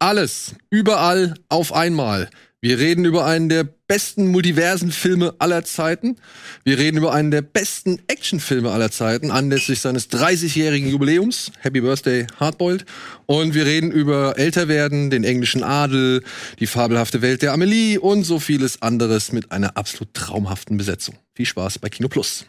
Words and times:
Alles, 0.00 0.54
überall, 0.70 1.34
auf 1.48 1.72
einmal. 1.72 2.30
Wir 2.60 2.78
reden 2.78 3.04
über 3.04 3.24
einen 3.24 3.48
der 3.48 3.64
besten 3.64 4.28
multiversen 4.28 4.92
Filme 4.92 5.34
aller 5.38 5.64
Zeiten. 5.64 6.16
Wir 6.64 6.78
reden 6.78 6.98
über 6.98 7.12
einen 7.12 7.32
der 7.32 7.42
besten 7.42 8.00
Actionfilme 8.06 8.70
aller 8.70 8.92
Zeiten, 8.92 9.32
anlässlich 9.32 9.80
seines 9.80 10.10
30-jährigen 10.10 10.88
Jubiläums. 10.88 11.50
Happy 11.60 11.80
Birthday, 11.80 12.28
Hardboiled. 12.38 12.84
Und 13.26 13.54
wir 13.54 13.64
reden 13.66 13.90
über 13.90 14.38
Älterwerden, 14.38 15.10
den 15.10 15.24
englischen 15.24 15.64
Adel, 15.64 16.22
die 16.60 16.66
fabelhafte 16.66 17.22
Welt 17.22 17.42
der 17.42 17.52
Amelie 17.52 17.98
und 17.98 18.22
so 18.22 18.38
vieles 18.38 18.82
anderes 18.82 19.32
mit 19.32 19.50
einer 19.50 19.76
absolut 19.76 20.14
traumhaften 20.14 20.76
Besetzung. 20.76 21.16
Viel 21.34 21.46
Spaß 21.46 21.78
bei 21.80 21.88
Kino 21.88 22.08
Plus. 22.08 22.46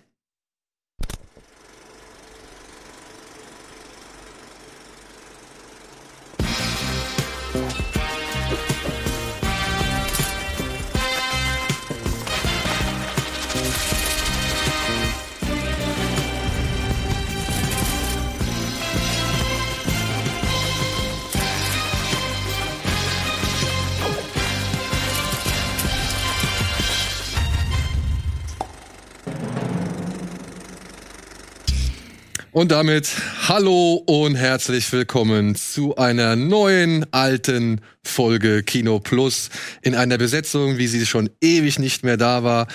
Und 32.59 32.71
damit 32.73 33.09
hallo 33.47 34.03
und 34.05 34.35
herzlich 34.35 34.91
willkommen 34.91 35.55
zu 35.55 35.95
einer 35.95 36.35
neuen 36.35 37.05
alten 37.13 37.79
Folge 38.03 38.63
Kino 38.63 38.99
Plus 38.99 39.49
in 39.81 39.95
einer 39.95 40.17
Besetzung, 40.17 40.77
wie 40.77 40.87
sie 40.87 41.05
schon 41.05 41.29
ewig 41.39 41.79
nicht 41.79 42.03
mehr 42.03 42.17
da 42.17 42.43
war 42.43 42.67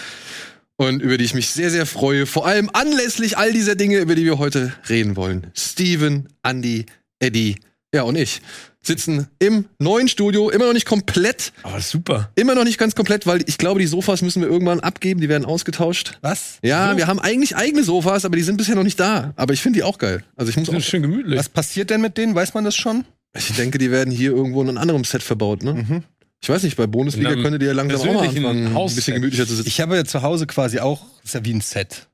und 0.77 1.03
über 1.03 1.19
die 1.19 1.27
ich 1.27 1.34
mich 1.34 1.50
sehr, 1.50 1.69
sehr 1.69 1.84
freue. 1.84 2.25
Vor 2.25 2.47
allem 2.47 2.70
anlässlich 2.73 3.36
all 3.36 3.53
dieser 3.53 3.75
Dinge, 3.75 3.98
über 3.98 4.14
die 4.14 4.25
wir 4.25 4.39
heute 4.39 4.73
reden 4.89 5.17
wollen. 5.17 5.50
Steven, 5.55 6.30
Andy, 6.42 6.86
Eddie, 7.19 7.56
ja 7.92 8.05
und 8.05 8.17
ich 8.17 8.41
sitzen 8.86 9.28
im 9.38 9.66
neuen 9.78 10.08
Studio, 10.08 10.50
immer 10.50 10.66
noch 10.66 10.72
nicht 10.72 10.86
komplett. 10.86 11.52
Aber 11.62 11.80
super. 11.80 12.30
Immer 12.34 12.54
noch 12.54 12.64
nicht 12.64 12.78
ganz 12.78 12.94
komplett, 12.94 13.27
weil 13.27 13.42
ich 13.46 13.58
glaube, 13.58 13.80
die 13.80 13.86
Sofas 13.86 14.22
müssen 14.22 14.42
wir 14.42 14.48
irgendwann 14.48 14.80
abgeben, 14.80 15.20
die 15.20 15.28
werden 15.28 15.44
ausgetauscht. 15.44 16.18
Was? 16.20 16.58
Ja, 16.62 16.90
So? 16.92 16.96
wir 16.98 17.06
haben 17.06 17.18
eigentlich 17.20 17.56
eigene 17.56 17.82
Sofas, 17.84 18.24
aber 18.24 18.36
die 18.36 18.42
sind 18.42 18.56
bisher 18.56 18.74
noch 18.74 18.82
nicht 18.82 18.98
da. 19.00 19.32
Aber 19.36 19.52
ich 19.55 19.60
finde 19.60 19.78
die 19.78 19.82
auch 19.82 19.98
geil. 19.98 20.22
Also 20.36 20.50
ich 20.50 20.56
muss 20.56 20.68
auch, 20.68 20.80
schön 20.80 21.02
gemütlich. 21.02 21.38
Was 21.38 21.48
passiert 21.48 21.90
denn 21.90 22.00
mit 22.00 22.16
denen? 22.16 22.34
Weiß 22.34 22.55
man 22.55 22.64
das 22.64 22.74
schon? 22.77 23.05
ich 23.36 23.52
denke, 23.56 23.78
die 23.78 23.90
werden 23.90 24.12
hier 24.12 24.30
irgendwo 24.30 24.62
in 24.62 24.68
einem 24.68 24.78
anderen 24.78 25.02
Set 25.05 25.22
verbaut, 25.22 25.62
ne? 25.64 25.74
Mhm. 25.74 26.02
Ich 26.40 26.48
weiß 26.50 26.62
nicht, 26.62 26.77
bei 26.77 26.86
Bundesliga 26.86 27.34
könnte 27.36 27.58
die 27.58 27.64
ja 27.66 27.72
langsam 27.72 28.00
auch 28.00 28.14
mal 28.14 28.28
anfangen, 28.28 28.77
ein 28.77 28.94
bisschen 28.94 29.14
gemütlicher 29.14 29.46
zu 29.46 29.55
sitzen. 29.56 29.66
Ich 29.68 29.80
habe 29.80 29.96
ja 29.96 30.05
zu 30.05 30.20
Hause 30.22 30.46
quasi 30.46 30.78
auch, 30.78 31.02
ist 31.24 31.32
ja 31.34 31.42
wie 31.44 31.55
ein 31.55 31.62
Set. 31.62 32.06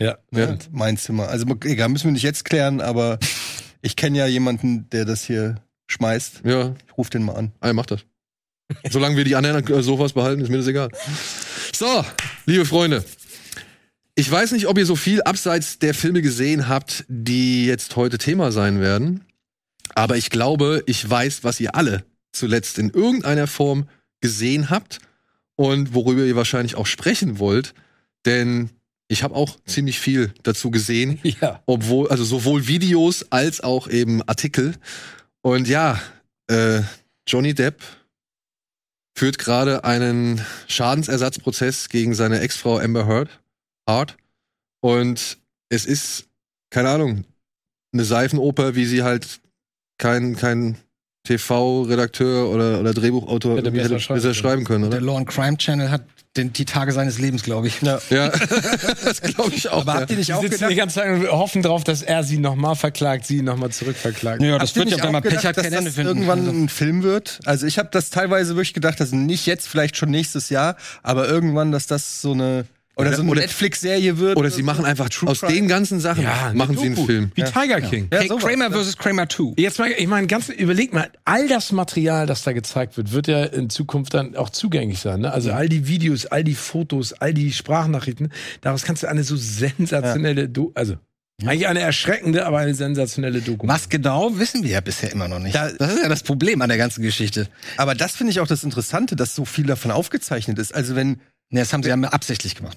ja. 0.00 0.16
Ja. 0.32 0.46
Ne? 0.46 0.58
Mein 0.70 0.96
Zimmer. 0.96 1.28
Also 1.28 1.46
egal, 1.64 1.88
müssen 1.88 2.04
wir 2.04 2.12
nicht 2.12 2.22
jetzt 2.22 2.44
klären, 2.44 2.80
aber 2.80 3.18
ich 3.82 3.96
kenne 3.96 4.18
ja 4.18 4.26
jemanden, 4.28 4.88
der 4.90 5.04
das 5.04 5.24
hier 5.24 5.56
schmeißt. 5.92 6.42
Ja, 6.44 6.74
Ich 6.88 6.96
ruf 6.98 7.10
den 7.10 7.22
mal 7.24 7.34
an. 7.36 7.52
ah, 7.60 7.72
mach 7.72 7.86
das. 7.86 8.00
Solange 8.90 9.16
wir 9.16 9.24
die 9.24 9.36
anderen 9.36 9.66
äh, 9.66 9.82
Sofas 9.82 10.12
behalten, 10.14 10.40
ist 10.42 10.48
mir 10.48 10.56
das 10.58 10.66
egal. 10.66 10.88
So, 11.74 12.04
liebe 12.46 12.64
Freunde. 12.64 13.04
Ich 14.14 14.30
weiß 14.30 14.52
nicht, 14.52 14.66
ob 14.66 14.78
ihr 14.78 14.86
so 14.86 14.96
viel 14.96 15.22
abseits 15.22 15.78
der 15.78 15.94
Filme 15.94 16.22
gesehen 16.22 16.68
habt, 16.68 17.04
die 17.08 17.66
jetzt 17.66 17.96
heute 17.96 18.18
Thema 18.18 18.52
sein 18.52 18.80
werden. 18.80 19.24
Aber 19.94 20.16
ich 20.16 20.30
glaube, 20.30 20.82
ich 20.86 21.08
weiß, 21.08 21.44
was 21.44 21.60
ihr 21.60 21.74
alle 21.74 22.04
zuletzt 22.32 22.78
in 22.78 22.90
irgendeiner 22.90 23.46
Form 23.46 23.88
gesehen 24.20 24.70
habt 24.70 25.00
und 25.56 25.92
worüber 25.94 26.24
ihr 26.24 26.36
wahrscheinlich 26.36 26.74
auch 26.76 26.86
sprechen 26.86 27.38
wollt. 27.38 27.74
Denn 28.24 28.70
ich 29.08 29.22
habe 29.22 29.34
auch 29.34 29.58
ziemlich 29.66 29.98
viel 29.98 30.32
dazu 30.42 30.70
gesehen 30.70 31.18
Ja. 31.22 31.62
obwohl, 31.66 32.08
also 32.08 32.24
sowohl 32.24 32.66
Videos 32.66 33.26
als 33.30 33.60
auch 33.60 33.88
eben 33.88 34.22
Artikel. 34.22 34.74
Und 35.42 35.68
ja, 35.68 36.00
äh, 36.48 36.82
Johnny 37.26 37.54
Depp 37.54 37.82
führt 39.16 39.38
gerade 39.38 39.84
einen 39.84 40.44
Schadensersatzprozess 40.68 41.88
gegen 41.88 42.14
seine 42.14 42.40
Ex-Frau 42.40 42.78
Amber 42.78 43.06
Heard. 43.06 43.28
Hart. 43.88 44.16
Und 44.80 45.38
es 45.68 45.84
ist, 45.86 46.28
keine 46.70 46.90
Ahnung, 46.90 47.24
eine 47.92 48.04
Seifenoper, 48.04 48.74
wie 48.74 48.86
sie 48.86 49.02
halt 49.02 49.40
kein, 49.98 50.36
kein 50.36 50.78
TV-Redakteur 51.24 52.48
oder, 52.48 52.80
oder 52.80 52.94
Drehbuchautor 52.94 53.56
Hätte 53.56 53.70
besser 53.70 54.34
schreiben 54.34 54.64
können, 54.64 54.90
Der 54.90 55.00
oder? 55.00 55.06
Law 55.06 55.16
and 55.18 55.28
Crime 55.28 55.56
Channel 55.56 55.90
hat 55.90 56.04
den, 56.36 56.52
die 56.52 56.64
Tage 56.64 56.92
seines 56.92 57.18
Lebens, 57.18 57.42
glaube 57.42 57.66
ich. 57.66 57.82
Ja. 57.82 58.00
Ja, 58.10 58.28
das 59.04 59.20
glaube 59.20 59.52
ich 59.54 59.68
auch. 59.68 59.82
Aber 59.82 59.94
habt 59.94 60.10
ihr 60.10 60.16
nicht 60.16 60.32
auch 60.32 60.40
sitzen 60.40 60.54
gedacht, 60.54 60.70
die 60.70 60.76
ganze 60.76 60.94
Zeit 60.96 61.10
und 61.10 61.28
hoffen 61.28 61.62
drauf, 61.62 61.84
dass 61.84 62.02
er 62.02 62.24
sie 62.24 62.38
nochmal 62.38 62.74
verklagt, 62.74 63.26
sie 63.26 63.42
nochmal 63.42 63.70
zurückverklagt. 63.70 64.42
Ja, 64.42 64.58
das 64.58 64.74
wird 64.74 64.90
ja, 64.90 64.96
wenn 64.98 65.06
auch 65.06 65.12
man 65.12 65.22
Pech 65.22 65.44
hat, 65.44 65.56
dass 65.56 65.64
kein 65.64 65.72
Ende 65.72 65.86
das 65.86 65.94
finden. 65.94 66.08
irgendwann 66.08 66.40
Also, 66.40 66.50
ein 66.50 66.68
Film 66.68 67.02
wird? 67.02 67.40
Also 67.44 67.66
ich 67.66 67.78
habe 67.78 67.90
das 67.92 68.10
teilweise 68.10 68.56
wirklich 68.56 68.74
gedacht, 68.74 68.98
dass 69.00 69.12
nicht 69.12 69.46
jetzt, 69.46 69.68
vielleicht 69.68 69.96
schon 69.96 70.10
nächstes 70.10 70.48
Jahr, 70.48 70.76
aber 71.02 71.28
irgendwann, 71.28 71.70
dass 71.70 71.86
das 71.86 72.22
so 72.22 72.32
eine 72.32 72.66
oder, 72.96 73.14
so 73.14 73.22
eine 73.22 73.32
Netflix-Serie 73.34 74.18
wird. 74.18 74.36
Oder 74.36 74.50
sie 74.50 74.62
machen 74.62 74.84
einfach 74.84 75.08
aus 75.26 75.40
den 75.40 75.66
ganzen 75.68 75.98
Sachen, 76.00 76.24
Ja, 76.24 76.52
machen 76.54 76.76
sie 76.76 76.86
einen. 76.86 76.96
Film. 76.96 77.32
Wie 77.34 77.42
Tiger 77.42 77.80
King. 77.80 78.08
Ja, 78.12 78.20
Hey, 78.20 78.28
sowas, 78.28 78.44
Kramer 78.44 78.68
ne? 78.68 78.84
vs. 78.84 78.96
Kramer 78.98 79.28
2. 79.28 79.54
Jetzt 79.56 79.78
mal, 79.78 79.90
ich 79.90 80.06
meine, 80.06 80.26
ganz, 80.26 80.48
überleg 80.50 80.92
mal, 80.92 81.10
all 81.24 81.48
das 81.48 81.72
Material, 81.72 82.26
das 82.26 82.42
da 82.42 82.52
gezeigt 82.52 82.96
wird, 82.96 83.12
wird 83.12 83.28
ja 83.28 83.44
in 83.44 83.70
Zukunft 83.70 84.12
dann 84.14 84.36
auch 84.36 84.50
zugänglich 84.50 84.98
sein. 85.00 85.20
Ne? 85.20 85.32
Also 85.32 85.52
all 85.52 85.68
die 85.68 85.88
Videos, 85.88 86.26
all 86.26 86.44
die 86.44 86.54
Fotos, 86.54 87.12
all 87.14 87.32
die 87.32 87.52
Sprachnachrichten, 87.52 88.30
daraus 88.60 88.82
kannst 88.82 89.02
du 89.02 89.08
eine 89.08 89.24
so 89.24 89.36
sensationelle, 89.36 90.48
Do 90.48 90.72
also 90.74 90.96
eigentlich 91.44 91.66
eine 91.66 91.80
erschreckende, 91.80 92.46
aber 92.46 92.58
eine 92.58 92.74
sensationelle 92.74 93.40
Doku. 93.40 93.66
Was 93.66 93.88
genau, 93.88 94.38
wissen 94.38 94.62
wir 94.62 94.70
ja 94.70 94.80
bisher 94.80 95.10
immer 95.10 95.26
noch 95.26 95.40
nicht. 95.40 95.54
Da- 95.56 95.72
das 95.72 95.94
ist 95.94 96.02
ja 96.02 96.08
das 96.08 96.22
Problem 96.22 96.62
an 96.62 96.68
der 96.68 96.78
ganzen 96.78 97.02
Geschichte. 97.02 97.48
Aber 97.78 97.94
das 97.96 98.12
finde 98.12 98.30
ich 98.32 98.38
auch 98.40 98.46
das 98.46 98.62
Interessante, 98.62 99.16
dass 99.16 99.34
so 99.34 99.44
viel 99.44 99.66
davon 99.66 99.90
aufgezeichnet 99.90 100.58
ist. 100.60 100.72
Also 100.72 100.94
wenn 100.94 101.20
Nee, 101.52 101.60
das 101.60 101.72
haben 101.72 101.82
sie 101.84 101.90
ja 101.90 101.94
absichtlich 101.96 102.54
gemacht. 102.56 102.76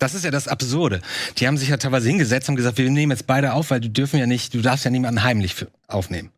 Das 0.00 0.14
ist 0.14 0.24
ja 0.24 0.32
das 0.32 0.48
Absurde. 0.48 1.00
Die 1.38 1.46
haben 1.46 1.56
sich 1.56 1.68
ja 1.68 1.76
teilweise 1.76 2.08
hingesetzt 2.08 2.48
und 2.48 2.56
gesagt, 2.56 2.78
wir 2.78 2.90
nehmen 2.90 3.12
jetzt 3.12 3.28
beide 3.28 3.52
auf, 3.52 3.70
weil 3.70 3.80
du 3.80 3.88
dürfen 3.88 4.18
ja 4.18 4.26
nicht, 4.26 4.52
du 4.52 4.60
darfst 4.60 4.84
ja 4.84 4.90
niemanden 4.90 5.22
heimlich 5.22 5.54
für, 5.54 5.68
aufnehmen. 5.86 6.30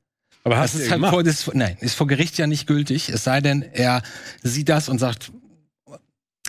aber 0.45 0.57
Das 0.57 0.65
hast 0.65 0.75
du 0.75 0.79
ist 0.81 0.85
ja 0.85 0.91
halt 0.91 0.99
gemacht. 0.99 1.15
vor, 1.15 1.23
das, 1.25 1.51
nein, 1.55 1.77
ist 1.81 1.95
vor 1.95 2.07
Gericht 2.07 2.37
ja 2.37 2.47
nicht 2.47 2.67
gültig. 2.67 3.09
Es 3.09 3.25
sei 3.25 3.41
denn, 3.41 3.63
er 3.73 4.03
sieht 4.43 4.69
das 4.69 4.91
und 4.91 4.99
sagt, 4.99 5.33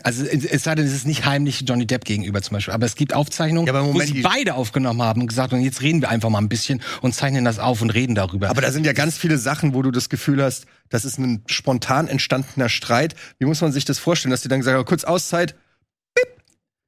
also 0.03 0.23
es 0.25 0.63
sei 0.63 0.75
denn, 0.75 0.85
es 0.85 0.93
ist 0.93 1.05
nicht 1.07 1.25
heimlich 1.25 1.63
Johnny 1.67 1.85
Depp 1.85 2.05
gegenüber 2.05 2.41
zum 2.41 2.55
Beispiel. 2.55 2.73
Aber 2.73 2.85
es 2.85 2.95
gibt 2.95 3.13
Aufzeichnungen, 3.13 3.67
Ja, 3.67 3.73
aber 3.73 3.93
wo 3.93 3.99
sie 3.99 4.13
die- 4.13 4.21
beide 4.21 4.55
aufgenommen 4.55 5.01
haben 5.01 5.21
und 5.21 5.27
gesagt, 5.27 5.53
und 5.53 5.61
jetzt 5.61 5.81
reden 5.81 6.01
wir 6.01 6.09
einfach 6.09 6.29
mal 6.29 6.39
ein 6.39 6.49
bisschen 6.49 6.81
und 7.01 7.13
zeichnen 7.15 7.45
das 7.45 7.59
auf 7.59 7.81
und 7.81 7.89
reden 7.91 8.15
darüber. 8.15 8.49
Aber 8.49 8.61
da 8.61 8.71
sind 8.71 8.85
ja 8.85 8.93
ganz 8.93 9.17
viele 9.17 9.37
Sachen, 9.37 9.73
wo 9.73 9.81
du 9.81 9.91
das 9.91 10.09
Gefühl 10.09 10.43
hast, 10.43 10.65
das 10.89 11.05
ist 11.05 11.17
ein 11.19 11.43
spontan 11.47 12.07
entstandener 12.07 12.69
Streit. 12.69 13.15
Wie 13.39 13.45
muss 13.45 13.61
man 13.61 13.71
sich 13.71 13.85
das 13.85 13.99
vorstellen, 13.99 14.31
dass 14.31 14.41
die 14.41 14.47
dann 14.47 14.61
sagen, 14.63 14.83
kurz 14.85 15.03
Auszeit, 15.03 15.55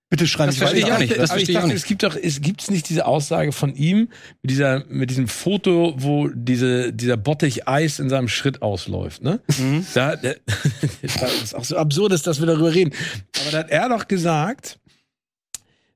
bitte 0.09 0.27
schreib 0.27 0.47
Das 0.47 0.55
nicht 0.55 0.59
verstehe 0.59 0.85
ich 0.85 0.91
auch 0.91 0.99
nicht. 0.99 1.17
Das 1.17 1.31
aber 1.31 1.39
ich 1.39 1.51
dachte, 1.51 1.67
nicht. 1.67 1.77
es 1.77 1.85
gibt 1.85 2.03
doch, 2.03 2.15
es 2.15 2.41
gibt's 2.41 2.69
nicht 2.69 2.89
diese 2.89 3.05
Aussage 3.05 3.51
von 3.51 3.75
ihm 3.75 4.09
mit 4.41 4.51
dieser, 4.51 4.83
mit 4.89 5.09
diesem 5.09 5.27
Foto, 5.27 5.93
wo 5.97 6.27
diese, 6.27 6.91
dieser 6.93 7.17
Bottich 7.17 7.67
Eis 7.67 7.99
in 7.99 8.09
seinem 8.09 8.27
Schritt 8.27 8.61
ausläuft, 8.61 9.23
ne? 9.23 9.39
Mhm. 9.57 9.85
Da, 9.93 10.15
da, 10.15 10.33
das 11.01 11.43
ist 11.43 11.55
auch 11.55 11.63
so 11.63 11.77
absurd, 11.77 12.13
ist, 12.13 12.27
dass 12.27 12.39
wir 12.39 12.47
darüber 12.47 12.73
reden. 12.73 12.93
Aber 13.41 13.51
da 13.51 13.57
hat 13.59 13.69
er 13.69 13.89
doch 13.89 14.07
gesagt, 14.07 14.79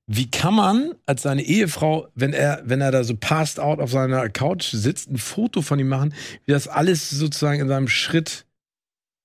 wie 0.06 0.30
kann 0.30 0.54
man 0.54 0.94
als 1.06 1.22
seine 1.22 1.44
Ehefrau, 1.44 2.08
wenn 2.14 2.34
er, 2.34 2.62
wenn 2.66 2.82
er 2.82 2.92
da 2.92 3.04
so 3.04 3.16
passed 3.16 3.60
out 3.60 3.80
auf 3.80 3.92
seiner 3.92 4.30
Couch 4.30 4.72
sitzt, 4.72 5.10
ein 5.10 5.18
Foto 5.18 5.62
von 5.62 5.80
ihm 5.80 5.88
machen, 5.88 6.14
wie 6.46 6.52
das 6.52 6.68
alles 6.68 7.10
sozusagen 7.10 7.62
in 7.62 7.68
seinem 7.70 7.88
Schritt 7.88 8.46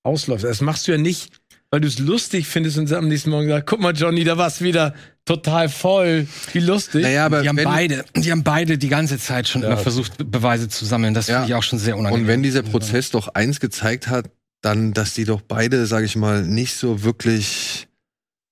ausläuft. 0.03 0.45
Das 0.45 0.61
machst 0.61 0.87
du 0.87 0.93
ja 0.93 0.97
nicht, 0.97 1.38
weil 1.71 1.81
du 1.81 1.87
es 1.87 1.99
lustig 1.99 2.47
findest 2.47 2.77
und 2.77 2.91
am 2.91 3.07
nächsten 3.07 3.29
Morgen 3.29 3.47
sagst, 3.47 3.67
guck 3.67 3.79
mal, 3.79 3.93
Johnny, 3.95 4.23
da 4.23 4.37
war's 4.37 4.61
wieder 4.61 4.93
total 5.25 5.69
voll. 5.69 6.27
Wie 6.53 6.59
lustig. 6.59 7.03
Naja, 7.03 7.25
aber 7.27 7.41
die 7.43 7.49
haben 7.49 7.59
beide, 7.63 8.03
die 8.15 8.31
haben 8.31 8.43
beide 8.43 8.77
die 8.79 8.89
ganze 8.89 9.19
Zeit 9.19 9.47
schon 9.47 9.61
Ja, 9.61 9.67
immer 9.69 9.77
versucht, 9.77 10.17
Be- 10.17 10.25
Beweise 10.25 10.67
zu 10.67 10.85
sammeln. 10.85 11.13
Das 11.13 11.27
Ja. 11.27 11.41
finde 11.41 11.49
ich 11.51 11.55
auch 11.55 11.63
schon 11.63 11.77
sehr 11.77 11.95
unangenehm. 11.97 12.23
Und 12.23 12.27
wenn 12.27 12.41
dieser 12.43 12.63
Prozess 12.63 13.11
doch 13.11 13.27
eins 13.29 13.59
gezeigt 13.59 14.07
hat, 14.07 14.31
dann, 14.61 14.93
dass 14.93 15.13
die 15.13 15.25
doch 15.25 15.41
beide, 15.41 15.85
sage 15.85 16.05
ich 16.05 16.15
mal, 16.15 16.43
nicht 16.43 16.73
so 16.75 17.03
wirklich, 17.03 17.87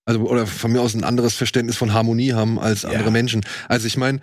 also 0.05 0.21
oder 0.21 0.45
von 0.45 0.71
mir 0.71 0.81
aus 0.81 0.93
ein 0.93 1.03
anderes 1.03 1.33
Verständnis 1.33 1.75
von 1.75 1.93
Harmonie 1.93 2.33
haben 2.33 2.59
als 2.59 2.83
Ja. 2.83 2.89
andere 2.89 3.09
Menschen. 3.11 3.43
Also 3.67 3.87
ich 3.87 3.97
meine, 3.97 4.21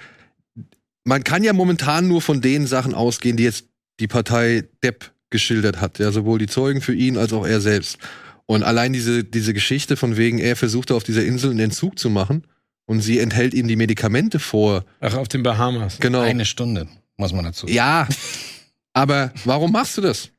man 1.05 1.25
kann 1.25 1.43
ja 1.43 1.53
momentan 1.53 2.07
nur 2.09 2.23
von 2.23 2.41
den 2.41 2.67
Sachen 2.69 2.95
ausgehen, 2.95 3.37
die 3.37 3.43
jetzt 3.43 3.67
die 4.01 4.07
Partei 4.07 4.65
Depp 4.83 5.11
geschildert 5.31 5.81
hat, 5.81 5.99
ja, 5.99 6.13
sowohl 6.13 6.39
die 6.39 6.47
Zeugen 6.47 6.81
für 6.81 6.95
ihn 6.95 7.19
als 7.19 7.33
auch 7.33 7.45
er 7.47 7.61
selbst. 7.61 7.99
Und 8.47 8.63
allein 8.63 8.93
diese, 8.93 9.25
diese 9.25 9.55
Geschichte 9.55 9.97
von 9.97 10.17
wegen, 10.17 10.39
er 10.39 10.57
versuchte 10.57 10.95
auf 10.95 11.05
dieser 11.05 11.25
Insel 11.25 11.51
einen 11.51 11.61
Entzug 11.61 11.99
zu 11.99 12.11
machen 12.11 12.45
und 12.87 13.01
sie 13.01 13.19
enthält 13.19 13.55
ihm 13.55 13.69
die 13.69 13.77
Medikamente 13.77 14.39
vor. 14.39 14.85
Ach, 15.01 15.15
auf 15.15 15.29
den 15.29 15.43
Bahamas. 15.43 15.99
Genau. 15.99 16.21
Eine 16.21 16.45
Stunde, 16.45 16.87
muss 17.17 17.33
man 17.33 17.45
dazu 17.45 17.67
sagen. 17.67 17.77
Ja, 17.77 18.07
aber 18.93 19.33
warum 19.45 19.73
machst 19.73 19.97
du 19.97 20.03
das? 20.03 20.31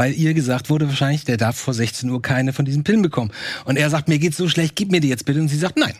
weil 0.00 0.14
ihr 0.14 0.32
gesagt 0.32 0.70
wurde 0.70 0.88
wahrscheinlich, 0.88 1.26
der 1.26 1.36
darf 1.36 1.58
vor 1.58 1.74
16 1.74 2.08
Uhr 2.08 2.22
keine 2.22 2.54
von 2.54 2.64
diesen 2.64 2.84
Pillen 2.84 3.02
bekommen. 3.02 3.32
Und 3.66 3.76
er 3.76 3.90
sagt, 3.90 4.08
mir 4.08 4.18
geht's 4.18 4.38
so 4.38 4.48
schlecht, 4.48 4.74
gib 4.74 4.90
mir 4.90 5.02
die 5.02 5.10
jetzt 5.10 5.26
bitte. 5.26 5.40
Und 5.40 5.48
sie 5.48 5.58
sagt, 5.58 5.76
nein. 5.76 5.92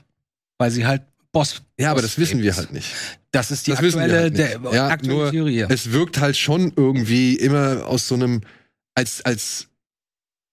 Weil 0.56 0.71
sie 0.71 0.87
halt 0.87 1.03
Boss. 1.33 1.61
Ja, 1.79 1.91
aber 1.91 2.01
Boss 2.01 2.13
das 2.13 2.19
wissen 2.19 2.41
wir 2.41 2.56
halt 2.56 2.73
nicht. 2.73 2.95
Das 3.31 3.51
ist 3.51 3.67
die 3.67 3.73
Das 3.73 3.81
aktuelle, 3.81 4.21
halt 4.21 4.39
der, 4.39 4.59
Ja, 4.73 4.89
aktuelle 4.89 5.19
nur 5.19 5.31
Theorie. 5.31 5.67
Es 5.69 5.93
wirkt 5.93 6.19
halt 6.19 6.39
schon 6.39 6.73
irgendwie 6.75 7.35
immer 7.35 7.85
aus 7.87 8.09
so 8.09 8.15
einem, 8.15 8.41
als, 8.95 9.23
als 9.23 9.69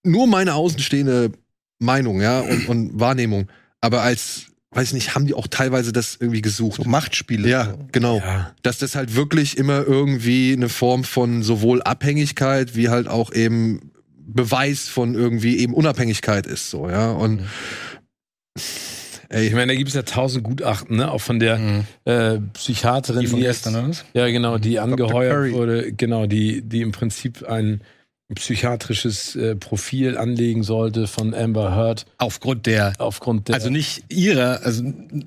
nur 0.08 0.28
meine 0.28 0.54
außenstehende 0.56 1.32
Meinung, 1.80 2.22
ja, 2.22 2.40
und, 2.42 2.68
und 2.70 3.00
Wahrnehmung. 3.00 3.48
Aber 3.82 4.02
als, 4.02 4.48
weiß 4.72 4.94
nicht, 4.94 5.14
haben 5.14 5.28
die 5.28 5.34
auch 5.36 5.48
teilweise 5.48 5.92
das 5.94 6.18
irgendwie 6.20 6.42
gesucht. 6.42 6.82
So 6.84 6.90
Machtspiele. 6.90 7.48
Ja, 7.48 7.76
genau. 7.92 8.18
Ja. 8.18 8.54
Dass 8.64 8.80
das 8.80 8.96
halt 8.96 9.16
wirklich 9.16 9.58
immer 9.58 9.84
irgendwie 9.86 10.54
eine 10.54 10.70
Form 10.70 11.04
von 11.04 11.44
sowohl 11.44 11.84
Abhängigkeit 11.84 12.76
wie 12.76 12.90
halt 12.90 13.08
auch 13.08 13.32
eben 13.32 13.92
Beweis 14.30 14.88
von 14.90 15.14
irgendwie 15.16 15.58
eben 15.58 15.74
Unabhängigkeit 15.74 16.48
ist, 16.48 16.70
so, 16.70 16.90
ja. 16.90 17.12
Und 17.12 17.42
Ey, 19.30 19.48
ich 19.48 19.54
meine, 19.54 19.74
da 19.74 19.78
gibt 19.78 19.90
es 19.90 19.96
ja 19.96 20.04
tausend 20.04 20.44
Gutachten, 20.46 20.96
ne? 20.98 21.12
Auch 21.12 21.20
von 21.20 21.40
der 21.40 21.58
Mhm. 21.58 21.84
äh, 22.06 22.40
Psychiaterin, 22.54 23.22
Die 23.22 23.28
von 23.28 23.40
jetzt- 23.40 23.64
gestern, 23.66 23.76
oder 23.76 23.90
was? 23.90 24.06
Ja, 24.14 24.28
genau, 24.30 24.58
die 24.58 24.80
angeheuert 24.80 25.34
Curry. 25.34 25.54
wurde, 25.54 25.92
genau, 25.94 26.28
die, 26.28 26.62
die 26.62 26.82
im 26.82 26.94
Prinzip 26.94 27.44
ein 27.46 27.82
psychiatrisches 28.36 29.36
äh, 29.36 29.56
Profil 29.56 30.18
anlegen 30.18 30.64
sollte 30.64 31.08
von 31.08 31.34
Amber 31.34 31.76
Heard 31.76 32.06
Aufgrund 32.18 32.66
der, 32.66 32.94
aufgrund 32.98 33.48
der. 33.48 33.56
also 33.56 33.70
nicht 33.70 34.04
ihrer, 34.10 34.62
also 34.64 34.84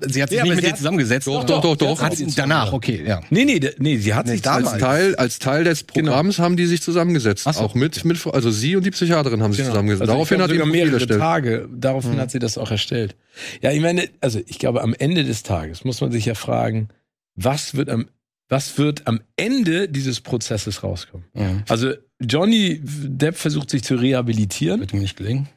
sie 0.07 0.21
hat 0.21 0.29
sich 0.29 0.37
Ja, 0.37 0.43
nicht 0.43 0.55
mit 0.55 0.63
sie 0.65 0.69
ihr 0.71 0.75
zusammengesetzt. 0.75 1.27
Doch, 1.27 1.39
sondern- 1.47 1.61
doch, 1.61 1.75
doch, 1.77 1.95
doch. 1.95 2.01
Hat 2.01 2.15
sie 2.15 2.27
danach, 2.35 2.73
okay, 2.73 3.03
ja. 3.05 3.21
nee, 3.29 3.45
nee, 3.45 3.59
nee, 3.79 3.97
sie 3.97 4.13
hat 4.13 4.25
Nee, 4.27 4.33
sich 4.33 4.41
damals. 4.43 4.73
als 4.73 4.81
Teil, 4.81 5.15
als 5.15 5.39
Teil 5.39 5.63
des 5.63 5.83
Programms 5.83 6.39
haben 6.39 6.57
die 6.57 6.65
sich 6.65 6.81
zusammengesetzt. 6.81 7.43
So. 7.43 7.49
Auch 7.59 7.75
mit, 7.75 8.05
mit, 8.05 8.25
also 8.27 8.51
sie 8.51 8.75
und 8.75 8.85
die 8.85 8.91
Psychiaterin 8.91 9.41
haben 9.41 9.51
sich 9.53 9.59
Genau. 9.61 9.71
zusammengesetzt. 9.71 10.01
Also 10.01 10.13
Daraufhin 10.13 10.41
hat 10.41 10.49
Profil 10.49 10.65
mehrere 10.65 10.93
erstellt. 10.95 11.19
Tage. 11.19 11.69
Daraufhin 11.73 12.17
hat 12.19 12.31
sie 12.31 12.39
das 12.39 12.57
auch 12.57 12.71
erstellt. 12.71 13.15
Ja, 13.61 13.71
ich 13.71 13.81
meine, 13.81 14.09
also 14.21 14.39
ich 14.45 14.59
glaube, 14.59 14.81
am 14.81 14.93
Ende 14.93 15.23
des 15.23 15.43
Tages 15.43 15.83
muss 15.83 16.01
man 16.01 16.11
sich 16.11 16.25
ja 16.25 16.35
fragen, 16.35 16.89
was 17.35 17.75
wird 17.75 17.89
am, 17.89 18.07
was 18.49 18.77
wird 18.77 19.07
am 19.07 19.21
Ende 19.37 19.87
dieses 19.87 20.19
Prozesses 20.21 20.83
rauskommen? 20.83 21.25
ja. 21.33 21.63
Also 21.69 21.93
Johnny 22.21 22.81
Depp 22.83 23.35
versucht 23.35 23.69
sich 23.69 23.83
zu 23.83 23.95
rehabilitieren. 23.95 24.79
Wird 24.79 24.93
ihm 24.93 24.99
nicht 24.99 25.17
gelingen. 25.17 25.49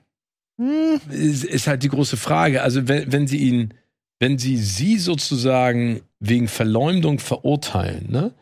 ist, 1.11 1.44
ist 1.44 1.66
halt 1.66 1.82
die 1.82 1.88
große 1.88 2.16
Frage. 2.16 2.62
Also 2.62 2.88
wenn, 2.88 3.12
wenn 3.12 3.26
sie 3.26 3.38
ihn, 3.38 3.75
wenn 4.19 4.38
sie 4.38 4.56
sie 4.56 4.99
sozusagen 4.99 6.00
wegen 6.20 6.49
Verleumdung 6.49 7.19
verurteilen, 7.19 8.11
ne? 8.11 8.32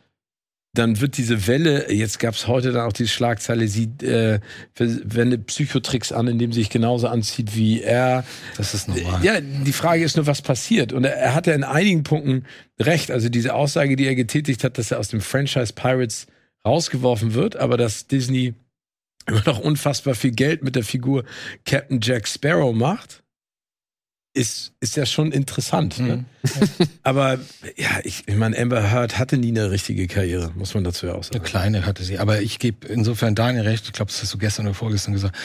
Dann 0.74 1.02
wird 1.02 1.19
diese 1.19 1.46
Welle, 1.46 1.92
jetzt 1.92 2.19
gab 2.19 2.34
es 2.34 2.46
heute 2.46 2.72
dann 2.72 2.88
auch 2.88 2.94
die 2.94 3.06
Schlagzeile, 3.06 3.69
sie 3.69 3.90
äh, 4.02 4.40
wendet 4.75 5.44
Psychotricks 5.44 6.12
an, 6.12 6.28
indem 6.28 6.50
sie 6.50 6.60
sich 6.60 6.70
genauso 6.70 7.08
anzieht 7.08 7.54
wie 7.54 7.82
er. 7.82 8.25
Das 8.56 8.72
ist 8.72 8.88
normal. 8.88 9.22
Ja, 9.22 9.38
die 9.42 9.72
Frage 9.72 10.02
ist 10.02 10.16
nur, 10.16 10.26
was 10.26 10.40
passiert. 10.40 10.94
Und 10.94 11.04
er, 11.04 11.14
er 11.14 11.34
hatte 11.34 11.52
in 11.52 11.62
einigen 11.62 12.04
Punkten 12.04 12.46
recht. 12.80 13.10
Also 13.10 13.28
diese 13.28 13.52
Aussage, 13.52 13.96
die 13.96 14.06
er 14.06 14.14
getätigt 14.14 14.64
hat, 14.64 14.78
dass 14.78 14.90
er 14.90 14.98
aus 14.98 15.08
dem 15.08 15.20
Franchise 15.20 15.75
Pirates 15.75 16.26
rausgeworfen 16.67 17.35
wird, 17.35 17.56
aber 17.56 17.76
dass 17.76 18.06
Disney 18.06 18.55
immer 19.26 19.43
noch 19.47 19.59
unfassbar 19.59 20.14
viel 20.14 20.32
Geld 20.32 20.62
mit 20.62 20.76
der 20.76 20.85
Figur 20.85 21.25
Captain 21.64 22.00
Jack 22.03 22.26
Sparrow 22.29 22.75
macht, 22.75 23.23
ist, 24.35 24.73
ist 24.81 24.97
ja 24.97 25.05
schon 25.05 25.31
interessant. 25.31 25.99
Ne? 25.99 26.17
Mhm. 26.17 26.87
Aber 27.03 27.38
ja, 27.76 27.91
ich, 28.03 28.23
ich 28.26 28.35
meine, 28.35 28.59
Amber 28.59 28.91
Heard 28.91 29.19
hatte 29.19 29.37
nie 29.37 29.49
eine 29.49 29.70
richtige 29.70 30.06
Karriere, 30.06 30.50
muss 30.56 30.73
man 30.73 30.85
dazu 30.85 31.05
ja 31.05 31.12
auch 31.17 31.23
sagen. 31.23 31.37
Eine 31.37 31.44
kleine 31.44 31.85
hatte 31.87 32.03
sie. 32.03 32.19
Aber 32.19 32.41
ich 32.41 32.59
gebe 32.59 32.88
insofern 32.88 33.35
Daniel 33.35 33.64
recht. 33.64 33.85
Ich 33.85 33.93
glaube, 33.93 34.11
das 34.11 34.23
hast 34.23 34.32
du 34.32 34.38
gestern 34.38 34.64
oder 34.67 34.75
vorgestern 34.75 35.12
gesagt. 35.12 35.37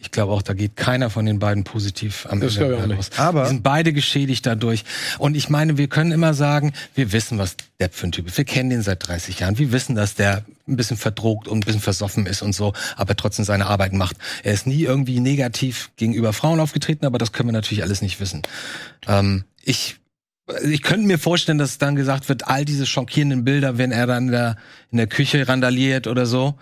Ich 0.00 0.12
glaube 0.12 0.32
auch, 0.32 0.42
da 0.42 0.52
geht 0.54 0.76
keiner 0.76 1.10
von 1.10 1.26
den 1.26 1.40
beiden 1.40 1.64
positiv 1.64 2.24
am 2.30 2.38
Das 2.40 2.56
Ende 2.56 2.94
raus. 2.94 3.10
Aber- 3.16 3.42
Die 3.42 3.48
sind 3.48 3.64
beide 3.64 3.92
geschädigt 3.92 4.46
dadurch. 4.46 4.84
Und 5.18 5.34
ich 5.36 5.48
meine, 5.48 5.76
wir 5.76 5.88
können 5.88 6.12
immer 6.12 6.32
sagen, 6.32 6.72
wir 6.94 7.10
wissen, 7.10 7.38
was 7.38 7.56
Depp 7.80 7.94
für 7.94 8.06
ein 8.06 8.12
Typ 8.12 8.28
ist. 8.28 8.38
Wir 8.38 8.44
kennen 8.44 8.70
den 8.70 8.82
seit 8.82 9.08
30 9.08 9.40
Jahren. 9.40 9.58
Wir 9.58 9.72
wissen, 9.72 9.96
dass 9.96 10.14
der 10.14 10.44
ein 10.68 10.76
bisschen 10.76 10.96
verdrogt 10.96 11.48
und 11.48 11.58
ein 11.58 11.60
bisschen 11.60 11.80
versoffen 11.80 12.26
ist 12.26 12.42
und 12.42 12.54
so, 12.54 12.72
aber 12.96 13.16
trotzdem 13.16 13.44
seine 13.44 13.66
Arbeit 13.66 13.92
macht. 13.92 14.16
Er 14.42 14.52
ist 14.52 14.66
nie 14.66 14.82
irgendwie 14.82 15.20
negativ 15.20 15.90
gegenüber 15.96 16.32
Frauen 16.32 16.60
aufgetreten, 16.60 17.06
aber 17.06 17.18
das 17.18 17.32
können 17.32 17.48
wir 17.48 17.52
natürlich 17.52 17.82
alles 17.82 18.02
nicht 18.02 18.20
wissen. 18.20 18.42
Ähm, 19.06 19.44
ich 19.62 19.96
ich 20.62 20.82
könnte 20.82 21.06
mir 21.06 21.18
vorstellen, 21.18 21.58
dass 21.58 21.78
dann 21.78 21.96
gesagt 21.96 22.28
wird, 22.28 22.46
all 22.46 22.64
diese 22.64 22.86
schockierenden 22.86 23.44
Bilder, 23.44 23.78
wenn 23.78 23.90
er 23.90 24.06
dann 24.06 24.26
in 24.26 24.32
der, 24.32 24.56
in 24.92 24.98
der 24.98 25.08
Küche 25.08 25.48
randaliert 25.48 26.06
oder 26.06 26.24
so. 26.24 26.54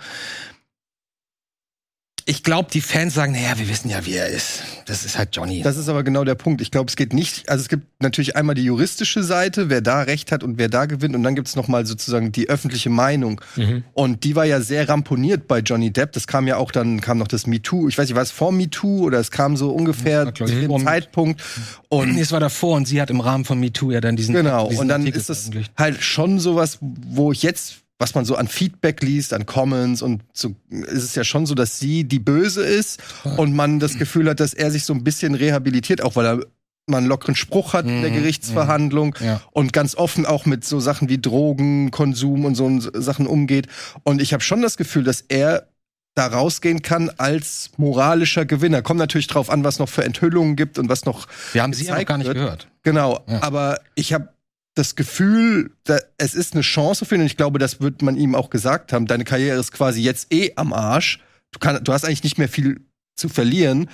Ich 2.26 2.43
glaube, 2.43 2.71
die 2.73 2.81
Fans 2.81 3.12
sagen, 3.12 3.32
naja, 3.32 3.59
wir 3.59 3.69
wissen 3.69 3.91
ja, 3.91 4.06
wie 4.06 4.15
er 4.15 4.29
ist. 4.29 4.62
Das 4.87 5.05
ist 5.05 5.19
halt 5.19 5.37
Johnny. 5.37 5.61
Das 5.61 5.76
ist 5.76 5.91
aber 5.91 6.03
genau 6.05 6.25
der 6.25 6.35
Punkt. 6.35 6.62
Ich 6.62 6.71
glaube, 6.71 6.88
es 6.88 6.97
geht 6.97 7.12
nicht, 7.12 7.50
also 7.50 7.61
es 7.61 7.69
gibt 7.69 7.87
natürlich 8.03 8.35
einmal 8.35 8.55
die 8.55 8.65
juristische 8.65 9.23
Seite, 9.23 9.69
wer 9.69 9.82
da 9.82 10.00
Recht 10.03 10.32
hat 10.32 10.43
und 10.43 10.56
wer 10.56 10.71
da 10.71 10.87
gewinnt, 10.87 11.15
und 11.15 11.23
dann 11.23 11.35
gibt 11.35 11.49
es 11.49 11.56
nochmal 11.56 11.85
sozusagen 11.85 12.32
die 12.32 12.49
öffentliche 12.49 12.88
Meinung. 12.88 13.43
Mhm. 13.56 13.85
Und 13.93 14.25
die 14.25 14.37
war 14.37 14.47
ja 14.47 14.62
sehr 14.62 14.88
ramponiert 14.88 15.47
bei 15.49 15.59
Johnny 15.59 15.91
Depp. 15.91 16.12
Das 16.12 16.26
kam 16.26 16.47
ja 16.47 16.56
auch 16.56 16.71
dann, 16.73 17.03
kam 17.03 17.19
noch 17.19 17.29
das 17.29 17.47
MeToo, 17.47 17.88
ich 17.88 17.99
weiß 17.99 18.09
nicht, 18.09 18.17
war 18.17 18.23
es 18.23 18.31
vor 18.31 18.53
MeToo 18.53 19.05
oder 19.05 19.19
es 19.19 19.31
kam 19.31 19.56
so 19.59 19.70
ungefähr 19.70 20.35
zu 20.35 20.47
dem 20.47 20.69
vor 20.69 20.81
Zeitpunkt. 20.82 21.43
Und 21.91 22.15
Nee, 22.15 22.23
es 22.23 22.32
war 22.32 22.41
davor 22.41 22.77
und 22.77 22.88
sie 22.88 23.03
hat 23.03 23.11
im 23.11 23.20
Rahmen 23.20 23.44
von 23.44 23.61
MeToo 23.61 23.91
ja 23.91 24.00
dann 24.00 24.17
diesen 24.17 24.35
Genau, 24.35 24.69
diesen 24.69 24.81
und 24.81 24.88
dann 24.88 25.03
Artikel 25.03 25.20
ist 25.20 25.29
es 25.29 25.41
veröffentlicht. 25.43 25.73
halt 25.77 26.03
schon 26.03 26.38
sowas, 26.41 26.79
wo 26.81 27.32
ich 27.32 27.43
jetzt, 27.43 27.77
was 27.99 28.14
man 28.14 28.25
so 28.25 28.35
an 28.37 28.49
Feedback 28.49 29.02
liest, 29.02 29.32
an 29.32 29.46
Comments 29.46 30.02
und 30.02 30.23
so, 30.32 30.55
ist 30.70 31.02
es 31.05 31.14
ja 31.14 31.23
schon 31.25 31.46
so, 31.46 31.55
dass 31.55 31.79
sie 31.79 32.05
die 32.05 32.19
Böse 32.19 32.64
ist 32.64 33.00
und 33.37 33.55
man 33.55 33.79
das 33.79 33.99
Gefühl 33.99 34.29
hat, 34.29 34.41
dass 34.41 34.52
er 34.55 34.70
sich 34.70 34.85
so 34.85 34.93
ein 34.94 35.05
bisschen 35.05 35.35
rehabilitiert, 35.35 36.02
auch 36.02 36.17
weil 36.17 36.26
er 36.26 36.41
mal 36.87 36.99
einen 36.99 37.06
lockeren 37.06 37.35
Spruch 37.37 37.73
hat 37.73 37.87
in 37.87 38.02
der 38.02 38.11
Mhm, 38.11 38.17
Gerichtsverhandlung 38.17 39.14
ja. 39.25 39.41
und 39.52 39.73
ganz 39.73 39.94
offen 39.94 40.26
auch 40.26 40.44
mit 40.44 40.64
so 40.64 40.81
Sachen 40.81 41.08
wie 41.08 41.19
Drogenkonsum 41.19 42.44
und 42.44 42.55
so 42.56 42.79
Sachen 43.00 43.26
umgeht. 43.26 43.69
Und 44.02 44.20
ich 44.20 44.32
habe 44.32 44.43
schon 44.43 44.61
das 44.62 44.76
Gefühl, 44.76 45.05
dass 45.05 45.23
er 45.23 45.69
da 46.14 46.26
rausgehen 46.26 46.82
kann 46.82 47.11
als 47.17 47.70
moralischer 47.76 48.44
Gewinner. 48.44 48.82
Kommt 48.82 48.99
natürlich 48.99 49.26
drauf 49.26 49.50
an, 49.50 49.64
was 49.64 49.79
noch 49.79 49.88
für 49.88 50.05
Enthüllungen 50.05 50.55
gibt 50.56 50.79
und 50.79 50.88
was 50.88 51.05
noch 51.06 51.26
Wir 51.52 51.62
haben 51.62 51.73
sie 51.73 51.87
ja 51.87 51.99
noch 51.99 52.05
gar 52.05 52.19
nicht 52.19 52.26
wird. 52.26 52.37
gehört. 52.37 52.69
Genau, 52.82 53.25
Ja. 53.29 53.43
aber 53.43 53.81
ich 53.94 54.12
habe 54.12 54.29
das 54.75 54.97
Gefühl, 54.97 55.71
da, 55.85 55.99
es 56.19 56.35
ist 56.35 56.55
eine 56.55 56.62
Chance 56.62 57.05
für 57.05 57.15
ihn 57.15 57.21
und 57.21 57.26
ich 57.26 57.37
glaube, 57.37 57.59
das 57.59 57.81
wird 57.81 58.03
man 58.03 58.17
ihm 58.17 58.35
auch 58.35 58.50
gesagt 58.50 58.93
haben. 58.93 59.06
Deine 59.06 59.25
Karriere 59.25 59.59
ist 59.61 59.73
quasi 59.73 60.03
jetzt 60.03 60.32
eh 60.32 60.53
am 60.56 60.73
Arsch. 60.73 61.21
Du, 61.53 61.59
kann, 61.61 61.82
du 61.82 61.93
hast 61.93 62.05
eigentlich 62.05 62.25
nicht 62.25 62.38
mehr 62.38 62.49
viel 62.49 62.81
zu 63.15 63.29
verlieren. 63.29 63.89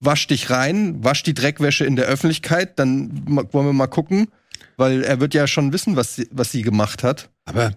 Wasch 0.00 0.26
dich 0.26 0.50
rein, 0.50 1.02
wasch 1.04 1.22
die 1.22 1.34
Dreckwäsche 1.34 1.84
in 1.84 1.96
der 1.96 2.06
Öffentlichkeit, 2.06 2.78
dann 2.78 3.10
wollen 3.52 3.66
wir 3.66 3.72
mal 3.72 3.86
gucken, 3.86 4.28
weil 4.76 5.02
er 5.04 5.20
wird 5.20 5.34
ja 5.34 5.46
schon 5.46 5.72
wissen, 5.72 5.96
was 5.96 6.16
sie, 6.16 6.28
was 6.30 6.50
sie 6.52 6.62
gemacht 6.62 7.02
hat. 7.02 7.30
Aber 7.44 7.74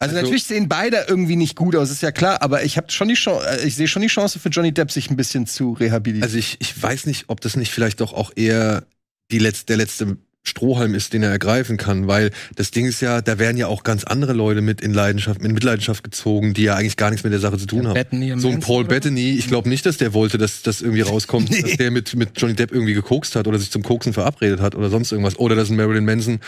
Also, 0.00 0.12
Also- 0.14 0.16
natürlich 0.16 0.44
sehen 0.44 0.68
beide 0.68 1.06
irgendwie 1.08 1.36
nicht 1.36 1.56
gut 1.56 1.74
aus, 1.74 1.90
ist 1.90 2.02
ja 2.02 2.12
klar, 2.12 2.40
aber 2.42 2.62
ich 2.64 2.76
habe 2.76 2.90
schon 2.90 3.08
die 3.08 3.14
Chance, 3.14 3.66
ich 3.66 3.74
sehe 3.74 3.88
schon 3.88 4.02
die 4.02 4.08
Chance 4.08 4.38
für 4.38 4.48
Johnny 4.50 4.72
Depp, 4.72 4.92
sich 4.92 5.10
ein 5.10 5.16
bisschen 5.16 5.46
zu 5.46 5.72
rehabilitieren. 5.72 6.22
Also 6.22 6.36
ich, 6.38 6.56
ich 6.60 6.80
weiß 6.80 7.06
nicht, 7.06 7.24
ob 7.28 7.40
das 7.40 7.56
nicht 7.56 7.72
vielleicht 7.72 8.00
doch 8.00 8.12
auch 8.12 8.30
eher 8.36 8.84
die 9.32 9.38
letzte, 9.40 9.66
der 9.66 9.78
letzte 9.78 10.16
Strohhalm 10.42 10.94
ist, 10.94 11.12
den 11.12 11.22
er 11.22 11.30
ergreifen 11.30 11.76
kann, 11.76 12.08
weil 12.08 12.30
das 12.56 12.70
Ding 12.70 12.86
ist 12.86 13.00
ja, 13.00 13.20
da 13.20 13.38
werden 13.38 13.56
ja 13.56 13.66
auch 13.66 13.82
ganz 13.82 14.04
andere 14.04 14.32
Leute 14.32 14.60
mit 14.60 14.80
in 14.80 14.94
Leidenschaft, 14.94 15.42
in 15.42 15.52
Mitleidenschaft 15.52 16.02
gezogen, 16.02 16.54
die 16.54 16.62
ja 16.64 16.74
eigentlich 16.74 16.96
gar 16.96 17.10
nichts 17.10 17.22
mit 17.24 17.32
der 17.32 17.40
Sache 17.40 17.58
zu 17.58 17.66
tun 17.66 17.86
haben. 17.86 17.94
Bettany 17.94 18.34
So 18.38 18.48
ein 18.48 18.60
Paul? 18.60 18.84
Bettany, 18.84 19.32
ich 19.32 19.48
glaube 19.48 19.68
nicht, 19.68 19.84
dass 19.84 19.98
der 19.98 20.14
wollte, 20.14 20.38
dass 20.38 20.62
das 20.62 20.80
irgendwie 20.80 21.02
rauskommt, 21.02 21.50
dass 21.62 21.76
der 21.76 21.90
mit, 21.90 22.16
mit 22.16 22.30
Johnny 22.36 22.54
Depp 22.54 22.72
irgendwie 22.72 22.94
gekokst 22.94 23.36
hat 23.36 23.46
oder 23.46 23.58
sich 23.58 23.70
zum 23.70 23.82
Koksen 23.82 24.12
verabredet 24.12 24.60
hat 24.60 24.74
oder 24.74 24.88
sonst 24.88 25.12
irgendwas. 25.12 25.38
Oder 25.38 25.54
dass 25.54 25.70
ein 25.70 25.76
Marilyn 25.76 26.04
Manson 26.04 26.40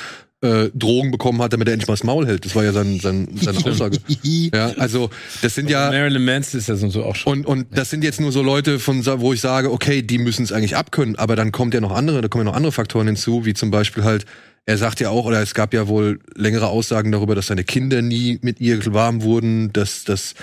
äh, 0.42 0.70
Drogen 0.74 1.10
bekommen 1.10 1.42
hat, 1.42 1.52
damit 1.52 1.68
er 1.68 1.74
endlich 1.74 1.88
mal 1.88 1.94
das 1.94 2.04
Maul 2.04 2.26
hält. 2.26 2.44
Das 2.44 2.54
war 2.54 2.64
ja 2.64 2.72
sein, 2.72 2.98
sein, 3.00 3.28
seine 3.40 3.58
Aussage. 3.64 3.98
ja, 4.22 4.72
also 4.78 5.10
das 5.42 5.54
sind 5.54 5.68
ja 5.68 5.90
Marilyn 5.90 6.24
Manson 6.24 6.58
ist 6.58 6.68
das 6.68 6.82
und 6.82 6.90
so 6.90 7.04
auch 7.04 7.16
schon. 7.16 7.40
und, 7.40 7.46
und 7.46 7.78
das 7.78 7.90
sind 7.90 8.04
jetzt 8.04 8.20
nur 8.20 8.32
so 8.32 8.42
Leute, 8.42 8.78
von, 8.78 9.04
wo 9.20 9.32
ich 9.32 9.40
sage, 9.40 9.70
okay, 9.70 10.02
die 10.02 10.18
müssen 10.18 10.42
es 10.42 10.52
eigentlich 10.52 10.76
abkönnen, 10.76 11.16
aber 11.16 11.36
dann 11.36 11.52
kommt 11.52 11.74
ja 11.74 11.80
noch 11.80 11.92
andere, 11.92 12.22
da 12.22 12.28
kommen 12.28 12.46
ja 12.46 12.50
noch 12.50 12.56
andere 12.56 12.72
Faktoren 12.72 13.06
hinzu, 13.06 13.44
wie 13.44 13.54
zum 13.54 13.70
Beispiel 13.70 14.04
halt, 14.04 14.24
er 14.66 14.78
sagt 14.78 15.00
ja 15.00 15.10
auch, 15.10 15.24
oder 15.24 15.42
es 15.42 15.54
gab 15.54 15.74
ja 15.74 15.88
wohl 15.88 16.20
längere 16.34 16.68
Aussagen 16.68 17.12
darüber, 17.12 17.34
dass 17.34 17.48
seine 17.48 17.64
Kinder 17.64 18.02
nie 18.02 18.38
mit 18.42 18.60
ihr 18.60 18.80
warm 18.94 19.22
wurden, 19.22 19.72
dass, 19.72 20.04
dass 20.04 20.34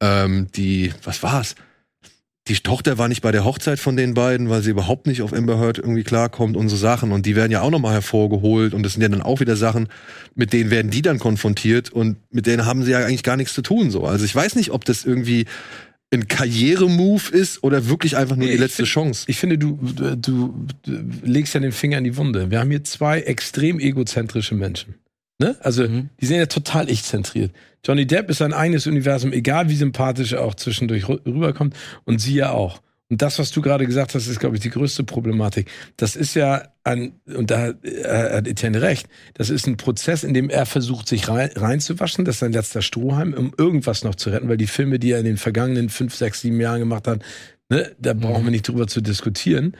ähm, 0.00 0.48
die, 0.54 0.92
was 1.04 1.22
war's? 1.22 1.54
Die 2.48 2.54
Tochter 2.54 2.96
war 2.96 3.08
nicht 3.08 3.22
bei 3.22 3.32
der 3.32 3.44
Hochzeit 3.44 3.80
von 3.80 3.96
den 3.96 4.14
beiden, 4.14 4.48
weil 4.48 4.62
sie 4.62 4.70
überhaupt 4.70 5.08
nicht 5.08 5.20
auf 5.22 5.32
Amber 5.32 5.58
Heard 5.58 5.78
irgendwie 5.78 6.04
klarkommt 6.04 6.56
und 6.56 6.68
so 6.68 6.76
Sachen. 6.76 7.10
Und 7.10 7.26
die 7.26 7.34
werden 7.34 7.50
ja 7.50 7.60
auch 7.60 7.70
nochmal 7.70 7.92
hervorgeholt. 7.94 8.72
Und 8.72 8.84
das 8.84 8.92
sind 8.92 9.02
ja 9.02 9.08
dann 9.08 9.20
auch 9.22 9.40
wieder 9.40 9.56
Sachen, 9.56 9.88
mit 10.36 10.52
denen 10.52 10.70
werden 10.70 10.90
die 10.92 11.02
dann 11.02 11.18
konfrontiert 11.18 11.90
und 11.90 12.18
mit 12.30 12.46
denen 12.46 12.64
haben 12.64 12.84
sie 12.84 12.92
ja 12.92 12.98
eigentlich 13.04 13.24
gar 13.24 13.36
nichts 13.36 13.52
zu 13.54 13.62
tun. 13.62 13.90
So. 13.90 14.04
Also 14.04 14.24
ich 14.24 14.34
weiß 14.34 14.54
nicht, 14.54 14.70
ob 14.70 14.84
das 14.84 15.04
irgendwie 15.04 15.46
ein 16.12 16.28
Karrieremove 16.28 17.30
ist 17.32 17.64
oder 17.64 17.88
wirklich 17.88 18.16
einfach 18.16 18.36
nur 18.36 18.46
die 18.46 18.52
ich 18.54 18.60
letzte 18.60 18.76
find- 18.84 18.88
Chance. 18.90 19.24
Ich 19.26 19.38
finde, 19.38 19.58
du, 19.58 19.76
du, 19.82 20.14
du 20.14 20.54
legst 21.24 21.52
ja 21.54 21.58
den 21.60 21.72
Finger 21.72 21.98
in 21.98 22.04
die 22.04 22.16
Wunde. 22.16 22.48
Wir 22.52 22.60
haben 22.60 22.70
hier 22.70 22.84
zwei 22.84 23.22
extrem 23.22 23.80
egozentrische 23.80 24.54
Menschen. 24.54 24.94
Ne? 25.38 25.56
Also, 25.60 25.86
Mhm. 25.88 26.08
die 26.20 26.26
sind 26.26 26.38
ja 26.38 26.46
total 26.46 26.88
ich-zentriert. 26.90 27.52
Johnny 27.84 28.06
Depp 28.06 28.30
ist 28.30 28.38
sein 28.38 28.52
eigenes 28.52 28.86
Universum, 28.86 29.32
egal 29.32 29.68
wie 29.68 29.76
sympathisch 29.76 30.32
er 30.32 30.42
auch 30.42 30.54
zwischendurch 30.54 31.04
rü- 31.04 31.24
rüberkommt. 31.26 31.74
Und 32.04 32.20
sie 32.20 32.34
ja 32.34 32.50
auch. 32.52 32.80
Und 33.08 33.22
das, 33.22 33.38
was 33.38 33.52
du 33.52 33.60
gerade 33.62 33.86
gesagt 33.86 34.16
hast, 34.16 34.26
ist, 34.26 34.40
glaube 34.40 34.56
ich, 34.56 34.62
die 34.62 34.70
größte 34.70 35.04
Problematik. 35.04 35.70
Das 35.96 36.16
ist 36.16 36.34
ja 36.34 36.62
ein, 36.82 37.12
und 37.26 37.52
da 37.52 37.68
äh, 37.68 38.36
hat 38.36 38.48
Etienne 38.48 38.82
recht, 38.82 39.06
das 39.34 39.48
ist 39.48 39.68
ein 39.68 39.76
Prozess, 39.76 40.24
in 40.24 40.34
dem 40.34 40.50
er 40.50 40.66
versucht, 40.66 41.06
sich 41.06 41.28
rein, 41.28 41.50
reinzuwaschen. 41.54 42.24
Das 42.24 42.36
ist 42.36 42.40
sein 42.40 42.52
letzter 42.52 42.82
Strohhalm, 42.82 43.32
um 43.34 43.52
irgendwas 43.56 44.02
noch 44.02 44.16
zu 44.16 44.30
retten, 44.30 44.48
weil 44.48 44.56
die 44.56 44.66
Filme, 44.66 44.98
die 44.98 45.12
er 45.12 45.20
in 45.20 45.24
den 45.24 45.36
vergangenen 45.36 45.88
fünf, 45.88 46.16
sechs, 46.16 46.40
sieben 46.40 46.60
Jahren 46.60 46.80
gemacht 46.80 47.06
hat, 47.06 47.22
ne, 47.68 47.94
da 48.00 48.12
brauchen 48.14 48.42
wir 48.42 48.50
nicht 48.50 48.66
drüber 48.66 48.88
zu 48.88 49.00
diskutieren. 49.00 49.76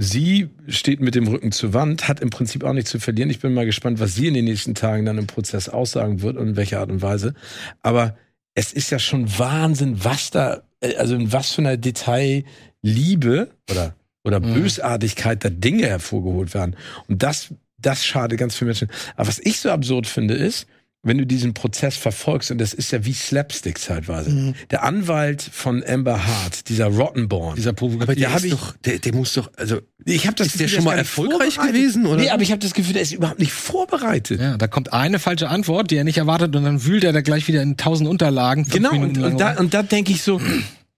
Sie 0.00 0.48
steht 0.68 1.00
mit 1.00 1.16
dem 1.16 1.26
Rücken 1.26 1.50
zur 1.50 1.74
Wand, 1.74 2.06
hat 2.06 2.20
im 2.20 2.30
Prinzip 2.30 2.62
auch 2.62 2.72
nichts 2.72 2.90
zu 2.90 3.00
verlieren. 3.00 3.30
Ich 3.30 3.40
bin 3.40 3.52
mal 3.52 3.66
gespannt, 3.66 3.98
was 3.98 4.14
sie 4.14 4.28
in 4.28 4.34
den 4.34 4.44
nächsten 4.44 4.76
Tagen 4.76 5.04
dann 5.04 5.18
im 5.18 5.26
Prozess 5.26 5.68
aussagen 5.68 6.22
wird 6.22 6.36
und 6.36 6.50
in 6.50 6.56
welcher 6.56 6.78
Art 6.78 6.90
und 6.90 7.02
Weise. 7.02 7.34
Aber 7.82 8.16
es 8.54 8.72
ist 8.72 8.90
ja 8.90 9.00
schon 9.00 9.26
Wahnsinn, 9.38 10.04
was 10.04 10.30
da, 10.30 10.62
äh, 10.80 10.94
also 10.96 11.16
in 11.16 11.32
was 11.32 11.52
für 11.52 11.62
einer 11.62 11.76
Detailliebe 11.76 13.50
oder, 13.70 13.94
oder 14.22 14.38
Mhm. 14.40 14.54
Bösartigkeit 14.54 15.44
da 15.44 15.50
Dinge 15.50 15.86
hervorgeholt 15.88 16.54
werden. 16.54 16.76
Und 17.08 17.24
das, 17.24 17.52
das 17.78 18.04
schadet 18.04 18.38
ganz 18.38 18.54
vielen 18.54 18.68
Menschen. 18.68 18.88
Aber 19.16 19.26
was 19.26 19.40
ich 19.40 19.58
so 19.58 19.70
absurd 19.70 20.06
finde, 20.06 20.34
ist, 20.34 20.68
wenn 21.04 21.16
du 21.16 21.24
diesen 21.26 21.54
Prozess 21.54 21.96
verfolgst, 21.96 22.50
und 22.50 22.58
das 22.58 22.74
ist 22.74 22.90
ja 22.90 23.04
wie 23.04 23.12
Slapstick 23.12 23.78
zeitweise. 23.78 24.54
Der 24.70 24.82
Anwalt 24.82 25.40
von 25.42 25.82
Amber 25.86 26.26
Hart, 26.26 26.68
dieser 26.68 26.86
Rottenborn, 26.88 27.54
Dieser 27.56 27.70
Aber 27.70 27.76
Provokateur. 27.76 28.14
der, 28.16 28.30
hab 28.30 28.38
ist 28.38 28.44
ich- 28.46 28.50
doch, 28.50 28.76
der, 28.84 28.98
der 28.98 29.14
muss 29.14 29.32
doch, 29.34 29.50
also 29.56 29.78
ich 30.04 30.26
habe 30.26 30.34
das 30.36 30.48
Ist 30.48 30.58
der 30.60 30.66
Gefühl, 30.66 30.76
schon 30.76 30.84
mal 30.84 30.98
erfolgreich 30.98 31.56
gewesen, 31.56 32.04
oder? 32.06 32.20
Nee, 32.20 32.30
aber 32.30 32.42
ich 32.42 32.50
habe 32.50 32.58
das 32.60 32.74
Gefühl, 32.74 32.94
der 32.94 33.02
ist 33.02 33.12
überhaupt 33.12 33.38
nicht 33.38 33.52
vorbereitet. 33.52 34.40
Ja, 34.40 34.56
da 34.56 34.66
kommt 34.66 34.92
eine 34.92 35.18
falsche 35.20 35.48
Antwort, 35.48 35.90
die 35.92 35.96
er 35.96 36.04
nicht 36.04 36.18
erwartet, 36.18 36.54
und 36.56 36.64
dann 36.64 36.84
wühlt 36.84 37.04
er 37.04 37.12
da 37.12 37.20
gleich 37.20 37.46
wieder 37.46 37.62
in 37.62 37.76
tausend 37.76 38.08
Unterlagen. 38.08 38.64
Genau, 38.68 38.90
und, 38.92 39.18
und, 39.18 39.38
da, 39.40 39.56
und 39.56 39.74
da 39.74 39.82
denke 39.84 40.10
ich 40.12 40.22
so, 40.22 40.40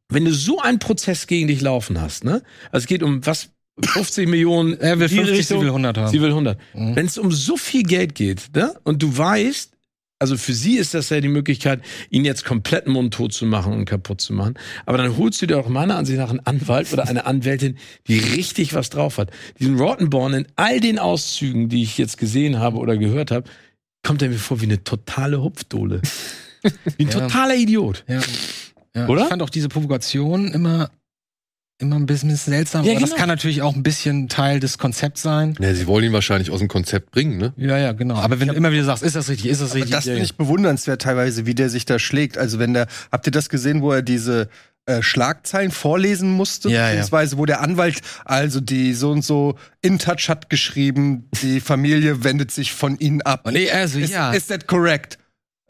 wenn 0.09 0.25
du 0.25 0.33
so 0.33 0.61
einen 0.61 0.79
Prozess 0.79 1.27
gegen 1.27 1.47
dich 1.47 1.61
laufen 1.61 2.01
hast, 2.01 2.25
ne? 2.25 2.43
Also 2.73 2.85
es 2.85 2.87
geht 2.87 3.03
um 3.03 3.25
was, 3.27 3.51
50 3.83 4.29
Millionen. 4.29 4.79
er 4.81 4.99
will 4.99 5.09
die 5.09 5.17
50, 5.17 5.39
Richtung, 5.39 5.59
sie 5.59 5.63
will 5.65 5.69
100 5.71 5.99
haben. 5.99 6.11
Sie 6.11 6.21
will 6.21 6.31
100. 6.31 6.59
Mhm. 6.75 6.97
Wenn 6.97 7.07
es 7.07 7.17
um 7.19 7.31
so 7.33 7.57
viel 7.57 7.83
Geld 7.83 8.15
geht, 8.15 8.49
ne? 8.55 8.75
Und 8.83 9.03
du 9.03 9.17
weißt, 9.17 9.71
also 10.21 10.37
für 10.37 10.53
sie 10.55 10.77
ist 10.77 10.95
das 10.95 11.09
ja 11.09 11.21
die 11.21 11.29
Möglichkeit, 11.29 11.81
ihn 12.11 12.25
jetzt 12.25 12.45
komplett 12.45 12.87
mundtot 12.87 13.33
zu 13.33 13.47
machen 13.47 13.73
und 13.73 13.87
kaputt 13.87 14.21
zu 14.21 14.33
machen. 14.35 14.55
Aber 14.87 14.99
dann 14.99 15.17
holst 15.17 15.41
du 15.43 15.47
dir 15.47 15.59
auch 15.59 15.69
meiner 15.69 15.97
Ansicht 15.97 16.19
nach 16.19 16.31
einen 16.31 16.41
Anwalt 16.41 16.93
oder 16.93 17.09
eine 17.09 17.27
Anwältin, 17.27 17.79
die 18.07 18.19
richtig 18.19 18.75
was 18.75 18.91
drauf 18.91 19.19
hat. 19.19 19.31
Diesen 19.59 19.81
Rottenborn 19.81 20.35
in 20.35 20.47
all 20.57 20.79
den 20.79 20.99
Auszügen, 20.99 21.69
die 21.69 21.83
ich 21.83 21.99
jetzt 21.99 22.19
gesehen 22.19 22.59
habe 22.59 22.77
oder 22.79 22.97
gehört 22.97 23.31
habe, 23.31 23.49
kommt 24.07 24.23
er 24.23 24.29
mir 24.29 24.39
vor 24.39 24.61
wie 24.61 24.67
eine 24.67 24.85
totale 24.85 25.43
Hupfdohle. 25.43 26.01
Wie 26.99 27.05
ein 27.07 27.09
Ja. 27.11 27.21
totaler 27.21 27.57
Idiot. 27.57 28.05
Ja. 28.07 28.21
Ja, 28.95 29.07
Oder? 29.09 29.23
Ich 29.23 29.29
fand 29.29 29.41
auch 29.43 29.49
diese 29.51 29.69
Provokation 29.69 30.49
immer, 30.53 30.91
immer 31.81 31.97
ein 31.97 32.07
bisschen 32.07 32.35
seltsam. 32.37 32.85
Ja, 32.85 32.93
aber 32.93 33.01
das 33.01 33.11
genau. 33.11 33.21
kann 33.21 33.29
natürlich 33.29 33.63
auch 33.63 33.75
ein 33.75 33.83
bisschen 33.83 34.29
Teil 34.29 34.61
des 34.61 34.79
Konzepts 34.79 35.23
sein. 35.23 35.55
Ja, 35.59 35.75
sie 35.75 35.87
wollen 35.87 36.05
ihn 36.05 36.13
wahrscheinlich 36.13 36.51
aus 36.51 36.59
dem 36.59 36.69
Konzept 36.69 37.11
bringen, 37.11 37.39
ne? 37.39 37.53
Ja, 37.57 37.79
ja, 37.79 37.93
genau. 37.93 38.17
Aber 38.17 38.41
wenn 38.41 38.49
du 38.49 38.55
immer 38.55 38.73
wieder 38.73 38.85
sagst, 38.85 39.03
ist 39.03 39.17
das 39.17 39.29
richtig, 39.29 39.51
ist 39.51 39.61
das 39.63 39.75
richtig? 39.75 39.93
das 39.93 40.05
ja, 40.05 40.13
finde 40.13 40.25
ich 40.25 40.37
bewundernswert 40.37 41.03
teilweise, 41.03 41.47
wie 41.47 41.55
der 41.55 41.71
sich 41.71 41.85
da 41.87 41.99
schlägt. 41.99 42.39
Also 42.39 42.59
wenn 42.59 42.75
der, 42.75 42.87
habt 43.11 43.27
ihr 43.27 43.33
das 43.33 43.49
gesehen, 43.49 43.83
wo 43.83 43.93
er 43.93 44.03
diese 44.03 44.49
äh, 44.87 45.03
Schlagzeilen 45.03 45.71
vorlesen 45.71 46.33
musste, 46.33 46.69
Ja, 46.69 46.81
ja. 46.81 46.87
beziehungsweise 46.89 47.39
wo 47.39 47.47
der 47.47 47.61
Anwalt, 47.61 48.01
also 48.25 48.61
die 48.61 48.95
so 48.95 49.11
und 49.11 49.25
so 49.25 49.57
in 49.83 49.99
Touch 49.99 50.29
hat 50.29 50.51
geschrieben, 50.51 51.29
die 51.43 51.61
Familie 51.61 52.25
wendet 52.25 52.51
sich 52.51 52.73
von 52.73 52.99
ihnen 52.99 53.23
ab. 53.23 53.47
Und 53.47 53.53
nee, 53.53 53.71
also, 53.71 53.99
Ist, 53.99 54.13
ja. 54.13 54.33
ist 54.33 54.49
that 54.49 54.67
correct? 54.67 55.20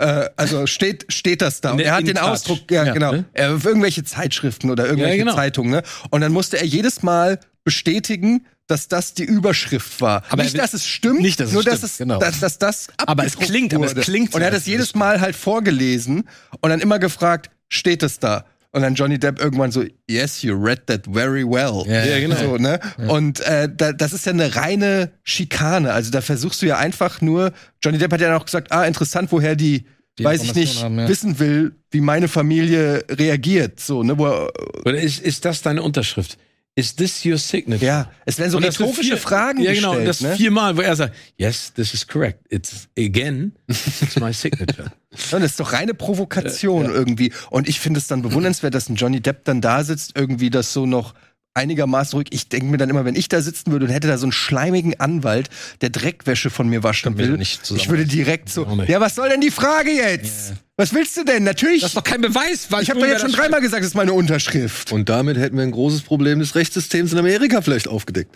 Äh, 0.01 0.31
also 0.37 0.67
steht, 0.67 1.13
steht 1.13 1.43
das 1.43 1.61
da. 1.61 1.73
Und 1.73 1.77
Ne, 1.77 1.85
er 1.85 1.95
hat 1.95 2.07
den 2.07 2.15
touch. 2.17 2.23
Ausdruck, 2.25 2.71
ja, 2.71 2.85
Ja, 2.87 2.93
genau. 2.95 3.13
ne? 3.13 3.25
Auf 3.39 3.65
irgendwelche 3.67 4.03
Zeitschriften 4.03 4.71
oder 4.71 4.87
irgendwelche 4.87 5.19
Ja, 5.19 5.25
genau. 5.25 5.35
Zeitungen, 5.37 5.71
ne? 5.71 5.83
Und 6.11 6.23
dann 6.23 6.33
musste 6.33 6.59
er 6.59 6.65
jedes 6.65 7.03
Mal 7.03 7.39
bestätigen, 7.65 8.47
dass 8.67 8.89
das 8.89 9.15
die 9.15 9.25
Überschrift 9.25 10.01
war. 10.01 10.23
Aber 10.31 10.43
er 10.43 10.45
nicht, 10.45 10.59
dass 10.59 10.75
es 10.75 10.87
stimmt, 10.87 11.21
nicht, 11.21 11.39
dass 11.41 11.49
es 11.49 11.53
nur 11.55 11.63
dass 11.63 11.79
stimmt, 11.79 11.91
es, 11.93 11.99
genau. 11.99 12.19
dass, 12.19 12.41
dass 12.41 12.59
das 12.59 12.87
Aber 12.97 13.25
es 13.27 13.37
klingt- 13.37 13.75
aber 13.75 13.85
es 13.85 13.91
wurde. 13.93 14.01
klingt 14.03 14.33
so, 14.33 14.37
Und 14.37 14.43
er 14.43 14.47
hat 14.49 14.55
es 14.55 14.67
jedes 14.67 14.95
Mal 14.95 15.21
halt 15.21 15.37
vorgelesen 15.37 16.29
und 16.61 16.71
dann 16.71 16.81
immer 16.81 16.99
gefragt, 16.99 17.51
steht 17.69 18.03
es 18.03 18.19
da? 18.19 18.45
Und 18.73 18.83
dann 18.83 18.95
Johnny 18.95 19.19
Depp 19.19 19.41
irgendwann 19.41 19.73
so, 19.73 19.85
yes, 20.09 20.43
you 20.43 20.55
read 20.55 20.87
that 20.87 21.03
very 21.11 21.45
well. 21.45 21.83
Ja, 21.91 22.05
ja, 22.05 22.21
genau. 22.21 22.37
So, 22.37 22.57
ne? 22.57 22.79
Und 23.09 23.41
äh, 23.41 23.69
da, 23.75 23.93
das 23.93 24.13
ist 24.13 24.27
ja 24.27 24.33
eine 24.33 24.55
reine 24.55 25.11
Schikane. 25.25 25.93
Also 25.93 26.11
da 26.13 26.21
versuchst 26.21 26.63
du 26.63 26.67
ja 26.67 26.79
einfach 26.79 27.21
nur, 27.21 27.53
Johnny 27.83 27.99
Depp 27.99 28.13
hat 28.13 28.21
ja 28.21 28.37
auch 28.37 28.45
gesagt, 28.45 28.71
ah, 28.71 28.85
interessant, 28.85 29.33
woher 29.33 29.57
die, 29.57 29.87
Die 30.19 30.25
weiß 30.25 30.45
ich 30.45 30.55
nicht, 30.55 30.85
haben, 30.85 30.99
ja. 31.01 31.09
wissen 31.09 31.41
will, 31.41 31.73
wie 31.91 32.01
meine 32.01 32.29
Familie 32.29 33.05
reagiert. 33.11 33.81
So, 33.81 34.05
ne? 34.05 34.17
Wo, 34.17 34.27
er- 34.27 34.53
Oder 34.85 35.01
ist, 35.01 35.19
ist 35.21 35.45
das 35.45 35.63
deine 35.63 35.83
Unterschrift? 35.83 36.39
Is 36.81 36.97
this 36.97 37.25
your 37.25 37.37
signature? 37.39 37.85
ja, 37.87 38.11
es 38.25 38.39
werden 38.39 38.51
so 38.51 38.57
Und 38.57 38.65
rhetorische 38.65 39.03
vier- 39.03 39.17
Fragen 39.19 39.61
Ja, 39.63 39.73
genau. 39.73 39.91
gestellt. 39.91 40.09
Das 40.09 40.21
ne? 40.23 40.37
viermal, 40.37 40.77
wo 40.77 40.81
er 40.81 40.97
sagt, 40.97 41.15
yes, 41.37 41.73
this 41.75 41.93
is 41.95 42.07
correct. 42.07 42.41
It's 42.49 42.89
again, 42.99 43.53
it's 43.69 44.19
my 44.19 44.33
signature. 44.33 44.93
Ja, 45.33 45.41
das 45.41 45.51
ist 45.51 45.61
doch 45.61 45.73
reine 45.73 45.93
Provokation 45.93 46.85
irgendwie. 46.85 47.33
Und 47.51 47.69
ich 47.69 47.81
finde 47.81 47.99
es 47.99 48.07
dann 48.07 48.23
bewundernswert, 48.23 48.75
dass 48.75 48.89
ein 48.89 48.95
Johnny 48.95 49.21
Depp 49.21 49.45
dann 49.45 49.61
da 49.61 49.83
sitzt, 49.83 50.13
irgendwie 50.15 50.51
das 50.51 50.73
so 50.73 50.87
noch 50.87 51.15
einigermaßen 51.53 52.17
ruhig. 52.17 52.29
Ich 52.31 52.49
denke 52.49 52.67
mir 52.67 52.77
dann 52.77 52.91
immer, 52.91 53.05
wenn 53.05 53.17
ich 53.17 53.29
da 53.29 53.41
sitzen 53.43 53.73
würde 53.73 53.87
und 53.87 53.91
hätte 53.91 54.07
da 54.07 54.19
so 54.19 54.25
einen 54.27 54.31
schleimigen 54.33 55.01
Anwalt, 55.01 55.49
der 55.81 55.91
Dreckwäsche 55.91 56.49
von 56.49 56.69
mir 56.69 56.85
waschen 56.85 57.19
will, 57.19 57.41
ich 57.41 57.89
würde 57.89 58.07
direkt 58.07 58.51
so, 58.51 58.65
ja, 58.87 59.01
was 59.01 59.17
soll 59.17 59.29
denn 59.31 59.41
die 59.41 59.51
Frage 59.51 59.91
jetzt? 59.91 60.55
Was 60.81 60.95
willst 60.95 61.15
du 61.19 61.25
denn? 61.25 61.45
Natürlich, 61.45 61.83
Das 61.83 61.91
ist 61.91 61.97
doch 61.99 62.03
kein 62.03 62.23
Beweis, 62.23 62.69
weil 62.71 62.83
ich 62.83 62.89
habe 62.89 63.01
doch 63.01 63.07
jetzt 63.07 63.21
schon 63.21 63.33
dreimal 63.33 63.61
gesagt, 63.61 63.83
das 63.83 63.89
ist 63.89 63.95
meine 63.95 64.15
Unterschrift. 64.15 64.93
Und 64.93 65.11
damit 65.11 65.37
hätten 65.37 65.55
wir 65.59 65.63
ein 65.63 65.73
großes 65.73 66.01
Problem 66.01 66.39
des 66.39 66.55
Rechtssystems 66.55 67.13
in 67.13 67.19
Amerika 67.19 67.61
vielleicht 67.61 67.87
aufgedeckt. 67.87 68.35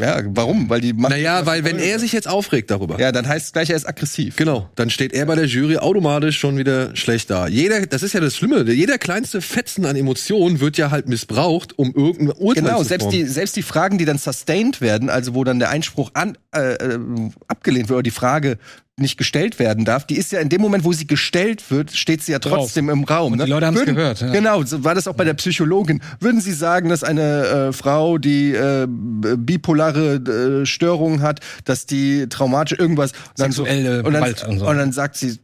Ja, 0.00 0.20
warum? 0.26 0.68
Weil 0.68 0.80
die 0.80 0.92
machen. 0.92 1.12
Naja, 1.12 1.46
weil 1.46 1.62
wenn 1.62 1.78
er 1.78 2.00
sich 2.00 2.10
jetzt 2.12 2.26
aufregt 2.26 2.72
darüber, 2.72 2.98
Ja, 2.98 3.12
dann 3.12 3.28
heißt 3.28 3.46
es 3.46 3.52
gleich, 3.52 3.70
er 3.70 3.76
ist 3.76 3.86
aggressiv. 3.88 4.34
genau, 4.34 4.68
dann 4.74 4.90
steht 4.90 5.12
er 5.12 5.24
bei 5.26 5.36
der 5.36 5.44
Jury 5.46 5.76
automatisch 5.76 6.36
schon 6.36 6.56
wieder 6.58 6.96
schlecht 6.96 7.30
da. 7.30 7.46
Jeder, 7.46 7.86
das 7.86 8.02
ist 8.02 8.12
ja 8.12 8.18
das 8.18 8.34
Schlimme, 8.34 8.68
jeder 8.72 8.98
kleinste 8.98 9.40
Fetzen 9.40 9.86
an 9.86 9.94
Emotionen 9.94 10.58
wird 10.58 10.76
ja 10.76 10.90
halt 10.90 11.08
missbraucht, 11.08 11.78
um 11.78 11.94
irgendein 11.94 12.36
Urteil 12.36 12.64
Genau, 12.64 12.78
zu 12.82 12.88
selbst 12.88 13.04
formen. 13.04 13.20
die, 13.20 13.24
selbst 13.26 13.54
die 13.54 13.62
Fragen, 13.62 13.98
die 13.98 14.04
dann 14.04 14.18
sustained 14.18 14.80
werden, 14.80 15.10
also 15.10 15.36
wo 15.36 15.44
dann 15.44 15.60
der 15.60 15.70
Einspruch 15.70 16.10
an, 16.14 16.36
äh, 16.56 16.72
äh, 16.74 16.98
abgelehnt 17.46 17.88
wird 17.88 17.98
oder 17.98 18.02
die 18.02 18.10
Frage 18.10 18.58
nicht 18.96 19.16
gestellt 19.18 19.58
werden 19.58 19.84
darf, 19.84 20.06
die 20.06 20.16
ist 20.16 20.30
ja 20.30 20.38
in 20.38 20.48
dem 20.48 20.60
Moment, 20.60 20.84
wo 20.84 20.92
sie 20.92 21.06
gestellt 21.06 21.70
wird, 21.70 21.90
steht 21.90 22.22
sie 22.22 22.32
ja 22.32 22.38
trotzdem 22.38 22.88
im 22.88 23.02
Raum. 23.02 23.32
Und 23.32 23.38
ne? 23.38 23.44
die 23.44 23.50
Leute 23.50 23.66
haben's 23.66 23.80
Würden- 23.80 23.96
gehört, 23.96 24.20
ja. 24.20 24.30
Genau, 24.30 24.62
so 24.62 24.84
war 24.84 24.94
das 24.94 25.08
auch 25.08 25.14
bei 25.14 25.24
der 25.24 25.34
Psychologin. 25.34 26.00
Würden 26.20 26.40
Sie 26.40 26.52
sagen, 26.52 26.88
dass 26.88 27.02
eine 27.02 27.68
äh, 27.68 27.72
Frau, 27.72 28.18
die 28.18 28.52
äh, 28.52 28.86
bipolare 28.88 30.62
äh, 30.62 30.66
Störungen 30.66 31.22
hat, 31.22 31.40
dass 31.64 31.86
die 31.86 32.28
traumatisch 32.28 32.78
irgendwas 32.78 33.12
dann 33.36 33.50
so, 33.50 33.64
Sexuelle 33.64 34.04
und, 34.04 34.12
dann, 34.12 34.22
Gewalt 34.22 34.46
und 34.46 34.58
so. 34.60 34.68
und 34.68 34.76
dann 34.76 34.92
sagt 34.92 35.16
sie, 35.16 35.38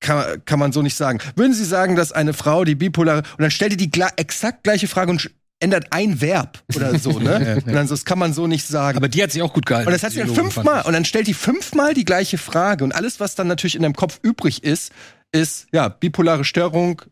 kann, 0.00 0.44
kann 0.44 0.58
man 0.58 0.72
so 0.72 0.82
nicht 0.82 0.96
sagen. 0.96 1.20
Würden 1.36 1.54
Sie 1.54 1.64
sagen, 1.64 1.94
dass 1.94 2.10
eine 2.12 2.32
Frau, 2.32 2.64
die 2.64 2.74
bipolare, 2.74 3.18
und 3.18 3.42
dann 3.42 3.50
stellt 3.50 3.72
die 3.72 3.90
die 3.90 4.02
exakt 4.16 4.64
gleiche 4.64 4.88
Frage 4.88 5.10
und 5.10 5.30
ändert 5.60 5.86
ein 5.90 6.20
Verb 6.20 6.62
oder 6.74 6.98
so, 6.98 7.18
ne? 7.18 7.60
Und 7.66 7.72
dann 7.74 7.88
so, 7.88 7.94
das 7.94 8.04
kann 8.04 8.18
man 8.18 8.32
so 8.32 8.46
nicht 8.46 8.66
sagen. 8.66 8.96
Aber 8.96 9.08
die 9.08 9.22
hat 9.22 9.32
sich 9.32 9.42
auch 9.42 9.52
gut 9.52 9.66
gehalten. 9.66 9.88
und 9.88 9.92
das 9.92 10.02
hat 10.02 10.12
sie 10.12 10.18
dann 10.20 10.32
fünfmal, 10.34 10.84
und 10.86 10.92
dann 10.92 11.04
stellt 11.04 11.26
die 11.26 11.34
fünfmal 11.34 11.94
die 11.94 12.04
gleiche 12.04 12.38
Frage. 12.38 12.84
Und 12.84 12.92
alles, 12.92 13.18
was 13.20 13.34
dann 13.34 13.48
natürlich 13.48 13.74
in 13.74 13.82
deinem 13.82 13.94
Kopf 13.96 14.20
übrig 14.22 14.62
ist, 14.62 14.92
ist, 15.32 15.66
ja, 15.72 15.88
bipolare 15.88 16.44
Störung, 16.44 17.02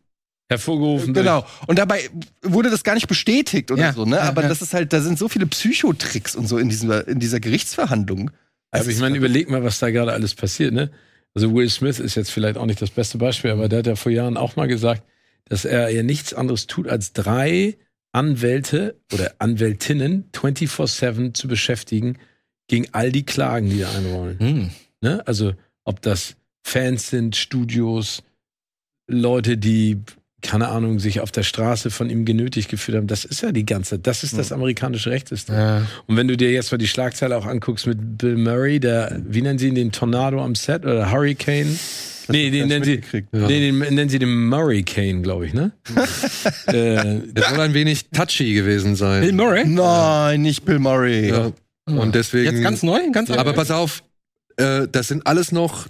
Hervorgerufen. 0.48 1.12
genau. 1.12 1.44
Und 1.66 1.78
dabei 1.80 2.08
wurde 2.42 2.70
das 2.70 2.84
gar 2.84 2.94
nicht 2.94 3.08
bestätigt 3.08 3.72
oder 3.72 3.82
Ja, 3.82 3.92
so, 3.92 4.04
ne? 4.04 4.16
ja, 4.16 4.22
Aber 4.22 4.42
ja. 4.42 4.48
das 4.48 4.62
ist 4.62 4.74
halt, 4.74 4.92
da 4.92 5.00
sind 5.00 5.18
so 5.18 5.28
viele 5.28 5.46
Psychotricks 5.46 6.36
und 6.36 6.46
so 6.46 6.58
in 6.58 6.68
dieser, 6.68 7.08
in 7.08 7.18
dieser 7.18 7.40
Gerichtsverhandlung. 7.40 8.30
Aber 8.70 8.86
ich 8.86 8.98
meine, 9.00 9.16
überleg 9.16 9.50
mal, 9.50 9.64
was 9.64 9.80
da 9.80 9.90
gerade 9.90 10.12
alles 10.12 10.34
passiert, 10.34 10.72
ne? 10.72 10.90
Also 11.34 11.52
Will 11.52 11.68
Smith 11.68 11.98
ist 11.98 12.14
jetzt 12.14 12.30
vielleicht 12.30 12.56
auch 12.58 12.66
nicht 12.66 12.80
das 12.80 12.90
beste 12.90 13.18
Beispiel, 13.18 13.50
aber 13.50 13.68
der 13.68 13.80
hat 13.80 13.86
ja 13.88 13.96
vor 13.96 14.12
Jahren 14.12 14.36
auch 14.36 14.54
mal 14.56 14.68
gesagt, 14.68 15.02
dass 15.48 15.64
er 15.64 15.90
ja 15.90 16.02
nichts 16.02 16.32
anderes 16.32 16.66
tut, 16.66 16.88
als 16.88 17.12
drei 17.12 17.76
Anwälte 18.12 18.96
oder 19.12 19.34
Anwältinnen 19.38 20.24
24-7 20.32 21.34
zu 21.34 21.48
beschäftigen 21.48 22.18
gegen 22.68 22.86
all 22.92 23.12
die 23.12 23.24
Klagen, 23.24 23.68
die 23.70 23.80
da 23.80 23.90
einrollen. 23.92 24.38
Hm. 24.38 24.70
Ne? 25.00 25.26
Also 25.26 25.54
ob 25.84 26.02
das 26.02 26.36
Fans 26.64 27.10
sind, 27.10 27.36
Studios, 27.36 28.22
Leute, 29.06 29.56
die, 29.56 30.02
keine 30.42 30.68
Ahnung, 30.68 30.98
sich 30.98 31.20
auf 31.20 31.30
der 31.30 31.44
Straße 31.44 31.90
von 31.90 32.10
ihm 32.10 32.24
genötigt 32.24 32.68
gefühlt 32.68 32.96
haben. 32.96 33.06
Das 33.06 33.24
ist 33.24 33.42
ja 33.42 33.52
die 33.52 33.64
ganze, 33.64 33.98
das 33.98 34.24
ist 34.24 34.36
das 34.36 34.50
amerikanische 34.50 35.10
Rechtssystem. 35.10 35.54
Ja. 35.54 35.86
Und 36.06 36.16
wenn 36.16 36.26
du 36.26 36.36
dir 36.36 36.50
jetzt 36.50 36.72
mal 36.72 36.78
die 36.78 36.88
Schlagzeile 36.88 37.36
auch 37.36 37.46
anguckst 37.46 37.86
mit 37.86 38.18
Bill 38.18 38.36
Murray, 38.36 38.80
der, 38.80 39.20
wie 39.24 39.42
nennen 39.42 39.58
sie 39.58 39.68
ihn, 39.68 39.76
den 39.76 39.92
Tornado 39.92 40.42
am 40.42 40.56
Set 40.56 40.84
oder 40.84 41.10
Hurricane? 41.10 41.78
Nee, 42.28 42.50
den 42.50 42.68
nennen 42.68 42.84
sie, 42.84 43.00
Ja. 43.32 43.46
nee, 43.46 43.60
den 43.60 43.78
nennen 43.78 44.08
sie 44.08 44.18
den 44.18 44.48
Murricane, 44.48 45.22
glaube 45.22 45.46
ich, 45.46 45.54
ne? 45.54 45.72
äh, 46.66 46.72
Der 46.72 47.44
soll 47.50 47.60
ein 47.60 47.74
wenig 47.74 48.10
touchy 48.10 48.54
gewesen 48.54 48.96
sein. 48.96 49.22
Bill 49.22 49.32
Murray? 49.32 49.64
Nein, 49.66 50.42
nicht 50.42 50.64
Bill 50.64 50.78
Murray. 50.78 51.30
Ja. 51.30 51.52
Und 51.86 52.14
deswegen. 52.14 52.52
Jetzt 52.56 52.62
ganz 52.62 52.82
neu? 52.82 53.00
Ganz 53.12 53.30
Aber 53.30 53.52
pass 53.52 53.70
auf, 53.70 54.02
äh, 54.56 54.88
das 54.90 55.08
sind 55.08 55.26
alles 55.26 55.52
noch 55.52 55.88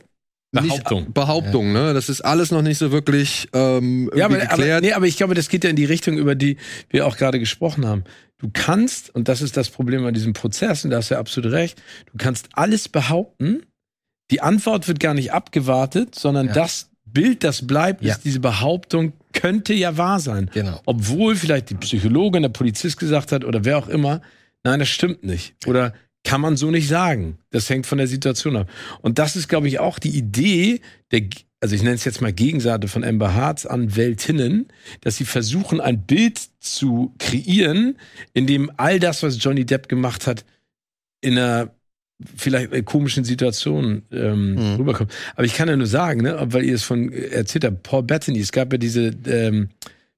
Behauptung. 0.52 1.00
Nicht, 1.04 1.14
Behauptung, 1.14 1.72
ne? 1.72 1.92
Das 1.94 2.08
ist 2.08 2.20
alles 2.20 2.50
noch 2.50 2.62
nicht 2.62 2.78
so 2.78 2.92
wirklich 2.92 3.48
ähm, 3.52 4.10
Ja, 4.14 4.26
aber, 4.26 4.34
irgendwie 4.36 4.48
aber, 4.48 4.56
geklärt. 4.56 4.82
nee, 4.84 4.92
aber 4.92 5.06
ich 5.06 5.16
glaube, 5.16 5.34
das 5.34 5.48
geht 5.48 5.64
ja 5.64 5.70
in 5.70 5.76
die 5.76 5.84
Richtung, 5.84 6.16
über 6.18 6.34
die 6.34 6.56
wir 6.90 7.06
auch 7.06 7.16
gerade 7.16 7.38
gesprochen 7.38 7.86
haben. 7.86 8.04
Du 8.38 8.50
kannst, 8.52 9.14
und 9.14 9.28
das 9.28 9.40
ist 9.42 9.56
das 9.56 9.70
Problem 9.70 10.04
an 10.06 10.12
diesem 10.14 10.34
Prozess, 10.34 10.84
und 10.84 10.90
da 10.90 10.98
hast 10.98 11.10
du 11.10 11.14
ja 11.14 11.20
absolut 11.20 11.52
recht, 11.52 11.82
du 12.12 12.18
kannst 12.18 12.48
alles 12.52 12.88
behaupten, 12.88 13.62
die 14.30 14.40
Antwort 14.40 14.88
wird 14.88 15.00
gar 15.00 15.14
nicht 15.14 15.32
abgewartet, 15.32 16.14
sondern 16.14 16.48
Ja. 16.48 16.52
das 16.52 16.90
Bild, 17.04 17.44
das 17.44 17.66
bleibt, 17.66 18.02
Ja. 18.02 18.12
ist 18.14 18.24
diese 18.24 18.40
Behauptung, 18.40 19.12
könnte 19.32 19.72
ja 19.74 19.96
wahr 19.96 20.20
sein. 20.20 20.50
Genau. 20.52 20.80
Obwohl 20.86 21.36
vielleicht 21.36 21.70
die 21.70 21.74
Psychologin, 21.76 22.42
der 22.42 22.48
Polizist 22.50 22.98
gesagt 22.98 23.32
hat 23.32 23.44
oder 23.44 23.64
wer 23.64 23.78
auch 23.78 23.88
immer, 23.88 24.20
nein, 24.64 24.80
das 24.80 24.88
stimmt 24.88 25.24
nicht. 25.24 25.54
Oder 25.66 25.94
kann 26.24 26.40
man 26.40 26.56
so 26.56 26.70
nicht 26.70 26.88
sagen. 26.88 27.38
Das 27.50 27.70
hängt 27.70 27.86
von 27.86 27.98
der 27.98 28.08
Situation 28.08 28.56
ab. 28.56 28.68
Und 29.00 29.18
das 29.18 29.36
ist, 29.36 29.48
glaube 29.48 29.68
ich, 29.68 29.78
auch 29.78 29.98
die 30.00 30.10
Idee 30.10 30.80
der, 31.12 31.22
also 31.60 31.74
ich 31.76 31.82
nenne 31.82 31.94
es 31.94 32.04
jetzt 32.04 32.20
mal 32.20 32.32
Gegenseite 32.32 32.88
von 32.88 33.04
Amber 33.04 33.34
Hearts 33.34 33.64
Anwältinnen, 33.64 34.66
dass 35.02 35.16
sie 35.16 35.24
versuchen, 35.24 35.80
ein 35.80 36.02
Bild 36.04 36.40
zu 36.58 37.14
kreieren, 37.18 37.96
in 38.34 38.46
dem 38.48 38.70
all 38.76 38.98
das, 38.98 39.22
was 39.22 39.42
Johnny 39.42 39.64
Depp 39.64 39.88
gemacht 39.88 40.26
hat, 40.26 40.44
in 41.20 41.38
einer 41.38 41.70
vielleicht 42.36 42.72
äh, 42.72 42.82
komischen 42.82 43.24
Situation 43.24 44.02
ähm, 44.10 44.54
Mhm. 44.54 44.76
rüberkommt. 44.76 45.12
Aber 45.34 45.44
ich 45.44 45.54
kann 45.54 45.68
ja 45.68 45.76
nur 45.76 45.86
sagen, 45.86 46.22
ne, 46.22 46.36
weil 46.46 46.64
ihr 46.64 46.74
es 46.74 46.82
von 46.82 47.12
äh, 47.12 47.26
erzählt 47.28 47.64
habt, 47.64 47.82
Paul 47.82 48.02
Bettany, 48.02 48.38
es 48.40 48.52
gab 48.52 48.72
ja 48.72 48.78
diese 48.78 49.10
ähm, 49.26 49.68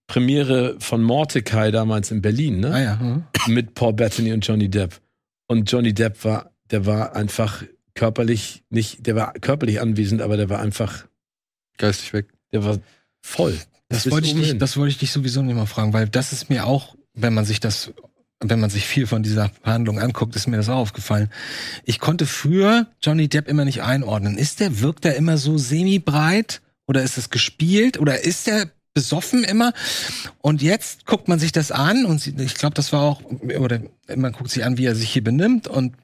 Premiere 0.06 0.76
von 0.78 1.02
Mordecai 1.02 1.70
damals 1.70 2.10
in 2.10 2.22
Berlin, 2.22 2.60
ne? 2.60 2.72
Ah 2.72 2.80
ja. 2.80 3.00
hm. 3.00 3.24
mit 3.54 3.74
Paul 3.74 3.92
Bettany 3.92 4.32
und 4.32 4.46
Johnny 4.46 4.68
Depp. 4.68 5.00
Und 5.48 5.70
Johnny 5.70 5.92
Depp 5.92 6.24
war, 6.24 6.50
der 6.70 6.86
war 6.86 7.14
einfach 7.16 7.62
körperlich 7.94 8.62
nicht, 8.70 9.06
der 9.06 9.16
war 9.16 9.32
körperlich 9.34 9.80
anwesend, 9.80 10.22
aber 10.22 10.36
der 10.36 10.48
war 10.48 10.60
einfach, 10.60 11.06
Geistig 11.78 12.12
weg. 12.12 12.26
der 12.52 12.64
war 12.64 12.78
voll. 13.22 13.58
Das 13.88 14.04
Bis 14.04 14.12
wollte, 14.12 14.28
ich 14.28 14.34
dich, 14.34 14.46
hin. 14.48 14.58
das 14.58 14.76
wollte 14.76 14.90
ich 14.90 14.98
dich 14.98 15.10
sowieso 15.12 15.42
nicht 15.42 15.54
mal 15.56 15.66
fragen, 15.66 15.92
weil 15.92 16.08
das 16.08 16.32
ist 16.32 16.48
mir 16.50 16.66
auch, 16.66 16.94
wenn 17.14 17.34
man 17.34 17.44
sich 17.44 17.58
das, 17.60 17.92
wenn 18.40 18.60
man 18.60 18.70
sich 18.70 18.86
viel 18.86 19.06
von 19.06 19.22
dieser 19.22 19.50
Verhandlung 19.62 19.98
anguckt, 19.98 20.36
ist 20.36 20.46
mir 20.46 20.56
das 20.56 20.68
auch 20.68 20.76
aufgefallen. 20.76 21.30
Ich 21.84 21.98
konnte 21.98 22.26
früher 22.26 22.86
Johnny 23.02 23.28
Depp 23.28 23.48
immer 23.48 23.64
nicht 23.64 23.82
einordnen. 23.82 24.38
Ist 24.38 24.60
der, 24.60 24.80
wirkt 24.80 25.04
er 25.04 25.16
immer 25.16 25.38
so 25.38 25.58
semi-breit? 25.58 26.60
Oder 26.86 27.02
ist 27.02 27.18
es 27.18 27.30
gespielt? 27.30 27.98
Oder 27.98 28.22
ist 28.24 28.46
der 28.46 28.70
besoffen 28.94 29.44
immer? 29.44 29.72
Und 30.40 30.62
jetzt 30.62 31.04
guckt 31.04 31.28
man 31.28 31.38
sich 31.38 31.52
das 31.52 31.72
an 31.72 32.04
und 32.04 32.26
ich 32.26 32.54
glaube, 32.54 32.74
das 32.74 32.92
war 32.92 33.02
auch, 33.02 33.22
oder 33.58 33.80
man 34.14 34.32
guckt 34.32 34.50
sich 34.50 34.64
an, 34.64 34.78
wie 34.78 34.86
er 34.86 34.94
sich 34.94 35.10
hier 35.10 35.22
benimmt 35.24 35.68
und 35.68 35.94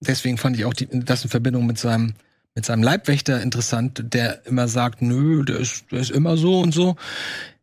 deswegen 0.00 0.38
fand 0.38 0.56
ich 0.56 0.64
auch 0.64 0.74
die, 0.74 0.88
das 0.90 1.24
in 1.24 1.30
Verbindung 1.30 1.66
mit 1.66 1.78
seinem 1.78 2.14
mit 2.54 2.64
seinem 2.66 2.82
Leibwächter 2.82 3.40
interessant, 3.40 4.12
der 4.12 4.44
immer 4.44 4.66
sagt, 4.66 5.02
nö, 5.02 5.44
der 5.44 5.60
ist, 5.60 5.92
der 5.92 6.00
ist 6.00 6.10
immer 6.10 6.36
so 6.36 6.60
und 6.60 6.72
so. 6.72 6.96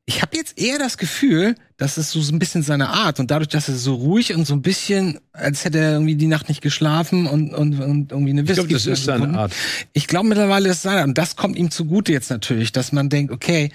Ich 0.09 0.21
habe 0.21 0.37
jetzt 0.37 0.57
eher 0.57 0.79
das 0.79 0.97
Gefühl, 0.97 1.55
dass 1.75 1.97
es 1.97 2.11
so 2.11 2.21
ein 2.31 2.39
bisschen 2.39 2.63
seine 2.63 2.87
Art 2.89 3.19
und 3.19 3.29
dadurch, 3.29 3.49
dass 3.49 3.67
er 3.67 3.75
so 3.75 3.93
ruhig 3.93 4.33
und 4.33 4.47
so 4.47 4.53
ein 4.53 4.61
bisschen, 4.61 5.19
als 5.33 5.65
hätte 5.65 5.79
er 5.79 5.91
irgendwie 5.91 6.15
die 6.15 6.27
Nacht 6.27 6.47
nicht 6.47 6.61
geschlafen 6.61 7.27
und, 7.27 7.53
und, 7.53 7.77
und 7.81 8.11
irgendwie 8.13 8.31
eine 8.31 8.41
Ich 8.43 8.47
glaube, 8.53 8.69
das 8.69 8.85
ist 8.85 9.03
seine 9.03 9.19
gefunden. 9.19 9.35
Art. 9.37 9.51
Ich 9.91 10.07
glaube 10.07 10.29
mittlerweile 10.29 10.69
ist 10.69 10.77
es 10.77 10.81
seine 10.83 10.99
Art. 11.01 11.07
Und 11.09 11.17
das 11.17 11.35
kommt 11.35 11.57
ihm 11.57 11.69
zugute 11.71 12.13
jetzt 12.13 12.29
natürlich, 12.29 12.71
dass 12.71 12.93
man 12.93 13.09
denkt, 13.09 13.33
okay, 13.33 13.69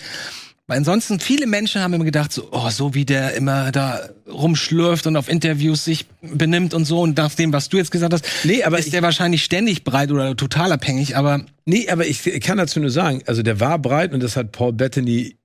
weil 0.68 0.78
ansonsten 0.78 1.20
viele 1.20 1.46
Menschen 1.46 1.82
haben 1.82 1.92
immer 1.92 2.04
gedacht, 2.04 2.32
so, 2.32 2.48
oh, 2.50 2.70
so 2.70 2.94
wie 2.94 3.04
der 3.04 3.34
immer 3.34 3.70
da 3.70 4.00
rumschlürft 4.26 5.06
und 5.06 5.16
auf 5.16 5.28
Interviews 5.28 5.84
sich 5.84 6.06
benimmt 6.22 6.72
und 6.72 6.86
so 6.86 7.02
und 7.02 7.18
nach 7.18 7.34
dem, 7.34 7.52
was 7.52 7.68
du 7.68 7.76
jetzt 7.76 7.90
gesagt 7.90 8.14
hast, 8.14 8.24
Nee, 8.44 8.62
aber 8.64 8.78
ist 8.78 8.86
ich- 8.86 8.92
der 8.92 9.02
wahrscheinlich 9.02 9.44
ständig 9.44 9.84
breit 9.84 10.10
oder 10.10 10.34
total 10.34 10.72
abhängig, 10.72 11.14
aber 11.14 11.44
Nee, 11.66 11.88
aber 11.90 12.06
ich 12.06 12.22
kann 12.40 12.56
dazu 12.56 12.80
nur 12.80 12.90
sagen, 12.90 13.22
also 13.26 13.42
der 13.42 13.60
war 13.60 13.78
breit 13.78 14.14
und 14.14 14.22
das 14.22 14.34
hat 14.36 14.50
Paul 14.52 14.72
Bettany 14.72 15.36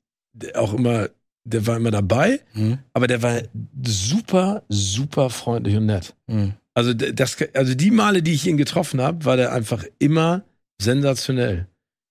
auch 0.55 0.73
immer, 0.73 1.09
der 1.45 1.65
war 1.67 1.77
immer 1.77 1.91
dabei, 1.91 2.39
Mhm. 2.53 2.79
aber 2.93 3.07
der 3.07 3.21
war 3.21 3.39
super, 3.85 4.63
super 4.69 5.29
freundlich 5.29 5.75
und 5.77 5.85
nett. 5.85 6.13
Mhm. 6.27 6.53
Also 6.73 6.93
das, 6.93 7.37
also 7.53 7.73
die 7.73 7.91
Male, 7.91 8.21
die 8.21 8.33
ich 8.33 8.45
ihn 8.45 8.57
getroffen 8.57 9.01
habe, 9.01 9.25
war 9.25 9.35
der 9.37 9.51
einfach 9.53 9.83
immer 9.99 10.43
sensationell, 10.79 11.67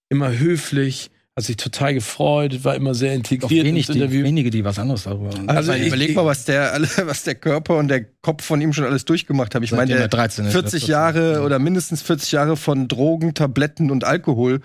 immer 0.09 0.37
höflich, 0.37 1.11
hat 1.37 1.44
sich 1.44 1.57
total 1.59 1.92
gefreut, 1.94 2.64
war 2.64 2.74
immer 2.74 2.94
sehr 2.94 3.12
integriert 3.14 3.66
wenig, 3.66 3.88
ins 3.90 3.96
die, 4.11 4.22
wenige, 4.24 4.48
die 4.51 4.64
was 4.64 4.79
anderes 4.79 5.05
darüber 5.05 5.29
haben. 5.29 5.48
Also 5.51 5.70
Also 5.70 5.83
ich- 5.83 5.88
überleg 5.88 6.16
mal, 6.16 6.24
was 6.24 6.46
der, 6.46 6.72
alle- 6.72 6.88
was 7.05 7.24
der 7.24 7.35
Körper 7.35 7.77
und 7.77 7.88
der 7.88 8.05
Kopf 8.22 8.42
von 8.42 8.61
ihm 8.62 8.72
schon 8.72 8.85
alles 8.85 9.05
durchgemacht 9.05 9.55
haben. 9.55 9.62
Ich 9.62 9.70
meine, 9.72 9.92
der 9.92 10.01
er 10.01 10.09
13 10.09 10.46
ist, 10.46 10.53
40 10.53 10.83
wird 10.83 10.88
Jahre 10.88 11.42
oder 11.42 11.59
mindestens 11.59 12.01
40 12.03 12.33
Jahre 12.33 12.57
von 12.57 12.88
Drogen, 12.88 13.35
Tabletten 13.35 13.90
und 13.90 14.05
Alkohol. 14.05 14.61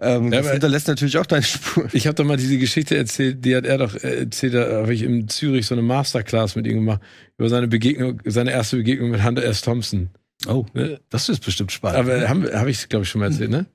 Ähm, 0.00 0.32
Ja, 0.32 0.42
das 0.42 0.52
hinterlässt 0.52 0.86
natürlich 0.88 1.18
auch 1.18 1.26
deine 1.26 1.42
Spur. 1.42 1.88
Ich 1.92 2.06
habe 2.06 2.14
doch 2.14 2.24
mal 2.24 2.36
diese 2.36 2.56
Geschichte 2.58 2.96
erzählt, 2.96 3.44
die 3.44 3.56
hat 3.56 3.66
er 3.66 3.78
doch 3.78 3.94
äh, 3.96 4.20
erzählt, 4.20 4.54
da 4.54 4.82
habe 4.82 4.94
ich 4.94 5.02
in 5.02 5.28
Zürich 5.28 5.66
so 5.66 5.74
eine 5.74 5.82
Masterclass 5.82 6.54
mit 6.56 6.66
ihm 6.66 6.76
gemacht, 6.76 7.00
über 7.36 7.48
seine 7.48 7.66
Begegnung, 7.68 8.20
seine 8.24 8.52
erste 8.52 8.76
Begegnung 8.76 9.10
mit 9.10 9.24
Hunter 9.24 9.42
S. 9.44 9.60
Thompson. 9.62 10.10
Oh, 10.46 10.64
Ne? 10.72 11.00
das 11.10 11.28
ist 11.28 11.44
bestimmt 11.44 11.72
spannend. 11.72 11.98
Aber 11.98 12.28
habe 12.28 12.52
hab 12.56 12.68
ich, 12.68 12.88
glaube 12.88 13.02
ich, 13.02 13.08
schon 13.08 13.20
mal 13.20 13.26
erzählt, 13.32 13.50
ne? 13.50 13.66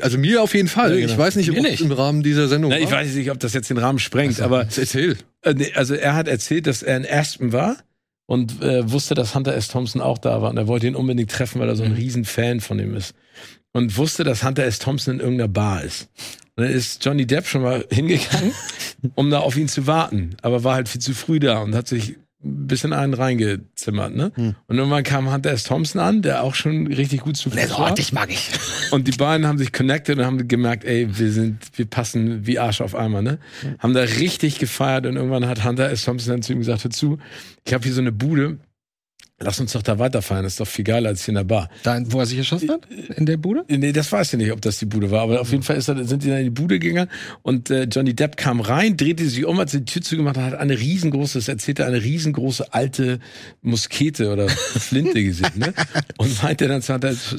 Also 0.00 0.16
mir 0.16 0.42
auf 0.42 0.54
jeden 0.54 0.68
Fall. 0.68 0.90
Ja, 0.94 1.00
genau. 1.00 1.12
Ich 1.12 1.18
weiß 1.18 1.34
nicht, 1.34 1.50
ob 1.50 1.56
es 1.56 1.80
im 1.80 1.90
Rahmen 1.90 2.22
dieser 2.22 2.46
Sendung 2.46 2.70
Na, 2.70 2.78
ich 2.78 2.90
weiß 2.90 3.12
nicht, 3.16 3.30
ob 3.32 3.40
das 3.40 3.52
jetzt 3.52 3.68
den 3.68 3.78
Rahmen 3.78 3.98
sprengt, 3.98 4.40
aber 4.40 4.60
Erzähl. 4.60 5.16
äh, 5.42 5.54
also 5.74 5.94
er 5.94 6.14
hat 6.14 6.28
erzählt, 6.28 6.68
dass 6.68 6.84
er 6.84 6.98
in 6.98 7.06
Aspen 7.10 7.52
war 7.52 7.78
und 8.26 8.62
äh, 8.62 8.88
wusste, 8.92 9.14
dass 9.14 9.34
Hunter 9.34 9.54
S. 9.56 9.66
Thompson 9.66 10.00
auch 10.00 10.18
da 10.18 10.40
war 10.40 10.50
und 10.50 10.56
er 10.56 10.68
wollte 10.68 10.86
ihn 10.86 10.94
unbedingt 10.94 11.32
treffen, 11.32 11.60
weil 11.60 11.68
er 11.68 11.74
so 11.74 11.82
ein 11.82 11.90
Mhm. 11.90 11.96
riesen 11.96 12.24
Fan 12.24 12.60
von 12.60 12.78
ihm 12.78 12.94
ist. 12.94 13.14
Und 13.74 13.96
wusste, 13.98 14.24
dass 14.24 14.42
Hunter 14.42 14.64
S. 14.64 14.78
Thompson 14.78 15.14
in 15.14 15.20
irgendeiner 15.20 15.48
Bar 15.48 15.82
ist. 15.82 16.08
Und 16.56 16.64
dann 16.64 16.72
ist 16.72 17.04
Johnny 17.04 17.26
Depp 17.26 17.46
schon 17.46 17.62
mal 17.62 17.84
hingegangen, 17.90 18.52
um 19.14 19.30
da 19.30 19.40
auf 19.40 19.56
ihn 19.56 19.68
zu 19.68 19.86
warten, 19.86 20.36
aber 20.40 20.64
war 20.64 20.76
halt 20.76 20.88
viel 20.88 21.00
zu 21.00 21.12
früh 21.12 21.40
da 21.40 21.58
und 21.58 21.74
hat 21.74 21.88
sich 21.88 22.16
ein 22.44 22.66
bisschen 22.66 22.92
einen 22.92 23.14
reingezimmert, 23.14 24.14
ne? 24.14 24.30
Hm. 24.34 24.54
Und 24.66 24.76
irgendwann 24.78 25.02
kam 25.02 25.32
Hunter 25.32 25.50
S. 25.50 25.64
Thompson 25.64 26.00
an, 26.00 26.22
der 26.22 26.42
auch 26.42 26.54
schon 26.54 26.86
richtig 26.86 27.22
gut 27.22 27.36
zu 27.36 27.50
Fuß 27.50 27.58
war. 27.78 27.90
mag 28.12 28.30
ich. 28.30 28.50
Und 28.90 29.08
die 29.08 29.12
beiden 29.12 29.46
haben 29.46 29.58
sich 29.58 29.72
connected 29.72 30.18
und 30.18 30.24
haben 30.26 30.46
gemerkt, 30.46 30.84
ey, 30.84 31.08
wir 31.18 31.32
sind, 31.32 31.58
wir 31.74 31.86
passen 31.86 32.46
wie 32.46 32.58
Arsch 32.58 32.80
auf 32.80 32.94
Eimer, 32.94 33.22
ne? 33.22 33.38
Haben 33.78 33.94
da 33.94 34.02
richtig 34.02 34.58
gefeiert 34.58 35.06
und 35.06 35.16
irgendwann 35.16 35.46
hat 35.48 35.64
Hunter 35.64 35.90
S. 35.90 36.04
Thompson 36.04 36.32
dann 36.32 36.42
zu 36.42 36.52
ihm 36.52 36.60
gesagt, 36.60 36.84
hör 36.84 36.90
zu, 36.90 37.18
ich 37.64 37.72
habe 37.74 37.82
hier 37.82 37.92
so 37.94 38.02
eine 38.02 38.12
Bude, 38.12 38.58
lass 39.44 39.60
uns 39.60 39.72
doch 39.72 39.82
da 39.82 39.98
weiterfeiern, 39.98 40.42
das 40.42 40.54
ist 40.54 40.60
doch 40.60 40.66
viel 40.66 40.84
geiler 40.84 41.10
als 41.10 41.24
hier 41.24 41.32
in 41.32 41.36
der 41.36 41.44
Bar. 41.44 41.68
Da, 41.82 42.00
wo 42.06 42.20
er 42.20 42.26
sich 42.26 42.38
erschossen 42.38 42.70
hat? 42.70 42.88
In 43.16 43.26
der 43.26 43.36
Bude? 43.36 43.64
Nee, 43.68 43.92
das 43.92 44.10
weiß 44.10 44.32
ich 44.32 44.38
nicht, 44.38 44.52
ob 44.52 44.60
das 44.60 44.78
die 44.78 44.86
Bude 44.86 45.10
war, 45.10 45.22
aber 45.22 45.40
auf 45.40 45.50
jeden 45.50 45.62
Fall 45.62 45.76
ist 45.76 45.88
er, 45.88 46.04
sind 46.04 46.22
die 46.24 46.28
dann 46.28 46.38
in 46.38 46.44
die 46.44 46.50
Bude 46.50 46.78
gegangen 46.78 47.08
und 47.42 47.70
äh, 47.70 47.84
Johnny 47.84 48.14
Depp 48.14 48.36
kam 48.36 48.60
rein, 48.60 48.96
drehte 48.96 49.28
sich 49.28 49.44
um, 49.44 49.58
hat 49.58 49.72
die 49.72 49.84
Tür 49.84 50.02
zugemacht 50.02 50.36
und 50.36 50.44
hat 50.44 50.54
eine 50.54 50.78
riesengroße, 50.78 51.38
das 51.38 51.48
erzählte, 51.48 51.86
eine 51.86 52.02
riesengroße 52.02 52.72
alte 52.72 53.20
Muskete 53.62 54.32
oder 54.32 54.48
Flinte 54.48 55.22
gesehen, 55.22 55.52
ne? 55.54 55.72
Und 56.18 56.42
meinte 56.42 56.68
dann. 56.68 56.82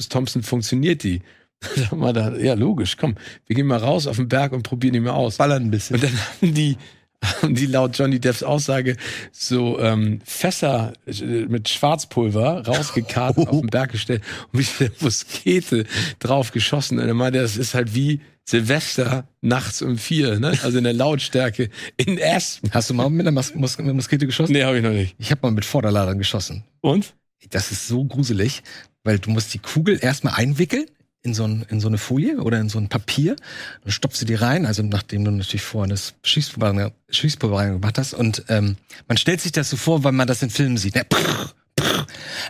Thompson, 0.08 0.42
funktioniert 0.42 1.02
die? 1.02 1.22
Sag 1.76 1.92
mal, 1.92 2.12
da, 2.12 2.36
ja, 2.36 2.54
logisch, 2.54 2.96
komm, 2.96 3.14
wir 3.46 3.56
gehen 3.56 3.66
mal 3.66 3.78
raus 3.78 4.06
auf 4.06 4.16
den 4.16 4.28
Berg 4.28 4.52
und 4.52 4.62
probieren 4.62 4.94
die 4.94 5.00
mal 5.00 5.12
aus. 5.12 5.36
Ballern 5.36 5.64
ein 5.64 5.70
bisschen. 5.70 5.96
Und 5.96 6.04
dann 6.04 6.12
haben 6.12 6.54
die, 6.54 6.76
die 7.42 7.66
laut 7.66 7.96
Johnny 7.98 8.18
Depps 8.18 8.42
Aussage 8.42 8.96
so 9.32 9.78
ähm, 9.78 10.20
Fässer 10.24 10.92
äh, 11.06 11.46
mit 11.46 11.68
Schwarzpulver 11.68 12.66
rausgekarrt 12.66 13.38
auf 13.38 13.60
den 13.60 13.68
Berg 13.68 13.92
gestellt 13.92 14.22
und 14.52 14.58
mit 14.58 14.80
der 14.80 14.90
Muskete 15.00 15.84
drauf 16.18 16.52
geschossen. 16.52 16.98
Und 16.98 17.08
er 17.08 17.14
meinte, 17.14 17.40
das 17.40 17.56
ist 17.56 17.74
halt 17.74 17.94
wie 17.94 18.20
Silvester 18.48 19.28
nachts 19.40 19.82
um 19.82 19.98
vier, 19.98 20.38
ne? 20.38 20.56
Also 20.62 20.78
in 20.78 20.84
der 20.84 20.92
Lautstärke 20.92 21.68
in 21.96 22.20
Aspen. 22.22 22.70
Hast 22.72 22.90
du 22.90 22.94
mal 22.94 23.10
mit 23.10 23.26
einer 23.26 23.32
Mus 23.32 23.54
Mus 23.54 23.76
mit 23.78 23.94
Muskete 23.94 24.26
geschossen? 24.26 24.52
Nee, 24.52 24.62
habe 24.62 24.76
ich 24.76 24.84
noch 24.84 24.90
nicht. 24.90 25.16
Ich 25.18 25.30
habe 25.32 25.40
mal 25.42 25.50
mit 25.50 25.64
Vorderladern 25.64 26.18
geschossen. 26.18 26.64
Und? 26.80 27.14
Das 27.50 27.70
ist 27.70 27.86
so 27.86 28.04
gruselig, 28.04 28.62
weil 29.04 29.18
du 29.18 29.30
musst 29.30 29.52
die 29.54 29.58
Kugel 29.58 29.98
erstmal 30.00 30.34
einwickeln 30.34 30.86
in 31.26 31.34
so, 31.34 31.44
ein, 31.44 31.66
in 31.68 31.80
so 31.80 31.88
eine 31.88 31.98
Folie 31.98 32.40
oder 32.40 32.58
in 32.58 32.68
so 32.68 32.78
ein 32.78 32.88
Papier. 32.88 33.36
Dann 33.82 33.92
stopfst 33.92 34.22
du 34.22 34.24
die 34.24 34.34
rein, 34.34 34.64
also 34.64 34.82
nachdem 34.82 35.24
du 35.24 35.30
natürlich 35.30 35.62
vorher 35.62 35.90
das 35.90 36.14
Schießpulver, 36.22 36.92
Schießpulver 37.10 37.56
reingemacht 37.56 37.98
hast. 37.98 38.14
Und 38.14 38.44
ähm, 38.48 38.76
man 39.08 39.18
stellt 39.18 39.40
sich 39.40 39.52
das 39.52 39.68
so 39.68 39.76
vor, 39.76 40.04
weil 40.04 40.12
man 40.12 40.26
das 40.26 40.42
in 40.42 40.50
Filmen 40.50 40.78
sieht. 40.78 40.94
Ne? 40.94 41.04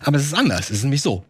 Aber 0.02 0.16
es 0.18 0.24
ist 0.24 0.34
anders. 0.34 0.70
Es 0.70 0.78
ist 0.78 0.82
nämlich 0.84 1.02
so. 1.02 1.24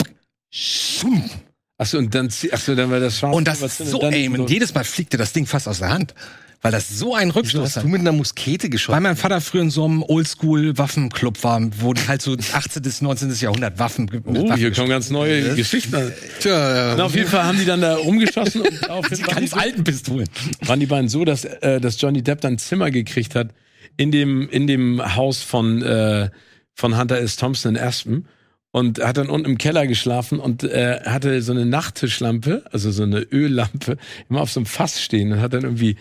Achso, 1.78 1.98
und 1.98 2.14
dann, 2.14 2.26
achso, 2.26 2.74
dann 2.74 2.90
war 2.90 3.00
das 3.00 3.18
Schwarzpulver 3.18 3.36
Und 3.36 3.48
das 3.48 3.62
ist 3.62 3.90
so, 3.90 4.00
ey, 4.02 4.28
und 4.28 4.50
jedes 4.50 4.74
Mal 4.74 4.84
fliegt 4.84 5.12
dir 5.12 5.18
das 5.18 5.32
Ding 5.32 5.46
fast 5.46 5.68
aus 5.68 5.78
der 5.78 5.90
Hand. 5.90 6.14
Weil 6.62 6.72
das 6.72 6.88
so 6.88 7.14
Wieso 7.18 7.30
Rückstoß 7.32 7.62
hast 7.62 7.76
hat. 7.76 7.84
du 7.84 7.88
mit 7.88 8.00
einer 8.00 8.12
Muskete 8.12 8.64
Weil 8.64 8.70
geschossen? 8.70 9.02
mein 9.02 9.16
Vater 9.16 9.40
früher 9.40 9.62
in 9.62 9.70
so 9.70 9.84
einem 9.84 10.02
Oldschool-Waffenclub 10.02 11.42
war, 11.44 11.60
wo 11.78 11.92
die 11.92 12.06
halt 12.08 12.22
so 12.22 12.34
18. 12.52 12.82
bis 12.82 13.02
19. 13.02 13.32
Jahrhundert 13.40 13.78
Waffen. 13.78 14.08
mit 14.10 14.22
Oh, 14.26 14.34
Waffen 14.48 14.56
hier 14.56 14.72
kommen 14.72 14.88
ganz 14.88 15.10
neue 15.10 15.54
Geschichten. 15.54 16.12
Tja, 16.40 16.94
Na, 16.96 17.04
auf 17.04 17.14
jeden 17.14 17.28
Fall 17.28 17.44
haben 17.44 17.58
die 17.58 17.64
dann 17.66 17.80
da 17.80 17.96
rumgeschossen 17.96 18.62
und 18.62 18.82
daraufhin 18.82 19.18
die 19.18 19.22
ganz 19.24 19.52
alten 19.54 19.84
Pistolen. 19.84 20.28
waren 20.62 20.80
die 20.80 20.86
beiden 20.86 21.08
so, 21.08 21.24
dass, 21.24 21.44
äh, 21.44 21.80
dass 21.80 22.00
Johnny 22.00 22.22
Depp 22.22 22.40
dann 22.40 22.54
ein 22.54 22.58
Zimmer 22.58 22.90
gekriegt 22.90 23.34
hat 23.34 23.50
in 23.96 24.10
dem, 24.10 24.48
in 24.48 24.66
dem 24.66 25.14
Haus 25.16 25.42
von, 25.42 25.82
äh, 25.82 26.30
von 26.74 26.98
Hunter 26.98 27.18
S. 27.18 27.36
Thompson 27.36 27.76
in 27.76 27.82
Aspen. 27.82 28.26
und 28.72 28.98
hat 29.02 29.16
dann 29.16 29.28
unten 29.30 29.46
im 29.46 29.58
Keller 29.58 29.86
geschlafen 29.86 30.38
und 30.38 30.62
äh, 30.64 31.00
hatte 31.04 31.40
so 31.42 31.52
eine 31.52 31.64
Nachttischlampe, 31.64 32.64
also 32.72 32.90
so 32.90 33.04
eine 33.04 33.20
Öllampe, 33.20 33.96
immer 34.28 34.40
auf 34.42 34.50
so 34.50 34.60
einem 34.60 34.66
Fass 34.66 35.00
stehen 35.02 35.32
und 35.32 35.40
hat 35.40 35.54
dann 35.54 35.62
irgendwie 35.62 35.96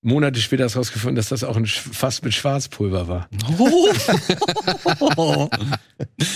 Monate 0.00 0.40
später 0.40 0.66
ist 0.66 0.76
rausgefunden, 0.76 1.16
dass 1.16 1.28
das 1.28 1.42
auch 1.42 1.56
ein 1.56 1.66
Fass 1.66 2.22
mit 2.22 2.32
Schwarzpulver 2.32 3.08
war. 3.08 3.28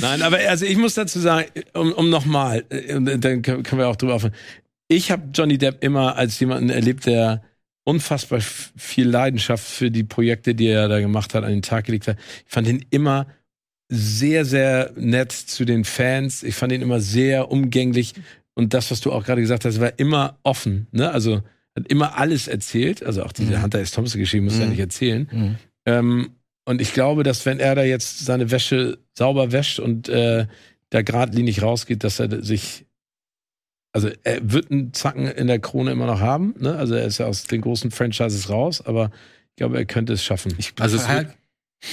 Nein, 0.01 0.23
aber 0.23 0.39
also 0.49 0.67
ich 0.67 0.77
muss 0.77 0.95
dazu 0.95 1.21
sagen, 1.21 1.49
um, 1.73 1.93
um 1.93 2.11
nochmal, 2.11 2.65
dann 2.69 3.43
können 3.43 3.79
wir 3.79 3.89
auch 3.89 3.97
drüber 3.97 4.15
aufhören. 4.15 4.35
Ich 4.89 5.11
habe 5.11 5.23
Johnny 5.33 5.59
Depp 5.59 5.83
immer 5.83 6.17
als 6.17 6.39
jemanden 6.41 6.71
erlebt, 6.71 7.07
der 7.07 7.43
unfassbar 7.85 8.41
viel 8.41 9.09
Leidenschaft 9.09 9.65
für 9.65 9.91
die 9.91 10.05
Projekte, 10.05 10.55
die 10.55 10.67
er 10.67 10.89
da 10.89 11.01
gemacht 11.01 11.35
hat, 11.35 11.45
an 11.45 11.51
den 11.51 11.63
Tag 11.63 11.87
gelegt 11.87 12.09
hat. 12.09 12.19
Ich 12.47 12.53
fand 12.53 12.69
ihn 12.69 12.85
immer 12.91 13.27
sehr, 13.89 14.45
sehr 14.45 14.93
nett 14.97 15.33
zu 15.33 15.65
den 15.65 15.85
Fans. 15.85 16.43
Ich 16.43 16.55
fand 16.55 16.73
ihn 16.73 16.83
immer 16.83 17.01
sehr 17.01 17.51
umgänglich. 17.51 18.15
Und 18.55 18.75
das, 18.75 18.91
was 18.91 19.01
du 19.01 19.13
auch 19.13 19.25
gerade 19.25 19.41
gesagt 19.41 19.65
hast, 19.65 19.81
war 19.81 19.99
immer 19.99 20.39
offen. 20.43 20.87
Ne? 20.93 21.11
Also 21.11 21.43
hat 21.77 21.89
immer 21.89 22.17
alles 22.19 22.49
erzählt. 22.49 23.03
Also 23.03 23.25
auch 23.25 23.33
diese 23.33 23.57
Mhm. 23.59 23.63
Hunter 23.63 23.79
S. 23.81 23.93
Thompson-Geschichte 23.93 24.43
muss 24.45 24.59
er 24.59 24.65
Mhm. 24.67 24.71
nicht 24.71 24.81
erzählen. 24.81 25.29
Mhm. 25.31 25.57
Ähm, 25.87 26.31
und 26.65 26.81
ich 26.81 26.93
glaube, 26.93 27.23
dass 27.23 27.45
wenn 27.47 27.59
er 27.61 27.75
da 27.75 27.83
jetzt 27.83 28.25
seine 28.25 28.51
Wäsche 28.51 28.99
sauber 29.17 29.53
wäscht 29.53 29.79
und 29.81 30.09
äh, 30.09 30.47
da 30.91 31.03
geradlinig 31.03 31.63
rausgeht, 31.63 32.05
dass 32.05 32.21
er 32.21 32.43
sich, 32.45 32.85
also 33.93 34.11
er 34.23 34.53
wird 34.53 34.71
einen 34.71 34.93
Zacken 34.93 35.27
in 35.27 35.47
der 35.47 35.59
Krone 35.59 35.91
immer 35.91 36.07
noch 36.07 36.21
haben. 36.21 36.55
Ne? 36.59 36.77
Also 36.77 36.95
er 36.95 37.05
ist 37.07 37.19
ja 37.19 37.27
aus 37.27 37.45
den 37.45 37.61
großen 37.63 37.91
Franchises 37.91 38.49
raus, 38.49 38.81
aber 38.81 39.11
ich 39.51 39.57
glaube, 39.57 39.77
er 39.77 39.85
könnte 39.85 40.13
es 40.13 40.23
schaffen. 40.25 40.55
Ich, 40.59 40.73
Also 40.79 40.97
es 40.97 41.09
halt, 41.09 41.29
wird- 41.29 41.37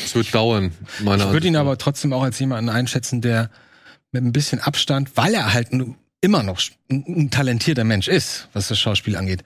Es 0.03 0.13
wird 0.15 0.33
dauern, 0.35 0.71
meiner 1.03 1.25
ich 1.25 1.31
würde 1.31 1.47
ihn 1.47 1.55
aber 1.55 1.77
trotzdem 1.77 2.13
auch 2.13 2.21
als 2.21 2.37
jemanden 2.39 2.69
einschätzen, 2.69 3.21
der 3.21 3.49
mit 4.11 4.23
ein 4.23 4.31
bisschen 4.33 4.59
Abstand, 4.59 5.17
weil 5.17 5.33
er 5.33 5.51
halt 5.53 5.71
n- 5.73 5.95
immer 6.21 6.43
noch 6.43 6.59
ein, 6.89 7.29
talentierter 7.29 7.83
Mensch 7.83 8.07
ist, 8.07 8.49
was 8.53 8.67
das 8.67 8.79
Schauspiel 8.79 9.15
angeht. 9.15 9.43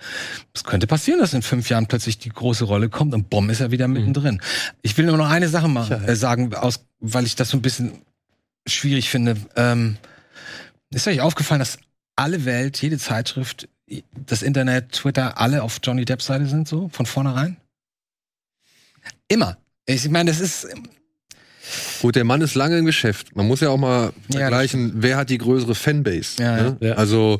Es 0.53 0.63
könnte 0.63 0.87
passieren, 0.87 1.19
dass 1.19 1.33
in 1.33 1.41
fünf 1.41 1.69
Jahren 1.69 1.87
plötzlich 1.87 2.17
die 2.17 2.29
große 2.29 2.65
Rolle 2.65 2.89
kommt 2.89 3.13
und 3.13 3.29
bumm 3.29 3.49
ist 3.49 3.59
er 3.59 3.71
wieder 3.71 3.87
mittendrin. 3.87 4.41
Ich 4.81 4.97
will 4.97 5.05
nur 5.05 5.17
noch 5.17 5.29
eine 5.29 5.49
Sache 5.49 5.67
machen, 5.67 6.03
äh, 6.03 6.15
sagen, 6.15 6.53
aus, 6.55 6.85
weil 6.99 7.25
ich 7.25 7.35
das 7.35 7.49
so 7.49 7.57
ein 7.57 7.61
bisschen 7.61 8.01
schwierig 8.67 9.09
finde. 9.09 9.37
Ähm, 9.55 9.97
ist 10.89 11.07
euch 11.07 11.21
aufgefallen, 11.21 11.59
dass 11.59 11.77
alle 12.15 12.45
Welt, 12.45 12.81
jede 12.81 12.97
Zeitschrift, 12.97 13.67
das 14.11 14.41
Internet, 14.41 14.93
Twitter, 14.93 15.39
alle 15.39 15.63
auf 15.63 15.79
Johnny 15.83 16.05
Depps 16.05 16.25
Seite 16.25 16.45
sind, 16.45 16.67
so 16.67 16.89
von 16.89 17.05
vornherein? 17.05 17.57
Immer. 19.27 19.57
Ich 19.85 20.07
meine, 20.09 20.31
das 20.31 20.39
ist, 20.39 20.67
Gut, 22.01 22.15
der 22.15 22.23
Mann 22.23 22.41
ist 22.41 22.55
lange 22.55 22.77
im 22.77 22.85
Geschäft. 22.85 23.35
Man 23.35 23.47
muss 23.47 23.59
ja 23.59 23.69
auch 23.69 23.77
mal 23.77 24.11
vergleichen, 24.29 24.93
wer 24.95 25.17
hat 25.17 25.29
die 25.29 25.37
größere 25.37 25.75
Fanbase. 25.75 26.41
Ja, 26.41 26.55
ne? 26.55 26.77
ja. 26.81 26.93
Also 26.93 27.39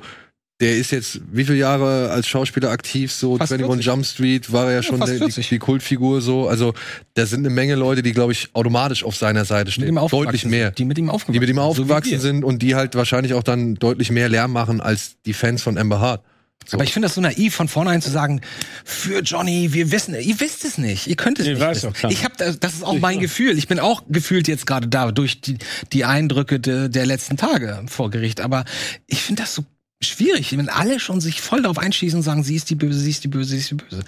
der 0.63 0.78
ist 0.78 0.91
jetzt 0.91 1.19
wie 1.32 1.43
viele 1.43 1.58
Jahre 1.58 2.10
als 2.12 2.28
Schauspieler 2.28 2.69
aktiv? 2.69 3.12
So 3.12 3.38
Fast 3.38 3.52
21 3.52 3.84
40. 3.84 3.86
Jump 3.86 4.06
Street 4.06 4.54
war 4.54 4.67
er 4.67 4.76
ja 4.76 4.84
schon 4.84 5.00
fast 5.00 5.12
der, 5.12 5.17
40. 5.17 5.50
die, 5.50 5.56
die 5.56 5.60
Kultfigur 5.60 6.22
so. 6.22 6.48
Also 6.48 6.74
da 7.15 7.26
sind 7.26 7.39
eine 7.39 7.50
Menge 7.50 7.76
Leute, 7.76 8.02
die 8.02 8.13
glaube 8.13 8.32
ich 8.32 8.50
automatisch 8.54 9.04
auf 9.04 9.15
seiner 9.15 9.46
Seite 9.46 9.65
mit 9.65 9.74
stehen. 9.74 9.96
Deutlich 10.10 10.41
sind, 10.41 10.52
mehr. 10.52 10.72
Die 10.72 10.86
mit 10.86 10.98
ihm 10.98 11.10
aufgewachsen 11.10 11.34
Die 11.34 11.39
mit 11.39 11.50
ihm 11.50 11.56
sind, 11.56 11.63
so 11.63 11.69
aufgewachsen 11.82 12.12
wir. 12.12 12.19
sind 12.19 12.43
und 12.43 12.62
die 12.62 12.76
halt 12.76 12.96
wahrscheinlich 12.96 13.34
auch 13.34 13.43
dann 13.43 13.76
deutlich 13.76 14.12
mehr 14.12 14.30
Lärm 14.30 14.54
machen 14.54 14.80
als 14.80 15.15
die 15.26 15.34
Fans 15.34 15.62
von 15.62 15.78
Amber 15.78 16.00
Hart. 16.00 16.24
So. 16.65 16.78
Aber 16.78 16.84
ich 16.84 16.93
finde 16.93 17.08
das 17.08 17.15
so 17.15 17.21
naiv, 17.21 17.56
von 17.56 17.67
vornherein 17.67 18.02
zu 18.02 18.10
sagen, 18.10 18.41
für 18.86 19.21
Johnny, 19.21 19.73
wir 19.73 19.91
wissen, 19.91 20.15
ihr 20.15 20.39
wisst 20.39 20.65
es 20.65 20.78
nicht, 20.78 21.08
ihr 21.08 21.15
könnt 21.15 21.39
es 21.39 21.45
Nee, 21.45 21.54
nicht. 21.54 21.62
weiß 21.62 21.84
wissen. 21.84 22.10
ich 22.10 22.23
habe, 22.23 22.36
das, 22.38 22.60
das 22.60 22.73
ist 22.73 22.84
auch 22.84 22.95
Ich 22.95 23.02
mein. 23.02 23.19
Gefühl. 23.19 23.58
Ich 23.58 23.67
bin 23.67 23.80
auch 23.80 24.04
gefühlt 24.10 24.47
jetzt 24.47 24.65
gerade 24.65 24.88
da 24.88 25.12
durch 25.12 25.41
die, 25.41 25.58
die 25.91 26.06
Eindrücke 26.06 26.60
de, 26.60 26.89
der 26.89 27.06
letzten 27.06 27.38
Tage 27.38 27.84
vor 27.88 28.10
Gericht. 28.10 28.41
Aber 28.41 28.65
ich 29.08 29.21
finde 29.21 29.43
das 29.43 29.54
so 29.56 29.63
schwierig, 30.04 30.58
wenn 30.58 30.67
alle 30.67 30.99
schon 30.99 31.21
sich 31.21 31.39
voll 31.41 31.62
darauf 31.62 31.78
einschießen 31.78 32.17
und 32.19 32.23
sagen, 32.23 32.43
sie 32.43 32.56
ist 32.56 32.69
die 32.69 32.76
Böse, 32.76 32.99
sie 32.99 33.10
ist 33.12 33.23
die 33.23 33.30
Böse, 33.30 33.52
sie 33.52 33.58
ist 33.60 33.71
die 33.71 33.76
Böse. 33.76 34.02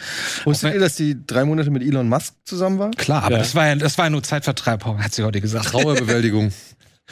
Wusstet 0.43 0.73
ihr, 0.73 0.79
dass 0.81 0.95
die 0.95 1.15
drei 1.25 1.45
Monate 1.45 1.71
mit 1.71 1.83
Elon 1.83 2.09
Musk 2.09 2.33
zusammen 2.43 2.79
war? 2.79 2.91
Klar, 2.91 3.23
aber 3.23 3.33
Ja. 3.35 3.37
das 3.39 3.55
war 3.55 3.67
ja, 3.67 3.75
das 3.75 3.97
war 3.97 4.05
ja 4.07 4.09
nur 4.09 4.21
Zeitvertreib, 4.23 4.83
hat 4.85 5.13
sie 5.13 5.23
heute 5.23 5.39
gesagt. 5.39 5.67
Trauerbewältigung. 5.67 6.51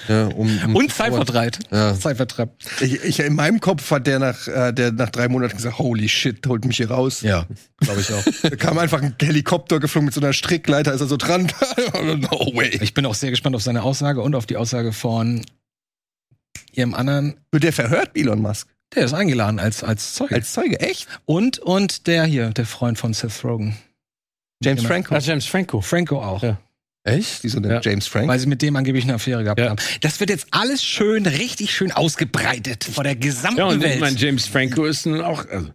ja, 0.08 0.26
um, 0.28 0.50
um 0.66 0.76
Und 0.76 0.92
Zeitvertreib. 0.92 1.58
Ja. 1.72 1.98
Zeitvertreib. 1.98 2.52
Ich, 2.82 3.04
ich, 3.04 3.20
in 3.20 3.36
meinem 3.36 3.60
Kopf 3.60 3.90
hat 3.92 4.08
der 4.08 4.20
nach, 4.20 4.48
äh, 4.48 4.74
der 4.74 4.92
nach 4.92 5.10
drei 5.10 5.28
Monaten 5.28 5.56
gesagt, 5.56 5.78
holy 5.78 6.10
shit, 6.10 6.46
holt 6.48 6.66
mich 6.66 6.78
hier 6.78 6.90
raus. 6.90 7.22
Ja, 7.22 7.46
glaube 7.80 8.02
ich 8.02 8.12
auch. 8.12 8.24
Da 8.42 8.50
kam 8.58 8.78
einfach 8.78 9.02
ein 9.02 9.16
Helikopter 9.22 9.80
geflogen 9.80 10.06
mit 10.06 10.14
so 10.14 10.22
einer 10.22 10.34
Strickleiter, 10.34 10.94
ist 10.94 11.02
er 11.02 11.08
so 11.08 11.18
dran. 11.18 11.52
no 11.94 12.52
way. 12.56 12.80
Ich 12.82 12.94
bin 12.94 13.06
auch 13.06 13.16
sehr 13.16 13.30
gespannt 13.30 13.56
auf 13.56 13.62
seine 13.64 13.84
Aussage 13.84 14.22
und 14.22 14.36
auf 14.36 14.46
die 14.46 14.58
Aussage 14.58 14.94
von 14.94 15.46
ihrem 16.72 16.94
anderen. 16.94 17.36
Wird 17.52 17.64
der 17.64 17.74
verhört, 17.74 18.12
Elon 18.16 18.42
Musk? 18.42 18.68
Der 18.96 19.06
ist 19.06 19.14
eingeladen 19.14 19.60
als, 19.60 19.84
als 19.84 20.14
Zeuge. 20.14 20.36
Als 20.36 20.54
Zeuge, 20.54 20.80
echt? 20.80 21.08
Und, 21.26 21.60
und 21.60 22.08
der 22.08 22.26
hier, 22.26 22.50
der 22.50 22.66
Freund 22.66 22.98
von 22.98 23.14
Seth 23.14 23.44
Rogen. 23.44 23.78
James 24.64 24.82
Genau. 24.82 24.94
Franco. 24.94 25.16
Ah, 25.16 25.20
James 25.20 25.46
Franco. 25.46 25.82
Franco 25.82 26.22
auch. 26.22 26.44
Ja. 26.44 26.58
Echt? 27.06 27.44
Wieso 27.44 27.60
denn 27.60 27.72
Ja. 27.72 27.82
James 27.82 28.08
Franco? 28.08 28.30
Weil 28.30 28.40
sie 28.40 28.48
mit 28.48 28.62
dem 28.62 28.76
angeblich 28.76 29.04
eine 29.04 29.16
Affäre 29.16 29.44
gehabt 29.44 29.60
Ja. 29.60 29.70
haben. 29.70 29.78
Das 30.02 30.20
wird 30.20 30.30
jetzt 30.30 30.48
alles 30.52 30.84
schön, 30.84 31.26
richtig 31.26 31.74
schön 31.76 31.92
ausgebreitet 31.92 32.86
vor 32.86 33.04
der 33.04 33.16
gesamten 33.16 33.60
Ja, 33.60 33.66
und 33.66 33.78
ich 33.78 33.84
Welt. 33.84 34.00
meine, 34.00 34.16
James 34.18 34.48
Franco 34.48 34.86
ist 34.86 35.06
nun 35.06 35.20
auch, 35.22 35.46
also, 35.50 35.70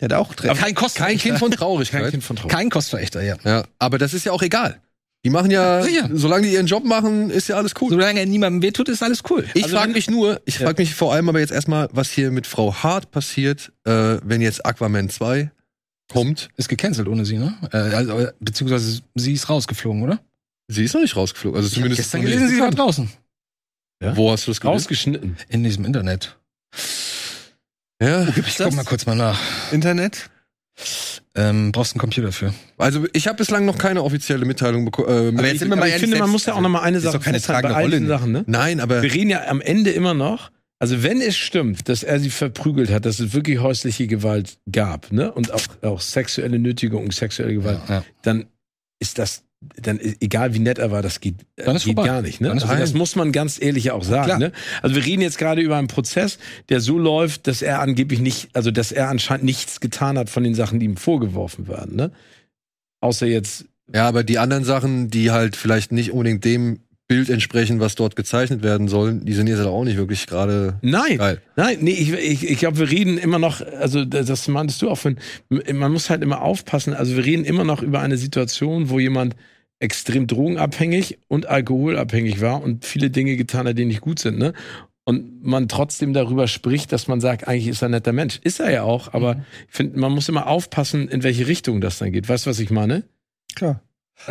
Der 0.00 0.04
hat 0.06 0.12
auch 0.12 0.34
drin. 0.34 0.54
kein 0.54 0.74
Kein 0.74 1.18
Kind 1.18 1.38
von 1.38 1.50
Traurigkeit. 1.50 2.02
kein 2.02 2.10
Kind 2.10 2.24
von 2.24 2.36
Trauer. 2.36 2.50
kein 2.50 2.68
Kostverächter, 2.70 3.22
ja. 3.22 3.36
Ja, 3.44 3.64
aber 3.78 3.96
das 3.98 4.12
ist 4.12 4.24
ja 4.26 4.32
auch 4.32 4.42
egal. 4.42 4.80
Die 5.24 5.30
machen 5.30 5.50
ja, 5.50 5.82
Sicher. 5.82 6.10
solange 6.12 6.46
die 6.46 6.52
ihren 6.52 6.66
Job 6.66 6.84
machen, 6.84 7.30
ist 7.30 7.48
ja 7.48 7.56
alles 7.56 7.72
cool. 7.80 7.88
Solange 7.88 8.20
er 8.20 8.26
niemandem 8.26 8.60
wehtut, 8.60 8.90
ist 8.90 9.02
alles 9.02 9.22
cool. 9.30 9.46
Ich 9.54 9.64
Also 9.64 9.76
frage 9.78 9.92
mich 9.92 10.10
nur, 10.10 10.42
ich 10.44 10.58
Ja. 10.58 10.66
frage 10.66 10.82
mich 10.82 10.94
vor 10.94 11.14
allem 11.14 11.30
aber 11.30 11.40
jetzt 11.40 11.50
erstmal, 11.52 11.88
was 11.92 12.10
hier 12.10 12.30
mit 12.30 12.46
Frau 12.46 12.74
Hart 12.74 13.10
passiert, 13.10 13.72
äh, 13.86 14.18
wenn 14.22 14.42
jetzt 14.42 14.66
Aquaman 14.66 15.08
2 15.08 15.50
kommt. 16.12 16.50
Ist 16.58 16.68
gecancelt 16.68 17.08
ohne 17.08 17.24
sie, 17.24 17.38
ne? 17.38 17.54
Äh, 17.72 17.78
also, 17.78 18.28
beziehungsweise 18.38 19.00
sie 19.14 19.32
ist 19.32 19.48
rausgeflogen, 19.48 20.02
oder? 20.02 20.20
Sie 20.68 20.84
ist 20.84 20.94
noch 20.94 21.00
nicht 21.02 21.16
rausgeflogen. 21.16 21.56
Also 21.56 21.66
Ich 21.68 21.72
habe 21.72 21.82
zumindest 21.82 22.00
gestern 22.02 22.20
noch 22.22 22.28
nicht 22.28 22.36
gelesen, 22.38 22.54
sie 22.56 22.60
war 22.62 22.70
draußen. 22.70 23.08
Wo 24.14 24.30
hast 24.32 24.46
du 24.46 24.50
das 24.50 24.60
gelesen? 24.60 24.74
Rausgeschnitten. 24.78 25.36
In 25.48 25.64
diesem 25.64 25.84
Internet. 25.84 26.36
Ja. 28.02 28.26
Ich 28.28 28.56
guck 28.58 28.72
mal 28.74 28.84
kurz 28.84 29.06
mal 29.06 29.14
nach. 29.14 29.38
Internet? 29.72 30.30
Ähm, 31.36 31.72
brauchst 31.72 31.94
einen 31.94 32.00
Computer 32.00 32.32
für. 32.32 32.52
Also 32.78 33.06
ich 33.12 33.26
habe 33.26 33.38
bislang 33.38 33.64
noch 33.64 33.78
keine 33.78 34.02
offizielle 34.02 34.44
Mitteilung 34.44 34.84
bekommen. 34.84 35.08
Äh, 35.08 35.38
Aber 35.38 35.46
jetzt 35.48 35.60
sind 35.60 35.68
wir 35.68 35.76
mal 35.76 35.82
Aber 35.82 35.88
ich 35.94 36.00
finde, 36.00 36.18
man 36.18 36.30
muss 36.30 36.46
ja 36.46 36.54
auch 36.54 36.60
noch 36.60 36.68
mal 36.68 36.82
eine 36.82 36.98
ist 36.98 37.04
Sache 37.04 37.18
doch 37.18 37.24
keine 37.24 37.38
festhalten 37.38 37.68
tragende 37.68 37.96
Rolle. 37.96 38.06
Sachen, 38.06 38.32
ne? 38.32 38.44
Nein, 38.46 38.80
aber 38.80 39.02
Wir 39.02 39.12
reden 39.12 39.30
ja 39.30 39.46
am 39.48 39.60
Ende 39.60 39.90
immer 39.90 40.14
noch, 40.14 40.50
also 40.78 41.02
wenn 41.02 41.20
es 41.20 41.36
stimmt, 41.36 41.88
dass 41.88 42.02
er 42.02 42.20
sie 42.20 42.30
verprügelt 42.30 42.90
hat, 42.90 43.04
dass 43.06 43.18
es 43.20 43.32
wirklich 43.32 43.58
häusliche 43.60 44.06
Gewalt 44.06 44.58
gab, 44.70 45.12
ne? 45.12 45.32
Und 45.32 45.52
auch, 45.52 45.62
auch 45.82 46.00
sexuelle 46.00 46.58
Nötigung 46.58 47.04
und 47.04 47.14
sexuelle 47.14 47.54
Gewalt, 47.54 47.80
Ja. 47.88 48.04
dann 48.22 48.46
ist 49.00 49.18
das, 49.18 49.42
dann 49.80 49.98
ist, 49.98 50.16
egal 50.20 50.54
wie 50.54 50.58
nett 50.58 50.78
er 50.78 50.90
war, 50.90 51.02
das 51.02 51.20
geht, 51.20 51.36
äh, 51.56 51.64
Dann 51.64 51.76
ist 51.76 51.84
geht 51.84 51.94
vorbei. 51.94 52.08
gar 52.08 52.22
nicht, 52.22 52.40
ne? 52.40 52.48
Dann 52.48 52.58
ist 52.58 52.64
Also 52.64 52.76
das 52.80 52.94
muss 52.94 53.16
man 53.16 53.32
ganz 53.32 53.60
ehrlich 53.60 53.90
auch 53.90 54.04
sagen, 54.04 54.38
ne? 54.38 54.52
Also 54.82 54.96
wir 54.96 55.04
reden 55.04 55.22
jetzt 55.22 55.38
gerade 55.38 55.60
über 55.60 55.76
einen 55.76 55.88
Prozess, 55.88 56.38
der 56.68 56.80
so 56.80 56.98
läuft, 56.98 57.46
dass 57.46 57.62
er 57.62 57.80
angeblich 57.80 58.20
nicht, 58.20 58.48
also 58.52 58.70
dass 58.70 58.92
er 58.92 59.08
anscheinend 59.08 59.44
nichts 59.44 59.80
getan 59.80 60.18
hat 60.18 60.30
von 60.30 60.42
den 60.44 60.54
Sachen, 60.54 60.80
die 60.80 60.86
ihm 60.86 60.96
vorgeworfen 60.96 61.68
werden, 61.68 61.96
ne? 61.96 62.10
Außer 63.00 63.26
jetzt 63.26 63.66
ja, 63.92 64.08
aber 64.08 64.24
die 64.24 64.38
anderen 64.38 64.64
Sachen, 64.64 65.10
die 65.10 65.30
halt 65.30 65.56
vielleicht 65.56 65.92
nicht 65.92 66.10
unbedingt 66.10 66.44
dem 66.44 66.80
Bild 67.06 67.28
entsprechen, 67.28 67.80
was 67.80 67.96
dort 67.96 68.16
gezeichnet 68.16 68.62
werden 68.62 68.88
sollen, 68.88 69.26
die 69.26 69.34
sind 69.34 69.46
jetzt 69.46 69.58
halt 69.58 69.68
auch 69.68 69.84
nicht 69.84 69.98
wirklich 69.98 70.26
gerade 70.26 70.78
Nein, 70.80 71.18
geil. 71.18 71.42
nein, 71.54 71.78
nee, 71.82 71.90
ich, 71.90 72.12
ich, 72.14 72.48
ich 72.48 72.58
glaube, 72.58 72.78
wir 72.78 72.90
reden 72.90 73.18
immer 73.18 73.38
noch, 73.38 73.60
also 73.60 74.06
das 74.06 74.48
meintest 74.48 74.80
du 74.80 74.88
auch, 74.88 74.98
man 75.50 75.92
muss 75.92 76.08
halt 76.08 76.22
immer 76.22 76.40
aufpassen, 76.40 76.94
also 76.94 77.14
wir 77.14 77.24
reden 77.26 77.44
immer 77.44 77.64
noch 77.64 77.82
über 77.82 78.00
eine 78.00 78.16
Situation, 78.16 78.88
wo 78.88 78.98
jemand 78.98 79.36
extrem 79.84 80.26
drogenabhängig 80.26 81.18
und 81.28 81.46
alkoholabhängig 81.46 82.40
war 82.40 82.62
und 82.62 82.84
viele 82.84 83.10
Dinge 83.10 83.36
getan 83.36 83.68
hat, 83.68 83.78
die 83.78 83.84
nicht 83.84 84.00
gut 84.00 84.18
sind, 84.18 84.38
ne? 84.38 84.52
Und 85.06 85.44
man 85.44 85.68
trotzdem 85.68 86.14
darüber 86.14 86.48
spricht, 86.48 86.90
dass 86.90 87.08
man 87.08 87.20
sagt, 87.20 87.46
eigentlich 87.46 87.68
ist 87.68 87.82
er 87.82 87.88
ein 87.88 87.90
netter 87.90 88.14
Mensch. 88.14 88.40
Ist 88.42 88.58
er 88.58 88.70
ja 88.70 88.84
auch, 88.84 89.12
aber 89.12 89.44
ich 89.68 89.74
finde, 89.74 89.98
man 89.98 90.12
muss 90.12 90.30
immer 90.30 90.46
aufpassen, 90.46 91.08
in 91.08 91.22
welche 91.22 91.46
Richtung 91.46 91.82
das 91.82 91.98
dann 91.98 92.10
geht. 92.10 92.26
Weißt 92.26 92.46
du, 92.46 92.50
was 92.50 92.58
ich 92.58 92.70
meine? 92.70 93.04
Klar. 93.54 93.82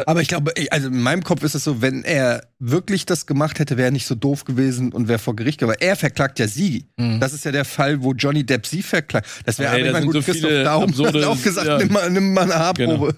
Aber 0.05 0.21
ich 0.21 0.27
glaube, 0.27 0.53
also 0.71 0.87
in 0.87 1.01
meinem 1.01 1.23
Kopf 1.23 1.43
ist 1.43 1.55
es 1.55 1.63
so, 1.65 1.81
wenn 1.81 2.03
er 2.03 2.47
wirklich 2.59 3.05
das 3.05 3.25
gemacht 3.25 3.59
hätte, 3.59 3.77
wäre 3.77 3.89
er 3.89 3.91
nicht 3.91 4.07
so 4.07 4.15
doof 4.15 4.43
gewesen 4.45 4.91
und 4.91 5.07
wäre 5.07 5.19
vor 5.19 5.35
Gericht. 5.35 5.61
Aber 5.61 5.81
er 5.81 5.95
verklagt 5.95 6.39
ja 6.39 6.47
sie. 6.47 6.85
Mhm. 6.97 7.19
Das 7.19 7.33
ist 7.33 7.45
ja 7.45 7.51
der 7.51 7.65
Fall, 7.65 8.01
wo 8.01 8.13
Johnny 8.13 8.43
Depp 8.45 8.65
sie 8.65 8.81
verklagt. 8.81 9.27
Das 9.45 9.59
wäre 9.59 9.75
Ey, 9.75 9.87
aber 9.89 9.99
sind 9.99 10.05
gut, 10.07 10.15
so 10.15 10.21
Christoph 10.21 10.51
Daum 10.63 10.83
absurde- 10.89 11.19
hat 11.21 11.27
auch 11.27 11.41
gesagt, 11.41 11.67
ja. 11.67 11.77
nimm, 11.77 11.91
mal, 11.91 12.09
nimm 12.09 12.33
mal 12.33 12.43
eine 12.43 12.55
Haarprobe. 12.55 13.15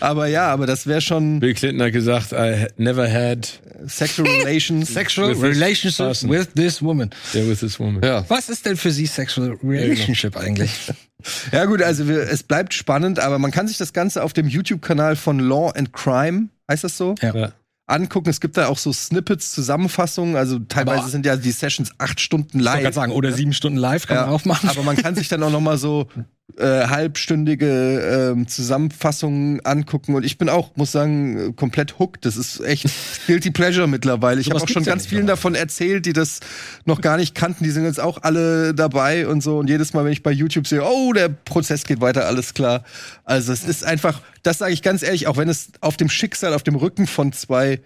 Aber 0.00 0.26
ja, 0.26 0.48
aber 0.48 0.66
das 0.66 0.86
wäre 0.86 1.00
schon 1.00 1.40
Bill 1.40 1.54
Clinton 1.54 1.82
hat 1.86 1.92
gesagt, 1.92 2.32
I 2.32 2.66
never 2.76 3.10
had 3.10 3.60
Sexual 3.86 4.28
Relations. 4.28 4.92
Sexual 4.92 5.28
With 5.30 5.36
this 5.40 5.56
relationship 5.56 6.06
person. 6.06 6.30
with 6.30 6.48
this 6.54 6.82
woman. 6.82 7.10
yeah, 7.34 7.46
with 7.48 7.60
this 7.60 7.78
woman. 7.78 8.02
Ja. 8.02 8.24
Was 8.28 8.48
ist 8.48 8.66
denn 8.66 8.76
für 8.76 8.90
Sie 8.90 9.06
Sexual 9.06 9.58
Relationship 9.62 10.36
eigentlich? 10.36 10.70
Ja 11.52 11.64
gut, 11.66 11.82
also 11.82 12.08
wir, 12.08 12.22
es 12.30 12.42
bleibt 12.42 12.74
spannend, 12.74 13.18
aber 13.20 13.38
man 13.38 13.50
kann 13.50 13.68
sich 13.68 13.78
das 13.78 13.92
Ganze 13.92 14.22
auf 14.22 14.32
dem 14.32 14.48
YouTube-Kanal 14.48 15.16
von 15.16 15.38
Law 15.38 15.70
and 15.70 15.92
Crime, 15.92 16.48
heißt 16.70 16.84
das 16.84 16.96
so, 16.96 17.14
Ja. 17.22 17.52
Angucken. 17.86 18.30
Es 18.30 18.40
gibt 18.40 18.56
da 18.56 18.68
auch 18.68 18.78
so 18.78 18.92
Snippets, 18.92 19.50
Zusammenfassungen. 19.50 20.36
Also 20.36 20.60
teilweise 20.60 21.00
Aber- 21.00 21.08
sind 21.08 21.26
ja 21.26 21.34
die 21.36 21.50
Sessions 21.50 21.90
acht 21.98 22.20
Stunden 22.20 22.58
Ich 22.60 22.64
live. 22.64 22.82
gerade 22.82 22.94
sagen, 22.94 23.10
oder 23.12 23.32
sieben 23.32 23.52
Stunden 23.52 23.78
live 23.78 24.06
kann 24.06 24.16
man 24.16 24.26
Ja, 24.26 24.32
auch 24.32 24.44
machen. 24.44 24.68
Aber 24.68 24.84
man 24.84 24.96
kann 24.96 25.16
sich 25.16 25.26
dann 25.28 25.42
auch 25.42 25.50
noch 25.50 25.60
mal 25.60 25.76
so 25.76 26.06
äh, 26.58 26.86
halbstündige 26.86 28.32
ähm, 28.32 28.48
Zusammenfassungen 28.48 29.64
angucken. 29.64 30.14
Und 30.14 30.24
ich 30.24 30.38
bin 30.38 30.48
auch, 30.48 30.76
muss 30.76 30.92
sagen, 30.92 31.50
äh, 31.50 31.52
komplett 31.52 31.98
hooked. 31.98 32.24
Das 32.24 32.36
ist 32.36 32.60
echt 32.60 32.86
guilty 33.26 33.50
pleasure 33.50 33.86
mittlerweile. 33.86 34.40
Ich 34.40 34.48
habe 34.48 34.58
Sowas 34.58 34.70
auch 34.70 34.72
schon 34.72 34.84
ja 34.84 34.92
ganz 34.92 35.06
vielen 35.06 35.26
mehr. 35.26 35.34
davon 35.34 35.54
erzählt, 35.54 36.06
die 36.06 36.12
das 36.12 36.40
noch 36.84 37.00
gar 37.00 37.16
nicht 37.16 37.34
kannten. 37.34 37.64
Die 37.64 37.70
sind 37.70 37.84
jetzt 37.84 38.00
auch 38.00 38.22
alle 38.22 38.74
dabei 38.74 39.26
und 39.26 39.42
so. 39.42 39.58
Und 39.58 39.68
jedes 39.68 39.92
Mal, 39.92 40.04
wenn 40.04 40.12
ich 40.12 40.22
bei 40.22 40.32
YouTube 40.32 40.66
sehe, 40.66 40.82
oh, 40.84 41.12
der 41.12 41.28
Prozess 41.28 41.84
geht 41.84 42.00
weiter, 42.00 42.26
alles 42.26 42.54
klar. 42.54 42.84
Also 43.24 43.52
es 43.52 43.64
ist 43.64 43.84
einfach, 43.84 44.20
das 44.42 44.58
sage 44.58 44.72
ich 44.72 44.82
ganz 44.82 45.02
ehrlich, 45.02 45.26
auch 45.26 45.36
wenn 45.36 45.48
es 45.48 45.70
auf 45.80 45.96
dem 45.96 46.08
Schicksal, 46.08 46.54
auf 46.54 46.62
dem 46.62 46.74
Rücken 46.74 47.06
von 47.06 47.32
zwei 47.32 47.80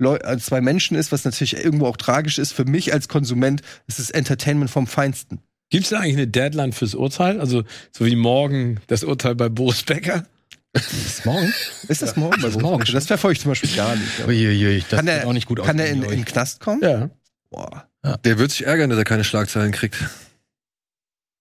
Leu 0.00 0.16
äh, 0.16 0.38
zwei 0.38 0.62
Menschen 0.62 0.96
ist, 0.96 1.12
was 1.12 1.24
natürlich 1.24 1.62
irgendwo 1.62 1.86
auch 1.86 1.98
tragisch 1.98 2.38
ist, 2.38 2.52
für 2.52 2.64
mich 2.64 2.92
als 2.92 3.08
Konsument, 3.08 3.60
ist 3.86 3.98
es 3.98 4.10
Entertainment 4.10 4.70
vom 4.70 4.86
Feinsten. 4.86 5.40
Gibt 5.70 5.84
es 5.84 5.90
da 5.90 6.00
eigentlich 6.00 6.16
eine 6.16 6.26
Deadline 6.26 6.72
fürs 6.72 6.94
Urteil? 6.94 7.40
Also, 7.40 7.62
so 7.92 8.04
wie 8.04 8.16
morgen 8.16 8.80
das 8.88 9.04
Urteil 9.04 9.36
bei 9.36 9.48
Boris 9.48 9.84
Becker? 9.84 10.26
Bis 10.72 11.24
morgen? 11.24 11.52
Ist 11.88 12.02
das 12.02 12.16
morgen? 12.16 12.40
Das 12.42 12.52
ist 12.52 12.60
morgen. 12.60 12.84
Das 12.92 13.06
verfolge 13.06 13.34
ich 13.34 13.40
zum 13.40 13.50
Beispiel 13.52 13.74
gar 13.74 13.96
nicht. 13.96 14.20
Uiuiui, 14.26 14.80
das 14.88 14.98
Kann 14.98 15.06
der, 15.06 15.26
auch 15.26 15.32
nicht 15.32 15.46
gut 15.46 15.62
kann 15.62 15.76
der 15.76 15.90
in, 15.90 16.00
bei 16.00 16.06
in 16.06 16.18
den. 16.18 16.24
Knast 16.24 16.60
kommen? 16.60 16.80
Ja. 16.82 17.10
Boah. 17.50 17.88
Der 18.24 18.38
wird 18.38 18.50
sich 18.52 18.66
ärgern, 18.66 18.90
dass 18.90 18.98
er 18.98 19.04
keine 19.04 19.24
Schlagzeilen 19.24 19.72
kriegt. 19.72 19.96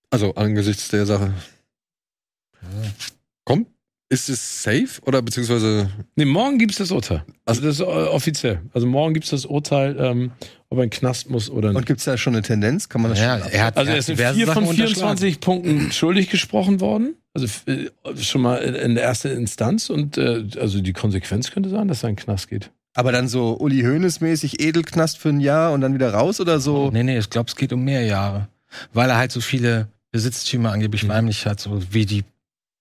Also 0.09 0.33
angesichts 0.35 0.89
der 0.89 1.05
Sache. 1.05 1.33
Komm, 3.45 3.67
ist 4.09 4.27
es 4.29 4.63
safe 4.63 5.01
oder 5.05 5.21
beziehungsweise 5.21 5.89
Nee, 6.15 6.25
morgen 6.25 6.57
gibt 6.57 6.71
es 6.71 6.77
das 6.79 6.91
Urteil. 6.91 7.23
Also- 7.45 7.61
das 7.61 7.75
ist 7.75 7.81
äh, 7.81 7.83
offiziell. 7.83 8.61
Also, 8.73 8.87
morgen 8.87 9.13
gibt 9.13 9.25
es 9.25 9.29
das 9.31 9.45
Urteil, 9.45 9.95
ähm, 9.99 10.31
ob 10.69 10.79
er 10.79 10.83
in 10.83 10.89
den 10.89 10.99
Knast 10.99 11.29
muss 11.29 11.49
oder 11.49 11.69
Und 11.69 11.75
nicht. 11.75 11.85
gibt 11.85 11.99
es 11.99 12.05
da 12.05 12.17
schon 12.17 12.33
eine 12.33 12.41
Tendenz? 12.41 12.89
Kann 12.89 13.01
man 13.01 13.11
das 13.11 13.19
Ja, 13.19 13.39
schon 13.39 13.51
er 13.51 13.65
hat, 13.65 13.77
Also, 13.77 13.89
er 13.89 13.93
hat 13.93 13.99
ist 13.99 14.09
in 14.09 14.17
vier 14.17 14.45
Sachen 14.45 14.45
von 14.47 14.63
unterschlagen. 14.63 15.17
24 15.17 15.39
Punkten 15.39 15.91
schuldig 15.91 16.29
gesprochen 16.29 16.79
worden. 16.81 17.15
Also, 17.33 17.47
äh, 17.67 17.89
schon 18.17 18.41
mal 18.41 18.57
in- 18.57 18.95
der 18.95 19.03
ersten 19.03 19.29
Instanz. 19.29 19.89
Und 19.91 20.17
äh, 20.17 20.43
also 20.59 20.81
die 20.81 20.93
Konsequenz 20.93 21.51
könnte 21.51 21.69
sein, 21.69 21.87
dass 21.87 22.03
er 22.03 22.09
in 22.09 22.15
den 22.15 22.23
Knast 22.23 22.47
geht. 22.49 22.71
Aber 22.95 23.11
dann 23.11 23.27
so 23.27 23.55
Uli 23.59 23.81
Hoeneß-mäßig 23.83 24.59
Edelknast 24.59 25.19
für 25.19 25.29
ein 25.29 25.39
Jahr 25.39 25.71
und 25.73 25.81
dann 25.81 25.93
wieder 25.93 26.11
raus 26.13 26.41
oder 26.41 26.59
so? 26.59 26.89
Nee, 26.91 27.03
nee, 27.03 27.17
ich 27.19 27.29
glaube, 27.29 27.47
es 27.47 27.55
geht 27.55 27.71
um 27.71 27.83
mehr 27.83 28.03
Jahre. 28.03 28.47
Weil 28.91 29.09
er 29.11 29.17
halt 29.17 29.31
so 29.31 29.39
viele 29.41 29.87
Besitztümer 30.11 30.71
angeblich 30.71 31.03
Mhm. 31.03 31.07
verheimlicht 31.07 31.45
hat, 31.45 31.59
so 31.59 31.81
wie 31.91 32.05
die, 32.07 32.23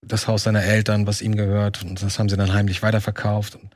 das 0.03 0.27
Haus 0.29 0.45
seiner 0.45 0.63
Eltern, 0.63 1.07
was 1.07 1.23
ihm 1.23 1.37
gehört. 1.37 1.83
Und 1.83 2.03
das 2.03 2.19
haben 2.19 2.29
sie 2.29 2.37
dann 2.37 2.53
heimlich 2.53 2.83
weiterverkauft. 2.83 3.57
Und 3.57 3.71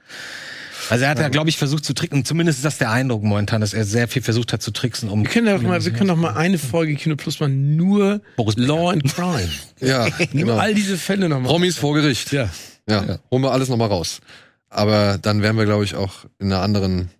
also 0.90 1.04
er 1.04 1.10
hat 1.10 1.18
ja, 1.20 1.28
glaube 1.28 1.48
ich, 1.48 1.56
versucht 1.58 1.84
zu 1.84 1.94
tricksen. 1.94 2.24
Zumindest 2.24 2.58
ist 2.58 2.64
das 2.64 2.78
der 2.78 2.90
Eindruck 2.90 3.22
momentan, 3.22 3.60
dass 3.60 3.72
er 3.72 3.84
sehr 3.84 4.08
viel 4.08 4.22
versucht 4.22 4.52
hat 4.52 4.62
zu 4.62 4.72
tricksen, 4.72 5.08
um. 5.08 5.22
Wir 5.22 5.30
können 5.30 5.46
doch 5.46 5.62
mal, 5.62 5.84
wir 5.84 5.92
können 5.92 6.08
doch 6.08 6.16
mal 6.16 6.34
eine 6.34 6.58
Folge 6.58 6.94
Kino 6.96 7.16
Plus 7.16 7.38
mal 7.40 7.48
nur 7.48 8.20
Boris. 8.36 8.56
Law 8.56 8.90
and 8.90 9.04
Crime. 9.04 9.48
ja, 9.80 10.08
genau. 10.32 10.56
all 10.58 10.74
diese 10.74 10.96
Fälle 10.98 11.28
nochmal. 11.28 11.48
Promis 11.50 11.78
vor 11.78 11.94
Gericht. 11.94 12.32
Ja. 12.32 12.48
Ja, 12.88 13.04
Ja. 13.04 13.18
holen 13.30 13.42
wir 13.42 13.52
alles 13.52 13.68
nochmal 13.68 13.88
raus. 13.88 14.20
Aber 14.68 15.18
dann 15.22 15.42
wären 15.42 15.56
wir, 15.56 15.66
glaube 15.66 15.84
ich, 15.84 15.94
auch 15.94 16.24
in 16.38 16.46
einer 16.52 16.62
anderen 16.62 17.10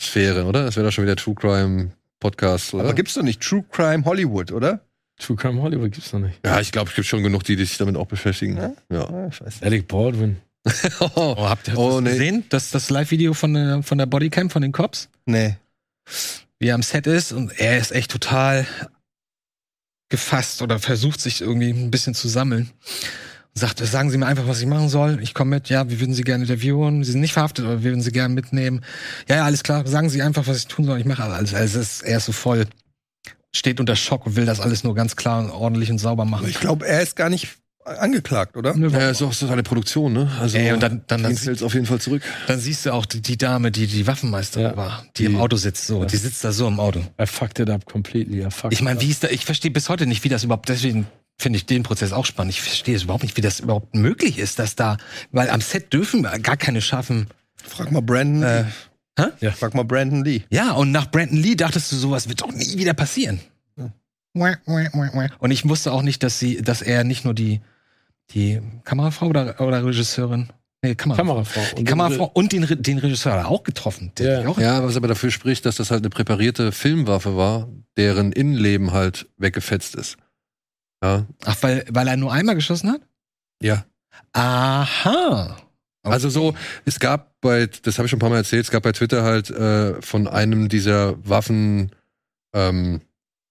Sphäre, 0.00 0.44
oder? 0.44 0.64
Das 0.64 0.76
wäre 0.76 0.86
doch 0.86 0.92
schon 0.92 1.04
wieder 1.04 1.16
True 1.16 1.34
Crime 1.34 1.90
Podcast, 2.20 2.74
oder? 2.74 2.84
Aber 2.84 2.94
gibt's 2.94 3.14
doch 3.14 3.22
nicht 3.22 3.40
True 3.42 3.64
Crime 3.72 4.04
Hollywood, 4.04 4.52
oder? 4.52 4.80
True 5.20 5.36
Crime 5.36 5.60
Hollywood 5.60 5.92
gibt's 5.92 6.12
noch 6.12 6.20
nicht. 6.20 6.40
ja, 6.44 6.60
ich 6.60 6.72
glaube, 6.72 6.88
es 6.90 6.96
gibt 6.96 7.06
schon 7.06 7.22
genug, 7.22 7.44
die 7.44 7.54
sich 7.56 7.76
damit 7.78 7.96
auch 7.96 8.06
beschäftigen. 8.06 8.56
Ja? 8.56 8.72
Ja. 8.90 9.12
Weiß 9.12 9.40
nicht. 9.42 9.62
Alec 9.62 9.86
Baldwin. 9.88 10.36
Oh, 11.14 11.36
habt 11.48 11.68
ihr 11.68 11.78
Oh, 11.78 12.00
das 12.00 12.00
nee. 12.02 12.10
gesehen? 12.18 12.44
Das, 12.50 12.70
das 12.70 12.90
Live-Video 12.90 13.32
von 13.34 13.54
der, 13.54 13.82
von 13.82 13.96
der 13.98 14.06
Bodycam 14.06 14.50
von 14.50 14.60
den 14.62 14.72
Cops? 14.72 15.08
Nee. 15.26 15.56
Wie 16.58 16.68
er 16.68 16.74
am 16.74 16.82
Set 16.82 17.06
ist 17.06 17.32
und 17.32 17.58
er 17.58 17.78
ist 17.78 17.92
echt 17.92 18.10
total 18.10 18.66
gefasst 20.08 20.60
oder 20.62 20.78
versucht 20.78 21.20
sich 21.20 21.40
irgendwie 21.40 21.70
ein 21.70 21.90
bisschen 21.90 22.14
zu 22.14 22.28
sammeln. 22.28 22.70
Und 23.54 23.58
sagt, 23.60 23.78
sagen 23.78 24.10
Sie 24.10 24.18
mir 24.18 24.26
einfach, 24.26 24.46
was 24.46 24.60
ich 24.60 24.66
machen 24.66 24.88
soll. 24.88 25.18
Ich 25.22 25.34
komme 25.34 25.56
mit. 25.56 25.68
Ja, 25.68 25.88
wir 25.88 25.98
würden 26.00 26.14
Sie 26.14 26.22
gerne 26.24 26.44
interviewen. 26.44 27.02
Sie 27.04 27.12
sind 27.12 27.20
nicht 27.20 27.32
verhaftet, 27.32 27.64
aber 27.64 27.82
wir 27.82 27.90
würden 27.90 28.02
Sie 28.02 28.12
gerne 28.12 28.34
mitnehmen. 28.34 28.82
Ja, 29.28 29.36
ja, 29.36 29.44
alles 29.44 29.62
klar. 29.62 29.86
Sagen 29.86 30.08
Sie 30.10 30.22
einfach, 30.22 30.46
was 30.46 30.58
ich 30.58 30.66
tun 30.66 30.84
soll. 30.84 30.98
Ich 31.00 31.04
mache 31.06 31.24
alles. 31.24 31.54
Also 31.54 31.78
es 31.80 31.86
ist, 32.00 32.02
er 32.02 32.18
ist 32.18 32.26
so 32.26 32.32
voll, 32.32 32.66
steht 33.54 33.80
unter 33.80 33.96
Schock 33.96 34.26
und 34.26 34.36
will 34.36 34.46
das 34.46 34.60
alles 34.60 34.84
nur 34.84 34.94
ganz 34.94 35.16
klar 35.16 35.42
und 35.44 35.50
ordentlich 35.50 35.90
und 35.90 35.98
sauber 35.98 36.24
machen. 36.24 36.48
Ich 36.48 36.60
glaube, 36.60 36.86
er 36.86 37.02
ist 37.02 37.16
gar 37.16 37.28
nicht 37.30 37.48
angeklagt, 37.84 38.56
oder? 38.56 38.74
Nö, 38.76 38.88
Ja, 38.90 39.10
ist 39.10 39.22
auch 39.22 39.32
so 39.32 39.48
eine 39.48 39.62
Produktion, 39.62 40.12
ne? 40.12 40.30
Also, 40.40 40.58
Ey, 40.58 40.72
und 40.72 40.82
dann- 40.82 41.02
dann- 41.08 41.22
dann- 41.22 41.36
fällt 41.36 41.62
auf 41.62 41.74
jeden 41.74 41.86
Fall 41.86 42.00
zurück. 42.00 42.22
Dann 42.46 42.60
siehst 42.60 42.86
du 42.86 42.92
auch 42.92 43.06
die, 43.06 43.20
die 43.22 43.36
Dame, 43.38 43.72
die 43.72 43.86
die 43.86 44.06
Waffenmeisterin 44.06 44.66
Ja. 44.72 44.76
war, 44.76 45.04
die, 45.16 45.22
Die- 45.22 45.26
im 45.26 45.36
Auto 45.40 45.56
sitzt. 45.56 45.86
So, 45.86 46.04
die 46.04 46.16
sitzt 46.16 46.44
da 46.44 46.52
so 46.52 46.68
im 46.68 46.78
Auto. 46.78 47.00
I 47.20 47.26
fucked 47.26 47.58
it 47.58 47.70
up 47.70 47.86
completely. 47.86 48.42
I 48.46 48.50
fucked 48.50 48.72
Ich 48.74 48.82
meine, 48.82 49.00
wie 49.00 49.10
ist 49.10 49.24
da, 49.24 49.28
ich 49.28 49.44
verstehe 49.44 49.70
bis 49.70 49.88
heute 49.88 50.06
nicht, 50.06 50.22
wie 50.24 50.28
das 50.28 50.44
überhaupt, 50.44 50.68
deswegen 50.68 51.06
finde 51.38 51.56
ich 51.56 51.66
den 51.66 51.82
Prozess 51.82 52.12
auch 52.12 52.26
spannend. 52.26 52.52
Ich 52.52 52.60
verstehe 52.60 52.94
es 52.94 53.04
überhaupt 53.04 53.24
nicht, 53.24 53.36
wie 53.38 53.40
das 53.40 53.60
überhaupt 53.60 53.94
möglich 53.94 54.38
ist, 54.38 54.58
dass 54.58 54.76
da, 54.76 54.98
weil 55.32 55.48
am 55.48 55.62
Set 55.62 55.92
dürfen 55.92 56.20
wir 56.22 56.38
gar 56.38 56.58
keine 56.58 56.82
scharfen. 56.82 57.28
Frag 57.56 57.90
mal 57.90 58.02
Brandon. 58.02 58.42
Äh, 58.42 58.64
hä? 59.18 59.26
Ja. 59.40 59.50
Frag 59.52 59.74
mal 59.74 59.84
Brandon 59.84 60.24
Lee. 60.24 60.42
Ja, 60.50 60.72
und 60.72 60.92
nach 60.92 61.10
Brandon 61.10 61.38
Lee 61.38 61.54
dachtest 61.54 61.92
du, 61.92 61.96
sowas 61.96 62.28
wird 62.28 62.40
doch 62.42 62.52
nie 62.52 62.76
wieder 62.78 62.94
passieren. 62.94 63.40
Und 64.32 65.50
ich 65.50 65.68
wusste 65.68 65.92
auch 65.92 66.02
nicht, 66.02 66.22
dass 66.22 66.38
sie, 66.38 66.62
dass 66.62 66.82
er 66.82 67.02
nicht 67.04 67.24
nur 67.24 67.34
die, 67.34 67.60
die 68.30 68.60
Kamerafrau 68.84 69.26
oder, 69.26 69.60
oder 69.60 69.84
Regisseurin, 69.84 70.52
nee, 70.82 70.94
Kamerafrau. 70.94 71.24
Kamerafrau. 71.24 71.76
Die 71.76 71.84
Kamerafrau 71.84 72.30
und 72.32 72.52
den, 72.52 72.64
den 72.82 72.98
Regisseur 72.98 73.32
hat 73.32 73.40
er 73.40 73.48
auch 73.48 73.64
getroffen. 73.64 74.12
Der 74.18 74.42
Ja. 74.42 74.48
auch 74.48 74.58
Ja, 74.58 74.84
was 74.84 74.96
aber 74.96 75.08
dafür 75.08 75.32
spricht, 75.32 75.66
dass 75.66 75.76
das 75.76 75.90
halt 75.90 76.02
eine 76.02 76.10
präparierte 76.10 76.70
Filmwaffe 76.70 77.36
war, 77.36 77.68
deren 77.96 78.30
Innenleben 78.30 78.92
halt 78.92 79.28
weggefetzt 79.36 79.96
ist. 79.96 80.16
Ja. 81.02 81.26
Ach, 81.44 81.56
weil, 81.62 81.84
weil 81.90 82.06
er 82.06 82.16
nur 82.16 82.32
einmal 82.32 82.54
geschossen 82.54 82.90
hat? 82.92 83.00
Ja. 83.60 83.84
Aha. 84.32 85.56
Okay. 86.02 86.14
Also 86.14 86.30
so, 86.30 86.54
es 86.84 86.98
gab 86.98 87.40
bei, 87.40 87.66
das 87.66 87.98
habe 87.98 88.06
ich 88.06 88.10
schon 88.10 88.18
ein 88.18 88.20
paar 88.20 88.30
Mal 88.30 88.36
erzählt, 88.36 88.64
es 88.64 88.70
gab 88.70 88.82
bei 88.82 88.92
Twitter 88.92 89.22
halt 89.22 89.50
äh, 89.50 90.00
von 90.00 90.28
einem 90.28 90.68
dieser 90.68 91.16
Waffen, 91.28 91.90
ähm, 92.54 93.02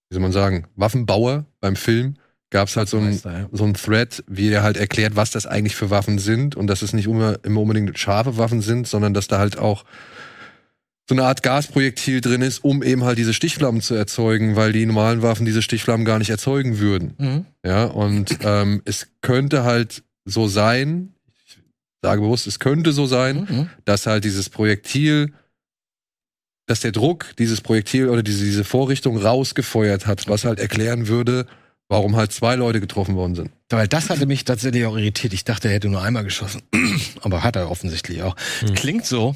wie 0.09 0.15
soll 0.15 0.21
man 0.21 0.31
sagen, 0.31 0.65
Waffenbauer 0.75 1.45
beim 1.59 1.75
Film, 1.75 2.15
gab 2.49 2.67
es 2.67 2.75
halt 2.75 2.89
so 2.89 2.97
ein, 2.97 3.19
ja. 3.23 3.47
so 3.51 3.63
ein 3.63 3.75
Thread, 3.75 4.23
wie 4.27 4.49
er 4.49 4.63
halt 4.63 4.77
erklärt, 4.77 5.15
was 5.15 5.29
das 5.29 5.45
eigentlich 5.45 5.75
für 5.75 5.91
Waffen 5.91 6.17
sind 6.17 6.55
und 6.55 6.67
dass 6.67 6.81
es 6.81 6.93
nicht 6.93 7.05
immer, 7.05 7.37
immer 7.43 7.61
unbedingt 7.61 7.97
scharfe 7.99 8.37
Waffen 8.37 8.61
sind, 8.61 8.87
sondern 8.87 9.13
dass 9.13 9.27
da 9.27 9.37
halt 9.37 9.59
auch 9.59 9.85
so 11.07 11.15
eine 11.15 11.23
Art 11.23 11.41
Gasprojektil 11.41 12.21
drin 12.21 12.41
ist, 12.43 12.63
um 12.63 12.83
eben 12.83 13.03
halt 13.03 13.17
diese 13.17 13.33
Stichflammen 13.33 13.81
zu 13.81 13.95
erzeugen, 13.95 14.55
weil 14.55 14.73
die 14.73 14.85
normalen 14.85 15.23
Waffen 15.23 15.45
diese 15.45 15.63
Stichflammen 15.63 16.05
gar 16.05 16.19
nicht 16.19 16.29
erzeugen 16.29 16.79
würden. 16.79 17.15
Mhm. 17.17 17.45
Ja, 17.65 17.85
und 17.85 18.37
ähm, 18.43 18.81
es 18.85 19.07
könnte 19.21 19.63
halt 19.63 20.03
so 20.25 20.47
sein, 20.47 21.13
sage 22.01 22.21
bewusst, 22.21 22.47
es 22.47 22.59
könnte 22.59 22.93
so 22.93 23.05
sein, 23.05 23.47
Mhm. 23.49 23.69
dass 23.85 24.05
halt 24.05 24.23
dieses 24.23 24.49
Projektil, 24.49 25.33
dass 26.67 26.81
der 26.81 26.91
Druck 26.91 27.35
dieses 27.37 27.61
Projektil 27.61 28.09
oder 28.09 28.23
diese, 28.23 28.43
diese 28.43 28.63
Vorrichtung 28.63 29.17
rausgefeuert 29.17 30.05
hat, 30.07 30.27
was 30.27 30.45
halt 30.45 30.59
erklären 30.59 31.07
würde, 31.07 31.45
warum 31.89 32.15
halt 32.15 32.31
zwei 32.31 32.55
Leute 32.55 32.79
getroffen 32.79 33.15
worden 33.15 33.35
sind. 33.35 33.51
Weil 33.69 33.87
das 33.87 34.09
hatte 34.09 34.27
mich 34.27 34.45
tatsächlich 34.45 34.85
auch 34.85 34.95
irritiert. 34.95 35.33
Ich 35.33 35.43
dachte, 35.43 35.67
er 35.67 35.73
hätte 35.73 35.89
nur 35.89 36.01
einmal 36.01 36.23
geschossen. 36.23 36.61
Aber 37.21 37.43
hat 37.43 37.55
er 37.55 37.69
offensichtlich 37.71 38.21
auch. 38.21 38.35
Hm. 38.59 38.75
Klingt 38.75 39.05
so 39.05 39.35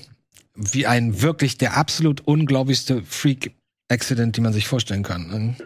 wie 0.56 0.86
ein 0.86 1.22
wirklich 1.24 1.58
der 1.58 1.76
absolut 1.78 2.22
unglaublichste 2.22 3.02
Freak-Accident, 3.02 4.38
die 4.38 4.42
man 4.42 4.54
sich 4.54 4.68
vorstellen 4.68 5.02
kann. 5.02 5.58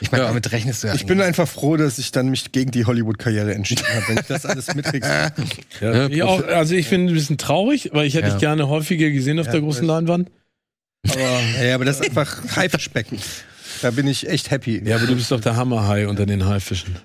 Ich 0.00 0.10
meine, 0.10 0.24
Ja. 0.24 0.28
damit 0.28 0.50
rechnest 0.52 0.82
du 0.82 0.88
ja 0.88 0.94
Ich 0.94 1.06
bin 1.06 1.18
nicht. 1.18 1.26
einfach 1.26 1.48
froh, 1.48 1.76
dass 1.76 1.98
ich 1.98 2.12
dann 2.12 2.28
mich 2.28 2.52
gegen 2.52 2.70
die 2.70 2.84
Hollywood-Karriere 2.84 3.54
entschieden 3.54 3.84
habe, 3.94 4.08
wenn 4.08 4.18
ich 4.18 4.26
das 4.26 4.46
alles 4.46 4.74
mitkriege. 4.74 5.06
Ja, 5.80 5.92
Ja, 5.92 6.06
ich 6.08 6.22
auch, 6.22 6.42
also 6.46 6.74
ich 6.74 6.86
finde 6.88 7.12
ein 7.12 7.14
bisschen 7.14 7.38
traurig, 7.38 7.90
weil 7.92 8.06
ich 8.06 8.14
hätte 8.14 8.26
Ja. 8.28 8.32
dich 8.34 8.40
gerne 8.40 8.68
häufiger 8.68 9.10
gesehen 9.10 9.38
auf 9.38 9.46
Ja, 9.46 9.52
der 9.52 9.60
großen. 9.62 9.86
Leinwand. 9.86 10.30
Aber, 11.08 11.20
ja, 11.64 11.74
aber 11.74 11.84
das 11.84 12.00
ist 12.00 12.06
einfach 12.08 12.56
Haifischbecken. 12.56 13.18
Da 13.82 13.90
bin 13.90 14.06
ich 14.06 14.28
echt 14.28 14.50
happy. 14.50 14.82
ja, 14.84 14.96
aber 14.96 15.06
du 15.06 15.14
bist 15.14 15.30
doch 15.30 15.40
der 15.40 15.56
Hammerhai 15.56 16.06
unter 16.08 16.26
den 16.26 16.44
Haifischen. 16.46 16.96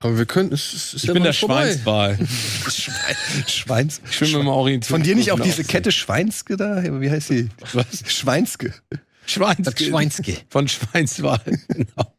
Aber 0.00 0.18
wir 0.18 0.26
können, 0.26 0.52
es, 0.52 0.72
es 0.72 0.94
Ich 0.94 1.02
ja 1.04 1.12
bin 1.12 1.22
der 1.22 1.32
vorbei. 1.32 1.66
Schweinswal. 1.72 2.18
Schweins. 3.46 4.00
Ich 4.10 4.16
schwimme 4.16 4.40
immer 4.40 4.52
orientiert. 4.54 4.90
Von 4.90 5.02
dir 5.02 5.14
nicht 5.14 5.30
auch 5.32 5.38
auf 5.38 5.44
diese 5.46 5.64
Kette 5.64 5.92
Schweinske 5.92 6.56
da? 6.56 6.82
Wie 7.00 7.10
heißt 7.10 7.30
die? 7.30 7.48
Was? 7.72 7.86
Schweinske. 8.06 8.72
Schweinske. 9.26 9.84
Schweinske. 9.84 10.36
Von 10.48 10.68
Schweinswal. 10.68 11.40
Genau. 11.68 12.14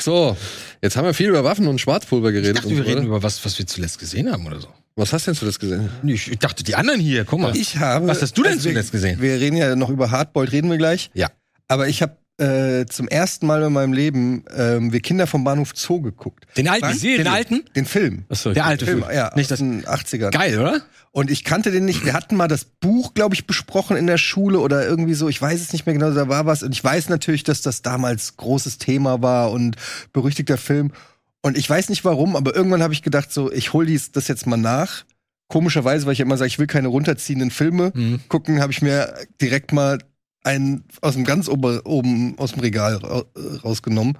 So, 0.00 0.36
jetzt 0.80 0.96
haben 0.96 1.06
wir 1.06 1.12
viel 1.12 1.28
über 1.28 1.42
Waffen 1.42 1.66
und 1.66 1.80
Schwarzpulver 1.80 2.28
Ich 2.28 2.34
geredet. 2.34 2.58
dachte, 2.58 2.68
und 2.68 2.76
wir 2.76 2.82
so 2.84 2.88
reden 2.88 2.98
weiter. 2.98 3.08
über 3.08 3.22
was, 3.24 3.44
was 3.44 3.58
wir 3.58 3.66
zuletzt 3.66 3.98
gesehen 3.98 4.30
haben 4.30 4.46
oder 4.46 4.60
so. 4.60 4.68
Was 4.94 5.12
hast 5.12 5.26
denn 5.26 5.34
du 5.34 5.44
das 5.44 5.58
gesehen? 5.58 5.90
Ich, 6.04 6.30
ich 6.30 6.38
dachte, 6.38 6.62
die 6.62 6.76
anderen 6.76 7.00
hier, 7.00 7.24
guck 7.24 7.40
mal. 7.40 7.54
Ich 7.56 7.76
habe. 7.78 8.06
Was 8.06 8.22
hast 8.22 8.38
du 8.38 8.44
denn 8.44 8.52
also 8.52 8.68
zuletzt 8.68 8.92
gesehen? 8.92 9.20
Wir 9.20 9.40
reden 9.40 9.56
ja 9.56 9.74
noch 9.74 9.90
über 9.90 10.12
Hardboiled, 10.12 10.52
reden 10.52 10.70
wir 10.70 10.78
gleich. 10.78 11.10
Ja. 11.14 11.30
Aber 11.66 11.88
ich 11.88 12.00
habe 12.00 12.16
äh, 12.38 12.84
zum 12.86 13.08
ersten 13.08 13.46
Mal 13.46 13.62
in 13.62 13.72
meinem 13.72 13.92
Leben 13.92 14.44
ähm, 14.54 14.92
wir 14.92 15.00
Kinder 15.00 15.26
vom 15.26 15.42
Bahnhof 15.44 15.72
Zoo 15.74 16.00
geguckt. 16.02 16.46
Den 16.56 16.68
alten, 16.68 16.92
Die 16.92 16.98
Serie. 16.98 17.18
den 17.18 17.28
alten, 17.28 17.64
Den 17.74 17.86
Film. 17.86 18.24
Achso, 18.28 18.52
der 18.52 18.66
alte 18.66 18.84
Film, 18.84 19.02
Film. 19.04 19.14
ja, 19.16 19.32
Nicht 19.36 19.46
aus 19.52 19.58
das. 19.58 19.58
den 19.60 19.84
80ern. 19.84 20.30
Geil, 20.32 20.58
oder? 20.60 20.82
Und 21.12 21.30
ich 21.30 21.44
kannte 21.44 21.70
den 21.70 21.86
nicht. 21.86 22.04
Wir 22.04 22.12
hatten 22.12 22.36
mal 22.36 22.46
das 22.48 22.66
Buch, 22.66 23.14
glaube 23.14 23.34
ich, 23.34 23.46
besprochen 23.46 23.96
in 23.96 24.06
der 24.06 24.18
Schule 24.18 24.58
oder 24.60 24.86
irgendwie 24.86 25.14
so. 25.14 25.28
Ich 25.30 25.40
weiß 25.40 25.60
es 25.62 25.72
nicht 25.72 25.86
mehr 25.86 25.94
genau, 25.94 26.10
da 26.10 26.28
war 26.28 26.44
was. 26.44 26.62
Und 26.62 26.72
ich 26.72 26.84
weiß 26.84 27.08
natürlich, 27.08 27.42
dass 27.42 27.62
das 27.62 27.80
damals 27.80 28.36
großes 28.36 28.76
Thema 28.76 29.22
war 29.22 29.50
und 29.50 29.76
berüchtigter 30.12 30.58
Film. 30.58 30.92
Und 31.40 31.56
ich 31.56 31.70
weiß 31.70 31.88
nicht 31.88 32.04
warum, 32.04 32.36
aber 32.36 32.54
irgendwann 32.54 32.82
habe 32.82 32.92
ich 32.92 33.02
gedacht, 33.02 33.32
so, 33.32 33.50
ich 33.50 33.72
hol 33.72 33.86
dies, 33.86 34.12
das 34.12 34.28
jetzt 34.28 34.46
mal 34.46 34.58
nach. 34.58 35.04
Komischerweise, 35.48 36.04
weil 36.04 36.12
ich 36.12 36.20
immer 36.20 36.36
sage, 36.36 36.48
ich 36.48 36.58
will 36.58 36.66
keine 36.66 36.88
runterziehenden 36.88 37.50
Filme 37.50 37.92
Mhm. 37.94 38.20
gucken, 38.28 38.60
habe 38.60 38.72
ich 38.72 38.82
mir 38.82 39.14
direkt 39.40 39.72
mal 39.72 39.98
einen 40.46 40.84
aus 41.02 41.14
dem 41.14 41.24
ganz 41.24 41.48
ober, 41.48 41.82
oben 41.84 42.38
aus 42.38 42.52
dem 42.52 42.60
Regal 42.60 42.96
ra 42.96 43.24
rausgenommen. 43.64 44.16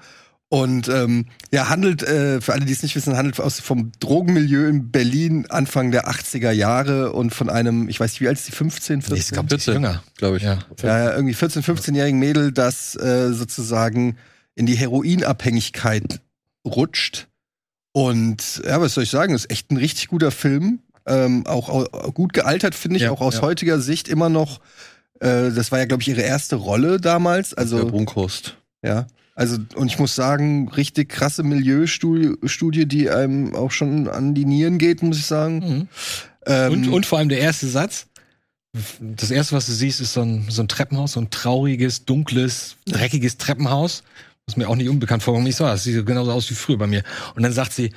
Und 0.48 0.86
ähm, 0.88 1.26
ja, 1.52 1.68
handelt, 1.70 2.04
äh, 2.04 2.40
für 2.40 2.52
alle, 2.52 2.64
die 2.66 2.72
es 2.72 2.82
nicht 2.84 2.94
wissen, 2.94 3.16
handelt 3.16 3.40
aus, 3.40 3.58
vom 3.58 3.90
Drogenmilieu 3.98 4.68
in 4.68 4.92
Berlin 4.92 5.46
Anfang 5.48 5.90
der 5.90 6.08
80er 6.08 6.52
Jahre 6.52 7.12
und 7.12 7.34
von 7.34 7.50
einem, 7.50 7.88
ich 7.88 7.98
weiß 7.98 8.12
nicht, 8.12 8.20
wie 8.20 8.28
alt 8.28 8.38
ist 8.38 8.46
die, 8.46 8.52
15, 8.52 9.02
14? 9.02 9.16
Ich 9.18 9.28
glaube, 9.32 9.48
14. 9.48 9.74
jünger. 9.74 10.04
glaube 10.16 10.36
ich. 10.36 10.44
Ja. 10.44 10.58
ja, 10.82 11.14
irgendwie 11.16 11.34
14-, 11.34 11.62
15-jährigen 11.64 12.20
Mädel, 12.20 12.52
das 12.52 12.94
äh, 12.94 13.32
sozusagen 13.32 14.18
in 14.54 14.66
die 14.66 14.76
Heroinabhängigkeit 14.76 16.20
rutscht. 16.64 17.26
Und 17.92 18.62
ja, 18.64 18.80
was 18.80 18.94
soll 18.94 19.04
ich 19.04 19.10
sagen, 19.10 19.34
ist 19.34 19.50
echt 19.50 19.70
ein 19.72 19.76
richtig 19.78 20.08
guter 20.08 20.30
Film. 20.30 20.80
Ähm, 21.06 21.46
auch, 21.46 21.68
au- 21.68 22.10
gut 22.12 22.32
gealtert, 22.32 22.74
finde 22.74 22.96
ich, 22.98 23.04
Ja, 23.04 23.10
auch 23.10 23.20
aus 23.20 23.36
ja. 23.36 23.42
heutiger 23.42 23.80
Sicht 23.80 24.08
immer 24.08 24.28
noch. 24.28 24.60
Äh, 25.20 25.50
das 25.52 25.72
war 25.72 25.78
ja, 25.78 25.84
glaube 25.84 26.02
ich, 26.02 26.08
ihre 26.08 26.22
erste 26.22 26.56
Rolle 26.56 27.00
damals. 27.00 27.50
der 27.50 27.58
Also, 27.58 27.86
Brunkhorst. 27.86 28.56
ja. 28.82 29.06
Also, 29.34 29.58
und 29.74 29.88
ich 29.88 29.98
muss 29.98 30.14
sagen, 30.14 30.68
richtig 30.70 31.10
krasse 31.10 31.42
Milieustudie, 31.42 32.36
Studie, 32.48 32.86
die 32.86 33.10
einem 33.10 33.54
auch 33.54 33.70
schon 33.70 34.08
an 34.08 34.34
die 34.34 34.46
Nieren 34.46 34.78
geht, 34.78 35.02
muss 35.02 35.18
ich 35.18 35.26
sagen. 35.26 35.58
Mhm. 35.58 35.88
Ähm, 36.46 36.72
Und, 36.72 36.88
und 36.88 37.06
vor 37.06 37.18
allem 37.18 37.28
der 37.28 37.40
erste 37.40 37.66
Satz. 37.66 38.06
Das 38.98 39.30
erste, 39.30 39.54
was 39.56 39.66
du 39.66 39.72
siehst, 39.72 40.00
ist 40.00 40.14
so 40.14 40.22
ein, 40.22 40.46
so 40.48 40.62
ein 40.62 40.68
Treppenhaus, 40.68 41.12
so 41.12 41.20
ein 41.20 41.28
trauriges, 41.30 42.04
dunkles, 42.06 42.76
dreckiges 42.86 43.36
Treppenhaus. 43.36 44.02
Was 44.46 44.56
mir 44.56 44.68
auch 44.68 44.76
nicht 44.76 44.88
unbekannt 44.88 45.22
vorkommt. 45.22 45.48
Ich 45.48 45.56
so, 45.56 45.64
das 45.64 45.82
sieht 45.84 46.06
genauso 46.06 46.30
aus 46.32 46.48
wie 46.50 46.54
früher 46.54 46.78
bei 46.78 46.86
mir. 46.86 47.02
Und 47.34 47.42
dann 47.42 47.52
sagt 47.52 47.72
sie, 47.72 47.92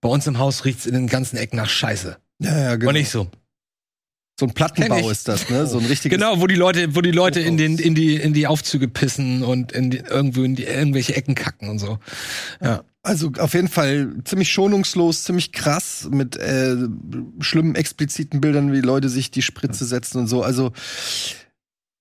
bei 0.00 0.08
uns 0.08 0.26
im 0.26 0.38
Haus 0.38 0.64
riecht's 0.64 0.86
in 0.86 0.94
den 0.94 1.06
ganzen 1.06 1.36
Ecken 1.36 1.56
nach 1.56 1.68
Scheiße. 1.68 2.16
ja, 2.38 2.58
ja, 2.58 2.76
genau. 2.76 2.90
Und 2.90 2.96
ich 2.96 3.08
so, 3.08 3.28
so 4.40 4.46
ein 4.46 4.54
Plattenbau 4.54 5.10
ist 5.10 5.28
das, 5.28 5.50
ne? 5.50 5.66
So 5.66 5.78
ein 5.78 5.84
richtiges. 5.84 6.18
Genau, 6.18 6.40
wo 6.40 6.46
die 6.46 6.54
Leute, 6.54 6.96
wo 6.96 7.02
die 7.02 7.10
Leute 7.10 7.40
in 7.40 7.58
den, 7.58 7.78
in 7.78 7.94
die, 7.94 8.16
in 8.16 8.32
die 8.32 8.46
Aufzüge 8.46 8.88
pissen 8.88 9.42
und 9.42 9.70
in 9.70 9.90
die, 9.90 9.98
irgendwo 9.98 10.42
in 10.42 10.56
die, 10.56 10.64
irgendwelche 10.64 11.14
Ecken 11.14 11.34
kacken 11.34 11.68
und 11.68 11.78
so. 11.78 11.98
Ja. 12.62 12.82
Also 13.02 13.32
auf 13.38 13.52
jeden 13.52 13.68
Fall 13.68 14.14
ziemlich 14.24 14.50
schonungslos, 14.50 15.24
ziemlich 15.24 15.52
krass 15.52 16.08
mit 16.10 16.36
äh, 16.36 16.76
schlimmen 17.40 17.74
expliziten 17.74 18.40
Bildern, 18.40 18.72
wie 18.72 18.80
Leute 18.80 19.10
sich 19.10 19.30
die 19.30 19.42
Spritze 19.42 19.84
setzen 19.84 20.18
und 20.20 20.26
so. 20.26 20.42
Also 20.42 20.72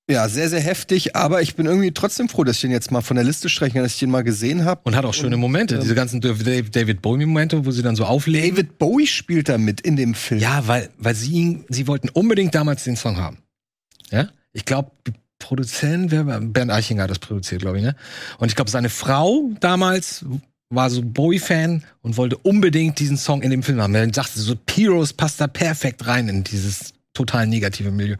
ja, 0.09 0.27
sehr, 0.27 0.49
sehr 0.49 0.59
heftig, 0.59 1.15
aber 1.15 1.41
ich 1.41 1.55
bin 1.55 1.65
irgendwie 1.65 1.91
trotzdem 1.91 2.29
froh, 2.29 2.43
dass 2.43 2.55
ich 2.57 2.61
den 2.61 2.71
jetzt 2.71 2.91
mal 2.91 3.01
von 3.01 3.15
der 3.15 3.23
Liste 3.23 3.47
streichen 3.47 3.75
kann, 3.75 3.83
dass 3.83 3.93
ich 3.93 3.99
den 3.99 4.09
mal 4.09 4.23
gesehen 4.23 4.65
habe. 4.65 4.81
Und 4.83 4.95
hat 4.95 5.05
auch 5.05 5.13
schöne 5.13 5.37
Momente, 5.37 5.79
diese 5.79 5.95
ganzen 5.95 6.19
Dav- 6.19 6.43
David 6.43 7.01
Bowie-Momente, 7.01 7.65
wo 7.65 7.71
sie 7.71 7.83
dann 7.83 7.95
so 7.95 8.05
auflegen. 8.05 8.49
David 8.49 8.77
Bowie 8.79 9.07
spielt 9.07 9.49
da 9.49 9.57
mit 9.57 9.81
in 9.81 9.95
dem 9.95 10.15
Film. 10.15 10.41
Ja, 10.41 10.67
weil, 10.67 10.89
weil 10.97 11.15
sie 11.15 11.31
ihn, 11.31 11.65
sie 11.69 11.87
wollten 11.87 12.09
unbedingt 12.09 12.55
damals 12.55 12.83
den 12.83 12.95
Song 12.95 13.17
haben. 13.17 13.37
Ja? 14.11 14.29
Ich 14.51 14.65
glaube, 14.65 14.91
die 15.07 15.13
Produzent, 15.37 16.11
wer 16.11 16.25
war, 16.25 16.41
Bernd 16.41 16.71
Eichinger 16.71 17.03
hat 17.03 17.11
das 17.11 17.19
produziert, 17.19 17.61
glaube 17.61 17.77
ich, 17.77 17.83
ne? 17.83 17.95
Und 18.39 18.49
ich 18.49 18.55
glaube, 18.55 18.69
seine 18.69 18.89
Frau 18.89 19.51
damals 19.59 20.25
war 20.69 20.89
so 20.89 21.01
Bowie-Fan 21.01 21.83
und 22.01 22.17
wollte 22.17 22.37
unbedingt 22.37 22.99
diesen 22.99 23.17
Song 23.17 23.41
in 23.41 23.49
dem 23.49 23.63
Film 23.63 23.81
haben. 23.81 23.95
Er 23.95 24.05
dachte 24.07 24.39
so, 24.39 24.55
Heroes 24.69 25.13
passt 25.13 25.39
da 25.39 25.47
perfekt 25.47 26.05
rein 26.07 26.27
in 26.27 26.43
dieses 26.43 26.93
total 27.13 27.47
negative 27.47 27.91
Milieu. 27.91 28.15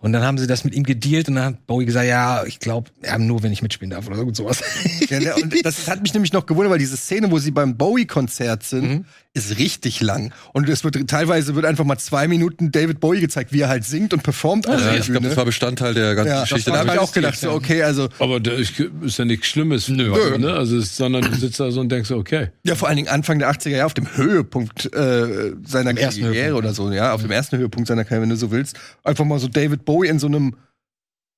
Und 0.00 0.12
dann 0.12 0.22
haben 0.22 0.38
sie 0.38 0.46
das 0.46 0.64
mit 0.64 0.74
ihm 0.74 0.82
gedealt 0.82 1.28
und 1.28 1.36
dann 1.36 1.44
hat 1.44 1.66
Bowie 1.66 1.84
gesagt, 1.86 2.06
ja, 2.06 2.44
ich 2.44 2.58
glaube, 2.58 2.90
ja, 3.04 3.18
nur 3.18 3.42
wenn 3.42 3.52
ich 3.52 3.62
mitspielen 3.62 3.90
darf 3.90 4.06
oder 4.06 4.16
irgend 4.16 4.36
sowas. 4.36 4.62
Ja, 5.08 5.18
der, 5.20 5.36
und 5.36 5.64
das 5.64 5.88
hat 5.88 6.02
mich 6.02 6.14
nämlich 6.14 6.32
noch 6.32 6.46
gewundert, 6.46 6.72
weil 6.72 6.78
diese 6.78 6.96
Szene, 6.96 7.30
wo 7.30 7.38
sie 7.38 7.50
beim 7.50 7.76
Bowie-Konzert 7.76 8.62
sind, 8.62 8.88
Mhm. 8.90 9.04
Ist 9.32 9.58
richtig 9.58 10.00
lang. 10.00 10.32
Und 10.52 10.68
es 10.68 10.82
wird 10.82 11.08
teilweise 11.08 11.54
wird 11.54 11.64
einfach 11.64 11.84
mal 11.84 11.98
zwei 11.98 12.26
Minuten 12.26 12.72
David 12.72 12.98
Bowie 12.98 13.20
gezeigt, 13.20 13.52
wie 13.52 13.60
er 13.60 13.68
halt 13.68 13.84
singt 13.84 14.12
und 14.12 14.24
performt 14.24 14.68
auf 14.68 14.80
Ja, 14.80 14.96
ich 14.96 15.06
glaube, 15.06 15.28
das 15.28 15.36
war 15.36 15.44
Bestandteil 15.44 15.94
der 15.94 16.16
ganzen 16.16 16.32
ja, 16.32 16.42
Geschichte. 16.42 16.70
da 16.72 16.78
habe 16.78 16.90
ich 16.94 16.98
auch 16.98 17.12
gedacht, 17.12 17.38
so, 17.38 17.52
okay, 17.52 17.82
also 17.84 18.08
Aber 18.18 18.40
da 18.40 18.50
ist 18.52 18.74
ja 19.18 19.24
nichts 19.24 19.46
Schlimmes. 19.46 19.88
Nö. 19.88 20.12
Also, 20.12 20.38
ne? 20.38 20.52
also 20.54 20.78
es, 20.78 20.96
sondern 20.96 21.22
du 21.22 21.34
sitzt 21.36 21.60
da 21.60 21.70
so 21.70 21.80
und 21.80 21.90
denkst, 21.90 22.08
so, 22.08 22.16
okay. 22.16 22.48
Ja, 22.64 22.74
vor 22.74 22.88
allen 22.88 22.96
Dingen 22.96 23.08
Anfang 23.08 23.38
der 23.38 23.52
80er 23.52 23.70
Jahre 23.70 23.86
auf 23.86 23.94
dem 23.94 24.16
Höhepunkt 24.16 24.92
äh, 24.92 25.52
seiner 25.64 25.96
ersten 25.96 26.22
Karriere 26.22 26.46
Höhepunkt, 26.46 26.64
oder 26.64 26.74
so, 26.74 26.90
ja, 26.90 27.12
auf 27.12 27.22
dem 27.22 27.30
ersten 27.30 27.56
Höhepunkt 27.56 27.86
seiner 27.86 28.04
Karriere, 28.04 28.22
wenn 28.22 28.30
du 28.30 28.36
so 28.36 28.50
willst. 28.50 28.78
Einfach 29.04 29.24
mal 29.24 29.38
so 29.38 29.46
David 29.46 29.84
Bowie 29.84 30.08
in 30.08 30.18
so 30.18 30.26
einem 30.26 30.56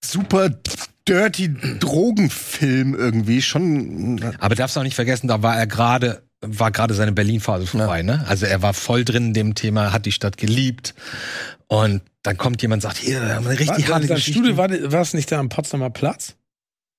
super 0.02 0.50
dirty 1.06 1.54
Drogenfilm 1.78 2.94
irgendwie 2.94 3.42
schon. 3.42 4.20
Aber 4.38 4.54
darfst 4.54 4.76
du 4.76 4.80
auch 4.80 4.84
nicht 4.84 4.94
vergessen, 4.94 5.28
da 5.28 5.42
war 5.42 5.56
er 5.56 5.66
gerade, 5.66 6.22
war 6.42 6.70
gerade 6.70 6.94
seine 6.94 7.12
Berlin-Phase 7.12 7.66
vorbei, 7.66 8.02
ne? 8.02 8.24
Also 8.28 8.46
er 8.46 8.62
war 8.62 8.74
voll 8.74 9.04
drin 9.04 9.28
in 9.28 9.34
dem 9.34 9.54
Thema, 9.54 9.92
hat 9.92 10.06
die 10.06 10.12
Stadt 10.12 10.36
geliebt. 10.36 10.94
Und 11.68 12.02
dann 12.22 12.36
kommt 12.36 12.60
jemand 12.62 12.84
und 12.84 12.90
sagt, 12.90 12.98
hier, 13.02 13.20
wir 13.22 13.34
haben 13.36 13.46
eine 13.46 13.58
richtig 13.58 13.88
War, 13.88 13.94
harte 13.94 14.06
sein 14.08 14.16
Geschichte. 14.16 14.40
Studio, 14.40 14.56
war, 14.56 14.68
war 14.92 15.00
es 15.00 15.14
nicht 15.14 15.30
da 15.32 15.38
am 15.38 15.48
Potsdamer 15.48 15.90
Platz? 15.90 16.34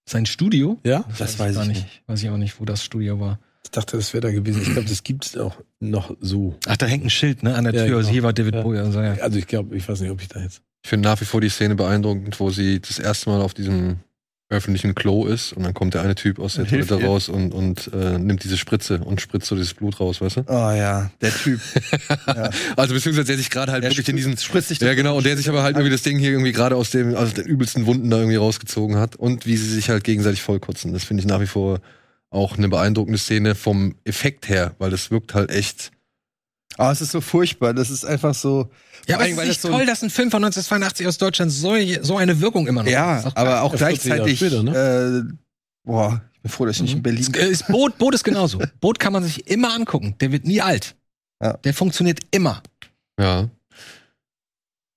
Sein 0.10 0.25
Studio? 0.25 0.79
Ja? 0.84 1.06
Das 1.17 1.39
weiß 1.39 1.56
gar 1.56 1.63
ich 1.63 1.67
nicht. 1.69 1.86
Weiß 2.08 2.23
ich 2.23 2.29
auch 2.29 2.38
nicht, 2.38 2.60
wo 2.60 2.65
das 2.65 2.84
Studio 2.84 3.19
war. 3.19 3.39
Ich 3.63 3.71
dachte, 3.71 3.95
das 3.97 4.13
wäre 4.13 4.21
da 4.21 4.32
gewesen. 4.32 4.62
Ich 4.62 4.71
glaube, 4.73 4.88
das 4.89 5.03
gibt's 5.03 5.38
auch 5.38 5.56
noch 5.79 6.15
so. 6.19 6.58
Ach, 6.67 6.75
da 6.77 6.86
hängt 6.86 7.06
ein 7.06 7.10
Schild, 7.10 7.43
ne, 7.43 7.56
an 7.56 7.63
der 7.63 7.73
Ja, 7.73 7.86
Tür. 7.86 7.97
Also 7.97 8.08
genau. 8.08 8.13
hier 8.13 8.23
war 8.23 8.34
David 8.34 8.56
Ja. 8.56 8.62
Bowie. 8.62 8.79
Also, 8.79 9.01
ja. 9.01 9.13
Also 9.15 9.38
ich 9.39 9.47
glaube, 9.47 9.75
ich 9.75 9.88
weiß 9.88 10.01
nicht, 10.01 10.12
ob 10.12 10.21
ich 10.21 10.27
da 10.27 10.41
jetzt. 10.41 10.62
Ich 10.84 10.89
finde 10.89 11.08
nach 11.08 11.19
wie 11.21 11.25
vor 11.25 11.39
die 11.39 11.49
Szene 11.49 11.75
beeindruckend, 11.75 12.39
wo 12.39 12.49
sie 12.49 12.82
das 12.82 12.99
erste 12.99 13.29
Mal 13.29 13.41
auf 13.41 13.53
diesem 13.53 13.97
öffentlichen 14.49 14.93
Klo 14.93 15.25
ist 15.25 15.53
und 15.53 15.63
dann 15.63 15.73
kommt 15.73 15.93
der 15.93 16.01
eine 16.01 16.15
Typ 16.15 16.39
aus 16.39 16.56
der 16.56 16.67
Toilette 16.67 16.95
ihr. 16.99 17.06
raus 17.06 17.27
und, 17.27 17.53
und 17.53 17.89
äh, 17.93 18.19
nimmt 18.19 18.43
diese 18.43 18.58
Spritze 18.58 18.99
und 18.99 19.19
spritzt 19.19 19.47
so 19.47 19.56
dieses 19.56 19.73
Blut 19.73 19.99
raus, 19.99 20.21
weißt 20.21 20.38
du? 20.38 20.41
Oh 20.47 20.71
ja, 20.71 21.12
der 21.21 21.34
Typ. 21.34 21.60
Also 22.75 22.93
beziehungsweise 22.93 23.27
der 23.27 23.38
sich 23.38 23.49
gerade 23.49 23.71
halt 23.71 23.84
Der 23.84 23.91
wirklich 23.91 24.08
in 24.10 24.15
diesen 24.15 24.38
spritzt 24.38 24.69
sich 24.69 24.79
Ja, 24.79 24.93
genau, 24.93 25.17
und 25.17 25.25
der 25.25 25.38
sich 25.38 25.49
aber 25.49 25.63
halt 25.63 25.75
irgendwie 25.75 25.91
das 25.91 26.03
Ding 26.03 26.17
hier 26.19 26.32
irgendwie 26.32 26.51
gerade 26.51 26.75
aus 26.75 26.91
dem 26.91 27.15
aus 27.15 27.34
den 27.34 27.45
übelsten 27.45 27.86
Wunden 27.86 28.10
da 28.10 28.17
irgendwie 28.17 28.36
rausgezogen 28.36 28.97
hat 28.97 29.15
und 29.15 29.45
wie 29.45 29.58
sie 29.58 29.69
sich 29.69 29.89
halt 29.89 30.03
gegenseitig 30.03 30.41
vollkotzen. 30.41 30.93
Das 30.93 31.03
finde 31.03 31.21
ich 31.21 31.27
nach 31.27 31.41
wie 31.41 31.47
vor 31.47 31.79
auch 32.29 32.58
eine 32.58 32.67
beeindruckende 32.67 33.19
Szene 33.19 33.56
vom 33.56 33.95
Effekt 34.06 34.49
her, 34.49 34.75
weil 34.79 34.89
das 34.89 35.12
wirkt 35.12 35.34
halt 35.34 35.51
echt. 35.51 35.91
Ah, 36.77 36.91
es 36.91 37.01
ist 37.01 37.12
so 37.12 37.21
furchtbar. 37.21 37.73
Das 37.73 37.89
ist 37.89 38.06
einfach 38.06 38.34
so. 38.34 38.69
Ja, 39.08 39.16
aber 39.18 39.28
es 39.30 39.36
weil 39.38 39.48
ist 39.48 39.48
das 39.48 39.48
nicht 39.48 39.62
so- 39.62 39.70
toll, 39.70 39.86
dass 39.86 40.02
ein 40.04 40.10
Film 40.10 40.32
von 40.32 40.44
1982 40.44 41.08
aus 41.08 41.18
Deutschland 41.18 41.52
so, 41.52 41.76
so 42.02 42.18
eine 42.18 42.39
Wirkung 42.39 42.68
immer 42.68 42.82
noch 42.84 42.88
hat. 42.88 42.94
Ja, 42.94 43.18
ist 43.18 43.26
doch 43.28 43.36
aber 43.36 43.62
auch 43.63 43.72
Ja, 43.74 43.78
40 43.80 44.06
Jahre 44.06 44.20
gleichzeitig. 44.24 44.39
später, 44.39 45.18
äh, 45.20 45.24
boah, 45.84 46.22
ich 46.34 46.42
bin 46.42 46.52
froh, 46.52 46.66
dass 46.66 46.78
ich 46.78 46.82
nicht 46.84 46.94
in 46.96 47.04
Berlin 47.04 47.32
geil. 47.32 47.50
Ist 47.50 47.68
Boot, 47.68 47.98
Boot 47.98 48.13
ist 48.16 48.24
genauso. 48.24 48.60
Boot 48.82 49.00
kann 49.00 49.12
man 49.13 49.24
sich 49.24 49.48
immer 49.50 49.74
angucken. 49.74 50.16
Der 50.22 50.32
wird 50.32 50.46
nie 50.46 50.62
alt. 50.62 50.96
Ja. 51.42 51.54
Der 51.58 51.74
funktioniert 51.74 52.20
immer. 52.32 52.63
Ja. 53.20 53.50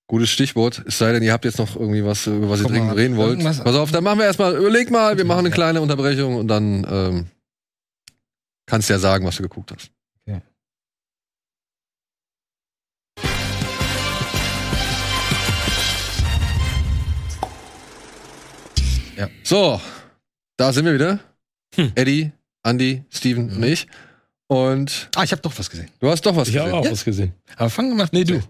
Gutes 0.09 0.29
Stichwort. 0.29 0.83
Es 0.87 0.97
sei 0.97 1.11
denn, 1.11 1.21
ihr 1.21 1.33
habt 1.33 1.43
jetzt 1.43 1.57
noch 1.59 1.75
irgendwie 1.75 2.05
was, 2.05 2.27
über 2.27 2.49
was 2.49 2.61
ihr 2.61 2.67
dringend 2.67 2.87
mal, 2.87 2.95
reden 2.95 3.17
wollt. 3.17 3.43
Pass 3.43 3.59
auf, 3.75 3.91
dann 3.91 4.05
machen 4.05 4.19
wir 4.19 4.25
erstmal, 4.25 4.55
überleg 4.55 4.89
mal, 4.89 5.17
wir 5.17 5.25
machen 5.25 5.39
eine 5.39 5.51
kleine 5.51 5.81
Unterbrechung 5.81 6.35
und 6.37 6.47
dann 6.47 6.87
ähm, 6.89 7.25
kannst 8.65 8.87
du 8.89 8.93
ja 8.93 8.99
sagen, 8.99 9.25
was 9.25 9.35
du 9.35 9.43
geguckt 9.43 9.73
hast. 9.75 9.91
Ja. 19.17 19.29
So, 19.43 19.81
da 20.57 20.71
sind 20.71 20.85
wir 20.85 20.93
wieder. 20.93 21.19
Hm. 21.75 21.91
Eddie, 21.95 22.31
Andy, 22.63 23.03
Steven 23.11 23.49
und 23.49 23.63
ich. 23.63 23.87
Und 24.47 25.09
Ah, 25.15 25.23
ich 25.23 25.31
habe 25.31 25.41
doch 25.41 25.57
was 25.57 25.69
gesehen. 25.69 25.89
du 25.99 26.09
hast 26.09 26.25
doch 26.25 26.35
was 26.35 26.47
Ich 26.47 26.57
habe 26.57 26.69
gesehen. 26.71 26.85
auch 26.87 26.91
was 26.91 27.03
gesehen. 27.03 27.33
Aber 27.57 27.69
fangen 27.69 27.89
wir 27.89 27.95
mal. 27.97 28.07
Nee, 28.11 28.23
du. 28.23 28.41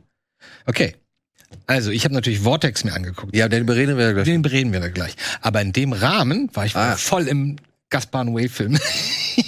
Okay. 0.66 0.96
Also, 1.66 1.92
ich 1.92 2.04
habe 2.04 2.14
natürlich 2.14 2.40
Vortex 2.40 2.84
mir 2.84 2.94
angeguckt. 2.94 3.36
Ja, 3.36 3.48
den 3.48 3.66
bereden 3.66 3.98
wir 3.98 4.06
ja 4.06 4.12
gleich. 4.12 4.26
Den 4.26 4.42
bereden 4.42 4.72
wir 4.74 4.80
da 4.82 4.90
gleich. 4.90 5.16
Aber 5.42 5.62
in 5.62 5.72
dem 5.74 5.94
Rahmen 5.94 6.50
war 6.54 6.66
ich 6.66 6.76
Ah. 6.76 6.96
voll 6.98 7.28
im 7.28 7.56
Gaspar 7.90 8.24
Noé-Film. 8.26 8.78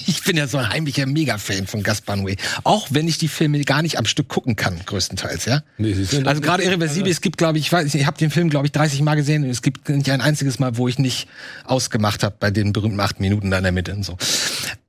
Ich 0.09 0.23
bin 0.23 0.35
ja 0.35 0.47
so 0.47 0.57
ein 0.57 0.69
heimlicher 0.69 1.05
Mega-Fan 1.05 1.67
von 1.67 1.83
Gaspar 1.83 2.15
Noé. 2.15 2.37
Auch 2.63 2.87
wenn 2.89 3.07
ich 3.07 3.19
die 3.19 3.27
Filme 3.27 3.61
gar 3.61 3.81
nicht 3.81 3.97
am 3.99 4.05
Stück 4.05 4.27
gucken 4.27 4.55
kann, 4.55 4.79
größtenteils, 4.85 5.45
ja. 5.45 5.61
Nee, 5.77 5.95
Also 6.25 6.41
gerade 6.41 6.63
Irreversibel, 6.63 7.11
es 7.11 7.21
gibt, 7.21 7.37
glaube 7.37 7.59
ich, 7.59 7.65
ich 7.67 7.71
weiß 7.71 7.93
ich 7.93 8.05
habe 8.05 8.17
den 8.17 8.31
Film, 8.31 8.49
glaube 8.49 8.65
ich, 8.65 8.71
30 8.71 9.01
Mal 9.01 9.15
gesehen 9.15 9.43
und 9.43 9.49
es 9.49 9.61
gibt 9.61 9.87
nicht 9.87 10.09
ein 10.09 10.21
einziges 10.21 10.57
Mal, 10.57 10.77
wo 10.77 10.87
ich 10.87 10.97
nicht 10.97 11.27
ausgemacht 11.63 12.23
habe 12.23 12.35
bei 12.39 12.49
den 12.49 12.73
berühmten 12.73 12.99
acht 12.99 13.19
Minuten 13.19 13.51
da 13.51 13.57
in 13.57 13.63
der 13.63 13.71
Mitte 13.71 13.93
und 13.93 14.03
so. 14.03 14.17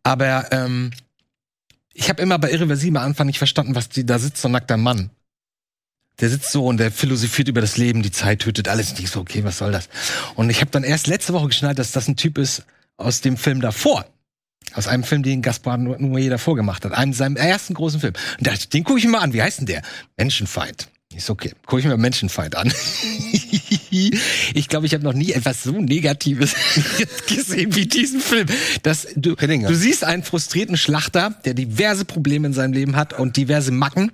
Aber 0.03 0.51
ähm, 0.53 0.91
ich 1.93 2.09
habe 2.09 2.23
immer 2.23 2.39
bei 2.39 2.51
Irreversibel 2.51 2.99
am 2.99 3.07
Anfang 3.07 3.27
nicht 3.27 3.39
verstanden, 3.39 3.75
was 3.75 3.91
die, 3.91 4.07
da 4.07 4.19
sitzt 4.19 4.41
so 4.41 4.49
ein 4.49 4.53
nackter 4.53 4.79
Mann. 4.79 5.11
Der 6.21 6.31
sitzt 6.31 6.51
so 6.51 6.67
und 6.67 6.79
der 6.79 6.91
philosophiert 6.91 7.49
über 7.49 7.61
das 7.61 7.77
Leben, 7.77 8.03
die 8.03 8.11
Zeit 8.11 8.41
tötet 8.41 8.69
alles. 8.69 8.91
Und 8.91 9.01
ich 9.01 9.11
so, 9.11 9.21
okay, 9.21 9.45
was 9.45 9.59
soll 9.59 9.73
das? 9.73 9.89
Und 10.35 10.51
ich 10.51 10.61
habe 10.61 10.71
dann 10.71 10.85
erst 10.85 11.07
letzte 11.07 11.33
Woche 11.35 11.49
geschnallt, 11.49 11.79
dass 11.79 11.93
das 11.93 12.09
ein 12.09 12.17
Typ 12.17 12.39
ist 12.39 12.65
aus 12.97 13.21
dem 13.21 13.37
Film 13.37 13.61
davor. 13.61 14.07
Aus 14.75 14.87
einem 14.87 15.05
Film, 15.05 15.23
den 15.23 15.43
Gaspar 15.43 15.77
Noé 15.77 16.29
davor 16.29 16.57
gemacht 16.57 16.85
hat. 16.85 16.93
Einem 16.93 17.13
seinem 17.13 17.37
ersten 17.37 17.75
großen 17.75 18.01
Film. 18.01 18.15
Und 18.39 18.47
dachte, 18.47 18.69
den 18.69 18.85
gucke 18.85 18.99
ich 18.99 19.05
mir 19.05 19.13
mal 19.13 19.21
an. 19.21 19.33
Wie 19.33 19.43
heißt 19.43 19.61
denn 19.61 19.67
der? 19.67 19.83
Menschenfeind. 20.17 20.89
Ist 21.15 21.29
okay. 21.29 21.53
Gucke 21.67 21.81
ich 21.81 21.87
mir 21.89 21.97
Menschenfeind 21.97 22.55
an. 22.55 22.73
ich 23.91 24.69
glaube, 24.69 24.87
ich 24.87 24.95
habe 24.95 25.03
noch 25.03 25.13
nie 25.13 25.33
etwas 25.33 25.65
so 25.65 25.73
Negatives 25.73 26.55
gesehen 27.27 27.75
wie 27.75 27.87
diesen 27.87 28.21
Film. 28.21 28.47
Das, 28.85 29.09
du, 29.17 29.35
du 29.35 29.75
siehst 29.75 30.05
einen 30.05 30.23
frustrierten 30.23 30.77
Schlachter, 30.77 31.35
der 31.45 31.55
diverse 31.55 32.05
Probleme 32.05 32.47
in 32.47 32.53
seinem 32.53 32.75
Leben 32.75 32.95
hat 32.95 33.19
und 33.19 33.37
diverse 33.37 33.73
Macken. 33.73 34.13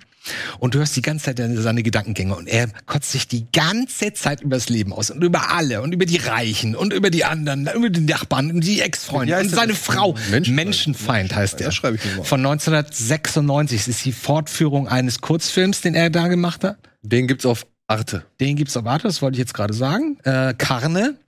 Und 0.58 0.74
du 0.74 0.78
hörst 0.78 0.96
die 0.96 1.02
ganze 1.02 1.26
Zeit 1.26 1.40
seine 1.56 1.82
Gedankengänge 1.82 2.34
und 2.34 2.48
er 2.48 2.68
kotzt 2.86 3.12
sich 3.12 3.28
die 3.28 3.46
ganze 3.52 4.12
Zeit 4.12 4.40
übers 4.40 4.68
Leben 4.68 4.92
aus 4.92 5.10
und 5.10 5.22
über 5.22 5.52
alle 5.52 5.82
und 5.82 5.92
über 5.92 6.06
die 6.06 6.16
Reichen 6.16 6.74
und 6.74 6.92
über 6.92 7.10
die 7.10 7.24
anderen, 7.24 7.68
über 7.74 7.90
die 7.90 8.00
Nachbarn 8.00 8.50
und 8.50 8.64
die 8.64 8.80
Ex-Freunde 8.80 9.36
heißt 9.36 9.50
und 9.50 9.54
seine 9.54 9.72
das? 9.72 9.82
Frau. 9.82 10.12
Menschenfeind. 10.30 10.48
Menschenfeind 10.48 11.34
heißt 11.34 11.60
der. 11.60 11.66
Das 11.66 11.74
schreibe 11.74 11.96
ich 11.96 12.04
mir 12.04 12.16
mal. 12.16 12.24
Von 12.24 12.40
1996. 12.40 13.80
Das 13.80 13.88
ist 13.88 14.04
die 14.04 14.12
Fortführung 14.12 14.88
eines 14.88 15.20
Kurzfilms, 15.20 15.80
den 15.80 15.94
er 15.94 16.10
da 16.10 16.28
gemacht 16.28 16.64
hat. 16.64 16.78
Den 17.02 17.26
gibt's 17.26 17.46
auf 17.46 17.66
Arte. 17.86 18.24
Den 18.40 18.56
gibt's 18.56 18.76
auf 18.76 18.86
Arte, 18.86 19.04
das 19.04 19.22
wollte 19.22 19.36
ich 19.36 19.40
jetzt 19.40 19.54
gerade 19.54 19.74
sagen. 19.74 20.18
Äh, 20.24 20.54
Karne. 20.58 21.18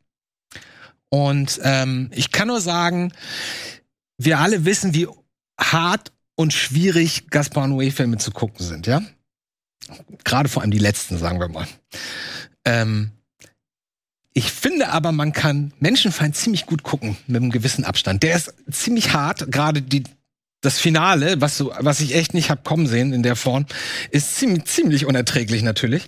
Und 1.08 1.60
ähm, 1.62 2.10
ich 2.14 2.32
kann 2.32 2.48
nur 2.48 2.60
sagen, 2.60 3.12
wir 4.18 4.40
alle 4.40 4.64
wissen, 4.64 4.94
wie 4.94 5.06
hart 5.58 6.12
und 6.38 6.52
schwierig 6.52 7.30
Gaspar 7.30 7.66
Noé-Filme 7.66 8.16
zu 8.18 8.30
gucken 8.30 8.64
sind, 8.64 8.86
ja? 8.86 9.02
Gerade 10.22 10.48
vor 10.48 10.62
allem 10.62 10.70
die 10.70 10.78
letzten, 10.78 11.18
sagen 11.18 11.40
wir 11.40 11.48
mal. 11.48 11.66
Ähm, 12.64 13.10
ich 14.34 14.52
finde 14.52 14.90
aber, 14.90 15.10
man 15.10 15.32
kann 15.32 15.72
Menschenfeind 15.80 16.36
ziemlich 16.36 16.66
gut 16.66 16.84
gucken, 16.84 17.16
mit 17.26 17.42
einem 17.42 17.50
gewissen 17.50 17.84
Abstand. 17.84 18.22
Der 18.22 18.36
ist 18.36 18.54
ziemlich 18.70 19.14
hart, 19.14 19.50
gerade 19.50 19.82
die, 19.82 20.04
das 20.60 20.78
Finale, 20.78 21.40
was, 21.40 21.58
so, 21.58 21.72
was 21.80 21.98
ich 21.98 22.14
echt 22.14 22.34
nicht 22.34 22.50
hab 22.50 22.62
kommen 22.62 22.86
sehen 22.86 23.12
in 23.12 23.24
der 23.24 23.34
Form, 23.34 23.66
ist 24.12 24.36
ziemlich, 24.36 24.66
ziemlich 24.66 25.06
unerträglich 25.06 25.62
natürlich. 25.62 26.04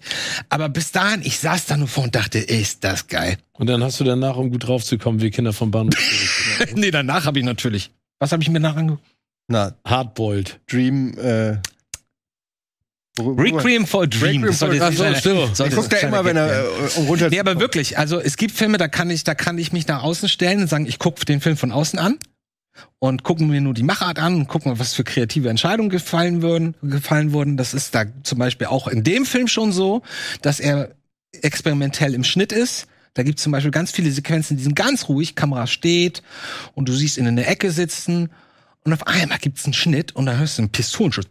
Aber 0.48 0.68
bis 0.68 0.92
dahin, 0.92 1.22
ich 1.22 1.40
saß 1.40 1.66
da 1.66 1.76
nur 1.76 1.88
vor 1.88 2.04
und 2.04 2.14
dachte, 2.14 2.38
ist 2.38 2.84
das 2.84 3.08
geil. 3.08 3.36
Und 3.54 3.66
dann 3.66 3.82
hast 3.82 3.98
du 3.98 4.04
danach, 4.04 4.36
um 4.36 4.52
gut 4.52 4.68
drauf 4.68 4.84
zu 4.84 4.96
kommen, 4.96 5.20
wie 5.20 5.30
Kinder 5.30 5.52
vom 5.52 5.72
Bahnhof. 5.72 5.98
nee, 6.76 6.92
danach 6.92 7.24
habe 7.24 7.40
ich 7.40 7.44
natürlich. 7.44 7.90
Was 8.20 8.30
habe 8.30 8.44
ich 8.44 8.48
mir 8.48 8.60
nachher 8.60 8.78
angeguckt? 8.78 9.04
Na, 9.50 9.74
Hardboiled. 9.84 10.60
Dream, 10.70 11.18
äh. 11.18 11.58
Requiem 13.18 13.84
for 13.84 14.04
a 14.04 14.06
Dream. 14.06 14.42
Requiem 14.44 14.46
Das 14.46 14.58
sollte 14.60 14.76
for- 14.78 14.86
jetzt 15.06 15.18
Ach 15.18 15.22
so, 15.22 15.54
sollte 15.54 15.74
Ich 15.74 15.80
guck 15.80 15.90
da 15.90 15.96
ein 15.98 16.06
immer, 16.08 16.24
wenn 16.24 16.36
er 16.36 16.46
äh, 16.48 17.00
runter. 17.00 17.28
Nee, 17.28 17.40
aber 17.40 17.58
wirklich, 17.58 17.98
also 17.98 18.20
es 18.20 18.36
gibt 18.36 18.54
Filme, 18.54 18.78
da 18.78 18.86
kann 18.86 19.10
ich, 19.10 19.24
da 19.24 19.34
kann 19.34 19.58
ich 19.58 19.72
mich 19.72 19.86
nach 19.88 20.04
außen 20.04 20.28
stellen 20.28 20.62
und 20.62 20.68
sagen, 20.68 20.86
ich 20.86 21.00
gucke 21.00 21.24
den 21.24 21.40
Film 21.40 21.56
von 21.56 21.72
außen 21.72 21.98
an 21.98 22.18
und 23.00 23.24
gucken 23.24 23.48
mir 23.48 23.60
nur 23.60 23.74
die 23.74 23.82
Machart 23.82 24.20
an 24.20 24.36
und 24.36 24.46
gucken, 24.46 24.78
was 24.78 24.94
für 24.94 25.02
kreative 25.02 25.50
Entscheidungen 25.50 25.90
gefallen 25.90 26.40
würden, 26.42 26.76
gefallen 26.82 27.32
wurden. 27.32 27.56
Das 27.56 27.74
ist 27.74 27.94
da 27.94 28.04
zum 28.22 28.38
Beispiel 28.38 28.68
auch 28.68 28.86
in 28.86 29.02
dem 29.02 29.26
Film 29.26 29.48
schon 29.48 29.72
so, 29.72 30.02
dass 30.42 30.60
er 30.60 30.92
experimentell 31.42 32.14
im 32.14 32.22
Schnitt 32.22 32.52
ist. 32.52 32.86
Da 33.14 33.24
gibt 33.24 33.40
es 33.40 33.42
zum 33.42 33.50
Beispiel 33.50 33.72
ganz 33.72 33.90
viele 33.90 34.12
Sequenzen, 34.12 34.56
die 34.56 34.62
sind 34.62 34.76
ganz 34.76 35.08
ruhig, 35.08 35.34
Kamera 35.34 35.66
steht 35.66 36.22
und 36.74 36.88
du 36.88 36.92
siehst 36.92 37.18
ihn 37.18 37.26
in 37.26 37.34
der 37.34 37.48
Ecke 37.48 37.72
sitzen 37.72 38.30
und 38.84 38.92
auf 38.92 39.06
einmal 39.06 39.38
gibt's 39.38 39.64
einen 39.64 39.74
Schnitt 39.74 40.16
und 40.16 40.26
dann 40.26 40.38
hörst 40.38 40.58
du 40.58 40.62
einen 40.62 40.72
Pistolenschuss 40.72 41.26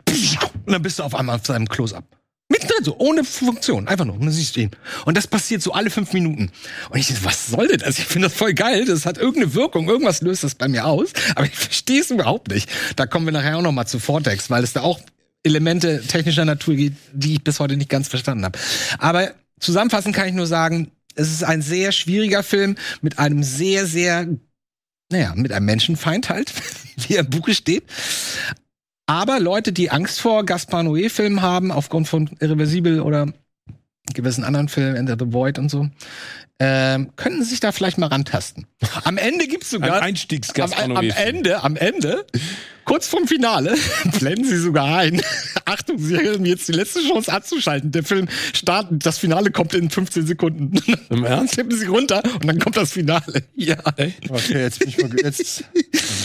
und 0.66 0.72
dann 0.72 0.82
bist 0.82 1.00
du 1.00 1.04
auf 1.04 1.16
einmal 1.16 1.36
auf 1.36 1.46
seinem 1.46 1.68
Close-Up. 1.68 2.06
Mittendrin 2.52 2.84
so, 2.84 2.98
ohne 2.98 3.24
Funktion, 3.24 3.88
einfach 3.88 4.06
nur. 4.06 4.18
Siehst 4.32 4.56
du 4.56 4.62
ihn. 4.62 4.72
Und 5.06 5.16
das 5.16 5.28
passiert 5.28 5.62
so 5.62 5.74
alle 5.74 5.92
fünf 5.92 6.14
Minuten. 6.14 6.52
Und 6.90 6.98
ich 6.98 7.08
dachte, 7.08 7.24
was 7.24 7.48
soll 7.48 7.68
denn 7.68 7.78
das? 7.78 8.00
Ich 8.00 8.06
finde 8.06 8.28
das 8.28 8.36
voll 8.36 8.56
geil. 8.56 8.86
Das 8.86 9.06
hat 9.06 9.20
irgendeine 9.20 9.54
Wirkung. 9.54 9.88
Irgendwas 9.88 10.22
löst 10.22 10.44
das 10.44 10.56
bei 10.56 10.68
mir 10.68 10.86
aus. 10.86 11.10
Aber 11.36 11.46
ich 11.46 11.56
verstehe 11.56 12.02
es 12.02 12.10
überhaupt 12.10 12.50
nicht. 12.50 12.68
Da 12.96 13.06
kommen 13.06 13.26
wir 13.26 13.34
nachher 13.34 13.58
auch 13.58 13.62
noch 13.62 13.72
mal 13.72 13.86
zu 13.86 14.00
Vortex, 14.00 14.50
weil 14.50 14.64
es 14.64 14.74
da 14.74 14.82
auch 14.82 15.00
Elemente 15.44 16.02
technischer 16.08 16.44
Natur 16.44 16.74
gibt, 16.74 16.98
die 17.14 17.34
ich 17.34 17.44
bis 17.44 17.60
heute 17.60 17.78
nicht 17.78 17.90
ganz 17.90 18.08
verstanden 18.08 18.44
habe. 18.44 18.58
Aber 18.98 19.32
zusammenfassend 19.60 20.16
kann 20.16 20.28
ich 20.28 20.34
nur 20.34 20.48
sagen, 20.48 20.92
es 21.14 21.32
ist 21.32 21.44
ein 21.44 21.62
sehr 21.62 21.92
schwieriger 21.92 22.42
Film 22.42 22.78
mit 23.02 23.20
einem 23.20 23.44
sehr, 23.44 23.86
sehr, 23.86 24.28
naja, 25.12 25.34
mit 25.36 25.52
einem 25.52 25.66
Menschenfeind 25.66 26.30
halt, 26.30 26.54
wie 27.08 27.16
er 27.16 27.22
im 27.22 27.30
Buche 27.30 27.54
steht. 27.54 27.84
Aber 29.06 29.40
Leute, 29.40 29.74
die 29.74 29.90
Angst 29.90 30.22
vor 30.22 30.46
Gaspar 30.46 30.84
Noé-Filmen 30.84 31.42
haben, 31.42 31.72
aufgrund 31.72 32.08
von 32.08 32.30
Irreversibel 32.40 33.02
oder 33.02 33.34
gewissen 34.14 34.44
anderen 34.44 34.70
Filmen, 34.70 34.96
Enter 34.96 35.18
the 35.20 35.34
Void 35.34 35.58
und 35.58 35.70
so, 35.70 35.90
ähm, 36.60 37.12
könnten 37.16 37.44
sich 37.44 37.60
da 37.60 37.72
vielleicht 37.72 37.98
mal 37.98 38.08
rantasten. 38.08 38.68
Am 39.04 39.18
Ende 39.18 39.48
gibt's 39.48 39.72
sogar 39.72 39.96
Ein 39.96 40.10
Einstiegs-Gaspar 40.10 40.84
am, 40.84 40.98
am. 40.98 41.10
Ende, 41.10 41.64
am 41.64 41.76
Ende, 41.76 42.26
kurz 42.90 43.08
vorm 43.08 43.28
Finale, 43.28 43.76
blenden 44.20 44.46
sie 44.46 44.58
sogar 44.58 44.98
ein. 44.98 45.22
Achtung, 45.66 46.00
sie 46.00 46.18
haben 46.18 46.44
jetzt 46.44 46.68
die 46.68 46.72
letzte 46.72 47.02
Chance 47.08 47.32
abzuschalten. 47.32 47.92
Der 47.92 48.04
Film 48.04 48.28
startet, 48.54 49.06
das 49.06 49.20
Finale 49.20 49.52
kommt 49.52 49.76
in 49.76 49.92
15 49.92 50.26
Sekunden. 50.26 50.74
Im 51.12 51.24
Ernst? 51.24 51.54
Tippen 51.54 51.78
sie 51.78 51.86
runter 51.86 52.24
und 52.34 52.48
dann 52.48 52.58
kommt 52.58 52.78
das 52.78 52.92
Finale. 52.94 53.44
Ja. 53.56 53.78
Okay, 54.30 54.60
jetzt, 54.62 54.80
bin 54.80 54.90
ich 54.90 54.98
mal, 54.98 55.12
jetzt, 55.24 55.64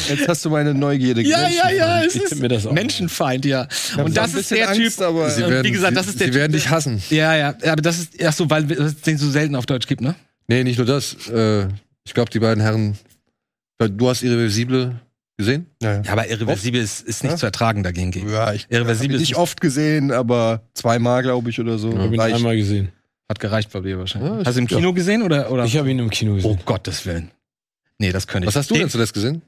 jetzt 0.09 0.27
hast 0.29 0.43
du 0.45 0.51
meine 0.51 0.73
Neugierde 0.73 1.21
Ja, 1.21 1.49
ja, 1.51 1.71
ja, 1.71 2.03
es 2.03 2.15
Ich 2.15 2.23
ist 2.23 2.37
mir 2.41 2.49
das 2.49 2.67
auch. 2.67 2.73
Menschenfeind, 2.73 3.45
ja. 3.45 3.69
Und 3.99 4.17
das 4.17 4.33
ist 4.35 4.51
der 4.51 4.71
Angst, 4.71 4.81
Typ. 4.97 5.01
aber- 5.07 5.29
Sie 5.31 5.43
Äh, 5.43 5.51
werden, 5.51 5.65
wie 5.67 5.71
gesagt, 5.73 5.97
das 5.97 6.07
ist 6.09 6.19
der 6.19 6.29
sie 6.29 6.35
werden 6.35 6.53
dich 6.53 6.71
hassen. 6.71 7.03
Ja, 7.11 7.37
ja, 7.37 7.49
aber 7.67 7.83
das 7.83 7.99
ist, 7.99 8.25
ach 8.25 8.33
so, 8.33 8.49
weil 8.49 8.71
es 8.73 9.03
den 9.03 9.19
so 9.19 9.31
selten 9.31 9.55
auf 9.55 9.67
Deutsch 9.67 9.87
gibt, 9.87 10.01
ne? 10.01 10.15
Nee, 10.49 10.65
nicht 10.65 10.79
nur 10.79 10.87
das. 10.87 11.15
Äh, 11.29 11.67
ich 12.07 12.15
glaube, 12.15 12.31
die 12.31 12.39
beiden 12.39 12.62
Herren. 12.62 12.97
Du 13.79 14.09
hast 14.09 14.23
Irreversible 14.23 14.95
gesehen? 15.37 15.66
Ja, 15.82 16.03
Ja, 16.03 16.12
aber 16.12 16.28
irreversibel 16.28 16.80
ist, 16.80 17.01
ist 17.03 17.22
nicht 17.22 17.32
Ja? 17.32 17.37
zu 17.39 17.47
ertragen 17.47 17.82
dagegen. 17.82 18.12
ja. 18.28 18.49
ja 18.49 18.53
ich 18.55 18.66
Irreversibel 18.68 19.16
hab 19.16 19.20
ihn 19.20 19.20
nicht 19.20 19.37
oft 19.37 19.61
gesehen, 19.61 20.12
aber 20.12 20.62
zweimal, 20.74 21.22
glaube 21.22 21.51
ich, 21.51 21.61
oder 21.61 21.78
so. 21.78 21.91
Ich 21.91 21.99
habe 21.99 22.14
ihn 22.14 22.20
einmal 22.20 22.57
gesehen. 22.57 22.91
Hat 23.28 23.41
gereicht 23.41 23.70
bei 23.72 23.80
dir 23.80 23.99
wahrscheinlich. 23.99 24.30
Ja, 24.30 24.43
Hast 24.45 24.55
du 24.57 24.61
im 24.61 24.66
ja. 24.68 24.76
Kino 24.76 24.93
gesehen 24.93 25.22
oder? 25.22 25.51
oder? 25.51 25.64
Ich 25.64 25.76
habe 25.76 25.91
ihn 25.91 25.99
im 25.99 26.11
Kino 26.11 26.32
oh 26.32 26.37
gesehen. 26.37 26.59
Gottes 26.66 27.07
Willen. 27.07 27.30
Nee, 27.99 28.12
das 28.12 28.26
könnte 28.26 28.45
ich. 28.45 28.49
Was 28.49 28.57
hast 28.57 28.70
du 28.70 28.74
Den- 28.74 28.82
denn 28.82 28.91
zuletzt 28.91 29.14
gesehen? 29.14 29.43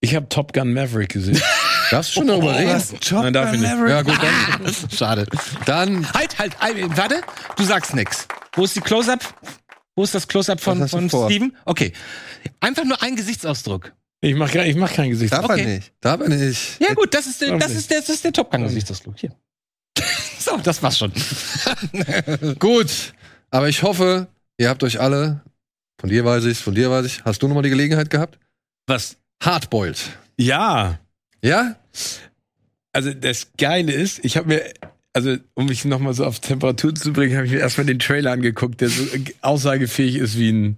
Ich 0.00 0.14
habe 0.16 0.28
Top 0.28 0.52
Gun 0.52 0.72
Maverick 0.72 1.10
gesehen. 1.10 1.40
Darfst 1.90 2.10
du 2.10 2.20
schon 2.20 2.26
darüber 2.28 2.56
reden? 2.58 2.82
Nein, 3.12 3.32
darf 3.32 3.52
ich 3.52 3.60
nicht. 3.60 3.70
Ja, 3.70 4.02
gut, 4.02 4.18
dann. 4.20 4.74
Schade. 4.90 5.26
Dann. 5.66 6.10
Halt, 6.12 6.38
halt, 6.38 6.58
halt, 6.60 6.96
warte. 6.96 7.20
Du 7.56 7.64
sagst 7.64 7.94
nix. 7.94 8.26
Wo 8.54 8.64
ist 8.64 8.74
die 8.74 8.80
Close-Up? 8.80 9.20
Wo 9.94 10.02
ist 10.02 10.14
das 10.14 10.26
Close-Up 10.26 10.60
von, 10.60 10.88
von? 10.88 11.08
Steven? 11.08 11.54
Okay. 11.66 11.92
Einfach 12.60 12.84
nur 12.84 13.00
ein 13.02 13.14
Gesichtsausdruck. 13.14 13.92
Ich 14.24 14.34
mache 14.36 14.64
ich 14.64 14.76
mach 14.76 14.92
kein 14.92 15.10
Gesicht. 15.10 15.32
Darf 15.32 15.44
Okay. 15.44 15.60
er 15.60 15.66
nicht. 15.66 15.92
Da 16.00 16.16
bin 16.16 16.30
ich. 16.32 16.78
Ja, 16.80 16.94
gut, 16.94 17.12
das 17.12 17.26
ist, 17.26 17.40
der- 17.40 17.58
das 17.58 17.72
ist, 17.72 17.90
der- 17.90 18.00
das 18.00 18.08
ist 18.08 18.24
der 18.24 18.32
Top 18.32 18.50
Gun-Gesichtsausdruck. 18.52 19.18
Hier. 19.18 19.34
so, 20.38 20.56
das 20.58 20.80
war's 20.82 20.96
schon. 20.98 21.12
Gut. 22.58 23.12
Aber 23.50 23.68
ich 23.68 23.82
hoffe, 23.82 24.28
ihr 24.58 24.68
habt 24.68 24.82
euch 24.84 25.00
alle. 25.00 25.42
Von 26.00 26.08
dir 26.08 26.24
weiß 26.24 26.44
ich, 26.44 26.58
von 26.58 26.74
dir 26.74 26.90
weiß 26.90 27.04
ich. 27.04 27.24
Hast 27.24 27.42
du 27.42 27.48
nochmal 27.48 27.64
die 27.64 27.70
Gelegenheit 27.70 28.10
gehabt? 28.10 28.38
Was? 28.86 29.16
Hardboiled. 29.42 29.98
Ja. 30.38 30.98
Ja? 31.42 31.76
Also 32.92 33.12
das 33.14 33.48
Geile 33.58 33.92
ist, 33.92 34.24
ich 34.24 34.36
habe 34.36 34.48
mir, 34.48 34.72
also 35.12 35.36
um 35.54 35.66
mich 35.66 35.84
nochmal 35.84 36.14
so 36.14 36.24
auf 36.24 36.38
Temperatur 36.38 36.94
zu 36.94 37.12
bringen, 37.12 37.36
habe 37.36 37.46
ich 37.46 37.52
mir 37.52 37.58
erstmal 37.60 37.86
den 37.86 37.98
Trailer 37.98 38.30
angeguckt, 38.32 38.80
der 38.80 38.88
so 38.88 39.04
aussagefähig 39.40 40.16
ist 40.16 40.38
wie 40.38 40.50
ein 40.52 40.76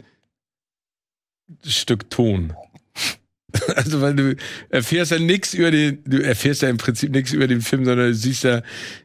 Stück 1.66 2.08
Ton. 2.10 2.54
Also 3.76 4.00
weil 4.00 4.14
du 4.14 4.36
erfährst 4.68 5.10
ja 5.10 5.18
nichts 5.18 5.54
über 5.54 5.70
den, 5.70 5.98
du 6.04 6.22
erfährst 6.22 6.62
ja 6.62 6.68
im 6.68 6.76
Prinzip 6.76 7.12
nichts 7.12 7.32
über 7.32 7.46
den 7.46 7.60
Film, 7.60 7.84
sondern 7.84 8.08
du 8.08 8.14
siehst 8.14 8.44
ja 8.44 8.62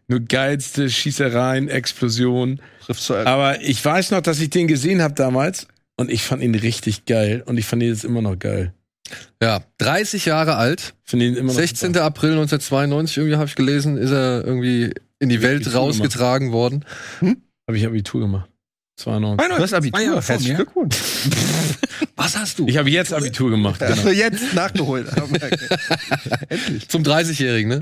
nur 0.08 0.22
geilste 0.22 0.90
Schießereien, 0.90 1.70
Explosionen. 1.70 2.62
So 2.88 3.16
Aber 3.16 3.62
ich 3.62 3.84
weiß 3.84 4.12
noch, 4.12 4.22
dass 4.22 4.40
ich 4.40 4.50
den 4.50 4.68
gesehen 4.68 5.02
habe 5.02 5.14
damals 5.14 5.68
und 5.96 6.10
ich 6.10 6.24
fand 6.24 6.42
ihn 6.42 6.56
richtig 6.56 7.06
geil 7.06 7.44
und 7.46 7.58
ich 7.58 7.66
fand 7.66 7.84
ihn 7.84 7.90
jetzt 7.90 8.06
immer 8.06 8.22
noch 8.22 8.38
geil. 8.38 8.74
Ja. 9.42 9.62
30 9.78 10.26
Jahre 10.26 10.56
alt. 10.56 10.94
Finde 11.04 11.26
ihn 11.26 11.36
immer 11.36 11.52
noch 11.52 11.60
16. 11.60 11.98
April 11.98 12.32
1992, 12.32 13.18
irgendwie 13.18 13.38
habe 13.38 13.48
ich 13.48 13.56
gelesen, 13.56 13.98
ist 13.98 14.12
er 14.12 14.44
irgendwie 14.46 14.94
in 15.20 15.30
die 15.30 15.42
Welt 15.42 15.74
rausgetragen 15.74 16.52
worden. 16.52 16.86
Habe 17.68 17.78
ich 17.78 17.86
Abitur 17.86 18.22
gemacht. 18.22 18.49
92. 19.00 19.48
Du 19.58 19.64
hast 19.64 19.74
Abitur. 19.74 20.02
Herzlichen 20.16 20.48
mir. 20.52 20.56
Glückwunsch. 20.58 20.96
Was 22.16 22.38
hast 22.38 22.60
du? 22.60 22.68
Ich 22.68 22.78
habe 22.78 22.90
jetzt 22.90 23.14
Abitur 23.14 23.50
gemacht. 23.50 23.82
Hast 23.82 23.90
Genau. 23.96 24.10
du 24.10 24.14
jetzt 24.14 24.54
nachgeholt. 24.54 25.08
Endlich. 26.50 26.90
Zum 26.90 27.04
30-Jährigen, 27.04 27.70
ne? 27.70 27.80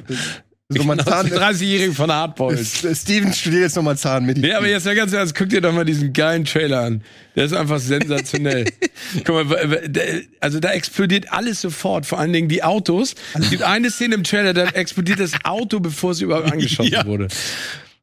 So, 0.70 0.84
Zahn, 0.96 1.28
30-Jährigen 1.30 1.94
von 1.96 2.12
Hardboiled. 2.12 2.60
Steven 2.94 3.32
studiert 3.32 3.62
jetzt 3.64 3.78
nochmal 3.78 3.98
Zahnmedizin. 3.98 4.50
Nee, 4.50 4.54
aber 4.54 4.68
jetzt 4.68 4.86
mal 4.86 4.96
ganz 4.96 5.14
ernst, 5.14 5.34
guck 5.34 5.48
dir 5.48 5.62
doch 5.62 5.72
mal 5.72 5.86
diesen 5.86 6.12
geilen 6.12 6.44
Trailer 6.44 6.82
an. 6.82 7.04
Der 7.38 7.46
ist 7.46 7.54
einfach 7.54 7.80
sensationell. 7.80 8.66
Guck 9.26 9.48
mal, 9.48 9.82
also 10.42 10.60
da 10.60 10.72
explodiert 10.72 11.32
alles 11.32 11.62
sofort, 11.62 12.06
vor 12.06 12.20
allen 12.20 12.34
Dingen 12.34 12.50
die 12.50 12.64
Autos. 12.64 13.16
Es 13.40 13.50
gibt 13.50 13.64
eine 13.64 13.90
Szene 13.92 14.16
im 14.16 14.24
Trailer, 14.26 14.54
da 14.54 14.66
explodiert 14.66 15.22
das 15.22 15.32
Auto, 15.46 15.80
bevor 15.80 16.12
es 16.12 16.20
überhaupt 16.20 16.52
angeschossen 16.52 16.92
Ja. 16.92 17.06
wurde. 17.06 17.30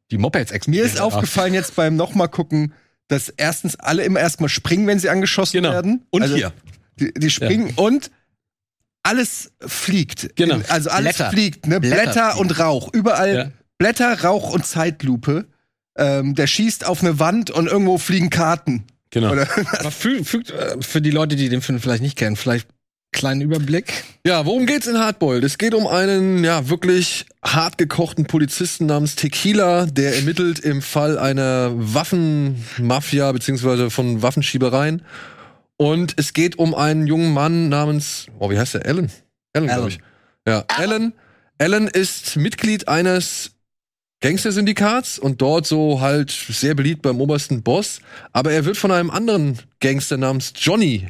die 0.09 0.17
Mopeds 0.17 0.49
Mir 0.51 0.55
explodieren. 0.55 0.87
ist 0.87 0.99
aufgefallen 0.99 1.53
jetzt 1.53 1.75
beim 1.75 1.95
nochmal 1.95 2.29
gucken, 2.29 2.73
dass 3.07 3.29
erstens 3.29 3.75
alle 3.75 4.03
immer 4.03 4.19
erstmal 4.19 4.49
springen, 4.49 4.87
wenn 4.87 4.99
sie 4.99 5.09
angeschossen 5.09 5.57
Genau. 5.57 5.71
werden. 5.71 6.05
Und 6.09 6.21
also, 6.23 6.35
hier. 6.35 6.51
Die, 6.99 7.13
die 7.13 7.29
springen 7.29 7.73
und 7.75 8.09
alles 9.03 9.51
fliegt. 9.65 10.35
Genau. 10.35 10.59
Also 10.69 10.89
alles 10.89 11.15
Blätter. 11.17 11.31
fliegt, 11.31 11.67
ne? 11.67 11.79
Blätter 11.79 12.03
Blätter, 12.03 12.37
und 12.39 12.59
Rauch. 12.59 12.91
Überall 12.93 13.35
Ja. 13.35 13.51
Blätter, 13.77 14.23
Rauch 14.23 14.51
und 14.51 14.65
Zeitlupe. 14.65 15.45
Ähm, 15.97 16.35
der 16.35 16.47
schießt 16.47 16.85
auf 16.85 17.01
eine 17.01 17.19
Wand 17.19 17.51
und 17.51 17.67
irgendwo 17.67 17.97
fliegen 17.97 18.29
Karten. 18.29 18.85
Genau. 19.11 19.31
Oder? 19.31 19.47
Aber 19.79 19.91
fügt, 19.91 20.27
fügt 20.27 20.51
äh, 20.51 20.77
für 20.81 21.01
die 21.01 21.11
Leute, 21.11 21.35
die 21.35 21.49
den 21.49 21.61
Film 21.61 21.79
vielleicht 21.79 22.01
nicht 22.01 22.17
kennen, 22.17 22.35
vielleicht 22.35 22.67
kleinen 23.11 23.41
Überblick. 23.41 24.03
Ja, 24.25 24.45
worum 24.45 24.65
geht's 24.65 24.87
in 24.87 24.99
Hardboiled? 24.99 25.43
Es 25.43 25.57
geht 25.57 25.73
um 25.73 25.87
einen, 25.87 26.43
ja, 26.43 26.69
wirklich 26.69 27.25
hart 27.43 27.77
gekochten 27.77 28.25
Polizisten 28.25 28.85
namens 28.85 29.15
Tequila, 29.15 29.85
der 29.85 30.15
ermittelt 30.15 30.59
im 30.59 30.81
Fall 30.81 31.17
einer 31.17 31.71
Waffenmafia 31.73 33.31
beziehungsweise 33.31 33.89
von 33.89 34.21
Waffenschiebereien. 34.21 35.03
Und 35.77 36.13
es 36.17 36.33
geht 36.33 36.57
um 36.57 36.73
einen 36.75 37.07
jungen 37.07 37.33
Mann 37.33 37.69
namens, 37.69 38.27
oh, 38.39 38.49
wie 38.49 38.59
heißt 38.59 38.75
der? 38.75 38.85
Alan? 38.85 39.11
Alan, 39.53 39.67
glaube 39.67 39.81
Alan. 39.81 39.89
ich. 39.89 39.99
Ja, 40.47 40.63
Alan. 40.67 41.13
Alan 41.57 41.87
ist 41.87 42.35
Mitglied 42.35 42.87
eines 42.87 43.51
Gangstersyndikats 44.21 45.19
und 45.19 45.41
dort 45.41 45.65
so 45.65 46.01
halt 46.01 46.31
sehr 46.31 46.75
beliebt 46.75 47.01
beim 47.01 47.21
obersten 47.21 47.63
Boss. 47.63 47.99
Aber 48.33 48.51
er 48.51 48.65
wird 48.65 48.77
von 48.77 48.91
einem 48.91 49.09
anderen 49.09 49.59
Gangster 49.79 50.17
namens 50.17 50.53
Johnny 50.55 51.07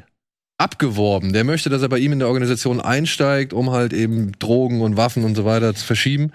abgeworben. 0.58 1.34
Der 1.34 1.44
möchte, 1.44 1.70
dass 1.70 1.82
er 1.82 1.90
bei 1.90 2.00
ihm 2.00 2.14
in 2.14 2.20
der 2.20 2.28
Organisation 2.28 2.80
einsteigt, 2.80 3.54
um 3.54 3.72
halt 3.72 3.94
eben 3.94 4.32
Drogen 4.40 4.82
und 4.82 4.98
Waffen 4.98 5.24
und 5.24 5.36
so 5.36 5.46
weiter 5.46 5.74
zu 5.76 5.86
verschieben. 5.86 6.32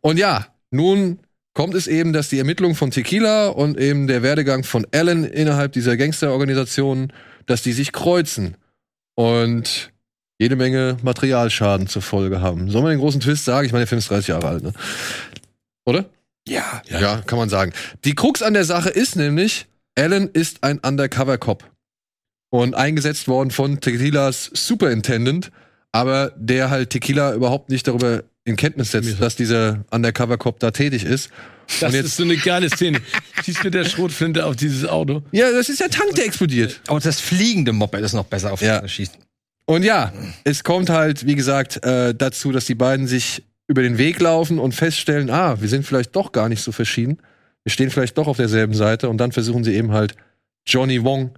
Und 0.00 0.18
ja, 0.18 0.46
nun 0.70 1.18
kommt 1.54 1.74
es 1.74 1.86
eben, 1.86 2.12
dass 2.12 2.28
die 2.28 2.38
Ermittlungen 2.38 2.74
von 2.74 2.90
Tequila 2.90 3.48
und 3.48 3.78
eben 3.78 4.06
der 4.06 4.22
Werdegang 4.22 4.62
von 4.62 4.86
Alan 4.92 5.24
innerhalb 5.24 5.72
dieser 5.72 5.96
Gangsterorganisation, 5.96 7.12
dass 7.46 7.62
die 7.62 7.72
sich 7.72 7.92
kreuzen 7.92 8.56
und 9.14 9.90
jede 10.38 10.54
Menge 10.54 10.98
Materialschaden 11.02 11.86
zur 11.86 12.02
Folge 12.02 12.40
haben. 12.40 12.70
Soll 12.70 12.82
man 12.82 12.90
den 12.90 13.00
großen 13.00 13.20
Twist 13.20 13.44
sagen? 13.46 13.66
Ich 13.66 13.72
meine, 13.72 13.82
der 13.82 13.88
Film 13.88 13.98
ist 13.98 14.10
30 14.10 14.28
Jahre 14.28 14.48
alt, 14.48 14.62
ne? 14.62 14.72
Oder? 15.86 16.04
Ja. 16.46 16.82
Ja. 16.88 17.22
kann 17.22 17.38
man 17.38 17.48
sagen. 17.48 17.72
Die 18.04 18.14
Krux 18.14 18.42
an 18.42 18.54
der 18.54 18.64
Sache 18.64 18.90
ist 18.90 19.16
nämlich, 19.16 19.66
Alan 19.96 20.28
ist 20.28 20.62
ein 20.62 20.78
Undercover-Cop. 20.78 21.64
Und 22.56 22.74
eingesetzt 22.74 23.28
worden 23.28 23.50
von 23.50 23.80
Tequilas 23.80 24.50
Superintendent, 24.54 25.50
aber 25.92 26.32
der 26.36 26.70
halt 26.70 26.88
Tequila 26.90 27.34
überhaupt 27.34 27.68
nicht 27.70 27.86
darüber 27.86 28.22
in 28.44 28.56
Kenntnis 28.56 28.92
setzt, 28.92 29.20
dass 29.20 29.36
dieser 29.36 29.84
Undercover-Cop 29.90 30.58
da 30.60 30.70
tätig 30.70 31.04
ist. 31.04 31.30
Das 31.80 31.90
Und 31.90 31.96
jetzt- 31.96 32.06
ist 32.06 32.16
so 32.16 32.22
eine 32.22 32.36
geile 32.36 32.70
Szene. 32.70 33.00
Schießt 33.44 33.64
mit 33.64 33.74
der 33.74 33.84
Schrotflinte 33.84 34.46
auf 34.46 34.56
dieses 34.56 34.86
Auto. 34.88 35.22
Ja, 35.32 35.50
das 35.52 35.68
ist 35.68 35.80
der 35.80 35.90
Tank, 35.90 36.14
der 36.14 36.24
explodiert. 36.26 36.80
Aber 36.86 37.00
das 37.00 37.20
fliegende 37.20 37.72
Moped 37.72 38.00
ist 38.00 38.12
noch 38.14 38.24
besser 38.24 38.52
auf 38.52 38.62
Ja. 38.62 38.80
das 38.80 38.90
Schießen. 38.92 39.16
Und 39.66 39.82
ja, 39.82 40.12
es 40.44 40.62
kommt 40.64 40.88
halt, 40.88 41.26
wie 41.26 41.34
gesagt, 41.34 41.84
äh, 41.84 42.14
dazu, 42.14 42.52
dass 42.52 42.64
die 42.66 42.76
beiden 42.76 43.06
sich 43.06 43.42
über 43.66 43.82
den 43.82 43.98
Weg 43.98 44.20
laufen 44.20 44.58
und 44.60 44.72
feststellen, 44.74 45.28
ah, 45.28 45.60
wir 45.60 45.68
sind 45.68 45.84
vielleicht 45.84 46.14
doch 46.16 46.30
gar 46.32 46.48
nicht 46.48 46.62
so 46.62 46.70
verschieden. 46.72 47.18
Wir 47.64 47.72
stehen 47.72 47.90
vielleicht 47.90 48.16
doch 48.16 48.28
auf 48.28 48.36
derselben 48.36 48.74
Seite 48.74 49.08
und 49.10 49.18
dann 49.18 49.32
versuchen 49.32 49.62
sie 49.64 49.74
eben 49.74 49.90
halt 49.92 50.14
Johnny 50.66 51.02
Wong 51.02 51.32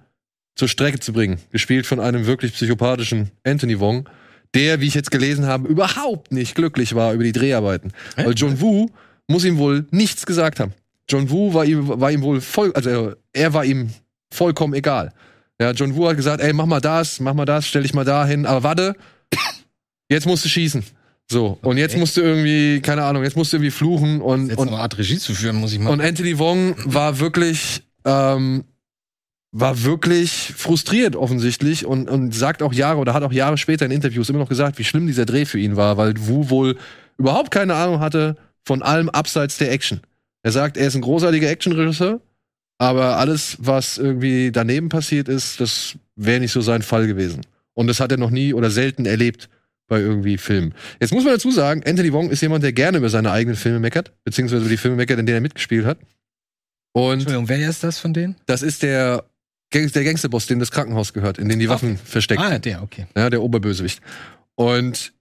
zur 0.59 0.67
Strecke 0.67 0.99
zu 0.99 1.13
bringen. 1.13 1.39
Gespielt 1.51 1.87
von 1.87 2.01
einem 2.01 2.25
wirklich 2.25 2.53
psychopathischen 2.53 3.31
Anthony 3.45 3.79
Wong, 3.79 4.09
der, 4.53 4.81
wie 4.81 4.87
ich 4.87 4.93
jetzt 4.93 5.09
gelesen 5.09 5.45
habe, 5.45 5.69
überhaupt 5.69 6.33
nicht 6.33 6.53
glücklich 6.53 6.95
war 6.95 7.13
über 7.13 7.23
die 7.23 7.31
Dreharbeiten. 7.31 7.93
Weil 8.17 8.33
John 8.33 8.59
Woo 8.59 8.89
muss 9.27 9.45
ihm 9.45 9.57
wohl 9.57 9.85
nichts 9.91 10.25
gesagt 10.25 10.59
haben. 10.59 10.73
John 11.07 11.29
Woo 11.29 11.53
war 11.53 11.63
ihm, 11.63 11.87
war 11.87 12.11
ihm 12.11 12.21
wohl 12.21 12.41
voll, 12.41 12.73
also 12.73 13.13
er 13.31 13.53
war 13.53 13.63
ihm 13.63 13.91
vollkommen 14.31 14.73
egal. 14.73 15.13
Ja, 15.61 15.71
John 15.71 15.95
Woo 15.95 16.09
hat 16.09 16.17
gesagt, 16.17 16.43
ey, 16.43 16.51
mach 16.51 16.65
mal 16.65 16.81
das, 16.81 17.21
mach 17.21 17.33
mal 17.33 17.45
das, 17.45 17.65
stell 17.65 17.83
dich 17.83 17.93
mal 17.93 18.05
da 18.05 18.25
hin, 18.25 18.45
aber 18.45 18.63
warte, 18.63 18.95
jetzt 20.09 20.25
musst 20.27 20.43
du 20.43 20.49
schießen. 20.49 20.83
So, 21.31 21.57
und 21.61 21.77
jetzt 21.77 21.95
musst 21.95 22.17
du 22.17 22.21
irgendwie, 22.21 22.81
keine 22.81 23.03
Ahnung, 23.03 23.23
jetzt 23.23 23.37
musst 23.37 23.53
du 23.53 23.57
irgendwie 23.57 23.71
fluchen 23.71 24.19
und, 24.19 24.49
Jetzt 24.49 24.57
und 24.57 24.67
eine 24.67 24.77
Art 24.77 24.97
Regie 24.97 25.19
zu 25.19 25.33
führen, 25.33 25.55
muss 25.55 25.71
ich 25.71 25.79
mal. 25.79 25.91
und 25.91 26.01
Anthony 26.01 26.37
Wong 26.37 26.75
war 26.85 27.19
wirklich, 27.19 27.83
ähm, 28.03 28.65
war 29.51 29.83
wirklich 29.83 30.53
frustriert 30.55 31.15
offensichtlich 31.15 31.85
und, 31.85 32.09
und 32.09 32.35
sagt 32.35 32.61
auch 32.61 32.73
Jahre 32.73 32.99
oder 32.99 33.13
hat 33.13 33.23
auch 33.23 33.31
Jahre 33.31 33.57
später 33.57 33.85
in 33.85 33.91
Interviews 33.91 34.29
immer 34.29 34.39
noch 34.39 34.49
gesagt, 34.49 34.77
wie 34.77 34.83
schlimm 34.83 35.07
dieser 35.07 35.25
Dreh 35.25 35.45
für 35.45 35.59
ihn 35.59 35.75
war, 35.75 35.97
weil 35.97 36.13
Wu 36.17 36.49
wohl 36.49 36.77
überhaupt 37.17 37.51
keine 37.51 37.73
Ahnung 37.75 37.99
hatte 37.99 38.37
von 38.63 38.83
allem 38.83 39.09
abseits 39.09 39.57
der 39.57 39.71
Action. 39.71 40.01
Er 40.43 40.51
sagt, 40.51 40.77
er 40.77 40.87
ist 40.87 40.95
ein 40.95 41.01
großartiger 41.01 41.49
Actionregisseur, 41.49 42.21
aber 42.77 43.17
alles, 43.17 43.57
was 43.59 43.97
irgendwie 43.97 44.51
daneben 44.51 44.89
passiert 44.89 45.27
ist, 45.27 45.59
das 45.59 45.95
wäre 46.15 46.39
nicht 46.39 46.51
so 46.51 46.61
sein 46.61 46.81
Fall 46.81 47.07
gewesen. 47.07 47.41
Und 47.73 47.87
das 47.87 47.99
hat 47.99 48.11
er 48.11 48.17
noch 48.17 48.29
nie 48.29 48.53
oder 48.53 48.69
selten 48.69 49.05
erlebt 49.05 49.49
bei 49.87 49.99
irgendwie 49.99 50.37
Filmen. 50.37 50.73
Jetzt 50.99 51.11
muss 51.11 51.23
man 51.23 51.33
dazu 51.33 51.51
sagen, 51.51 51.83
Anthony 51.85 52.13
Wong 52.13 52.29
ist 52.29 52.41
jemand, 52.41 52.63
der 52.63 52.71
gerne 52.71 52.99
über 52.99 53.09
seine 53.09 53.31
eigenen 53.31 53.57
Filme 53.57 53.79
meckert, 53.79 54.13
beziehungsweise 54.23 54.61
über 54.61 54.69
die 54.69 54.77
Filme 54.77 54.97
meckert, 54.97 55.19
in 55.19 55.25
denen 55.25 55.37
er 55.37 55.41
mitgespielt 55.41 55.85
hat. 55.85 55.97
Und 56.93 57.13
Entschuldigung, 57.13 57.49
wer 57.49 57.69
ist 57.69 57.83
das 57.83 57.99
von 57.99 58.13
denen? 58.13 58.35
das 58.45 58.61
ist 58.61 58.83
der, 58.83 59.25
der 59.73 60.03
Gangsterboss, 60.03 60.47
dem 60.47 60.59
das 60.59 60.71
Krankenhaus 60.71 61.13
gehört, 61.13 61.37
in 61.37 61.49
dem 61.49 61.59
die 61.59 61.69
Waffen 61.69 61.97
versteckt 61.97 62.41
Ah, 62.41 62.59
der, 62.59 62.81
okay. 62.83 63.05
Ja, 63.15 63.29
der 63.29 63.41
Oberbösewicht. 63.41 64.01
Und 64.55 65.13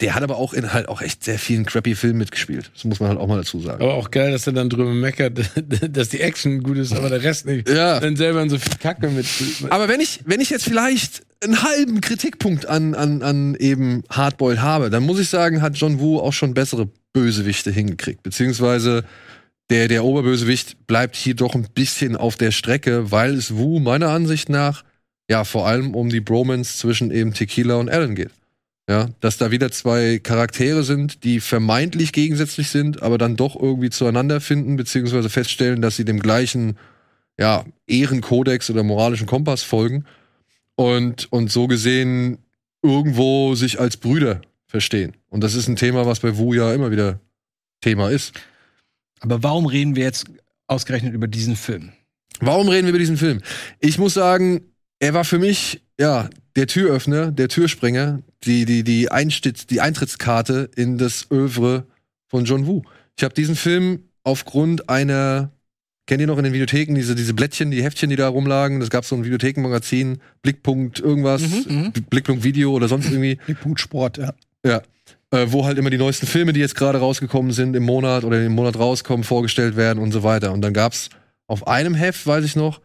der 0.00 0.14
hat 0.14 0.22
aber 0.22 0.36
auch 0.36 0.52
in 0.52 0.72
halt 0.72 0.88
auch 0.88 1.02
echt 1.02 1.24
sehr 1.24 1.38
vielen 1.38 1.66
crappy 1.66 1.96
Filmen 1.96 2.18
mitgespielt. 2.18 2.70
Das 2.72 2.84
muss 2.84 3.00
man 3.00 3.08
halt 3.08 3.18
auch 3.18 3.26
mal 3.26 3.36
dazu 3.36 3.58
sagen. 3.60 3.82
Aber 3.82 3.94
auch 3.94 4.10
geil, 4.12 4.30
dass 4.30 4.46
er 4.46 4.52
dann 4.52 4.70
drüber 4.70 4.94
meckert, 4.94 5.40
dass 5.90 6.10
die 6.10 6.20
Action 6.20 6.62
gut 6.62 6.76
ist, 6.76 6.92
aber 6.92 7.08
der 7.08 7.22
Rest 7.22 7.46
nicht. 7.46 7.68
Ja. 7.68 7.98
Dann 7.98 8.14
selber 8.14 8.42
in 8.42 8.48
so 8.48 8.58
viel 8.58 8.76
Kacke 8.78 9.08
mit. 9.08 9.26
Aber 9.70 9.88
wenn 9.88 10.00
ich, 10.00 10.20
wenn 10.24 10.40
ich 10.40 10.50
jetzt 10.50 10.64
vielleicht 10.64 11.22
einen 11.42 11.62
halben 11.62 12.00
Kritikpunkt 12.00 12.66
an, 12.66 12.94
an, 12.94 13.22
an 13.22 13.56
eben 13.56 14.04
Hardboiled 14.10 14.60
habe, 14.60 14.90
dann 14.90 15.02
muss 15.02 15.18
ich 15.18 15.28
sagen, 15.28 15.62
hat 15.62 15.76
John 15.76 15.98
Woo 15.98 16.20
auch 16.20 16.32
schon 16.32 16.54
bessere 16.54 16.88
Bösewichte 17.12 17.72
hingekriegt. 17.72 18.22
Beziehungsweise 18.22 19.04
der, 19.70 19.88
der 19.88 20.04
Oberbösewicht 20.04 20.86
bleibt 20.86 21.16
hier 21.16 21.34
doch 21.34 21.54
ein 21.54 21.68
bisschen 21.74 22.16
auf 22.16 22.36
der 22.36 22.50
Strecke, 22.50 23.10
weil 23.10 23.34
es 23.34 23.56
Wu 23.56 23.80
meiner 23.80 24.08
Ansicht 24.08 24.48
nach 24.48 24.84
ja 25.28 25.44
vor 25.44 25.66
allem 25.66 25.94
um 25.94 26.08
die 26.08 26.20
Bromance 26.20 26.78
zwischen 26.78 27.10
eben 27.10 27.34
Tequila 27.34 27.76
und 27.76 27.90
Alan 27.90 28.14
geht. 28.14 28.30
Ja, 28.88 29.10
dass 29.20 29.36
da 29.36 29.50
wieder 29.50 29.70
zwei 29.70 30.18
Charaktere 30.18 30.82
sind, 30.82 31.22
die 31.22 31.40
vermeintlich 31.40 32.12
gegensätzlich 32.14 32.70
sind, 32.70 33.02
aber 33.02 33.18
dann 33.18 33.36
doch 33.36 33.54
irgendwie 33.54 33.90
zueinander 33.90 34.40
finden, 34.40 34.76
beziehungsweise 34.76 35.28
feststellen, 35.28 35.82
dass 35.82 35.96
sie 35.96 36.06
dem 36.06 36.20
gleichen 36.20 36.78
ja, 37.38 37.66
Ehrenkodex 37.86 38.70
oder 38.70 38.82
moralischen 38.82 39.26
Kompass 39.26 39.62
folgen 39.62 40.06
und, 40.74 41.30
und 41.30 41.52
so 41.52 41.66
gesehen 41.66 42.38
irgendwo 42.82 43.54
sich 43.54 43.78
als 43.78 43.98
Brüder 43.98 44.40
verstehen. 44.66 45.12
Und 45.28 45.44
das 45.44 45.54
ist 45.54 45.68
ein 45.68 45.76
Thema, 45.76 46.06
was 46.06 46.20
bei 46.20 46.38
Wu 46.38 46.54
ja 46.54 46.72
immer 46.72 46.90
wieder 46.90 47.20
Thema 47.82 48.08
ist. 48.08 48.32
Aber 49.20 49.42
warum 49.42 49.66
reden 49.66 49.96
wir 49.96 50.04
jetzt 50.04 50.26
ausgerechnet 50.66 51.14
über 51.14 51.26
diesen 51.26 51.56
Film? 51.56 51.92
Warum 52.40 52.68
reden 52.68 52.86
wir 52.86 52.90
über 52.90 52.98
diesen 52.98 53.16
Film? 53.16 53.40
Ich 53.80 53.98
muss 53.98 54.14
sagen, 54.14 54.62
er 55.00 55.14
war 55.14 55.24
für 55.24 55.38
mich, 55.38 55.82
ja, 55.98 56.28
der 56.56 56.66
Türöffner, 56.66 57.30
der 57.30 57.48
Türspringer, 57.48 58.20
die, 58.44 58.64
die, 58.64 58.84
die, 58.84 59.10
Einstitt, 59.10 59.70
die 59.70 59.80
Eintrittskarte 59.80 60.70
in 60.76 60.98
das 60.98 61.30
Övre 61.30 61.86
von 62.26 62.44
John 62.44 62.66
Woo. 62.66 62.82
Ich 63.16 63.24
habe 63.24 63.34
diesen 63.34 63.56
Film 63.56 64.04
aufgrund 64.24 64.88
einer, 64.88 65.52
kennt 66.06 66.20
ihr 66.20 66.26
noch 66.26 66.38
in 66.38 66.44
den 66.44 66.52
Videotheken 66.52 66.94
diese, 66.94 67.14
diese 67.14 67.34
Blättchen, 67.34 67.70
die 67.70 67.82
Heftchen, 67.82 68.10
die 68.10 68.16
da 68.16 68.28
rumlagen? 68.28 68.80
Das 68.80 68.90
gab 68.90 69.04
so 69.04 69.16
ein 69.16 69.24
Videothekenmagazin, 69.24 70.18
Blickpunkt 70.42 71.00
irgendwas, 71.00 71.42
Mhm, 71.42 71.92
Blickpunkt 72.10 72.44
Video 72.44 72.72
oder 72.72 72.88
sonst 72.88 73.06
irgendwie. 73.06 73.38
Punkt 73.60 73.80
Sport, 73.80 74.18
ja. 74.18 74.34
Ja. 74.64 74.82
Äh, 75.30 75.46
wo 75.48 75.66
halt 75.66 75.76
immer 75.76 75.90
die 75.90 75.98
neuesten 75.98 76.26
Filme, 76.26 76.54
die 76.54 76.60
jetzt 76.60 76.74
gerade 76.74 76.98
rausgekommen 76.98 77.52
sind, 77.52 77.76
im 77.76 77.82
Monat 77.82 78.24
oder 78.24 78.42
im 78.42 78.52
Monat 78.52 78.78
rauskommen, 78.78 79.24
vorgestellt 79.24 79.76
werden 79.76 79.98
und 79.98 80.10
so 80.10 80.22
weiter. 80.22 80.52
Und 80.52 80.62
dann 80.62 80.72
gab's 80.72 81.10
auf 81.46 81.66
einem 81.66 81.94
Heft, 81.94 82.26
weiß 82.26 82.44
ich 82.44 82.56
noch, 82.56 82.80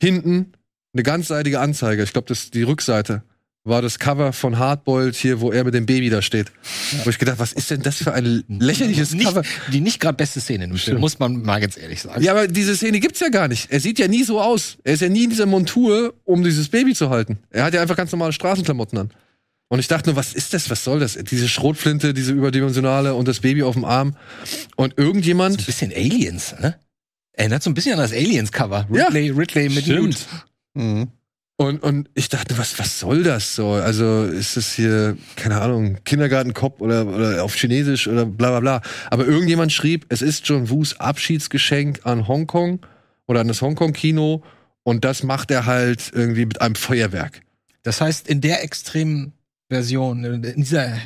hinten 0.00 0.52
eine 0.92 1.02
ganzseitige 1.02 1.58
Anzeige. 1.58 2.02
Ich 2.04 2.12
glaube, 2.12 2.28
das 2.28 2.50
die 2.50 2.62
Rückseite 2.62 3.22
war 3.66 3.82
das 3.82 3.98
Cover 3.98 4.32
von 4.32 4.58
Hardboiled 4.58 5.16
hier, 5.16 5.40
wo 5.40 5.50
er 5.50 5.64
mit 5.64 5.74
dem 5.74 5.86
Baby 5.86 6.08
da 6.08 6.22
steht. 6.22 6.52
Wo 7.02 7.10
ich 7.10 7.18
gedacht, 7.18 7.40
was 7.40 7.52
ist 7.52 7.70
denn 7.70 7.82
das 7.82 7.96
für 7.96 8.14
ein 8.14 8.44
lächerliches 8.48 9.12
nicht, 9.12 9.26
Cover? 9.26 9.42
Die 9.72 9.80
nicht 9.80 9.98
gerade 9.98 10.16
beste 10.16 10.40
Szene 10.40 10.64
im 10.64 10.76
Film, 10.76 11.00
muss 11.00 11.18
man 11.18 11.42
mal 11.42 11.60
ganz 11.60 11.76
ehrlich 11.76 12.00
sagen. 12.00 12.22
Ja, 12.22 12.32
aber 12.32 12.46
diese 12.46 12.76
Szene 12.76 13.00
gibt's 13.00 13.20
ja 13.20 13.28
gar 13.28 13.48
nicht. 13.48 13.72
Er 13.72 13.80
sieht 13.80 13.98
ja 13.98 14.06
nie 14.06 14.22
so 14.22 14.40
aus. 14.40 14.78
Er 14.84 14.94
ist 14.94 15.00
ja 15.00 15.08
nie 15.08 15.24
in 15.24 15.30
dieser 15.30 15.46
Montur, 15.46 16.14
um 16.24 16.44
dieses 16.44 16.68
Baby 16.68 16.94
zu 16.94 17.10
halten. 17.10 17.38
Er 17.50 17.64
hat 17.64 17.74
ja 17.74 17.82
einfach 17.82 17.96
ganz 17.96 18.12
normale 18.12 18.32
Straßenklamotten 18.32 18.98
an. 18.98 19.10
Und 19.68 19.80
ich 19.80 19.88
dachte 19.88 20.10
nur, 20.10 20.16
was 20.16 20.32
ist 20.32 20.54
das? 20.54 20.70
Was 20.70 20.84
soll 20.84 21.00
das? 21.00 21.14
Diese 21.14 21.48
Schrotflinte, 21.48 22.14
diese 22.14 22.32
überdimensionale 22.32 23.14
und 23.14 23.26
das 23.26 23.40
Baby 23.40 23.62
auf 23.64 23.74
dem 23.74 23.84
Arm. 23.84 24.16
Und 24.76 24.94
So 24.96 25.02
ein 25.02 25.06
irgendjemand, 25.06 25.66
bisschen 25.66 25.92
Aliens, 25.92 26.54
ne? 26.60 26.78
Erinnert 27.32 27.62
so 27.62 27.70
ein 27.70 27.74
bisschen 27.74 27.94
an 27.94 27.98
das 27.98 28.12
Aliens-Cover. 28.12 28.86
Ja. 28.92 29.06
Ridley, 29.08 29.30
Ridley 29.30 29.68
mit. 29.68 29.84
Stimmt. 29.84 30.26
Mhm. 30.74 31.08
Und, 31.58 31.82
und 31.82 32.10
ich 32.14 32.28
dachte, 32.28 32.58
was, 32.58 32.78
was 32.78 33.00
soll 33.00 33.22
das 33.22 33.54
so? 33.54 33.70
Also 33.70 34.24
ist 34.24 34.58
das 34.58 34.74
hier, 34.74 35.16
keine 35.36 35.60
Ahnung, 35.60 35.98
Kindergartenkopf 36.04 36.80
oder, 36.80 37.06
oder 37.06 37.42
auf 37.42 37.54
Chinesisch 37.54 38.08
oder 38.08 38.26
bla 38.26 38.50
bla 38.50 38.60
bla. 38.60 38.82
Aber 39.10 39.26
irgendjemand 39.26 39.72
schrieb, 39.72 40.04
es 40.10 40.20
ist 40.20 40.46
John 40.46 40.68
Woos 40.68 41.00
Abschiedsgeschenk 41.00 42.00
an 42.04 42.28
Hongkong 42.28 42.80
oder 43.26 43.40
an 43.40 43.48
das 43.48 43.62
Hongkong-Kino 43.62 44.42
und 44.82 45.04
das 45.04 45.22
macht 45.22 45.50
er 45.50 45.64
halt 45.64 46.12
irgendwie 46.14 46.44
mit 46.44 46.60
einem 46.60 46.74
Feuerwerk. 46.74 47.40
Das 47.82 48.02
heißt, 48.02 48.28
in 48.28 48.42
der 48.42 48.62
extremen 48.62 49.32
Version, 49.68 50.24
in 50.24 50.62
dieser 50.62 50.98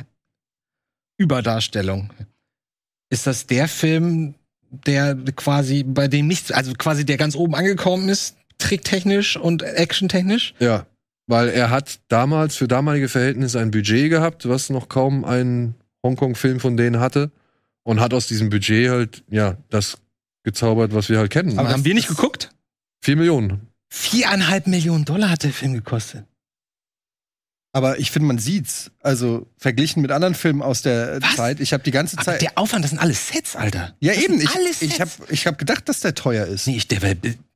Überdarstellung, 1.17 2.11
ist 3.09 3.27
das 3.27 3.47
der 3.47 3.67
Film, 3.67 4.35
der 4.69 5.15
quasi 5.35 5.83
bei 5.83 6.07
dem 6.07 6.27
nichts, 6.27 6.51
also 6.51 6.73
quasi 6.73 7.05
der 7.05 7.17
ganz 7.17 7.35
oben 7.35 7.55
angekommen 7.55 8.09
ist, 8.09 8.37
tricktechnisch 8.57 9.37
und 9.37 9.63
actiontechnisch? 9.63 10.53
Ja, 10.59 10.85
weil 11.27 11.49
er 11.49 11.69
hat 11.69 11.99
damals 12.07 12.55
für 12.55 12.67
damalige 12.67 13.09
Verhältnisse 13.09 13.59
ein 13.59 13.71
Budget 13.71 14.09
gehabt, 14.09 14.47
was 14.47 14.69
noch 14.69 14.89
kaum 14.89 15.25
ein 15.25 15.75
Hongkong-Film 16.03 16.59
von 16.59 16.77
denen 16.77 16.99
hatte. 16.99 17.31
Und 17.83 17.99
hat 17.99 18.13
aus 18.13 18.27
diesem 18.27 18.49
Budget 18.49 18.89
halt, 18.89 19.23
ja, 19.29 19.57
das 19.69 19.97
gezaubert, 20.43 20.93
was 20.93 21.09
wir 21.09 21.17
halt 21.17 21.31
kennen. 21.31 21.57
Aber 21.57 21.69
haben 21.69 21.85
wir 21.85 21.95
nicht 21.95 22.07
geguckt? 22.07 22.51
Vier 23.03 23.15
Millionen. 23.15 23.67
Viereinhalb 23.89 24.67
Millionen 24.67 25.05
Dollar 25.05 25.31
hat 25.31 25.43
der 25.43 25.51
Film 25.51 25.73
gekostet. 25.73 26.25
Aber 27.73 27.99
ich 27.99 28.11
finde, 28.11 28.27
man 28.27 28.37
sieht's. 28.37 28.91
Also 29.01 29.47
verglichen 29.57 30.01
mit 30.01 30.11
anderen 30.11 30.35
Filmen 30.35 30.61
aus 30.61 30.81
der 30.81 31.21
Was? 31.21 31.35
Zeit. 31.35 31.59
Ich 31.59 31.73
habe 31.73 31.83
die 31.83 31.91
ganze 31.91 32.17
Aber 32.17 32.25
Zeit. 32.25 32.41
der 32.41 32.57
Aufwand, 32.57 32.83
das 32.83 32.91
sind 32.91 32.99
alles 32.99 33.27
Sets, 33.29 33.55
Alter. 33.55 33.93
ja, 33.99 34.13
das 34.13 34.23
eben. 34.23 34.41
Ich, 34.41 34.49
alles 34.49 34.81
ich 34.81 34.99
habe 34.99 35.11
ich 35.29 35.47
hab 35.47 35.57
gedacht, 35.57 35.87
dass 35.87 36.01
der 36.01 36.13
teuer 36.13 36.45
ist. 36.45 36.67
Nee, 36.67 36.77
ich, 36.77 36.87
der, 36.87 36.99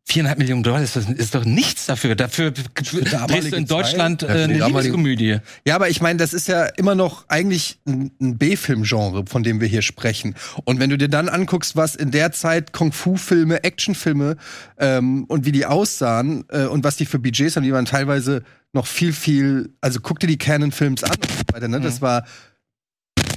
viereinhalb 0.07 0.37
Millionen 0.37 0.61
Dollar 0.61 0.83
ist, 0.83 0.95
ist 0.95 1.33
doch 1.33 1.45
nichts 1.45 1.87
dafür. 1.87 2.15
Dafür 2.15 2.51
drehst 2.51 3.51
du 3.51 3.55
in 3.55 3.65
Deutschland 3.65 4.21
äh, 4.21 4.27
eine 4.27 4.65
Liebeskomödie. 4.65 5.39
Ja, 5.65 5.75
aber 5.75 5.89
ich 5.89 5.99
meine, 5.99 6.17
das 6.17 6.33
ist 6.33 6.47
ja 6.47 6.65
immer 6.65 6.93
noch 6.93 7.27
eigentlich 7.27 7.79
ein, 7.87 8.11
ein 8.21 8.37
B-Film-Genre, 8.37 9.25
von 9.25 9.41
dem 9.41 9.59
wir 9.59 9.67
hier 9.67 9.81
sprechen. 9.81 10.35
Und 10.63 10.79
wenn 10.79 10.91
du 10.91 10.97
dir 10.97 11.09
dann 11.09 11.27
anguckst, 11.27 11.75
was 11.75 11.95
in 11.95 12.11
der 12.11 12.31
Zeit 12.31 12.71
Kung-Fu-Filme, 12.71 13.63
Actionfilme 13.63 14.37
ähm, 14.77 15.25
und 15.25 15.45
wie 15.45 15.51
die 15.51 15.65
aussahen 15.65 16.45
äh, 16.49 16.65
und 16.65 16.83
was 16.83 16.97
die 16.97 17.07
für 17.07 17.17
Budgets 17.17 17.55
haben, 17.55 17.63
die 17.63 17.73
waren 17.73 17.85
teilweise 17.85 18.43
noch 18.75 18.85
viel, 18.85 19.13
viel. 19.13 19.71
Also 19.81 19.99
guck 19.99 20.19
dir 20.19 20.27
die 20.27 20.37
Canon-Films 20.37 21.03
an 21.03 21.15
und 21.15 21.31
so 21.31 21.53
weiter. 21.53 21.67
Ne? 21.67 21.81
Das 21.81 22.01
war 22.01 22.25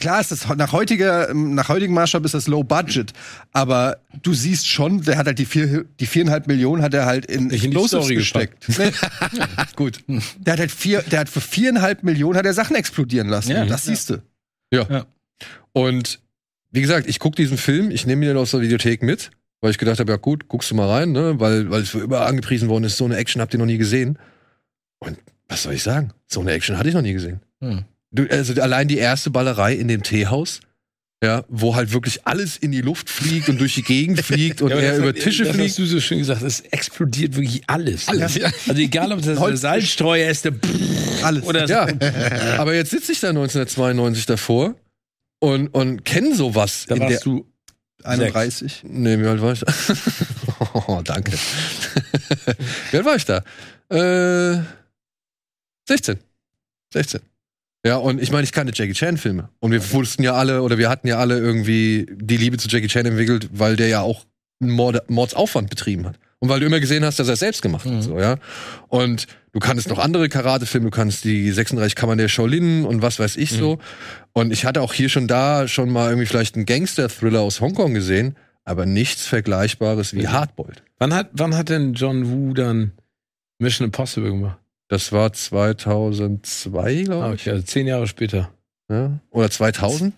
Klar 0.01 0.21
ist 0.21 0.31
das 0.31 0.47
nach 0.57 0.73
heutiger, 0.73 1.33
nach 1.35 1.69
heutigem 1.69 1.95
Maßstab 1.95 2.25
ist 2.25 2.35
das 2.35 2.47
Low 2.47 2.63
Budget, 2.63 3.13
aber 3.53 3.99
du 4.23 4.33
siehst 4.33 4.69
schon, 4.69 5.03
der 5.03 5.19
hat 5.19 5.27
halt 5.27 5.39
die 5.39 5.45
vier, 5.45 5.87
die 5.99 6.07
viereinhalb 6.07 6.47
Millionen 6.47 6.83
hat 6.83 6.95
er 6.95 7.07
halt 7.07 7.27
in 7.27 7.49
Nicht 7.49 7.65
in 7.65 7.73
die 7.73 7.77
Explosives 7.77 8.05
Story 8.05 8.15
gesteckt. 8.15 8.67
Nee. 8.79 8.93
Gut. 9.75 10.05
Der 10.39 10.53
hat 10.53 10.61
halt 10.61 10.71
vier, 10.71 11.03
der 11.03 11.21
hat 11.21 11.29
für 11.29 11.41
viereinhalb 11.41 12.05
Millionen 12.05 12.39
hat 12.39 12.47
er 12.47 12.55
Sachen 12.55 12.77
explodieren 12.77 13.29
lassen. 13.29 13.51
Ja. 13.51 13.65
das 13.65 13.87
siehst 13.87 14.11
du. 14.11 14.23
Ja. 14.73 14.87
Ja. 14.89 15.07
Und 15.73 16.21
wie 16.71 16.81
gesagt, 16.81 17.09
ich 17.09 17.19
gucke 17.19 17.37
diesen 17.37 17.57
Film, 17.57 17.91
ich 17.91 18.07
nehme 18.07 18.25
ihn 18.25 18.29
dann 18.29 18.37
aus 18.37 18.53
der 18.53 18.61
Videothek 18.61 19.03
mit, 19.03 19.31
weil 19.61 19.71
ich 19.71 19.79
gedacht 19.79 19.99
habe, 19.99 20.13
ja 20.13 20.17
gut, 20.17 20.49
guckst 20.49 20.71
du 20.71 20.75
mal 20.75 20.89
rein, 20.89 21.13
ne? 21.13 21.41
weil, 21.41 21.71
weil 21.71 21.83
es 21.83 21.95
überall 21.95 22.29
angepriesen 22.29 22.69
worden 22.69 22.85
ist, 22.85 22.97
so 22.97 23.05
eine 23.05 23.17
Action 23.17 23.41
habt 23.43 23.53
ihr 23.55 23.59
noch 23.59 23.67
nie 23.67 23.79
gesehen. 23.79 24.19
Und 25.01 25.19
was 25.49 25.63
soll 25.63 25.75
ich 25.75 25.83
sagen? 25.83 26.13
So 26.27 26.41
eine 26.41 26.53
Action 26.53 26.79
hatte 26.79 26.89
ich 26.89 26.95
noch 26.95 27.03
nie 27.03 27.13
gesehen. 27.13 27.41
Hm. 27.61 27.85
Du, 28.11 28.27
also 28.31 28.61
allein 28.61 28.89
die 28.89 28.99
erste 28.99 29.31
Ballerei 29.31 29.75
in 29.75 29.89
dem 29.89 30.03
Teehaus, 30.03 30.61
ja, 31.23 31.45
wo 31.49 31.75
halt 31.75 31.93
wirklich 31.93 32.27
alles 32.27 32.57
in 32.57 32.71
die 32.73 32.81
Luft 32.81 33.11
fliegt 33.11 33.49
und 33.49 33.61
durch 33.61 33.75
die 33.75 33.83
Gegend 33.83 34.21
fliegt 34.21 34.63
und 34.63 34.71
Ja, 34.71 34.77
er 34.77 34.99
über 34.99 35.13
Tische 35.13 35.45
das 35.45 35.55
fliegt. 35.55 35.71
hast 35.71 35.79
du 35.79 35.85
so 35.87 36.01
schön 36.01 36.19
gesagt, 36.19 36.43
es 36.43 36.61
explodiert 36.61 37.35
wirklich 37.35 37.63
alles. 37.67 38.09
Alles, 38.09 38.37
ja. 38.37 38.51
Also 38.69 38.81
egal, 38.81 39.13
ob 39.13 39.21
das 39.23 39.37
eine 39.37 39.57
Salzstreuer 39.57 40.31
ist, 40.31 40.45
der 40.45 40.55
Alles. 41.23 41.45
oder 41.45 41.67
Ja, 41.67 41.89
aber 42.59 42.75
jetzt 42.75 42.91
sitze 42.91 43.13
ich 43.13 43.21
da 43.21 43.31
1992 43.31 44.27
davor 44.27 44.75
und, 45.41 45.69
und 45.69 46.05
kenne 46.05 46.35
sowas. 46.35 46.87
da 46.89 46.99
warst 46.99 47.27
du 47.27 47.47
31. 48.05 48.83
Nee, 48.85 49.19
wie 49.19 49.27
alt 49.27 49.43
war 49.43 49.53
ich 49.53 49.61
da? 49.61 49.73
oh, 50.87 51.01
danke. 51.03 51.33
wie 52.93 52.97
alt 52.97 53.07
war 53.07 53.17
ich 53.17 53.25
da? 53.25 53.43
Äh, 53.91 54.63
16. 55.89 56.19
16. 56.93 57.21
Ja, 57.87 57.97
und 57.97 58.21
ich 58.21 58.31
meine, 58.31 58.45
ich 58.45 58.53
kannte 58.53 58.73
Jackie 58.75 58.93
Chan-Filme. 58.93 59.49
Und 59.61 59.73
wir 59.73 59.93
wussten 59.93 60.23
ja 60.23 60.35
alle, 60.35 60.63
oder 60.63 60.79
wir 60.79 60.89
hatten 60.89 61.07
ja 61.09 61.19
alle 61.19 61.39
irgendwie 61.39 62.07
die 62.13 62.37
Liebe 62.37 62.57
zu 62.59 62.69
Jackie 62.69 62.89
Chan 62.89 63.07
entwickelt, 63.07 63.49
weil 63.53 63.77
der 63.77 63.89
ja 63.89 64.01
auch 64.01 64.25
einen 64.61 64.71
Mord 64.73 65.09
Mordsaufwand 65.11 65.71
betrieben 65.71 66.07
hat. 66.07 66.19
Und 66.41 66.49
weil 66.49 66.61
du 66.61 66.67
immer 66.67 66.81
gesehen 66.81 67.05
hast, 67.05 67.19
dass 67.19 67.29
er 67.29 67.35
es 67.35 67.41
selbst 67.41 67.63
gemacht 67.63 67.87
Mhm. 67.87 67.97
hat, 67.97 68.03
so, 68.03 68.19
ja. 68.19 68.37
Und 68.89 69.27
du 69.53 69.59
kannst 69.61 69.89
noch 69.89 69.99
andere 69.99 70.29
Karate-Filme, 70.29 70.87
du 70.91 70.91
kannst 70.97 71.25
die 71.25 71.51
36 71.51 71.95
Kammern 71.97 72.19
der 72.19 72.29
Shaolin 72.29 72.85
und 72.85 73.03
was 73.03 73.19
weiß 73.19 73.37
ich 73.37 73.51
so. 73.51 73.79
Und 74.33 74.53
ich 74.53 74.65
hatte 74.65 74.83
auch 74.83 74.93
hier 74.93 75.09
schon 75.09 75.27
da 75.27 75.67
schon 75.69 75.89
mal 75.91 76.11
irgendwie 76.11 76.27
vielleicht 76.27 76.55
einen 76.57 76.67
Gangster-Thriller 76.67 77.41
aus 77.41 77.61
Hongkong 77.61 77.95
gesehen, 77.95 78.37
aber 78.65 78.87
nichts 78.87 79.27
Vergleichbares 79.27 80.15
wie 80.15 80.29
Hardboiled. 80.29 80.83
Wann 80.99 81.15
hat, 81.15 81.31
wann 81.33 81.57
hat 81.57 81.71
denn 81.71 81.95
John 81.95 82.31
Woo 82.31 82.55
dann 82.55 82.93
Mission 83.59 83.87
Impossible 83.87 84.31
gemacht? 84.31 84.59
Das 84.89 85.13
war 85.13 85.33
2002, 85.33 86.81
Ah, 86.81 87.03
glaube 87.05 87.35
ich. 87.35 87.41
okay, 87.43 87.51
also 87.51 87.63
zehn 87.65 87.87
Jahre 87.87 88.07
später. 88.07 88.51
Ja? 88.91 89.19
Oder 89.31 89.51
2000? 89.51 90.15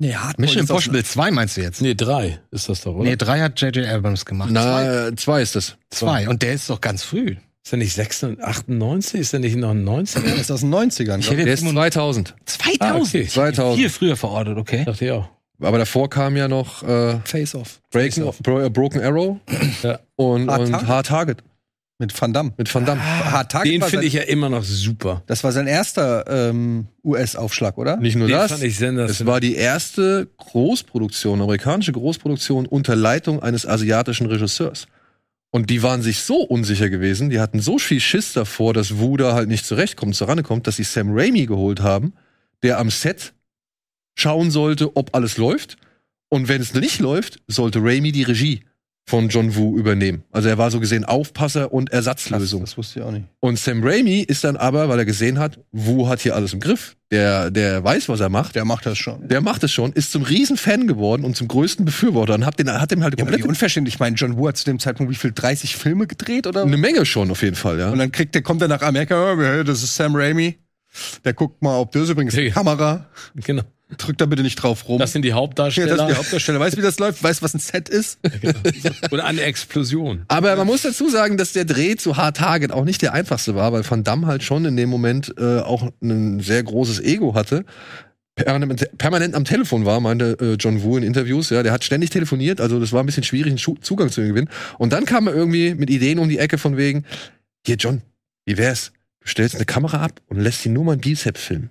Nee, 0.00 0.14
Hardboiled 0.14 0.38
Mission 0.38 0.60
Impossible 0.60 1.04
2 1.04 1.30
meinst 1.32 1.56
du 1.56 1.60
jetzt? 1.62 1.82
Nee, 1.82 1.94
drei 1.96 2.38
ist 2.52 2.68
das 2.68 2.82
doch, 2.82 2.94
oder? 2.94 3.04
Nee, 3.10 3.16
3 3.16 3.40
hat 3.40 3.60
J.J. 3.60 3.84
Abrams 3.88 4.24
gemacht. 4.24 4.50
Na, 4.52 5.08
äh, 5.08 5.16
zwei 5.16 5.42
ist 5.42 5.56
das. 5.56 5.76
Zwei. 5.90 6.28
Und 6.28 6.42
der 6.42 6.52
ist 6.54 6.70
doch 6.70 6.80
ganz 6.80 7.02
früh. 7.02 7.34
Ist 7.64 7.72
der 7.72 7.78
nicht 7.80 7.92
96, 7.94 8.44
98? 8.44 9.20
Ist 9.20 9.32
der 9.32 9.40
nicht 9.40 9.56
noch 9.56 9.70
ein 9.70 9.84
90er? 9.84 10.34
ist 10.40 10.52
aus 10.52 10.60
den 10.60 10.72
90ern. 10.72 11.18
Ich 11.18 11.26
hätte 11.30 11.38
Der 11.38 11.48
jetzt 11.48 11.64
ist 11.64 11.70
2000. 11.70 12.34
2000. 12.46 12.80
Ah, 12.80 12.96
okay. 12.96 13.26
2000. 13.26 13.76
Viel 13.80 13.90
früher 13.90 14.16
verortet, 14.16 14.56
okay. 14.56 14.84
Dachte 14.84 15.04
ich 15.04 15.10
auch. 15.10 15.28
Aber 15.60 15.78
davor 15.78 16.08
kam 16.08 16.36
ja 16.36 16.46
noch 16.46 16.84
äh. 16.84 17.18
Face 17.24 17.56
Off. 17.56 17.80
Breaking, 17.90 18.30
Bro, 18.44 18.60
äh, 18.66 18.70
Broken 18.70 19.02
Arrow 19.02 19.38
Ja. 19.82 19.98
und, 20.14 20.48
Hard 20.48 20.60
und 20.60 20.70
Target? 20.70 20.88
Hard 20.88 21.06
Target 21.06 21.38
Mit 22.00 22.20
Van 22.20 22.32
Damme. 22.32 22.52
mit 22.56 22.72
Van 22.72 22.84
Damme. 22.84 23.02
Hard 23.04 23.50
Target 23.50 23.72
Den 23.72 23.82
finde 23.82 24.06
ich 24.06 24.12
ja 24.12 24.22
immer 24.22 24.48
noch 24.48 24.62
super. 24.62 25.24
Das 25.26 25.42
war 25.42 25.50
sein 25.50 25.66
erster 25.66 26.24
ähm, 26.28 26.86
US-Aufschlag, 27.04 27.76
oder? 27.76 27.96
Nicht 27.96 28.14
nur 28.14 28.28
Den 28.28 28.36
das, 28.36 28.52
fand 28.52 28.62
ich 28.62 28.80
es 28.80 29.26
war 29.26 29.40
die 29.40 29.56
erste 29.56 30.28
Großproduktion, 30.36 31.42
amerikanische 31.42 31.90
Großproduktion 31.90 32.66
unter 32.66 32.94
Leitung 32.94 33.42
eines 33.42 33.66
asiatischen 33.66 34.26
Regisseurs. 34.26 34.86
Und 35.50 35.70
die 35.70 35.82
waren 35.82 36.02
sich 36.02 36.20
so 36.20 36.36
unsicher 36.42 36.88
gewesen, 36.88 37.30
die 37.30 37.40
hatten 37.40 37.58
so 37.58 37.78
viel 37.78 38.00
Schiss 38.00 38.32
davor, 38.32 38.74
dass 38.74 38.98
Wu 38.98 39.16
da 39.16 39.34
halt 39.34 39.48
nicht 39.48 39.66
zurechtkommt, 39.66 40.14
zurande 40.14 40.44
kommt, 40.44 40.66
dass 40.68 40.76
sie 40.76 40.84
Sam 40.84 41.08
Raimi 41.10 41.46
geholt 41.46 41.80
haben, 41.80 42.12
der 42.62 42.78
am 42.78 42.90
Set 42.90 43.32
schauen 44.14 44.52
sollte, 44.52 44.96
ob 44.96 45.16
alles 45.16 45.36
läuft. 45.36 45.78
Und 46.28 46.48
wenn 46.48 46.60
es 46.60 46.74
nicht 46.74 47.00
läuft, 47.00 47.40
sollte 47.48 47.80
Raimi 47.82 48.12
die 48.12 48.22
Regie 48.24 48.60
von 49.08 49.30
John 49.30 49.56
Wu 49.56 49.78
übernehmen. 49.78 50.22
Also 50.32 50.50
er 50.50 50.58
war 50.58 50.70
so 50.70 50.80
gesehen 50.80 51.06
Aufpasser 51.06 51.72
und 51.72 51.90
Ersatzlösung. 51.90 52.60
Das 52.60 52.76
wusste 52.76 53.00
ich 53.00 53.04
auch 53.06 53.10
nicht. 53.10 53.24
Und 53.40 53.58
Sam 53.58 53.82
Raimi 53.82 54.20
ist 54.20 54.44
dann 54.44 54.58
aber, 54.58 54.90
weil 54.90 54.98
er 54.98 55.06
gesehen 55.06 55.38
hat, 55.38 55.58
Wu 55.72 56.08
hat 56.08 56.20
hier 56.20 56.36
alles 56.36 56.52
im 56.52 56.60
Griff. 56.60 56.94
Der, 57.10 57.50
der 57.50 57.82
weiß, 57.82 58.10
was 58.10 58.20
er 58.20 58.28
macht. 58.28 58.54
Der 58.54 58.66
macht 58.66 58.84
das 58.84 58.98
schon. 58.98 59.26
Der 59.26 59.40
macht 59.40 59.64
es 59.64 59.72
schon, 59.72 59.92
ist 59.94 60.12
zum 60.12 60.24
riesen 60.24 60.58
Fan 60.58 60.86
geworden 60.86 61.24
und 61.24 61.36
zum 61.38 61.48
größten 61.48 61.86
Befürworter 61.86 62.34
und 62.34 62.44
hat, 62.44 62.58
den, 62.58 62.70
hat 62.70 62.90
dem 62.90 63.02
halt 63.02 63.18
Ja, 63.18 63.24
komplett 63.24 63.46
unverständlich. 63.46 63.94
Ich 63.94 63.98
meine, 64.00 64.14
John 64.14 64.36
Woo 64.36 64.46
hat 64.46 64.58
zu 64.58 64.66
dem 64.66 64.78
Zeitpunkt 64.78 65.10
wie 65.10 65.16
viel 65.16 65.32
30 65.34 65.76
Filme 65.76 66.06
gedreht 66.06 66.46
oder? 66.46 66.62
eine 66.62 66.76
Menge 66.76 67.06
schon 67.06 67.30
auf 67.30 67.42
jeden 67.42 67.56
Fall, 67.56 67.78
ja. 67.78 67.88
Und 67.90 67.98
dann 67.98 68.12
kriegt 68.12 68.34
der, 68.34 68.42
kommt 68.42 68.60
er 68.60 68.68
nach 68.68 68.82
Amerika, 68.82 69.32
oh, 69.32 69.62
das 69.62 69.82
ist 69.82 69.96
Sam 69.96 70.14
Raimi. 70.14 70.58
Der 71.24 71.32
guckt 71.32 71.62
mal, 71.62 71.78
ob 71.78 71.92
das 71.92 72.10
übrigens 72.10 72.34
die 72.34 72.42
Ja. 72.42 72.52
Kamera. 72.52 73.06
Genau. 73.36 73.62
Drückt 73.96 74.20
da 74.20 74.26
bitte 74.26 74.42
nicht 74.42 74.56
drauf 74.56 74.86
rum. 74.86 74.98
Das 74.98 75.12
sind 75.12 75.22
die 75.22 75.28
ja, 75.30 75.34
Hauptdarsteller. 75.36 75.96
das 75.96 76.00
ist 76.02 76.08
die 76.08 76.18
Hauptdarsteller. 76.18 76.60
Weißt 76.60 76.74
du, 76.76 76.78
wie 76.78 76.82
das 76.84 76.98
läuft? 76.98 77.22
Weißt 77.22 77.40
du, 77.40 77.44
was 77.44 77.54
ein 77.54 77.58
Set 77.60 77.88
ist? 77.88 78.18
Oder 79.10 79.24
eine 79.24 79.40
Explosion. 79.42 80.24
Aber 80.28 80.54
man 80.56 80.66
muss 80.66 80.82
dazu 80.82 81.08
sagen, 81.08 81.38
dass 81.38 81.52
der 81.52 81.64
Dreh 81.64 81.96
zu 81.96 82.16
Hard 82.18 82.36
Target 82.36 82.70
auch 82.72 82.84
nicht 82.84 83.00
der 83.00 83.14
einfachste 83.14 83.54
war, 83.54 83.72
weil 83.72 83.88
Van 83.88 84.04
Damme 84.04 84.26
halt 84.26 84.42
schon 84.42 84.64
in 84.66 84.76
dem 84.76 84.90
Moment 84.90 85.32
äh, 85.38 85.60
auch 85.60 85.90
ein 86.02 86.40
sehr 86.40 86.62
großes 86.62 87.00
Ego 87.00 87.34
hatte. 87.34 87.64
Permanent, 88.34 88.88
permanent 88.98 89.34
am 89.34 89.44
Telefon 89.44 89.84
war, 89.84 89.98
meinte 90.00 90.36
äh, 90.40 90.52
John 90.60 90.82
Woo 90.84 90.96
in 90.96 91.02
Interviews. 91.02 91.50
Ja, 91.50 91.62
der 91.64 91.72
hat 91.72 91.82
ständig 91.82 92.10
telefoniert, 92.10 92.60
also 92.60 92.78
das 92.78 92.92
war 92.92 93.02
ein 93.02 93.06
bisschen 93.06 93.24
schwierig, 93.24 93.50
einen 93.50 93.58
Schu- 93.58 93.78
Zugang 93.80 94.10
zu 94.10 94.20
ihm 94.20 94.28
gewinnen. 94.28 94.48
Und 94.78 94.92
dann 94.92 95.06
kam 95.06 95.26
er 95.26 95.34
irgendwie 95.34 95.74
mit 95.74 95.90
Ideen 95.90 96.18
um 96.20 96.28
die 96.28 96.38
Ecke 96.38 96.56
von 96.56 96.76
wegen, 96.76 97.04
hier 97.66 97.74
John, 97.76 98.02
wie 98.44 98.56
wär's? 98.56 98.92
Du 99.20 99.28
stellst 99.28 99.56
eine 99.56 99.64
Kamera 99.64 100.02
ab 100.04 100.20
und 100.28 100.38
lässt 100.38 100.64
ihn 100.64 100.72
nur 100.72 100.84
mal 100.84 100.92
ein 100.92 101.00
Bizeps 101.00 101.42
filmen. 101.42 101.70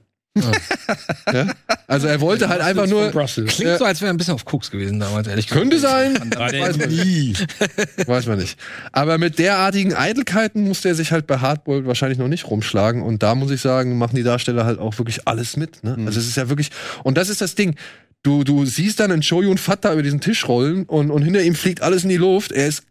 Ja? 1.33 1.47
Also 1.87 2.07
er 2.07 2.21
wollte 2.21 2.49
halt 2.49 2.61
einfach 2.61 2.87
nur, 2.87 3.09
Brussels. 3.11 3.55
Klingt 3.55 3.71
Ja. 3.71 3.77
so, 3.77 3.85
als 3.85 4.01
wäre 4.01 4.09
er 4.09 4.13
ein 4.13 4.17
bisschen 4.17 4.33
auf 4.33 4.45
Koks 4.45 4.71
gewesen 4.71 4.99
damals, 4.99 5.27
ehrlich 5.27 5.47
gesagt. 5.47 5.61
könnte 5.61 5.79
sein, 5.79 6.15
weiß 6.35 6.77
man 6.77 6.89
nicht. 6.89 7.05
nie. 7.05 7.33
Weiß 8.07 8.25
man 8.25 8.37
nicht. 8.39 8.59
Aber 8.91 9.17
mit 9.17 9.39
derartigen 9.39 9.93
Eitelkeiten 9.93 10.63
musste 10.67 10.89
er 10.89 10.95
sich 10.95 11.11
halt 11.11 11.27
bei 11.27 11.39
Hardboiled 11.39 11.85
wahrscheinlich 11.85 12.17
noch 12.19 12.27
nicht 12.27 12.49
rumschlagen. 12.49 13.01
Und 13.01 13.23
da 13.23 13.35
muss 13.35 13.51
ich 13.51 13.61
sagen, 13.61 13.97
machen 13.97 14.15
die 14.15 14.23
Darsteller 14.23 14.65
halt 14.65 14.79
auch 14.79 14.97
wirklich 14.97 15.27
alles 15.27 15.57
mit. 15.57 15.83
Ne? 15.83 15.95
Also 16.05 16.19
es 16.19 16.27
ist 16.27 16.37
ja 16.37 16.49
wirklich. 16.49 16.69
Und 17.03 17.17
das 17.17 17.29
ist 17.29 17.41
das 17.41 17.55
Ding. 17.55 17.75
Du, 18.23 18.43
du 18.43 18.65
siehst 18.65 18.99
dann 18.99 19.11
einen 19.11 19.23
Shoyun 19.23 19.59
da 19.81 19.93
über 19.93 20.03
diesen 20.03 20.19
Tisch 20.21 20.47
rollen 20.47 20.83
und, 20.85 21.11
und 21.11 21.23
hinter 21.23 21.41
ihm 21.43 21.55
fliegt 21.55 21.81
alles 21.81 22.03
in 22.03 22.09
die 22.09 22.17
Luft. 22.17 22.51
Er 22.51 22.67
ist 22.67 22.83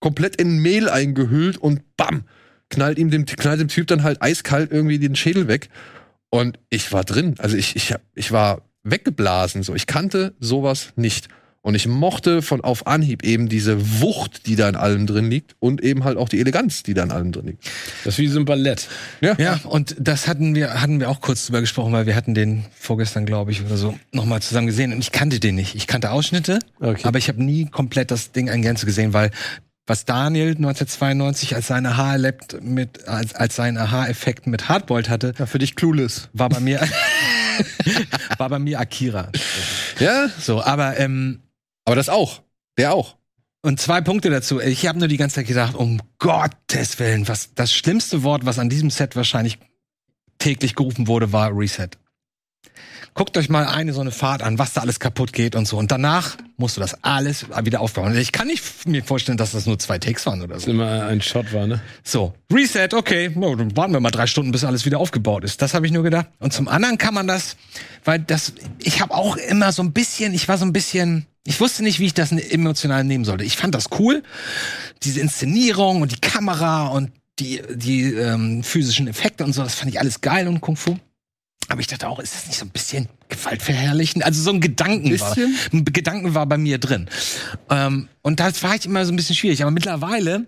komplett 0.00 0.36
in 0.36 0.58
Mehl 0.58 0.88
eingehüllt 0.88 1.56
und 1.58 1.80
bam. 1.96 2.24
knallt 2.70 2.98
ihm 2.98 3.10
dem, 3.10 3.26
knallt 3.26 3.60
dem 3.60 3.68
Typ 3.68 3.86
dann 3.88 4.02
halt 4.02 4.22
eiskalt 4.22 4.70
irgendwie 4.72 4.98
den 4.98 5.16
Schädel 5.16 5.48
weg. 5.48 5.68
Und 6.30 6.58
ich 6.70 6.92
war 6.92 7.04
drin. 7.04 7.34
Also 7.38 7.56
ich, 7.56 7.76
ich, 7.76 7.92
hab- 7.92 8.02
ich 8.14 8.32
war 8.32 8.62
weggeblasen. 8.84 9.62
So, 9.62 9.74
ich 9.74 9.86
kannte 9.86 10.34
sowas 10.40 10.92
nicht. 10.96 11.28
Und 11.60 11.74
ich 11.74 11.86
mochte 11.88 12.40
von 12.40 12.62
auf 12.62 12.86
Anhieb 12.86 13.24
eben 13.24 13.48
diese 13.48 14.00
Wucht, 14.00 14.46
die 14.46 14.54
da 14.54 14.68
in 14.68 14.76
allem 14.76 15.06
drin 15.06 15.28
liegt 15.28 15.56
und 15.58 15.82
eben 15.82 16.04
halt 16.04 16.16
auch 16.16 16.28
die 16.28 16.38
Eleganz, 16.40 16.84
die 16.84 16.94
da 16.94 17.02
in 17.02 17.10
allem 17.10 17.32
drin 17.32 17.46
liegt. 17.46 17.64
Das 18.04 18.14
ist 18.14 18.18
wie 18.18 18.28
so 18.28 18.38
ein 18.38 18.44
Ballett. 18.44 18.88
Ja, 19.20 19.60
und 19.64 19.96
das 19.98 20.28
hatten 20.28 20.54
wir, 20.54 20.80
hatten 20.80 21.00
wir 21.00 21.10
auch 21.10 21.20
kurz 21.20 21.46
drüber 21.46 21.60
gesprochen, 21.60 21.92
weil 21.92 22.06
wir 22.06 22.14
hatten 22.14 22.32
den 22.34 22.64
vorgestern, 22.78 23.26
glaube 23.26 23.50
ich, 23.50 23.62
oder 23.62 23.76
so, 23.76 23.98
nochmal 24.12 24.40
zusammen 24.40 24.68
gesehen. 24.68 24.92
Und 24.92 25.00
ich 25.00 25.12
kannte 25.12 25.40
den 25.40 25.56
nicht. 25.56 25.74
Ich 25.74 25.86
kannte 25.88 26.12
Ausschnitte, 26.12 26.60
Okay. 26.80 27.02
aber 27.04 27.18
ich 27.18 27.28
habe 27.28 27.42
nie 27.42 27.66
komplett 27.66 28.12
das 28.12 28.30
Ding 28.32 28.46
in 28.46 28.62
Gänze 28.62 28.86
gesehen, 28.86 29.12
weil 29.12 29.30
was 29.88 30.04
Daniel 30.04 30.50
1992 30.50 31.54
als 31.56 31.66
sein 31.66 31.84
Aha-Effekt 31.86 32.62
mit, 32.62 33.08
als, 33.08 33.34
als 33.34 33.56
sein 33.56 33.76
Aha-Effekt 33.76 34.46
mit 34.46 34.68
Hardboiled 34.68 35.08
hatte, 35.08 35.34
Ja, 35.38 35.46
für 35.46 35.58
dich 35.58 35.74
clueless. 35.74 36.28
war 36.32 36.48
bei 36.48 36.60
mir, 36.60 36.80
war 38.38 38.48
bei 38.48 38.58
mir 38.58 38.78
Akira. 38.78 39.30
Ja, 39.98 40.28
So, 40.40 40.62
aber, 40.62 40.98
ähm, 41.00 41.40
aber 41.84 41.96
das 41.96 42.08
auch. 42.08 42.42
Der 42.76 42.94
auch. 42.94 43.16
Und 43.62 43.80
zwei 43.80 44.00
Punkte 44.00 44.30
dazu. 44.30 44.60
Ich 44.60 44.86
habe 44.86 44.98
nur 44.98 45.08
die 45.08 45.16
ganze 45.16 45.36
Zeit 45.36 45.46
gedacht, 45.48 45.74
um 45.74 46.00
Gottes 46.18 46.98
Willen, 47.00 47.26
was 47.26 47.54
das 47.54 47.72
schlimmste 47.72 48.22
Wort, 48.22 48.46
was 48.46 48.58
an 48.60 48.68
diesem 48.68 48.90
Set 48.90 49.16
wahrscheinlich 49.16 49.58
täglich 50.38 50.76
gerufen 50.76 51.08
wurde, 51.08 51.32
war 51.32 51.50
Reset. 51.52 51.88
Guckt 53.14 53.36
euch 53.36 53.48
mal 53.48 53.66
eine 53.66 53.92
so 53.92 54.00
eine 54.00 54.12
Fahrt 54.12 54.42
an, 54.42 54.58
was 54.58 54.72
da 54.74 54.80
alles 54.82 55.00
kaputt 55.00 55.32
geht 55.32 55.56
und 55.56 55.66
so. 55.66 55.76
Und 55.76 55.90
danach 55.90 56.36
musst 56.56 56.76
du 56.76 56.80
das 56.80 57.02
alles 57.02 57.46
wieder 57.62 57.80
aufbauen. 57.80 58.16
Ich 58.16 58.30
kann 58.32 58.46
nicht 58.46 58.86
mir 58.86 59.02
vorstellen, 59.02 59.38
dass 59.38 59.52
das 59.52 59.66
nur 59.66 59.78
zwei 59.78 59.98
Takes 59.98 60.24
waren 60.26 60.40
oder 60.42 60.54
Das 60.54 60.64
so. 60.64 60.70
immer 60.70 61.04
ein 61.06 61.20
Shot 61.20 61.52
war, 61.52 61.66
ne? 61.66 61.80
So, 62.04 62.34
Reset, 62.52 62.88
okay, 62.94 63.30
no, 63.34 63.54
dann 63.56 63.76
warten 63.76 63.92
wir 63.92 64.00
mal 64.00 64.10
drei 64.10 64.26
Stunden, 64.26 64.52
bis 64.52 64.64
alles 64.64 64.84
wieder 64.84 64.98
aufgebaut 64.98 65.42
ist. 65.44 65.60
Das 65.62 65.74
habe 65.74 65.86
ich 65.86 65.92
nur 65.92 66.02
gedacht. 66.04 66.26
Und 66.38 66.52
zum 66.52 66.68
anderen 66.68 66.96
kann 66.98 67.14
man 67.14 67.26
das, 67.26 67.56
weil 68.04 68.20
das, 68.20 68.52
ich 68.82 69.00
habe 69.00 69.14
auch 69.14 69.36
immer 69.36 69.72
so 69.72 69.82
ein 69.82 69.92
bisschen, 69.92 70.32
ich 70.34 70.46
war 70.48 70.58
so 70.58 70.64
ein 70.64 70.72
bisschen, 70.72 71.26
ich 71.44 71.60
wusste 71.60 71.82
nicht, 71.82 71.98
wie 71.98 72.06
ich 72.06 72.14
das 72.14 72.30
emotional 72.30 73.04
nehmen 73.04 73.24
sollte. 73.24 73.44
Ich 73.44 73.56
fand 73.56 73.74
das 73.74 73.86
cool, 73.98 74.22
diese 75.02 75.20
Inszenierung 75.20 76.02
und 76.02 76.12
die 76.12 76.20
Kamera 76.20 76.88
und 76.88 77.10
die, 77.38 77.62
die 77.74 78.12
ähm, 78.14 78.62
physischen 78.62 79.06
Effekte 79.08 79.44
und 79.44 79.52
so, 79.52 79.62
das 79.62 79.74
fand 79.76 79.90
ich 79.92 80.00
alles 80.00 80.20
geil 80.20 80.48
und 80.48 80.60
Kung 80.60 80.76
Fu. 80.76 80.96
Aber 81.68 81.80
ich 81.80 81.86
dachte 81.86 82.08
auch, 82.08 82.18
ist 82.18 82.34
das 82.34 82.46
nicht 82.46 82.58
so 82.58 82.64
ein 82.64 82.70
bisschen 82.70 83.08
gewaltverherrlichen? 83.28 84.22
Also 84.22 84.42
so 84.42 84.50
ein 84.50 84.60
Gedanken 84.60 85.18
war, 85.20 85.34
Bisschen? 85.34 85.54
ein 85.72 85.84
Gedanken 85.84 86.34
war 86.34 86.46
bei 86.46 86.56
mir 86.56 86.78
drin. 86.78 87.08
Ähm, 87.68 88.08
und 88.22 88.40
das 88.40 88.62
war 88.62 88.74
ich 88.74 88.86
immer 88.86 89.04
so 89.04 89.12
ein 89.12 89.16
bisschen 89.16 89.36
schwierig. 89.36 89.62
Aber 89.62 89.70
mittlerweile, 89.70 90.46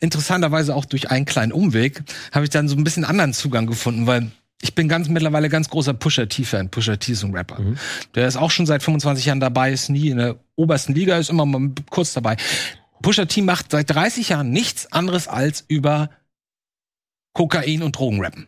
interessanterweise 0.00 0.74
auch 0.74 0.86
durch 0.86 1.10
einen 1.10 1.26
kleinen 1.26 1.52
Umweg, 1.52 2.02
habe 2.32 2.44
ich 2.44 2.50
dann 2.50 2.68
so 2.68 2.76
ein 2.76 2.84
bisschen 2.84 3.04
anderen 3.04 3.34
Zugang 3.34 3.66
gefunden, 3.66 4.06
weil 4.06 4.30
ich 4.62 4.74
bin 4.74 4.88
ganz 4.88 5.08
mittlerweile 5.08 5.50
ganz 5.50 5.68
großer 5.68 5.92
Pusher 5.92 6.28
T-Fan. 6.28 6.70
Pusher 6.70 6.98
T 6.98 7.12
ist 7.12 7.22
ein 7.22 7.34
Rapper. 7.34 7.58
Der 8.14 8.26
ist 8.26 8.36
auch 8.36 8.50
schon 8.50 8.64
seit 8.64 8.82
25 8.82 9.26
Jahren 9.26 9.40
dabei, 9.40 9.70
ist 9.72 9.90
nie 9.90 10.08
in 10.08 10.16
der 10.16 10.36
obersten 10.54 10.94
Liga, 10.94 11.18
ist 11.18 11.28
immer 11.28 11.44
mal 11.44 11.70
kurz 11.90 12.14
dabei. 12.14 12.36
Pusher 13.02 13.28
T 13.28 13.42
macht 13.42 13.70
seit 13.70 13.90
30 13.90 14.30
Jahren 14.30 14.50
nichts 14.50 14.90
anderes 14.90 15.28
als 15.28 15.64
über 15.68 16.08
Kokain 17.34 17.82
und 17.82 17.98
Drogen 17.98 18.24
rappen. 18.24 18.46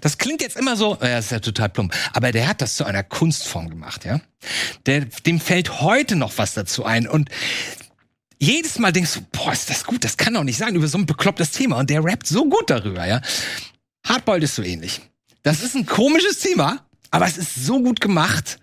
Das 0.00 0.18
klingt 0.18 0.40
jetzt 0.40 0.56
immer 0.56 0.76
so, 0.76 0.96
ja, 1.00 1.18
ist 1.18 1.30
ja 1.30 1.40
total 1.40 1.68
plump, 1.68 1.94
aber 2.12 2.32
der 2.32 2.48
hat 2.48 2.60
das 2.60 2.76
zu 2.76 2.84
einer 2.84 3.02
Kunstform 3.02 3.68
gemacht, 3.68 4.04
ja. 4.04 4.20
Der, 4.86 5.04
dem 5.04 5.40
fällt 5.40 5.80
heute 5.80 6.16
noch 6.16 6.38
was 6.38 6.54
dazu 6.54 6.84
ein 6.84 7.06
und 7.06 7.28
jedes 8.38 8.78
Mal 8.78 8.92
denkst 8.92 9.14
du, 9.14 9.20
boah, 9.32 9.52
ist 9.52 9.70
das 9.70 9.84
gut, 9.84 10.04
das 10.04 10.16
kann 10.16 10.34
doch 10.34 10.44
nicht 10.44 10.58
sein, 10.58 10.74
über 10.74 10.88
so 10.88 10.98
ein 10.98 11.06
beklopptes 11.06 11.50
Thema 11.50 11.78
und 11.78 11.90
der 11.90 12.04
rappt 12.04 12.26
so 12.26 12.48
gut 12.48 12.68
darüber, 12.70 13.06
ja. 13.06 13.20
Hardboiled 14.06 14.44
ist 14.44 14.54
so 14.54 14.62
ähnlich. 14.62 15.00
Das 15.42 15.62
ist 15.62 15.74
ein 15.74 15.86
komisches 15.86 16.38
Thema, 16.38 16.86
aber 17.10 17.26
es 17.26 17.38
ist 17.38 17.54
so 17.54 17.82
gut 17.82 18.00
gemacht, 18.00 18.58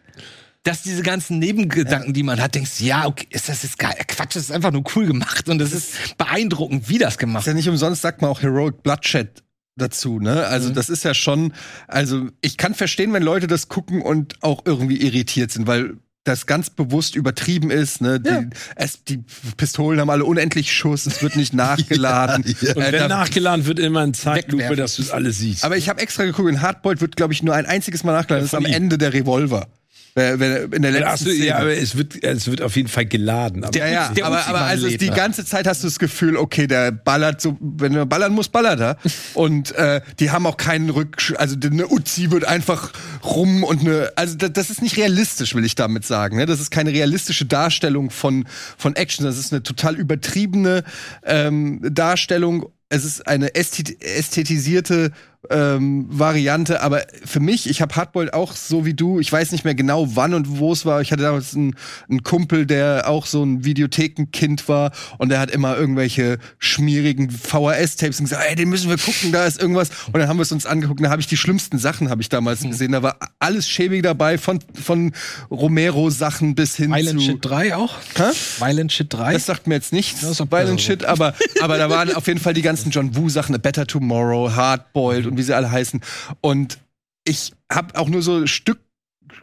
dass 0.63 0.83
diese 0.83 1.01
ganzen 1.01 1.39
Nebengedanken, 1.39 2.13
die 2.13 2.23
man 2.23 2.39
hat, 2.39 2.53
denkst, 2.53 2.81
ja, 2.81 3.07
okay, 3.07 3.27
ist 3.31 3.49
das 3.49 3.63
jetzt 3.63 3.79
geil? 3.79 3.95
Quatsch, 4.07 4.35
das 4.35 4.43
ist 4.43 4.51
einfach 4.51 4.71
nur 4.71 4.83
cool 4.95 5.07
gemacht 5.07 5.49
und 5.49 5.57
das 5.57 5.71
ist 5.71 6.17
beeindruckend, 6.17 6.87
wie 6.87 6.99
das 6.99 7.17
gemacht 7.17 7.43
Ist 7.43 7.47
ja 7.47 7.53
nicht 7.53 7.69
umsonst 7.69 8.01
sagt 8.01 8.21
man 8.21 8.29
auch 8.29 8.41
Heroic 8.41 8.83
Bloodshed 8.83 9.43
dazu, 9.81 10.19
ne? 10.19 10.45
Also 10.47 10.69
das 10.69 10.89
ist 10.89 11.03
ja 11.03 11.13
schon, 11.13 11.53
also 11.87 12.27
ich 12.41 12.57
kann 12.57 12.73
verstehen, 12.75 13.11
wenn 13.13 13.23
Leute 13.23 13.47
das 13.47 13.67
gucken 13.67 14.01
und 14.01 14.35
auch 14.41 14.61
irgendwie 14.65 14.97
irritiert 15.01 15.51
sind, 15.51 15.67
weil 15.67 15.95
das 16.23 16.45
ganz 16.45 16.69
bewusst 16.69 17.15
übertrieben 17.15 17.71
ist, 17.71 17.99
ne? 17.99 18.19
Die, 18.19 18.49
es, 18.75 19.03
die 19.03 19.23
Pistolen 19.57 19.99
haben 19.99 20.11
alle 20.11 20.23
unendlich 20.23 20.71
Schuss, 20.71 21.07
es 21.07 21.23
wird 21.23 21.35
nicht 21.35 21.53
nachgeladen. 21.55 22.45
Ja, 22.61 22.75
Und 22.75 22.81
Äh, 22.83 22.91
wenn 22.91 22.99
da- 22.99 23.07
nachgeladen 23.07 23.65
wird, 23.65 23.79
immer 23.79 24.03
in 24.03 24.13
Zeitlupe, 24.13 24.75
dass 24.75 24.97
du 24.97 25.01
es 25.01 25.09
alles 25.09 25.39
siehst. 25.39 25.65
aber 25.65 25.77
ich 25.77 25.89
habe 25.89 25.99
extra 25.99 26.23
geguckt, 26.23 26.47
in 26.49 26.61
Hardboiled 26.61 27.01
wird, 27.01 27.15
glaube 27.15 27.33
ich, 27.33 27.41
nur 27.41 27.55
ein 27.55 27.65
einziges 27.65 28.03
Mal 28.03 28.13
nachgeladen. 28.13 28.43
Das 28.45 28.53
ist 28.53 28.55
am. 28.57 28.65
Ende 28.65 28.99
der 28.99 29.13
Revolver. 29.13 29.67
In 30.13 30.81
der 30.81 30.91
letzten 30.91 31.05
Ach 31.05 31.17
so, 31.17 31.29
ja, 31.29 31.59
aber 31.59 31.71
es 31.71 31.95
wird, 31.95 32.21
es 32.21 32.47
wird 32.47 32.61
auf 32.61 32.75
jeden 32.75 32.89
Fall 32.89 33.05
geladen. 33.05 33.63
Aber 33.63 33.77
Ja, 33.77 33.87
ja, 33.87 34.09
Der 34.09 34.25
aber, 34.25 34.45
aber 34.45 34.61
also 34.61 34.89
die 34.89 35.09
ganze 35.09 35.45
Zeit 35.45 35.67
hast 35.67 35.83
du 35.83 35.87
das 35.87 35.99
Gefühl, 35.99 36.35
okay, 36.35 36.67
der 36.67 36.91
ballert 36.91 37.39
so, 37.39 37.57
wenn 37.61 37.95
er 37.95 38.05
ballern 38.05 38.33
muss, 38.33 38.49
ballert 38.49 38.79
er. 38.81 38.97
Und 39.35 39.71
äh, 39.73 40.01
die 40.19 40.31
haben 40.31 40.45
auch 40.45 40.57
keinen 40.57 40.89
Rück, 40.89 41.33
also 41.37 41.55
eine 41.63 41.87
Uzi 41.87 42.29
wird 42.31 42.45
einfach 42.45 42.91
rum 43.23 43.63
und 43.63 43.81
eine, 43.81 44.11
also 44.15 44.35
das, 44.35 44.69
ist 44.69 44.81
nicht 44.81 44.97
realistisch, 44.97 45.55
will 45.55 45.63
ich 45.63 45.75
damit 45.75 46.05
sagen. 46.05 46.37
Ne? 46.37 46.45
Das 46.45 46.59
ist 46.59 46.71
keine 46.71 46.91
realistische 46.91 47.45
Darstellung 47.45 48.09
von 48.09 48.45
von 48.77 48.95
Action. 48.95 49.25
Das 49.25 49.37
ist 49.37 49.53
eine 49.53 49.63
total 49.63 49.95
übertriebene 49.95 50.83
ähm, 51.23 51.79
Darstellung. 51.83 52.69
Es 52.89 53.05
ist 53.05 53.27
eine 53.27 53.55
ästhet 53.55 54.03
ästhetisierte 54.03 55.11
ähm, 55.49 56.05
Variante, 56.09 56.81
aber 56.81 57.01
für 57.25 57.39
mich, 57.39 57.67
ich 57.67 57.81
habe 57.81 57.95
Hardboiled 57.95 58.33
auch 58.33 58.53
so 58.53 58.85
wie 58.85 58.93
du, 58.93 59.19
ich 59.19 59.31
weiß 59.31 59.51
nicht 59.51 59.65
mehr 59.65 59.73
genau 59.73 60.15
wann 60.15 60.33
und 60.35 60.59
wo 60.59 60.71
es 60.71 60.85
war. 60.85 61.01
Ich 61.01 61.11
hatte 61.11 61.23
damals 61.23 61.55
einen, 61.55 61.75
einen 62.09 62.21
Kumpel, 62.21 62.67
der 62.67 63.09
auch 63.09 63.25
so 63.25 63.43
ein 63.43 63.65
Videothekenkind 63.65 64.69
war 64.69 64.91
und 65.17 65.29
der 65.29 65.39
hat 65.39 65.49
immer 65.49 65.75
irgendwelche 65.75 66.37
schmierigen 66.59 67.31
VHS-Tapes 67.31 68.19
und 68.19 68.25
gesagt, 68.25 68.43
ey, 68.47 68.55
den 68.55 68.69
müssen 68.69 68.89
wir 68.89 68.97
gucken, 68.97 69.31
da 69.31 69.45
ist 69.45 69.59
irgendwas. 69.59 69.89
Und 70.07 70.19
dann 70.19 70.27
haben 70.27 70.37
wir 70.37 70.43
es 70.43 70.51
uns 70.51 70.67
angeguckt, 70.67 70.99
und 70.99 71.05
da 71.05 71.09
habe 71.09 71.21
ich 71.21 71.27
die 71.27 71.37
schlimmsten 71.37 71.79
Sachen 71.79 72.09
habe 72.09 72.21
ich 72.21 72.29
damals 72.29 72.61
gesehen. 72.61 72.91
Da 72.91 73.01
war 73.01 73.17
alles 73.39 73.67
schäbig 73.67 74.03
dabei, 74.03 74.37
von, 74.37 74.59
von 74.81 75.11
Romero-Sachen 75.49 76.53
bis 76.53 76.75
hin 76.75 76.91
Violent 76.91 77.19
zu. 77.19 77.25
Shit 77.25 77.39
3 77.41 77.75
auch? 77.75 77.95
Hä? 78.15 78.31
Violent 78.59 78.91
Shit 78.91 79.11
3? 79.11 79.33
Das 79.33 79.47
sagt 79.47 79.65
mir 79.65 79.75
jetzt 79.75 79.91
nichts, 79.91 80.21
Violent 80.21 80.49
besser 80.49 80.67
so. 80.67 80.77
Shit, 80.77 81.05
aber, 81.05 81.33
aber 81.61 81.77
da 81.79 81.89
waren 81.89 82.13
auf 82.13 82.27
jeden 82.27 82.39
Fall 82.39 82.53
die 82.53 82.61
ganzen 82.61 82.91
John 82.91 83.15
Woo-Sachen, 83.15 83.55
A 83.55 83.57
Better 83.57 83.87
Tomorrow, 83.87 84.51
Hardboiled 84.53 85.30
und 85.31 85.37
wie 85.37 85.43
sie 85.43 85.55
alle 85.55 85.71
heißen. 85.71 86.01
Und 86.41 86.79
ich 87.23 87.53
habe 87.71 87.97
auch 87.99 88.09
nur 88.09 88.21
so 88.21 88.45
Stück, 88.47 88.79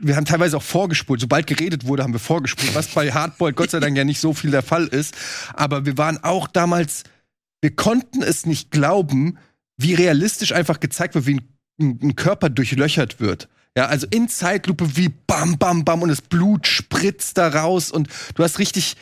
wir 0.00 0.16
haben 0.16 0.24
teilweise 0.24 0.56
auch 0.56 0.62
vorgespult. 0.62 1.20
Sobald 1.20 1.46
geredet 1.46 1.86
wurde, 1.86 2.02
haben 2.02 2.12
wir 2.12 2.20
vorgespult, 2.20 2.74
was 2.74 2.88
bei 2.88 3.10
Hardboiled 3.10 3.56
Gott 3.56 3.70
sei 3.70 3.80
Dank 3.80 3.96
ja 3.96 4.04
nicht 4.04 4.20
so 4.20 4.34
viel 4.34 4.50
der 4.50 4.62
Fall 4.62 4.86
ist. 4.86 5.14
Aber 5.54 5.86
wir 5.86 5.98
waren 5.98 6.22
auch 6.22 6.46
damals, 6.46 7.04
wir 7.60 7.74
konnten 7.74 8.22
es 8.22 8.46
nicht 8.46 8.70
glauben, 8.70 9.38
wie 9.76 9.94
realistisch 9.94 10.52
einfach 10.52 10.80
gezeigt 10.80 11.14
wird, 11.14 11.26
wie 11.26 11.34
ein, 11.36 11.48
ein, 11.80 11.98
ein 12.02 12.16
Körper 12.16 12.50
durchlöchert 12.50 13.20
wird. 13.20 13.48
Ja, 13.76 13.86
also 13.86 14.06
in 14.10 14.28
Zeitlupe 14.28 14.96
wie 14.96 15.08
bam, 15.08 15.56
bam, 15.56 15.84
bam 15.84 16.02
und 16.02 16.08
das 16.08 16.20
Blut 16.20 16.66
spritzt 16.66 17.38
da 17.38 17.48
raus 17.48 17.92
und 17.92 18.08
du 18.34 18.42
hast 18.42 18.58
richtig, 18.58 18.96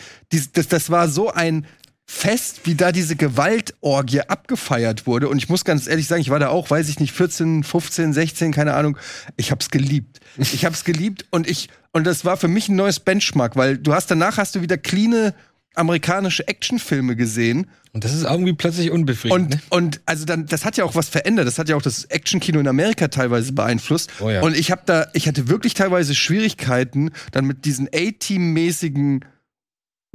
das, 0.52 0.68
das 0.68 0.90
war 0.90 1.08
so 1.08 1.32
ein 1.32 1.66
Fest, 2.08 2.60
wie 2.64 2.76
da 2.76 2.92
diese 2.92 3.16
Gewaltorgie 3.16 4.20
abgefeiert 4.20 5.06
wurde. 5.08 5.28
Und 5.28 5.38
ich 5.38 5.48
muss 5.48 5.64
ganz 5.64 5.88
ehrlich 5.88 6.06
sagen, 6.06 6.20
ich 6.22 6.30
war 6.30 6.38
da 6.38 6.48
auch, 6.48 6.70
weiß 6.70 6.88
ich 6.88 7.00
nicht, 7.00 7.12
14, 7.12 7.64
15, 7.64 8.12
16, 8.12 8.52
keine 8.52 8.74
Ahnung. 8.74 8.96
Ich 9.36 9.50
hab's 9.50 9.70
geliebt. 9.70 10.20
Ich 10.38 10.64
hab's 10.64 10.84
geliebt 10.84 11.26
und 11.30 11.50
ich, 11.50 11.68
und 11.92 12.06
das 12.06 12.24
war 12.24 12.36
für 12.36 12.46
mich 12.46 12.68
ein 12.68 12.76
neues 12.76 13.00
Benchmark, 13.00 13.56
weil 13.56 13.76
du 13.76 13.92
hast 13.92 14.08
danach 14.10 14.38
hast 14.38 14.54
du 14.54 14.62
wieder 14.62 14.78
cleane 14.78 15.34
amerikanische 15.74 16.46
Actionfilme 16.48 17.16
gesehen 17.16 17.66
Und 17.92 18.04
das 18.04 18.14
ist 18.14 18.22
irgendwie 18.22 18.54
plötzlich 18.54 18.90
unbefriedigend. 18.90 19.44
und, 19.44 19.50
ne? 19.50 19.60
und 19.70 20.00
also 20.06 20.24
dann, 20.24 20.46
das 20.46 20.64
hat 20.64 20.76
ja 20.76 20.84
auch 20.84 20.94
was 20.94 21.08
verändert. 21.08 21.46
Das 21.46 21.58
hat 21.58 21.68
ja 21.68 21.76
auch 21.76 21.82
das 21.82 22.04
Actionkino 22.04 22.60
in 22.60 22.68
Amerika 22.68 23.08
teilweise 23.08 23.52
beeinflusst. 23.52 24.10
Oh 24.20 24.30
ja. 24.30 24.42
Und 24.42 24.56
ich 24.56 24.70
habe 24.70 24.82
da, 24.86 25.08
ich 25.12 25.28
hatte 25.28 25.48
wirklich 25.48 25.74
teilweise 25.74 26.14
Schwierigkeiten, 26.14 27.10
dann 27.32 27.44
mit 27.44 27.64
diesen 27.64 27.88
A-Team-mäßigen 27.92 29.24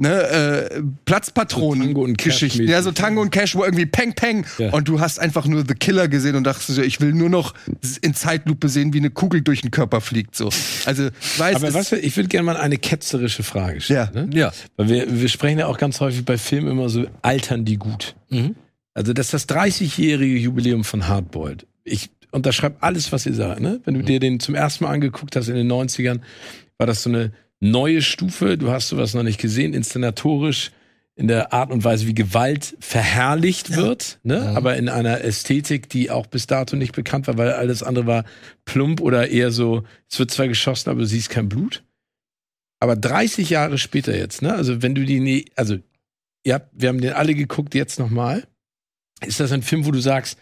ne, 0.02 0.68
äh, 0.70 0.82
Platzpatronen 1.04 1.82
So 1.82 1.86
Tango 1.86 2.04
und 2.04 2.18
Cash 2.18 2.40
Geschichten. 2.40 2.68
Ja, 2.68 2.82
so 2.82 2.92
Tango 2.92 3.22
und 3.22 3.30
Cash, 3.30 3.54
wo 3.54 3.64
irgendwie 3.64 3.86
Peng 3.86 4.12
Peng 4.14 4.44
Ja. 4.58 4.70
und 4.72 4.88
du 4.88 5.00
hast 5.00 5.18
einfach 5.18 5.46
nur 5.46 5.64
The 5.66 5.74
Killer 5.74 6.08
gesehen 6.08 6.36
und 6.36 6.44
dachtest 6.44 6.68
so, 6.68 6.82
ich 6.82 7.00
will 7.00 7.12
nur 7.12 7.30
noch 7.30 7.54
in 8.02 8.14
Zeitlupe 8.14 8.68
sehen, 8.68 8.92
wie 8.92 8.98
eine 8.98 9.10
Kugel 9.10 9.40
durch 9.40 9.62
den 9.62 9.70
Körper 9.70 10.00
fliegt. 10.00 10.36
So. 10.36 10.50
Also, 10.84 11.06
ich 11.08 11.38
weiß, 11.38 11.56
Aber 11.56 11.72
was, 11.74 11.92
ich 11.92 12.16
würde 12.16 12.28
gerne 12.28 12.44
mal 12.44 12.56
eine 12.56 12.76
ketzerische 12.76 13.42
Frage 13.42 13.80
stellen. 13.80 14.10
Ja. 14.14 14.22
Ne? 14.24 14.30
Ja. 14.34 14.52
Weil 14.76 14.88
wir, 14.88 15.20
wir 15.20 15.28
sprechen 15.28 15.58
ja 15.58 15.66
auch 15.66 15.78
ganz 15.78 16.00
häufig 16.00 16.24
bei 16.24 16.36
Filmen 16.36 16.70
immer 16.70 16.88
so, 16.88 17.06
altern 17.22 17.64
die 17.64 17.76
gut. 17.76 18.14
Mhm. 18.28 18.56
Also 18.94 19.12
das 19.14 19.32
ist 19.32 19.48
das 19.48 19.56
30-jährige 19.56 20.36
Jubiläum 20.36 20.84
von 20.84 21.08
Hardboiled. 21.08 21.66
Ich 21.84 22.10
unterschreibe 22.30 22.76
alles, 22.80 23.12
was 23.12 23.24
ihr 23.26 23.34
sagt. 23.34 23.60
Ne? 23.60 23.80
Wenn 23.84 23.94
du 23.94 24.02
dir 24.02 24.20
den 24.20 24.40
zum 24.40 24.54
ersten 24.54 24.84
Mal 24.84 24.90
angeguckt 24.90 25.36
hast 25.36 25.48
in 25.48 25.54
den 25.54 25.70
90ern, 25.70 26.20
war 26.78 26.86
das 26.86 27.02
so 27.02 27.10
eine 27.10 27.32
neue 27.62 28.02
Stufe. 28.02 28.58
Du 28.58 28.70
hast 28.70 28.88
sowas 28.88 29.14
noch 29.14 29.22
nicht 29.22 29.40
gesehen, 29.40 29.72
inszenatorisch, 29.72 30.72
in 31.14 31.28
der 31.28 31.52
Art 31.52 31.70
und 31.70 31.84
Weise, 31.84 32.06
wie 32.06 32.14
Gewalt 32.14 32.74
verherrlicht 32.80 33.76
wird, 33.76 34.18
ne? 34.22 34.36
Ja. 34.36 34.54
aber 34.54 34.76
in 34.76 34.88
einer 34.88 35.22
Ästhetik, 35.22 35.88
die 35.90 36.10
auch 36.10 36.26
bis 36.26 36.46
dato 36.46 36.74
nicht 36.74 36.94
bekannt 36.94 37.26
war, 37.26 37.36
weil 37.36 37.52
alles 37.52 37.82
andere 37.82 38.06
war 38.06 38.24
plump 38.64 39.00
oder 39.00 39.28
eher 39.28 39.50
so, 39.50 39.84
es 40.10 40.18
wird 40.18 40.30
zwar 40.30 40.48
geschossen, 40.48 40.88
aber 40.88 41.00
du 41.00 41.06
siehst 41.06 41.28
kein 41.28 41.50
Blut. 41.50 41.84
Aber 42.80 42.96
30 42.96 43.50
Jahre 43.50 43.76
später 43.78 44.16
jetzt, 44.16 44.42
ne? 44.42 44.54
Also 44.54 44.82
wenn 44.82 44.94
du 44.94 45.04
die, 45.04 45.20
ne 45.20 45.44
also 45.54 45.76
ihr 46.44 46.54
habt, 46.54 46.70
wir 46.72 46.88
haben 46.88 47.00
den 47.00 47.12
alle 47.12 47.34
geguckt, 47.34 47.74
jetzt 47.74 47.98
nochmal. 47.98 48.46
Ist 49.24 49.38
das 49.38 49.52
ein 49.52 49.62
Film, 49.62 49.86
wo 49.86 49.92
du 49.92 50.00
sagst, 50.00 50.38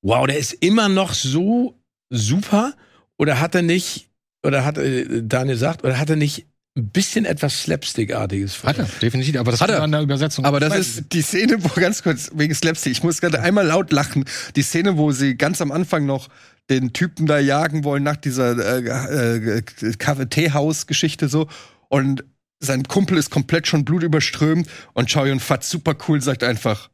wow, 0.00 0.26
der 0.26 0.38
ist 0.38 0.52
immer 0.52 0.88
noch 0.88 1.12
so 1.12 1.78
super? 2.08 2.74
Oder 3.18 3.40
hat 3.40 3.54
er 3.54 3.62
nicht, 3.62 4.08
oder 4.42 4.64
hat 4.64 4.78
äh, 4.78 5.22
Daniel 5.22 5.56
sagt, 5.56 5.84
oder 5.84 5.98
hat 5.98 6.08
er 6.08 6.16
nicht 6.16 6.46
ein 6.76 6.88
bisschen 6.88 7.24
etwas 7.24 7.62
Slapstick-artiges? 7.62 8.62
Hat 8.64 8.78
er, 8.78 8.88
definitiv. 9.00 9.36
Aber 9.36 9.50
das 9.52 9.60
Hat 9.60 9.70
er. 9.70 9.82
an 9.82 9.92
der 9.92 10.02
Übersetzung. 10.02 10.44
Aber 10.44 10.60
das 10.60 10.76
ist, 10.76 11.12
die 11.12 11.22
Szene, 11.22 11.62
wo 11.62 11.68
ganz 11.80 12.02
kurz 12.02 12.30
wegen 12.34 12.54
Slapstick, 12.54 12.92
ich 12.92 13.02
muss 13.02 13.20
gerade 13.20 13.40
einmal 13.40 13.66
laut 13.66 13.92
lachen. 13.92 14.24
Die 14.56 14.62
Szene, 14.62 14.96
wo 14.96 15.12
sie 15.12 15.36
ganz 15.36 15.60
am 15.60 15.70
Anfang 15.70 16.06
noch 16.06 16.28
den 16.70 16.92
Typen 16.92 17.26
da 17.26 17.38
jagen 17.38 17.84
wollen 17.84 18.02
nach 18.02 18.16
dieser 18.16 18.56
äh, 18.58 19.58
äh, 19.58 19.62
Kaffee-Teehaus-Geschichte 19.62 21.28
so 21.28 21.48
und 21.88 22.24
sein 22.58 22.84
Kumpel 22.84 23.18
ist 23.18 23.30
komplett 23.30 23.66
schon 23.66 23.84
blutüberströmt 23.84 24.66
und 24.94 25.12
Chow 25.12 25.26
Yun 25.26 25.40
Fat 25.40 25.62
super 25.62 25.94
cool 26.08 26.22
sagt 26.22 26.42
einfach 26.42 26.88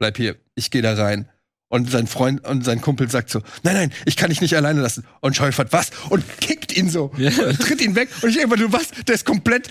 bleib 0.00 0.16
hier, 0.16 0.36
ich 0.56 0.72
gehe 0.72 0.82
da 0.82 0.94
rein. 0.94 1.28
Und 1.72 1.88
sein 1.88 2.08
Freund 2.08 2.44
und 2.44 2.64
sein 2.64 2.80
Kumpel 2.80 3.08
sagt 3.08 3.30
so, 3.30 3.42
nein, 3.62 3.76
nein, 3.76 3.92
ich 4.04 4.16
kann 4.16 4.30
dich 4.30 4.40
nicht 4.40 4.56
alleine 4.56 4.80
lassen. 4.80 5.06
Und 5.20 5.36
Chow 5.36 5.44
Yun 5.44 5.52
Fat 5.52 5.72
was? 5.72 5.92
Und 6.08 6.24
kickt 6.70 6.78
ihn 6.78 6.90
so, 6.90 7.10
und 7.16 7.60
tritt 7.60 7.80
ihn 7.80 7.94
weg. 7.94 8.08
Und 8.22 8.30
ich 8.30 8.40
einfach, 8.42 8.56
du 8.56 8.72
was? 8.72 8.88
Der 9.06 9.14
ist 9.14 9.24
komplett, 9.24 9.68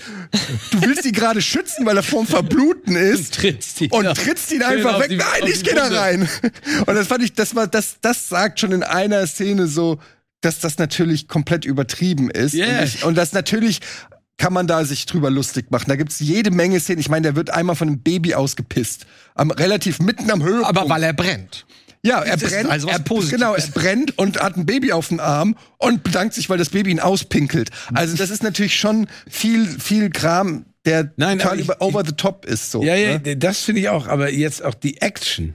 du 0.72 0.82
willst 0.82 1.04
ihn 1.04 1.12
gerade 1.12 1.40
schützen, 1.42 1.84
weil 1.86 1.96
er 1.96 2.02
vorm 2.02 2.26
Verbluten 2.26 2.96
ist 2.96 3.34
trittst 3.34 3.80
ihn 3.80 3.90
und 3.90 4.04
trittst 4.14 4.52
ihn 4.52 4.62
einfach 4.62 5.00
weg. 5.00 5.08
die- 5.10 5.16
Nein, 5.16 5.26
ich 5.46 5.62
die 5.62 5.70
geh 5.70 5.74
da 5.74 5.86
rein. 5.88 6.28
Und 6.86 6.94
das 6.94 7.06
fand 7.06 7.22
ich, 7.24 7.32
das 7.34 7.54
war, 7.54 7.66
das, 7.66 7.96
das 8.00 8.28
sagt 8.28 8.60
schon 8.60 8.72
in 8.72 8.82
einer 8.82 9.26
Szene 9.26 9.66
so, 9.66 9.98
dass 10.40 10.58
das 10.58 10.78
natürlich 10.78 11.28
komplett 11.28 11.64
übertrieben 11.64 12.30
ist. 12.30 12.54
Yeah. 12.54 12.78
Und, 12.80 12.84
ich, 12.84 13.04
und 13.04 13.14
das 13.16 13.32
natürlich 13.32 13.80
kann 14.38 14.54
man 14.54 14.66
da 14.66 14.84
sich 14.86 15.04
drüber 15.04 15.28
lustig 15.28 15.70
machen. 15.70 15.84
Da 15.88 15.96
gibt's 15.96 16.18
jede 16.18 16.50
Menge 16.50 16.80
Szenen. 16.80 16.98
Ich 17.00 17.10
meine, 17.10 17.24
der 17.24 17.36
wird 17.36 17.50
einmal 17.50 17.76
von 17.76 17.88
einem 17.88 18.00
Baby 18.02 18.34
ausgepisst. 18.34 19.04
Am, 19.34 19.50
relativ 19.50 19.98
mitten 19.98 20.30
am 20.30 20.42
Höhepunkt. 20.42 20.66
aber 20.78 20.88
weil 20.88 21.02
er 21.02 21.12
brennt. 21.12 21.66
Ja, 22.02 22.20
er 22.22 22.36
Das 22.38 22.50
brennt, 22.50 22.70
also 22.70 22.88
er, 22.88 22.98
genau, 22.98 23.54
er 23.54 23.66
brennt 23.74 24.16
und 24.16 24.40
hat 24.40 24.56
ein 24.56 24.64
Baby 24.64 24.92
auf 24.92 25.08
dem 25.08 25.20
Arm 25.20 25.54
und 25.78 26.02
bedankt 26.02 26.34
sich, 26.34 26.48
weil 26.48 26.56
das 26.56 26.70
Baby 26.70 26.90
ihn 26.92 27.00
auspinkelt. 27.00 27.70
Also 27.92 28.16
das 28.16 28.30
ist 28.30 28.42
natürlich 28.42 28.76
schon 28.78 29.06
viel, 29.28 29.66
viel 29.66 30.08
Kram, 30.10 30.64
der 30.86 31.12
Nein, 31.16 31.38
total 31.38 31.58
ich- 31.58 31.64
über, 31.66 31.76
over 31.82 32.02
the 32.06 32.12
top 32.12 32.46
ist. 32.46 32.70
So, 32.70 32.82
Ja, 32.82 32.94
ja, 32.94 33.18
ne? 33.18 33.36
das 33.36 33.60
finde 33.60 33.82
ich 33.82 33.90
auch, 33.90 34.06
aber 34.06 34.32
jetzt 34.32 34.64
auch 34.64 34.74
die 34.74 35.02
Action. 35.02 35.54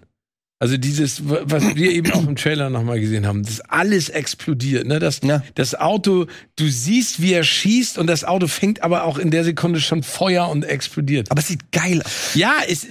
Also 0.57 0.77
dieses, 0.77 1.21
was 1.25 1.75
wir 1.75 1.91
eben 1.91 2.13
auch 2.13 2.25
im 2.25 2.37
Trailer 2.37 2.69
nochmal 2.69 3.01
gesehen 3.01 3.27
haben, 3.27 3.43
das 3.43 3.59
alles 3.59 4.07
explodiert, 4.07 4.87
ne? 4.87 4.99
Das, 4.99 5.19
Ja. 5.21 5.43
das 5.55 5.75
Auto, 5.75 6.27
du 6.55 6.67
siehst, 6.69 7.21
wie 7.21 7.33
er 7.33 7.43
schießt 7.43 7.97
und 7.97 8.07
das 8.07 8.23
Auto 8.23 8.47
fängt 8.47 8.81
aber 8.81 9.03
auch 9.03 9.17
in 9.17 9.31
der 9.31 9.43
Sekunde 9.43 9.81
schon 9.81 10.01
Feuer 10.01 10.47
und 10.47 10.63
explodiert. 10.63 11.29
Aber 11.29 11.41
es 11.41 11.49
sieht 11.49 11.73
geil 11.73 12.01
aus. 12.01 12.35
Ja, 12.35 12.59
ist, 12.65 12.87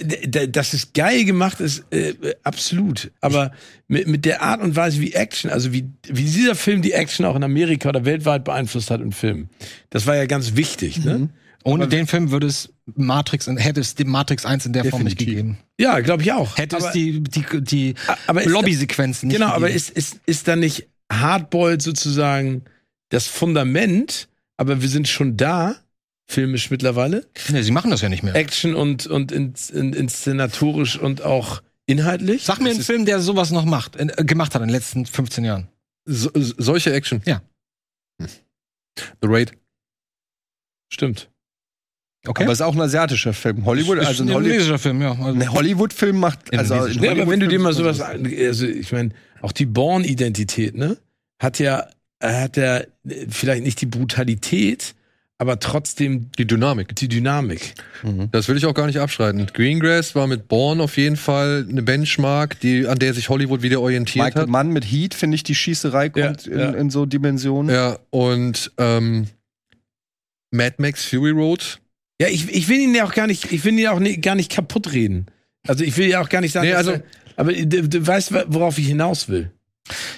dass 0.55 0.73
es 0.73 0.93
geil 0.93 1.25
gemacht 1.25 1.59
ist, 1.59 1.85
äh, 1.91 2.13
absolut. 2.43 3.11
Aber 3.19 3.51
mit, 3.87 4.07
mit 4.07 4.25
der 4.25 4.43
Art 4.43 4.61
und 4.61 4.75
Weise, 4.75 5.01
wie 5.01 5.13
Action, 5.13 5.49
also 5.49 5.73
wie, 5.73 5.85
wie 6.07 6.23
dieser 6.23 6.53
Film 6.53 6.83
die 6.83 6.91
Action 6.91 7.25
auch 7.25 7.35
in 7.35 7.43
Amerika 7.43 7.89
oder 7.89 8.05
weltweit 8.05 8.43
beeinflusst 8.43 8.91
hat 8.91 9.01
im 9.01 9.11
Film, 9.11 9.49
das 9.89 10.05
war 10.05 10.15
ja 10.15 10.27
ganz 10.27 10.55
wichtig, 10.55 11.03
ne? 11.03 11.29
Ohne 11.63 11.87
den 11.87 12.05
Film 12.05 12.29
würde 12.29 12.45
es 12.45 12.69
Matrix, 12.95 13.47
hätte 13.47 13.79
es 13.81 13.95
die 13.95 14.05
Matrix 14.05 14.45
1 14.45 14.65
in 14.67 14.73
der 14.73 14.85
Form 14.85 15.03
nicht 15.03 15.19
Definitiv. 15.19 15.43
gegeben. 15.43 15.57
Ja, 15.79 15.99
glaube 16.01 16.21
ich 16.23 16.31
auch. 16.31 16.57
Hätte 16.57 16.77
aber, 16.77 16.87
es 16.87 16.93
die, 16.93 17.21
die, 17.23 17.43
die 17.61 17.95
aber 18.27 18.45
Lobby-Sequenzen 18.45 19.27
nicht 19.27 19.37
Genau, 19.37 19.47
aber 19.51 19.67
gegeben. 19.67 19.75
ist, 19.77 19.89
ist, 19.89 20.19
ist 20.25 20.47
da 20.47 20.55
nicht 20.55 20.87
Hardboiled 21.11 21.81
sozusagen 21.81 22.63
das 23.09 23.27
Fundament, 23.27 24.27
aber 24.57 24.81
wir 24.81 24.89
sind 24.89 25.07
schon 25.07 25.35
da, 25.37 25.75
filmisch 26.27 26.69
mittlerweile, 26.71 27.27
Nee, 27.49 27.61
sie 27.63 27.71
machen 27.71 27.91
das 27.91 28.01
ja 28.01 28.09
nicht 28.09 28.23
mehr. 28.23 28.35
Action 28.35 28.75
und, 28.75 29.07
und 29.07 29.31
in, 29.31 29.53
in, 29.73 29.93
inszenatorisch 29.93 30.97
und 30.97 31.21
auch 31.23 31.61
inhaltlich? 31.87 32.43
Sag 32.43 32.59
mir 32.59 32.69
Das 32.69 32.75
einen 32.77 32.83
Film, 32.83 33.05
der 33.05 33.19
sowas 33.19 33.51
noch 33.51 33.65
macht, 33.65 33.95
äh, 33.95 34.07
gemacht 34.23 34.53
hat 34.55 34.61
in 34.61 34.67
den 34.67 34.73
letzten 34.73 35.05
15 35.05 35.43
Jahren. 35.45 35.67
so, 36.05 36.29
solche 36.33 36.93
Action. 36.93 37.21
Ja. 37.25 37.41
Hm. 38.21 38.27
The 39.21 39.27
Raid. 39.27 39.51
Stimmt. 40.91 41.29
Okay. 42.27 42.43
Aber 42.43 42.51
es 42.51 42.59
ist 42.59 42.65
auch 42.65 42.73
ein 42.75 42.81
asiatischer 42.81 43.33
Film. 43.33 43.65
Hollywood, 43.65 43.99
also 43.99 44.23
ein, 44.23 44.29
ein 44.29 44.35
Holly 44.35 44.45
indonesischer 44.47 44.79
Film, 44.79 45.01
ja. 45.01 45.11
Also, 45.11 45.25
ein 45.39 45.51
Hollywood-Film 45.51 46.17
macht, 46.19 46.39
also 46.57 46.73
Indonesisch. 46.73 46.97
ein 46.97 47.03
Ja, 47.03 47.11
aber 47.23 47.31
wenn 47.31 47.39
du 47.39 47.47
dir 47.47 47.59
mal 47.59 47.73
sowas, 47.73 48.01
also 48.01 48.65
ich 48.65 48.91
meine, 48.91 49.09
auch 49.41 49.51
die 49.51 49.65
Born-Identität, 49.65 50.75
ne, 50.75 50.97
hat 51.39 51.59
ja, 51.59 51.87
hat 52.21 52.57
ja 52.57 52.81
vielleicht 53.29 53.63
nicht 53.63 53.79
die 53.81 53.85
Brutalität, 53.85 54.95
aber 55.37 55.59
trotzdem 55.59 56.31
Die 56.37 56.47
Dynamik. 56.47 56.95
die 56.95 57.09
Dynamik. 57.09 57.73
Das 58.31 58.47
will 58.47 58.55
ich 58.55 58.65
auch 58.65 58.73
gar 58.73 58.87
nicht 58.87 58.99
abstreiten. 59.01 59.45
Greengrass 59.53 60.15
war 60.15 60.27
mit 60.27 60.47
Bourne 60.47 60.81
auf 60.81 60.95
jeden 60.95 61.17
Fall 61.17 61.65
eine 61.69 61.83
Benchmark, 61.83 62.57
die, 62.61 62.87
an 62.87 62.99
der 62.99 63.13
sich 63.13 63.27
Hollywood 63.27 63.61
wieder 63.61 63.81
orientiert 63.81 64.23
Michael 64.25 64.43
hat. 64.43 64.49
Mann 64.49 64.69
mit 64.69 64.85
Heat, 64.85 65.13
finde 65.13 65.35
ich, 65.35 65.43
die 65.43 65.53
Schießerei 65.53 66.07
kommt 66.09 66.45
Ja, 66.45 66.51
in, 66.53 66.59
ja. 66.59 66.69
in 66.71 66.89
so 66.89 67.05
Dimensionen. 67.05 67.75
Ja, 67.75 67.99
und 68.11 68.71
ähm, 68.77 69.27
Mad 70.51 70.75
Max 70.77 71.03
Fury 71.03 71.31
Road. 71.31 71.79
Ja, 72.21 72.27
ich, 72.27 72.49
ich 72.49 72.67
will 72.69 72.79
ihn 72.79 72.95
ja 72.95 73.05
auch 73.05 73.13
gar 73.13 73.27
nicht, 73.27 73.51
ich 73.51 73.63
will 73.65 73.73
ihn 73.73 73.79
ja 73.79 73.91
auch 73.91 73.99
nicht, 73.99 74.21
gar 74.21 74.35
nicht 74.35 74.51
kaputt 74.51 74.93
reden. 74.93 75.25
Also 75.67 75.83
ich 75.83 75.97
will 75.97 76.07
ja 76.07 76.21
auch 76.21 76.29
gar 76.29 76.41
nicht 76.41 76.51
sagen, 76.53 76.67
Nee, 76.67 76.73
also- 76.73 76.91
er- 76.91 77.03
aber 77.37 77.51
du, 77.51 77.89
du 77.89 78.07
weißt, 78.07 78.31
worauf 78.47 78.77
ich 78.77 78.87
hinaus 78.87 79.27
will. 79.27 79.51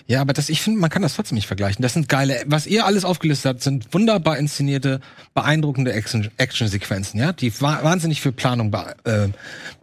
Ja, 0.06 0.22
aber 0.22 0.32
das, 0.32 0.48
ich 0.48 0.62
finde, 0.62 0.80
man 0.80 0.90
kann 0.90 1.02
das 1.02 1.16
trotzdem 1.16 1.36
nicht 1.36 1.48
vergleichen. 1.48 1.82
Das 1.82 1.94
sind 1.94 2.08
geile, 2.08 2.42
was 2.46 2.68
ihr 2.68 2.86
alles 2.86 3.04
aufgelistet 3.04 3.50
habt, 3.50 3.64
sind 3.64 3.94
wunderbar 3.94 4.38
inszenierte, 4.38 5.02
beeindruckende 5.34 5.92
Action- 5.92 6.30
Action-Sequenzen, 6.38 7.20
ja, 7.20 7.34
die 7.34 7.52
wa 7.62 7.80
wahnsinnig 7.84 8.22
viel 8.22 8.32
Planung 8.32 8.74
äh, 9.04 9.28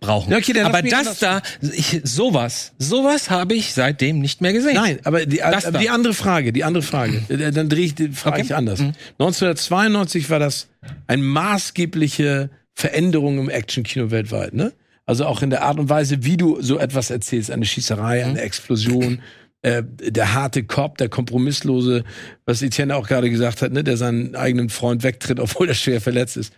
brauchen. 0.00 0.32
Ja, 0.32 0.38
okay, 0.38 0.58
aber 0.62 0.80
das 0.80 1.18
da, 1.18 1.42
ich, 1.60 2.00
sowas, 2.02 2.72
sowas 2.78 3.28
habe 3.28 3.52
ich 3.54 3.74
seitdem 3.74 4.20
nicht 4.20 4.40
mehr 4.40 4.54
gesehen. 4.54 4.74
Nein, 4.74 5.00
aber 5.04 5.26
die, 5.26 5.36
Das 5.38 5.66
aber 5.66 5.78
die 5.78 5.86
da. 5.86 5.92
andere 5.94 6.14
Frage, 6.14 6.52
die 6.54 6.64
andere 6.64 6.82
Frage, 6.82 7.22
äh, 7.28 7.50
dann 7.52 7.68
drehe 7.68 7.84
ich 7.84 7.94
die 7.94 8.08
Frage 8.08 8.36
Okay. 8.36 8.44
ich 8.46 8.54
anders. 8.54 8.80
Mhm. 8.80 8.94
1992 9.18 10.30
war 10.30 10.38
das 10.38 10.68
eine 11.06 11.22
maßgebliche 11.22 12.50
Veränderung 12.74 13.38
im 13.38 13.48
Action-Kino 13.50 14.10
weltweit, 14.10 14.54
ne? 14.54 14.72
Also 15.06 15.26
auch 15.26 15.42
in 15.42 15.50
der 15.50 15.62
Art 15.62 15.78
und 15.78 15.90
Weise, 15.90 16.24
wie 16.24 16.38
du 16.38 16.62
so 16.62 16.78
etwas 16.78 17.10
erzählst, 17.10 17.50
eine 17.50 17.66
Schießerei, 17.66 18.24
eine 18.24 18.40
Explosion, 18.40 19.20
äh, 19.64 19.82
der 19.82 20.34
harte 20.34 20.62
Cop, 20.64 20.98
der 20.98 21.08
kompromisslose, 21.08 22.04
was 22.44 22.60
Etienne 22.60 22.94
auch 22.94 23.08
gerade 23.08 23.30
gesagt 23.30 23.62
hat, 23.62 23.72
ne, 23.72 23.82
der 23.82 23.96
seinen 23.96 24.36
eigenen 24.36 24.68
Freund 24.68 25.02
wegtritt, 25.02 25.40
obwohl 25.40 25.68
er 25.68 25.74
schwer 25.74 26.00
verletzt 26.00 26.36
ist. 26.36 26.52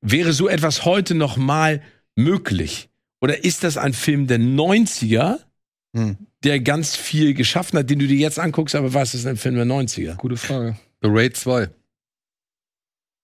Wäre 0.00 0.32
so 0.32 0.48
etwas 0.48 0.84
heute 0.84 1.14
noch 1.14 1.36
mal 1.36 1.82
möglich? 2.16 2.88
Oder 3.20 3.44
ist 3.44 3.62
das 3.62 3.76
ein 3.76 3.92
Film 3.92 4.26
der 4.26 4.38
90er, 4.38 5.38
Hm. 5.96 6.18
der 6.44 6.60
ganz 6.60 6.96
viel 6.96 7.32
geschaffen 7.32 7.78
hat, 7.78 7.88
den 7.88 7.98
du 7.98 8.06
dir 8.06 8.18
jetzt 8.18 8.38
anguckst, 8.38 8.74
aber 8.74 8.92
was 8.92 9.14
ist 9.14 9.26
ein 9.26 9.38
Film 9.38 9.54
der 9.54 9.64
90er? 9.64 10.16
Gute 10.16 10.36
Frage. 10.36 10.76
The 11.00 11.08
Raid 11.10 11.36
2. 11.36 11.70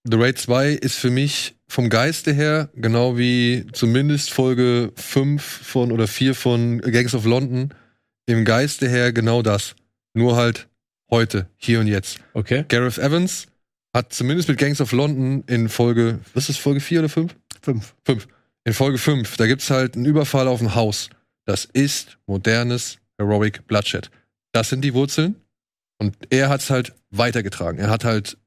The 0.04 0.16
Raid 0.16 0.38
2 0.38 0.70
ist 0.70 0.94
für 0.94 1.10
mich 1.10 1.56
vom 1.68 1.90
Geiste 1.90 2.32
her, 2.32 2.70
genau 2.74 3.18
wie 3.18 3.66
zumindest 3.72 4.32
Folge 4.32 4.92
5 4.96 5.42
von 5.42 5.92
oder 5.92 6.06
4 6.06 6.34
von 6.34 6.80
Gangs 6.80 7.14
of 7.14 7.26
London, 7.26 7.74
im 8.26 8.44
Geiste 8.44 8.88
her 8.88 9.12
genau 9.12 9.42
das. 9.42 9.74
Nur 10.14 10.36
halt 10.36 10.68
heute, 11.10 11.48
hier 11.56 11.80
und 11.80 11.86
jetzt. 11.86 12.18
Okay. 12.32 12.64
Gareth 12.68 12.98
Evans 12.98 13.46
hat 13.94 14.12
zumindest 14.12 14.48
mit 14.48 14.58
Gangs 14.58 14.80
of 14.80 14.92
London 14.92 15.44
in 15.46 15.68
Folge, 15.68 16.20
was 16.34 16.48
ist 16.48 16.58
Folge 16.58 16.80
4 16.80 17.00
oder 17.00 17.08
5? 17.08 17.34
Fünf. 17.62 17.94
5. 18.04 18.28
In 18.64 18.72
Folge 18.72 18.98
5, 18.98 19.36
da 19.36 19.46
gibt's 19.46 19.70
halt 19.70 19.94
einen 19.94 20.06
Überfall 20.06 20.48
auf 20.48 20.60
ein 20.60 20.74
Haus. 20.74 21.10
Das 21.44 21.66
ist 21.66 22.18
modernes 22.26 22.98
Heroic 23.18 23.66
Bloodshed. 23.66 24.10
Das 24.52 24.70
sind 24.70 24.82
die 24.82 24.94
Wurzeln. 24.94 25.36
Und 25.98 26.16
er 26.30 26.48
hat's 26.48 26.70
halt 26.70 26.92
weitergetragen. 27.10 27.78
Er 27.78 27.90
hat 27.90 28.04
halt, 28.04 28.38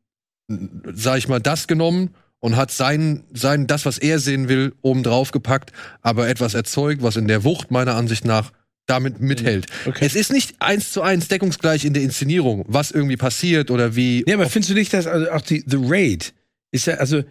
sag 0.48 1.18
ich 1.18 1.28
mal, 1.28 1.40
das 1.40 1.68
genommen 1.68 2.14
und 2.40 2.56
hat 2.56 2.72
sein, 2.72 3.24
sein, 3.32 3.68
das, 3.68 3.86
was 3.86 3.98
er 3.98 4.20
sehen 4.20 4.50
will, 4.50 4.74
oben 4.82 5.04
drauf 5.04 5.32
gepackt, 5.32 5.72
aber 6.02 6.28
etwas 6.28 6.54
erzeugt, 6.54 7.04
was 7.04 7.16
in 7.16 7.28
der 7.28 7.44
Wucht 7.44 7.72
meiner 7.72 7.96
Ansicht 7.96 8.26
nach 8.26 8.52
damit 8.88 9.20
mithält. 9.20 9.68
Okay. 9.86 10.06
Es 10.06 10.16
ist 10.16 10.32
nicht 10.32 10.56
eins 10.60 10.92
zu 10.92 11.02
eins 11.02 11.28
deckungsgleich 11.28 11.86
in 11.86 11.94
der 11.94 12.04
Inszenierung, 12.04 12.66
was 12.68 12.92
irgendwie 12.92 13.18
passiert 13.18 13.70
oder 13.70 13.96
wie. 13.96 14.24
Ja, 14.28 14.36
aber 14.36 14.50
findest 14.50 14.72
du 14.72 14.74
nicht, 14.74 14.94
dass 14.94 15.06
also 15.06 15.30
auch 15.32 15.42
die 15.42 15.64
The 15.68 15.78
Raid 15.80 16.34
ist 16.72 16.88
ja, 16.88 16.96
also 16.96 17.24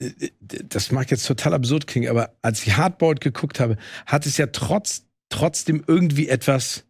äh, 0.00 0.06
äh, 0.06 0.30
das 0.40 0.92
mag 0.92 1.10
jetzt 1.10 1.26
total 1.26 1.54
absurd 1.54 1.86
klingen, 1.86 2.08
aber 2.08 2.34
als 2.42 2.66
ich 2.66 2.76
Hardboiled 2.76 3.20
geguckt 3.20 3.60
habe, 3.60 3.76
hat 4.06 4.26
es 4.26 4.36
ja 4.36 4.46
trotz, 4.46 5.04
trotzdem 5.28 5.84
irgendwie 5.86 6.28
etwas. 6.28 6.84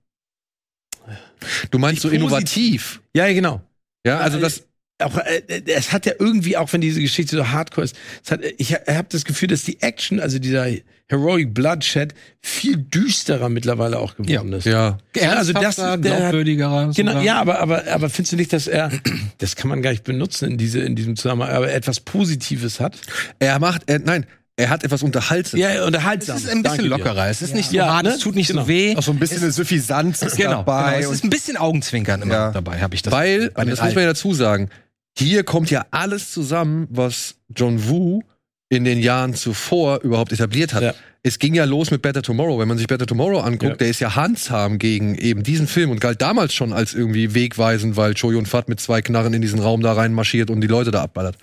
du 1.71 1.79
meinst 1.79 2.03
so 2.03 2.09
innovativ. 2.09 3.03
Ja, 3.15 3.27
ja, 3.27 3.35
genau. 3.35 3.63
Ja, 4.07 4.19
also 4.19 4.39
das, 4.39 4.67
auch, 5.03 5.17
äh, 5.19 5.43
es 5.67 5.93
hat 5.93 6.07
ja 6.07 6.13
irgendwie, 6.19 6.57
auch 6.57 6.73
wenn 6.73 6.81
diese 6.81 7.01
Geschichte 7.01 7.37
so 7.37 7.49
hardcore 7.49 7.85
ist, 7.85 7.97
es 8.25 8.31
hat, 8.31 8.41
ich 8.59 8.73
habe 8.75 9.07
das 9.11 9.25
Gefühl, 9.25 9.49
dass 9.49 9.63
die 9.63 9.83
Action, 9.83 10.21
also 10.21 10.39
dieser 10.39 10.67
Heroic 11.09 11.53
Bloodshed, 11.53 12.15
viel 12.41 12.77
düsterer 12.77 13.49
mittlerweile 13.49 13.99
auch 13.99 14.17
geworden 14.17 14.53
ist. 14.53 14.65
Ja. 14.67 14.99
also 15.37 15.53
das, 15.53 15.63
Ernsthafter, 15.79 15.97
der 15.99 16.13
hat- 16.13 16.19
glaubwürdiger. 16.21 16.91
Genau, 16.95 17.11
sogar. 17.13 17.23
ja, 17.25 17.41
aber, 17.41 17.59
aber, 17.61 17.85
aber 17.91 18.09
findest 18.09 18.33
du 18.33 18.37
nicht, 18.37 18.53
dass 18.53 18.67
er, 18.69 18.91
das 19.39 19.57
kann 19.57 19.69
man 19.69 19.83
gar 19.83 19.91
nicht 19.91 20.05
benutzen 20.05 20.53
in, 20.53 20.59
diese, 20.59 20.81
in 20.81 20.95
diesem 20.97 21.17
Zusammenhang, 21.17 21.51
aber 21.51 21.73
etwas 21.73 22.01
Positives 22.01 22.81
hat? 22.81 22.97
Er 23.39 23.59
macht, 23.59 23.83
er, 23.87 23.99
nein, 23.99 24.25
er 24.57 24.71
hat 24.71 24.85
etwas 24.85 25.03
unterhalten. 25.03 25.57
Ja, 25.59 25.71
Es 25.73 25.85
unterhaltsam. 25.85 26.37
ist 26.37 26.45
ein 26.49 26.63
bisschen 26.63 26.63
Danke 26.63 26.83
dir. 26.85 26.89
lockerer. 26.89 27.27
Es 27.29 27.43
ist 27.43 27.55
nicht 27.57 27.71
so 27.71 27.77
Ja, 27.77 27.93
hart, 27.93 28.05
ne? 28.05 28.11
es 28.11 28.21
tut 28.21 28.37
nicht 28.37 28.47
Genau. 28.49 28.63
so 28.63 28.69
weh. 28.69 28.95
Auch 28.97 29.03
so 29.03 29.11
ein 29.11 29.19
bisschen 29.19 29.43
eine 29.43 29.51
Suffisanz 29.51 30.23
ist 30.23 30.37
Genau, 30.37 30.51
dabei. 30.63 31.01
genau. 31.01 31.11
Es 31.11 31.17
ist 31.17 31.25
ein 31.25 31.31
bisschen 31.31 31.57
Augenzwinkern 31.57 32.23
immer 32.23 32.35
Ja. 32.35 32.51
dabei, 32.53 32.81
habe 32.81 32.95
ich 32.95 33.03
das. 33.03 33.13
Weil, 33.13 33.51
das 33.51 33.67
muss 33.67 33.81
man 33.81 33.91
ja 33.99 34.07
dazu 34.07 34.33
sagen, 34.33 34.71
hier 35.17 35.45
kommt 35.45 35.71
ja 35.71 35.87
alles 35.91 36.33
zusammen, 36.33 36.87
was 36.91 37.37
John 37.55 37.89
Woo 37.89 38.23
in 38.69 38.85
den 38.85 38.99
Jahren 38.99 39.35
zuvor 39.35 40.01
überhaupt 40.03 40.33
etabliert 40.33 40.75
hat. 40.75 40.83
Ja. 40.83 40.95
Es 41.23 41.39
ging 41.39 41.55
ja 41.55 41.65
los 41.65 41.91
mit 41.91 42.03
Better 42.03 42.21
Tomorrow. 42.23 42.59
Wenn 42.59 42.69
man 42.69 42.77
sich 42.77 42.87
Better 42.87 43.07
Tomorrow 43.07 43.41
anguckt, 43.41 43.73
Ja. 43.73 43.77
der 43.77 43.89
ist 43.89 44.01
ja 44.01 44.15
handsam 44.17 44.79
gegen 44.79 45.15
eben 45.15 45.43
diesen 45.43 45.67
Film 45.67 45.91
und 45.91 46.01
galt 46.01 46.21
damals 46.21 46.53
schon 46.53 46.73
als 46.73 46.93
irgendwie 46.93 47.35
wegweisend, 47.35 47.97
weil 47.97 48.15
Cho 48.15 48.31
Yun 48.31 48.45
Fat 48.45 48.69
mit 48.69 48.81
zwei 48.81 49.01
Knarren 49.01 49.33
in 49.33 49.41
diesen 49.41 49.61
Raum 49.61 49.81
da 49.81 49.93
reinmarschiert 49.95 50.51
und 50.51 50.61
die 50.61 50.67
Leute 50.67 50.91
da 50.91 51.03
abballert. 51.03 51.37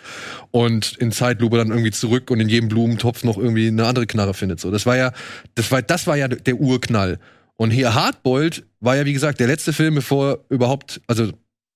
Und 0.52 0.98
in 1.00 1.12
Zeitlupe 1.12 1.58
dann 1.58 1.70
irgendwie 1.70 1.92
zurück 1.92 2.30
und 2.30 2.40
in 2.40 2.50
jedem 2.50 2.70
Blumentopf 2.70 3.24
noch 3.24 3.38
irgendwie 3.38 3.70
eine 3.70 3.86
andere 3.88 4.06
Knarre 4.06 4.34
findet. 4.36 4.60
So, 4.60 4.70
das 4.70 4.86
war 4.86 4.98
ja, 4.98 5.14
das 5.56 5.72
war, 5.72 5.82
das 5.82 6.06
war 6.06 6.18
ja 6.18 6.28
der 6.28 6.56
Urknall. 6.60 7.18
Und 7.56 7.72
hier 7.72 7.96
Hardboiled 7.96 8.64
war 8.82 8.96
ja, 8.98 9.06
wie 9.06 9.14
gesagt, 9.14 9.40
der 9.40 9.48
letzte 9.48 9.72
Film, 9.74 9.96
bevor 9.96 10.40
überhaupt, 10.50 11.02
also 11.08 11.32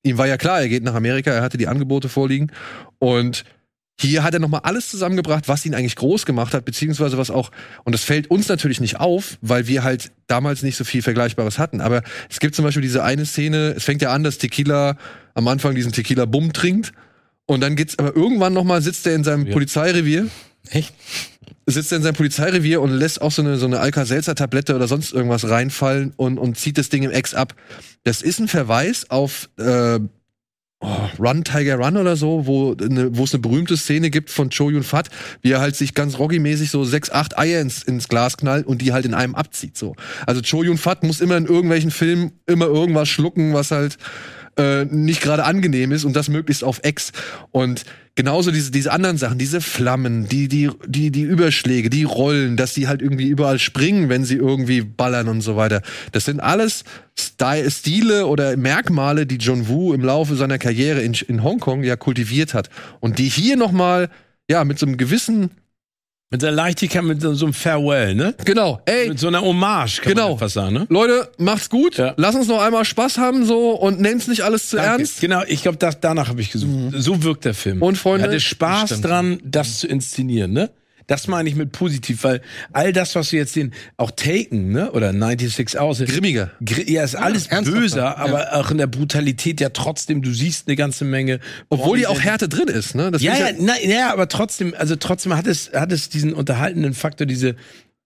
ihm 0.06 0.18
war 0.18 0.28
ja 0.28 0.38
klar, 0.38 0.62
er 0.62 0.70
geht 0.70 0.84
nach 0.84 0.94
Amerika, 0.94 1.32
er 1.32 1.42
hatte 1.42 1.58
die 1.58 1.68
Angebote 1.68 2.10
vorliegen 2.10 2.52
und 3.00 3.44
hier 4.00 4.24
hat 4.24 4.34
er 4.34 4.42
nochmal 4.42 4.62
alles 4.64 4.90
zusammengebracht, 4.90 5.48
was 5.48 5.66
ihn 5.66 5.74
eigentlich 5.74 5.96
groß 5.96 6.26
gemacht 6.26 6.54
hat, 6.54 6.66
beziehungsweise 6.66 7.18
was 7.18 7.32
auch, 7.32 7.50
und 7.86 7.94
das 7.94 8.04
fällt 8.04 8.30
uns 8.30 8.50
natürlich 8.50 8.82
nicht 8.82 9.00
auf, 9.00 9.38
weil 9.42 9.68
wir 9.68 9.84
halt 9.84 10.12
damals 10.28 10.64
nicht 10.64 10.76
so 10.76 10.84
viel 10.84 11.02
Vergleichbares 11.02 11.60
hatten. 11.60 11.80
Aber 11.80 12.04
es 12.30 12.40
gibt 12.42 12.56
zum 12.56 12.66
Beispiel 12.66 12.82
diese 12.82 13.04
eine 13.04 13.26
Szene, 13.26 13.74
es 13.78 13.86
fängt 13.86 14.02
ja 14.02 14.12
an, 14.12 14.24
dass 14.24 14.38
Tequila 14.38 14.98
am 15.34 15.48
Anfang 15.48 15.76
diesen 15.76 15.94
Tequila-Bumm 15.94 16.52
trinkt. 16.52 16.92
Und 17.46 17.62
dann 17.62 17.78
geht's 17.78 17.98
aber 17.98 18.14
irgendwann 18.16 18.52
nochmal, 18.54 18.82
sitzt 18.82 19.08
er 19.08 19.16
in 19.16 19.24
seinem 19.24 19.46
Ja. 19.48 19.54
Polizeirevier 19.54 20.28
Echt? 20.72 20.94
Sitzt 21.66 21.92
er 21.92 21.98
in 21.98 22.04
seinem 22.04 22.16
Polizeirevier 22.16 22.82
und 22.82 22.92
lässt 22.92 23.22
auch 23.22 23.32
so 23.32 23.42
eine, 23.42 23.58
so 23.58 23.66
eine 23.66 23.80
Alka-Seltzer-Tablette 23.80 24.76
oder 24.76 24.88
sonst 24.88 25.14
irgendwas 25.14 25.50
reinfallen 25.50 26.14
und, 26.16 26.38
und 26.38 26.58
zieht 26.58 26.78
das 26.78 26.90
Ding 26.90 27.04
im 27.04 27.12
Ex 27.12 27.34
ab. 27.34 27.56
Das 28.04 28.22
ist 28.22 28.40
ein 28.40 28.48
Verweis 28.48 29.10
auf 29.10 29.50
äh, 29.58 30.00
oh, 30.80 31.10
Run, 31.18 31.44
Tiger 31.44 31.78
Run 31.78 31.98
oder 31.98 32.16
so, 32.16 32.46
wo, 32.46 32.76
eine, 32.80 33.18
wo 33.18 33.24
es 33.24 33.34
eine 33.34 33.42
berühmte 33.42 33.78
Szene 33.78 34.12
gibt 34.12 34.30
von 34.30 34.52
Cho 34.52 34.70
Yun 34.70 34.84
Fat, 34.84 35.10
wie 35.42 35.52
er 35.52 35.60
halt 35.60 35.76
sich 35.76 35.96
ganz 35.96 36.20
Rocky-mäßig 36.20 36.70
so 36.70 36.86
sechs, 36.86 37.10
acht 37.10 37.38
Eier 37.38 37.62
ins, 37.62 37.82
ins 37.82 38.08
Glas 38.08 38.38
knallt 38.38 38.68
und 38.68 38.82
die 38.82 38.94
halt 38.94 39.06
in 39.06 39.16
einem 39.16 39.34
abzieht. 39.34 39.76
So. 39.76 39.96
Also 40.28 40.42
Cho 40.42 40.64
Yun 40.64 40.78
Fat 40.78 41.04
muss 41.04 41.20
immer 41.20 41.38
in 41.38 41.46
irgendwelchen 41.46 41.92
Filmen 41.92 42.34
immer 42.46 42.68
irgendwas 42.68 43.10
schlucken, 43.10 43.54
was 43.54 43.72
halt 43.72 43.98
äh, 44.58 44.86
nicht 44.86 45.22
gerade 45.22 45.46
angenehm 45.46 45.92
ist 45.92 46.06
und 46.06 46.16
das 46.16 46.30
möglichst 46.30 46.64
auf 46.64 46.80
Ex. 46.84 47.12
Und 47.52 47.86
genauso 48.16 48.52
diese, 48.52 48.72
diese 48.72 48.92
anderen 48.92 49.18
Sachen, 49.18 49.38
diese 49.38 49.62
Flammen, 49.62 50.28
die, 50.28 50.48
die, 50.48 50.72
die, 50.86 51.12
die 51.12 51.22
Überschläge, 51.22 51.90
die 51.90 52.04
Rollen, 52.04 52.58
dass 52.58 52.74
die 52.74 52.88
halt 52.88 53.02
irgendwie 53.02 53.28
überall 53.28 53.60
springen, 53.60 54.10
wenn 54.10 54.24
sie 54.24 54.36
irgendwie 54.36 54.82
ballern 54.82 55.28
und 55.28 55.42
so 55.42 55.56
weiter. 55.58 55.82
Das 56.14 56.26
sind 56.26 56.40
alles 56.40 56.86
Stile 57.18 58.26
oder 58.28 58.58
Merkmale, 58.58 59.26
die 59.26 59.38
John 59.38 59.68
Woo 59.68 59.94
im 59.94 60.02
Laufe 60.02 60.36
seiner 60.36 60.58
Karriere 60.58 61.02
in, 61.02 61.14
in 61.14 61.44
Hongkong 61.44 61.84
ja 61.84 61.98
kultiviert 61.98 62.54
hat. 62.54 62.70
Und 63.02 63.20
die 63.20 63.28
hier 63.28 63.58
nochmal, 63.58 64.10
ja, 64.50 64.64
mit 64.64 64.80
so 64.80 64.86
einem 64.86 64.98
gewissen, 64.98 65.52
Mit 66.32 66.42
der 66.42 66.52
Leichtigkeit, 66.52 67.04
mit 67.04 67.22
so 67.22 67.30
einem 67.46 67.54
Farewell, 67.54 68.16
ne? 68.16 68.34
genau, 68.44 68.82
ey, 68.86 69.10
Mit 69.10 69.20
so 69.20 69.28
einer 69.28 69.42
Hommage, 69.42 70.02
kann 70.02 70.14
Genau. 70.14 70.30
man 70.30 70.40
fast 70.40 70.56
sagen, 70.56 70.74
ne? 70.74 70.88
Leute, 70.90 71.30
macht's 71.38 71.70
gut, 71.70 71.98
Ja. 71.98 72.16
lass 72.18 72.34
uns 72.34 72.48
noch 72.48 72.60
einmal 72.64 72.84
Spaß 72.84 73.20
haben 73.20 73.46
so 73.46 73.70
und 73.74 74.02
nehmt's 74.02 74.28
nicht 74.28 74.42
alles 74.42 74.70
zu 74.70 74.78
Danke. 74.78 74.92
ernst. 75.04 75.22
Genau, 75.22 75.44
ich 75.48 75.62
glaube, 75.62 75.78
danach 76.02 76.28
habe 76.28 76.42
ich 76.42 76.50
gesucht. 76.52 76.96
So 76.98 77.22
wirkt 77.22 77.46
der 77.46 77.54
Film. 77.54 77.80
Und, 77.84 78.00
Freunde, 78.00 78.26
er 78.26 78.30
hatte 78.32 78.40
Spaß 78.40 79.02
dran, 79.02 79.40
das 79.44 79.78
zu 79.78 79.88
inszenieren, 79.88 80.52
ne? 80.52 80.72
Das 81.08 81.28
meine 81.28 81.48
ich 81.50 81.56
mit 81.56 81.72
positiv, 81.72 82.24
weil 82.24 82.42
all 82.74 82.92
das, 82.94 83.16
was 83.16 83.32
wir 83.32 83.40
jetzt 83.40 83.54
sehen, 83.54 83.74
auch 83.98 84.12
Taken, 84.12 84.72
ne? 84.72 84.92
Oder 84.92 85.12
96 85.12 85.80
Hours. 85.80 86.00
Grimmiger. 86.00 86.52
Gr- 86.64 86.90
Ja, 86.90 87.04
ist 87.04 87.16
alles 87.16 87.48
ernsthafter, 87.48 87.80
böser, 87.80 88.18
aber 88.18 88.54
auch 88.54 88.72
in 88.72 88.78
der 88.78 88.88
Brutalität 88.88 89.62
ja 89.62 89.70
trotzdem, 89.70 90.22
du 90.22 90.34
siehst 90.34 90.68
eine 90.68 90.76
ganze 90.76 91.06
Menge. 91.06 91.40
Obwohl 91.70 91.98
die 92.00 92.08
auch 92.08 92.20
Härte 92.22 92.50
drin 92.50 92.68
ist, 92.68 92.96
ne? 92.96 93.12
Das 93.12 93.22
ja, 93.22 93.34
ist 93.34 93.40
ja, 93.40 93.48
na, 93.60 93.74
ja, 93.84 94.12
aber 94.14 94.28
trotzdem, 94.28 94.74
also 94.78 94.96
trotzdem 94.96 95.36
hat 95.36 95.48
es, 95.48 95.72
hat 95.74 95.92
es 95.92 96.10
diesen 96.10 96.34
unterhaltenden 96.34 96.94
Faktor, 96.94 97.28
diese, 97.28 97.56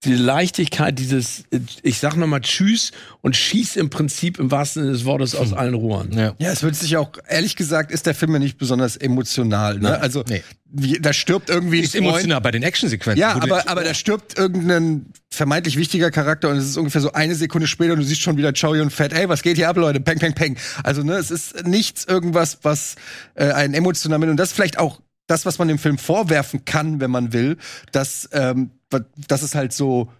diese 0.06 0.24
Leichtigkeit, 0.24 0.97
dieses, 0.97 1.43
ich 1.84 2.00
sag 2.00 2.16
nochmal 2.16 2.39
Tschüss 2.39 2.91
und 3.22 3.36
schieß 3.36 3.76
im 3.76 3.89
Prinzip 3.89 4.39
im 4.39 4.50
wahrsten 4.50 4.84
Sinne 4.84 4.93
des 4.93 5.04
Wortes 5.04 5.36
aus 5.36 5.52
allen 5.52 5.74
Rohren. 5.74 6.14
Ja. 6.14 6.36
Ja, 6.39 6.52
es 6.52 6.64
wird 6.64 6.76
sich 6.76 6.95
auch, 6.95 7.12
ehrlich 7.28 7.58
gesagt, 7.58 7.91
ist 7.91 8.06
der 8.06 8.16
Film 8.16 8.32
ja 8.32 8.39
nicht 8.39 8.58
besonders 8.58 8.95
emotional. 8.95 9.78
Ne? 9.80 10.00
Also, 10.00 10.24
Nee. 10.30 10.41
wie, 10.72 11.00
da 11.00 11.12
stirbt 11.12 11.50
irgendwie 11.50 11.82
Ist 11.82 11.91
Freund. 11.91 12.06
emotional 12.08 12.39
bei 12.39 12.52
den 12.52 12.64
Actionsequenzen. 12.64 13.20
Ja, 13.20 13.34
aber, 13.41 13.68
aber 13.70 13.84
da 13.84 13.93
stirbt 13.93 14.38
irgendein 14.38 15.08
vermeintlich 15.30 15.76
wichtiger 15.76 16.12
Charakter 16.12 16.50
und 16.50 16.56
es 16.56 16.66
ist 16.70 16.78
ungefähr 16.78 17.02
so 17.02 17.12
eine 17.12 17.36
Sekunde 17.36 17.68
später 17.68 17.91
und 17.91 18.00
du 18.00 18.06
siehst 18.06 18.22
schon 18.22 18.38
wieder 18.38 18.54
Chow 18.54 18.76
Yun 18.78 18.91
Fat, 18.91 19.12
ey, 19.12 19.28
was 19.28 19.41
geht 19.41 19.58
hier 19.58 19.68
ab, 19.68 19.76
Leute? 19.76 20.00
Peng, 20.00 20.18
peng, 20.20 20.34
peng. 20.34 20.56
Also, 20.84 21.04
ne, 21.04 21.16
es 21.16 21.30
ist 21.30 21.68
nichts 21.68 22.06
irgendwas, 22.06 22.60
was 22.62 22.95
äh, 23.36 23.52
einen 23.52 23.74
emotional 23.74 24.18
mit 24.20 24.30
und 24.30 24.38
das 24.38 24.50
ist 24.52 24.56
vielleicht 24.56 24.80
auch 24.80 25.02
das, 25.28 25.45
was 25.45 25.60
man 25.60 25.68
dem 25.68 25.78
Film 25.78 25.97
vorwerfen 25.97 26.64
kann, 26.64 27.02
wenn 27.02 27.12
man 27.12 27.34
will, 27.34 27.58
dass, 27.91 28.30
ähm, 28.32 28.72
dass 29.27 29.41
es 29.41 29.55
halt 29.55 29.73
so, 29.73 30.11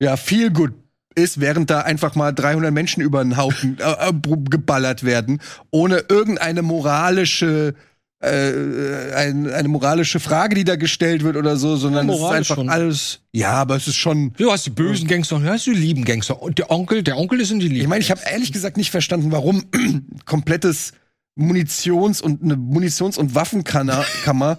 ja, 0.00 0.16
viel 0.16 0.50
gut 0.50 0.72
ist, 1.14 1.40
während 1.40 1.70
da 1.70 1.80
einfach 1.80 2.14
mal 2.14 2.32
300 2.32 2.72
Menschen 2.72 3.02
über 3.02 3.22
den 3.22 3.36
Haufen 3.36 3.78
äh, 3.80 4.08
äh, 4.08 4.12
geballert 4.48 5.04
werden, 5.04 5.40
ohne 5.70 6.04
irgendeine 6.08 6.62
moralische 6.62 7.74
äh, 8.22 9.12
ein, 9.14 9.50
eine 9.50 9.66
moralische 9.66 10.20
Frage, 10.20 10.54
die 10.54 10.62
da 10.62 10.76
gestellt 10.76 11.24
wird 11.24 11.36
oder 11.36 11.56
so, 11.56 11.74
sondern 11.76 12.08
Ja, 12.08 12.14
es 12.14 12.20
ist 12.20 12.26
einfach 12.26 12.54
schon. 12.54 12.68
alles. 12.68 13.20
Ja, 13.32 13.54
aber 13.54 13.74
es 13.74 13.88
ist 13.88 13.96
schon. 13.96 14.32
Du 14.34 14.52
hast 14.52 14.64
die 14.64 14.70
bösen 14.70 15.08
Gangster 15.08 15.36
und 15.36 15.42
du 15.42 15.50
hast 15.50 15.66
die 15.66 15.72
lieben 15.72 16.04
Gangster. 16.04 16.40
Und 16.40 16.58
der 16.58 16.70
Onkel, 16.70 17.02
der 17.02 17.18
Onkel 17.18 17.40
ist 17.40 17.50
in 17.50 17.58
die 17.58 17.66
Liebe. 17.66 17.80
Ich 17.80 17.88
meine, 17.88 18.00
ich 18.00 18.12
habe 18.12 18.20
ehrlich 18.30 18.52
gesagt 18.52 18.76
nicht 18.76 18.92
verstanden, 18.92 19.32
warum 19.32 19.64
komplettes 20.24 20.92
Munitions- 21.38 22.20
und 22.20 22.42
eine 22.42 22.56
Munitions- 22.56 23.16
und 23.18 23.34
Waffenkammer 23.34 24.04
Kammer 24.24 24.58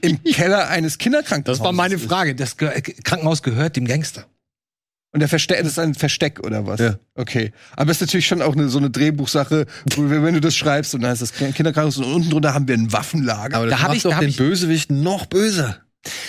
im 0.00 0.22
Keller 0.24 0.68
eines 0.68 0.98
Kinderkrankenhauses. 0.98 1.58
das 1.58 1.64
war 1.64 1.72
meine 1.72 1.96
ist. 1.96 2.04
Frage. 2.06 2.34
Das 2.34 2.56
Krankenhaus 2.56 3.42
gehört 3.42 3.76
dem 3.76 3.86
Gangster. 3.86 4.26
Und 5.12 5.20
der 5.20 5.28
Versteck, 5.28 5.58
das 5.58 5.68
ist 5.72 5.78
ein 5.80 5.94
Versteck 5.94 6.38
oder 6.46 6.66
was? 6.66 6.78
Ja. 6.80 6.98
Okay. 7.16 7.50
Aber 7.76 7.90
es 7.90 7.96
ist 7.96 8.02
natürlich 8.02 8.26
schon 8.28 8.42
auch 8.42 8.54
eine, 8.54 8.68
so 8.68 8.78
eine 8.78 8.90
Drehbuchsache, 8.90 9.66
wo, 9.96 10.08
wenn 10.08 10.34
du 10.34 10.40
das 10.40 10.54
schreibst 10.54 10.94
und 10.94 11.00
dann 11.02 11.10
heißt 11.10 11.20
das 11.22 11.32
Kinderkrankenhaus 11.32 11.98
und 11.98 12.04
unten 12.04 12.30
drunter 12.30 12.54
haben 12.54 12.68
wir 12.68 12.76
ein 12.76 12.92
Waffenlager. 12.92 13.56
Aber 13.56 13.66
das 13.66 13.76
Da 13.76 13.82
hab 13.82 13.88
macht 13.88 13.96
ich- 13.96 14.02
doch 14.04 14.10
da 14.10 14.16
hab 14.16 14.20
den 14.22 14.30
ich- 14.30 14.36
Bösewicht 14.36 14.90
noch 14.90 15.26
böser. 15.26 15.80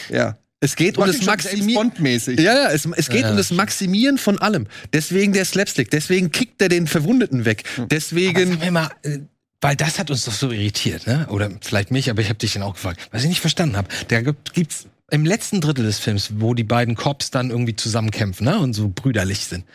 ja. 0.10 0.38
Es 0.64 0.76
geht 0.76 0.96
um 1.00 1.08
das 1.08 1.16
schon 1.16 1.26
James 1.26 1.44
Maximieren. 1.44 1.92
Ja, 2.38 2.54
ja, 2.54 2.70
es, 2.70 2.86
es 2.96 3.10
geht 3.10 3.22
Ja, 3.22 3.32
um 3.32 3.38
das. 3.38 3.50
Maximieren 3.50 4.20
von 4.20 4.38
allem. 4.38 4.68
Deswegen 4.94 5.34
der 5.34 5.44
Slapstick, 5.46 5.90
deswegen 5.90 6.32
kickt 6.32 6.62
er 6.62 6.70
den 6.70 6.86
Verwundeten 6.86 7.46
weg. 7.46 7.64
Aber 7.78 7.88
Deswegen. 7.88 8.52
sag 8.52 8.60
mir 8.60 8.70
mal, 8.72 8.90
äh, 9.02 9.20
weil 9.62 9.76
das 9.76 10.00
hat 10.00 10.10
uns 10.12 10.26
doch 10.26 10.34
so 10.34 10.52
irritiert, 10.52 11.08
ne? 11.08 11.28
Oder 11.30 11.50
vielleicht 11.62 11.92
mich, 11.92 12.10
aber 12.10 12.22
ich 12.22 12.30
habe 12.30 12.40
dich 12.40 12.54
dann 12.54 12.64
auch 12.64 12.74
gefragt, 12.74 13.08
was 13.12 13.24
ich 13.24 13.30
nicht 13.30 13.42
verstanden 13.42 13.78
habe. 13.78 13.88
Da 14.08 14.22
gibt- 14.22 14.54
gibt's 14.54 14.88
im 15.12 15.26
letzten 15.26 15.62
Drittel 15.62 15.86
des 15.86 16.00
Films, 16.00 16.32
wo 16.38 16.54
die 16.54 16.64
beiden 16.64 16.96
Cops 16.96 17.32
dann 17.32 17.50
irgendwie 17.50 17.76
zusammenkämpfen, 17.76 18.46
ne? 18.46 18.60
Und 18.60 18.74
so 18.74 18.92
brüderlich 18.94 19.40
sind. 19.46 19.66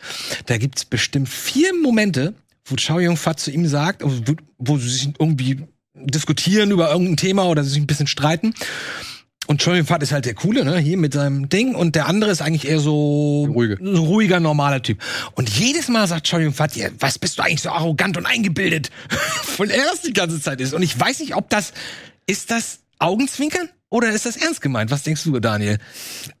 Da 0.47 0.57
gibt's 0.57 0.83
bestimmt 0.85 1.29
vier 1.29 1.73
Momente, 1.81 2.33
wo 2.65 2.75
Chow 2.75 2.99
Yun 2.99 3.17
Fat 3.17 3.39
zu 3.39 3.51
ihm 3.51 3.67
sagt, 3.67 4.01
wo, 4.03 4.33
wo 4.57 4.77
sie 4.77 4.89
sich 4.89 5.09
irgendwie 5.19 5.61
diskutieren 5.93 6.71
über 6.71 6.91
irgendein 6.91 7.17
Thema 7.17 7.45
oder 7.45 7.63
sich 7.63 7.77
ein 7.77 7.87
bisschen 7.87 8.07
streiten. 8.07 8.53
Und 9.47 9.63
Fat 9.63 10.03
ist 10.03 10.11
halt 10.11 10.25
der 10.25 10.33
Coole, 10.33 10.65
ne, 10.65 10.77
hier 10.77 10.97
mit 10.97 11.13
seinem 11.13 11.49
Ding. 11.49 11.73
Und 11.73 11.95
der 11.95 12.07
andere 12.07 12.31
ist 12.31 12.41
eigentlich 12.41 12.67
eher 12.67 12.79
so 12.79 13.45
Ruhige. 13.45 13.77
ein 13.81 13.95
ruhiger, 13.95 14.39
normaler 14.39 14.81
Typ. 14.81 14.99
Und 15.35 15.49
jedes 15.49 15.87
Mal 15.87 16.07
sagt 16.07 16.27
Fat, 16.27 16.75
ja, 16.75 16.89
was 16.99 17.17
bist 17.17 17.39
du 17.39 17.43
eigentlich 17.43 17.61
so 17.61 17.69
arrogant 17.69 18.17
und 18.17 18.25
eingebildet? 18.25 18.89
Weil 19.57 19.71
er 19.71 19.85
das 19.85 20.01
die 20.01 20.13
ganze 20.13 20.41
Zeit 20.41 20.61
ist. 20.61 20.73
Und 20.73 20.83
ich 20.83 20.99
weiß 20.99 21.19
nicht, 21.19 21.35
ob 21.35 21.49
das, 21.49 21.73
ist 22.25 22.51
das 22.51 22.79
Augenzwinkern? 22.99 23.69
Oder 23.89 24.09
ist 24.09 24.25
das 24.25 24.35
ernst 24.35 24.61
gemeint? 24.61 24.91
Was 24.91 25.03
denkst 25.03 25.23
du, 25.23 25.39
Daniel? 25.39 25.77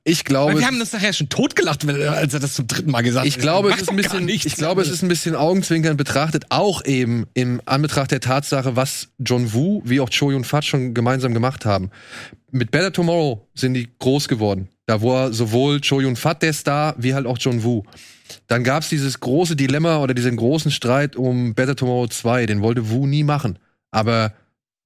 ich 0.03 0.25
glaube, 0.25 0.53
Weil 0.53 0.59
wir 0.59 0.67
haben 0.67 0.81
uns 0.81 0.91
nachher 0.91 1.13
schon 1.13 1.29
totgelacht, 1.29 1.87
weil- 1.87 2.05
als 2.09 2.33
er 2.33 2.41
das 2.41 2.55
zum 2.55 2.67
dritten 2.67 2.91
Mal 2.91 3.03
gesagt 3.03 3.25
hat. 3.25 3.27
ich 3.27 3.39
glaube, 3.39 3.69
es 3.71 3.81
ist 3.81 3.89
ein 3.89 3.95
bisschen, 3.95 4.27
ich 4.27 4.55
glaube, 4.55 4.81
es 4.81 4.89
ist 4.89 5.01
ein 5.01 5.07
bisschen 5.07 5.33
Augenzwinkern 5.35 5.95
betrachtet, 5.95 6.45
auch 6.49 6.83
eben 6.83 7.25
im 7.35 7.61
Anbetracht 7.65 8.11
der 8.11 8.19
Tatsache, 8.19 8.75
was 8.75 9.09
John 9.19 9.53
Woo 9.53 9.81
wie 9.85 10.01
auch 10.01 10.09
Cho 10.09 10.29
Yun 10.31 10.43
Fat 10.43 10.65
schon 10.65 10.93
gemeinsam 10.93 11.33
gemacht 11.33 11.65
haben. 11.65 11.89
Mit 12.51 12.71
Better 12.71 12.91
Tomorrow 12.91 13.47
sind 13.55 13.75
die 13.75 13.87
groß 13.97 14.27
geworden. 14.27 14.67
Da 14.85 15.01
war 15.01 15.31
sowohl 15.31 15.79
Cho 15.81 16.01
Yun 16.01 16.15
Fat 16.17 16.41
der 16.43 16.53
Star, 16.53 16.95
wie 16.97 17.13
halt 17.13 17.25
auch 17.25 17.37
John 17.39 17.63
Woo. 17.63 17.83
Dann 18.47 18.65
gab's 18.65 18.89
dieses 18.89 19.21
große 19.21 19.55
Dilemma 19.55 19.97
oder 19.99 20.13
diesen 20.13 20.35
großen 20.35 20.71
Streit 20.71 21.15
um 21.15 21.53
Better 21.55 21.75
Tomorrow 21.77 22.07
2. 22.07 22.45
Den 22.45 22.61
wollte 22.61 22.89
Woo 22.89 23.07
nie 23.07 23.23
machen. 23.23 23.57
Aber 23.91 24.33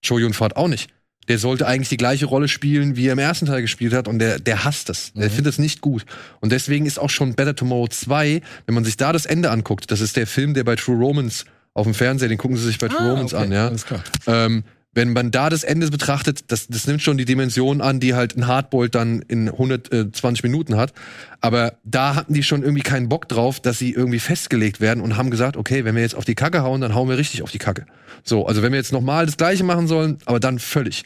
Cho 0.05 0.19
Yun 0.19 0.33
Fat 0.33 0.55
auch 0.55 0.67
nicht. 0.67 0.89
Der 1.27 1.37
sollte 1.37 1.67
eigentlich 1.67 1.89
die 1.89 1.97
gleiche 1.97 2.25
Rolle 2.25 2.47
spielen, 2.47 2.95
wie 2.95 3.07
er 3.07 3.13
im 3.13 3.19
ersten 3.19 3.45
Teil 3.45 3.61
gespielt 3.61 3.93
hat, 3.93 4.07
und 4.07 4.19
der, 4.19 4.39
der 4.39 4.63
hasst 4.63 4.89
es. 4.89 5.13
Der 5.13 5.29
findet 5.29 5.53
es 5.53 5.59
nicht 5.59 5.81
gut. 5.81 6.05
Und 6.39 6.51
deswegen 6.51 6.85
ist 6.85 6.99
auch 6.99 7.09
schon 7.11 7.35
Better 7.35 7.55
Tomorrow 7.55 7.87
2, 7.87 8.41
wenn 8.65 8.75
man 8.75 8.83
sich 8.83 8.97
da 8.97 9.13
das 9.13 9.25
Ende 9.25 9.51
anguckt, 9.51 9.91
das 9.91 10.01
ist 10.01 10.17
der 10.17 10.25
Film, 10.27 10.53
der 10.53 10.63
bei 10.63 10.75
True 10.75 10.97
Romans 10.97 11.45
auf 11.73 11.85
dem 11.85 11.93
Fernseher, 11.93 12.27
den 12.27 12.37
gucken 12.37 12.57
sie 12.57 12.65
sich 12.65 12.79
bei 12.79 12.87
True 12.87 12.99
Ah, 12.99 13.09
Romans 13.11 13.33
okay, 13.33 13.43
an, 13.43 13.51
ja. 13.51 13.67
alles 13.67 13.85
klar. 13.85 14.03
Ähm, 14.27 14.63
wenn 14.93 15.13
man 15.13 15.31
da 15.31 15.49
das 15.49 15.63
Ende 15.63 15.89
betrachtet, 15.89 16.51
das, 16.51 16.67
das 16.67 16.85
nimmt 16.85 17.01
schon 17.01 17.17
die 17.17 17.25
Dimension 17.25 17.79
an, 17.79 18.01
die 18.01 18.13
halt 18.13 18.35
ein 18.35 18.47
Hardboiled 18.47 18.93
dann 18.93 19.21
in 19.21 19.47
120 19.49 20.43
Minuten 20.43 20.75
hat. 20.75 20.93
Aber 21.39 21.75
da 21.85 22.15
hatten 22.15 22.33
die 22.33 22.43
schon 22.43 22.61
irgendwie 22.61 22.83
keinen 22.83 23.07
Bock 23.07 23.29
drauf, 23.29 23.61
dass 23.61 23.79
sie 23.79 23.93
irgendwie 23.93 24.19
festgelegt 24.19 24.81
werden 24.81 25.01
und 25.01 25.15
haben 25.15 25.31
gesagt, 25.31 25.55
okay, 25.55 25.85
wenn 25.85 25.95
wir 25.95 26.01
jetzt 26.01 26.15
auf 26.15 26.25
die 26.25 26.35
Kacke 26.35 26.61
hauen, 26.61 26.81
dann 26.81 26.93
hauen 26.93 27.07
wir 27.07 27.17
richtig 27.17 27.41
auf 27.41 27.51
die 27.51 27.57
Kacke. 27.57 27.85
So, 28.23 28.45
also 28.45 28.61
wenn 28.61 28.73
wir 28.73 28.79
jetzt 28.79 28.91
nochmal 28.91 29.25
das 29.25 29.37
Gleiche 29.37 29.63
machen 29.63 29.87
sollen, 29.87 30.17
aber 30.25 30.41
dann 30.41 30.59
völlig. 30.59 31.05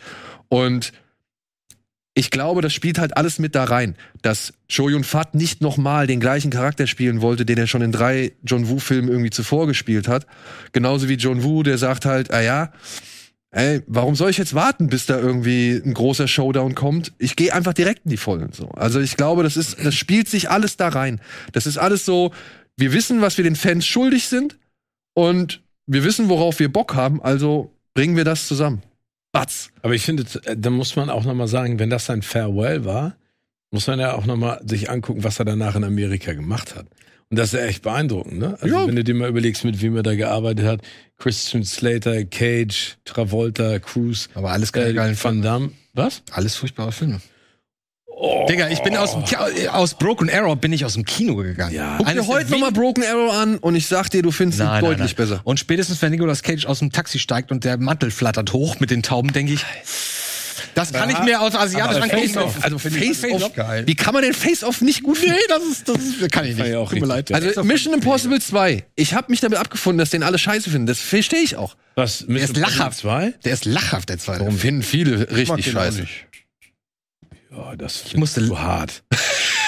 Und 0.49 0.91
ich 2.15 2.31
glaube, 2.31 2.61
das 2.61 2.73
spielt 2.73 2.97
halt 2.97 3.17
alles 3.17 3.39
mit 3.39 3.55
da 3.55 3.65
rein, 3.65 3.95
dass 4.21 4.53
Cho 4.67 4.89
Yun 4.89 5.03
Fat 5.03 5.36
nicht 5.36 5.61
nochmal 5.61 6.07
den 6.07 6.21
gleichen 6.21 6.49
Charakter 6.49 6.88
spielen 6.88 7.21
wollte, 7.21 7.45
den 7.45 7.57
er 7.57 7.67
schon 7.67 7.81
in 7.81 7.91
drei 7.91 8.31
John 8.43 8.69
Woo-Filmen 8.69 9.09
irgendwie 9.09 9.31
zuvor 9.31 9.67
gespielt 9.67 10.07
hat. 10.07 10.25
Genauso 10.71 11.09
wie 11.09 11.15
John 11.15 11.43
Woo, 11.43 11.61
der 11.61 11.77
sagt 11.77 12.05
halt, 12.05 12.31
ah 12.31 12.41
ja, 12.41 12.71
ey, 13.55 13.81
warum 13.87 14.15
soll 14.15 14.29
ich 14.29 14.37
jetzt 14.37 14.53
warten, 14.53 14.87
bis 14.87 15.05
da 15.05 15.17
irgendwie 15.17 15.81
ein 15.83 15.93
großer 15.93 16.27
Showdown 16.27 16.75
kommt? 16.75 17.13
Ich 17.17 17.35
gehe 17.35 17.53
einfach 17.53 17.73
direkt 17.73 18.05
in 18.05 18.11
die 18.11 18.17
Vollen. 18.17 18.51
So. 18.51 18.69
Also 18.71 18.99
ich 18.99 19.15
glaube, 19.15 19.43
das 19.43 19.55
ist, 19.55 19.83
das 19.83 19.95
spielt 19.95 20.27
sich 20.27 20.49
alles 20.49 20.75
da 20.75 20.89
rein. 20.89 21.21
Das 21.53 21.65
ist 21.65 21.77
alles 21.77 22.05
so, 22.05 22.31
wir 22.75 22.91
wissen, 22.91 23.21
was 23.21 23.37
wir 23.37 23.45
den 23.45 23.55
Fans 23.55 23.85
schuldig 23.85 24.27
sind 24.27 24.57
und 25.13 25.61
wir 25.87 26.03
wissen, 26.03 26.27
worauf 26.27 26.59
wir 26.59 26.71
Bock 26.71 26.95
haben, 26.95 27.21
also 27.21 27.71
bringen 27.93 28.17
wir 28.17 28.25
das 28.25 28.47
zusammen. 28.47 28.83
Batz. 29.31 29.69
Aber 29.81 29.93
ich 29.93 30.03
finde, 30.03 30.25
äh, 30.43 30.57
da 30.57 30.69
muss 30.69 30.95
man 30.95 31.09
auch 31.09 31.23
noch 31.23 31.33
mal 31.33 31.47
sagen, 31.47 31.79
wenn 31.79 31.89
das 31.89 32.05
sein 32.05 32.21
Farewell 32.21 32.83
war, 32.83 33.15
muss 33.71 33.87
man 33.87 33.99
ja 33.99 34.13
auch 34.13 34.25
noch 34.25 34.37
mal 34.37 34.61
sich 34.65 34.89
angucken, 34.89 35.23
was 35.23 35.39
er 35.39 35.45
danach 35.45 35.75
in 35.75 35.83
Amerika 35.83 36.33
gemacht 36.33 36.75
hat. 36.75 36.87
Und 37.32 37.39
das 37.39 37.53
ist 37.53 37.59
ja 37.59 37.65
echt 37.65 37.82
beeindruckend, 37.82 38.38
ne? 38.39 38.57
Also 38.61 38.67
Ja. 38.76 38.88
wenn 38.88 38.95
du 38.95 39.03
dir 39.03 39.15
mal 39.15 39.28
überlegst, 39.30 39.63
mit 39.65 39.82
wem 39.82 39.95
er 39.95 40.03
da 40.03 40.15
gearbeitet 40.15 40.65
hat, 40.65 40.82
Christian 41.17 41.63
Slater, 41.63 42.23
Cage, 42.26 42.97
Travolta, 43.03 43.80
Cruz, 43.80 44.30
Aber 44.36 44.51
alles 44.51 44.71
keine 44.71 44.89
äh, 44.89 44.93
geilen 44.93 45.17
Van. 45.21 45.41
Damme. 45.41 45.71
Was? 45.93 46.21
Alles 46.32 46.55
furchtbare 46.55 46.91
Filme. 46.91 47.19
Digga, 48.47 48.69
ich 48.69 48.82
bin 48.82 48.95
aus, 48.95 49.11
dem 49.11 49.26
Ki- 49.26 49.67
aus 49.67 49.95
Broken 49.95 50.30
Arrow 50.30 50.55
bin 50.57 50.71
ich 50.71 50.86
aus 50.86 50.93
dem 50.93 51.03
Kino 51.03 51.36
gegangen. 51.36 51.76
Ja. 51.76 51.95
Guck 51.97 52.07
dir 52.07 52.26
heute 52.28 52.49
nochmal 52.51 52.71
Broken 52.71 53.03
Arrow 53.03 53.34
an 53.34 53.57
und 53.57 53.76
ich 53.76 53.88
sag 53.88 54.09
dir, 54.09 54.21
du 54.21 54.32
findest 54.32 54.61
ihn 54.61 54.65
Nein, 54.67 54.82
deutlich 54.82 54.99
nein, 54.99 55.07
nein. 55.17 55.30
besser. 55.30 55.41
Und 55.43 55.59
spätestens, 55.59 56.01
wenn 56.01 56.11
Nicolas 56.11 56.41
Cage 56.41 56.65
aus 56.65 56.80
dem 56.80 56.91
Taxi 56.93 57.19
steigt 57.19 57.51
und 57.51 57.65
der 57.65 57.78
Mantel 57.78 58.11
flattert 58.11 58.53
hoch 58.53 58.80
mit 58.80 58.89
den 58.89 59.03
Tauben, 59.03 59.34
denke 59.34 59.53
ich, 59.53 59.65
das 60.76 60.93
kann 60.93 61.09
ich 61.09 61.19
mir 61.23 61.41
aus 61.41 61.55
asiatisch 61.55 61.95
Aber 61.97 62.03
angucken. 62.03 62.30
Face-Off, 62.30 62.57
Also 62.63 62.78
Face 62.78 63.19
Face-Off 63.19 63.51
wie 63.86 63.95
kann 63.95 64.13
man 64.13 64.21
den 64.23 64.34
Face 64.34 64.63
Off 64.63 64.82
nicht 64.82 65.01
gut 65.01 65.17
finden? 65.17 65.34
Nee, 65.36 65.41
das 65.49 65.63
ist, 65.63 65.89
das 65.89 65.97
ist, 66.03 66.32
kann 66.32 66.43
ich 66.45 66.51
nicht. 66.51 66.57
Fand 66.59 66.69
ich 66.69 66.76
auch 66.76 66.89
Tut 66.91 66.99
mir 67.01 67.07
leid. 67.07 67.32
Also 67.32 67.63
Mission 67.63 67.93
Impossible 67.93 68.39
2. 68.39 68.86
Ich 68.95 69.13
habe 69.13 69.32
mich 69.32 69.39
damit 69.39 69.57
abgefunden, 69.57 69.97
dass 69.97 70.11
den 70.11 70.21
alle 70.21 70.38
scheiße 70.38 70.69
finden. 70.69 70.86
Das 70.86 70.99
verstehe 70.99 71.39
ich 71.41 71.55
auch. 71.55 71.76
Was? 71.95 72.26
Der 72.28 72.38
ist 72.38 72.57
lachhaft. 72.57 72.97
Zwei? 72.99 73.34
Der 73.43 73.53
ist 73.53 73.65
lachhaft, 73.65 74.09
der 74.09 74.19
zweite. 74.19 74.41
Warum 74.41 74.57
finden 74.59 74.84
viele 74.84 75.32
richtig 75.32 75.71
scheiße? 75.71 76.01
nicht. 76.01 76.26
Ja, 77.51 77.76
das 77.76 78.03
ich 78.07 78.17
musste- 78.17 78.45
zu 78.45 78.59
hart. 78.61 79.03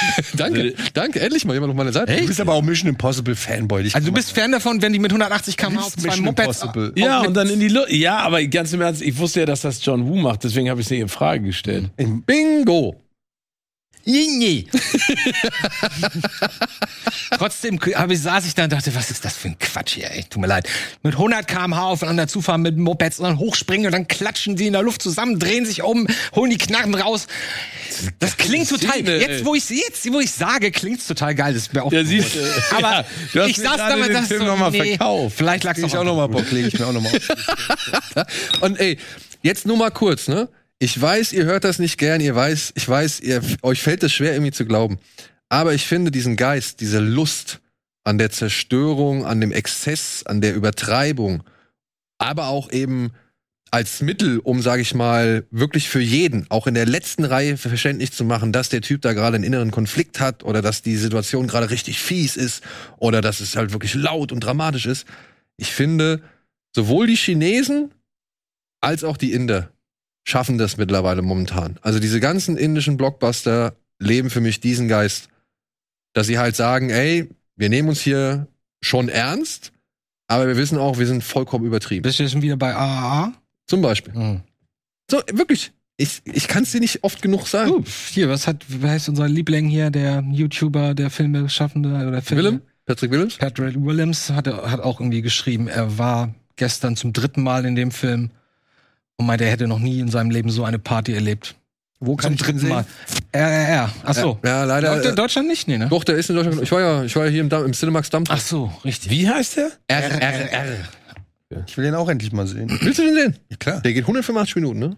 Danke, 0.36 0.74
danke, 0.93 1.20
endlich 1.20 1.45
mal 1.45 1.54
jemand 1.54 1.72
auf 1.72 1.78
meiner 1.78 1.91
Seite. 1.91 2.16
Du 2.16 2.28
bist 2.28 2.39
aber 2.39 2.54
auch 2.54 2.62
Mission 2.62 2.89
Impossible 2.89 3.36
Fanboy. 3.36 3.84
Ich 3.84 3.95
Also 3.95 4.08
du 4.08 4.14
bist 4.14 4.32
Fan 4.32 4.52
davon, 4.52 4.82
wenn 4.82 4.93
die 4.93 5.00
mit 5.00 5.12
180 5.12 5.58
km 5.58 5.78
auf 5.78 5.95
zwei 5.95 6.10
Mission 6.10 6.26
Mopeds... 6.26 6.62
Impossible. 6.62 6.93
Ja, 6.95 7.22
und 7.22 7.34
dann 7.34 7.50
in 7.50 7.60
die 7.60 7.70
Luft. 7.70 7.91
Ja, 7.91 8.20
aber 8.20 8.43
ganz 8.45 8.74
im 8.74 8.82
Ernst, 8.82 9.02
ich 9.02 9.18
wusste 9.18 9.41
ja, 9.41 9.45
dass 9.45 9.62
das 9.62 9.84
John 9.84 10.08
Woo 10.08 10.16
macht, 10.16 10.43
deswegen 10.43 10.70
habe 10.70 10.82
ich 10.82 10.88
es 10.88 10.91
nicht 10.91 11.02
in 11.02 11.10
Frage 11.10 11.43
gestellt. 11.43 11.89
Bingo. 12.26 12.95
Nee. 14.10 14.66
Trotzdem 17.38 17.78
hab 17.95 18.10
ich, 18.10 18.22
saß 18.22 18.47
ich 18.47 18.55
da 18.55 18.64
und 18.64 18.72
dachte, 18.72 18.95
was 18.95 19.12
ist 19.12 19.26
das 19.26 19.36
für 19.36 19.49
ein 19.49 19.60
Quatsch 19.60 19.95
hier, 19.95 20.10
ey? 20.10 20.24
Tut 20.24 20.39
mir 20.41 20.47
leid. 20.47 20.70
Mit 21.03 21.16
100 21.16 21.45
km/h 21.45 21.84
aufeinander 21.84 22.30
zufahren 22.30 22.62
mit 22.62 22.78
Mopeds 22.78 23.20
und 23.20 23.26
dann 23.26 23.38
hochspringen 23.38 23.88
und 23.88 23.91
dann 23.91 24.08
klatschen 24.08 24.55
die 24.55 24.68
in 24.68 24.74
der 24.74 24.82
Luft 24.82 25.01
zusammen, 25.01 25.39
drehen 25.39 25.66
sich 25.66 25.84
um, 25.84 26.08
holen 26.34 26.51
die 26.51 26.58
Knarren 26.58 26.95
raus. 26.95 27.28
Das 28.20 28.38
klingt 28.38 28.70
total, 28.70 28.93
Szene, 28.93 29.18
jetzt 29.18 29.43
wo 29.43 29.55
ich 29.55 29.70
jetzt, 29.70 30.10
wo 30.14 30.22
ich 30.22 30.32
sage, 30.32 30.72
klingt's 30.72 31.05
total 31.05 31.36
geil. 31.36 31.53
Das 31.53 31.64
ist 31.64 31.74
mir 31.74 31.84
auch 31.84 31.91
Ja, 31.91 32.05
siehst 32.05 32.36
du. 32.36 32.39
Aber 32.78 33.03
Ja, 33.34 33.45
ich 33.45 33.58
saß 33.58 33.76
da 33.76 33.97
das 33.97 34.28
Film 34.28 34.45
so, 34.45 34.55
noch 34.55 34.72
nee, 34.72 34.91
verkauft. 34.91 35.36
Vielleicht 35.38 35.66
lag's 35.66 35.84
auch 35.84 35.93
auch 35.93 36.05
noch 36.05 36.16
mal 36.16 36.28
Bock, 36.28 36.49
lege 36.51 36.70
ich 36.70 36.80
mir 36.80 36.88
auch 36.88 36.93
noch 36.93 37.01
mal 37.01 37.12
auf. 37.14 38.62
Und 38.62 38.80
ey, 38.80 38.97
jetzt 39.41 39.68
nur 39.68 39.76
mal 39.76 39.91
kurz, 39.91 40.30
ne? 40.30 40.47
Ich 40.80 40.99
weiß, 40.99 41.34
ihr 41.34 41.45
hört 41.45 41.63
das 41.63 41.80
nicht 41.80 41.97
gern, 41.97 42.21
ihr 42.21 42.36
weiß, 42.36 42.73
ich 42.75 42.88
weiß, 42.88 43.21
ihr, 43.21 43.41
euch 43.63 43.82
fällt 43.82 44.03
es 44.03 44.13
schwer 44.13 44.34
irgendwie 44.34 44.51
zu 44.51 44.65
glauben. 44.65 44.99
Aber 45.49 45.73
ich 45.73 45.88
finde 45.88 46.11
diesen 46.11 46.36
Geist, 46.36 46.82
diese 46.82 46.99
Lust 46.99 47.61
an 48.03 48.19
der 48.19 48.30
Zerstörung, 48.30 49.25
an 49.25 49.41
dem 49.41 49.51
Exzess, 49.51 50.23
an 50.25 50.39
der 50.39 50.53
Übertreibung, 50.53 51.43
aber 52.19 52.47
auch 52.47 52.71
eben 52.71 53.11
als 53.71 54.01
Mittel, 54.01 54.39
um, 54.39 54.61
sage 54.61 54.82
ich 54.82 54.93
mal, 54.93 55.45
wirklich 55.51 55.89
für 55.89 55.99
jeden, 55.99 56.45
auch 56.49 56.67
in 56.67 56.73
der 56.73 56.86
letzten 56.86 57.25
Reihe 57.25 57.57
verständlich 57.57 58.11
zu 58.11 58.23
machen, 58.23 58.53
dass 58.53 58.69
der 58.69 58.82
Typ 58.82 59.01
da 59.01 59.13
gerade 59.13 59.36
einen 59.36 59.43
inneren 59.43 59.71
Konflikt 59.71 60.19
hat 60.19 60.43
oder 60.43 60.61
dass 60.61 60.84
die 60.84 60.95
Situation 60.95 61.47
gerade 61.47 61.69
richtig 61.69 61.99
fies 61.99 62.38
ist 62.38 62.63
oder 62.97 63.21
dass 63.21 63.39
es 63.39 63.55
halt 63.55 63.73
wirklich 63.73 63.93
laut 63.95 64.32
und 64.32 64.41
dramatisch 64.41 64.86
ist. 64.86 65.05
Ich 65.57 65.73
finde, 65.73 66.21
sowohl 66.73 67.07
die 67.07 67.15
Chinesen 67.15 67.91
als 68.80 69.03
auch 69.03 69.17
die 69.17 69.34
Inder 69.34 69.71
schaffen 70.28 70.57
das 70.57 70.78
mittlerweile 70.78 71.21
momentan. 71.21 71.78
Also 71.82 71.99
diese 71.99 72.19
ganzen 72.19 72.57
indischen 72.57 72.97
Blockbuster 72.97 73.75
leben 73.97 74.30
für 74.30 74.41
mich 74.41 74.59
diesen 74.59 74.88
Geist, 74.88 75.30
dass 76.13 76.28
sie 76.28 76.38
halt 76.38 76.55
sagen, 76.55 76.89
ey, 76.89 77.30
wir 77.55 77.69
nehmen 77.69 77.89
uns 77.89 78.01
hier 78.01 78.47
schon 78.82 79.07
ernst, 79.07 79.71
aber 80.28 80.47
wir 80.47 80.57
wissen 80.57 80.78
auch, 80.78 80.99
wir 80.99 81.07
sind 81.07 81.23
vollkommen 81.23 81.65
übertrieben. 81.65 82.03
Bist 82.03 82.19
du 82.19 82.23
jetzt 82.23 82.34
schon 82.34 82.41
wieder 82.41 82.57
bei 82.57 82.75
AAA? 82.75 83.34
Zum 83.67 83.82
Beispiel. 83.82 84.13
Hm. 84.13 84.41
So, 85.09 85.21
wirklich. 85.32 85.71
Ich, 85.95 86.21
ich 86.25 86.47
kann 86.47 86.63
es 86.63 86.73
dir 86.73 86.82
nicht 86.82 87.03
oft 87.03 87.21
genug 87.21 87.47
sagen. 87.47 87.71
Uh, 87.71 87.84
hier, 88.11 88.30
was 88.30 88.45
hat, 88.47 88.65
wie 88.67 88.86
heißt 88.86 89.09
unser 89.09 89.28
Liebling 89.28 89.67
hier, 89.67 89.89
der 89.89 90.23
YouTuber, 90.30 90.93
der 90.93 91.09
Filme 91.09 91.49
schaffende 91.49 91.89
oder 91.89 92.21
Filme? 92.21 92.43
Willem? 92.43 92.61
Patrick 92.86 93.11
Willems? 93.11 93.38
Patrick 93.38 93.75
Williams 93.80 94.30
hat, 94.30 94.47
hat 94.47 94.82
auch 94.82 94.99
irgendwie 94.99 95.21
geschrieben, 95.21 95.67
er 95.67 95.97
war 95.97 96.36
gestern 96.55 96.95
zum 96.95 97.13
dritten 97.13 97.41
Mal 97.41 97.65
in 97.65 97.75
dem 97.75 97.91
Film 97.91 98.32
und 99.18 99.26
meinte, 99.26 99.45
er 99.45 99.51
hätte 99.51 99.68
noch 99.68 99.80
nie 99.80 99.99
in 99.99 100.09
seinem 100.09 100.30
Leben 100.32 100.49
so 100.49 100.63
eine 100.63 100.80
Party 100.80 101.13
erlebt. 101.13 101.55
Wo 101.99 102.15
Zum 102.15 102.38
dritten 102.38 102.68
Mal. 102.68 102.86
RRR. 103.32 103.91
Ach 104.03 104.13
so. 104.13 104.39
Ja, 104.45 104.63
leider. 104.65 104.91
Läuft 104.91 105.03
der 105.05 105.11
in 105.11 105.18
Äh, 105.18 105.22
Deutschland 105.22 105.47
nicht? 105.47 105.68
Nee, 105.68 105.80
ne? 105.80 105.88
doch, 105.89 106.03
der 106.03 106.15
ist 106.15 106.30
in 106.30 106.36
Deutschland. 106.36 106.61
Ich 106.61 106.72
war 106.72 106.80
ja, 106.80 107.03
ich 107.03 107.15
war 107.15 107.26
ja 107.26 107.32
hier 107.32 107.41
im, 107.41 107.49
im 107.49 107.74
Cinemax 107.74 108.11
Dampf. 108.11 108.30
Ach 108.32 108.39
so, 108.39 108.72
richtig. 108.86 109.09
Wie 109.11 109.28
heißt 109.28 109.57
der? 109.57 109.72
RRR. 109.89 110.78
Ich 111.65 111.76
will 111.78 111.86
den 111.86 111.95
auch 111.95 112.07
endlich 112.07 112.32
mal 112.32 112.45
sehen. 112.45 112.70
Willst 112.82 112.99
du 112.99 113.03
den 113.03 113.15
sehen? 113.15 113.38
Ja, 113.49 113.57
klar. 113.57 113.82
Der 113.82 113.93
geht 113.93 114.03
185 114.03 114.55
Minuten, 114.57 114.80
ne? 114.80 114.97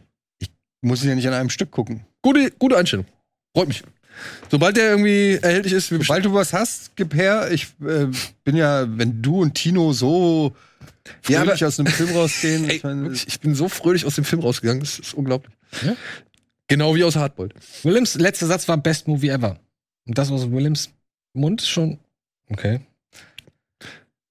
Muss 0.82 1.02
ich 1.02 1.08
ja 1.08 1.16
nicht 1.16 1.28
an 1.28 1.34
einem 1.34 1.50
Stück 1.50 1.72
gucken. 1.72 2.06
Gute, 2.22 2.52
gute 2.52 2.78
Einstellung. 2.78 3.06
Freut 3.56 3.68
mich. 3.70 3.84
Sobald 4.52 4.78
der 4.78 4.90
irgendwie 4.92 5.40
erhältlich 5.42 5.74
ist, 5.74 5.90
Sobald 5.90 6.26
du 6.26 6.34
was 6.34 6.54
hast, 6.54 6.96
gib 6.96 7.14
her. 7.14 7.50
Ich 7.52 7.68
äh, 7.86 8.08
bin 8.44 8.56
ja, 8.56 8.86
wenn 8.98 9.22
du 9.22 9.42
und 9.42 9.54
Tino 9.56 9.94
so 9.94 10.56
Ja, 11.28 11.40
fröhlich 11.42 11.62
aber- 11.64 11.68
aus 11.68 11.80
einem 11.80 11.88
Film 11.92 12.10
rausgehen. 12.12 12.66
Ey, 12.70 12.76
ich 12.78 12.84
meine, 12.84 13.02
wirklich, 13.04 13.28
ich 13.28 13.40
bin 13.40 13.56
so 13.56 13.70
fröhlich 13.70 14.06
aus 14.06 14.16
dem 14.16 14.24
Film 14.26 14.42
rausgegangen, 14.42 14.80
das 14.82 15.00
ist 15.00 15.14
unglaublich. 15.14 15.54
Ja? 15.84 15.96
Genau 16.68 16.96
wie 16.96 17.04
aus 17.04 17.16
Hardboiled. 17.16 17.54
Williams 17.84 18.16
letzter 18.16 18.48
Satz 18.48 18.68
war 18.68 18.78
Best 18.78 19.08
Movie 19.08 19.30
Ever. 19.30 19.60
Und 20.06 20.18
das 20.18 20.32
aus 20.32 20.50
Williams 20.52 20.90
Mund 21.34 21.62
ist 21.62 21.70
schon. 21.70 22.00
Okay. 22.50 22.80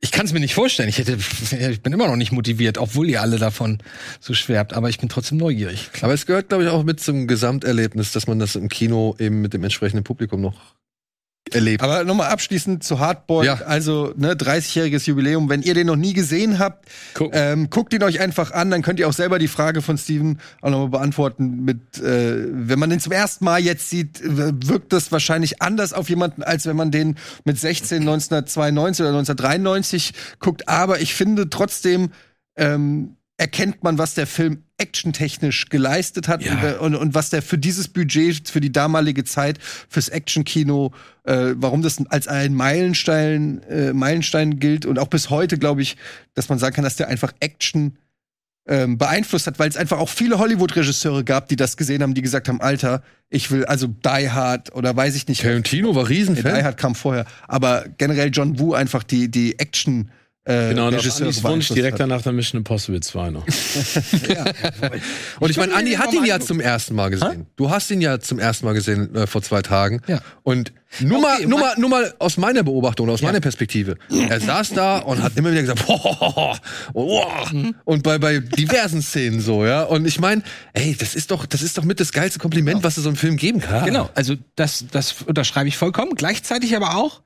Ich 0.01 0.13
kann 0.13 0.27
es 0.27 0.33
mir 0.33 0.41
nicht 0.41 0.55
vorstellen. 0.55 0.89
Ich, 0.89 0.99
hätte, 0.99 1.19
ich 1.71 1.83
bin 1.83 1.93
immer 1.93 2.07
noch 2.07 2.17
nicht 2.17 2.33
motiviert, 2.33 2.79
obwohl 2.79 3.09
ihr 3.09 3.21
alle 3.21 3.39
davon 3.39 3.79
so 4.21 4.33
schwärmt. 4.33 4.73
Aber 4.75 4.89
ich 4.89 4.99
bin 4.99 5.09
trotzdem 5.09 5.39
neugierig. 5.39 5.91
Aber 6.03 6.15
es 6.15 6.27
gehört, 6.27 6.51
glaube 6.51 6.65
ich, 6.65 6.71
auch 6.71 6.85
mit 6.85 7.01
zum 7.01 7.27
Gesamterlebnis, 7.27 8.13
dass 8.13 8.27
man 8.27 8.39
das 8.39 8.55
im 8.55 8.69
Kino 8.69 9.17
eben 9.19 9.41
mit 9.41 9.55
dem 9.55 9.65
entsprechenden 9.65 10.05
Publikum 10.05 10.41
noch 10.41 10.78
erlebt. 11.55 11.83
Aber 11.83 12.05
nochmal 12.05 12.31
abschließend 12.31 12.83
zu 12.85 12.99
Hardboiled. 12.99 13.47
Ja. 13.47 13.67
Also, 13.67 14.13
ne, 14.17 14.35
30-jähriges 14.35 15.07
Jubiläum. 15.07 15.49
Wenn 15.49 15.63
ihr 15.63 15.75
den 15.75 15.87
noch 15.87 15.97
nie 15.97 16.13
gesehen 16.13 16.59
habt, 16.59 16.89
Guck. 17.15 17.31
ähm, 17.35 17.71
guckt 17.71 17.93
ihn 17.93 18.03
euch 18.03 18.21
einfach 18.21 18.53
an. 18.53 18.71
Dann 18.71 18.83
könnt 18.83 18.99
ihr 19.01 19.09
auch 19.09 19.13
selber 19.13 19.39
die 19.39 19.49
Frage 19.49 19.83
von 19.83 19.99
Steven 19.99 20.39
auch 20.63 20.71
nochmal 20.71 20.89
beantworten. 20.89 21.65
Mit, 21.65 21.99
äh, 21.99 22.47
wenn 22.51 22.79
man 22.79 22.91
den 22.91 23.01
zum 23.01 23.13
ersten 23.13 23.45
Mal 23.45 23.61
jetzt 23.61 23.91
sieht, 23.91 24.21
wirkt 24.23 24.93
das 24.93 25.13
wahrscheinlich 25.13 25.63
anders 25.63 25.93
auf 25.93 26.09
jemanden, 26.09 26.43
als 26.43 26.67
wenn 26.67 26.77
man 26.77 26.91
den 26.91 27.17
mit 27.45 27.59
16 27.59 28.03
1992 28.03 29.03
oder 29.03 29.11
1993 29.11 30.13
guckt. 30.41 30.69
Aber 30.69 31.01
ich 31.01 31.15
finde 31.15 31.51
trotzdem, 31.51 32.11
ähm, 32.57 33.18
erkennt 33.39 33.83
man, 33.85 33.97
was 33.99 34.15
der 34.15 34.27
Film 34.27 34.65
actiontechnisch 34.79 35.69
geleistet 35.71 36.29
hat 36.29 36.43
Ja. 36.43 36.53
und, 36.53 36.65
äh, 36.65 36.75
und, 36.79 36.95
und 36.97 37.15
was 37.15 37.31
der 37.31 37.41
für 37.41 37.57
dieses 37.57 37.89
Budget, 37.89 38.49
für 38.49 38.61
die 38.61 38.71
damalige 38.73 39.25
Zeit, 39.25 39.59
fürs 39.89 40.09
Actionkino, 40.09 40.93
äh, 41.25 41.55
warum 41.57 41.81
das 41.83 41.99
als 42.11 42.29
ein 42.29 42.53
Meilenstein, 42.55 43.63
äh, 43.63 43.93
Meilenstein 43.93 44.59
gilt 44.59 44.87
und 44.87 44.99
auch 44.99 45.09
bis 45.09 45.31
heute, 45.31 45.57
glaube 45.57 45.83
ich, 45.83 45.97
dass 46.35 46.49
man 46.49 46.59
sagen 46.59 46.75
kann, 46.75 46.85
dass 46.85 46.97
der 46.97 47.09
einfach 47.09 47.33
Action 47.41 47.97
ähm, 48.67 48.99
beeinflusst 48.99 49.47
hat, 49.47 49.59
weil 49.59 49.69
es 49.71 49.77
einfach 49.79 49.99
auch 49.99 50.11
viele 50.11 50.39
Hollywood-Regisseure 50.39 51.25
gab, 51.25 51.49
die 51.49 51.57
das 51.57 51.77
gesehen 51.77 52.03
haben, 52.03 52.13
die 52.15 52.21
gesagt 52.23 52.49
haben, 52.49 52.61
Alter, 52.61 53.03
ich 53.31 53.51
will 53.51 53.65
also 53.65 53.87
Die 53.87 54.31
Hard 54.31 54.75
oder 54.75 54.95
weiß 54.95 55.15
ich 55.17 55.27
nicht. 55.29 55.41
Tarantino 55.43 55.95
war 55.95 56.03
Nee, 56.03 56.09
Die 56.09 56.15
Riesenfan. 56.19 56.65
Hard 56.65 56.77
kam 56.77 56.95
vorher, 56.95 57.25
aber 57.47 57.87
generell 57.97 58.31
John 58.33 58.59
Woo 58.59 58.75
einfach 58.75 59.05
die 59.05 59.31
die 59.31 59.59
Action 59.59 60.11
äh, 60.49 60.71
Genau, 60.71 60.89
Regisseure 60.89 61.27
Andys 61.29 61.45
Wunsch 61.45 61.69
direkt 61.69 61.95
hat. 61.95 62.01
danach 62.01 62.23
dann 62.23 62.35
Mission 62.37 62.59
Impossible 62.59 63.01
2 63.01 63.31
noch. 63.31 63.47
Und 65.41 65.51
ich 65.51 65.57
meine, 65.57 65.75
Andi 65.75 65.93
hat 65.93 66.07
mal 66.07 66.15
ihn 66.17 66.25
ja 66.25 66.41
zum 66.41 66.61
ersten 66.61 66.95
Mal 66.95 67.11
gesehen. 67.11 67.47
Du 67.57 67.71
hast 67.71 67.91
ihn 67.91 68.01
ja 68.01 68.19
zum 68.21 68.39
ersten 68.39 68.67
Mal 68.67 68.73
gesehen 68.75 69.15
äh, 69.15 69.27
vor 69.27 69.43
zwei 69.43 69.63
Tagen. 69.63 70.01
Ja. 70.07 70.21
Und 70.43 70.73
nur, 71.01 71.21
mal, 71.21 71.35
Okay, 71.37 71.47
nur, 71.47 71.59
mein- 71.61 71.69
mal, 71.69 71.81
nur 71.81 71.91
mal 71.91 72.15
aus 72.19 72.39
meiner 72.39 72.63
Beobachtung 72.63 73.05
oder 73.05 73.15
aus 73.15 73.21
meiner 73.23 73.41
Perspektive. 73.41 73.97
Er 74.11 74.41
saß 74.41 74.71
da 74.71 74.99
und 75.01 75.23
hat 75.23 75.37
immer 75.37 75.51
wieder 75.51 75.61
gesagt, 75.61 75.85
boah, 75.87 76.59
boah, 76.95 77.51
und 77.85 78.03
bei, 78.03 78.17
bei 78.19 78.39
diversen 78.39 79.03
Szenen 79.03 79.41
so, 79.41 79.67
ja. 79.67 79.83
Und 79.83 80.07
ich 80.07 80.19
meine, 80.19 80.43
ey, 80.73 80.97
das 80.99 81.15
ist 81.15 81.31
doch, 81.31 81.45
das 81.45 81.61
ist 81.63 81.77
doch 81.77 81.85
mit 81.85 82.01
das 82.01 82.13
geilste 82.13 82.39
Kompliment, 82.39 82.83
was 82.85 82.97
es 82.97 83.03
so 83.05 83.11
einem 83.11 83.17
Film 83.19 83.37
geben 83.37 83.61
kann. 83.61 83.85
Genau, 83.85 84.09
also 84.15 84.35
das, 84.57 84.87
das 84.91 85.17
unterschreibe 85.27 85.69
ich 85.69 85.77
vollkommen. 85.77 86.13
Gleichzeitig 86.15 86.75
aber 86.75 86.97
auch 86.97 87.21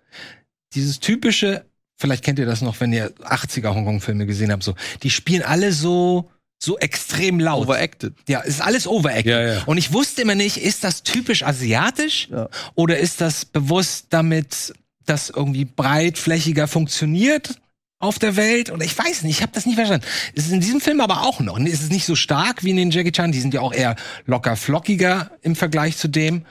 dieses 0.74 0.98
typische, 0.98 1.64
vielleicht 1.98 2.24
kennt 2.24 2.38
ihr 2.38 2.46
das 2.46 2.62
noch, 2.62 2.80
wenn 2.80 2.92
ihr 2.92 3.10
80er 3.20 3.74
Hongkong-Filme 3.74 4.26
gesehen 4.26 4.50
habt, 4.52 4.62
so, 4.62 4.74
die 5.02 5.10
spielen 5.10 5.42
alle 5.42 5.72
so, 5.72 6.30
so 6.62 6.78
extrem 6.78 7.40
laut. 7.40 7.66
Overacted. 7.66 8.14
Ja, 8.28 8.40
es 8.42 8.54
ist 8.54 8.60
alles 8.60 8.86
overacted. 8.86 9.26
Ja, 9.26 9.40
ja. 9.54 9.62
Und 9.66 9.78
ich 9.78 9.92
wusste 9.92 10.22
immer 10.22 10.34
nicht, 10.34 10.58
ist 10.58 10.84
das 10.84 11.02
typisch 11.02 11.42
asiatisch 11.42 12.28
Ja. 12.30 12.48
oder 12.74 12.98
ist 12.98 13.20
das 13.20 13.44
bewusst 13.44 14.06
damit, 14.10 14.72
das 15.04 15.30
irgendwie 15.30 15.64
breitflächiger 15.64 16.68
funktioniert 16.68 17.56
auf 17.98 18.20
der 18.20 18.36
Welt? 18.36 18.70
Und 18.70 18.82
ich 18.82 18.96
weiß 18.96 19.22
nicht, 19.22 19.38
ich 19.38 19.42
habe 19.42 19.52
das 19.52 19.66
nicht 19.66 19.74
verstanden. 19.74 20.06
Es 20.36 20.46
ist 20.46 20.52
in 20.52 20.60
diesem 20.60 20.80
Film 20.80 21.00
aber 21.00 21.22
auch 21.22 21.40
noch. 21.40 21.58
Es 21.58 21.82
ist 21.82 21.90
nicht 21.90 22.06
so 22.06 22.14
stark 22.14 22.62
wie 22.62 22.70
in 22.70 22.76
den 22.76 22.90
Jackie 22.92 23.12
Chan. 23.12 23.32
Die 23.32 23.40
sind 23.40 23.54
ja 23.54 23.60
auch 23.60 23.72
eher 23.72 23.96
locker 24.26 24.54
flockiger 24.54 25.32
im 25.42 25.56
Vergleich 25.56 25.96
zu 25.96 26.08
dem. 26.08 26.46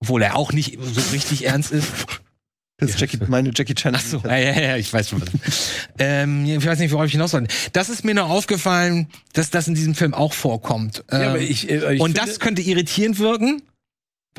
Obwohl 0.00 0.22
er 0.22 0.36
auch 0.36 0.52
nicht 0.52 0.78
so 0.80 1.00
richtig 1.12 1.46
ernst 1.46 1.72
ist. 1.72 1.88
Das 2.80 2.90
ist 2.90 3.00
Jackie, 3.00 3.18
meine 3.26 3.50
Jackie 3.54 3.74
Chan. 3.74 3.92
Ach 3.96 4.00
so, 4.00 4.22
ja, 4.24 4.36
ja, 4.36 4.60
ja, 4.60 4.76
ich 4.76 4.92
weiß 4.92 5.08
schon. 5.08 5.20
Was. 5.20 5.30
ähm, 5.98 6.44
ich 6.44 6.64
weiß 6.64 6.78
nicht, 6.78 6.92
worauf 6.92 7.06
ich 7.06 7.12
hinaus 7.12 7.32
wollte. 7.32 7.48
Das 7.72 7.88
ist 7.88 8.04
mir 8.04 8.14
nur 8.14 8.26
aufgefallen, 8.26 9.08
dass 9.32 9.50
das 9.50 9.66
in 9.66 9.74
diesem 9.74 9.96
Film 9.96 10.14
auch 10.14 10.32
vorkommt. 10.32 11.02
Ähm, 11.10 11.22
aber 11.22 11.40
ich- 11.40 11.68
äh, 11.68 11.94
ich 11.94 12.00
und 12.00 12.16
das 12.16 12.38
könnte 12.38 12.62
irritierend 12.62 13.18
wirken 13.18 13.62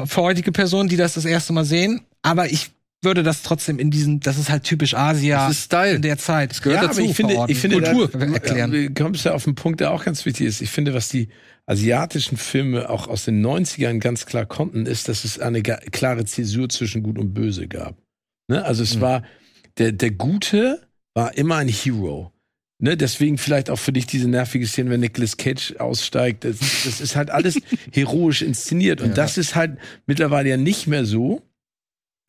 für 0.05 0.21
heutige 0.21 0.53
Personen, 0.53 0.87
die 0.87 0.95
das 0.95 1.15
das 1.15 1.25
erste 1.25 1.51
Mal 1.51 1.65
sehen. 1.65 1.99
Aber 2.21 2.49
ich 2.49 2.71
würde 3.01 3.23
das 3.23 3.43
trotzdem 3.43 3.77
in 3.77 3.91
diesen, 3.91 4.21
das 4.21 4.37
ist 4.37 4.49
halt 4.49 4.63
typisch 4.63 4.93
Asia 4.93 5.47
Das 5.47 5.57
ist 5.57 5.63
Style. 5.65 5.95
in 5.95 6.01
der 6.01 6.17
Zeit. 6.17 6.51
Das 6.51 6.61
gehört 6.61 6.81
ja, 6.81 6.87
dazu, 6.87 7.01
aber 7.01 7.09
ich 7.09 7.15
finde, 7.17 7.33
verorten. 7.33 7.53
ich 7.55 7.59
finde 7.61 7.81
Kultur. 7.81 8.07
Da, 8.07 8.19
Erklären. 8.25 8.71
Du 8.71 8.89
kommst 8.93 9.25
ja 9.25 9.33
auf 9.33 9.45
einen 9.47 9.55
Punkt, 9.55 9.81
der 9.81 9.91
auch 9.91 10.05
ganz 10.05 10.25
wichtig 10.25 10.47
ist. 10.47 10.61
Ich 10.61 10.69
finde, 10.69 10.93
was 10.93 11.09
die 11.09 11.27
asiatischen 11.65 12.37
Filme 12.37 12.89
auch 12.89 13.07
aus 13.09 13.25
den 13.25 13.45
90ern 13.45 13.99
ganz 13.99 14.25
klar 14.25 14.45
konnten, 14.45 14.85
ist, 14.85 15.09
dass 15.09 15.25
es 15.25 15.39
eine 15.39 15.61
klare 15.61 16.23
Zäsur 16.23 16.69
zwischen 16.69 17.03
Gut 17.03 17.17
und 17.19 17.33
Böse 17.33 17.67
gab. 17.67 17.95
Ne? 18.49 18.65
Also 18.65 18.84
es 18.84 18.99
war, 18.99 19.23
der, 19.77 19.91
der 19.93 20.11
Gute 20.11 20.88
war 21.13 21.38
immer 21.38 21.57
ein 21.57 21.69
Hero. 21.69 22.34
Ne, 22.81 22.95
deswegen 22.95 23.38
vielleicht 23.38 23.69
auch 23.69 23.77
für 23.77 23.91
dich 23.91 24.07
diese 24.07 24.30
nervige 24.30 24.65
Szene, 24.65 24.89
wenn 24.89 25.01
Nicolas 25.01 25.35
Cage 25.35 25.76
aussteigt. 25.80 26.45
Das, 26.45 26.59
das 26.85 27.01
ist 27.01 27.17
halt 27.17 27.30
alles 27.30 27.59
heroisch 27.93 28.41
inszeniert. 28.41 29.01
Und 29.01 29.09
Ja. 29.09 29.15
das 29.15 29.38
ist 29.38 29.53
halt 29.55 29.77
mittlerweile 30.05 30.49
ja 30.49 30.55
nicht 30.57 30.88
mehr 30.88 31.03
so. 31.05 31.41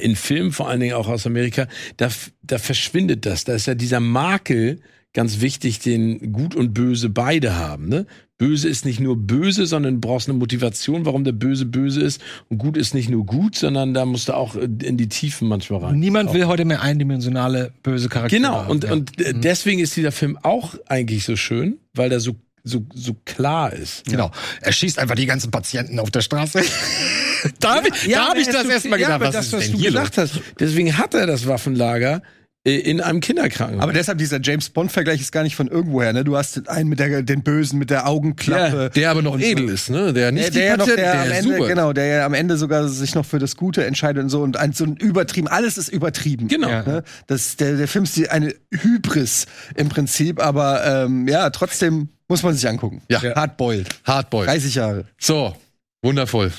In 0.00 0.16
Filmen, 0.16 0.50
vor 0.50 0.68
allen 0.68 0.80
Dingen 0.80 0.94
auch 0.94 1.06
aus 1.08 1.24
Amerika, 1.26 1.68
da, 1.98 2.08
da 2.42 2.58
verschwindet 2.58 3.26
das. 3.26 3.44
Da 3.44 3.54
ist 3.54 3.66
ja 3.66 3.74
dieser 3.76 4.00
Makel 4.00 4.80
ganz 5.12 5.40
wichtig, 5.40 5.80
den 5.80 6.32
Gut 6.32 6.54
und 6.54 6.72
Böse 6.72 7.10
beide 7.10 7.56
haben. 7.56 7.88
Ne? 7.88 8.06
Böse 8.38 8.68
ist 8.68 8.84
nicht 8.84 9.00
nur 9.00 9.16
böse, 9.16 9.66
sondern 9.66 10.00
du 10.00 10.00
brauchst 10.00 10.28
eine 10.28 10.38
Motivation, 10.38 11.04
warum 11.04 11.24
der 11.24 11.32
Böse 11.32 11.66
böse 11.66 12.00
ist. 12.00 12.22
Und 12.48 12.58
gut 12.58 12.76
ist 12.76 12.94
nicht 12.94 13.10
nur 13.10 13.26
gut, 13.26 13.56
sondern 13.56 13.92
da 13.92 14.06
musst 14.06 14.28
du 14.28 14.34
auch 14.34 14.56
äh, 14.56 14.68
in 14.82 14.96
die 14.96 15.08
Tiefen 15.08 15.48
manchmal 15.48 15.80
rein. 15.80 15.98
Niemand 15.98 16.32
will 16.32 16.46
heute 16.46 16.64
mehr 16.64 16.80
eindimensionale 16.80 17.72
böse 17.82 18.08
Charaktere. 18.08 18.40
Genau, 18.40 18.54
haben, 18.62 18.70
und, 18.70 18.84
ja. 18.84 18.92
und 18.92 19.20
äh, 19.20 19.34
deswegen 19.34 19.80
ist 19.80 19.96
dieser 19.96 20.12
Film 20.12 20.38
auch 20.42 20.74
eigentlich 20.86 21.24
so 21.24 21.36
schön, 21.36 21.78
weil 21.92 22.08
der 22.08 22.20
so, 22.20 22.36
so, 22.62 22.86
so 22.94 23.14
klar 23.24 23.72
ist. 23.72 24.04
Genau. 24.06 24.30
Er 24.62 24.72
schießt 24.72 24.98
einfach 24.98 25.16
die 25.16 25.26
ganzen 25.26 25.50
Patienten 25.50 25.98
auf 25.98 26.10
der 26.10 26.22
Straße. 26.22 26.62
da 27.60 27.74
habe 27.74 27.88
ich, 27.88 28.12
da 28.12 28.28
hab 28.28 28.38
ich 28.38 28.46
das 28.46 28.64
erstmal 28.64 29.00
ja, 29.00 29.18
gedacht, 29.18 29.20
was 29.20 29.34
das, 29.34 29.46
ist 29.48 29.52
was 29.52 29.64
denn 29.64 29.72
du 29.72 29.78
hier 29.80 29.90
gesagt 29.90 30.16
hast. 30.18 30.40
Deswegen 30.58 30.96
hat 30.96 31.14
er 31.14 31.26
das 31.26 31.46
Waffenlager 31.46 32.22
in 32.62 33.00
einem 33.00 33.20
Kinderkrankenhaus. 33.20 33.82
Aber 33.82 33.94
deshalb 33.94 34.18
dieser 34.18 34.38
James 34.42 34.68
Bond-Vergleich 34.68 35.20
ist 35.22 35.32
gar 35.32 35.44
nicht 35.44 35.56
von 35.56 35.66
irgendwoher. 35.68 36.12
Ne? 36.12 36.24
Du 36.24 36.36
hast 36.36 36.56
den 36.56 36.68
einen 36.68 36.90
mit 36.90 36.98
der, 37.00 37.22
den 37.22 37.42
Bösen 37.42 37.78
mit 37.78 37.88
der 37.88 38.06
Augenklappe. 38.06 38.90
Der 38.94 39.10
aber 39.10 39.22
noch 39.22 39.38
edel 39.40 39.70
ist, 39.70 39.88
ne? 39.88 40.12
Der 40.12 40.30
nicht 40.30 40.44
Der, 40.48 40.50
der, 40.50 40.64
ja 40.64 40.76
noch, 40.76 40.86
Patienten- 40.86 41.00
der, 41.02 41.20
am 41.22 41.28
ist 41.30 41.38
Ende, 41.38 41.54
super. 41.56 41.68
genau, 41.68 41.92
der 41.94 42.04
ja 42.06 42.26
am 42.26 42.34
Ende 42.34 42.58
sogar 42.58 42.86
sich 42.88 43.14
noch 43.14 43.24
für 43.24 43.38
das 43.38 43.56
Gute 43.56 43.86
entscheidet 43.86 44.22
und 44.22 44.28
so 44.28 44.42
und 44.42 44.58
ein, 44.58 44.74
so 44.74 44.84
ein 44.84 44.96
übertrieben, 44.96 45.48
alles 45.48 45.78
ist 45.78 45.88
übertrieben. 45.88 46.48
Genau. 46.48 46.68
Ja. 46.68 46.82
Ne? 46.82 47.02
Das, 47.26 47.56
der, 47.56 47.76
der 47.78 47.88
Film 47.88 48.04
ist 48.04 48.16
die- 48.16 48.28
eine 48.28 48.54
Hybris 48.70 49.46
im 49.76 49.88
Prinzip, 49.88 50.38
aber 50.38 50.84
ähm, 51.06 51.26
ja, 51.28 51.48
trotzdem 51.48 52.10
muss 52.28 52.42
man 52.42 52.52
sich 52.54 52.68
angucken. 52.68 53.00
Ja. 53.08 53.22
Hardboiled. 53.22 53.88
Hardboy. 54.04 54.44
30 54.44 54.74
Jahre. 54.74 55.06
So, 55.18 55.56
wundervoll. 56.02 56.52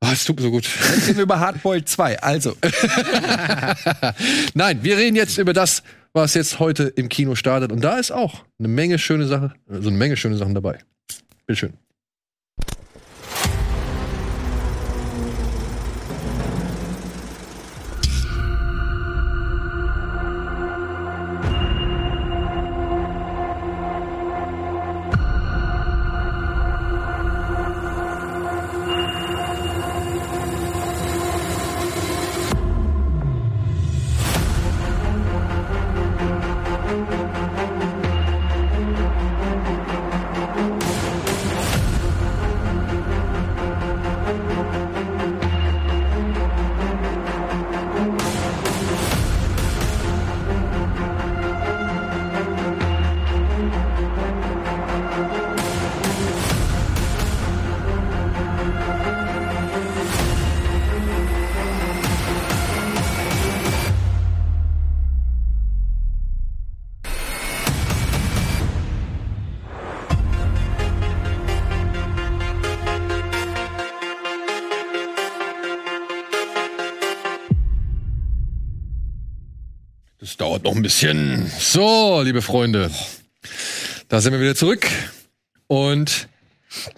Ah, 0.00 0.12
es 0.12 0.24
tut 0.24 0.36
mir 0.36 0.42
so 0.42 0.50
gut. 0.50 0.64
Jetzt 0.64 1.06
reden 1.08 1.16
wir 1.16 1.22
über 1.24 1.40
Hardboiled 1.40 1.88
2. 1.88 2.20
Also, 2.20 2.56
Nein, 4.54 4.78
wir 4.82 4.96
reden 4.96 5.16
jetzt 5.16 5.38
über 5.38 5.52
das, 5.52 5.82
was 6.12 6.34
jetzt 6.34 6.60
heute 6.60 6.84
im 6.84 7.08
Kino 7.08 7.34
startet. 7.34 7.72
Und 7.72 7.82
da 7.82 7.98
ist 7.98 8.12
auch 8.12 8.44
eine 8.58 8.68
Menge 8.68 8.98
schöne 8.98 9.26
Sachen, 9.26 9.54
also 9.68 9.88
eine 9.88 9.98
Menge 9.98 10.16
schöne 10.16 10.36
Sachen 10.36 10.54
dabei. 10.54 10.78
Bitteschön. 11.46 11.74
Bisschen. 80.88 81.50
So, 81.58 82.22
liebe 82.22 82.40
Freunde. 82.40 82.90
Da 84.08 84.22
sind 84.22 84.32
wir 84.32 84.40
wieder 84.40 84.54
zurück. 84.54 84.86
Und 85.66 86.30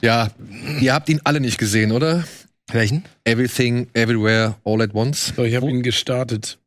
ja, 0.00 0.28
ihr 0.80 0.94
habt 0.94 1.08
ihn 1.08 1.20
alle 1.24 1.40
nicht 1.40 1.58
gesehen, 1.58 1.90
oder? 1.90 2.22
Welchen? 2.70 3.04
Everything, 3.24 3.88
Everywhere, 3.94 4.54
All 4.64 4.80
at 4.80 4.94
Once. 4.94 5.32
So, 5.34 5.42
ich 5.42 5.56
habe 5.56 5.68
ihn 5.68 5.82
gestartet. 5.82 6.60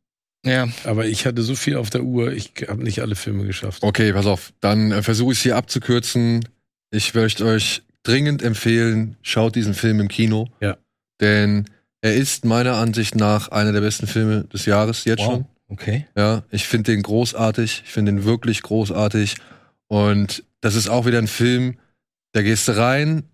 Ja. 0.44 0.68
Aber 0.84 1.06
ich 1.06 1.24
hatte 1.24 1.40
so 1.40 1.54
viel 1.54 1.76
auf 1.78 1.88
der 1.88 2.02
Uhr, 2.02 2.30
ich 2.30 2.52
habe 2.68 2.84
nicht 2.84 3.00
alle 3.00 3.14
Filme 3.14 3.46
geschafft. 3.46 3.82
Okay, 3.82 4.12
pass 4.12 4.26
auf. 4.26 4.52
Dann 4.60 4.92
äh, 4.92 5.02
versuche 5.02 5.32
ich 5.32 5.38
es 5.38 5.44
hier 5.44 5.56
abzukürzen. 5.56 6.46
Ich 6.90 7.14
möchte 7.14 7.46
euch 7.46 7.84
dringend 8.02 8.42
empfehlen, 8.42 9.16
schaut 9.22 9.56
diesen 9.56 9.72
Film 9.72 9.98
im 9.98 10.08
Kino. 10.08 10.50
Ja. 10.60 10.76
Denn 11.22 11.70
er 12.02 12.16
ist 12.16 12.44
meiner 12.44 12.74
Ansicht 12.74 13.14
nach 13.14 13.48
einer 13.48 13.72
der 13.72 13.80
besten 13.80 14.06
Filme 14.06 14.44
des 14.44 14.66
Jahres 14.66 15.06
jetzt 15.06 15.22
schon. 15.22 15.46
Okay. 15.74 16.06
Ja, 16.16 16.44
ich 16.50 16.68
finde 16.68 16.92
den 16.92 17.02
großartig. 17.02 17.82
Ich 17.84 17.90
finde 17.90 18.12
den 18.12 18.24
wirklich 18.24 18.62
großartig. 18.62 19.36
Und 19.88 20.44
das 20.60 20.76
ist 20.76 20.88
auch 20.88 21.04
wieder 21.04 21.18
ein 21.18 21.26
Film, 21.26 21.78
da 22.32 22.42
gehst 22.42 22.68
du 22.68 22.76
rein 22.76 23.24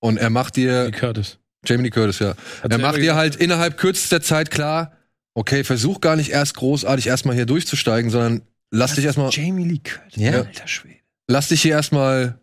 und 0.00 0.16
er 0.16 0.30
macht 0.30 0.56
dir, 0.56 0.86
Wie 0.86 0.92
Curtis. 0.92 1.38
Jamie 1.64 1.84
Lee 1.84 1.90
Curtis, 1.90 2.20
ja. 2.20 2.34
Hat 2.62 2.72
Er 2.72 2.78
macht 2.78 2.98
dir 2.98 3.14
halt 3.14 3.36
innerhalb 3.36 3.76
kürzester 3.76 4.20
Zeit 4.20 4.50
klar, 4.50 4.92
okay, 5.34 5.64
versuch 5.64 6.00
gar 6.00 6.16
nicht 6.16 6.30
erst 6.30 6.54
großartig 6.54 7.08
erstmal 7.08 7.34
hier 7.34 7.46
durchzusteigen, 7.46 8.10
sondern 8.10 8.42
lass 8.70 8.94
dich 8.94 9.04
erstmal, 9.04 9.30
Jamie 9.30 9.64
Lee 9.64 9.80
Curtis. 9.82 10.22
Ja. 10.22 10.32
Alter 10.32 10.68
Schwede. 10.68 11.00
lass 11.28 11.48
dich 11.48 11.62
hier 11.62 11.72
erstmal 11.72 12.38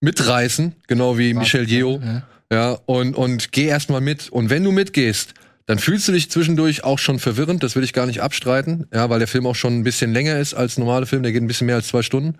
mitreißen, 0.00 0.74
genau 0.86 1.18
wie 1.18 1.34
Michel 1.34 1.68
Yeoh. 1.70 2.00
Ja. 2.02 2.26
Ja, 2.52 2.70
und, 2.86 3.14
und 3.14 3.52
geh 3.52 3.66
erstmal 3.66 4.00
mit. 4.00 4.28
Und 4.28 4.50
wenn 4.50 4.64
du 4.64 4.72
mitgehst, 4.72 5.34
dann 5.70 5.78
fühlst 5.78 6.08
du 6.08 6.12
dich 6.12 6.28
zwischendurch 6.28 6.82
auch 6.82 6.98
schon 6.98 7.20
verwirrend, 7.20 7.62
das 7.62 7.76
will 7.76 7.84
ich 7.84 7.92
gar 7.92 8.06
nicht 8.06 8.22
abstreiten, 8.22 8.88
ja, 8.92 9.08
weil 9.08 9.20
der 9.20 9.28
Film 9.28 9.46
auch 9.46 9.54
schon 9.54 9.78
ein 9.78 9.84
bisschen 9.84 10.12
länger 10.12 10.36
ist 10.36 10.52
als 10.52 10.78
normale 10.78 11.06
Film, 11.06 11.22
der 11.22 11.30
geht 11.30 11.44
ein 11.44 11.46
bisschen 11.46 11.68
mehr 11.68 11.76
als 11.76 11.86
zwei 11.86 12.02
Stunden. 12.02 12.38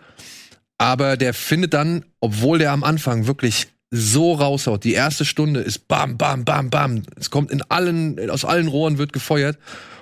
Aber 0.78 1.16
der 1.16 1.32
findet 1.32 1.73
dann, 1.73 2.05
obwohl 2.19 2.59
der 2.59 2.73
am 2.73 2.82
Anfang 2.82 3.28
wirklich 3.28 3.69
so 3.93 4.32
raushaut, 4.32 4.82
die 4.82 4.94
erste 4.94 5.24
Stunde 5.24 5.61
ist 5.61 5.86
bam, 5.86 6.19
bam, 6.19 6.44
bam, 6.44 6.70
bam. 6.70 7.05
Es 7.20 7.31
kommt 7.31 7.52
in 7.52 7.62
allen, 7.62 8.31
aus 8.31 8.44
allen 8.44 8.66
Rohren 8.66 8.98
wird 8.98 9.12
gefeuert. 9.12 9.59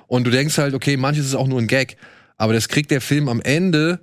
Und 0.06 0.24
du 0.24 0.30
denkst 0.30 0.56
halt, 0.56 0.72
okay, 0.72 0.96
manches 0.96 1.26
ist 1.26 1.34
auch 1.34 1.48
nur 1.48 1.60
ein 1.60 1.66
Gag. 1.66 1.98
Aber 2.38 2.54
das 2.54 2.68
kriegt 2.68 2.90
der 2.90 3.02
Film 3.02 3.28
am 3.28 3.42
Ende, 3.42 4.00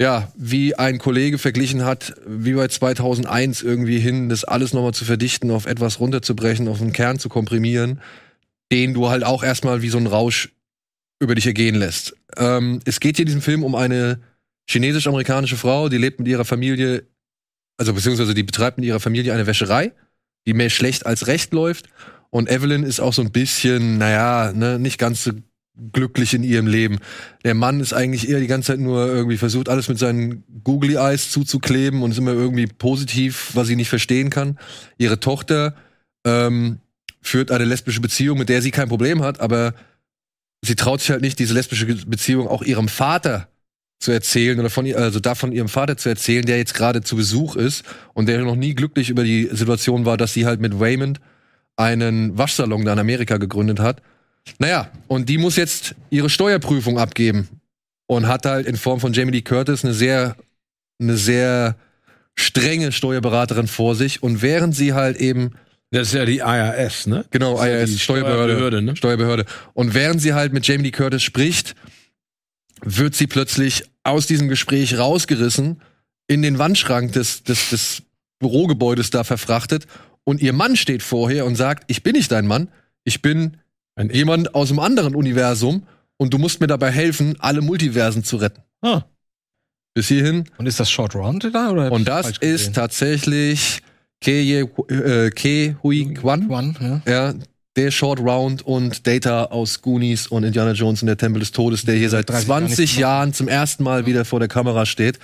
ja, 0.00 0.32
wie 0.38 0.74
ein 0.74 0.96
Kollege 0.96 1.36
verglichen 1.36 1.84
hat, 1.84 2.14
wie 2.26 2.54
bei 2.54 2.68
2001 2.68 3.60
irgendwie 3.60 3.98
hin, 3.98 4.30
das 4.30 4.44
alles 4.44 4.72
nochmal 4.72 4.94
zu 4.94 5.04
verdichten, 5.04 5.50
auf 5.50 5.66
etwas 5.66 6.00
runterzubrechen, 6.00 6.66
auf 6.66 6.80
einen 6.80 6.94
Kern 6.94 7.18
zu 7.18 7.28
komprimieren, 7.28 8.00
den 8.72 8.94
du 8.94 9.08
halt 9.08 9.24
auch 9.24 9.42
erstmal 9.42 9.82
wie 9.82 9.88
so 9.88 9.98
ein 9.98 10.06
Rausch 10.06 10.50
über 11.20 11.34
dich 11.34 11.46
ergehen 11.46 11.74
lässt. 11.74 12.14
Ähm, 12.36 12.80
es 12.84 13.00
geht 13.00 13.16
hier 13.16 13.24
in 13.24 13.28
diesem 13.28 13.42
Film 13.42 13.64
um 13.64 13.74
eine 13.74 14.20
chinesisch-amerikanische 14.68 15.56
Frau, 15.56 15.88
die 15.88 15.98
lebt 15.98 16.18
mit 16.18 16.28
ihrer 16.28 16.44
Familie, 16.44 17.04
also 17.78 17.92
beziehungsweise 17.94 18.34
die 18.34 18.42
betreibt 18.42 18.78
mit 18.78 18.86
ihrer 18.86 19.00
Familie 19.00 19.32
eine 19.32 19.46
Wäscherei, 19.46 19.92
die 20.46 20.52
mehr 20.52 20.70
schlecht 20.70 21.06
als 21.06 21.26
recht 21.26 21.52
läuft. 21.52 21.88
Und 22.30 22.50
Evelyn 22.50 22.82
ist 22.82 23.00
auch 23.00 23.14
so 23.14 23.22
ein 23.22 23.32
bisschen, 23.32 23.98
naja, 23.98 24.52
ne, 24.52 24.78
nicht 24.78 24.98
ganz 24.98 25.24
so 25.24 25.32
glücklich 25.92 26.34
in 26.34 26.42
ihrem 26.42 26.66
Leben. 26.66 26.98
Der 27.44 27.54
Mann 27.54 27.80
ist 27.80 27.92
eigentlich 27.92 28.28
eher 28.28 28.40
die 28.40 28.48
ganze 28.48 28.72
Zeit 28.72 28.80
nur 28.80 29.06
irgendwie 29.06 29.36
versucht, 29.36 29.68
alles 29.68 29.88
mit 29.88 29.98
seinen 29.98 30.44
Googly 30.64 30.96
Eyes 30.96 31.30
zuzukleben 31.30 32.02
und 32.02 32.10
ist 32.10 32.18
immer 32.18 32.32
irgendwie 32.32 32.66
positiv, 32.66 33.52
was 33.54 33.68
sie 33.68 33.76
nicht 33.76 33.88
verstehen 33.88 34.28
kann. 34.28 34.58
Ihre 34.98 35.20
Tochter 35.20 35.76
ähm, 36.24 36.80
führt 37.20 37.50
eine 37.50 37.64
lesbische 37.64 38.00
Beziehung, 38.00 38.38
mit 38.38 38.48
der 38.48 38.62
sie 38.62 38.70
kein 38.70 38.88
Problem 38.88 39.22
hat, 39.22 39.40
aber 39.40 39.74
sie 40.62 40.76
traut 40.76 41.00
sich 41.00 41.10
halt 41.10 41.22
nicht, 41.22 41.38
diese 41.38 41.54
lesbische 41.54 41.86
Beziehung 41.86 42.48
auch 42.48 42.62
ihrem 42.62 42.88
Vater 42.88 43.48
zu 44.00 44.12
erzählen 44.12 44.58
oder 44.60 44.70
von 44.70 44.86
ihr, 44.86 44.96
also 44.96 45.18
davon 45.18 45.52
ihrem 45.52 45.68
Vater 45.68 45.96
zu 45.96 46.08
erzählen, 46.08 46.46
der 46.46 46.58
jetzt 46.58 46.74
gerade 46.74 47.02
zu 47.02 47.16
Besuch 47.16 47.56
ist 47.56 47.84
und 48.14 48.26
der 48.26 48.40
noch 48.42 48.54
nie 48.54 48.74
glücklich 48.74 49.10
über 49.10 49.24
die 49.24 49.48
Situation 49.50 50.04
war, 50.04 50.16
dass 50.16 50.32
sie 50.32 50.46
halt 50.46 50.60
mit 50.60 50.72
Raymond 50.78 51.20
einen 51.76 52.36
Waschsalon 52.38 52.84
da 52.84 52.92
in 52.92 52.98
Amerika 52.98 53.38
gegründet 53.38 53.80
hat. 53.80 54.02
Naja, 54.58 54.90
und 55.08 55.28
die 55.28 55.38
muss 55.38 55.56
jetzt 55.56 55.94
ihre 56.10 56.30
Steuerprüfung 56.30 56.98
abgeben 56.98 57.48
und 58.06 58.26
hat 58.28 58.46
halt 58.46 58.66
in 58.66 58.76
Form 58.76 59.00
von 59.00 59.12
Jamie 59.12 59.32
Lee 59.32 59.42
Curtis 59.42 59.84
eine 59.84 59.94
sehr, 59.94 60.36
eine 61.00 61.16
sehr 61.16 61.76
strenge 62.36 62.92
Steuerberaterin 62.92 63.66
vor 63.66 63.94
sich 63.94 64.22
und 64.22 64.42
während 64.42 64.74
sie 64.74 64.94
halt 64.94 65.16
eben 65.18 65.52
Das 65.90 66.08
ist 66.08 66.14
ja 66.14 66.24
die 66.24 66.38
IRS, 66.38 67.06
ne? 67.06 67.24
Genau, 67.30 67.54
ist 67.54 67.64
ja 67.64 67.78
IRS, 67.78 67.90
die 67.90 67.98
Steuerbehörde. 67.98 68.42
Steuerbehörde, 68.52 68.82
ne? 68.82 68.96
Steuerbehörde. 68.96 69.44
Und 69.74 69.94
während 69.94 70.20
sie 70.20 70.34
halt 70.34 70.52
mit 70.52 70.66
Jamie 70.66 70.84
Lee 70.84 70.90
Curtis 70.90 71.22
spricht, 71.22 71.74
wird 72.82 73.14
sie 73.14 73.26
plötzlich 73.26 73.84
aus 74.04 74.26
diesem 74.26 74.48
Gespräch 74.48 74.98
rausgerissen, 74.98 75.80
in 76.26 76.42
den 76.42 76.58
Wandschrank 76.58 77.12
des, 77.12 77.42
des, 77.42 77.70
des 77.70 78.02
Bürogebäudes 78.38 79.10
da 79.10 79.24
verfrachtet 79.24 79.86
und 80.24 80.42
ihr 80.42 80.52
Mann 80.52 80.76
steht 80.76 81.02
vorher 81.02 81.46
und 81.46 81.56
sagt, 81.56 81.84
ich 81.90 82.02
bin 82.02 82.12
nicht 82.12 82.30
dein 82.30 82.46
Mann, 82.46 82.68
ich 83.04 83.22
bin 83.22 83.56
Ein 83.94 84.10
jemand 84.10 84.54
aus 84.54 84.70
einem 84.70 84.80
anderen 84.80 85.14
Universum 85.14 85.86
und 86.18 86.34
du 86.34 86.38
musst 86.38 86.60
mir 86.60 86.66
dabei 86.66 86.90
helfen, 86.90 87.36
alle 87.38 87.62
Multiversen 87.62 88.22
zu 88.22 88.36
retten. 88.36 88.62
Ah. 88.82 89.04
Bis 89.94 90.08
hierhin. 90.08 90.44
Und 90.58 90.66
ist 90.66 90.78
das 90.78 90.90
Short 90.90 91.14
Round 91.14 91.48
da? 91.52 91.70
Oder 91.70 91.90
Und 91.90 92.06
das 92.06 92.38
ist 92.38 92.74
tatsächlich 92.74 93.80
Ke, 94.20 94.40
Ye- 94.42 94.68
äh, 94.90 95.74
Hui 95.82 96.14
Kwan. 96.14 96.76
Ja. 96.80 97.02
Ja, 97.12 97.34
der 97.76 97.90
Short 97.92 98.18
Round 98.18 98.62
und 98.66 99.06
Data 99.06 99.44
aus 99.44 99.80
Goonies 99.82 100.26
und 100.26 100.42
Indiana 100.42 100.72
Jones 100.72 101.02
und 101.02 101.06
der 101.06 101.16
Tempel 101.16 101.38
des 101.40 101.52
Todes, 101.52 101.84
der 101.84 101.94
hier 101.94 102.10
seit 102.10 102.28
30 102.28 102.48
Jahren 102.48 102.66
20 102.66 102.78
nichts 102.80 102.96
Jahren 102.98 103.32
zum 103.32 103.46
ersten 103.48 103.84
Mal 103.84 104.06
wieder 104.06 104.24
vor 104.24 104.40
der 104.40 104.48
Kamera 104.48 104.84
steht 104.84 105.20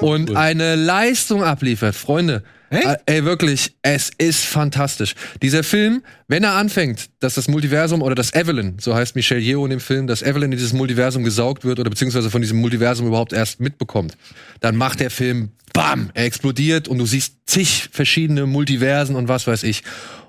und 0.00 0.34
eine 0.34 0.74
Leistung 0.74 1.44
abliefert. 1.44 1.94
Freunde, 1.94 2.42
Echt? 2.70 2.84
äh, 2.84 2.96
ey, 3.06 3.24
wirklich, 3.24 3.76
es 3.82 4.10
ist 4.18 4.44
fantastisch. 4.44 5.14
Dieser 5.42 5.62
Film, 5.62 6.02
wenn 6.28 6.42
er 6.42 6.52
anfängt, 6.52 7.10
dass 7.20 7.34
das 7.34 7.48
Multiversum 7.48 8.02
oder 8.02 8.14
das 8.14 8.34
Evelyn, 8.34 8.78
so 8.80 8.94
heißt 8.94 9.14
Michelle 9.14 9.40
Yeoh 9.40 9.64
in 9.64 9.70
dem 9.70 9.80
Film, 9.80 10.06
dass 10.06 10.22
Evelyn 10.22 10.52
in 10.52 10.58
dieses 10.58 10.72
Multiversum 10.72 11.22
gesaugt 11.22 11.64
wird 11.64 11.78
oder 11.78 11.90
beziehungsweise 11.90 12.30
von 12.30 12.42
diesem 12.42 12.58
Multiversum 12.60 13.06
überhaupt 13.06 13.32
erst 13.32 13.60
mitbekommt, 13.60 14.16
dann 14.60 14.76
macht 14.76 15.00
der 15.00 15.10
Film 15.10 15.50
BAM! 15.72 16.10
Er 16.14 16.24
explodiert 16.24 16.88
und 16.88 16.98
du 16.98 17.06
siehst 17.06 17.34
zig 17.46 17.88
verschiedene 17.92 18.46
Multiversen 18.46 19.14
und 19.14 19.28
was 19.28 19.46
weiß 19.46 19.62
ich. 19.62 19.82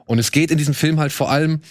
Und 0.06 0.20
es 0.20 0.32
geht 0.32 0.52
in 0.52 0.58
diesem 0.58 0.74
Film 0.74 1.00
halt 1.00 1.12
vor 1.12 1.32
allem 1.32 1.62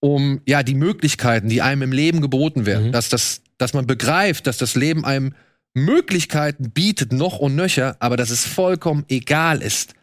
um 0.00 0.40
ja 0.46 0.62
die 0.62 0.74
Möglichkeiten, 0.74 1.48
die 1.48 1.62
einem 1.62 1.82
im 1.82 1.92
Leben 1.92 2.20
geboten 2.20 2.66
werden, 2.66 2.92
dass 2.92 3.08
das, 3.08 3.42
dass 3.58 3.74
man 3.74 3.86
begreift, 3.86 4.46
dass 4.46 4.58
das 4.58 4.74
Leben 4.74 5.04
einem 5.04 5.34
Möglichkeiten 5.74 6.70
bietet, 6.70 7.12
noch 7.12 7.38
und 7.38 7.54
nöcher, 7.54 7.96
aber 7.98 8.16
dass 8.16 8.30
es 8.30 8.46
vollkommen 8.46 9.04
egal 9.08 9.60
ist, 9.60 9.94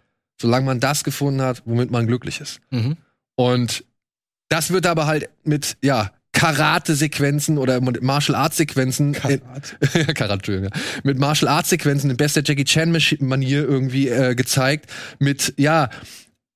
solange 0.41 0.65
man 0.65 0.80
das 0.80 1.03
gefunden 1.03 1.41
hat, 1.41 1.61
womit 1.65 1.91
man 1.91 2.07
glücklich 2.07 2.39
ist. 2.41 2.60
Mhm. 2.72 2.97
Und 3.35 3.84
das 4.49 4.72
wird 4.72 4.85
aber 4.85 5.07
halt 5.07 5.30
mit, 5.43 5.77
ja, 5.81 6.11
Karate-Sequenzen 6.34 7.57
oder 7.57 7.80
mit 7.81 8.01
Martial 8.01 8.35
Arts-Sequenzen. 8.35 9.14
in- 9.27 9.41
Ja, 9.93 10.14
Karate, 10.14 10.61
ja. 10.64 10.69
Mit 11.03 11.19
Martial 11.19 11.47
Arts-Sequenzen 11.49 12.10
in 12.10 12.18
bester 12.18 12.41
Jackie 12.43 12.64
Chan-Manier 12.65 13.64
irgendwie 13.64 14.10
äh, 14.10 14.35
gezeigt. 14.35 14.89
Mit, 15.19 15.53
ja, 15.57 15.89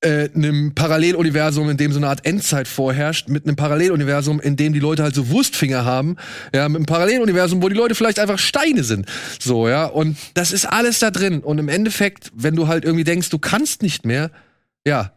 äh, 0.01 0.29
einem 0.33 0.75
Paralleluniversum, 0.75 1.69
in 1.69 1.77
dem 1.77 1.91
so 1.91 1.97
eine 1.97 2.07
Art 2.07 2.25
Endzeit 2.25 2.67
vorherrscht, 2.67 3.29
mit 3.29 3.45
einem 3.45 3.55
Paralleluniversum, 3.55 4.39
in 4.39 4.55
dem 4.55 4.73
die 4.73 4.79
Leute 4.79 5.03
halt 5.03 5.15
so 5.15 5.29
Wurstfinger 5.29 5.85
haben, 5.85 6.17
ja, 6.53 6.69
mit 6.69 6.77
einem 6.77 6.85
Paralleluniversum, 6.85 7.63
wo 7.63 7.69
die 7.69 7.75
Leute 7.75 7.95
vielleicht 7.95 8.19
einfach 8.19 8.37
Steine 8.37 8.83
sind, 8.83 9.07
so, 9.39 9.67
ja, 9.67 9.85
und 9.85 10.17
das 10.35 10.51
ist 10.51 10.65
alles 10.65 10.99
da 10.99 11.09
drin. 11.09 11.39
Und 11.39 11.57
im 11.57 11.67
Endeffekt, 11.67 12.31
wenn 12.35 12.55
du 12.55 12.67
halt 12.67 12.85
irgendwie 12.85 13.03
denkst, 13.03 13.29
du 13.29 13.39
kannst 13.39 13.81
nicht 13.81 14.05
mehr, 14.05 14.29
ja, 14.85 15.13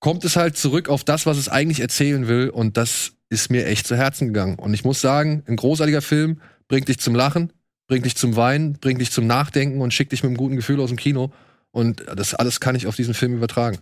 kommt 0.00 0.24
es 0.24 0.36
halt 0.36 0.56
zurück 0.56 0.88
auf 0.88 1.04
das, 1.04 1.26
was 1.26 1.38
es 1.38 1.48
eigentlich 1.48 1.80
erzählen 1.80 2.26
will 2.26 2.50
und 2.50 2.76
das 2.76 3.12
ist 3.30 3.50
mir 3.50 3.66
echt 3.66 3.86
zu 3.86 3.96
Herzen 3.96 4.28
gegangen. 4.28 4.58
Und 4.58 4.74
ich 4.74 4.84
muss 4.84 5.00
sagen, 5.00 5.42
ein 5.46 5.56
großartiger 5.56 6.02
Film 6.02 6.40
bringt 6.68 6.88
dich 6.88 6.98
zum 6.98 7.14
Lachen, 7.14 7.52
bringt 7.86 8.04
dich 8.04 8.16
zum 8.16 8.36
Weinen, 8.36 8.74
bringt 8.74 9.00
dich 9.00 9.10
zum 9.10 9.26
Nachdenken 9.26 9.80
und 9.80 9.94
schickt 9.94 10.12
dich 10.12 10.22
mit 10.22 10.30
einem 10.30 10.36
guten 10.36 10.56
Gefühl 10.56 10.80
aus 10.80 10.90
dem 10.90 10.98
Kino. 10.98 11.32
Und 11.70 12.04
das 12.14 12.34
alles 12.34 12.60
kann 12.60 12.74
ich 12.74 12.86
auf 12.86 12.96
diesen 12.96 13.14
Film 13.14 13.34
übertragen. 13.34 13.78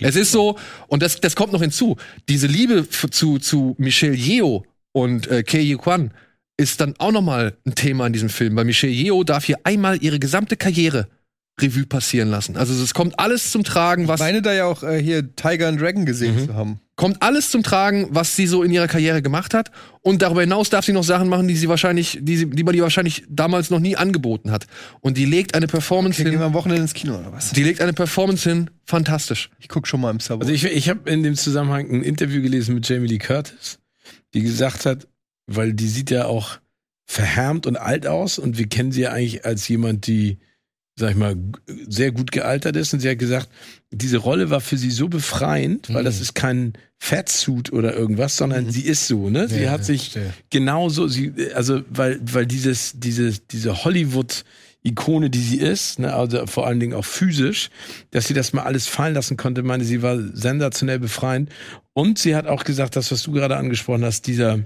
Es 0.00 0.16
ist 0.16 0.32
so, 0.32 0.56
und 0.88 1.02
das, 1.02 1.20
das 1.20 1.36
kommt 1.36 1.52
noch 1.52 1.60
hinzu, 1.60 1.96
diese 2.28 2.46
Liebe 2.46 2.88
zu, 2.88 3.38
zu 3.38 3.74
Michelle 3.78 4.14
Yeoh 4.14 4.64
und 4.92 5.26
äh, 5.28 5.42
Kei 5.42 5.60
Yu 5.60 5.78
Kwan 5.78 6.12
ist 6.56 6.80
dann 6.80 6.94
auch 6.98 7.12
noch 7.12 7.22
mal 7.22 7.56
ein 7.64 7.74
Thema 7.74 8.06
in 8.06 8.12
diesem 8.12 8.28
Film. 8.28 8.56
Weil 8.56 8.64
Michelle 8.64 8.92
Yeoh 8.92 9.24
darf 9.24 9.44
hier 9.44 9.58
einmal 9.64 10.02
ihre 10.02 10.18
gesamte 10.18 10.56
Karriere 10.56 11.08
Revue 11.62 11.86
passieren 11.86 12.30
lassen. 12.30 12.56
Also 12.56 12.74
es 12.82 12.94
kommt 12.94 13.18
alles 13.18 13.50
zum 13.50 13.64
Tragen, 13.64 14.08
was 14.08 14.20
Ich 14.20 14.26
meine 14.26 14.42
da 14.42 14.52
ja 14.52 14.64
auch 14.66 14.82
äh, 14.82 15.02
hier 15.02 15.34
Tiger 15.36 15.68
and 15.68 15.80
Dragon 15.80 16.04
gesehen 16.06 16.36
Mhm. 16.36 16.46
zu 16.46 16.54
haben. 16.54 16.80
kommt 16.96 17.22
alles 17.22 17.50
zum 17.50 17.62
Tragen, 17.62 18.08
was 18.10 18.36
sie 18.36 18.46
so 18.46 18.62
in 18.62 18.70
ihrer 18.72 18.86
Karriere 18.86 19.22
gemacht 19.22 19.54
hat. 19.54 19.70
Und 20.02 20.20
darüber 20.20 20.42
hinaus 20.42 20.68
darf 20.68 20.84
sie 20.84 20.92
noch 20.92 21.02
Sachen 21.04 21.28
machen, 21.28 21.48
die 21.48 21.56
sie 21.56 21.68
wahrscheinlich, 21.68 22.18
die, 22.20 22.36
sie, 22.36 22.50
die 22.50 22.62
man 22.62 22.74
ihr 22.74 22.82
wahrscheinlich 22.82 23.24
damals 23.28 23.70
noch 23.70 23.78
nie 23.80 23.96
angeboten 23.96 24.50
hat. 24.50 24.66
Und 25.00 25.16
die 25.16 25.24
legt 25.24 25.54
eine 25.54 25.66
Performance 25.66 26.16
Okay, 26.20 26.24
gehen 26.30 26.38
wir 26.38 26.44
hin. 26.44 26.46
am 26.48 26.54
Wochenende 26.54 26.82
ins 26.82 26.92
Kino 26.92 27.16
oder 27.18 27.32
was? 27.32 27.52
Die 27.52 27.62
legt 27.62 27.80
eine 27.80 27.94
Performance 27.94 28.48
hin, 28.48 28.70
fantastisch. 28.84 29.48
Ich 29.58 29.68
guck 29.68 29.86
schon 29.88 30.00
mal 30.02 30.10
im 30.10 30.20
Sabo. 30.20 30.42
Also 30.42 30.52
ich, 30.52 30.64
ich 30.64 30.88
habe 30.90 31.08
in 31.10 31.22
dem 31.22 31.36
Zusammenhang 31.36 31.88
ein 31.90 32.02
Interview 32.02 32.42
gelesen 32.42 32.74
mit 32.74 32.86
Jamie 32.88 33.08
Lee 33.08 33.18
Curtis, 33.18 33.78
die 34.34 34.42
gesagt 34.42 34.84
hat, 34.84 35.08
weil 35.46 35.72
die 35.72 35.88
sieht 35.88 36.10
ja 36.10 36.26
auch 36.26 36.58
verhärmt 37.06 37.66
und 37.66 37.76
alt 37.76 38.06
aus 38.06 38.38
und 38.38 38.58
wir 38.58 38.68
kennen 38.68 38.92
sie 38.92 39.00
ja 39.02 39.10
eigentlich 39.12 39.44
als 39.44 39.66
jemand, 39.68 40.06
die, 40.06 40.38
sag 41.00 41.10
ich 41.10 41.16
mal, 41.16 41.34
sehr 41.88 42.12
gut 42.12 42.30
gealtert 42.30 42.76
ist. 42.76 42.94
Und 42.94 43.00
sie 43.00 43.08
hat 43.10 43.18
gesagt, 43.18 43.48
diese 43.90 44.18
Rolle 44.18 44.50
war 44.50 44.60
für 44.60 44.76
sie 44.76 44.90
so 44.92 45.08
befreiend, 45.08 45.88
weil 45.92 46.02
Mhm. 46.02 46.06
das 46.06 46.20
ist 46.20 46.34
kein 46.36 46.74
Fatsuit 46.98 47.72
oder 47.72 47.94
irgendwas, 47.96 48.36
sondern 48.36 48.70
sie 48.70 48.82
ist 48.82 49.08
so, 49.08 49.30
ne? 49.30 49.48
Sie 49.48 49.62
Ja, 49.62 49.70
hat 49.72 49.80
ja, 49.80 49.84
sich 49.86 50.10
verstehe. 50.12 50.32
genauso, 50.50 51.08
sie, 51.08 51.32
also, 51.54 51.80
weil, 51.90 52.20
weil 52.22 52.46
dieses, 52.46 52.92
dieses, 52.96 53.46
diese 53.48 53.84
Hollywood, 53.84 54.44
Ikone, 54.82 55.28
die 55.28 55.40
sie 55.42 55.58
ist, 55.58 55.98
ne, 55.98 56.14
also 56.14 56.46
vor 56.46 56.66
allen 56.66 56.80
Dingen 56.80 56.94
auch 56.94 57.04
physisch, 57.04 57.68
dass 58.12 58.26
sie 58.28 58.34
das 58.34 58.52
mal 58.54 58.62
alles 58.62 58.86
fallen 58.86 59.14
lassen 59.14 59.36
konnte, 59.36 59.62
meine, 59.62 59.84
sie 59.84 60.00
war 60.02 60.18
sensationell 60.32 60.98
befreiend. 60.98 61.50
Und 61.92 62.18
sie 62.18 62.34
hat 62.34 62.46
auch 62.46 62.64
gesagt, 62.64 62.96
das, 62.96 63.10
was 63.12 63.22
du 63.24 63.32
gerade 63.32 63.56
angesprochen 63.56 64.04
hast, 64.04 64.26
dieser, 64.26 64.60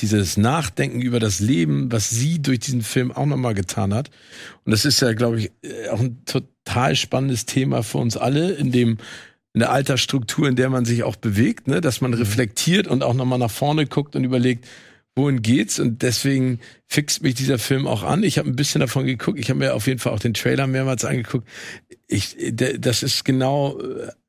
dieses 0.00 0.36
Nachdenken 0.36 1.00
über 1.00 1.20
das 1.20 1.40
Leben, 1.40 1.90
was 1.92 2.10
sie 2.10 2.40
durch 2.40 2.60
diesen 2.60 2.82
Film 2.82 3.12
auch 3.12 3.26
nochmal 3.26 3.54
getan 3.54 3.94
hat. 3.94 4.10
Und 4.64 4.72
das 4.72 4.84
ist 4.84 5.00
ja, 5.00 5.12
glaube 5.12 5.38
ich, 5.40 5.50
äh, 5.62 5.88
auch 5.88 6.00
ein 6.00 6.24
total 6.24 6.96
spannendes 6.96 7.46
Thema 7.46 7.82
für 7.82 7.98
uns 7.98 8.16
alle, 8.16 8.52
in 8.52 8.72
dem, 8.72 8.98
in 9.54 9.60
der 9.60 9.70
Altersstruktur, 9.72 10.48
in 10.48 10.56
der 10.56 10.70
man 10.70 10.84
sich 10.84 11.02
auch 11.02 11.16
bewegt, 11.16 11.68
ne, 11.68 11.80
dass 11.80 12.00
man 12.00 12.14
reflektiert 12.14 12.86
und 12.86 13.02
auch 13.02 13.14
nochmal 13.14 13.38
nach 13.38 13.50
vorne 13.50 13.86
guckt 13.86 14.16
und 14.16 14.24
überlegt, 14.24 14.66
wohin 15.16 15.42
geht's? 15.42 15.80
Und 15.80 16.02
deswegen 16.02 16.60
fixt 16.86 17.22
mich 17.22 17.34
dieser 17.34 17.58
Film 17.58 17.86
auch 17.86 18.04
an. 18.04 18.22
Ich 18.22 18.38
habe 18.38 18.48
ein 18.48 18.56
bisschen 18.56 18.80
davon 18.80 19.04
geguckt. 19.04 19.38
Ich 19.38 19.50
habe 19.50 19.58
mir 19.58 19.74
auf 19.74 19.86
jeden 19.86 19.98
Fall 19.98 20.12
auch 20.12 20.20
den 20.20 20.34
Trailer 20.34 20.66
mehrmals 20.66 21.04
angeguckt. 21.04 21.48
Ich, 22.06 22.36
d- 22.38 22.78
das 22.78 23.02
ist 23.02 23.24
genau 23.24 23.80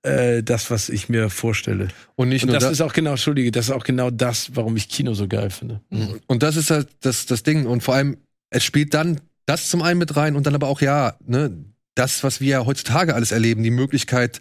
äh, 0.03 0.43
das, 0.43 0.71
was 0.71 0.89
ich 0.89 1.09
mir 1.09 1.30
vorstelle. 1.30 1.89
Und 2.15 2.30
nicht 2.30 2.43
Und 2.43 2.47
nur 2.47 2.55
das 2.55 2.63
das. 2.63 2.73
ist 2.73 2.81
auch 2.81 2.93
genau, 2.93 3.11
Entschuldige, 3.11 3.51
das 3.51 3.65
ist 3.65 3.71
auch 3.71 3.84
genau 3.84 4.09
das, 4.09 4.51
warum 4.55 4.77
ich 4.77 4.88
Kino 4.89 5.13
so 5.13 5.27
geil 5.27 5.49
finde. 5.49 5.81
Und 6.27 6.43
das 6.43 6.55
ist 6.55 6.71
halt 6.71 6.88
das, 7.01 7.26
das 7.26 7.43
Ding. 7.43 7.65
Und 7.65 7.84
vor 7.84 7.95
allem, 7.95 8.17
es 8.49 8.63
spielt 8.63 8.93
dann 8.93 9.19
das 9.45 9.69
zum 9.69 9.81
einen 9.81 9.99
mit 9.99 10.15
rein 10.15 10.35
und 10.35 10.45
dann 10.45 10.55
aber 10.55 10.67
auch, 10.67 10.81
ja, 10.81 11.15
ne, 11.26 11.51
das, 11.95 12.23
was 12.23 12.39
wir 12.39 12.47
ja 12.47 12.65
heutzutage 12.65 13.13
alles 13.13 13.31
erleben, 13.31 13.63
die 13.63 13.71
Möglichkeit, 13.71 14.39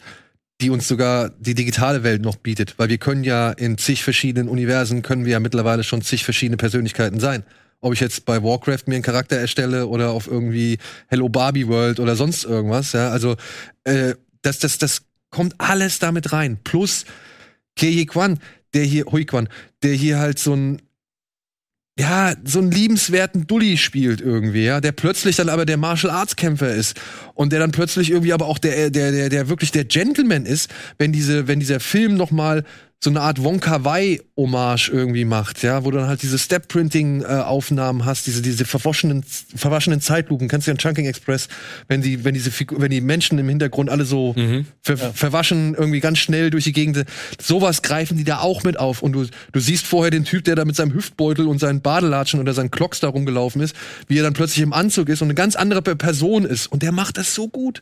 die 0.60 0.70
uns 0.70 0.86
sogar 0.86 1.30
die 1.38 1.54
digitale 1.54 2.02
Welt 2.02 2.22
noch 2.22 2.36
bietet. 2.36 2.78
Weil 2.78 2.88
wir 2.88 2.98
können 2.98 3.24
ja 3.24 3.50
in 3.50 3.78
zig 3.78 4.02
verschiedenen 4.04 4.48
Universen, 4.48 5.02
können 5.02 5.24
wir 5.24 5.32
ja 5.32 5.40
mittlerweile 5.40 5.82
schon 5.82 6.02
zig 6.02 6.24
verschiedene 6.24 6.56
Persönlichkeiten 6.56 7.20
sein. 7.20 7.44
Ob 7.80 7.92
ich 7.92 8.00
jetzt 8.00 8.24
bei 8.24 8.42
Warcraft 8.42 8.86
mir 8.86 8.96
einen 8.96 9.04
Charakter 9.04 9.36
erstelle 9.36 9.86
oder 9.86 10.10
auf 10.10 10.26
irgendwie 10.26 10.78
Hello 11.06 11.28
Barbie 11.28 11.68
World 11.68 12.00
oder 12.00 12.16
sonst 12.16 12.44
irgendwas, 12.44 12.92
ja. 12.92 13.10
Also, 13.10 13.36
äh, 13.84 14.14
das, 14.42 14.58
das, 14.58 14.78
das 14.78 15.02
kommt 15.30 15.54
alles 15.58 15.98
damit 15.98 16.32
rein. 16.32 16.58
Plus 16.62 17.04
Kei 17.78 18.04
Kwan, 18.06 18.38
der 18.74 18.84
hier, 18.84 19.06
Hui 19.06 19.24
Kwan, 19.24 19.48
der 19.82 19.94
hier 19.94 20.18
halt 20.18 20.38
so 20.38 20.54
ein 20.54 20.82
ja, 21.98 22.34
so 22.44 22.60
einen 22.60 22.70
liebenswerten 22.70 23.48
Dulli 23.48 23.76
spielt 23.76 24.20
irgendwie, 24.20 24.64
ja, 24.64 24.80
der 24.80 24.92
plötzlich 24.92 25.34
dann 25.34 25.48
aber 25.48 25.66
der 25.66 25.78
Martial 25.78 26.12
Arts 26.12 26.36
Kämpfer 26.36 26.72
ist 26.72 26.96
und 27.34 27.52
der 27.52 27.58
dann 27.58 27.72
plötzlich 27.72 28.10
irgendwie 28.12 28.32
aber 28.32 28.46
auch 28.46 28.58
der 28.58 28.90
der 28.90 29.10
der 29.10 29.28
der 29.28 29.48
wirklich 29.48 29.72
der 29.72 29.84
Gentleman 29.84 30.46
ist, 30.46 30.70
wenn 30.98 31.12
diese 31.12 31.48
wenn 31.48 31.58
dieser 31.58 31.80
Film 31.80 32.16
noch 32.16 32.30
mal 32.30 32.64
so 33.00 33.10
eine 33.10 33.20
Art 33.20 33.44
Wonka 33.44 33.84
Wai 33.84 34.20
Hommage 34.36 34.88
irgendwie 34.92 35.24
macht, 35.24 35.62
ja, 35.62 35.84
wo 35.84 35.92
du 35.92 35.98
dann 35.98 36.08
halt 36.08 36.20
diese 36.22 36.36
Step 36.36 36.66
Printing 36.66 37.22
äh, 37.22 37.26
hast, 38.04 38.26
diese 38.26 38.42
diese 38.42 38.64
verwaschenen 38.64 39.24
verwaschenen 39.54 40.00
Zeitlupen, 40.00 40.48
kennst 40.48 40.66
du 40.66 40.70
ja 40.70 40.74
in 40.74 40.78
Chunking 40.78 41.06
Express, 41.06 41.46
wenn 41.86 42.02
die 42.02 42.24
wenn 42.24 42.34
diese 42.34 42.50
Figu 42.50 42.80
wenn 42.80 42.90
die 42.90 43.00
Menschen 43.00 43.38
im 43.38 43.48
Hintergrund 43.48 43.88
alle 43.88 44.04
so 44.04 44.34
ver 44.82 44.96
verwaschen 44.96 45.74
irgendwie 45.74 46.00
ganz 46.00 46.18
schnell 46.18 46.50
durch 46.50 46.64
die 46.64 46.72
Gegend, 46.72 47.04
sowas 47.40 47.82
greifen 47.82 48.16
die 48.16 48.24
da 48.24 48.38
auch 48.40 48.64
mit 48.64 48.80
auf. 48.80 49.00
Und 49.02 49.12
du 49.12 49.26
du 49.52 49.60
siehst 49.60 49.86
vorher 49.86 50.10
den 50.10 50.24
Typ, 50.24 50.42
der 50.44 50.56
da 50.56 50.64
mit 50.64 50.74
seinem 50.74 50.92
Hüftbeutel 50.92 51.46
und 51.46 51.60
seinen 51.60 51.80
Badelatschen 51.82 52.40
oder 52.40 52.52
seinen 52.52 52.72
Clocks 52.72 52.98
da 52.98 53.08
rumgelaufen 53.08 53.62
ist, 53.62 53.76
wie 54.08 54.18
er 54.18 54.24
dann 54.24 54.34
plötzlich 54.34 54.62
im 54.62 54.72
Anzug 54.72 55.08
ist 55.08 55.22
und 55.22 55.26
eine 55.28 55.34
ganz 55.34 55.54
andere 55.54 55.82
Pe- 55.82 55.94
Person 55.94 56.44
ist. 56.44 56.66
Und 56.66 56.82
der 56.82 56.90
macht 56.90 57.16
das 57.16 57.32
so 57.34 57.46
gut. 57.48 57.80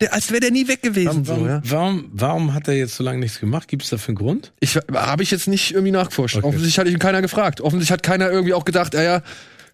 Der, 0.00 0.12
als 0.12 0.30
wäre 0.30 0.40
der 0.40 0.50
nie 0.50 0.66
weg 0.68 0.82
gewesen. 0.82 1.26
Warum, 1.26 1.40
so, 1.42 1.46
ja. 1.46 1.62
warum, 1.64 2.10
warum 2.12 2.54
hat 2.54 2.68
er 2.68 2.74
jetzt 2.74 2.96
so 2.96 3.04
lange 3.04 3.18
nichts 3.18 3.40
gemacht? 3.40 3.68
Gibt 3.68 3.82
es 3.84 3.90
dafür 3.90 4.08
einen 4.10 4.16
Grund? 4.18 4.52
Ich 4.60 4.76
habe 4.92 5.22
ich 5.22 5.30
jetzt 5.30 5.48
nicht 5.48 5.72
irgendwie 5.72 5.92
nachgeforscht. 5.92 6.36
Okay. 6.36 6.46
Offensichtlich 6.46 6.78
hat 6.78 6.88
ihn 6.88 6.98
keiner 6.98 7.22
gefragt. 7.22 7.60
Offensichtlich 7.60 7.92
hat 7.92 8.02
keiner 8.02 8.30
irgendwie 8.30 8.54
auch 8.54 8.64
gedacht, 8.64 8.94
ja, 8.94 9.02
ja, 9.02 9.22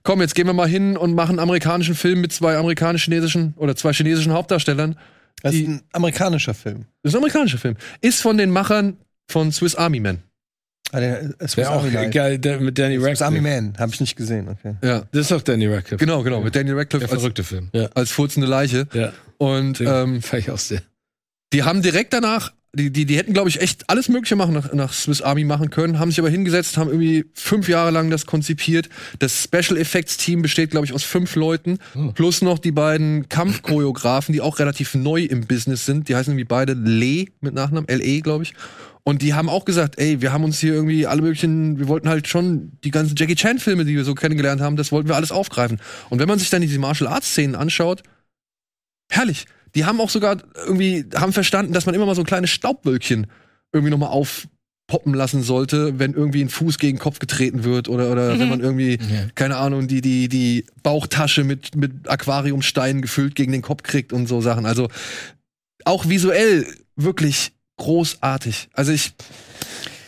komm, 0.02 0.20
jetzt 0.20 0.34
gehen 0.34 0.46
wir 0.46 0.52
mal 0.52 0.68
hin 0.68 0.96
und 0.96 1.14
machen 1.14 1.30
einen 1.32 1.38
amerikanischen 1.40 1.94
Film 1.94 2.20
mit 2.20 2.32
zwei 2.32 2.56
amerikanisch-chinesischen 2.56 3.54
oder 3.56 3.76
zwei 3.76 3.92
chinesischen 3.92 4.32
Hauptdarstellern. 4.32 4.96
Das 5.42 5.54
ist 5.54 5.68
ein 5.68 5.82
amerikanischer 5.92 6.54
Film. 6.54 6.84
Das 7.02 7.10
ist 7.10 7.14
ein 7.14 7.18
amerikanischer 7.18 7.58
Film. 7.58 7.76
Ist 8.00 8.20
von 8.20 8.36
den 8.36 8.50
Machern 8.50 8.98
von 9.30 9.52
Swiss 9.52 9.74
Army 9.74 10.00
Man. 10.00 10.18
Ah, 10.92 11.00
der, 11.00 11.34
es 11.38 11.56
Wäre 11.56 11.70
auch 11.70 11.84
geil, 12.10 12.38
der, 12.38 12.60
mit 12.60 12.76
Danny 12.78 12.98
Swiss 12.98 13.22
Army 13.22 13.38
Radcliffe. 13.38 13.62
Man, 13.62 13.78
habe 13.78 13.92
ich 13.92 14.00
nicht 14.00 14.16
gesehen. 14.16 14.48
Okay. 14.48 14.74
Ja, 14.82 15.04
Das 15.12 15.22
ist 15.22 15.30
doch 15.30 15.40
Danny 15.40 15.66
Radcliffe. 15.66 16.04
genau, 16.04 16.22
genau. 16.22 16.40
Mit 16.40 16.54
Der 16.54 16.76
Radcliffe 16.76 17.04
als, 17.04 17.14
verrückte 17.14 17.44
Film. 17.44 17.70
als 17.94 18.10
furzende 18.10 18.48
Leiche. 18.48 18.88
Ja, 18.92 19.12
Und 19.40 19.80
ähm, 19.80 20.20
ich 20.36 20.50
auch 20.50 20.58
sehr. 20.58 20.82
Die 21.54 21.62
haben 21.62 21.80
direkt 21.80 22.12
danach, 22.12 22.52
die, 22.74 22.92
die, 22.92 23.06
die 23.06 23.16
hätten, 23.16 23.32
glaube 23.32 23.48
ich, 23.48 23.60
echt 23.60 23.88
alles 23.88 24.10
Mögliche 24.10 24.36
machen 24.36 24.52
nach, 24.52 24.72
nach 24.74 24.92
Swiss 24.92 25.22
Army 25.22 25.44
machen 25.44 25.70
können, 25.70 25.98
haben 25.98 26.10
sich 26.10 26.20
aber 26.20 26.28
hingesetzt, 26.28 26.76
haben 26.76 26.90
irgendwie 26.90 27.24
fünf 27.32 27.66
Jahre 27.66 27.90
lang 27.90 28.10
das 28.10 28.26
konzipiert. 28.26 28.90
Das 29.18 29.42
Special 29.42 29.78
Effects 29.78 30.18
Team 30.18 30.42
besteht, 30.42 30.70
glaube 30.70 30.84
ich, 30.86 30.92
aus 30.92 31.04
fünf 31.04 31.34
Leuten, 31.36 31.78
plus 32.14 32.42
noch 32.42 32.58
die 32.58 32.70
beiden 32.70 33.28
Kampfchoreografen, 33.30 34.34
die 34.34 34.42
auch 34.42 34.58
relativ 34.58 34.94
neu 34.94 35.22
im 35.22 35.46
Business 35.46 35.86
sind. 35.86 36.08
Die 36.08 36.14
heißen 36.14 36.32
irgendwie 36.32 36.44
beide 36.44 36.74
Le 36.74 37.24
mit 37.40 37.54
Nachnamen, 37.54 37.88
L-E, 37.88 38.20
glaube 38.20 38.44
ich. 38.44 38.52
Und 39.04 39.22
die 39.22 39.32
haben 39.32 39.48
auch 39.48 39.64
gesagt, 39.64 39.98
ey, 39.98 40.20
wir 40.20 40.32
haben 40.32 40.44
uns 40.44 40.60
hier 40.60 40.74
irgendwie 40.74 41.06
alle 41.06 41.22
möglichen, 41.22 41.78
wir 41.78 41.88
wollten 41.88 42.10
halt 42.10 42.28
schon 42.28 42.72
die 42.84 42.90
ganzen 42.90 43.16
Jackie 43.16 43.36
Chan 43.36 43.58
Filme, 43.58 43.86
die 43.86 43.96
wir 43.96 44.04
so 44.04 44.14
kennengelernt 44.14 44.60
haben, 44.60 44.76
das 44.76 44.92
wollten 44.92 45.08
wir 45.08 45.16
alles 45.16 45.32
aufgreifen. 45.32 45.80
Und 46.10 46.18
wenn 46.18 46.28
man 46.28 46.38
sich 46.38 46.50
dann 46.50 46.60
diese 46.60 46.78
Martial 46.78 47.10
Arts 47.10 47.30
Szenen 47.30 47.54
anschaut, 47.54 48.02
herrlich. 49.10 49.46
Die 49.74 49.84
haben 49.84 50.00
auch 50.00 50.10
sogar 50.10 50.38
irgendwie, 50.66 51.04
haben 51.14 51.32
verstanden, 51.32 51.72
dass 51.72 51.86
man 51.86 51.94
immer 51.94 52.06
mal 52.06 52.14
so 52.14 52.24
kleine 52.24 52.46
Staubwölkchen 52.46 53.26
irgendwie 53.72 53.90
nochmal 53.90 54.08
aufpoppen 54.10 55.14
lassen 55.14 55.42
sollte, 55.44 55.98
wenn 56.00 56.14
irgendwie 56.14 56.42
ein 56.42 56.48
Fuß 56.48 56.78
gegen 56.78 56.96
den 56.96 57.02
Kopf 57.02 57.20
getreten 57.20 57.62
wird 57.62 57.88
oder, 57.88 58.10
oder 58.10 58.38
wenn 58.38 58.48
man 58.48 58.60
irgendwie, 58.60 58.98
keine 59.36 59.56
Ahnung, 59.58 59.86
die, 59.86 60.00
die, 60.00 60.28
die 60.28 60.66
Bauchtasche 60.82 61.44
mit, 61.44 61.76
mit 61.76 62.08
Aquariumsteinen 62.08 63.00
gefüllt 63.02 63.36
gegen 63.36 63.52
den 63.52 63.62
Kopf 63.62 63.84
kriegt 63.84 64.12
und 64.12 64.26
so 64.26 64.40
Sachen. 64.40 64.66
Also 64.66 64.88
auch 65.84 66.08
visuell 66.08 66.66
wirklich 66.96 67.52
großartig. 67.76 68.68
Also 68.72 68.90
ich, 68.92 69.12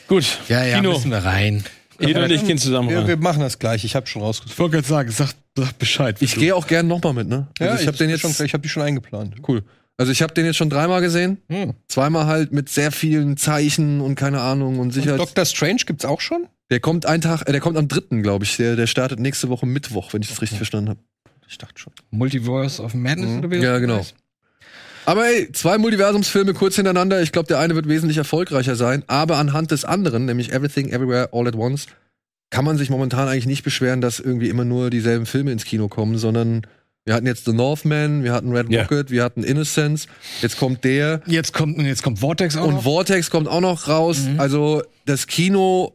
Gut, 0.09 0.41
Ja, 0.49 0.65
ja, 0.65 0.77
Kino. 0.77 0.93
müssen 0.93 1.11
wir 1.11 1.25
rein. 1.25 1.65
Ede 2.03 2.25
und 2.25 2.31
ich 2.31 2.47
gehen 2.47 2.59
zusammen 2.59 2.89
Wir, 2.91 3.07
wir 3.07 3.15
rein. 3.15 3.21
machen 3.21 3.41
das 3.41 3.59
gleich. 3.59 3.85
Ich 3.85 3.95
habe 3.97 4.07
schon 4.07 4.23
rausgesucht. 4.23 4.53
Ich 4.53 4.59
wollte 4.59 4.77
gerade 4.77 4.89
sagen, 4.89 5.11
sag, 5.11 5.31
sag 5.57 5.79
Bescheid. 5.79 6.17
ich 6.21 6.35
gehe 6.37 6.55
auch 6.55 6.67
gern 6.67 6.87
nochmal 6.89 7.13
mit, 7.15 7.29
ne? 7.29 7.49
Also 7.59 7.81
ich 7.83 7.87
habe 7.87 7.97
den 7.97 8.11
jetzt 8.11 8.21
schon, 8.21 8.31
ich 8.45 8.53
habe 8.53 8.63
die 8.63 8.69
schon 8.69 8.83
eingeplant. 8.83 9.37
Cool. 9.47 9.63
Also 9.99 10.11
ich 10.11 10.23
habe 10.23 10.33
den 10.35 10.47
jetzt 10.47 10.57
schon 10.57 10.71
dreimal 10.71 11.01
gesehen. 11.01 11.39
Hm. 11.49 11.75
Zweimal 11.89 12.27
halt 12.27 12.53
mit 12.53 12.69
sehr 12.69 12.91
vielen 12.93 13.37
Zeichen 13.37 14.01
und 14.01 14.15
keine 14.15 14.41
Ahnung 14.41 14.75
und 14.79 14.87
Und 14.87 14.91
Sicherheit. 14.93 15.21
Doctor 15.21 15.45
Strange 15.45 15.83
gibt's 15.87 16.05
auch 16.05 16.21
schon? 16.21 16.47
Der 16.71 16.81
kommt 16.81 17.05
einen 17.07 17.21
Tag, 17.21 17.47
äh, 17.49 17.53
der 17.53 17.61
kommt 17.61 17.77
am 17.77 17.89
dritten, 17.89 18.23
glaube 18.23 18.45
ich. 18.45 18.57
Der, 18.57 18.75
der 18.77 18.87
startet 18.87 19.21
nächste 19.21 19.49
Woche 19.51 19.67
Mittwoch, 19.67 20.13
wenn 20.15 20.23
ich 20.23 20.29
das 20.29 20.41
richtig 20.41 20.57
verstanden 20.59 20.89
habe. 20.91 21.01
Ich 21.47 21.59
dachte 21.59 21.79
schon. 21.79 21.93
Multiverse 22.11 22.83
of 22.83 22.95
Madness 22.95 23.39
oder 23.39 23.51
wie 23.51 23.57
Ja, 23.59 23.79
genau. 23.79 23.99
heißt? 23.99 24.15
Aber 25.05 25.27
ey, 25.27 25.51
zwei 25.53 25.79
Multiversumsfilme 25.79 26.55
kurz 26.55 26.77
hintereinander. 26.77 27.23
Ich 27.23 27.33
glaube, 27.33 27.49
der 27.49 27.59
eine 27.59 27.75
wird 27.75 27.89
wesentlich 27.89 28.19
erfolgreicher 28.19 28.77
sein. 28.77 29.03
Aber 29.09 29.37
anhand 29.39 29.71
des 29.71 29.85
anderen, 29.85 30.27
nämlich 30.27 30.53
Everything 30.53 30.89
Everywhere 30.91 31.31
All 31.33 31.47
at 31.49 31.57
Once, 31.57 31.87
kann 32.51 32.65
man 32.65 32.77
sich 32.79 32.91
momentan 32.91 33.29
eigentlich 33.29 33.47
nicht 33.47 33.63
beschweren, 33.65 34.01
dass 34.01 34.21
irgendwie 34.21 34.49
immer 34.49 34.65
nur 34.65 34.91
dieselben 34.91 35.27
Filme 35.27 35.53
ins 35.53 35.65
Kino 35.65 35.89
kommen, 35.89 36.19
sondern 36.19 36.63
wir 37.05 37.15
hatten 37.15 37.27
jetzt 37.27 37.47
The 37.47 37.53
Northman, 37.53 38.23
wir 38.23 38.33
hatten 38.33 38.53
Red. 38.55 38.69
Rocket, 38.73 39.11
wir 39.11 39.25
hatten 39.25 39.43
Innocence, 39.43 40.07
jetzt 40.41 40.57
kommt 40.57 40.85
der. 40.85 41.21
Jetzt 41.27 41.53
kommt, 41.53 41.81
jetzt 41.83 42.03
kommt 42.05 42.21
Vortex 42.21 42.57
auch 42.57 42.67
Und 42.69 42.75
noch. 42.75 42.83
Vortex 42.85 43.31
kommt 43.31 43.49
auch 43.49 43.61
noch 43.61 43.89
raus. 43.89 44.21
Mhm. 44.21 44.39
Also 44.39 44.83
das 45.07 45.27
Kino 45.27 45.95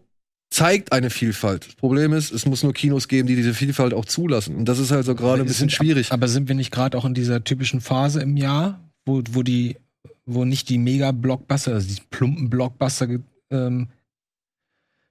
zeigt 0.49 0.91
eine 0.91 1.09
Vielfalt. 1.09 1.67
Das 1.67 1.75
Problem 1.75 2.11
ist, 2.11 2.31
es 2.33 2.45
muss 2.45 2.63
nur 2.63 2.73
Kinos 2.73 3.07
geben, 3.07 3.27
die 3.27 3.35
diese 3.35 3.53
Vielfalt 3.53 3.93
auch 3.93 4.05
zulassen. 4.05 4.55
Und 4.55 4.65
das 4.65 4.79
ist 4.79 4.91
halt 4.91 5.05
so 5.05 5.13
gerade 5.15 5.41
ein 5.41 5.45
bisschen 5.45 5.69
Sind- 5.69 5.73
schwierig. 5.73 6.11
Aber 6.11 6.27
sind 6.27 6.47
wir 6.49 6.55
nicht 6.55 6.71
gerade 6.71 6.97
auch 6.97 7.05
in 7.05 7.13
dieser 7.13 7.43
typischen 7.43 7.79
Phase 7.81 8.21
im 8.21 8.35
Jahr, 8.35 8.79
wo, 9.07 9.21
wo 9.31 9.43
die, 9.43 9.77
wo 10.25 10.45
nicht 10.45 10.69
die 10.69 10.77
Mega-Blockbuster, 10.77 11.73
also 11.73 11.87
die 11.87 12.01
plumpen 12.09 12.49
Blockbuster 12.49 13.07
ähm, 13.49 13.87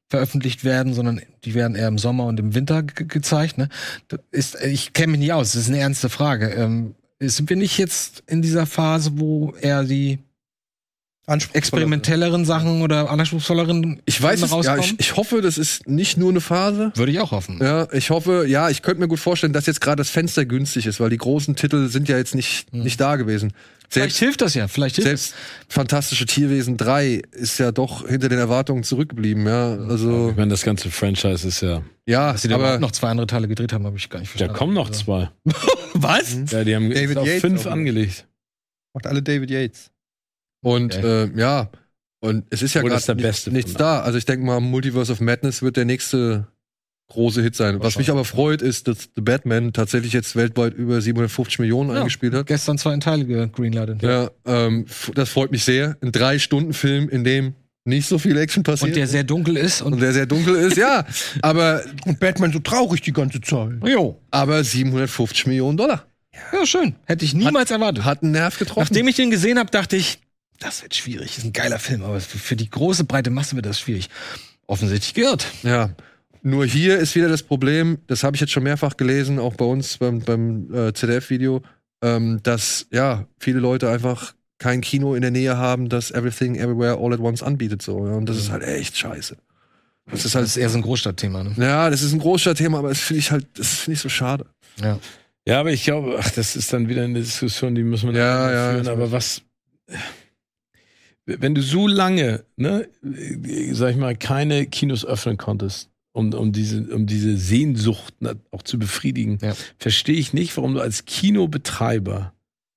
veröffentlicht 0.09 0.63
werden, 0.63 0.95
sondern 0.95 1.21
die 1.45 1.55
werden 1.55 1.75
eher 1.75 1.89
im 1.89 1.99
Sommer 1.99 2.27
und 2.27 2.39
im 2.39 2.55
Winter 2.55 2.83
ge 2.83 3.07
gezeigt. 3.07 3.59
Ne? 3.59 3.69
Das 4.09 4.21
ist, 4.31 4.63
ich 4.63 4.93
kenne 4.93 5.13
mich 5.13 5.21
nicht 5.21 5.33
aus, 5.33 5.53
das 5.53 5.63
ist 5.63 5.69
eine 5.69 5.79
ernste 5.79 6.09
Frage. 6.09 6.51
Ähm, 6.51 6.95
sind 7.19 7.49
wir 7.49 7.57
nicht 7.57 7.79
jetzt 7.79 8.23
in 8.27 8.43
dieser 8.43 8.67
Phase, 8.67 9.13
wo 9.15 9.55
eher 9.61 9.83
die 9.85 10.19
experimentelleren 11.27 12.45
Sachen 12.45 12.83
oder 12.83 13.11
anspruchsvolleren 13.11 14.01
Ich 14.05 14.23
weiß 14.23 14.43
es, 14.43 14.51
ja, 14.51 14.57
rauskommen? 14.57 14.81
ich, 14.81 15.01
ich 15.01 15.17
hoffe, 15.17 15.43
das 15.43 15.59
ist 15.59 15.89
nicht 15.89 16.17
nur 16.17 16.31
eine 16.31 16.41
Phase. 16.41 16.93
Würde 16.95 17.11
ich 17.11 17.19
auch 17.19 17.33
hoffen. 17.33 17.59
Ja, 17.61 17.89
ich 17.93 18.11
hoffe, 18.11 18.45
ja, 18.47 18.71
ich 18.71 18.83
könnte 18.83 19.01
mir 19.01 19.09
gut 19.09 19.19
vorstellen, 19.19 19.53
dass 19.53 19.67
jetzt 19.67 19.81
gerade 19.81 19.97
das 19.97 20.09
Fenster 20.09 20.45
günstig 20.45 20.87
ist, 20.87 21.01
weil 21.01 21.11
die 21.11 21.17
großen 21.17 21.57
Titel 21.57 21.89
sind 21.89 22.09
ja 22.09 22.17
jetzt 22.17 22.37
nicht, 22.37 22.73
nicht 22.73 23.01
da 23.01 23.17
gewesen. 23.17 23.53
Vielleicht 23.89 24.17
Selbst, 24.17 24.19
hilft 24.19 24.41
das 24.43 24.55
ja, 24.55 24.69
vielleicht 24.69 24.97
hilft 24.97 25.09
selbst 25.09 25.35
Fantastische 25.69 26.27
Tierwesen 26.27 26.77
3 26.77 27.23
ist 27.33 27.59
ja 27.59 27.73
doch 27.73 28.07
hinter 28.09 28.29
den 28.29 28.39
Erwartungen 28.39 28.83
zurückgeblieben, 28.83 29.47
ja. 29.47 29.75
Also, 29.77 30.31
Ich 30.31 30.37
meine, 30.37 30.51
das 30.51 30.63
ganze 30.63 30.91
Franchise 30.91 31.47
ist 31.47 31.61
ja. 31.63 31.83
ja, 32.07 32.33
Dass 32.33 32.43
sie 32.43 32.49
da 32.49 32.55
aber 32.57 32.65
überhaupt 32.65 32.81
noch 32.83 32.93
zwei 32.93 33.09
andere 33.11 33.27
Teile 33.27 33.49
gedreht 33.49 33.73
haben, 33.73 33.85
habe 33.87 33.97
ich 33.97 34.09
gar 34.11 34.19
nicht 34.21 34.29
Da 34.31 34.39
verstanden. 34.39 34.57
kommen 34.59 34.75
noch 34.75 34.89
Also- 34.89 35.05
zwei. 35.05 35.31
Was? 35.95 36.37
Ja, 36.51 36.65
die 36.65 36.75
haben 36.75 36.91
David 36.91 37.17
auf 37.19 37.27
Yates 37.27 37.41
fünf 37.41 37.67
auch. 37.67 37.71
angelegt. 37.73 38.27
Macht 38.95 39.07
alle 39.07 39.23
David 39.23 39.51
Yates. 39.51 39.91
Und 40.63 40.95
äh, 40.95 41.27
ja, 41.39 41.71
und 42.21 42.45
es 42.51 42.63
ist 42.63 42.75
ja 42.75 42.81
gerade 42.81 42.95
das 42.95 43.07
der 43.07 43.15
nicht, 43.15 43.25
beste 43.25 43.51
nichts 43.53 43.75
da. 43.75 44.01
Also 44.01 44.19
ich 44.19 44.25
denke 44.25 44.45
mal, 44.45 44.59
Multiverse 44.61 45.13
of 45.13 45.21
Madness 45.21 45.63
wird 45.63 45.77
der 45.77 45.85
nächste 45.85 46.49
große 47.09 47.41
Hit 47.43 47.55
sein. 47.55 47.81
Was 47.81 47.99
mich 47.99 48.11
aber 48.11 48.25
freut, 48.25 48.63
ist, 48.63 48.89
dass 48.89 49.11
The 49.15 49.21
Batman 49.23 49.73
tatsächlich 49.73 50.13
jetzt 50.13 50.35
weltweit 50.37 50.75
über 50.75 51.01
750 51.01 51.61
Millionen 51.61 51.91
Ja. 51.91 51.99
eingespielt 51.99 52.35
hat. 52.35 52.47
Gestern 52.47 52.79
zwei 52.79 52.97
Teile 52.99 53.25
gegreenlightet. 53.25 54.03
Ja, 54.03 54.31
ähm, 54.45 54.87
das 55.15 55.29
freut 55.29 55.53
mich 55.53 55.65
sehr. 55.65 55.97
Ein 56.03 56.11
Drei-Stunden-Film, 56.13 57.09
in 57.09 57.23
dem 57.25 57.55
nicht 57.85 58.09
so 58.09 58.19
viel 58.19 58.37
Action 58.37 58.65
passiert. 58.65 58.91
Und 58.91 58.97
der 58.97 59.07
sehr 59.07 59.23
dunkel 59.23 59.57
ist 59.57 59.81
und 59.83 59.93
und 59.93 60.01
der 60.01 60.13
sehr 60.13 60.27
dunkel 60.27 60.57
ist, 60.57 60.77
ja. 60.77 61.07
Aber, 61.43 61.83
Und 62.05 62.19
Batman 62.19 62.53
so 62.53 62.59
traurig 62.59 63.01
die 63.03 63.13
ganze 63.13 63.41
Zeit. 63.41 63.75
jo. 63.85 64.21
aber 64.33 64.65
750 64.65 65.47
Millionen 65.47 65.77
Dollar. 65.77 66.05
Ja, 66.53 66.67
schön. 66.67 66.97
Hätte 67.05 67.25
ich 67.25 67.33
niemals 67.33 67.71
erwartet. 67.71 68.05
Hat 68.05 68.23
einen 68.25 68.33
Nerv 68.33 68.59
getroffen. 68.59 68.81
Nachdem 68.81 69.07
ich 69.09 69.15
den 69.17 69.31
gesehen 69.31 69.59
habe, 69.59 69.71
dachte 69.71 69.97
ich, 69.97 70.19
das 70.59 70.83
wird 70.83 70.95
schwierig. 70.97 71.29
Das 71.29 71.39
ist 71.39 71.45
ein 71.45 71.53
geiler 71.53 71.79
Film, 71.79 72.03
aber 72.03 72.21
für 72.21 72.39
für 72.39 72.57
die 72.57 72.69
große 72.69 73.05
breite 73.05 73.31
Masse 73.31 73.55
wird 73.57 73.67
das 73.67 73.79
schwierig. 73.79 74.09
Offensichtlich 74.67 75.15
geirrt. 75.15 75.47
Ja. 75.63 75.91
Nur 76.47 76.65
hier 76.65 76.99
ist 76.99 77.17
wieder 77.17 77.29
das 77.29 77.43
Problem, 77.43 77.99
das 78.07 78.23
habe 78.23 78.37
ich 78.37 78.41
jetzt 78.41 78.53
schon 78.53 78.63
mehrfach 78.63 78.97
gelesen, 78.97 79.41
auch 79.41 79.55
bei 79.55 79.65
uns 79.65 79.99
beim, 79.99 80.21
beim 80.21 80.73
äh, 80.73 80.93
ZDF-Video, 80.93 81.61
ähm, 82.03 82.39
dass 82.45 82.87
ja 82.93 83.27
viele 83.41 83.59
Leute 83.59 83.91
einfach 83.91 84.33
kein 84.59 84.81
Kino 84.81 85.17
in 85.17 85.23
der 85.23 85.33
Nähe 85.33 85.57
haben, 85.57 85.89
das 85.89 86.13
Everything 86.13 86.55
Everywhere 86.55 86.99
All 86.99 87.13
at 87.13 87.19
Once 87.19 87.43
anbietet. 87.43 87.83
So. 87.83 88.07
Ja. 88.07 88.13
Und 88.15 88.29
das 88.29 88.37
ist 88.37 88.51
halt 88.53 88.63
echt 88.63 88.97
scheiße. 88.97 89.37
Das 90.09 90.21
ist 90.21 90.27
Das 90.27 90.35
halt, 90.37 90.47
ist 90.47 90.57
eher 90.57 90.69
so 90.71 90.79
ein 90.79 90.83
Großstadtthema. 90.83 91.43
Ne? 91.43 91.55
ja, 91.59 91.91
das 91.91 92.03
ist 92.03 92.13
ein 92.13 92.21
Großstadtthema, 92.21 92.79
aber 92.79 92.91
das 92.91 93.01
finde 93.01 93.19
ich 93.19 93.33
halt, 93.33 93.47
das 93.55 93.75
finde 93.81 93.95
ich 93.97 94.01
so 94.01 94.09
schade. 94.09 94.47
Ja. 94.81 95.01
Ja, 95.49 95.59
aber 95.59 95.73
ich 95.73 95.83
glaube, 95.83 96.17
ach, 96.21 96.31
das 96.31 96.55
ist 96.55 96.73
dann 96.73 96.89
wieder 96.89 97.03
eine 97.03 97.19
Diskussion, 97.19 97.75
die 97.75 97.83
muss 97.83 98.05
man 98.05 98.15
Ja, 98.15 98.47
dann 98.47 98.55
ja, 98.55 98.73
führen. 98.85 98.89
aber 98.89 99.11
was, 99.11 99.43
wenn 101.25 101.57
du 101.57 101.61
so 101.63 101.89
lange, 101.89 102.45
ne, 102.57 102.89
sag 103.73 103.91
ich 103.91 103.97
mal, 103.97 104.15
keine 104.17 104.67
Kinos 104.67 105.05
öffnen 105.05 105.37
konntest, 105.39 105.91
um, 106.17 106.33
um 106.33 106.53
diese, 106.53 106.83
um 106.95 107.07
diese 107.07 107.37
Sehnsucht 107.37 108.15
auch 108.51 108.63
zu 108.63 108.79
befriedigen, 108.79 109.39
Ja. 109.43 109.55
verstehe 109.79 110.17
ich 110.17 110.33
nicht, 110.33 110.57
warum 110.57 110.75
du 110.75 110.81
als 110.81 111.05
Kinobetreiber, 111.05 112.33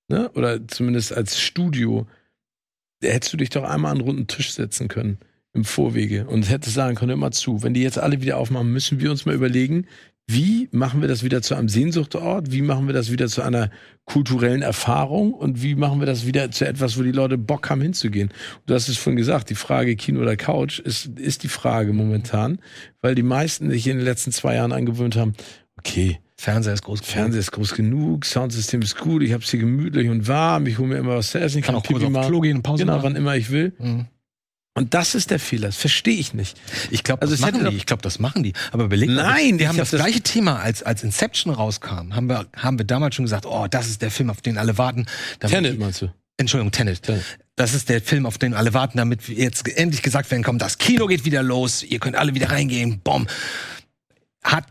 ne, 0.08 0.30
oder 0.34 0.66
zumindest 0.68 1.12
als 1.12 1.40
Studio, 1.40 2.06
hättest 3.02 3.32
du 3.32 3.36
dich 3.38 3.50
doch 3.50 3.64
einmal 3.64 3.92
an 3.92 3.98
einen 3.98 4.06
runden 4.06 4.26
Tisch 4.26 4.52
setzen 4.52 4.88
können 4.88 5.18
im 5.52 5.64
Vorwege 5.64 6.26
und 6.28 6.48
hättest 6.48 6.74
sagen 6.74 6.96
können, 6.96 7.12
immer 7.12 7.32
zu, 7.32 7.62
wenn 7.62 7.74
die 7.74 7.82
jetzt 7.82 7.98
alle 7.98 8.20
wieder 8.20 8.36
aufmachen, 8.36 8.70
müssen 8.72 9.00
wir 9.00 9.10
uns 9.10 9.24
mal 9.24 9.34
überlegen, 9.34 9.86
wie 10.32 10.68
machen 10.72 11.00
wir 11.00 11.08
das 11.08 11.22
wieder 11.24 11.42
zu 11.42 11.54
einem 11.54 11.68
Sehnsuchtort? 11.68 12.52
Wie 12.52 12.62
machen 12.62 12.86
wir 12.86 12.92
das 12.94 13.10
wieder 13.10 13.28
zu 13.28 13.42
einer 13.42 13.70
kulturellen 14.04 14.62
Erfahrung? 14.62 15.34
Und 15.34 15.62
wie 15.62 15.74
machen 15.74 16.00
wir 16.00 16.06
das 16.06 16.26
wieder 16.26 16.50
zu 16.50 16.66
etwas, 16.66 16.98
wo 16.98 17.02
die 17.02 17.12
Leute 17.12 17.38
Bock 17.38 17.68
haben 17.70 17.80
hinzugehen? 17.82 18.30
Du 18.66 18.74
hast 18.74 18.88
es 18.88 18.96
vorhin 18.96 19.16
gesagt, 19.16 19.50
die 19.50 19.54
Frage 19.54 19.96
Kino 19.96 20.20
oder 20.20 20.36
Couch 20.36 20.78
ist, 20.78 21.06
ist 21.18 21.42
die 21.42 21.48
Frage 21.48 21.92
momentan, 21.92 22.58
weil 23.02 23.14
die 23.14 23.22
meisten 23.22 23.70
sich 23.70 23.86
in 23.86 23.96
den 23.96 24.04
letzten 24.04 24.32
zwei 24.32 24.54
Jahren 24.54 24.72
angewöhnt 24.72 25.16
haben, 25.16 25.34
okay, 25.78 26.18
Fernseher 26.36 26.72
ist 26.74 26.82
groß. 26.84 27.00
Fernseher 27.02 27.40
ist 27.40 27.52
groß 27.52 27.74
genug, 27.74 28.24
Soundsystem 28.24 28.80
ist 28.82 28.96
gut, 28.96 29.22
ich 29.22 29.32
habe 29.32 29.42
es 29.42 29.50
hier 29.50 29.60
gemütlich 29.60 30.08
und 30.08 30.26
warm, 30.26 30.66
ich 30.66 30.78
hole 30.78 30.88
mir 30.88 30.96
immer 30.96 31.16
was 31.16 31.32
zu 31.32 31.38
essen, 31.40 31.58
ich 31.58 31.64
kann 31.64 31.74
kann, 31.74 31.82
auch 31.82 31.86
kurz 31.86 31.98
Pipi 32.00 32.10
machen. 32.10 32.28
Klo 32.28 32.40
gehen, 32.40 32.62
Pause 32.62 32.84
Genau, 32.84 32.94
machen. 32.96 33.04
wann 33.04 33.16
immer 33.16 33.36
ich 33.36 33.50
will. 33.50 33.72
Mhm. 33.78 34.06
Und 34.80 34.94
das 34.94 35.14
ist 35.14 35.30
der 35.30 35.38
Fehler, 35.38 35.68
das 35.68 35.76
verstehe 35.76 36.16
ich 36.18 36.32
nicht. 36.32 36.58
Ich 36.90 37.04
glaube, 37.04 37.20
Also 37.22 37.34
das 37.34 37.40
machen 37.42 37.68
die. 37.70 37.76
Ich 37.76 37.84
glaube, 37.84 38.02
das 38.02 38.18
machen 38.18 38.42
die. 38.42 38.54
Aber 38.72 38.84
überleg 38.84 39.10
mal, 39.10 39.16
Nein, 39.22 39.58
wir 39.58 39.64
ich 39.64 39.68
haben 39.68 39.76
hab 39.76 39.82
das, 39.82 39.90
das- 39.90 40.00
gleiche 40.00 40.22
Thema, 40.22 40.58
als, 40.60 40.82
als 40.82 41.02
Inception 41.02 41.52
rauskam, 41.52 42.14
haben 42.14 42.28
wir, 42.28 42.46
haben 42.56 42.78
wir 42.78 42.86
damals 42.86 43.14
schon 43.14 43.26
gesagt, 43.26 43.44
oh, 43.44 43.66
das 43.70 43.88
ist 43.88 44.00
der 44.00 44.10
Film, 44.10 44.30
auf 44.30 44.40
den 44.40 44.56
alle 44.56 44.78
warten. 44.78 45.04
Damit 45.38 45.54
Tenet 45.54 45.74
die- 45.74 45.78
meinst 45.78 46.00
du? 46.02 46.08
Entschuldigung, 46.38 46.72
Tenet. 46.72 47.02
Tenet. 47.02 47.22
Das 47.56 47.74
ist 47.74 47.90
der 47.90 48.00
Film, 48.00 48.24
auf 48.24 48.38
den 48.38 48.54
alle 48.54 48.72
warten, 48.72 48.96
damit 48.96 49.28
wir 49.28 49.36
jetzt 49.36 49.68
endlich 49.68 50.00
gesagt 50.02 50.30
werden, 50.30 50.42
komm, 50.42 50.58
das 50.58 50.78
Kino 50.78 51.06
geht 51.06 51.26
wieder 51.26 51.42
los, 51.42 51.82
ihr 51.82 51.98
könnt 51.98 52.16
alle 52.16 52.34
wieder 52.34 52.50
reingehen, 52.50 53.00
bom. 53.00 53.26
Hat 54.42 54.64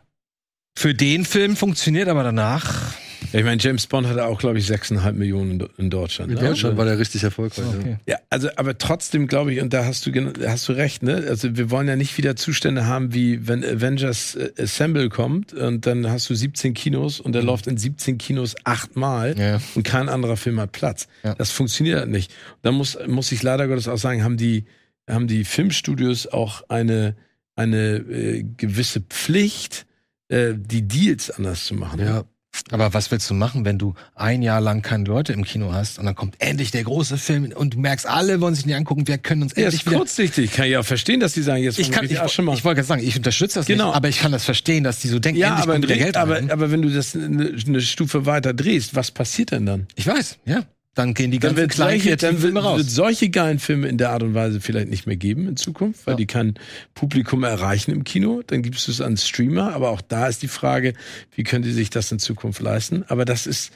für 0.75 0.95
den 0.95 1.23
Film 1.25 1.55
funktioniert, 1.55 2.07
aber 2.07 2.23
danach. 2.23 2.93
Ja, 3.31 3.39
ich 3.39 3.45
meine, 3.45 3.61
James 3.61 3.85
Bond 3.87 4.07
hatte 4.07 4.25
auch, 4.25 4.39
glaube 4.39 4.57
ich, 4.57 4.65
6,5 4.67 5.11
Millionen 5.13 5.63
in, 5.77 5.89
Deutschland. 5.89 6.31
In 6.31 6.37
ne? 6.37 6.43
Deutschland 6.47 6.77
war 6.77 6.85
der 6.85 6.97
richtig 6.97 7.23
erfolgreich. 7.23 7.65
Ja. 7.85 7.99
Ja, 8.07 8.17
also, 8.29 8.49
aber 8.55 8.77
trotzdem 8.77 9.27
glaube 9.27 9.53
ich, 9.53 9.61
und 9.61 9.73
da 9.73 9.85
hast 9.85 10.05
du, 10.05 10.33
hast 10.47 10.67
du 10.67 10.73
recht, 10.73 11.03
ne? 11.03 11.25
Also, 11.27 11.55
wir 11.55 11.69
wollen 11.69 11.87
ja 11.87 11.95
nicht 11.95 12.17
wieder 12.17 12.35
Zustände 12.35 12.85
haben, 12.85 13.13
wie 13.13 13.47
wenn 13.47 13.63
Avengers 13.63 14.35
äh, 14.35 14.51
Assemble 14.57 15.09
kommt 15.09 15.53
und 15.53 15.85
dann 15.85 16.09
hast 16.09 16.29
du 16.29 16.35
17 16.35 16.73
Kinos 16.73 17.19
und 17.19 17.33
der 17.33 17.43
läuft 17.43 17.67
in 17.67 17.77
17 17.77 18.17
Kinos 18.17 18.55
achtmal 18.63 19.37
Ja. 19.39 19.61
und 19.75 19.83
kein 19.83 20.09
anderer 20.09 20.37
Film 20.37 20.59
hat 20.59 20.71
Platz. 20.71 21.07
Ja. 21.23 21.35
Das 21.35 21.51
funktioniert 21.51 21.99
halt 21.99 22.09
nicht. 22.09 22.31
Da 22.61 22.71
muss, 22.71 22.97
muss 23.07 23.31
ich 23.31 23.43
leider 23.43 23.67
Gottes 23.67 23.87
auch 23.87 23.97
sagen, 23.97 24.23
haben 24.23 24.37
die, 24.37 24.65
haben 25.09 25.27
die 25.27 25.45
Filmstudios 25.45 26.27
auch 26.27 26.63
eine, 26.69 27.15
eine 27.55 27.97
äh, 27.97 28.43
gewisse 28.57 29.01
Pflicht, 29.01 29.85
äh, 30.29 30.53
die 30.55 30.87
Deals 30.87 31.29
anders 31.31 31.65
zu 31.65 31.75
machen. 31.75 31.99
Ja. 31.99 32.23
Aber 32.71 32.93
was 32.93 33.09
willst 33.11 33.29
du 33.29 33.33
machen, 33.33 33.65
wenn 33.65 33.77
du 33.77 33.93
ein 34.15 34.41
Jahr 34.41 34.61
lang 34.61 34.81
keine 34.81 35.05
Leute 35.05 35.33
im 35.33 35.43
Kino 35.43 35.71
hast 35.73 35.97
und 35.97 36.05
dann 36.05 36.15
kommt 36.15 36.35
endlich 36.39 36.71
der 36.71 36.83
große 36.83 37.17
Film 37.17 37.51
und 37.55 37.73
du 37.75 37.79
merkst, 37.79 38.05
alle 38.07 38.41
wollen 38.41 38.53
sich 38.53 38.65
nicht 38.65 38.75
angucken, 38.75 39.07
wir 39.07 39.17
können 39.17 39.43
uns 39.43 39.53
Ja, 39.55 39.63
endlich 39.63 39.81
ist 39.81 39.87
wieder 39.87 39.97
kurzsichtig. 39.97 40.51
Kann 40.53 40.67
ich 40.67 40.77
auch 40.77 40.85
verstehen, 40.85 41.19
dass 41.19 41.33
die 41.33 41.41
sagen, 41.41 41.63
jetzt 41.63 41.79
ich 41.79 41.91
kann, 41.91 42.05
ich, 42.05 42.19
Asche 42.19 42.41
machen. 42.41 42.57
ich 42.57 42.65
wollte 42.65 42.77
gerade 42.77 42.87
sagen, 42.87 43.01
ich 43.03 43.15
unterstütze 43.15 43.59
das 43.59 43.65
Genau. 43.65 43.87
nicht, 43.87 43.95
aber 43.95 44.09
ich 44.09 44.19
kann 44.19 44.31
das 44.31 44.43
verstehen, 44.45 44.83
dass 44.83 44.99
die 44.99 45.07
so 45.07 45.19
denken, 45.19 45.39
Ja, 45.39 45.47
endlich 45.49 45.63
aber, 45.63 45.73
kommt 45.73 45.85
wieder 45.85 45.95
Geld 45.97 46.17
aber, 46.17 46.35
rein. 46.35 46.51
aber 46.51 46.69
wenn 46.71 46.81
du 46.81 46.89
das 46.89 47.15
eine, 47.15 47.55
eine 47.65 47.81
Stufe 47.81 48.25
weiter 48.25 48.53
drehst, 48.53 48.95
was 48.95 49.11
passiert 49.11 49.51
denn 49.51 49.65
dann? 49.65 49.87
Ich 49.95 50.05
weiß, 50.07 50.37
ja. 50.45 50.63
Dann 50.95 51.13
gehen 51.13 51.31
die 51.31 51.39
ganzen 51.39 51.67
kleinen 51.67 51.99
solche, 52.01 52.17
dann 52.17 52.41
wird, 52.41 52.55
raus. 52.55 52.77
wird 52.79 52.89
solche 52.89 53.29
geilen 53.29 53.59
Filme 53.59 53.87
in 53.87 53.97
der 53.97 54.09
Art 54.09 54.23
und 54.23 54.33
Weise 54.33 54.59
vielleicht 54.59 54.89
nicht 54.89 55.05
mehr 55.07 55.15
geben 55.17 55.47
in 55.47 55.55
Zukunft, 55.55 56.05
weil 56.07 56.13
Ja. 56.13 56.17
die 56.17 56.25
kein 56.25 56.55
Publikum 56.93 57.43
erreichen 57.43 57.91
im 57.91 58.03
Kino. 58.03 58.41
Dann 58.45 58.63
gibst 58.63 58.87
du 58.87 58.91
es 58.91 58.99
an 58.99 59.15
Streamer, 59.15 59.73
aber 59.73 59.89
auch 59.91 60.01
da 60.01 60.27
ist 60.27 60.41
die 60.41 60.47
Frage, 60.47 60.93
wie 61.35 61.43
können 61.43 61.63
die 61.63 61.71
sich 61.71 61.89
das 61.89 62.11
in 62.11 62.19
Zukunft 62.19 62.59
leisten? 62.61 63.05
Aber 63.07 63.23
das 63.23 63.45
ist, 63.47 63.71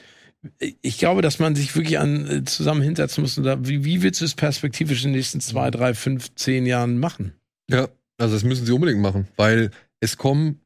ich 0.81 0.97
glaube, 0.97 1.21
dass 1.21 1.39
man 1.39 1.55
sich 1.55 1.73
wirklich 1.75 1.99
an 1.99 2.27
äh, 2.29 2.43
zusammen 2.43 2.81
hinsetzen 2.81 3.21
muss 3.21 3.37
und 3.37 3.43
da, 3.45 3.57
wie, 3.65 3.85
wie 3.85 4.01
willst 4.01 4.19
du 4.19 4.25
es 4.25 4.33
perspektivisch 4.35 5.05
in 5.05 5.11
den 5.11 5.17
nächsten 5.17 5.39
zwei, 5.39 5.71
drei, 5.71 5.93
fünf, 5.93 6.33
zehn 6.35 6.65
Jahren 6.65 6.97
machen? 6.99 7.33
Ja, 7.69 7.87
also 8.17 8.33
das 8.33 8.43
müssen 8.43 8.65
sie 8.65 8.71
unbedingt 8.73 8.99
machen, 8.99 9.27
weil 9.37 9.71
es 10.01 10.17
kommen 10.17 10.59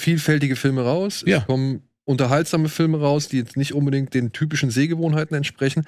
vielfältige 0.00 0.56
Filme 0.56 0.82
raus, 0.82 1.24
Ja. 1.26 1.38
es 1.38 1.46
kommen 1.46 1.82
unterhaltsame 2.08 2.68
Filme 2.68 3.00
raus, 3.00 3.28
die 3.28 3.36
jetzt 3.36 3.56
nicht 3.56 3.74
unbedingt 3.74 4.14
den 4.14 4.32
typischen 4.32 4.70
Sehgewohnheiten 4.70 5.36
entsprechen. 5.36 5.84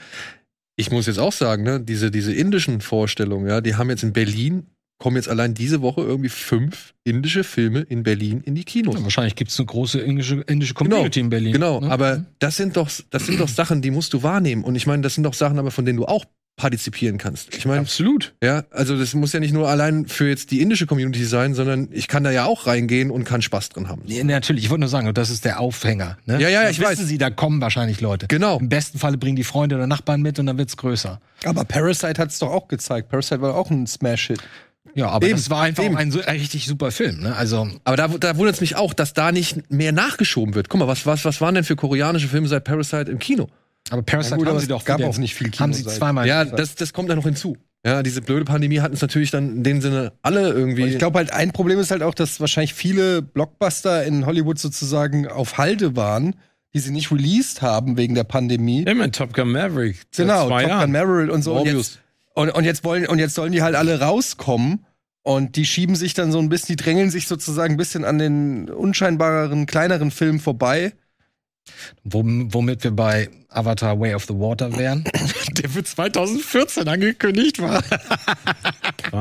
Ich 0.76 0.90
muss 0.90 1.06
jetzt 1.06 1.18
auch 1.18 1.32
sagen, 1.32 1.62
ne, 1.62 1.80
diese, 1.80 2.10
diese 2.10 2.32
indischen 2.32 2.80
Vorstellungen, 2.80 3.48
ja, 3.48 3.60
die 3.60 3.74
haben 3.74 3.90
jetzt 3.90 4.02
in 4.02 4.12
Berlin, 4.12 4.66
kommen 4.98 5.16
jetzt 5.16 5.28
allein 5.28 5.54
diese 5.54 5.80
Woche 5.80 6.02
irgendwie 6.02 6.28
fünf 6.28 6.94
indische 7.04 7.42
Filme 7.42 7.80
in 7.80 8.02
Berlin 8.02 8.42
in 8.44 8.54
die 8.54 8.64
Kinos. 8.64 8.96
Ja, 8.96 9.02
wahrscheinlich 9.02 9.34
gibt 9.34 9.50
es 9.50 9.58
eine 9.58 9.66
große 9.66 9.98
indische, 9.98 10.42
indische 10.46 10.74
Community 10.74 11.20
in 11.20 11.30
Berlin. 11.30 11.52
Genau, 11.52 11.80
ne? 11.80 11.90
aber 11.90 12.24
das 12.38 12.56
sind 12.56 12.76
doch, 12.76 12.90
das 13.08 13.26
sind 13.26 13.40
doch 13.40 13.48
Sachen, 13.48 13.80
die 13.80 13.90
musst 13.90 14.12
du 14.12 14.22
wahrnehmen. 14.22 14.62
Und 14.62 14.74
ich 14.74 14.86
meine, 14.86 15.02
das 15.02 15.14
sind 15.14 15.24
doch 15.24 15.34
Sachen, 15.34 15.58
aber 15.58 15.70
von 15.70 15.86
denen 15.86 15.96
du 15.96 16.04
auch 16.04 16.26
partizipieren 16.60 17.16
kannst. 17.16 17.56
Ich 17.56 17.64
meine, 17.64 17.80
Absolut. 17.80 18.34
ja, 18.42 18.64
also 18.70 18.98
das 18.98 19.14
muss 19.14 19.32
ja 19.32 19.40
nicht 19.40 19.54
nur 19.54 19.66
allein 19.68 20.06
für 20.06 20.28
jetzt 20.28 20.50
die 20.50 20.60
indische 20.60 20.86
Community 20.86 21.24
sein, 21.24 21.54
sondern 21.54 21.88
ich 21.90 22.06
kann 22.06 22.22
da 22.22 22.30
ja 22.30 22.44
auch 22.44 22.66
reingehen 22.66 23.10
und 23.10 23.24
kann 23.24 23.40
Spaß 23.40 23.70
drin 23.70 23.88
haben. 23.88 24.02
Nee, 24.06 24.22
natürlich, 24.24 24.64
ich 24.64 24.70
wollte 24.70 24.80
nur 24.80 24.90
sagen, 24.90 25.12
das 25.14 25.30
ist 25.30 25.46
der 25.46 25.58
Aufhänger. 25.58 26.18
Ne? 26.26 26.38
Ja, 26.40 26.50
ja, 26.50 26.62
Da 26.64 26.68
ich 26.70 26.78
wissen 26.78 26.90
weiß. 26.90 26.98
Sie, 26.98 27.16
da 27.16 27.30
kommen 27.30 27.62
wahrscheinlich 27.62 28.02
Leute. 28.02 28.26
Genau. 28.28 28.58
Im 28.58 28.68
besten 28.68 28.98
Falle 28.98 29.16
bringen 29.16 29.36
die 29.36 29.44
Freunde 29.44 29.76
oder 29.76 29.86
Nachbarn 29.86 30.20
mit 30.20 30.38
und 30.38 30.44
dann 30.46 30.58
wird's 30.58 30.76
größer. 30.76 31.18
Aber 31.44 31.64
Parasite 31.64 32.20
hat 32.20 32.28
es 32.30 32.38
doch 32.38 32.50
auch 32.50 32.68
gezeigt. 32.68 33.08
Parasite 33.08 33.40
war 33.40 33.54
auch 33.54 33.70
ein 33.70 33.86
Smash-Hit. 33.86 34.40
Ja, 34.94 35.08
aber 35.08 35.26
Eben, 35.26 35.36
das 35.36 35.48
war 35.50 35.62
einfach 35.62 35.84
eben. 35.84 35.94
auch 35.94 36.00
ein 36.00 36.10
so, 36.10 36.20
ein 36.20 36.36
richtig 36.38 36.66
super 36.66 36.90
Film. 36.90 37.20
Ne? 37.20 37.34
Also 37.36 37.68
Aber 37.84 37.96
da, 37.96 38.08
da 38.08 38.36
wundert 38.36 38.56
es 38.56 38.60
mich 38.60 38.76
auch, 38.76 38.92
dass 38.92 39.14
da 39.14 39.30
nicht 39.30 39.70
mehr 39.70 39.92
nachgeschoben 39.92 40.54
wird. 40.54 40.68
Guck 40.68 40.80
mal, 40.80 40.88
was, 40.88 41.06
was, 41.06 41.24
was 41.24 41.40
waren 41.40 41.54
denn 41.54 41.64
für 41.64 41.76
koreanische 41.76 42.26
Filme 42.28 42.48
seit 42.48 42.64
Parasite 42.64 43.10
im 43.10 43.18
Kino? 43.20 43.48
Aber 43.88 44.02
Parasite 44.02 44.34
Ja, 44.34 44.36
gut, 44.36 44.46
haben 44.46 44.50
aber 44.52 44.60
sie 44.60 44.64
es 44.64 44.68
doch 44.68 44.84
gab 44.84 45.02
auch 45.02 45.18
nicht 45.18 45.34
viel 45.34 45.50
Haben 45.58 45.72
sie 45.72 45.84
zweimal. 45.84 46.26
Ja, 46.26 46.44
das, 46.44 46.74
das 46.74 46.92
kommt 46.92 47.10
da 47.10 47.16
noch 47.16 47.24
hinzu. 47.24 47.56
Ja, 47.84 48.02
diese 48.02 48.20
blöde 48.20 48.44
Pandemie 48.44 48.80
hatten 48.80 48.94
es 48.94 49.00
natürlich 49.00 49.30
dann 49.30 49.56
in 49.56 49.62
dem 49.62 49.80
Sinne 49.80 50.12
alle 50.20 50.50
irgendwie. 50.50 50.82
Und 50.82 50.88
ich 50.90 50.98
glaube 50.98 51.18
halt, 51.18 51.32
ein 51.32 51.52
Problem 51.52 51.78
ist 51.78 51.90
halt 51.90 52.02
auch, 52.02 52.14
dass 52.14 52.38
wahrscheinlich 52.38 52.74
viele 52.74 53.22
Blockbuster 53.22 54.04
in 54.04 54.26
Hollywood 54.26 54.58
sozusagen 54.58 55.26
auf 55.26 55.56
Halde 55.56 55.96
waren, 55.96 56.36
die 56.74 56.78
sie 56.78 56.92
nicht 56.92 57.10
released 57.10 57.62
haben 57.62 57.96
wegen 57.96 58.14
der 58.14 58.24
Pandemie. 58.24 58.84
Ja, 58.86 58.94
mein 58.94 59.12
Top 59.12 59.32
Gun 59.32 59.50
Maverick. 59.52 60.02
Genau, 60.14 60.48
zwei 60.48 60.62
Top 60.62 60.70
Jahren. 60.70 60.92
Gun 60.92 60.92
Maverick 60.92 61.32
und 61.32 61.42
so. 61.42 61.54
Und 61.54 61.66
jetzt, 61.66 62.00
und, 62.34 62.50
und, 62.50 62.64
jetzt 62.64 62.84
wollen, 62.84 63.06
und 63.06 63.18
jetzt 63.18 63.34
sollen 63.34 63.52
die 63.52 63.62
halt 63.62 63.74
alle 63.74 64.00
rauskommen. 64.00 64.84
Und 65.22 65.56
die 65.56 65.66
schieben 65.66 65.96
sich 65.96 66.14
dann 66.14 66.32
so 66.32 66.38
ein 66.38 66.48
bisschen, 66.48 66.76
die 66.76 66.82
drängeln 66.82 67.10
sich 67.10 67.28
sozusagen 67.28 67.74
ein 67.74 67.76
bisschen 67.76 68.04
an 68.04 68.18
den 68.18 68.70
unscheinbareren, 68.70 69.66
kleineren 69.66 70.10
Filmen 70.10 70.40
vorbei. 70.40 70.92
Wom- 72.04 72.52
womit 72.52 72.84
wir 72.84 72.90
bei 72.92 73.28
Avatar 73.48 73.98
Way 74.00 74.14
of 74.14 74.24
the 74.26 74.34
Water 74.34 74.76
wären. 74.78 75.04
Der 75.58 75.68
für 75.68 75.82
2014 75.82 76.86
angekündigt 76.88 77.60
war. 77.60 77.82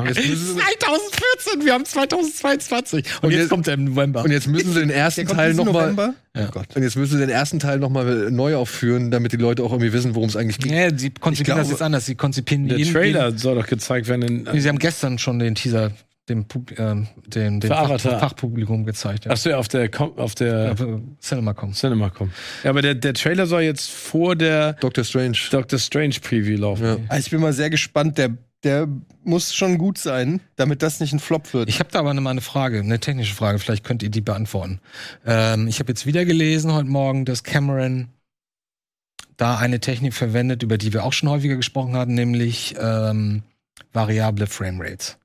jetzt 0.07 0.17
müssen 0.27 0.45
sie, 0.45 0.53
2014, 0.55 1.65
wir 1.65 1.73
haben 1.73 1.85
2022. 1.85 3.05
Und, 3.05 3.23
Und 3.23 3.31
jetzt, 3.31 3.39
jetzt- 3.41 3.49
kommt 3.49 3.67
er 3.67 3.73
im 3.73 3.85
November. 3.85 4.23
und 4.23 4.31
jetzt 4.31 4.47
müssen 4.47 4.73
sie 4.73 4.79
den 4.79 4.89
ersten 4.91 5.27
Teil 5.27 5.53
nochmal. 5.53 6.13
Ja. 6.35 6.49
Oh. 6.55 6.59
Und 6.75 6.83
jetzt 6.83 6.95
müssen 6.95 7.13
sie 7.13 7.19
den 7.19 7.29
ersten 7.29 7.59
Teil 7.59 7.79
nochmal 7.79 8.29
neu 8.31 8.55
aufführen, 8.55 9.09
damit 9.11 9.31
die 9.33 9.37
Leute 9.37 9.63
auch 9.63 9.71
irgendwie 9.71 9.91
wissen, 9.93 10.13
worum 10.15 10.29
es 10.29 10.35
eigentlich 10.35 10.59
geht. 10.59 10.71
ja, 10.71 10.89
sie 10.95 11.09
konzipieren 11.09 11.55
glaube- 11.57 11.61
das 11.61 11.69
jetzt 11.71 11.81
anders. 11.81 12.05
Sie 12.05 12.15
konzipieren 12.15 12.67
Der 12.67 12.77
Trailer 12.85 13.37
soll 13.37 13.55
doch 13.55 13.67
gezeigt 13.67 14.07
werden. 14.07 14.45
In, 14.45 14.61
Sie 14.61 14.69
haben 14.69 14.79
gestern 14.79 15.17
schon 15.17 15.39
den 15.39 15.55
Teaser 15.55 15.91
dem, 16.29 16.45
ähm, 16.77 17.07
dem, 17.27 17.59
dem 17.59 17.69
Fach. 17.69 17.99
Fachpublikum 17.99 18.85
gezeigt. 18.85 19.25
Ja. 19.25 19.31
Achso, 19.31 19.49
ja, 19.49 19.57
auf 19.57 19.67
der, 19.67 19.89
Com- 19.89 20.17
auf 20.17 20.35
der 20.35 20.75
Ja, 20.79 20.99
CinemaCom. 21.19 21.73
Cinema 21.73 22.09
kommen. 22.09 22.31
Ja, 22.63 22.69
aber 22.69 22.81
der, 22.81 22.95
der 22.95 23.13
Trailer 23.13 23.45
soll 23.47 23.63
jetzt 23.63 23.89
vor 23.91 24.35
der 24.35 24.73
Doctor 24.73 25.03
Strange. 25.03 25.37
Doctor 25.51 25.79
Strange 25.79 26.15
Preview 26.21 26.57
laufen. 26.59 26.85
Ja. 26.85 26.97
Also 27.07 27.25
ich 27.25 27.31
bin 27.31 27.41
mal 27.41 27.53
sehr 27.53 27.69
gespannt. 27.69 28.17
Der, 28.17 28.37
der 28.63 28.87
muss 29.23 29.53
schon 29.53 29.77
gut 29.77 29.97
sein, 29.97 30.39
damit 30.55 30.81
das 30.81 30.99
nicht 30.99 31.13
ein 31.13 31.19
Flop 31.19 31.53
wird. 31.53 31.69
Ich 31.69 31.79
habe 31.79 31.89
da 31.91 31.99
aber 31.99 32.13
mal 32.13 32.29
eine 32.29 32.41
Frage, 32.41 32.79
eine 32.79 32.99
technische 32.99 33.35
Frage. 33.35 33.59
Vielleicht 33.59 33.83
könnt 33.83 34.03
ihr 34.03 34.09
die 34.09 34.21
beantworten. 34.21 34.79
Ähm, 35.25 35.67
ich 35.67 35.79
habe 35.79 35.91
jetzt 35.91 36.05
wieder 36.05 36.25
gelesen 36.25 36.73
heute 36.73 36.89
Morgen, 36.89 37.25
dass 37.25 37.43
Cameron 37.43 38.09
da 39.37 39.57
eine 39.57 39.79
Technik 39.79 40.13
verwendet, 40.13 40.63
über 40.63 40.77
die 40.77 40.91
wir 40.91 41.05
auch 41.05 41.13
schon 41.13 41.29
häufiger 41.29 41.55
gesprochen 41.55 41.95
hatten, 41.95 42.13
nämlich 42.13 42.75
ähm, 42.79 43.43
variable 43.93 44.47
Framerates. 44.47 45.17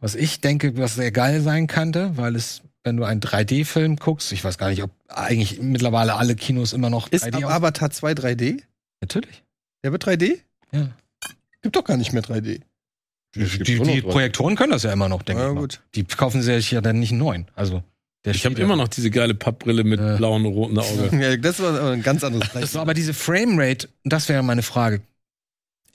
Was 0.00 0.14
ich 0.14 0.40
denke, 0.40 0.76
was 0.76 0.94
sehr 0.94 1.10
geil 1.12 1.40
sein 1.40 1.66
könnte, 1.66 2.16
weil 2.16 2.36
es 2.36 2.62
wenn 2.84 2.96
du 2.96 3.02
einen 3.04 3.20
3D-Film 3.20 3.96
guckst, 3.96 4.30
ich 4.30 4.44
weiß 4.44 4.58
gar 4.58 4.68
nicht, 4.70 4.80
ob 4.82 4.90
eigentlich 5.08 5.60
mittlerweile 5.60 6.14
alle 6.14 6.36
Kinos 6.36 6.72
immer 6.72 6.88
noch 6.88 7.08
Ist 7.10 7.24
3D 7.24 7.44
aus- 7.44 7.50
Avatar 7.52 7.90
2 7.90 8.12
3D? 8.12 8.62
Natürlich. 9.00 9.42
Der 9.82 9.90
wird 9.90 10.06
3D? 10.06 10.38
Ja. 10.70 10.90
Gibt 11.62 11.74
doch 11.74 11.82
gar 11.82 11.96
nicht 11.96 12.12
mehr 12.12 12.22
3D. 12.22 12.60
Die, 13.34 13.44
die, 13.44 13.58
die 13.64 13.80
3D. 13.80 14.02
Projektoren 14.02 14.54
können 14.54 14.70
das 14.70 14.84
ja 14.84 14.92
immer 14.92 15.08
noch, 15.08 15.22
denke 15.22 15.42
Ja, 15.42 15.48
ich 15.48 15.54
mal. 15.54 15.60
gut. 15.62 15.80
Die 15.96 16.04
kaufen 16.04 16.42
sie 16.42 16.54
sich 16.54 16.70
ja 16.70 16.80
dann 16.80 17.00
nicht 17.00 17.10
einen 17.10 17.18
neuen. 17.18 17.46
Also, 17.56 17.82
der 18.24 18.34
Ich 18.36 18.46
habe 18.46 18.54
immer 18.60 18.76
noch 18.76 18.86
diese 18.88 19.10
geile 19.10 19.34
Pappbrille 19.34 19.82
mit 19.82 19.98
Äh. 20.00 20.16
blauen 20.16 20.46
und 20.46 20.52
roten 20.52 20.78
Auge. 20.78 21.10
Ja, 21.20 21.36
das 21.36 21.60
war 21.60 21.76
aber 21.78 21.90
ein 21.90 22.02
ganz 22.04 22.22
anderes 22.22 22.48
Das 22.54 22.74
war 22.74 22.82
aber 22.82 22.94
diese 22.94 23.14
Framerate, 23.14 23.88
das 24.04 24.28
wäre 24.28 24.44
meine 24.44 24.62
Frage. 24.62 25.00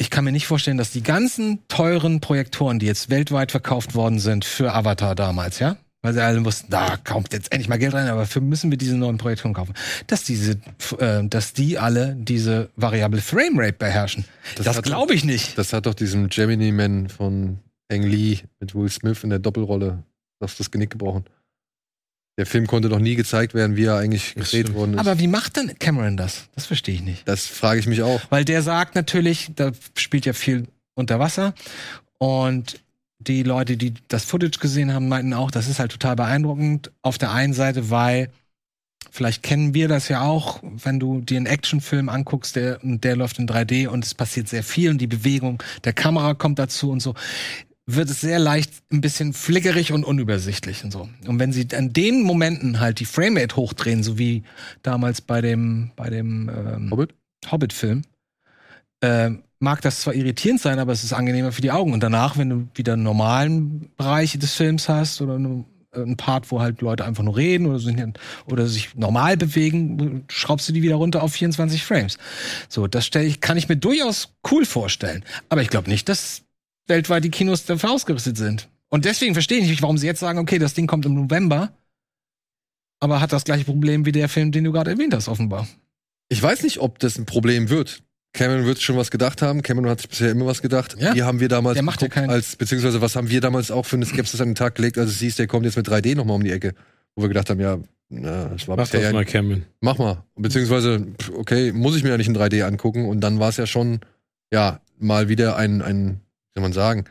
Ich 0.02 0.10
kann 0.10 0.26
mir 0.26 0.32
nicht 0.32 0.48
vorstellen, 0.48 0.80
dass 0.80 0.90
die 0.90 1.04
ganzen 1.04 1.60
teuren 1.68 2.22
Projektoren, 2.22 2.80
die 2.80 2.88
jetzt 2.88 3.12
weltweit 3.12 3.52
verkauft 3.52 3.94
worden 3.94 4.18
sind 4.18 4.46
für 4.46 4.74
Avatar 4.74 5.14
damals, 5.14 5.60
ja? 5.60 5.78
Weil 6.02 6.16
sie 6.16 6.24
alle 6.24 6.44
wussten, 6.44 6.72
da 6.72 6.98
kommt 6.98 7.32
jetzt 7.34 7.52
endlich 7.52 7.70
mal 7.70 7.78
Geld 7.78 7.94
rein, 7.94 8.08
aber 8.08 8.22
dafür 8.22 8.42
müssen 8.42 8.72
wir 8.72 8.80
diese 8.80 8.98
neuen 8.98 9.20
Projektoren 9.20 9.54
kaufen. 9.54 9.76
Dass 10.08 10.24
diese, 10.24 10.54
äh, 10.98 11.24
dass 11.28 11.54
die 11.54 11.78
alle 11.78 12.16
diese 12.18 12.72
variable 12.76 13.22
Framerate 13.22 13.74
beherrschen. 13.74 14.26
Das, 14.56 14.76
hat 14.76 14.86
glaube 14.86 15.14
ich 15.14 15.24
nicht. 15.24 15.56
Das 15.60 15.72
hat 15.72 15.86
doch 15.86 15.94
diesem 15.94 16.30
Gemini 16.30 16.72
Man 16.72 17.08
von 17.08 17.60
Ang 17.92 18.02
Lee 18.02 18.40
mit 18.60 18.74
Will 18.74 18.90
Smith 18.90 19.24
in 19.24 19.30
der 19.30 19.38
Doppelrolle 19.38 20.02
das, 20.40 20.58
das 20.58 20.72
Genick 20.72 20.90
gebrochen. 20.90 21.26
Der 22.38 22.46
Film 22.46 22.66
konnte 22.66 22.90
doch 22.90 23.00
nie 23.00 23.16
gezeigt 23.16 23.54
werden, 23.54 23.76
wie 23.76 23.86
er 23.86 23.98
eigentlich 23.98 24.34
Das 24.36 24.46
gedreht 24.46 24.68
stimmt. 24.68 24.78
worden 24.78 24.94
ist. 24.94 25.00
Aber 25.00 25.20
wie 25.20 25.28
macht 25.28 25.58
denn 25.58 25.78
Cameron 25.80 26.18
das? 26.18 26.46
Das 26.56 26.66
verstehe 26.66 26.96
ich 26.96 27.02
nicht. 27.02 27.28
das 27.28 27.46
frage 27.46 27.80
ich 27.80 27.88
mich 27.88 28.02
auch. 28.04 28.22
Weil 28.30 28.46
der 28.46 28.62
sagt 28.62 28.96
natürlich, 28.96 29.52
da 29.56 29.72
spielt 29.98 30.26
ja 30.26 30.34
viel 30.34 30.68
unter 30.96 31.20
Wasser. 31.20 31.54
Und 32.18 32.80
die 33.20 33.44
Leute, 33.44 33.78
die 33.78 33.94
das 34.08 34.24
Footage 34.26 34.60
gesehen 34.60 34.94
haben, 34.94 35.08
meinten 35.08 35.34
auch, 35.34 35.52
das 35.52 35.68
ist 35.68 35.80
halt 35.80 35.92
total 35.92 36.16
beeindruckend. 36.16 36.92
Auf 37.02 37.18
der 37.18 37.32
einen 37.32 37.54
Seite, 37.54 37.90
weil 37.90 38.32
vielleicht 39.12 39.44
kennen 39.44 39.74
wir 39.74 39.88
das 39.88 40.08
ja 40.08 40.22
auch, 40.22 40.62
wenn 40.64 41.00
du 41.00 41.22
dir 41.22 41.38
einen 41.38 41.46
Actionfilm 41.46 42.08
anguckst, 42.10 42.56
der, 42.56 42.80
der 42.82 43.16
läuft 43.18 43.40
in 43.40 43.48
3D 43.48 43.88
und 43.88 44.06
es 44.06 44.14
passiert 44.14 44.48
sehr 44.48 44.64
viel 44.64 44.90
und 44.90 45.00
die 45.00 45.08
Bewegung 45.08 45.62
der 45.84 45.94
Kamera 45.94 46.34
kommt 46.34 46.60
dazu 46.60 46.90
und 46.92 47.02
so, 47.02 47.14
wird 47.86 48.10
es 48.10 48.22
sehr 48.22 48.40
leicht 48.40 48.74
ein 48.92 49.02
bisschen 49.02 49.34
flickerig 49.34 49.92
und 49.92 50.04
unübersichtlich 50.04 50.84
und 50.84 50.92
so. 50.92 51.10
Und 51.28 51.40
wenn 51.40 51.52
sie 51.52 51.68
an 51.76 51.94
den 51.94 52.24
Momenten 52.24 52.80
halt 52.80 53.00
die 53.00 53.06
Framerate 53.06 53.56
hochdrehen, 53.56 54.04
so 54.04 54.18
wie 54.18 54.44
damals 54.84 55.22
bei 55.22 55.42
dem, 55.42 55.92
bei 55.96 56.10
dem 56.10 56.50
ähm, 56.50 56.92
Hobbit? 56.92 57.14
Hobbit-Film, 57.50 58.04
äh, 59.02 59.32
mag 59.60 59.82
das 59.82 60.02
zwar 60.02 60.14
irritierend 60.14 60.62
sein, 60.62 60.80
aber 60.80 60.92
es 60.92 61.04
ist 61.04 61.14
angenehmer 61.14 61.52
für 61.52 61.62
die 61.62 61.72
Augen. 61.72 61.94
Und 61.94 62.02
danach, 62.02 62.38
wenn 62.38 62.50
du 62.50 62.68
wieder 62.76 62.94
einen 62.94 63.04
normalen 63.04 63.92
Bereich 63.98 64.38
des 64.38 64.54
Films 64.54 64.88
hast 64.88 65.22
oder 65.22 65.36
eine, 65.36 65.66
äh, 65.94 66.02
einen 66.02 66.18
Part, 66.18 66.52
wo 66.52 66.62
halt 66.62 66.82
Leute 66.82 67.06
einfach 67.06 67.24
nur 67.24 67.36
reden 67.36 67.66
oder, 67.66 67.80
sich, 67.80 67.96
oder 68.46 68.68
sich 68.68 68.96
normal 68.96 69.38
bewegen, 69.38 70.24
schraubst 70.30 70.70
du 70.70 70.74
die 70.74 70.84
wieder 70.84 70.96
runter 70.96 71.24
auf 71.24 71.34
24 71.34 71.84
Frames. 71.84 72.18
So, 72.70 72.86
das 72.86 73.06
stell 73.06 73.26
ich, 73.26 73.42
kann 73.42 73.58
ich 73.58 73.70
mir 73.70 73.78
durchaus 73.78 74.36
cool 74.52 74.66
vorstellen. 74.66 75.24
Aber 75.50 75.62
ich 75.62 75.70
glaube 75.70 75.90
nicht, 75.90 76.10
dass 76.10 76.44
weltweit 76.92 77.24
die 77.24 77.32
Kinos 77.32 77.66
dafür 77.66 77.92
ausgerüstet 77.92 78.38
sind. 78.38 78.68
Und 78.90 79.06
deswegen 79.06 79.34
verstehe 79.34 79.60
ich 79.60 79.68
nicht, 79.70 79.82
warum 79.82 79.98
sie 79.98 80.06
jetzt 80.06 80.20
sagen, 80.20 80.38
okay, 80.40 80.60
das 80.60 80.74
Ding 80.74 80.86
kommt 80.86 81.06
im 81.06 81.14
November, 81.16 81.72
aber 83.00 83.22
hat 83.22 83.32
das 83.32 83.44
gleiche 83.46 83.66
Problem 83.66 84.06
wie 84.06 84.12
der 84.12 84.30
Film, 84.30 84.52
den 84.52 84.64
du 84.66 84.72
gerade 84.72 84.92
erwähnt 84.92 85.14
hast, 85.14 85.28
offenbar. 85.28 85.68
Ich 86.30 86.42
weiß 86.44 86.64
nicht, 86.64 86.80
ob 86.80 87.00
das 87.00 87.18
ein 87.18 87.26
Problem 87.26 87.70
wird. 87.70 88.04
Cameron 88.34 88.66
wird 88.66 88.82
schon 88.82 88.96
was 88.96 89.12
gedacht 89.12 89.42
haben. 89.42 89.62
Cameron 89.62 89.90
hat 89.90 90.00
sich 90.02 90.10
bisher 90.10 90.32
immer 90.32 90.46
was 90.46 90.62
gedacht. 90.62 90.96
Ja. 91.00 91.14
Wie 91.16 91.24
haben 91.24 91.40
wir 91.42 91.50
damals 91.50 91.74
Der 91.76 91.84
macht 91.84 92.02
ja 92.02 92.08
keinen- 92.08 92.30
als 92.30 92.56
beziehungsweise 92.56 93.02
was 93.02 93.16
haben 93.16 93.30
wir 93.30 93.42
damals 93.42 93.72
auch 93.72 93.86
für 93.86 93.98
eine 93.98 94.06
Skepsis 94.06 94.40
an 94.40 94.50
den 94.50 94.56
Tag 94.56 94.76
gelegt, 94.76 94.98
als 94.98 95.10
es 95.12 95.20
hieß, 95.20 95.36
der 95.38 95.48
kommt 95.48 95.66
jetzt 95.66 95.76
mit 95.78 95.88
3D 95.90 96.16
nochmal 96.16 96.36
um 96.36 96.44
die 96.44 96.52
Ecke, 96.52 96.74
wo 97.16 97.24
wir 97.24 97.28
gedacht 97.30 97.50
haben, 97.50 97.60
ja, 97.60 97.78
na, 98.10 98.46
das 98.50 98.68
war 98.68 98.78
Mach 98.78 98.84
bisher 98.86 99.02
das 99.02 99.08
ja 99.10 99.14
mal, 99.14 99.26
Cameron. 99.26 99.64
mach 99.82 99.98
mal. 99.98 100.24
Beziehungsweise, 100.36 101.08
okay, 101.36 101.72
muss 101.74 101.96
ich 101.98 102.04
mir 102.04 102.10
ja 102.10 102.18
nicht 102.18 102.28
in 102.28 102.36
3D 102.36 102.64
angucken. 102.66 103.06
Und 103.10 103.20
dann 103.22 103.40
war 103.40 103.50
es 103.50 103.58
ja 103.58 103.66
schon, 103.68 104.00
ja, 104.54 104.80
mal 104.98 105.28
wieder 105.28 105.56
ein, 105.58 105.82
ein, 105.82 106.22
soll 106.56 106.62
man 106.62 106.74
sagen, 106.74 107.06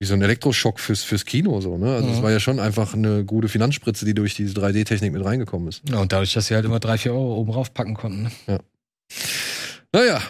wie 0.00 0.06
so 0.06 0.14
ein 0.14 0.22
Elektroschock 0.22 0.80
fürs, 0.80 1.02
fürs 1.04 1.24
Kino, 1.24 1.60
so, 1.60 1.78
ne? 1.78 1.94
Also, 1.94 2.08
es 2.10 2.18
Mhm. 2.18 2.22
war 2.22 2.30
ja 2.32 2.40
schon 2.40 2.58
einfach 2.58 2.94
eine 2.94 3.24
gute 3.24 3.48
Finanzspritze, 3.48 4.04
die 4.04 4.14
durch 4.14 4.34
diese 4.34 4.54
3D-Technik 4.54 5.12
mit 5.12 5.24
reingekommen 5.24 5.68
ist. 5.68 5.82
Ja, 5.88 5.98
und 6.00 6.12
dadurch, 6.12 6.32
dass 6.32 6.46
sie 6.48 6.54
halt 6.54 6.64
immer 6.64 6.80
drei, 6.80 6.98
vier 6.98 7.12
Euro 7.12 7.36
oben 7.36 7.52
rauf 7.52 7.72
packen 7.72 7.94
konnten. 7.94 8.30
Ne? 8.48 8.58
Naja, 9.92 10.20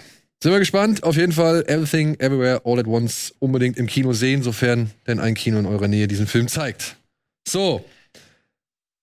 sind 0.42 0.52
wir 0.52 0.58
gespannt. 0.58 1.04
Auf 1.04 1.16
jeden 1.16 1.32
Fall 1.32 1.64
Everything, 1.68 2.16
Everywhere, 2.18 2.60
All 2.64 2.78
at 2.80 2.86
Once 2.86 3.32
unbedingt 3.38 3.78
im 3.78 3.86
Kino 3.86 4.12
sehen, 4.12 4.42
sofern 4.42 4.90
denn 5.06 5.20
ein 5.20 5.34
Kino 5.34 5.58
in 5.58 5.66
eurer 5.66 5.88
Nähe 5.88 6.06
diesen 6.08 6.26
Film 6.26 6.48
zeigt. 6.48 6.96
So. 7.48 7.84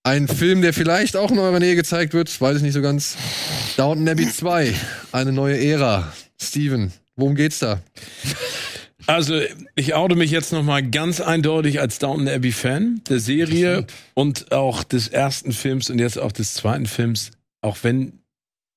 Ein 0.04 0.28
Film, 0.28 0.62
der 0.62 0.74
vielleicht 0.74 1.16
auch 1.16 1.32
in 1.32 1.40
eurer 1.40 1.60
Nähe 1.60 1.76
gezeigt 1.76 2.14
wird, 2.14 2.40
weiß 2.40 2.58
ich 2.58 2.64
nicht 2.64 2.74
so 2.74 2.82
ganz. 2.82 3.18
Downton 3.76 4.08
Abbey 4.08 4.30
2, 4.30 4.74
eine 5.12 5.32
neue 5.32 5.58
Ära. 5.60 6.12
Steven, 6.42 6.92
worum 7.16 7.36
geht's 7.36 7.60
da? 7.60 7.82
Also, 9.10 9.42
ich 9.74 9.96
oute 9.96 10.16
mich 10.16 10.30
jetzt 10.30 10.54
noch 10.54 10.62
mal 10.62 10.88
ganz 10.88 11.20
eindeutig 11.20 11.80
als 11.80 11.98
Downton 11.98 12.28
Abbey 12.28 12.52
Fan 12.52 13.02
der 13.10 13.20
Serie 13.20 13.88
und 14.14 14.52
auch 14.52 14.84
des 14.84 15.08
ersten 15.08 15.52
Films 15.52 15.90
und 15.90 15.98
jetzt 15.98 16.20
auch 16.20 16.32
des 16.32 16.54
zweiten 16.54 16.86
Films, 16.86 17.32
auch 17.62 17.78
wenn 17.82 18.20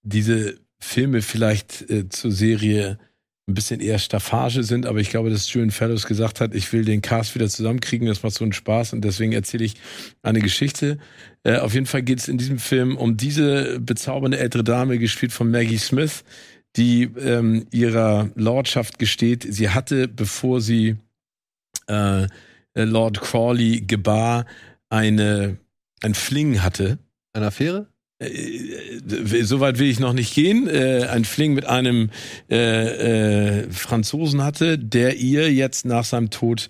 diese 0.02 0.58
Filme 0.80 1.20
vielleicht 1.20 1.82
äh, 1.90 2.08
zur 2.08 2.32
Serie 2.32 2.98
ein 3.46 3.52
bisschen 3.52 3.80
eher 3.80 3.98
Staffage 3.98 4.62
sind, 4.62 4.86
aber 4.86 5.00
ich 5.00 5.10
glaube, 5.10 5.28
dass 5.28 5.52
Julian 5.52 5.70
Fellows 5.70 6.06
gesagt 6.06 6.40
hat, 6.40 6.54
ich 6.54 6.72
will 6.72 6.86
den 6.86 7.02
Cast 7.02 7.34
wieder 7.34 7.48
zusammenkriegen, 7.50 8.06
das 8.06 8.22
macht 8.22 8.34
so 8.34 8.44
einen 8.44 8.54
Spaß 8.54 8.94
und 8.94 9.02
deswegen 9.02 9.32
erzähle 9.32 9.64
ich 9.64 9.74
eine 10.22 10.40
Geschichte. 10.40 10.96
Äh, 11.42 11.58
auf 11.58 11.74
jeden 11.74 11.84
Fall 11.86 12.02
geht 12.02 12.20
es 12.20 12.28
in 12.28 12.38
diesem 12.38 12.58
Film 12.58 12.96
um 12.96 13.18
diese 13.18 13.80
bezaubernde 13.80 14.38
ältere 14.38 14.64
Dame, 14.64 14.98
gespielt 14.98 15.32
von 15.32 15.50
Maggie 15.50 15.76
Smith, 15.76 16.24
die 16.76 17.02
ähm, 17.02 17.66
ihrer 17.70 18.30
Lordschaft 18.34 18.98
gesteht, 18.98 19.46
sie 19.48 19.70
hatte, 19.70 20.08
bevor 20.08 20.60
sie 20.60 20.96
äh, 21.88 22.26
Lord 22.74 23.20
Crawley 23.20 23.82
gebar, 23.82 24.46
eine 24.88 25.58
ein 26.02 26.14
Fling 26.14 26.62
hatte. 26.62 26.98
Eine 27.32 27.46
Affäre? 27.46 27.86
Äh, 28.18 28.32
Soweit 29.42 29.78
will 29.78 29.88
ich 29.88 30.00
noch 30.00 30.12
nicht 30.12 30.34
gehen. 30.34 30.68
Äh, 30.68 31.06
ein 31.10 31.24
Fling 31.24 31.54
mit 31.54 31.66
einem 31.66 32.10
äh, 32.50 33.62
äh, 33.62 33.70
Franzosen 33.70 34.42
hatte, 34.42 34.78
der 34.78 35.16
ihr 35.16 35.52
jetzt 35.52 35.84
nach 35.84 36.04
seinem 36.04 36.30
Tod 36.30 36.68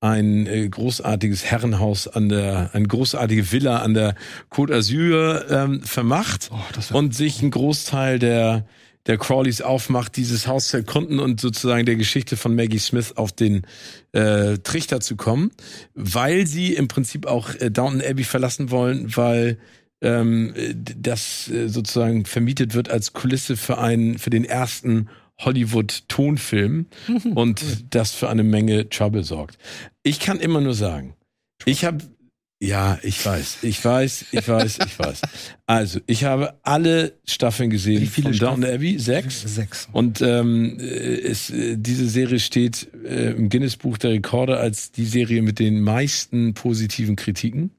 ein 0.00 0.46
äh, 0.46 0.68
großartiges 0.68 1.44
Herrenhaus 1.46 2.08
an 2.08 2.28
der, 2.28 2.70
eine 2.74 2.86
großartige 2.86 3.50
Villa 3.52 3.78
an 3.78 3.94
der 3.94 4.14
Côte 4.50 4.74
d'Azur 4.74 5.50
ähm, 5.50 5.82
vermacht 5.82 6.50
Oh, 6.52 6.96
und 6.96 7.14
sich 7.14 7.40
einen 7.40 7.50
Großteil 7.50 8.18
der 8.18 8.66
der 9.06 9.18
Crawleys 9.18 9.60
aufmacht, 9.60 10.16
dieses 10.16 10.46
Haus 10.46 10.68
zu 10.68 10.78
erkunden 10.78 11.18
und 11.18 11.40
sozusagen 11.40 11.84
der 11.84 11.96
Geschichte 11.96 12.36
von 12.36 12.54
Maggie 12.54 12.78
Smith 12.78 13.12
auf 13.16 13.32
den 13.32 13.66
äh, 14.12 14.58
Trichter 14.58 15.00
zu 15.00 15.16
kommen, 15.16 15.50
weil 15.94 16.46
sie 16.46 16.74
im 16.74 16.88
Prinzip 16.88 17.26
auch 17.26 17.54
äh, 17.56 17.70
Downton 17.70 18.00
Abbey 18.00 18.24
verlassen 18.24 18.70
wollen, 18.70 19.14
weil 19.16 19.58
ähm, 20.00 20.54
äh, 20.56 20.74
das 20.74 21.48
äh, 21.48 21.68
sozusagen 21.68 22.24
vermietet 22.24 22.74
wird 22.74 22.90
als 22.90 23.12
Kulisse 23.12 23.56
für 23.56 23.78
einen 23.78 24.18
für 24.18 24.30
den 24.30 24.44
ersten 24.44 25.08
Hollywood-Tonfilm 25.40 26.86
und 27.34 27.62
das 27.90 28.12
für 28.12 28.28
eine 28.28 28.44
Menge 28.44 28.88
Trouble 28.88 29.24
sorgt. 29.24 29.58
Ich 30.02 30.20
kann 30.20 30.40
immer 30.40 30.60
nur 30.60 30.74
sagen, 30.74 31.14
ich 31.64 31.84
habe 31.84 31.98
ja, 32.60 32.98
ich 33.02 33.24
weiß, 33.24 33.58
ich 33.62 33.84
weiß, 33.84 34.26
ich 34.32 34.48
weiß, 34.48 34.78
ich 34.86 34.98
weiß. 34.98 35.20
Also, 35.66 36.00
ich 36.06 36.24
habe 36.24 36.58
alle 36.62 37.18
Staffeln 37.26 37.68
gesehen 37.70 38.00
Wie 38.02 38.06
viele 38.06 38.28
von 38.28 38.34
Staffeln? 38.34 38.64
Abbey, 38.64 38.98
sechs. 38.98 39.42
Sechs. 39.42 39.88
Und 39.92 40.22
ähm, 40.22 40.78
äh, 40.80 40.84
es, 40.84 41.50
äh, 41.50 41.76
diese 41.76 42.08
Serie 42.08 42.38
steht 42.38 42.88
äh, 43.04 43.32
im 43.32 43.48
Guinness-Buch 43.48 43.98
der 43.98 44.12
Rekorde 44.12 44.58
als 44.58 44.92
die 44.92 45.04
Serie 45.06 45.42
mit 45.42 45.58
den 45.58 45.80
meisten 45.80 46.54
positiven 46.54 47.16
Kritiken. 47.16 47.70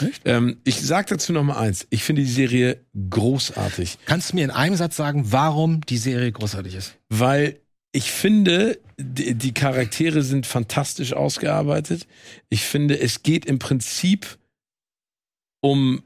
Echt? 0.00 0.22
Ähm, 0.24 0.56
ich 0.64 0.80
sage 0.80 1.08
dazu 1.10 1.32
noch 1.34 1.44
mal 1.44 1.58
eins. 1.58 1.86
Ich 1.90 2.04
finde 2.04 2.22
die 2.22 2.30
Serie 2.30 2.78
großartig, 3.10 3.98
Kannst 4.06 4.32
du 4.32 4.36
mir 4.36 4.44
in 4.44 4.50
einem 4.50 4.76
Satz 4.76 4.96
sagen, 4.96 5.24
warum 5.32 5.82
die 5.82 5.98
Serie 5.98 6.32
großartig 6.32 6.74
ist? 6.74 6.94
weil 7.10 7.60
ich 7.94 8.10
finde, 8.10 8.80
die, 8.98 9.34
die 9.34 9.54
Charaktere 9.54 10.22
sind 10.22 10.46
fantastisch 10.46 11.12
ausgearbeitet. 11.12 12.08
Ich 12.48 12.62
finde, 12.62 12.98
es 12.98 13.22
geht 13.22 13.46
im 13.46 13.60
Prinzip 13.60 14.36
um 15.60 16.02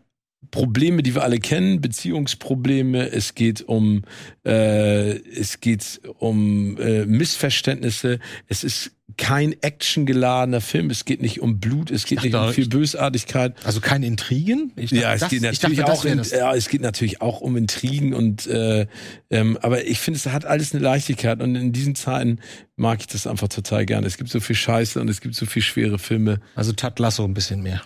Probleme, 0.50 1.02
die 1.02 1.14
wir 1.14 1.24
alle 1.24 1.38
kennen, 1.38 1.80
Beziehungsprobleme. 1.80 3.10
Es 3.10 3.34
geht 3.34 3.62
um 3.62 4.04
äh, 4.44 5.16
es 5.16 5.60
geht 5.60 6.00
um 6.18 6.76
äh, 6.76 7.06
Missverständnisse. 7.06 8.18
Es 8.48 8.64
ist 8.64 8.92
kein 9.18 9.54
actiongeladener 9.62 10.62
Film. 10.62 10.88
Es 10.88 11.04
geht 11.04 11.20
nicht 11.20 11.40
um 11.42 11.60
Blut. 11.60 11.90
Es 11.90 12.06
geht 12.06 12.18
dachte 12.18 12.28
nicht 12.28 12.36
um 12.36 12.52
viel 12.54 12.68
Bösartigkeit. 12.68 13.54
Also 13.64 13.80
keine 13.80 14.06
Intrigen? 14.06 14.72
Ich 14.76 14.90
Ja, 14.90 15.12
es 15.12 15.20
das- 15.20 15.28
geht 15.30 15.42
ich 15.42 15.60
natürlich 15.60 15.78
dachte, 15.80 15.92
auch, 15.92 16.04
in, 16.06 16.22
ja, 16.22 16.54
es 16.54 16.68
geht 16.68 16.80
natürlich 16.80 17.20
auch 17.20 17.40
um 17.42 17.56
Intrigen 17.56 18.14
und 18.14 18.46
äh, 18.46 18.86
ähm, 19.30 19.58
aber 19.60 19.84
ich 19.84 19.98
finde, 19.98 20.16
es 20.18 20.26
hat 20.26 20.46
alles 20.46 20.72
eine 20.72 20.82
Leichtigkeit 20.82 21.42
und 21.42 21.54
in 21.54 21.72
diesen 21.72 21.94
Zeiten 21.94 22.38
mag 22.76 23.00
ich 23.00 23.06
das 23.08 23.26
einfach 23.26 23.48
total 23.48 23.84
gerne. 23.84 24.06
Es 24.06 24.16
gibt 24.16 24.30
so 24.30 24.40
viel 24.40 24.56
Scheiße 24.56 25.00
und 25.00 25.08
es 25.10 25.20
gibt 25.20 25.34
so 25.34 25.44
viel 25.46 25.62
schwere 25.62 25.98
Filme. 25.98 26.40
Also 26.54 26.72
Ted 26.72 26.98
Lasso 26.98 27.24
ein 27.24 27.34
bisschen 27.34 27.62
mehr. 27.62 27.82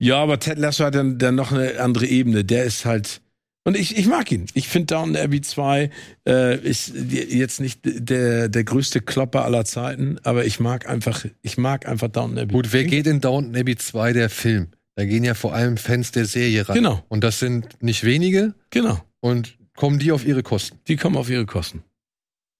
Ja, 0.00 0.16
aber 0.16 0.40
Ted 0.40 0.58
Lasso 0.58 0.84
hat 0.84 0.94
dann, 0.96 1.18
dann 1.18 1.36
noch 1.36 1.52
eine 1.52 1.78
andere 1.78 2.06
Ebene. 2.06 2.44
Der 2.44 2.64
ist 2.64 2.84
halt. 2.84 3.20
Und 3.64 3.76
ich, 3.76 3.96
ich 3.96 4.06
mag 4.06 4.30
ihn. 4.32 4.46
Ich 4.54 4.68
finde 4.68 4.86
Downton 4.86 5.16
Abbey 5.16 5.40
2 5.40 5.90
äh, 6.26 6.58
ist 6.58 6.92
jetzt 6.94 7.60
nicht 7.60 7.80
der, 7.84 8.48
der 8.48 8.64
größte 8.64 9.00
Klopper 9.00 9.44
aller 9.44 9.64
Zeiten, 9.64 10.18
aber 10.24 10.44
ich 10.44 10.58
mag 10.58 10.88
einfach, 10.88 11.24
ich 11.42 11.58
mag 11.58 11.86
einfach 11.86 12.08
Downton 12.08 12.38
Abbey. 12.38 12.52
Gut, 12.52 12.72
wer 12.72 12.84
geht 12.84 13.06
in 13.06 13.20
Downton 13.20 13.54
Abbey 13.56 13.76
2 13.76 14.12
der 14.12 14.30
Film? 14.30 14.68
Da 14.96 15.04
gehen 15.04 15.24
ja 15.24 15.34
vor 15.34 15.54
allem 15.54 15.76
Fans 15.76 16.10
der 16.10 16.26
Serie 16.26 16.68
ran. 16.68 16.76
Genau. 16.76 17.04
Und 17.08 17.22
das 17.24 17.38
sind 17.38 17.80
nicht 17.82 18.04
wenige 18.04 18.54
Genau. 18.70 19.00
und 19.20 19.56
kommen 19.76 19.98
die 19.98 20.12
auf 20.12 20.26
ihre 20.26 20.42
Kosten. 20.42 20.78
Die 20.88 20.96
kommen 20.96 21.16
auf 21.16 21.30
ihre 21.30 21.46
Kosten. 21.46 21.82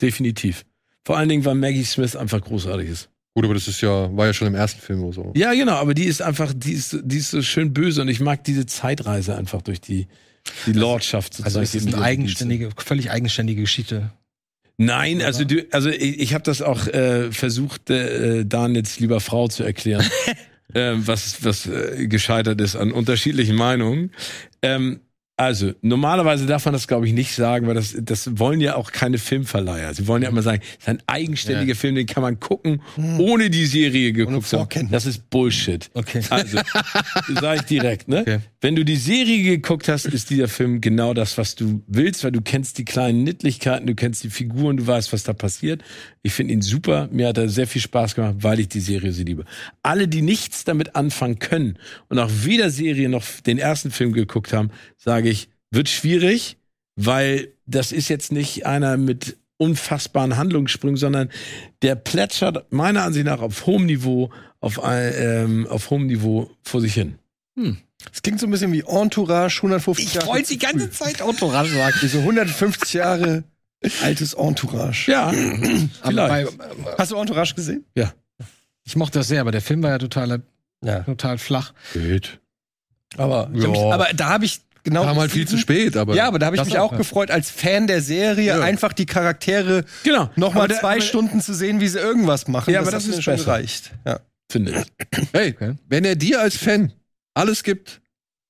Definitiv. 0.00 0.64
Vor 1.04 1.18
allen 1.18 1.28
Dingen, 1.28 1.44
weil 1.44 1.56
Maggie 1.56 1.84
Smith 1.84 2.16
einfach 2.16 2.40
großartig 2.40 2.88
ist. 2.88 3.08
Gut, 3.34 3.44
aber 3.44 3.54
das 3.54 3.66
ist 3.66 3.80
ja, 3.80 4.14
war 4.16 4.26
ja 4.26 4.34
schon 4.34 4.46
im 4.48 4.54
ersten 4.54 4.80
Film 4.80 5.02
oder 5.02 5.12
so. 5.14 5.32
Ja, 5.34 5.52
genau, 5.54 5.72
aber 5.74 5.94
die 5.94 6.04
ist 6.04 6.22
einfach, 6.22 6.52
die 6.54 6.72
ist, 6.72 6.98
die 7.02 7.16
ist 7.18 7.30
so 7.30 7.42
schön 7.42 7.72
böse 7.72 8.02
und 8.02 8.08
ich 8.08 8.20
mag 8.20 8.44
diese 8.44 8.66
Zeitreise 8.66 9.36
einfach 9.36 9.62
durch 9.62 9.80
die, 9.80 10.06
die 10.66 10.73
Lordschaft 10.73 11.40
Also 11.43 11.60
sozusagen. 11.60 11.62
es 11.64 11.74
ist 11.74 11.94
eine 11.94 12.05
eigenständige, 12.05 12.70
völlig 12.77 13.10
eigenständige 13.10 13.62
Geschichte. 13.62 14.10
Nein, 14.78 15.23
also 15.23 15.44
du, 15.44 15.66
also 15.70 15.90
ich, 15.90 16.19
ich 16.20 16.35
habe 16.35 16.44
das 16.44 16.62
auch 16.62 16.86
äh, 16.89 17.31
versucht, 17.31 17.90
äh, 17.90 18.44
Dan 18.44 18.74
jetzt 18.74 19.01
lieber 19.01 19.20
Frau 19.20 19.48
zu 19.48 19.62
erklären, 19.62 20.05
äh, 20.74 20.94
was 20.97 21.44
was 21.44 21.66
äh, 21.66 22.06
gescheitert 22.09 22.60
ist 22.60 22.77
an 22.77 22.93
unterschiedlichen 22.93 23.55
Meinungen. 23.55 24.10
Ähm, 24.62 25.01
also 25.36 25.72
normalerweise 25.80 26.46
darf 26.46 26.66
man 26.66 26.74
das 26.74 26.86
glaube 26.86 27.06
ich 27.06 27.12
nicht 27.14 27.34
sagen, 27.34 27.66
weil 27.66 27.74
das 27.74 27.96
das 27.98 28.38
wollen 28.38 28.60
ja 28.60 28.76
auch 28.76 28.92
keine 28.92 29.18
Filmverleiher. 29.18 29.92
Sie 29.94 30.06
wollen 30.06 30.22
ja 30.22 30.28
immer 30.28 30.42
sagen, 30.42 30.62
es 30.62 30.82
ist 30.84 30.88
ein 30.88 31.02
eigenständiger 31.06 31.74
Film, 31.74 31.94
den 31.94 32.06
kann 32.06 32.22
man 32.22 32.38
gucken, 32.38 32.82
ohne 33.18 33.48
die 33.48 33.66
Serie 33.66 34.12
geguckt 34.12 34.46
zu 34.46 34.60
haben. 34.60 34.90
Das 34.90 35.06
ist 35.06 35.30
Bullshit. 35.30 35.90
Okay. 35.94 36.22
Also, 36.30 36.59
sag 37.40 37.56
ich 37.56 37.62
direkt, 37.62 38.09
ne? 38.09 38.20
Okay. 38.20 38.38
Wenn 38.60 38.76
du 38.76 38.84
die 38.84 38.96
Serie 38.96 39.42
geguckt 39.42 39.88
hast, 39.88 40.04
ist 40.06 40.30
dieser 40.30 40.48
Film 40.48 40.80
genau 40.80 41.14
das, 41.14 41.36
was 41.38 41.54
du 41.54 41.82
willst, 41.88 42.22
weil 42.22 42.32
du 42.32 42.42
kennst 42.42 42.78
die 42.78 42.84
kleinen 42.84 43.24
Nittlichkeiten, 43.24 43.86
du 43.86 43.94
kennst 43.94 44.22
die 44.22 44.30
Figuren, 44.30 44.76
du 44.76 44.86
weißt, 44.86 45.12
was 45.12 45.24
da 45.24 45.32
passiert. 45.32 45.82
Ich 46.22 46.32
finde 46.32 46.52
ihn 46.52 46.62
super. 46.62 47.09
Mir 47.10 47.28
hat 47.28 47.38
er 47.38 47.48
sehr 47.48 47.66
viel 47.66 47.82
Spaß 47.82 48.14
gemacht, 48.14 48.36
weil 48.38 48.60
ich 48.60 48.68
die 48.68 48.80
Serie 48.80 49.12
so 49.12 49.24
liebe. 49.24 49.44
Alle, 49.82 50.06
die 50.06 50.22
nichts 50.22 50.64
damit 50.64 50.94
anfangen 50.94 51.40
können 51.40 51.78
und 52.09 52.18
auch 52.20 52.30
weder 52.30 52.70
Serie 52.70 53.09
noch 53.09 53.24
den 53.44 53.59
ersten 53.59 53.90
Film 53.90 54.12
geguckt 54.12 54.52
haben, 54.52 54.70
sage 55.23 55.31
ich, 55.31 55.49
wird 55.70 55.89
schwierig, 55.89 56.57
weil 56.97 57.49
das 57.66 57.93
ist 57.93 58.09
jetzt 58.09 58.32
nicht 58.32 58.66
einer 58.66 58.97
mit 58.97 59.36
unfassbaren 59.57 60.36
Handlungssprüngen, 60.36 60.97
sondern 60.97 61.31
der 61.82 61.94
plätschert 61.94 62.73
meiner 62.73 63.05
Ansicht 63.05 63.27
nach 63.27 63.40
auf 63.40 63.66
hohem 63.66 63.86
Niveau, 63.86 64.31
auf, 64.61 64.81
ähm, 64.85 65.66
auf 65.69 65.90
hohem 65.90 66.07
Niveau 66.07 66.51
vor 66.62 66.81
sich 66.81 66.94
hin. 66.94 67.19
Es 68.12 68.23
klingt 68.23 68.40
so 68.40 68.47
ein 68.47 68.51
bisschen 68.51 68.73
wie 68.73 68.81
Entourage, 68.81 69.59
150 69.59 70.15
Jahre. 70.15 70.43
zu 70.43 70.57
früh. 70.89 70.90
Zeit 70.90 71.23
Autoran 71.23 71.66
sagen. 71.66 71.94
Wie 72.01 72.09
so 72.09 72.19
150 72.19 72.93
Jahre 72.94 73.44
altes 74.03 74.35
Entourage. 74.35 75.11
Ja, 75.11 75.31
bei, 76.03 76.47
vielleicht. 76.47 76.59
Hast 76.99 77.12
du 77.12 77.16
Entourage 77.16 77.55
gesehen? 77.55 77.85
ich 78.85 78.97
mochte 78.97 79.20
das 79.20 79.28
sehr, 79.28 79.40
aber 79.40 79.53
der 79.53 79.61
Film 79.62 79.81
war 79.85 79.90
ja 79.90 79.99
total, 79.99 80.43
Ja. 80.85 81.01
total 81.01 81.39
flach. 81.39 81.73
Geht. 81.93 82.40
Aber, 83.16 83.49
ich 83.55 83.62
Ja. 83.62 83.70
aber 83.93 84.09
da 84.15 84.31
habe 84.31 84.44
ich 84.44 84.61
genau. 84.82 85.04
Kam 85.04 85.16
halt 85.18 85.30
viel 85.30 85.46
zu 85.48 85.56
spät, 85.59 85.96
aber. 85.96 86.14
Ja, 86.14 86.26
aber 86.28 86.38
da 86.38 86.46
habe 86.46 86.56
ich 86.56 86.60
Das 86.60 86.68
mich 86.68 86.78
auch, 86.78 86.92
auch 86.92 86.96
gefreut, 86.96 87.30
als 87.30 87.50
Fan 87.50 87.86
der 87.86 88.00
Serie 88.02 88.46
Ja. 88.46 88.60
einfach 88.60 88.92
die 88.92 89.06
Charaktere 89.06 89.84
Genau. 90.04 90.30
nochmal 90.36 90.68
der- 90.68 90.80
zwei 90.80 90.94
aber- 90.94 91.00
Stunden 91.02 91.40
zu 91.40 91.54
sehen, 91.54 91.80
wie 91.80 91.88
sie 91.88 91.98
irgendwas 91.98 92.48
machen. 92.48 92.72
Ja, 92.72 92.80
aber 92.80 92.90
das 92.90 93.06
mir 93.06 93.14
ist 93.14 93.22
schon 93.22 93.36
gereicht. 93.36 93.92
Ja. 94.06 94.20
Finde 94.50 94.72
ich. 94.72 95.28
hey, 95.32 95.52
Okay. 95.56 95.74
wenn 95.88 96.04
er 96.04 96.16
dir 96.16 96.40
als 96.40 96.56
Fan 96.56 96.92
alles 97.34 97.62
gibt, 97.62 98.00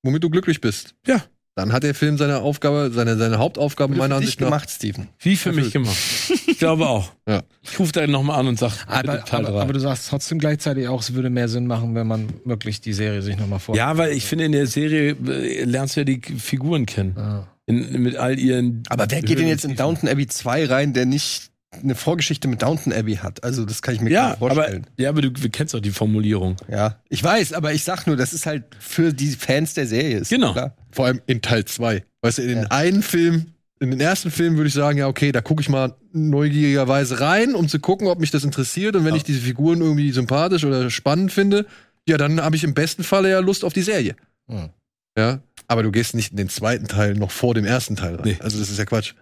womit 0.03 0.23
du 0.25 0.31
glücklich 0.31 0.61
bist, 0.61 0.95
Ja. 1.07 1.23
Dann 1.55 1.73
hat 1.73 1.83
der 1.83 1.95
Film 1.95 2.17
seine 2.19 2.39
Aufgabe, 2.41 2.91
seine, 2.95 3.17
seine 3.17 3.39
Hauptaufgabe 3.39 3.95
meiner 3.95 4.17
Ansicht 4.17 4.41
nach. 4.41 4.47
gemacht, 4.49 4.71
Steven. 4.71 5.09
Wie 5.19 5.37
für 5.37 5.53
mich 5.53 5.73
gemacht. 5.73 5.97
Ich 6.53 6.59
glaube 6.59 6.87
auch. 6.89 7.11
Ja. 7.27 7.43
Ich 7.63 7.77
rufe 7.81 7.91
da 7.91 8.07
nochmal 8.07 8.39
an 8.39 8.47
und 8.47 8.59
sag, 8.59 8.73
Aber, 8.87 9.25
aber, 9.33 9.63
aber 9.63 9.73
du 9.73 9.81
sagst 9.81 10.09
trotzdem 10.09 10.39
gleichzeitig 10.39 10.87
auch, 10.87 11.01
es 11.01 11.13
würde 11.15 11.29
mehr 11.29 11.49
Sinn 11.49 11.67
machen, 11.67 11.97
wenn 11.97 12.07
man 12.07 12.29
wirklich 12.45 12.81
die 12.81 12.93
Serie 12.93 13.21
sich 13.21 13.37
nochmal 13.37 13.59
vor. 13.59 13.75
ja, 13.75 13.97
weil 13.97 14.13
ich 14.13 14.27
finde, 14.27 14.45
in 14.45 14.53
der 14.53 14.69
Serie 14.69 15.17
äh, 15.27 15.65
lernst 15.65 15.97
du 15.97 16.01
ja 16.01 16.05
die 16.05 16.21
Figuren 16.39 16.87
kennen. 16.87 17.17
Ah. 17.17 17.49
In, 17.67 18.03
mit 18.03 18.17
all 18.17 18.39
ihren. 18.39 18.85
Aber 18.91 19.07
wer 19.09 19.23
geht 19.23 19.41
denn 19.41 19.49
jetzt 19.49 19.65
in 19.65 19.75
Downton 19.75 20.09
Abbey 20.09 20.29
2 20.29 20.67
rein, 20.67 20.93
der 20.93 21.05
nicht 21.07 21.51
eine 21.83 21.95
Vorgeschichte 21.97 22.47
mit 22.47 22.63
Downton 22.63 22.93
Abbey 22.93 23.17
hat? 23.17 23.43
Also, 23.43 23.65
das 23.65 23.83
kann 23.83 23.95
ich 23.97 24.01
mir 24.01 24.11
Ja, 24.11 24.33
aber, 24.41 24.55
vorstellen. 24.55 24.87
ja, 24.99 25.09
aber 25.09 25.23
du, 25.23 25.31
du 25.31 25.49
kennst 25.51 25.75
doch 25.75 25.81
die 25.81 25.91
Formulierung. 25.91 26.57
Ja, 26.71 27.01
ich 27.09 27.25
weiß, 27.25 27.55
aber 27.55 27.73
ich 27.73 27.83
sag 27.83 28.07
nur, 28.07 28.17
das 28.17 28.33
ist 28.33 28.47
halt 28.47 28.65
für 28.79 29.13
die 29.13 29.31
Fans 29.31 29.75
der 29.75 29.87
Serie. 29.89 30.19
Ist 30.19 30.29
Genau. 30.29 30.53
Klar. 30.53 30.77
Vor 30.93 31.07
allem 31.07 31.21
in 31.27 31.43
Teil 31.43 31.65
2. 31.65 32.05
Weißt 32.21 32.39
du, 32.39 32.43
in 32.43 32.49
den 32.49 32.59
Ja. 32.63 32.71
einen 32.71 33.03
Film, 33.03 33.47
in 33.81 33.91
den 33.91 34.01
ersten 34.01 34.31
Film 34.31 34.57
würde 34.57 34.69
ich 34.69 34.75
sagen, 34.75 34.99
ja, 34.99 35.09
okay, 35.09 35.33
da 35.33 35.41
gucke 35.41 35.61
ich 35.63 35.69
mal 35.69 35.95
neugierigerweise 36.13 37.21
rein, 37.21 37.55
um 37.55 37.69
zu 37.69 37.79
gucken, 37.81 38.07
ob 38.07 38.21
mich 38.21 38.31
das 38.31 38.45
interessiert. 38.45 38.95
Und 38.97 39.05
wenn 39.05 39.15
ich 39.15 39.25
diese 39.25 39.41
Figuren 39.41 39.81
irgendwie 39.81 40.11
sympathisch 40.13 40.65
oder 40.65 40.91
spannend 40.91 41.33
finde, 41.33 41.67
ja, 42.09 42.17
dann 42.17 42.41
habe 42.41 42.57
ich 42.57 42.65
im 42.65 42.75
besten 42.75 43.05
Falle 43.05 43.31
ja 43.31 43.41
Lust 43.41 43.65
auf 43.65 43.73
die 43.73 43.83
Serie. 43.83 44.15
Hm. 44.49 44.69
Ja. 45.17 45.41
Aber 45.69 45.83
du 45.83 45.91
gehst 45.91 46.15
nicht 46.15 46.31
in 46.33 46.37
den 46.37 46.49
zweiten 46.49 46.87
Teil 46.89 47.15
noch 47.15 47.31
vor 47.31 47.55
dem 47.55 47.65
ersten 47.65 47.97
Teil 47.97 48.17
rein. 48.17 48.25
Nee. 48.25 48.37
Also 48.41 48.59
das 48.59 48.71
ist 48.71 48.79
ja 48.79 48.85
Quatsch. 48.85 49.15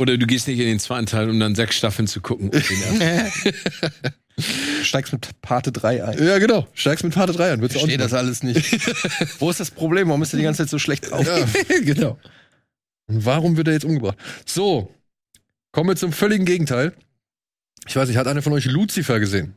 Oder 0.00 0.16
du 0.16 0.26
gehst 0.26 0.46
nicht 0.48 0.58
in 0.60 0.66
den 0.66 0.78
zweiten 0.78 1.06
Teil, 1.06 1.28
um 1.30 1.40
dann 1.40 1.54
sechs 1.54 1.76
Staffeln 1.76 2.06
zu 2.06 2.20
gucken. 2.20 2.50
Den 2.52 2.60
ersten. 3.00 3.50
Du 3.50 4.10
steigst 4.82 5.12
mit 5.12 5.40
Parte 5.42 5.72
3 5.72 6.04
ein. 6.04 6.24
Ja, 6.24 6.38
genau. 6.38 6.66
Steigst 6.74 7.04
mit 7.04 7.14
Parte 7.14 7.32
3 7.32 7.52
an. 7.52 7.54
Ich 7.56 7.60
Würdest 7.62 7.74
du 7.76 7.78
auch 7.78 7.82
verstehe 7.82 7.98
das 7.98 8.14
alles 8.14 8.42
nicht. 8.42 8.90
Wo 9.40 9.50
ist 9.50 9.60
das 9.60 9.70
Problem? 9.70 10.08
Warum 10.08 10.22
ist 10.22 10.32
er 10.32 10.38
die 10.38 10.42
ganze 10.44 10.62
Zeit 10.62 10.70
so 10.70 10.78
schlecht 10.78 11.10
drauf? 11.10 11.26
Ja, 11.26 11.44
genau. 11.84 12.18
Und 13.06 13.24
warum 13.24 13.56
wird 13.56 13.68
er 13.68 13.74
jetzt 13.74 13.84
umgebracht? 13.84 14.18
So, 14.44 14.92
kommen 15.72 15.90
wir 15.90 15.96
zum 15.96 16.12
völligen 16.12 16.44
Gegenteil. 16.44 16.92
Ich 17.86 17.96
weiß 17.96 18.08
nicht, 18.08 18.18
hat 18.18 18.26
einer 18.26 18.42
von 18.42 18.52
euch 18.52 18.66
Lucifer 18.66 19.18
gesehen? 19.20 19.54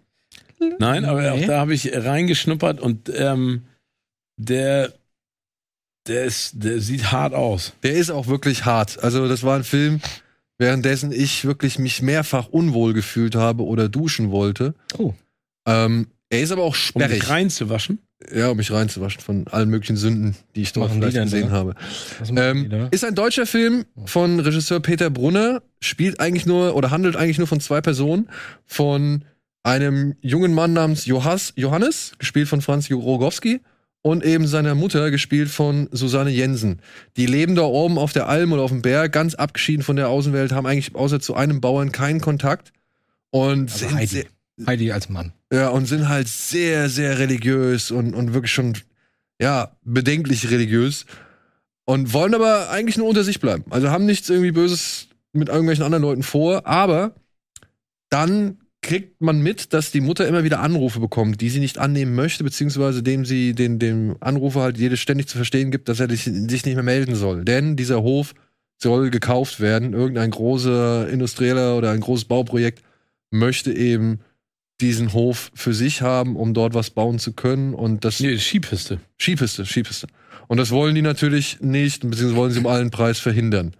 Nein, 0.80 1.06
aber 1.06 1.22
Nee. 1.22 1.30
auch 1.44 1.48
da 1.48 1.60
habe 1.60 1.74
ich 1.74 1.92
reingeschnuppert 1.94 2.80
und 2.80 3.12
ähm, 3.16 3.64
der, 4.38 4.94
der, 6.08 6.24
ist, 6.26 6.52
der 6.54 6.80
sieht 6.80 7.12
hart 7.12 7.34
aus. 7.34 7.74
Der 7.84 7.94
ist 7.94 8.10
auch 8.12 8.28
wirklich 8.28 8.64
hart. 8.66 9.04
Also, 9.04 9.28
das 9.28 9.44
war 9.44 9.56
ein 9.56 9.64
Film, 9.64 10.02
währenddessen 10.62 11.12
ich 11.12 11.44
wirklich 11.44 11.80
mich 11.80 12.04
mehrfach 12.04 12.48
unwohl 12.48 12.94
gefühlt 12.94 13.36
habe 13.36 13.64
oder 13.64 13.90
duschen 13.90 14.30
wollte. 14.30 14.76
Oh. 14.98 15.14
Ähm, 15.66 16.08
er 16.30 16.42
ist 16.42 16.52
aber 16.52 16.62
auch 16.62 16.76
Um 16.76 17.02
sperrig. 17.02 17.20
dich 17.20 17.30
reinzuwaschen. 17.30 17.98
ja, 18.34 18.50
um 18.50 18.58
mich 18.58 18.72
reinzuwaschen 18.72 19.22
von 19.22 19.48
allen 19.48 19.70
möglichen 19.70 19.98
Sünden, 19.98 20.36
die 20.56 20.62
ich 20.62 20.72
dort 20.72 20.92
vielleicht 20.92 21.18
gesehen 21.18 21.50
da? 21.50 21.56
habe. 21.56 21.76
Ähm, 22.36 22.90
ist 22.92 23.04
ein 23.04 23.16
deutscher 23.16 23.48
Film 23.48 23.86
von 24.06 24.40
Regisseur 24.40 24.80
Peter 24.80 25.10
Brunner, 25.10 25.64
spielt 25.82 26.20
eigentlich 26.20 26.46
nur 26.46 26.76
oder 26.76 26.92
handelt 26.92 27.16
eigentlich 27.16 27.40
nur 27.40 27.48
von 27.48 27.60
zwei 27.60 27.82
Personen. 27.82 28.30
Von 28.68 29.26
einem 29.64 30.16
jungen 30.22 30.54
Mann 30.54 30.74
namens 30.74 31.06
Johannes, 31.08 32.14
gespielt 32.20 32.48
von 32.48 32.62
Franz 32.62 32.90
Rogowski, 32.90 33.62
und 34.02 34.24
eben 34.26 34.48
seiner 34.48 34.76
Mutter, 34.76 35.12
gespielt 35.12 35.50
von 35.50 35.88
Susanne 35.92 36.32
Jensen. 36.32 36.80
Die 37.18 37.26
leben 37.28 37.56
da 37.56 37.64
oben 37.64 37.98
auf 37.98 38.14
der 38.14 38.28
Alm 38.28 38.52
oder 38.52 38.64
auf 38.64 38.72
dem 38.72 38.82
Berg, 38.82 39.12
ganz 39.12 39.36
abgeschieden 39.36 39.84
von 39.84 39.96
der 39.96 40.10
Außenwelt, 40.10 40.52
haben 40.52 40.66
eigentlich 40.66 40.96
außer 40.96 41.20
zu 41.20 41.36
einem 41.36 41.62
Bauern 41.62 41.92
keinen 41.92 42.20
Kontakt. 42.22 42.74
Und 43.30 43.72
Also 43.72 43.86
sind 43.86 43.94
Heidi. 43.96 44.08
sehr, 44.08 44.26
Heidi 44.66 44.92
als 44.92 45.10
Mann. 45.10 45.34
ja, 45.54 45.70
und 45.70 45.86
sind 45.86 46.10
halt 46.10 46.28
sehr, 46.28 46.90
sehr 46.90 47.20
religiös 47.20 47.92
und, 47.92 48.14
und 48.14 48.34
wirklich 48.34 48.52
schon, 48.52 48.74
ja, 49.40 49.72
bedenklich 49.84 50.50
religiös. 50.50 51.06
Und 51.86 52.14
wollen 52.14 52.34
aber 52.36 52.70
eigentlich 52.70 52.98
nur 52.98 53.08
unter 53.08 53.24
sich 53.24 53.40
bleiben. 53.40 53.66
Also 53.70 53.90
haben 53.90 54.06
nichts 54.06 54.30
irgendwie 54.30 54.52
Böses 54.52 55.08
mit 55.34 55.50
irgendwelchen 55.50 55.84
anderen 55.84 56.04
Leuten 56.04 56.24
vor, 56.24 56.66
aber 56.66 57.14
dann 58.10 58.58
kriegt 58.82 59.22
man 59.22 59.42
mit, 59.42 59.74
dass 59.74 59.92
die 59.92 60.02
Mutter 60.02 60.28
immer 60.28 60.44
wieder 60.44 60.60
Anrufe 60.60 61.00
bekommt, 61.00 61.40
die 61.42 61.50
sie 61.50 61.60
nicht 61.60 61.78
annehmen 61.78 62.16
möchte, 62.16 62.44
beziehungsweise 62.44 63.04
dem 63.04 63.26
sie 63.26 63.54
den, 63.54 63.78
dem 63.78 64.16
Anrufer 64.20 64.62
halt 64.62 64.78
jedes 64.78 65.00
ständig 65.00 65.28
zu 65.28 65.38
verstehen 65.38 65.72
gibt, 65.72 65.88
dass 65.88 66.00
er 66.00 66.10
sich, 66.10 66.26
nicht 66.28 66.66
mehr 66.66 66.82
melden 66.84 67.16
soll. 67.16 67.46
Denn 67.46 67.76
dieser 67.76 68.02
Hof 68.02 68.34
soll 68.82 69.12
gekauft 69.12 69.60
werden. 69.60 69.94
Irgendein 69.94 70.32
großer 70.32 71.08
Industrieller 71.10 71.78
oder 71.78 71.92
ein 71.92 72.02
großes 72.02 72.26
Bauprojekt 72.26 72.82
möchte 73.30 73.72
eben 73.72 74.20
diesen 74.82 75.14
Hof 75.14 75.52
für 75.54 75.76
sich 75.76 76.02
haben, 76.02 76.36
um 76.36 76.56
dort 76.56 76.74
was 76.74 76.90
bauen 76.90 77.20
zu 77.20 77.34
können. 77.34 77.76
Und 77.76 78.04
das 78.04 78.20
Nee, 78.20 78.40
Skipiste. 78.40 79.00
Skipiste, 79.20 79.66
Skipiste. 79.66 80.08
Und 80.48 80.58
das 80.58 80.72
wollen 80.72 80.96
die 80.96 81.04
natürlich 81.04 81.60
nicht, 81.62 82.02
beziehungsweise 82.02 82.36
wollen 82.36 82.52
sie 82.52 82.60
um 82.60 82.68
allen 82.68 82.90
Preis 82.90 83.20
verhindern. 83.20 83.76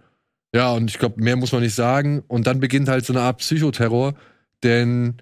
Ja, 0.54 0.72
und 0.72 0.88
ich 0.88 0.98
glaube, 0.98 1.20
mehr 1.20 1.36
muss 1.36 1.50
man 1.50 1.62
nicht 1.62 1.74
sagen. 1.74 2.22
Und 2.28 2.46
dann 2.46 2.60
beginnt 2.60 2.88
halt 2.88 3.04
so 3.04 3.12
eine 3.12 3.22
Art 3.22 3.38
Psychoterror, 3.38 4.14
denn 4.62 5.14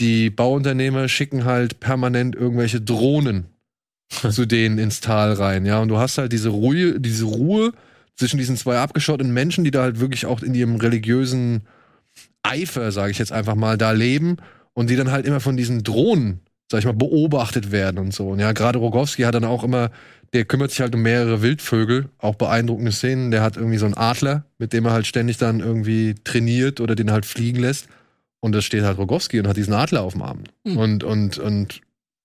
die 0.00 0.30
Bauunternehmer 0.30 1.08
schicken 1.08 1.44
halt 1.44 1.80
permanent 1.80 2.34
irgendwelche 2.36 2.80
Drohnen 2.80 3.46
zu 4.30 4.46
denen 4.46 4.78
ins 4.78 5.00
Tal 5.00 5.32
rein. 5.32 5.66
Ja, 5.66 5.80
und 5.80 5.88
du 5.88 5.98
hast 5.98 6.18
halt 6.18 6.32
diese 6.32 6.50
Ruhe, 6.50 7.00
diese 7.00 7.24
Ruhe 7.24 7.72
zwischen 8.16 8.38
diesen 8.38 8.56
zwei 8.56 8.78
abgeschotteten 8.78 9.32
Menschen, 9.32 9.64
die 9.64 9.70
da 9.70 9.82
halt 9.82 10.00
wirklich 10.00 10.26
auch 10.26 10.42
in 10.42 10.54
ihrem 10.54 10.76
religiösen 10.76 11.62
Eifer, 12.42 12.92
sage 12.92 13.10
ich 13.12 13.18
jetzt 13.18 13.32
einfach 13.32 13.54
mal, 13.54 13.76
da 13.76 13.92
leben 13.92 14.36
und 14.72 14.90
die 14.90 14.96
dann 14.96 15.10
halt 15.10 15.26
immer 15.26 15.40
von 15.40 15.56
diesen 15.56 15.82
Drohnen 15.84 16.40
sag 16.70 16.80
ich 16.80 16.84
mal, 16.84 16.92
beobachtet 16.92 17.72
werden 17.72 17.98
und 17.98 18.12
so. 18.12 18.28
Und 18.28 18.40
ja, 18.40 18.52
gerade 18.52 18.78
Rogowski 18.78 19.22
hat 19.22 19.34
dann 19.34 19.44
auch 19.44 19.64
immer, 19.64 19.90
der 20.34 20.44
kümmert 20.44 20.70
sich 20.70 20.80
halt 20.80 20.94
um 20.94 21.02
mehrere 21.02 21.40
Wildvögel, 21.40 22.10
auch 22.18 22.34
beeindruckende 22.34 22.92
Szenen. 22.92 23.30
Der 23.30 23.42
hat 23.42 23.56
irgendwie 23.56 23.78
so 23.78 23.86
einen 23.86 23.94
Adler, 23.94 24.44
mit 24.58 24.72
dem 24.72 24.84
er 24.84 24.92
halt 24.92 25.06
ständig 25.06 25.38
dann 25.38 25.60
irgendwie 25.60 26.14
trainiert 26.24 26.80
oder 26.80 26.94
den 26.94 27.10
halt 27.10 27.24
fliegen 27.24 27.60
lässt. 27.60 27.88
Und 28.40 28.52
da 28.52 28.62
steht 28.62 28.84
halt 28.84 28.98
Rogowski 28.98 29.40
und 29.40 29.48
hat 29.48 29.56
diesen 29.56 29.74
Adler 29.74 30.02
auf 30.02 30.12
dem 30.12 30.22
Arm. 30.22 30.44
Hm. 30.64 30.76
Und, 30.76 31.04
und, 31.04 31.38
und 31.38 31.80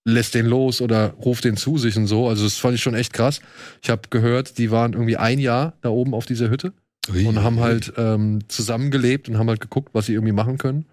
lässt 0.06 0.36
den 0.36 0.46
los 0.46 0.82
oder 0.82 1.12
ruft 1.24 1.46
den 1.46 1.58
zu 1.58 1.78
sich 1.78 1.96
und 1.98 2.08
so. 2.08 2.28
Also 2.28 2.44
das 2.44 2.58
fand 2.58 2.76
ich 2.76 2.82
schon 2.82 2.94
echt 2.94 3.14
krass. 3.14 3.42
Ich 3.82 3.90
habe 3.90 4.04
gehört, 4.10 4.58
die 4.58 4.70
waren 4.70 4.94
irgendwie 4.94 5.18
ein 5.18 5.40
Jahr 5.40 5.74
da 5.82 5.90
oben 5.90 6.14
auf 6.14 6.26
dieser 6.26 6.50
Hütte 6.50 6.74
und 7.10 7.44
haben 7.44 7.60
halt 7.60 7.94
ähm, 7.98 8.40
zusammengelebt 8.48 9.28
und 9.28 9.38
haben 9.38 9.50
halt 9.50 9.60
geguckt, 9.60 9.90
was 9.94 10.06
sie 10.06 10.14
irgendwie 10.14 10.34
machen 10.34 10.58
können. 10.58 10.86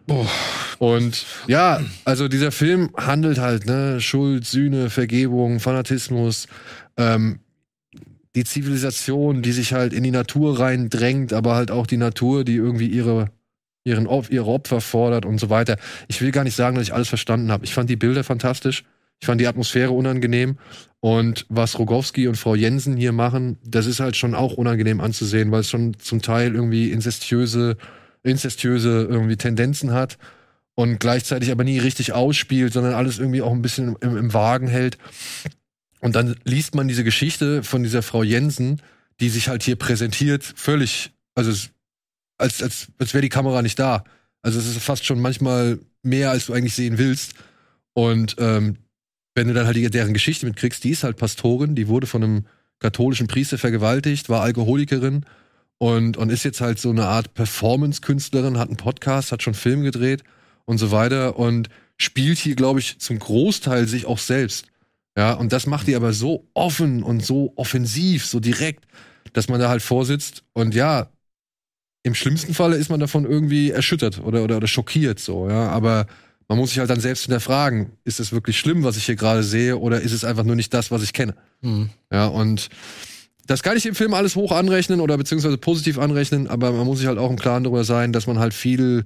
Und 0.79 1.25
ja, 1.47 1.81
also 2.05 2.27
dieser 2.27 2.51
Film 2.51 2.91
handelt 2.97 3.39
halt, 3.39 3.67
ne, 3.67 4.01
Schuld, 4.01 4.47
Sühne, 4.47 4.91
Vergebung, 4.91 5.61
Fanatismus, 5.61 6.49
ähm, 6.97 7.41
die 8.35 8.45
Zivilisation, 8.45 9.43
die 9.43 9.53
sich 9.53 9.73
halt 9.73 9.93
in 9.93 10.03
die 10.03 10.11
Natur 10.11 10.59
reindrängt, 10.59 11.33
aber 11.33 11.55
halt 11.55 11.71
auch 11.71 11.87
die 11.87 11.97
Natur, 11.97 12.45
die 12.45 12.57
irgendwie 12.57 12.87
ihre, 12.87 13.31
ihren, 13.85 14.09
ihre 14.31 14.47
Opfer 14.47 14.81
fordert 14.81 15.25
und 15.25 15.39
so 15.39 15.51
weiter. 15.51 15.77
Ich 16.09 16.21
will 16.21 16.31
gar 16.33 16.45
nicht 16.45 16.57
sagen, 16.57 16.77
dass 16.77 16.85
ich 16.85 16.95
alles 16.95 17.09
verstanden 17.09 17.51
habe. 17.51 17.65
Ich 17.65 17.75
fand 17.75 17.89
die 17.91 17.97
Bilder 17.97 18.25
fantastisch. 18.25 18.85
Ich 19.21 19.27
fand 19.27 19.41
die 19.41 19.47
Atmosphäre 19.47 19.93
unangenehm. 19.93 20.59
Und 21.01 21.47
was 21.49 21.79
Rogowski 21.79 22.29
und 22.29 22.37
Frau 22.37 22.55
Jensen 22.55 22.97
hier 22.97 23.13
machen, 23.13 23.59
das 23.65 23.87
ist 23.87 24.01
halt 24.01 24.17
schon 24.17 24.35
auch 24.35 24.55
unangenehm 24.55 25.01
anzusehen, 25.01 25.51
weil 25.51 25.61
es 25.61 25.71
schon 25.71 25.99
zum 25.99 26.21
Teil 26.21 26.55
irgendwie 26.55 26.91
inzestiöse, 26.91 27.77
inzestiöse 28.23 29.07
irgendwie 29.09 29.37
Tendenzen 29.37 29.93
hat 29.93 30.19
und 30.75 31.01
gleichzeitig 31.01 31.51
aber 31.51 31.65
nie 31.65 31.79
richtig 31.79 32.13
ausspielt, 32.13 32.73
sondern 32.73 32.95
alles 32.95 33.19
irgendwie 33.19 33.43
auch 33.43 33.53
ein 33.53 33.63
bisschen 33.63 33.97
im, 34.01 34.17
im 34.17 34.35
Wagen 34.35 34.69
hält. 34.69 34.99
Und 36.01 36.17
dann 36.17 36.37
liest 36.45 36.75
man 36.75 36.89
diese 36.89 37.05
Geschichte 37.05 37.63
von 37.63 37.83
dieser 37.83 38.03
Frau 38.03 38.23
Jensen, 38.23 38.81
die 39.21 39.29
sich 39.29 39.49
halt 39.49 39.63
hier 39.63 39.77
präsentiert, 39.77 40.45
völlig, 40.45 41.13
also 41.35 41.51
als, 42.41 42.63
als, 42.63 42.89
als 42.99 43.15
wäre 43.15 43.23
die 43.23 43.29
Kamera 43.29 43.63
nicht 43.63 43.79
da. 43.79 44.05
Also 44.43 44.59
es 44.59 44.67
ist 44.67 44.79
fast 44.79 45.05
schon 45.05 45.21
manchmal 45.21 45.79
mehr, 46.03 46.31
als 46.31 46.47
du 46.47 46.55
eigentlich 46.55 46.75
sehen 46.75 46.99
willst. 46.99 47.35
Und 47.93 48.37
ähm, 48.39 48.77
wenn 49.35 49.49
du 49.49 49.55
dann 49.55 49.67
halt 49.67 49.77
die, 49.77 49.89
deren 49.91 50.15
Geschichte 50.15 50.47
mitkriegst, 50.47 50.83
die 50.83 50.91
ist 50.91 51.05
halt 51.05 51.17
Pastorin, 51.17 51.75
die 51.75 51.89
wurde 51.89 52.07
von 52.07 52.23
einem 52.23 52.47
katholischen 52.79 53.27
Priester 53.27 53.59
vergewaltigt, 53.59 54.29
war 54.29 54.43
Alkoholikerin 54.43 55.27
und, 55.79 56.17
und 56.17 56.31
ist 56.31 56.45
jetzt 56.45 56.61
halt 56.61 56.79
so 56.79 56.91
eine 56.91 57.07
Art 57.07 57.35
Performance-Künstlerin, 57.35 58.59
hat 58.59 58.69
einen 58.69 58.77
Podcast, 58.77 59.33
hat 59.33 59.43
schon 59.43 59.55
Film 59.55 59.83
gedreht 59.83 60.25
und 60.65 60.79
so 60.79 60.91
weiter 60.91 61.39
und 61.39 61.69
spielt 61.99 62.39
hier, 62.39 62.57
glaube 62.57 62.81
ich, 62.81 62.99
zum 62.99 63.19
Großteil 63.19 63.87
sich 63.87 64.07
auch 64.07 64.19
selbst. 64.19 64.67
Ja, 65.17 65.35
und 65.35 65.53
das 65.53 65.67
macht 65.67 65.87
die 65.87 65.97
aber 65.97 66.13
so 66.13 66.49
offen 66.55 67.03
und 67.03 67.25
so 67.25 67.53
offensiv, 67.57 68.25
so 68.25 68.41
direkt, 68.41 68.87
dass 69.33 69.49
man 69.49 69.61
da 69.61 69.69
halt 69.69 69.83
vorsitzt 69.83 70.45
und 70.55 70.75
ja, 70.75 71.11
im 72.03 72.15
schlimmsten 72.15 72.55
Falle 72.55 72.77
ist 72.77 72.89
man 72.89 73.01
davon 73.01 73.25
irgendwie 73.25 73.71
erschüttert 73.71 74.21
oder, 74.25 74.43
oder, 74.43 74.57
oder 74.57 74.67
schockiert, 74.67 75.19
so, 75.19 75.49
ja, 75.49 75.69
aber 75.69 76.07
man 76.49 76.59
muss 76.59 76.71
sich 76.71 76.79
halt 76.79 76.91
dann 76.91 77.01
selbst 77.01 77.25
hinterfragen, 77.25 77.93
ist 78.05 78.19
es 78.19 78.33
wirklich 78.33 78.59
schlimm, 78.59 78.83
was 78.83 78.97
ich 78.97 79.05
hier 79.05 79.17
gerade 79.17 79.43
sehe, 79.43 79.79
oder 79.79 80.01
ist 80.01 80.13
es 80.13 80.25
einfach 80.25 80.45
nur 80.45 80.57
nicht 80.57 80.75
das, 80.75 80.91
was 80.91 81.03
ich 81.03 81.13
kenne? 81.13 81.35
Hm. 81.63 81.91
Ja, 82.11 82.27
und 82.27 82.71
das 83.47 83.63
kann 83.63 83.77
ich 83.77 83.87
im 83.87 83.95
Film 83.95 84.15
alles 84.15 84.37
hoch 84.37 84.53
anrechnen 84.53 85.01
oder 85.01 85.17
beziehungsweise 85.17 85.59
positiv 85.59 85.99
anrechnen, 85.99 86.49
aber 86.49 86.73
man 86.73 86.87
muss 86.87 86.99
sich 86.99 87.07
halt 87.07 87.19
auch 87.19 87.31
im 87.31 87.39
Klaren 87.39 87.65
darüber 87.65 87.85
sein, 87.85 88.13
dass 88.13 88.27
man 88.27 88.39
halt 88.39 88.55
viel, 88.55 89.05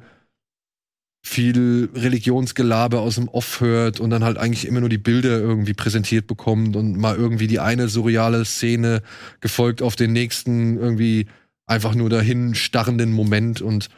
viel 1.23 1.89
Religionsgelaber 1.95 3.01
aus 3.01 3.17
dem 3.17 3.29
Off 3.29 3.61
hört 3.61 4.01
und 4.01 4.11
dann 4.11 4.23
halt 4.23 4.39
eigentlich 4.39 4.67
immer 4.67 4.81
nur 4.81 4.89
die 4.89 4.99
Bilder 4.99 5.39
irgendwie 5.39 5.75
präsentiert 5.75 6.27
bekommt 6.27 6.77
und 6.77 6.97
mal 6.97 7.17
irgendwie 7.17 7.47
die 7.47 7.61
eine 7.61 7.89
surreale 7.89 8.45
Szene 8.45 9.03
gefolgt 9.41 9.83
auf 9.83 9.97
den 9.97 10.13
nächsten 10.13 10.77
irgendwie 10.77 11.27
einfach 11.67 11.95
nur 11.95 12.11
dahin 12.11 12.55
starrenden 12.55 13.13
Moment 13.13 13.61
und 13.61 13.89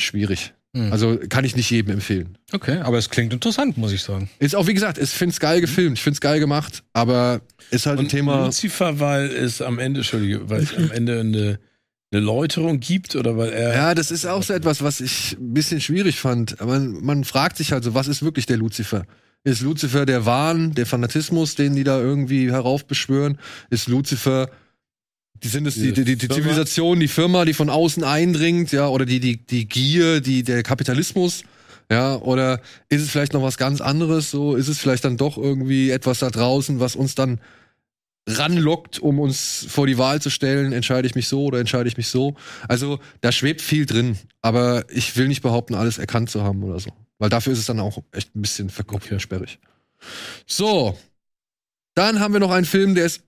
schwierig. 0.00 0.52
Hm. 0.74 0.92
Also 0.92 1.18
kann 1.28 1.44
ich 1.44 1.56
nicht 1.56 1.70
jedem 1.70 1.94
empfehlen. 1.94 2.38
Okay, 2.52 2.78
aber 2.78 2.96
es 2.98 3.10
klingt 3.10 3.32
interessant, 3.32 3.76
muss 3.76 3.92
ich 3.92 4.02
sagen. 4.02 4.30
Ist 4.38 4.54
auch, 4.54 4.68
wie 4.68 4.74
gesagt, 4.74 4.98
ich 4.98 5.10
finde 5.10 5.32
es 5.32 5.40
geil 5.40 5.60
gefilmt, 5.60 5.98
ich 5.98 6.02
finde 6.02 6.14
es 6.14 6.20
geil 6.20 6.38
gemacht, 6.38 6.84
aber 6.92 7.40
ist 7.70 7.86
halt 7.86 7.98
ein 7.98 8.04
Und 8.04 8.10
Thema. 8.10 8.44
Lucifer, 8.46 9.00
weil 9.00 9.30
es 9.30 9.62
am 9.62 9.78
Ende, 9.80 10.00
Entschuldige, 10.00 10.48
weil 10.48 10.62
es 10.62 10.76
am 10.76 10.90
Ende 10.92 11.20
eine, 11.20 11.58
eine 12.12 12.20
Läuterung 12.20 12.78
gibt 12.78 13.16
oder 13.16 13.36
weil 13.36 13.50
er. 13.50 13.74
Ja, 13.74 13.94
das 13.94 14.12
ist 14.12 14.26
auch 14.26 14.44
so 14.44 14.52
etwas, 14.52 14.82
was 14.82 15.00
ich 15.00 15.36
ein 15.40 15.54
bisschen 15.54 15.80
schwierig 15.80 16.20
fand. 16.20 16.60
Aber 16.60 16.78
man, 16.78 17.04
man 17.04 17.24
fragt 17.24 17.56
sich 17.56 17.72
halt 17.72 17.82
so, 17.82 17.94
was 17.94 18.06
ist 18.06 18.22
wirklich 18.22 18.46
der 18.46 18.56
Lucifer? 18.56 19.06
Ist 19.42 19.62
Lucifer 19.62 20.06
der 20.06 20.26
Wahn, 20.26 20.74
der 20.74 20.86
Fanatismus, 20.86 21.54
den 21.56 21.74
die 21.74 21.84
da 21.84 21.98
irgendwie 21.98 22.52
heraufbeschwören? 22.52 23.38
Ist 23.70 23.88
Lucifer, 23.88 24.50
die 25.42 25.48
sind 25.48 25.66
es 25.66 25.74
die, 25.74 25.92
die, 25.92 26.04
die, 26.04 26.16
die? 26.16 26.28
Zivilisation, 26.28 27.00
die 27.00 27.08
Firma, 27.08 27.44
die 27.44 27.54
von 27.54 27.70
außen 27.70 28.04
eindringt, 28.04 28.72
ja, 28.72 28.88
oder 28.88 29.06
die, 29.06 29.20
die, 29.20 29.38
die 29.38 29.68
Gier, 29.68 30.20
die, 30.20 30.42
der 30.42 30.62
Kapitalismus, 30.62 31.44
ja, 31.90 32.16
oder 32.16 32.60
ist 32.88 33.02
es 33.02 33.10
vielleicht 33.10 33.32
noch 33.32 33.42
was 33.42 33.56
ganz 33.56 33.80
anderes? 33.80 34.30
So, 34.30 34.54
ist 34.54 34.68
es 34.68 34.78
vielleicht 34.78 35.04
dann 35.04 35.16
doch 35.16 35.36
irgendwie 35.36 35.90
etwas 35.90 36.20
da 36.20 36.30
draußen, 36.30 36.78
was 36.78 36.94
uns 36.94 37.14
dann 37.14 37.40
ranlockt, 38.28 38.98
um 38.98 39.18
uns 39.18 39.66
vor 39.68 39.86
die 39.86 39.98
Wahl 39.98 40.20
zu 40.20 40.30
stellen, 40.30 40.72
entscheide 40.72 41.08
ich 41.08 41.14
mich 41.14 41.26
so 41.26 41.44
oder 41.44 41.58
entscheide 41.58 41.88
ich 41.88 41.96
mich 41.96 42.08
so. 42.08 42.36
Also 42.68 43.00
da 43.22 43.32
schwebt 43.32 43.60
viel 43.60 43.86
drin, 43.86 44.18
aber 44.40 44.84
ich 44.90 45.16
will 45.16 45.26
nicht 45.26 45.42
behaupten, 45.42 45.74
alles 45.74 45.98
erkannt 45.98 46.30
zu 46.30 46.42
haben 46.42 46.62
oder 46.62 46.78
so. 46.78 46.90
Weil 47.18 47.30
dafür 47.30 47.52
ist 47.52 47.58
es 47.58 47.66
dann 47.66 47.80
auch 47.80 48.02
echt 48.12 48.34
ein 48.36 48.42
bisschen 48.42 48.70
verkopft 48.70 49.10
und 49.10 49.20
sperrig. 49.20 49.58
So, 50.46 50.96
dann 51.94 52.20
haben 52.20 52.32
wir 52.32 52.40
noch 52.40 52.50
einen 52.50 52.66
Film, 52.66 52.94
der 52.94 53.06
ist 53.06 53.22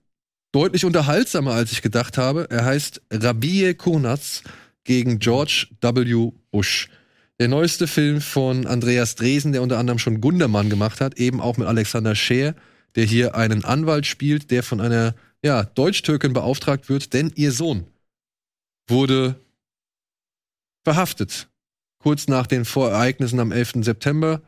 deutlich 0.53 0.85
unterhaltsamer, 0.85 1.53
als 1.53 1.73
ich 1.73 1.81
gedacht 1.81 2.17
habe. 2.17 2.47
Er 2.49 2.63
heißt 2.63 3.01
Rabie 3.11 3.73
Kurnaz 3.73 4.43
gegen 4.85 5.19
George 5.19 5.67
W. 5.81 6.31
Bush. 6.51 6.89
Der 7.39 7.47
neueste 7.47 7.87
Film 7.87 8.21
von 8.21 8.67
Andreas 8.67 9.15
Dresen, 9.15 9.51
der 9.51 9.63
unter 9.63 9.79
anderem 9.79 9.99
schon 9.99 10.21
Gundermann 10.21 10.69
gemacht 10.69 11.01
hat, 11.01 11.17
eben 11.17 11.41
auch 11.41 11.57
mit 11.57 11.67
Alexander 11.67 12.15
Scheer, 12.15 12.55
der 12.95 13.05
hier 13.05 13.35
einen 13.35 13.65
Anwalt 13.65 14.05
spielt, 14.05 14.51
der 14.51 14.63
von 14.63 14.79
einer 14.79 15.15
ja, 15.43 15.63
Deutsch-Türkin 15.63 16.33
beauftragt 16.33 16.87
wird, 16.87 17.13
denn 17.13 17.31
ihr 17.35 17.51
Sohn 17.51 17.87
wurde 18.87 19.35
verhaftet. 20.83 21.49
Kurz 21.97 22.27
nach 22.27 22.47
den 22.47 22.65
Vorereignissen 22.65 23.39
am 23.39 23.51
11. 23.51 23.83
September 23.83 24.41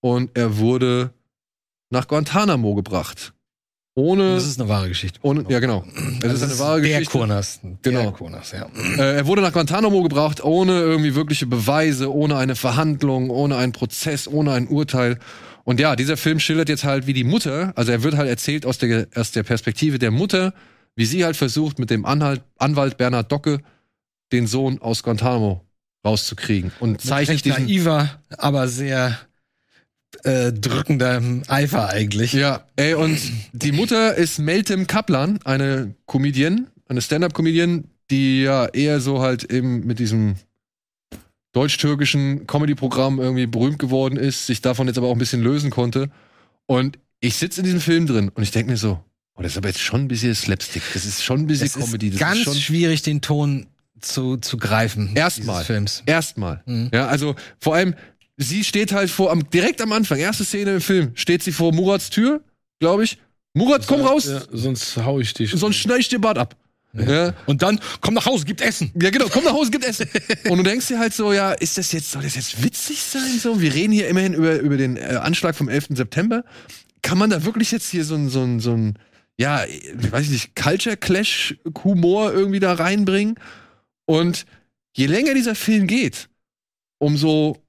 und 0.00 0.36
er 0.36 0.58
wurde 0.58 1.12
nach 1.90 2.08
Guantanamo 2.08 2.74
gebracht. 2.74 3.32
Ohne, 3.94 4.34
Das 4.34 4.46
ist 4.46 4.58
eine 4.58 4.68
wahre 4.70 4.88
Geschichte. 4.88 5.18
ohne 5.22 5.44
ja 5.50 5.60
genau. 5.60 5.84
Es 6.22 6.32
ist 6.32 6.42
eine 6.42 6.58
wahre 6.58 6.80
der 6.80 6.90
Geschichte. 7.00 7.12
Kurnas. 7.18 7.60
Genau. 7.82 8.02
Der 8.02 8.12
Kurnas, 8.12 8.52
ja. 8.52 8.66
Äh, 8.96 9.16
er 9.16 9.26
wurde 9.26 9.42
nach 9.42 9.52
Guantanamo 9.52 10.02
gebracht, 10.02 10.42
ohne 10.42 10.72
irgendwie 10.80 11.14
wirkliche 11.14 11.46
Beweise, 11.46 12.10
ohne 12.12 12.36
eine 12.36 12.56
Verhandlung, 12.56 13.28
ohne 13.28 13.56
einen 13.56 13.72
Prozess, 13.72 14.26
ohne 14.26 14.52
ein 14.52 14.66
Urteil. 14.68 15.18
Und 15.64 15.78
ja, 15.78 15.94
dieser 15.94 16.16
Film 16.16 16.40
schildert 16.40 16.70
jetzt 16.70 16.84
halt, 16.84 17.06
wie 17.06 17.12
die 17.12 17.22
Mutter, 17.24 17.72
also 17.76 17.92
er 17.92 18.02
wird 18.02 18.16
halt 18.16 18.28
erzählt 18.30 18.64
aus 18.64 18.78
der, 18.78 19.08
aus 19.14 19.30
der 19.30 19.42
Perspektive 19.42 19.98
der 19.98 20.10
Mutter, 20.10 20.54
wie 20.96 21.04
sie 21.04 21.24
halt 21.24 21.36
versucht, 21.36 21.78
mit 21.78 21.90
dem 21.90 22.04
Anhalt, 22.06 22.42
Anwalt 22.58 22.96
Bernhard 22.96 23.30
Docke 23.30 23.60
den 24.32 24.46
Sohn 24.46 24.80
aus 24.80 25.02
Guantanamo 25.02 25.60
rauszukriegen. 26.04 26.72
Und 26.80 27.00
zeichnet 27.02 27.44
diesen. 27.44 27.66
naiver, 27.66 28.08
aber 28.38 28.66
sehr 28.68 29.18
äh, 30.24 30.52
drückender 30.52 31.20
Eifer 31.48 31.88
eigentlich. 31.88 32.32
Ja, 32.32 32.64
ey, 32.76 32.94
und 32.94 33.18
die 33.52 33.72
Mutter 33.72 34.14
ist 34.14 34.38
Meltem 34.38 34.86
Kaplan, 34.86 35.38
eine 35.44 35.94
Comedian, 36.06 36.68
eine 36.88 37.00
Stand-Up-Comedian, 37.00 37.84
die 38.10 38.42
ja 38.42 38.66
eher 38.66 39.00
so 39.00 39.20
halt 39.22 39.50
eben 39.50 39.86
mit 39.86 39.98
diesem 39.98 40.36
deutsch-türkischen 41.52 42.46
Comedy-Programm 42.46 43.18
irgendwie 43.20 43.46
berühmt 43.46 43.78
geworden 43.78 44.16
ist, 44.16 44.46
sich 44.46 44.60
davon 44.62 44.86
jetzt 44.86 44.96
aber 44.98 45.08
auch 45.08 45.12
ein 45.12 45.18
bisschen 45.18 45.42
lösen 45.42 45.70
konnte. 45.70 46.10
Und 46.66 46.98
ich 47.20 47.36
sitze 47.36 47.60
in 47.60 47.64
diesem 47.64 47.80
Film 47.80 48.06
drin 48.06 48.30
und 48.30 48.42
ich 48.42 48.50
denke 48.50 48.70
mir 48.70 48.76
so, 48.76 49.02
oh, 49.36 49.42
das 49.42 49.52
ist 49.52 49.58
aber 49.58 49.68
jetzt 49.68 49.80
schon 49.80 50.02
ein 50.02 50.08
bisschen 50.08 50.34
Slapstick, 50.34 50.82
das 50.94 51.04
ist 51.04 51.22
schon 51.22 51.40
ein 51.40 51.46
bisschen 51.46 51.66
Es 51.66 51.74
Comedy. 51.74 52.08
ist 52.08 52.14
Das 52.14 52.20
ganz 52.20 52.38
ist 52.38 52.44
schon 52.44 52.54
schwierig, 52.54 53.02
den 53.02 53.20
Ton 53.20 53.66
zu, 54.00 54.38
zu 54.38 54.56
greifen. 54.56 55.14
Erstmal. 55.14 55.64
Erstmal. 56.06 56.62
Mhm. 56.66 56.90
Ja, 56.92 57.06
also 57.06 57.34
vor 57.60 57.74
allem, 57.74 57.94
sie 58.36 58.64
steht 58.64 58.92
halt 58.92 59.10
vor, 59.10 59.30
am, 59.30 59.48
direkt 59.50 59.80
am 59.80 59.92
Anfang, 59.92 60.18
erste 60.18 60.44
Szene 60.44 60.74
im 60.74 60.80
Film, 60.80 61.12
steht 61.14 61.42
sie 61.42 61.52
vor 61.52 61.72
Murats 61.72 62.10
Tür, 62.10 62.42
glaube 62.80 63.04
ich. 63.04 63.18
Murat, 63.54 63.86
komm 63.86 64.00
raus, 64.00 64.26
Ja, 64.26 64.40
sonst 64.50 64.96
hau 64.96 65.20
ich 65.20 65.34
dich. 65.34 65.50
sonst 65.50 65.76
schneide 65.76 66.00
ich 66.00 66.08
dir 66.08 66.18
Bart 66.20 66.38
ab. 66.38 66.56
Ja. 66.94 67.34
Und 67.46 67.62
dann, 67.62 67.80
komm 68.00 68.14
nach 68.14 68.26
Hause, 68.26 68.44
gibt 68.44 68.60
Essen. 68.60 68.90
ja, 69.00 69.10
genau, 69.10 69.26
komm 69.30 69.44
nach 69.44 69.52
Hause, 69.52 69.70
gib 69.70 69.84
Essen. 69.84 70.08
Und 70.48 70.58
du 70.58 70.62
denkst 70.62 70.88
dir 70.88 70.98
halt 70.98 71.14
so, 71.14 71.32
ja, 71.32 71.52
ist 71.52 71.78
das 71.78 71.92
jetzt, 71.92 72.10
soll 72.10 72.22
das 72.22 72.34
jetzt 72.34 72.62
witzig 72.62 73.02
sein? 73.02 73.38
So, 73.38 73.60
wir 73.60 73.72
reden 73.74 73.92
hier 73.92 74.08
immerhin 74.08 74.34
über, 74.34 74.58
über 74.58 74.76
den 74.76 74.96
äh, 74.96 75.18
Anschlag 75.22 75.54
vom 75.56 75.68
11. 75.68 75.88
September. 75.90 76.44
Kann 77.02 77.18
man 77.18 77.30
da 77.30 77.44
wirklich 77.44 77.70
jetzt 77.72 77.90
hier 77.90 78.04
so 78.04 78.14
ein, 78.14 78.28
so 78.28 78.42
ein, 78.42 78.60
so 78.60 78.72
ein, 78.74 78.98
ja, 79.38 79.64
ich 79.64 80.12
weiß 80.12 80.28
nicht, 80.28 80.54
Culture 80.54 80.96
Clash 80.96 81.56
Humor 81.82 82.32
irgendwie 82.32 82.60
da 82.60 82.74
reinbringen? 82.74 83.36
Und 84.04 84.44
je 84.94 85.06
länger 85.06 85.32
dieser 85.34 85.54
Film 85.54 85.86
geht, 85.86 86.28
umso 86.98 87.61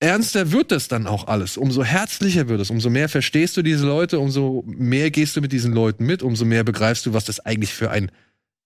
ernster 0.00 0.52
wird 0.52 0.72
das 0.72 0.88
dann 0.88 1.06
auch 1.06 1.26
alles, 1.26 1.56
umso 1.56 1.82
herzlicher 1.84 2.48
wird 2.48 2.60
es, 2.60 2.70
umso 2.70 2.90
mehr 2.90 3.08
verstehst 3.08 3.56
du 3.56 3.62
diese 3.62 3.86
Leute, 3.86 4.18
umso 4.18 4.62
mehr 4.66 5.10
gehst 5.10 5.36
du 5.36 5.40
mit 5.40 5.52
diesen 5.52 5.72
Leuten 5.72 6.04
mit, 6.04 6.22
umso 6.22 6.44
mehr 6.44 6.64
begreifst 6.64 7.06
du, 7.06 7.12
was 7.14 7.24
das 7.24 7.40
eigentlich 7.40 7.72
für 7.72 7.90
ein, 7.90 8.10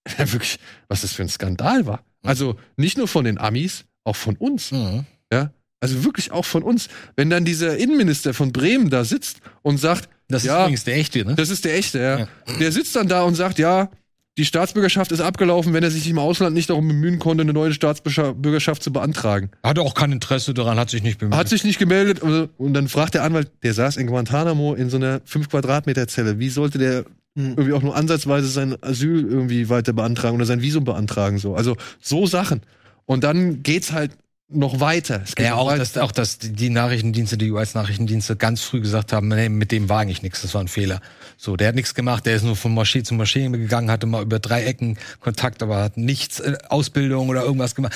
wirklich, 0.19 0.59
was 0.89 1.03
das 1.03 1.13
für 1.13 1.23
ein 1.23 1.29
Skandal 1.29 1.87
war. 1.87 2.05
Also 2.23 2.57
nicht 2.77 2.99
nur 2.99 3.09
von 3.09 3.25
den 3.25 3.39
Amis, 3.39 3.85
auch 4.05 4.17
von 4.17 4.37
uns. 4.37 4.73
Mhm. 4.73 5.05
Ja, 5.33 5.53
also 5.81 6.05
wirklich 6.05 6.33
auch 6.33 6.45
von 6.45 6.63
uns. 6.63 6.89
Wenn 7.17 7.31
dann 7.31 7.45
dieser 7.45 7.77
Innenminister 7.79 8.35
von 8.35 8.53
Bremen 8.53 8.91
da 8.91 9.05
sitzt 9.05 9.41
und 9.63 9.79
sagt, 9.79 10.09
Das 10.29 10.45
Ja. 10.45 10.57
ist 10.59 10.61
übrigens 10.63 10.85
der 10.85 10.97
echte, 10.97 11.25
ne? 11.25 11.35
das 11.35 11.51
ist 11.51 11.65
der 11.65 11.75
echte, 11.77 11.99
ja. 11.99 12.29
Der 12.59 12.71
sitzt 12.73 12.95
dann 12.97 13.09
da 13.09 13.23
und 13.23 13.35
sagt, 13.35 13.59
ja, 13.59 13.91
die 14.39 14.45
Staatsbürgerschaft 14.45 15.13
ist 15.13 15.21
abgelaufen, 15.21 15.73
wenn 15.73 15.83
er 15.83 15.91
sich 15.91 16.09
im 16.09 16.19
Ausland 16.19 16.55
nicht 16.55 16.71
darum 16.71 16.89
bemühen 16.89 17.19
konnte, 17.19 17.43
eine 17.43 17.53
neue 17.53 17.73
Staatsbürgerschaft 17.73 18.83
zu 18.83 18.93
beantragen. 18.93 19.51
Hat 19.63 19.79
auch 19.79 19.95
kein 19.95 20.13
Interesse 20.13 20.55
daran, 20.55 20.79
hat 20.79 20.91
sich 20.91 21.03
nicht 21.03 21.19
bemüht. 21.19 21.35
Hat 21.35 21.49
sich 21.49 21.65
nicht 21.65 21.79
gemeldet 21.79 22.21
und 22.21 22.49
und 22.57 22.75
dann 22.75 22.89
fragt 22.89 23.15
der 23.15 23.25
Anwalt, 23.25 23.51
der 23.63 23.75
saß 23.75 23.97
in 23.97 24.07
Guantanamo 24.07 24.75
in 24.75 24.91
so 24.91 24.97
einer 24.97 25.21
5 25.25 25.49
Quadratmeter 25.49 26.07
Zelle. 26.09 26.39
Wie 26.39 26.49
sollte 26.49 26.79
der 26.79 27.05
irgendwie 27.35 27.73
auch 27.73 27.83
nur 27.83 27.97
ansatzweise 27.97 28.49
sein 28.49 28.77
Asyl 28.83 29.27
irgendwie 29.27 29.69
weiter 29.69 29.93
beantragen 29.93 30.37
oder 30.37 30.47
sein 30.47 30.63
Visum 30.63 30.85
beantragen 30.85 31.39
so? 31.39 31.55
Also 31.55 31.77
so 32.01 32.27
Sachen. 32.27 32.63
Und 33.07 33.25
dann 33.25 33.63
geht's 33.63 33.93
halt 33.93 34.13
noch 34.53 34.81
weiter. 34.81 35.23
Es 35.25 35.35
geht 35.37 35.47
Ja, 35.47 35.55
auch 35.55 35.69
weiter. 35.69 35.79
dass, 35.79 35.97
auch, 35.99 36.13
dass 36.13 36.39
die 36.39 36.71
Nachrichtendienste, 36.71 37.39
die 37.39 37.51
US-Nachrichtendienste 37.51 38.37
ganz 38.37 38.63
früh 38.63 38.81
gesagt 38.81 39.13
haben, 39.13 39.29
nee, 39.29 39.49
mit 39.49 39.71
dem 39.73 39.89
war 39.89 40.01
eigentlich 40.01 40.23
nichts, 40.23 40.43
das 40.43 40.55
war 40.55 40.61
ein 40.61 40.69
Fehler. 40.69 41.01
So, 41.37 41.57
der 41.57 41.69
hat 41.69 41.75
nichts 41.75 41.95
gemacht, 41.95 42.27
der 42.27 42.35
ist 42.37 42.43
nur 42.43 42.57
von 42.57 42.73
Moschee 42.73 43.03
zu 43.03 43.15
Moschee 43.15 43.49
gegangen, 43.49 43.91
hatte 43.91 44.07
mal 44.07 44.23
über 44.23 44.39
drei 44.39 44.65
Ecken 44.65 44.99
Kontakt, 45.21 45.63
aber 45.63 45.83
hat 45.83 45.97
nichts, 45.97 46.41
äh, 46.41 46.59
Ausbildung 46.69 47.29
oder 47.29 47.43
irgendwas 47.45 47.75
gemacht. 47.75 47.95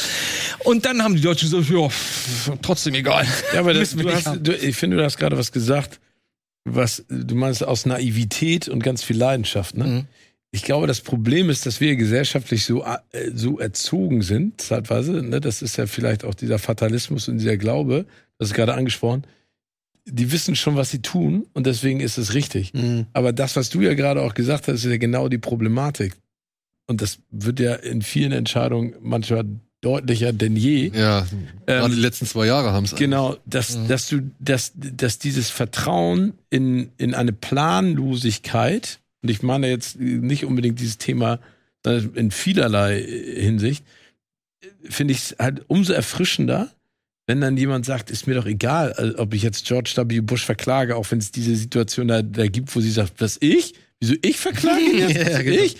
Und 0.60 0.84
dann 0.86 1.02
haben 1.02 1.14
die 1.16 1.20
Deutschen 1.22 1.50
gesagt, 1.50 1.68
ja, 1.70 2.54
trotzdem 2.62 2.94
egal. 2.94 3.26
Ja, 3.52 3.60
aber 3.60 3.74
das, 3.74 3.90
du 3.96 4.10
hast, 4.10 4.30
du, 4.40 4.52
ich 4.54 4.76
finde, 4.76 4.96
du 4.96 5.04
hast 5.04 5.18
gerade 5.18 5.36
was 5.36 5.52
gesagt, 5.52 6.00
was 6.64 7.04
du 7.08 7.34
meinst 7.34 7.62
aus 7.62 7.84
Naivität 7.84 8.68
und 8.68 8.82
ganz 8.82 9.02
viel 9.02 9.16
Leidenschaft. 9.18 9.76
Ne? 9.76 9.84
Mhm. 9.84 10.04
Ich 10.54 10.62
glaube, 10.62 10.86
das 10.86 11.00
Problem 11.00 11.50
ist, 11.50 11.66
dass 11.66 11.80
wir 11.80 11.96
gesellschaftlich 11.96 12.64
so, 12.64 12.84
äh, 12.84 13.32
so 13.34 13.58
erzogen 13.58 14.22
sind, 14.22 14.60
zeitweise. 14.60 15.14
Ne? 15.14 15.40
Das 15.40 15.62
ist 15.62 15.76
ja 15.76 15.88
vielleicht 15.88 16.22
auch 16.22 16.32
dieser 16.32 16.60
Fatalismus 16.60 17.26
und 17.26 17.38
dieser 17.38 17.56
Glaube, 17.56 18.06
das 18.38 18.50
ist 18.50 18.54
gerade 18.54 18.74
angesprochen. 18.74 19.24
Die 20.06 20.30
wissen 20.30 20.54
schon, 20.54 20.76
was 20.76 20.92
sie 20.92 21.02
tun 21.02 21.44
und 21.54 21.66
deswegen 21.66 21.98
ist 21.98 22.18
es 22.18 22.34
richtig. 22.34 22.72
Mhm. 22.72 23.06
Aber 23.14 23.32
das, 23.32 23.56
was 23.56 23.68
du 23.68 23.80
ja 23.80 23.94
gerade 23.94 24.22
auch 24.22 24.34
gesagt 24.34 24.68
hast, 24.68 24.74
ist 24.74 24.84
ja 24.84 24.96
genau 24.96 25.28
die 25.28 25.38
Problematik. 25.38 26.14
Und 26.86 27.02
das 27.02 27.18
wird 27.32 27.58
ja 27.58 27.74
in 27.74 28.02
vielen 28.02 28.30
Entscheidungen 28.30 28.94
manchmal 29.00 29.44
deutlicher 29.80 30.32
denn 30.32 30.54
je. 30.54 30.92
ja, 30.94 31.26
gerade 31.66 31.96
die 31.96 32.00
letzten 32.00 32.26
zwei 32.26 32.46
Jahre 32.46 32.70
haben 32.70 32.84
es 32.84 32.94
Genau, 32.94 33.36
dass, 33.44 33.88
dass 33.88 34.08
du, 34.08 34.30
dass, 34.38 34.70
dass 34.76 35.18
dieses 35.18 35.50
Vertrauen 35.50 36.34
in, 36.48 36.92
in 36.96 37.12
eine 37.12 37.32
Planlosigkeit, 37.32 39.00
und 39.24 39.30
ich 39.30 39.42
meine 39.42 39.70
jetzt 39.70 39.98
nicht 39.98 40.44
unbedingt 40.44 40.78
dieses 40.78 40.98
Thema 40.98 41.40
in 42.14 42.30
vielerlei 42.30 43.00
Hinsicht, 43.00 43.82
finde 44.84 45.12
ich 45.12 45.18
es 45.18 45.36
halt 45.38 45.64
umso 45.68 45.94
erfrischender, 45.94 46.70
wenn 47.26 47.40
dann 47.40 47.56
jemand 47.56 47.86
sagt, 47.86 48.10
ist 48.10 48.26
mir 48.26 48.34
doch 48.34 48.44
egal, 48.44 48.92
also 48.92 49.18
ob 49.18 49.32
ich 49.32 49.42
jetzt 49.42 49.64
George 49.64 49.94
W. 49.96 50.20
Bush 50.20 50.44
verklage, 50.44 50.94
auch 50.94 51.10
wenn 51.10 51.20
es 51.20 51.30
diese 51.30 51.56
Situation 51.56 52.08
da, 52.08 52.20
da 52.20 52.46
gibt, 52.48 52.76
wo 52.76 52.80
sie 52.80 52.90
sagt, 52.90 53.14
was 53.22 53.38
ich? 53.40 53.72
Wieso 53.98 54.14
ich 54.20 54.36
verklage? 54.36 54.82
Ja, 54.94 55.40
genau. 55.40 55.62
ich? 55.62 55.76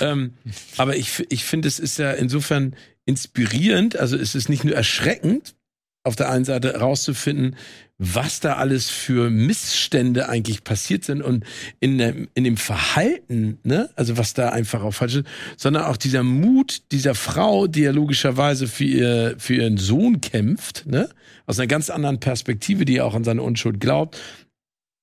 Ähm, 0.00 0.32
aber 0.78 0.96
ich, 0.96 1.26
ich 1.28 1.44
finde, 1.44 1.68
es 1.68 1.78
ist 1.78 1.98
ja 1.98 2.12
insofern 2.12 2.74
inspirierend, 3.04 3.96
also 3.96 4.16
es 4.16 4.34
ist 4.34 4.48
nicht 4.48 4.64
nur 4.64 4.74
erschreckend, 4.74 5.54
auf 6.02 6.16
der 6.16 6.30
einen 6.30 6.46
Seite 6.46 6.76
rauszufinden, 6.76 7.56
was 7.98 8.40
da 8.40 8.56
alles 8.56 8.90
für 8.90 9.30
Missstände 9.30 10.28
eigentlich 10.28 10.64
passiert 10.64 11.04
sind 11.04 11.22
und 11.22 11.44
in, 11.80 11.96
dem- 11.96 12.28
in 12.34 12.44
dem 12.44 12.58
Verhalten, 12.58 13.58
ne, 13.62 13.88
also 13.96 14.18
was 14.18 14.34
da 14.34 14.50
einfach 14.50 14.82
auch 14.82 14.92
falsch 14.92 15.16
ist, 15.16 15.26
sondern 15.56 15.84
auch 15.84 15.96
dieser 15.96 16.22
Mut 16.22 16.82
dieser 16.92 17.14
Frau, 17.14 17.66
die 17.66 17.80
ja 17.80 17.92
logischerweise 17.92 18.66
für, 18.68 18.84
ihr, 18.84 19.34
für 19.38 19.54
ihren 19.54 19.78
Sohn 19.78 20.20
kämpft, 20.20 20.86
ne, 20.86 21.08
aus 21.46 21.58
einer 21.58 21.68
ganz 21.68 21.88
anderen 21.88 22.20
Perspektive, 22.20 22.84
die 22.84 22.94
ja 22.94 23.04
auch 23.04 23.14
an 23.14 23.24
seine 23.24 23.42
Unschuld 23.42 23.80
glaubt, 23.80 24.18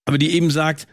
aber 0.06 0.20
die 0.20 0.32
eben 0.32 0.52
sagt, 0.52 0.88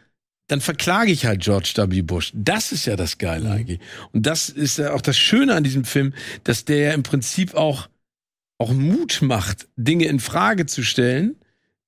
dann 0.48 0.60
verklage 0.60 1.12
ich 1.12 1.26
halt 1.26 1.42
George 1.42 1.74
W. 1.76 2.02
Bush. 2.02 2.32
Das 2.34 2.72
ist 2.72 2.86
ja 2.86 2.96
das 2.96 3.18
Geile 3.18 3.50
eigentlich. 3.50 3.78
Und 4.12 4.26
das 4.26 4.48
ist 4.48 4.78
ja 4.78 4.94
auch 4.94 5.00
das 5.00 5.16
Schöne 5.16 5.54
an 5.54 5.62
diesem 5.62 5.84
Film, 5.84 6.12
dass 6.42 6.64
der 6.64 6.78
ja 6.78 6.92
im 6.92 7.04
Prinzip 7.04 7.54
auch, 7.54 7.88
auch 8.58 8.72
Mut 8.72 9.20
macht, 9.22 9.68
Dinge 9.76 10.06
in 10.06 10.18
Frage 10.18 10.66
zu 10.66 10.82
stellen, 10.82 11.36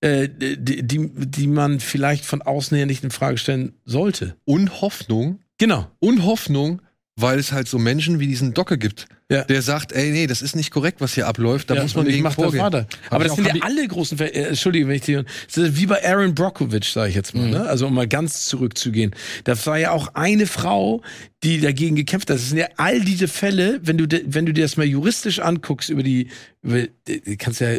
äh, 0.03 0.29
die, 0.29 0.83
die, 0.87 1.11
die 1.15 1.47
man 1.47 1.81
vielleicht 1.81 2.25
von 2.27 2.43
außen 2.43 2.77
her 2.77 2.87
nicht 2.87 3.03
in 3.05 3.11
Frage 3.11 3.39
stellen 3.39 3.73
sollte. 3.87 4.37
Und 4.45 4.83
Hoffnung, 4.83 5.39
Genau. 5.59 5.89
und 6.01 6.25
Hoffnung, 6.25 6.83
weil 7.17 7.39
es 7.39 7.53
halt 7.53 7.69
so 7.69 7.79
Menschen 7.79 8.21
wie 8.21 8.27
diesen 8.27 8.55
Docke 8.55 8.79
gibt, 8.79 9.07
Ja. 9.31 9.45
der 9.45 9.61
sagt, 9.63 9.93
ey, 9.93 10.11
nee, 10.11 10.27
das 10.27 10.41
ist 10.43 10.57
nicht 10.57 10.71
korrekt, 10.71 11.01
was 11.03 11.15
hier 11.15 11.27
abläuft, 11.29 11.69
da 11.71 11.75
Ja, 11.75 11.83
muss 11.83 11.95
man 11.95 12.07
gegen 12.07 12.25
das 12.25 12.35
vorgehen. 12.35 12.63
weiter. 12.65 12.87
Aber 13.11 13.25
das 13.25 13.37
sind 13.37 13.47
ja 13.47 13.55
alle 13.61 13.87
großen, 13.87 14.17
Ver 14.19 14.35
äh, 14.35 14.45
Entschuldige, 14.49 14.89
wenn 14.89 14.95
ich 14.97 15.03
die, 15.03 15.23
das 15.55 15.77
wie 15.77 15.87
bei 15.87 16.03
Aaron 16.05 16.35
Brockovich, 16.35 16.91
sage 16.91 17.11
ich 17.11 17.15
jetzt 17.15 17.35
mal, 17.35 17.49
ne? 17.51 17.67
Also 17.69 17.87
um 17.87 17.95
mal 17.95 18.09
ganz 18.09 18.47
zurückzugehen. 18.47 19.15
Das 19.45 19.67
war 19.67 19.79
ja 19.79 19.91
auch 19.93 20.09
eine 20.15 20.47
Frau, 20.47 21.03
die 21.45 21.61
dagegen 21.61 21.97
gekämpft 21.97 22.31
hat. 22.31 22.37
Das 22.39 22.49
sind 22.49 22.59
ja 22.59 22.69
all 22.79 23.01
diese 23.03 23.29
Fälle, 23.29 23.79
wenn 23.85 23.99
du, 23.99 24.07
de- 24.09 24.25
wenn 24.27 24.47
du 24.47 24.53
dir 24.55 24.63
das 24.65 24.77
mal 24.79 24.87
juristisch 24.87 25.39
anguckst, 25.39 25.91
über 25.91 26.03
die, 26.03 26.29
über, 26.63 26.85
du 27.07 27.37
kannst 27.37 27.61
ja 27.61 27.73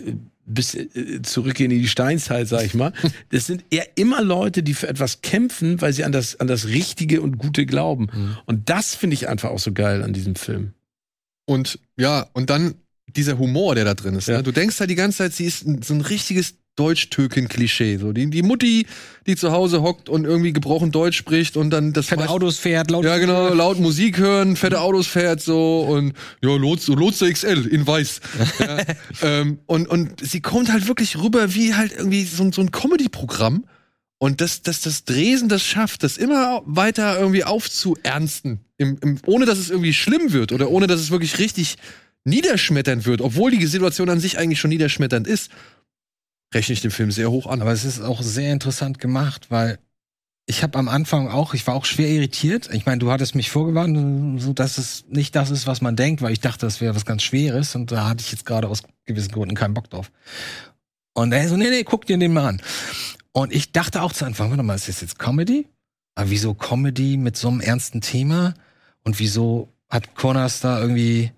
bis 0.46 0.76
äh, 0.76 1.22
zurückgehen 1.22 1.72
in 1.72 1.80
die 1.80 1.88
Steinzeit, 1.88 2.48
sag 2.48 2.66
ich 2.66 2.74
mal. 2.74 2.94
Das 3.30 3.46
sind 3.46 3.64
eher 3.70 3.88
immer 3.96 4.22
Leute, 4.22 4.64
die 4.64 4.74
für 4.74 4.88
etwas 4.88 5.22
kämpfen, 5.22 5.82
weil 5.82 5.94
sie 5.94 6.04
an 6.04 6.12
das, 6.12 6.40
an 6.40 6.48
das 6.48 6.68
Richtige 6.68 7.22
und 7.22 7.38
Gute 7.38 7.66
glauben. 7.66 8.10
Und 8.46 8.70
das 8.70 8.96
finde 8.96 9.16
ich 9.16 9.28
einfach 9.28 9.50
auch 9.50 9.60
so 9.60 9.72
geil 9.72 10.04
an 10.04 10.14
diesem 10.14 10.36
Film. 10.36 10.74
Und 11.46 11.80
ja, 11.98 12.28
und 12.34 12.50
dann 12.50 12.76
dieser 13.08 13.38
Humor, 13.38 13.76
der 13.76 13.86
da 13.86 13.94
drin 13.94 14.16
ist. 14.16 14.28
Ja. 14.28 14.38
Ne? 14.38 14.44
Du 14.44 14.52
denkst 14.52 14.80
halt 14.80 14.90
die 14.90 14.96
ganze 14.96 15.20
Zeit, 15.20 15.34
sie 15.34 15.46
ist 15.46 15.66
so 15.84 15.94
ein 15.94 16.02
richtiges 16.02 16.56
Deutsch-Türken-Klischee. 16.76 17.98
So 17.98 18.12
die, 18.14 18.30
die 18.30 18.42
Mutti, 18.42 18.86
die 19.28 19.36
zu 19.36 19.52
Hause 19.52 19.82
hockt 19.82 20.10
und 20.10 20.26
irgendwie 20.26 20.54
gebrochen 20.54 20.92
Deutsch 20.92 21.18
spricht 21.18 21.58
und 21.58 21.70
dann 21.70 21.94
das 21.94 22.08
Fette 22.08 22.30
Autos 22.30 22.58
fährt, 22.58 22.90
laut. 22.92 23.06
Ja, 23.06 23.18
genau, 23.18 23.54
laut 23.54 23.80
Musik 23.80 24.18
hören, 24.18 24.56
fette 24.56 24.82
Autos 24.82 25.08
fährt 25.08 25.42
so 25.42 25.82
und 25.82 26.14
ja, 26.42 26.56
Lotse, 26.56 26.94
Lotse 26.94 27.32
XL 27.32 27.68
in 27.68 27.86
weiß. 27.86 28.22
ja, 28.60 28.78
ähm, 29.22 29.60
und, 29.66 29.88
und 29.88 30.26
sie 30.26 30.42
kommt 30.42 30.72
halt 30.72 30.88
wirklich 30.88 31.18
rüber 31.22 31.54
wie 31.56 31.74
halt 31.76 31.92
irgendwie 31.92 32.24
so, 32.24 32.44
ein- 32.44 32.52
so 32.52 32.62
ein 32.62 32.72
Comedy-Programm. 32.72 33.66
Und 34.20 34.40
dass 34.40 34.62
das, 34.62 34.80
das 34.80 35.04
Dresen 35.04 35.50
das 35.50 35.64
schafft, 35.66 36.02
das 36.04 36.16
immer 36.16 36.62
weiter 36.66 37.20
irgendwie 37.20 37.44
aufzuernsten, 37.44 38.62
im, 38.78 38.98
im, 39.02 39.18
ohne 39.26 39.46
dass 39.46 39.58
es 39.58 39.70
irgendwie 39.70 39.94
schlimm 39.94 40.32
wird 40.32 40.54
oder 40.54 40.70
ohne 40.72 40.88
dass 40.88 41.02
es 41.02 41.12
wirklich 41.12 41.40
richtig 41.40 41.76
niederschmetternd 42.24 43.06
wird, 43.06 43.20
obwohl 43.20 43.52
die 43.52 43.66
Situation 43.66 44.10
an 44.10 44.22
sich 44.22 44.38
eigentlich 44.38 44.60
schon 44.62 44.70
niederschmetternd 44.70 45.28
ist, 45.28 45.52
rechne 46.54 46.74
ich 46.74 46.82
den 46.82 46.92
Film 46.92 47.12
sehr 47.12 47.32
hoch 47.32 47.48
an. 47.48 47.62
Aber 47.62 47.72
es 47.72 47.86
ist 47.86 48.02
auch 48.02 48.22
sehr 48.22 48.52
interessant 48.52 49.00
gemacht, 49.00 49.48
weil 49.50 49.80
ich 50.46 50.62
habe 50.62 50.78
am 50.78 50.90
Anfang 50.90 51.30
auch, 51.30 51.54
ich 51.54 51.66
war 51.68 51.76
auch 51.76 51.86
schwer 51.86 52.10
irritiert. 52.10 52.70
Ich 52.74 52.86
meine, 52.86 53.00
du 53.00 53.12
hattest 53.12 53.36
mich 53.36 53.50
vorgewarnt, 53.50 54.42
so 54.42 54.54
dass 54.54 54.78
es 54.78 55.06
nicht 55.08 55.36
das 55.36 55.50
ist, 55.50 55.68
was 55.68 55.82
man 55.82 55.96
denkt, 55.96 56.22
weil 56.22 56.34
ich 56.34 56.42
dachte, 56.42 56.66
das 56.66 56.82
wäre 56.82 56.96
was 56.96 57.06
ganz 57.06 57.24
Schweres 57.24 57.76
und 57.76 57.92
da 57.92 58.10
hatte 58.10 58.22
ich 58.22 58.32
jetzt 58.32 58.46
gerade 58.46 58.68
aus 58.68 58.84
gewissen 59.06 59.32
Gründen 59.32 59.56
keinen 59.56 59.74
Bock 59.74 59.90
drauf. 59.90 60.12
Und 61.14 61.32
er 61.32 61.48
so, 61.48 61.56
nee, 61.56 61.70
nee, 61.70 61.84
guck 61.84 62.06
dir 62.06 62.18
den 62.18 62.34
mal 62.34 62.48
an. 62.48 62.62
Und 63.32 63.54
ich 63.54 63.72
dachte 63.72 64.02
auch 64.02 64.12
zu 64.12 64.26
Anfang, 64.26 64.50
warte 64.50 64.64
mal, 64.64 64.76
ist 64.76 64.88
das 64.88 65.02
jetzt 65.02 65.18
Comedy? 65.18 65.68
Aber 66.16 66.30
wieso 66.30 66.54
Comedy 66.54 67.18
mit 67.18 67.38
so 67.38 67.48
einem 67.48 67.62
ernsten 67.62 68.02
Thema? 68.02 68.54
Und 69.04 69.20
wieso 69.20 69.70
hat 69.90 70.16
Kurnas 70.16 70.60
da 70.60 70.80
irgendwie 70.80 71.32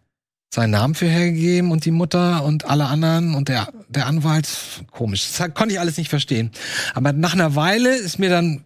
seinen 0.55 0.71
Namen 0.71 0.95
für 0.95 1.07
hergegeben 1.07 1.71
und 1.71 1.85
die 1.85 1.91
Mutter 1.91 2.43
und 2.43 2.65
alle 2.65 2.85
anderen 2.85 3.35
und 3.35 3.47
der, 3.47 3.67
der 3.89 4.07
Anwalt? 4.07 4.47
Komisch. 4.91 5.27
Das 5.37 5.53
konnte 5.53 5.73
ich 5.73 5.79
alles 5.79 5.97
nicht 5.97 6.09
verstehen. 6.09 6.51
Aber 6.93 7.13
nach 7.13 7.33
einer 7.33 7.55
Weile 7.55 7.95
ist 7.95 8.17
mir 8.17 8.29
dann 8.29 8.65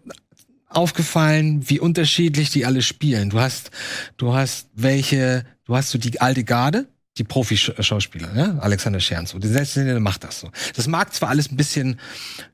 aufgefallen, 0.69 1.67
wie 1.69 1.79
unterschiedlich 1.79 2.51
die 2.51 2.65
alle 2.65 2.81
spielen. 2.81 3.31
Du 3.31 3.39
hast, 3.39 3.71
du 4.17 4.33
hast 4.33 4.69
welche, 4.75 5.45
du 5.65 5.75
hast 5.75 5.89
so 5.89 5.97
die 5.97 6.21
alte 6.21 6.43
Garde, 6.43 6.87
die 7.19 7.23
Profi-Schauspieler, 7.23 8.33
ne? 8.33 8.57
Alexander 8.61 8.99
Scherns, 8.99 9.31
so. 9.31 9.39
Die 9.39 9.47
Selbstständige 9.47 9.99
macht 9.99 10.23
das 10.23 10.39
so. 10.39 10.49
Das 10.75 10.87
mag 10.87 11.13
zwar 11.13 11.29
alles 11.29 11.51
ein 11.51 11.57
bisschen 11.57 11.99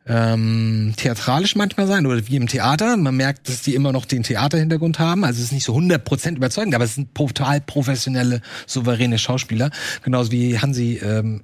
ähm, 0.08 0.94
theatralisch 0.98 1.56
manchmal 1.56 1.88
sein 1.88 2.06
oder 2.06 2.28
wie 2.28 2.36
im 2.36 2.48
Theater. 2.48 2.98
Man 2.98 3.16
merkt, 3.16 3.48
dass 3.48 3.62
die 3.62 3.76
immer 3.76 3.92
noch 3.92 4.06
den 4.06 4.24
Theaterhintergrund 4.24 5.00
haben. 5.00 5.24
Also 5.24 5.40
es 5.40 5.46
ist 5.46 5.52
nicht 5.52 5.66
so 5.66 5.76
100% 5.76 6.36
überzeugend, 6.36 6.76
aber 6.76 6.84
es 6.84 6.96
sind 6.96 7.14
total 7.16 7.62
professionelle, 7.62 8.42
souveräne 8.66 9.20
Schauspieler. 9.20 9.70
Genauso 10.04 10.32
wie 10.32 10.60
Hansi, 10.60 11.00
ähm, 11.04 11.44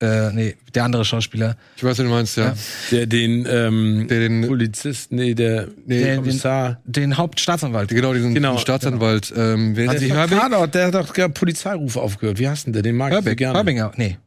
äh, 0.00 0.32
nee, 0.32 0.56
der 0.74 0.84
andere 0.84 1.04
Schauspieler. 1.04 1.56
Ich 1.76 1.84
weiß, 1.84 1.90
was 1.90 1.96
du 1.98 2.04
meinst, 2.04 2.36
ja. 2.36 2.44
Ja. 2.46 2.54
Der 2.90 3.06
den 3.06 3.46
ähm, 3.48 4.06
Der 4.08 4.20
den, 4.20 4.46
Polizist, 4.46 5.12
nee, 5.12 5.34
der, 5.34 5.68
nee, 5.86 6.02
der- 6.02 6.16
Kommissar. 6.16 6.80
Den 6.84 7.16
Hauptstaatsanwalt. 7.16 7.88
genau, 7.90 8.12
diesen, 8.12 8.34
Genau, 8.34 8.58
Staatsanwalt, 8.58 9.32
ähm, 9.36 9.76
wer 9.76 9.92
Der, 9.94 10.08
das? 10.08 10.30
doch 10.30 10.38
Tatort, 10.38 10.74
der 10.74 10.86
hat 10.88 10.94
doch 10.94 11.12
gar 11.14 11.28
Polizeirufe 11.28 12.00
aufgehört. 12.00 12.38
Wie 12.38 12.48
heißt 12.48 12.66
denn 12.66 12.72
der? 12.72 12.82
Den 12.82 12.96
mag 12.96 13.08
ich 13.12 13.12
so 13.12 13.16
Herbinger. 13.16 13.36
gerne. 13.36 13.54
Herbinger, 13.58 13.92
nee. 13.96 14.18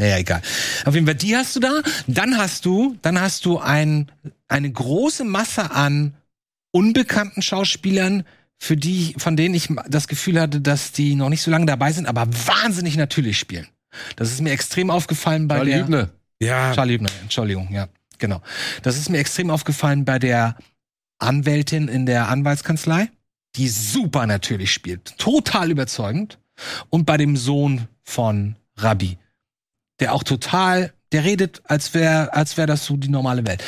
Ja, 0.00 0.06
ja, 0.06 0.18
egal. 0.18 0.42
Auf 0.86 0.94
jeden 0.94 1.06
Fall, 1.06 1.14
die 1.14 1.36
hast 1.36 1.54
du 1.56 1.60
da. 1.60 1.82
Dann 2.06 2.36
hast 2.38 2.64
du, 2.64 2.96
dann 3.02 3.20
hast 3.20 3.44
du 3.44 3.58
ein, 3.58 4.10
eine 4.48 4.70
große 4.72 5.24
Masse 5.24 5.70
an 5.72 6.14
unbekannten 6.72 7.42
Schauspielern, 7.42 8.24
für 8.62 8.76
die, 8.76 9.14
von 9.16 9.36
denen 9.36 9.54
ich 9.54 9.68
das 9.88 10.06
Gefühl 10.06 10.38
hatte, 10.40 10.60
dass 10.60 10.92
die 10.92 11.14
noch 11.14 11.30
nicht 11.30 11.40
so 11.42 11.50
lange 11.50 11.64
dabei 11.66 11.92
sind, 11.92 12.06
aber 12.06 12.26
wahnsinnig 12.46 12.96
natürlich 12.96 13.38
spielen. 13.38 13.66
Das 14.16 14.30
ist 14.30 14.40
mir 14.40 14.52
extrem 14.52 14.90
aufgefallen 14.90 15.48
bei 15.48 15.56
Charlie 15.56 15.70
der. 15.70 15.80
Hübner. 15.80 16.10
Ja, 16.40 16.72
Charlie 16.72 16.94
Hübner, 16.94 17.10
Entschuldigung, 17.22 17.68
ja, 17.70 17.88
genau. 18.18 18.40
Das 18.82 18.96
ist 18.96 19.10
mir 19.10 19.18
extrem 19.18 19.50
aufgefallen 19.50 20.04
bei 20.04 20.18
der 20.18 20.56
Anwältin 21.18 21.88
in 21.88 22.06
der 22.06 22.28
Anwaltskanzlei, 22.28 23.10
die 23.56 23.68
super 23.68 24.26
natürlich 24.26 24.72
spielt, 24.72 25.18
total 25.18 25.70
überzeugend. 25.70 26.38
Und 26.88 27.04
bei 27.06 27.16
dem 27.16 27.36
Sohn 27.36 27.88
von 28.02 28.56
Rabbi, 28.76 29.18
der 29.98 30.14
auch 30.14 30.22
total, 30.22 30.92
der 31.12 31.24
redet, 31.24 31.62
als 31.64 31.94
wäre 31.94 32.32
als 32.32 32.56
wär 32.56 32.66
das 32.66 32.84
so 32.84 32.96
die 32.96 33.08
normale 33.08 33.46
Welt. 33.46 33.62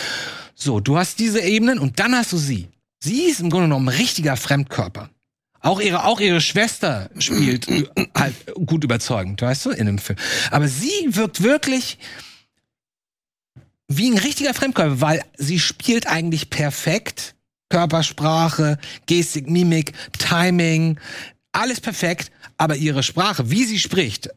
So, 0.55 0.81
du 0.81 0.97
hast 0.97 1.19
diese 1.19 1.41
Ebenen 1.41 1.79
und 1.79 1.99
dann 1.99 2.15
hast 2.15 2.33
du 2.33 2.37
sie. 2.37 2.69
Sie 3.01 3.23
ist 3.25 3.41
im 3.41 3.51
Grunde 3.51 3.67
genommen 3.67 3.89
ein 3.89 3.97
richtiger 3.97 4.37
Fremdkörper. 4.37 5.11
Auch 5.63 5.81
ihre, 5.81 6.05
auch 6.05 6.21
ihre 6.21 6.41
Schwester 6.41 7.09
spielt 7.19 7.67
halt 8.17 8.35
gut 8.67 8.83
überzeugend, 8.83 9.41
weißt 9.41 9.67
du, 9.67 9.71
in 9.71 9.87
dem 9.87 9.99
Film. 9.99 10.19
Aber 10.51 10.69
sie 10.69 10.91
wirkt 11.07 11.43
wirklich 11.43 11.99
wie 13.89 14.11
ein 14.11 14.19
richtiger 14.19 14.55
Fremdkörper, 14.55 15.01
weil 15.01 15.23
sie 15.37 15.61
spielt 15.61 16.07
eigentlich 16.07 16.51
perfekt. 16.51 17.35
Körpersprache, 17.69 18.79
Gestik, 19.07 19.49
Mimik, 19.49 19.93
Timing, 20.19 20.99
alles 21.53 21.81
perfekt. 21.81 22.31
Aber 22.59 22.77
ihre 22.77 23.03
Sprache, 23.03 23.51
wie 23.51 23.65
sie 23.65 23.79
spricht, 23.79 24.29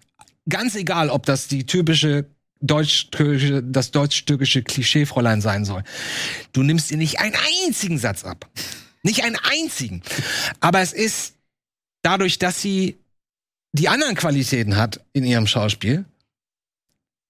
ganz 0.47 0.75
egal, 0.75 1.09
ob 1.09 1.25
das 1.25 1.47
die 1.47 1.65
typische 1.65 2.27
deutsch-türkische, 2.61 3.63
das 3.63 3.91
deutsch-türkische 3.91 4.63
Klischeefräulein 4.63 5.41
sein 5.41 5.65
soll. 5.65 5.83
Du 6.53 6.63
nimmst 6.63 6.91
ihr 6.91 6.97
nicht 6.97 7.19
einen 7.19 7.35
einzigen 7.65 7.97
Satz 7.97 8.23
ab. 8.23 8.49
Nicht 9.05 9.23
einen 9.23 9.37
einzigen. 9.37 10.01
Aber 10.61 10.81
es 10.81 10.91
ist 10.91 11.35
dadurch, 12.01 12.39
dass 12.39 12.59
sie 12.59 12.97
die 13.71 13.87
anderen 13.87 14.15
Qualitäten 14.15 14.77
hat 14.77 14.99
in 15.13 15.23
ihrem 15.23 15.45
Schauspiel, 15.45 16.05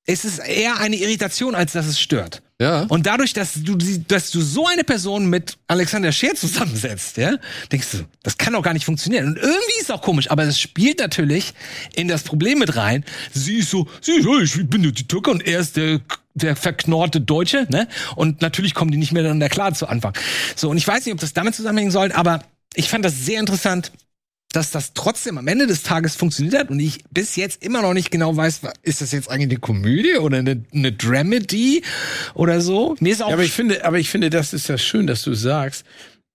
ist 0.05 0.23
es 0.23 0.39
eher 0.39 0.79
eine 0.79 0.95
Irritation, 0.95 1.53
als 1.53 1.73
dass 1.73 1.85
es 1.85 1.99
stört. 1.99 2.41
Ja. 2.61 2.83
Und 2.83 3.05
dadurch, 3.05 3.33
dass 3.33 3.53
du, 3.55 3.75
dass 3.75 4.31
du 4.31 4.39
so 4.39 4.65
eine 4.65 4.85
Person 4.85 5.29
mit 5.29 5.57
Alexander 5.67 6.13
Scheer 6.13 6.35
zusammensetzt, 6.35 7.17
ja, 7.17 7.35
denkst 7.69 7.87
du, 7.91 7.97
das 8.23 8.37
kann 8.37 8.53
doch 8.53 8.61
gar 8.61 8.73
nicht 8.73 8.85
funktionieren. 8.85 9.27
Und 9.27 9.37
irgendwie 9.37 9.75
ist 9.77 9.83
es 9.83 9.91
auch 9.91 10.01
komisch, 10.01 10.31
aber 10.31 10.43
es 10.43 10.59
spielt 10.59 10.99
natürlich 10.99 11.53
in 11.95 12.07
das 12.07 12.23
Problem 12.23 12.59
mit 12.59 12.77
rein. 12.77 13.03
Sie 13.33 13.57
ist 13.57 13.71
so, 13.71 13.87
sie 13.99 14.13
ist, 14.13 14.55
ich 14.55 14.69
bin 14.69 14.83
die 14.83 14.93
Türke 14.93 15.31
und 15.31 15.45
er 15.45 15.59
ist 15.59 15.75
der, 15.75 15.99
der 16.33 16.55
verknorrte 16.55 17.19
Deutsche, 17.19 17.67
ne? 17.69 17.89
Und 18.15 18.41
natürlich 18.41 18.73
kommen 18.73 18.91
die 18.91 18.97
nicht 18.97 19.11
mehr 19.11 19.23
dann 19.23 19.39
klar 19.49 19.73
zu 19.73 19.87
Anfang. 19.87 20.13
So, 20.55 20.69
und 20.69 20.77
ich 20.77 20.87
weiß 20.87 21.05
nicht, 21.05 21.13
ob 21.13 21.19
das 21.19 21.33
damit 21.33 21.55
zusammenhängen 21.55 21.91
soll, 21.91 22.13
aber 22.13 22.41
ich 22.73 22.87
fand 22.87 23.03
das 23.03 23.25
sehr 23.25 23.41
interessant, 23.41 23.91
dass 24.55 24.71
das 24.71 24.93
trotzdem 24.93 25.37
am 25.37 25.47
Ende 25.47 25.67
des 25.67 25.83
Tages 25.83 26.15
funktioniert 26.15 26.57
hat 26.57 26.69
und 26.69 26.79
ich 26.79 27.03
bis 27.11 27.35
jetzt 27.35 27.63
immer 27.63 27.81
noch 27.81 27.93
nicht 27.93 28.11
genau 28.11 28.35
weiß, 28.35 28.61
ist 28.83 29.01
das 29.01 29.11
jetzt 29.11 29.29
eigentlich 29.29 29.49
eine 29.49 29.59
Komödie 29.59 30.15
oder 30.17 30.37
eine, 30.37 30.63
eine 30.73 30.91
Dramedy 30.91 31.83
oder 32.33 32.61
so? 32.61 32.95
Mir 32.99 33.11
ist 33.11 33.21
auch 33.21 33.29
Ja, 33.29 33.33
aber 33.33 33.43
ich 33.43 33.51
finde, 33.51 33.83
aber 33.83 33.99
ich 33.99 34.09
finde, 34.09 34.29
das 34.29 34.53
ist 34.53 34.67
ja 34.67 34.77
schön, 34.77 35.07
dass 35.07 35.23
du 35.23 35.33
sagst, 35.33 35.85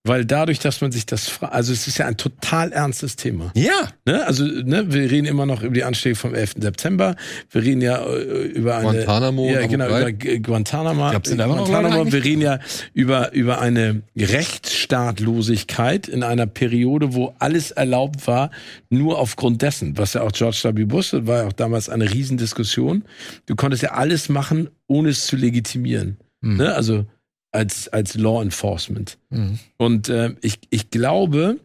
weil 0.03 0.25
dadurch, 0.25 0.57
dass 0.59 0.81
man 0.81 0.91
sich 0.91 1.05
das, 1.05 1.39
also 1.41 1.71
es 1.71 1.87
ist 1.87 1.99
ja 1.99 2.07
ein 2.07 2.17
total 2.17 2.71
ernstes 2.71 3.15
Thema. 3.15 3.51
ja, 3.55 3.89
Ne? 4.05 4.25
Also, 4.25 4.45
ne, 4.45 4.91
wir 4.91 5.11
reden 5.11 5.27
immer 5.27 5.45
noch 5.45 5.61
über 5.61 5.75
die 5.75 5.83
Anschläge 5.83 6.15
vom 6.15 6.33
11. 6.33 6.55
September. 6.59 7.15
Wir 7.51 7.61
reden 7.61 7.81
ja 7.81 8.03
äh, 8.03 8.45
über 8.45 8.77
eine 8.77 9.05
Guantanamo, 9.05 9.47
ja, 9.47 9.67
genau, 9.67 9.87
über 9.87 10.11
Guantanamo. 10.11 11.05
Ich 11.05 11.11
glaub, 11.11 11.27
sind 11.27 11.37
da 11.37 11.45
Guantanamo. 11.45 12.11
Wir 12.11 12.23
reden 12.23 12.41
ja 12.41 12.59
über 12.93 13.31
über 13.33 13.61
eine 13.61 14.01
Rechtsstaatlosigkeit 14.17 16.07
in 16.07 16.23
einer 16.23 16.47
Periode, 16.47 17.13
wo 17.13 17.35
alles 17.37 17.69
erlaubt 17.69 18.25
war, 18.25 18.49
nur 18.89 19.19
aufgrund 19.19 19.61
dessen, 19.61 19.97
was 19.99 20.13
ja 20.13 20.23
auch 20.23 20.31
George 20.31 20.61
W. 20.63 20.85
Bush, 20.85 21.13
war 21.13 21.43
ja 21.43 21.47
auch 21.47 21.53
damals 21.53 21.89
eine 21.89 22.11
Riesendiskussion. 22.11 23.03
Du 23.45 23.55
konntest 23.55 23.83
ja 23.83 23.91
alles 23.91 24.29
machen, 24.29 24.69
ohne 24.87 25.09
es 25.09 25.27
zu 25.27 25.35
legitimieren. 25.35 26.17
Hm. 26.41 26.57
Ne? 26.57 26.73
Also 26.73 27.05
als 27.51 27.87
als 27.89 28.15
Law 28.15 28.41
Enforcement. 28.41 29.17
Mhm. 29.29 29.59
Und 29.77 30.09
äh, 30.09 30.35
ich, 30.41 30.59
ich 30.69 30.89
glaube, 30.89 31.59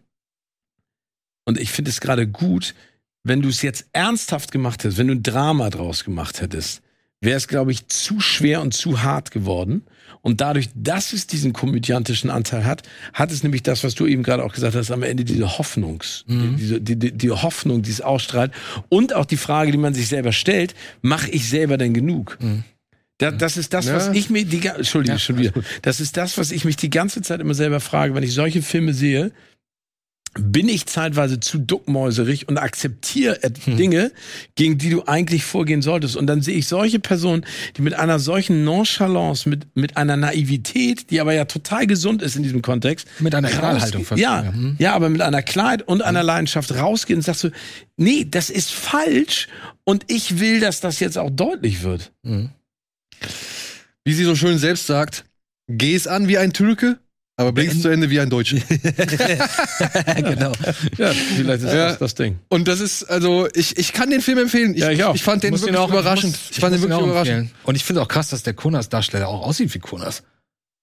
und 1.45 1.59
ich 1.61 1.71
finde 1.71 1.91
es 1.91 2.01
gerade 2.01 2.27
gut, 2.27 2.75
wenn 3.23 3.43
du 3.43 3.49
es 3.49 3.63
jetzt 3.63 3.87
ernsthaft 3.93 4.53
gemacht 4.53 4.83
hättest, 4.85 4.99
wenn 4.99 5.09
du 5.09 5.15
ein 5.15 5.23
Drama 5.23 5.71
draus 5.71 6.05
gemacht 6.05 6.41
hättest, 6.41 6.83
wäre 7.21 7.37
es, 7.37 7.49
glaube 7.49 7.73
ich, 7.73 7.89
zu 7.89 8.21
schwer 8.21 8.61
und 8.61 8.73
zu 8.75 9.03
hart 9.03 9.31
geworden. 9.31 9.85
Und 10.23 10.41
dadurch, 10.41 10.69
dass 10.75 11.13
es 11.13 11.27
diesen 11.27 11.53
komödiantischen 11.53 12.31
Anteil 12.31 12.65
hat, 12.65 12.83
hat 13.13 13.31
es 13.31 13.43
nämlich 13.43 13.63
das, 13.63 13.85
was 13.85 13.95
du 13.95 14.07
eben 14.07 14.23
gerade 14.23 14.45
auch 14.45 14.53
gesagt 14.53 14.75
hast, 14.75 14.91
am 14.91 15.03
Ende 15.03 15.25
diese 15.25 15.59
Hoffnungs, 15.59 16.25
Mhm. 16.27 16.57
diese, 16.57 16.81
die, 16.81 16.97
die, 16.99 17.13
die 17.13 17.31
Hoffnung, 17.31 17.83
die 17.83 17.91
es 17.91 18.01
ausstrahlt. 18.01 18.53
Und 18.89 19.15
auch 19.15 19.25
die 19.25 19.37
Frage, 19.37 19.73
die 19.73 19.79
man 19.79 19.95
sich 19.95 20.09
selber 20.09 20.33
stellt, 20.33 20.75
mache 21.01 21.31
ich 21.31 21.49
selber 21.49 21.79
denn 21.79 21.95
genug? 21.95 22.39
Da, 23.19 23.31
das 23.31 23.57
ist 23.57 23.73
das, 23.73 23.91
was 23.93 24.09
ich 24.09 24.29
mir 24.31 24.45
die 24.45 24.67
Entschuldige, 24.67 25.19
schon 25.19 25.39
wieder. 25.39 25.53
Das 25.83 26.01
ist 26.01 26.17
das, 26.17 26.37
was 26.37 26.51
ich 26.51 26.65
mich 26.65 26.77
die 26.77 26.91
ganze 26.91 27.23
Zeit 27.23 27.41
immer 27.41 27.55
selber 27.55 27.81
frage, 27.81 28.15
wenn 28.15 28.23
ich 28.23 28.35
solche 28.35 28.61
Filme 28.63 28.93
sehe. 28.93 29.33
Bin 30.39 30.69
ich 30.69 30.85
zeitweise 30.85 31.41
zu 31.41 31.57
duckmäuserig 31.57 32.47
und 32.47 32.59
akzeptiere 32.59 33.43
et- 33.43 33.57
Hm. 33.65 33.79
Dinge, 33.79 34.13
gegen 34.55 34.77
die 34.77 34.91
du 34.91 35.05
eigentlich 35.05 35.45
vorgehen 35.45 35.81
solltest. 35.81 36.15
Und 36.15 36.27
dann 36.27 36.43
sehe 36.43 36.57
ich 36.59 36.69
solche 36.69 36.99
Personen, 36.99 37.47
die 37.79 37.81
mit 37.81 37.95
einer 37.95 38.19
solchen 38.19 38.63
Nonchalance, 38.63 39.49
mit, 39.49 39.67
mit 39.75 39.97
einer 39.97 40.19
Naivität, 40.19 41.11
die 41.11 41.23
aber 41.23 41.33
ja 41.33 41.47
total 41.47 41.87
gesund 41.87 42.21
ist 42.21 42.37
in 42.37 42.43
diesem 42.43 42.61
Kontext. 42.61 43.09
Mit 43.19 43.35
einer 43.35 43.49
fast, 44.05 44.21
Ja, 44.21 44.43
ja. 44.45 44.53
Hm. 44.53 44.77
ja, 44.79 44.93
aber 44.95 45.09
mit 45.09 45.23
einer 45.23 45.41
Klarheit 45.41 45.89
und 45.89 46.03
einer 46.03 46.23
Leidenschaft 46.23 46.75
rausgehen 46.75 47.21
und 47.21 47.23
sagst 47.23 47.45
du, 47.45 47.51
nee, 47.97 48.27
das 48.31 48.51
ist 48.51 48.73
falsch 48.73 49.49
und 49.85 50.05
ich 50.09 50.39
will, 50.39 50.61
dass 50.61 50.81
das 50.83 51.01
jetzt 51.01 51.17
auch 51.17 51.31
deutlich 51.31 51.83
wird. 51.83 52.13
Wie 54.05 54.13
sie 54.15 54.25
so 54.25 54.35
schön 54.37 54.59
selbst 54.59 54.87
sagt, 54.87 55.25
geh 55.69 55.95
es 55.95 56.07
an 56.07 56.29
wie 56.29 56.39
ein 56.39 56.53
Türke, 56.53 56.99
aber 57.37 57.53
bring 57.53 57.69
es 57.71 57.83
zu 57.83 57.89
Ende 57.89 58.09
wie 58.09 58.21
ein 58.21 58.31
Deutscher. 58.31 58.57
genau. 60.17 60.53
Ja, 60.97 61.13
vielleicht 61.13 61.63
ist 61.65 61.73
Ja. 61.73 61.89
das 61.89 61.99
das 61.99 62.15
Ding. 62.15 62.39
Und 62.49 62.69
das 62.69 62.81
ist, 62.81 63.05
also, 63.05 63.49
ich, 63.55 63.77
ich 63.79 63.93
kann 63.93 64.11
den 64.11 64.21
Film 64.23 64.39
empfehlen. 64.39 64.75
Ich, 64.75 64.81
Ja, 64.81 64.91
ich 64.91 65.03
auch. 65.05 65.15
ich 65.15 65.23
fand 65.23 65.43
den 65.43 65.53
wirklich 65.59 65.77
auch- 65.77 65.91
überraschend. 65.91 66.33
muss- 66.33 66.51
ich 66.51 66.61
fand 66.61 66.75
den 66.75 66.83
wirklich 66.83 66.99
überraschend. 67.01 67.37
empfehlen. 67.39 67.55
Und 67.65 67.75
ich 67.75 67.85
finde 67.85 68.03
auch 68.03 68.09
krass, 68.09 68.29
dass 68.31 68.43
der 68.43 68.55
Konas-Darsteller 68.55 69.29
auch 69.29 69.43
aussieht 69.47 69.75
wie 69.75 69.79
Konas. 69.79 70.23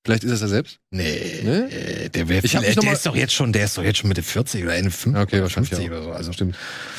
Vielleicht 0.05 0.26
ist 0.26 0.31
es 0.31 0.41
er 0.41 0.49
selbst. 0.49 0.80
Nee, 0.91 1.39
Ne? 1.43 1.72
äh, 1.72 2.10
der, 2.10 2.27
wär, 2.27 2.43
Ich 2.43 2.51
der 2.51 2.61
mal- 2.61 2.68
ist 2.93 3.05
doch 3.07 3.15
jetzt 3.15 3.34
schon, 3.34 3.53
der 3.53 3.64
ist 3.65 3.77
doch 3.77 3.84
jetzt 3.84 3.99
schon 3.99 4.10
Mitte 4.10 4.22
40 4.22 4.64
oder 4.64 4.76
Ende 4.76 4.91
50, 4.91 5.14
Ja, 5.15 5.22
okay, 5.22 5.41
wahrscheinlich 5.41 5.69
50 5.69 5.88
auch. 5.89 5.93
oder 5.93 6.03
so. 6.03 6.11
Also 6.11 6.34
Stimmt. 6.34 6.55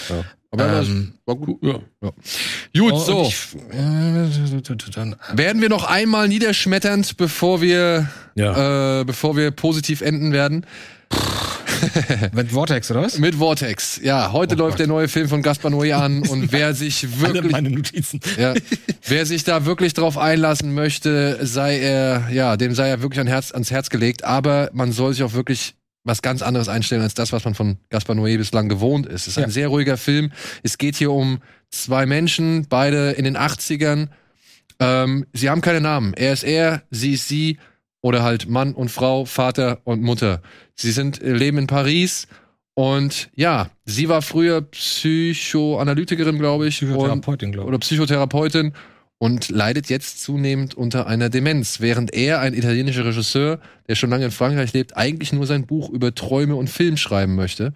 Ja. 0.09 0.25
Aber 0.55 0.83
Ähm, 0.83 1.15
war 1.27 1.35
gut. 1.35 1.59
Ja. 1.63 1.81
Gut, 2.01 2.93
oh, 2.93 2.99
so. 2.99 3.23
Ich, 3.23 3.57
äh, 3.73 5.37
Werden 5.39 5.61
wir 5.61 5.69
noch 5.69 5.85
einmal 5.85 6.29
niederschmetternd, 6.29 7.17
bevor 7.17 7.61
wir, 7.61 8.09
Ja. 8.37 9.01
äh, 9.01 9.05
bevor 9.05 9.37
wir 9.37 9.51
positiv 9.51 10.01
enden 10.01 10.33
werden? 10.33 10.65
mit 12.33 12.53
Vortex 12.53 12.91
oder 12.91 13.03
was? 13.03 13.19
Mit 13.19 13.35
Vortex. 13.35 14.01
Ja, 14.03 14.33
heute 14.33 14.55
läuft 14.55 14.79
der 14.79 14.87
neue 14.87 15.09
Film 15.09 15.29
von 15.29 15.43
Gaspar 15.43 15.73
Noé 15.73 15.93
an 15.93 16.23
und 16.29 16.53
wer 16.53 16.73
sich 16.75 17.21
wirklich 17.21 17.51
meine 17.53 17.71
Notizen. 17.71 18.21
Ja. 18.39 18.55
Wer 19.07 19.27
sich 19.27 19.45
da 19.45 19.67
wirklich 19.67 19.93
drauf 19.93 20.17
einlassen 20.17 20.73
möchte, 20.73 21.39
sei 21.43 21.79
er, 21.79 22.31
ja, 22.33 22.57
dem 22.57 22.75
sei 22.75 22.89
er 22.89 23.03
wirklich 23.03 23.21
ein 23.21 23.27
Herz, 23.27 23.53
ans 23.53 23.71
Herz 23.71 23.91
gelegt. 23.91 24.25
Aber 24.25 24.71
man 24.73 24.93
soll 24.93 25.13
sich 25.13 25.23
auch 25.25 25.35
wirklich 25.35 25.75
was 26.05 26.21
ganz 26.23 26.43
anderes 26.43 26.69
einstellen 26.69 27.03
als 27.03 27.15
das, 27.15 27.33
was 27.33 27.45
man 27.45 27.55
von 27.55 27.79
Gaspar 27.91 28.15
Noé 28.15 28.37
bislang 28.37 28.69
gewohnt 28.69 29.07
ist. 29.07 29.23
Es 29.23 29.29
ist 29.29 29.37
Ja. 29.39 29.45
ein 29.45 29.51
sehr 29.51 29.69
ruhiger 29.69 29.97
Film. 29.97 30.33
Es 30.63 30.79
geht 30.79 30.97
hier 30.97 31.11
um 31.11 31.39
zwei 31.71 32.05
Menschen, 32.07 32.67
beide 32.69 33.13
in 33.13 33.25
den 33.25 33.37
80ern. 33.37 34.09
Ähm, 34.81 35.27
sie 35.33 35.49
haben 35.51 35.61
keine 35.63 35.81
Namen. 35.81 36.13
Er 36.15 36.33
ist 36.33 36.45
er, 36.45 36.83
sie 36.91 37.15
ist 37.15 37.27
sie 37.29 37.59
oder 38.03 38.23
halt 38.23 38.49
Mann 38.49 38.75
und 38.75 38.91
Frau, 38.91 39.25
Vater 39.25 39.81
und 39.85 40.03
Mutter. 40.03 40.43
Sie 40.75 40.93
sind 40.93 41.23
äh, 41.23 41.33
leben 41.33 41.57
in 41.59 41.67
Paris 41.67 42.27
und 42.75 43.31
ja, 43.35 43.71
sie 43.87 44.09
war 44.11 44.21
früher 44.21 44.61
Psychoanalytikerin, 44.61 46.39
glaube 46.39 46.67
ich, 46.69 46.77
Psychotherapeutin, 46.77 47.53
glaube 47.53 47.69
oder 47.69 47.79
Psychotherapeutin 47.79 48.73
und 49.19 49.49
leidet 49.49 49.89
jetzt 49.89 50.23
zunehmend 50.23 50.75
unter 50.75 51.07
einer 51.07 51.31
Demenz, 51.31 51.81
während 51.81 52.13
er, 52.13 52.41
ein 52.41 52.55
italienischer 52.55 53.05
Regisseur, 53.05 53.61
der 53.89 53.95
schon 53.95 54.11
lange 54.11 54.27
in 54.27 54.31
Frankreich 54.31 54.73
lebt, 54.73 54.97
eigentlich 54.97 55.33
nur 55.33 55.47
sein 55.47 55.67
Buch 55.67 55.89
über 55.91 56.15
Träume 56.15 56.57
und 56.57 56.69
Film 56.69 56.97
schreiben 56.97 57.35
möchte, 57.35 57.73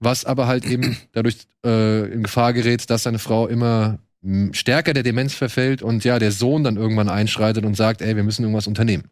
was 0.00 0.24
aber 0.24 0.46
halt 0.46 0.64
eben 0.66 0.96
dadurch 1.12 1.36
äh, 1.64 2.12
in 2.12 2.22
Gefahr 2.24 2.52
gerät, 2.52 2.90
dass 2.90 3.04
seine 3.04 3.18
Frau 3.18 3.46
immer 3.46 3.98
mh, 4.22 4.54
stärker 4.54 4.94
der 4.94 5.02
Demenz 5.02 5.34
verfällt 5.34 5.82
und 5.82 6.04
ja, 6.04 6.18
der 6.18 6.32
Sohn 6.32 6.64
dann 6.64 6.76
irgendwann 6.76 7.08
einschreitet 7.08 7.64
und 7.64 7.76
sagt, 7.76 8.02
ey, 8.02 8.16
wir 8.16 8.24
müssen 8.24 8.42
irgendwas 8.42 8.66
unternehmen. 8.66 9.04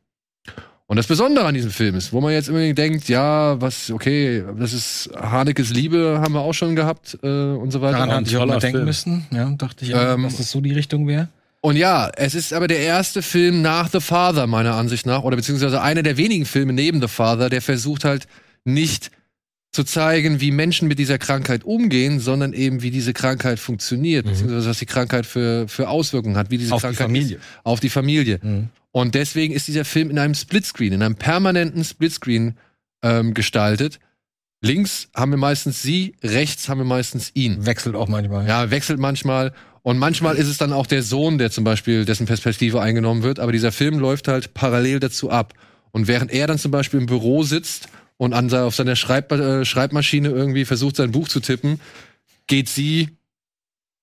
Und 0.87 0.97
das 0.97 1.07
Besondere 1.07 1.45
an 1.47 1.55
diesem 1.55 1.70
Film 1.70 1.95
ist, 1.95 2.12
wo 2.12 2.20
man 2.20 2.32
jetzt 2.32 2.49
unbedingt 2.49 2.77
denkt, 2.77 3.09
ja, 3.09 3.61
was, 3.61 3.93
okay, 3.93 4.43
das 4.59 4.73
ist 4.73 5.09
Hanekes 5.15 5.70
Liebe, 5.70 6.19
haben 6.20 6.35
wir 6.35 6.41
auch 6.41 6.53
schon 6.53 6.74
gehabt 6.74 7.16
äh, 7.23 7.28
und 7.28 7.70
so 7.70 7.81
weiter. 7.81 7.99
Daran 7.99 8.09
und, 8.09 8.15
hatte 8.16 8.31
ich 8.31 8.37
auch 8.37 8.45
mal 8.45 8.59
denken 8.59 8.78
Film. 8.78 8.87
müssen. 8.87 9.27
Ja, 9.31 9.51
dachte 9.57 9.85
ich, 9.85 9.95
auch, 9.95 10.15
Ähm, 10.15 10.24
dass 10.24 10.41
es 10.41 10.51
so 10.51 10.61
die 10.61 10.73
Richtung 10.73 11.07
wäre. 11.07 11.28
Und 11.62 11.77
ja, 11.77 12.11
es 12.16 12.35
ist 12.35 12.53
aber 12.53 12.69
der 12.69 12.81
erste 12.81 13.23
Film 13.23 13.62
nach 13.62 13.91
The 13.91 14.01
Father, 14.01 14.47
meiner 14.47 14.74
Ansicht 14.74 15.05
nach, 15.07 15.23
oder 15.23 15.37
beziehungsweise 15.37 15.82
einer 15.82 16.03
der 16.03 16.16
wenigen 16.16 16.47
Filme 16.47 16.73
neben 16.73 17.01
The 17.01 17.09
Father, 17.09 17.51
der 17.51 17.61
versucht 17.61 18.05
halt 18.05 18.27
nicht 18.65 19.11
zu 19.73 19.85
zeigen, 19.85 20.41
wie 20.41 20.51
Menschen 20.51 20.89
mit 20.89 20.99
dieser 20.99 21.19
Krankheit 21.19 21.65
umgehen, 21.65 22.19
sondern 22.19 22.53
eben, 22.55 22.82
wie 22.82 22.91
diese 22.91 23.12
Krankheit 23.12 23.61
funktioniert, 23.61 24.27
beziehungsweise 24.27 24.69
was 24.69 24.78
die 24.78 24.87
Krankheit 24.87 25.27
für, 25.27 25.69
für 25.69 25.89
Auswirkungen 25.89 26.37
hat, 26.37 26.51
wie 26.51 26.59
diese 26.59 26.74
Auf 26.74 26.81
die 26.81 26.87
Krankheit 26.87 27.07
Familie. 27.07 27.37
Ist, 27.37 27.45
auf 27.62 27.78
die 27.78 27.89
Familie. 27.89 28.41
Mhm. 28.43 28.69
Und 28.91 29.15
deswegen 29.15 29.55
ist 29.55 29.69
dieser 29.69 29.85
Film 29.85 30.11
in 30.11 30.19
einem 30.19 30.35
Splitscreen, 30.35 30.95
in 30.95 31.03
einem 31.03 31.15
permanenten 31.15 31.85
Splitscreen 31.85 32.57
ähm, 33.03 33.35
gestaltet. 33.35 34.01
Links 34.61 35.09
haben 35.15 35.31
wir 35.31 35.39
meistens 35.39 35.82
sie, 35.82 36.16
rechts 36.23 36.69
haben 36.69 36.78
wir 36.78 36.85
meistens 36.85 37.31
ihn. 37.35 37.65
Wechselt 37.65 37.95
auch 37.95 38.09
manchmal. 38.09 38.49
Ja, 38.49 38.70
wechselt 38.70 38.99
manchmal. 38.99 39.53
Und 39.82 39.98
manchmal 39.98 40.36
ist 40.36 40.48
es 40.48 40.59
dann 40.59 40.73
auch 40.73 40.86
der 40.86 41.02
Sohn, 41.02 41.39
der 41.39 41.51
zum 41.51 41.65
Beispiel, 41.65 42.05
dessen 42.05 42.27
Perspektive 42.27 42.81
eingenommen 42.81 43.23
wird. 43.23 43.39
Aber 43.39 43.52
dieser 43.52 43.73
Film 43.73 43.98
läuft 43.98 44.28
halt 44.28 44.52
parallel 44.55 45.01
dazu 45.01 45.31
ab. 45.31 45.55
Und 45.90 46.07
während 46.07 46.31
er 46.31 46.47
dann 46.47 46.59
zum 46.59 46.70
Beispiel 46.70 47.01
im 47.01 47.07
Büro 47.07 47.43
sitzt 47.43 47.89
und 48.16 48.32
an, 48.32 48.52
auf 48.52 48.74
seiner 48.74 48.97
Schreib 48.97 49.32
äh, 49.32 49.65
Schreibmaschine 49.65 50.28
irgendwie 50.28 50.65
versucht, 50.65 50.97
sein 50.97 51.12
Buch 51.12 51.28
zu 51.28 51.40
tippen, 51.40 51.81
geht 52.47 52.69
sie 52.69 53.16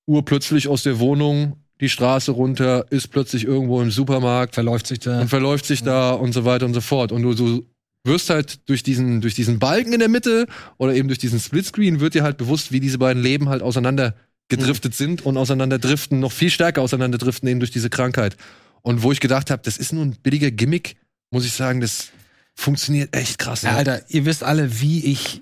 urplötzlich 0.08 0.68
aus 0.68 0.84
der 0.84 1.00
Wohnung 1.00 1.58
die 1.80 1.90
Straße 1.90 2.32
runter, 2.32 2.88
ist 2.90 3.10
plötzlich 3.10 3.46
irgendwo 3.46 3.82
im 3.82 3.92
Supermarkt 3.92 4.56
Verläuft 4.56 4.88
sich 4.88 5.00
da. 5.00 5.22
und 5.22 5.28
verläuft 5.28 5.66
sich 5.66 5.84
da 5.84 6.12
und 6.12 6.34
so 6.34 6.44
weiter 6.44 6.66
und 6.66 6.74
so 6.74 6.82
fort. 6.82 7.12
Und 7.12 7.22
du, 7.22 7.36
du 7.36 7.66
wirst 8.04 8.32
halt 8.32 8.68
durch 8.68 8.82
diesen, 8.82 9.22
durch 9.22 9.36
diesen 9.36 9.60
Balken 9.60 9.94
in 9.94 10.00
der 10.00 10.10
Mitte 10.10 10.48
oder 10.78 10.96
eben 10.96 11.08
durch 11.08 11.20
diesen 11.20 11.40
Splitscreen 11.40 12.00
wird 12.00 12.16
dir 12.16 12.24
halt 12.24 12.38
bewusst, 12.38 12.72
wie 12.72 12.80
diese 12.80 12.98
beiden 12.98 13.22
Leben 13.22 13.50
halt 13.50 13.62
auseinander 13.62 14.16
gedriftet 14.50 14.96
sind 14.96 15.26
und 15.26 15.38
auseinanderdriften, 15.38 16.20
noch 16.20 16.32
viel 16.32 16.50
stärker 16.50 16.82
auseinanderdriften 16.82 17.48
eben 17.50 17.60
durch 17.60 17.72
diese 17.72 17.90
Krankheit. 17.90 18.38
Und 18.82 19.04
wo 19.04 19.12
ich 19.12 19.20
gedacht 19.20 19.52
habe, 19.52 19.62
das 19.64 19.78
ist 19.78 19.92
nur 19.94 20.06
ein 20.06 20.16
billiger 20.24 20.52
Gimmick, 20.52 20.96
muss 21.30 21.46
ich 21.46 21.54
sagen, 21.54 21.82
das 21.82 22.10
funktioniert 22.56 23.16
echt 23.16 23.38
krass. 23.38 23.64
Ja? 23.64 23.76
Alter, 23.76 24.02
ihr 24.10 24.26
wisst 24.26 24.44
alle, 24.44 24.80
wie 24.80 25.06
ich 25.06 25.42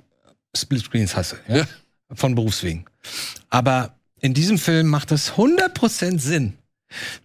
Splitscreens 0.56 1.16
hasse. 1.16 1.38
Ja? 1.48 1.58
Ja. 1.58 1.68
Von 2.14 2.36
Berufswegen. 2.36 2.86
Aber 3.50 3.96
in 4.20 4.34
diesem 4.34 4.58
Film 4.58 4.88
macht 4.88 5.12
das 5.12 5.34
100% 5.34 6.20
Sinn. 6.20 6.54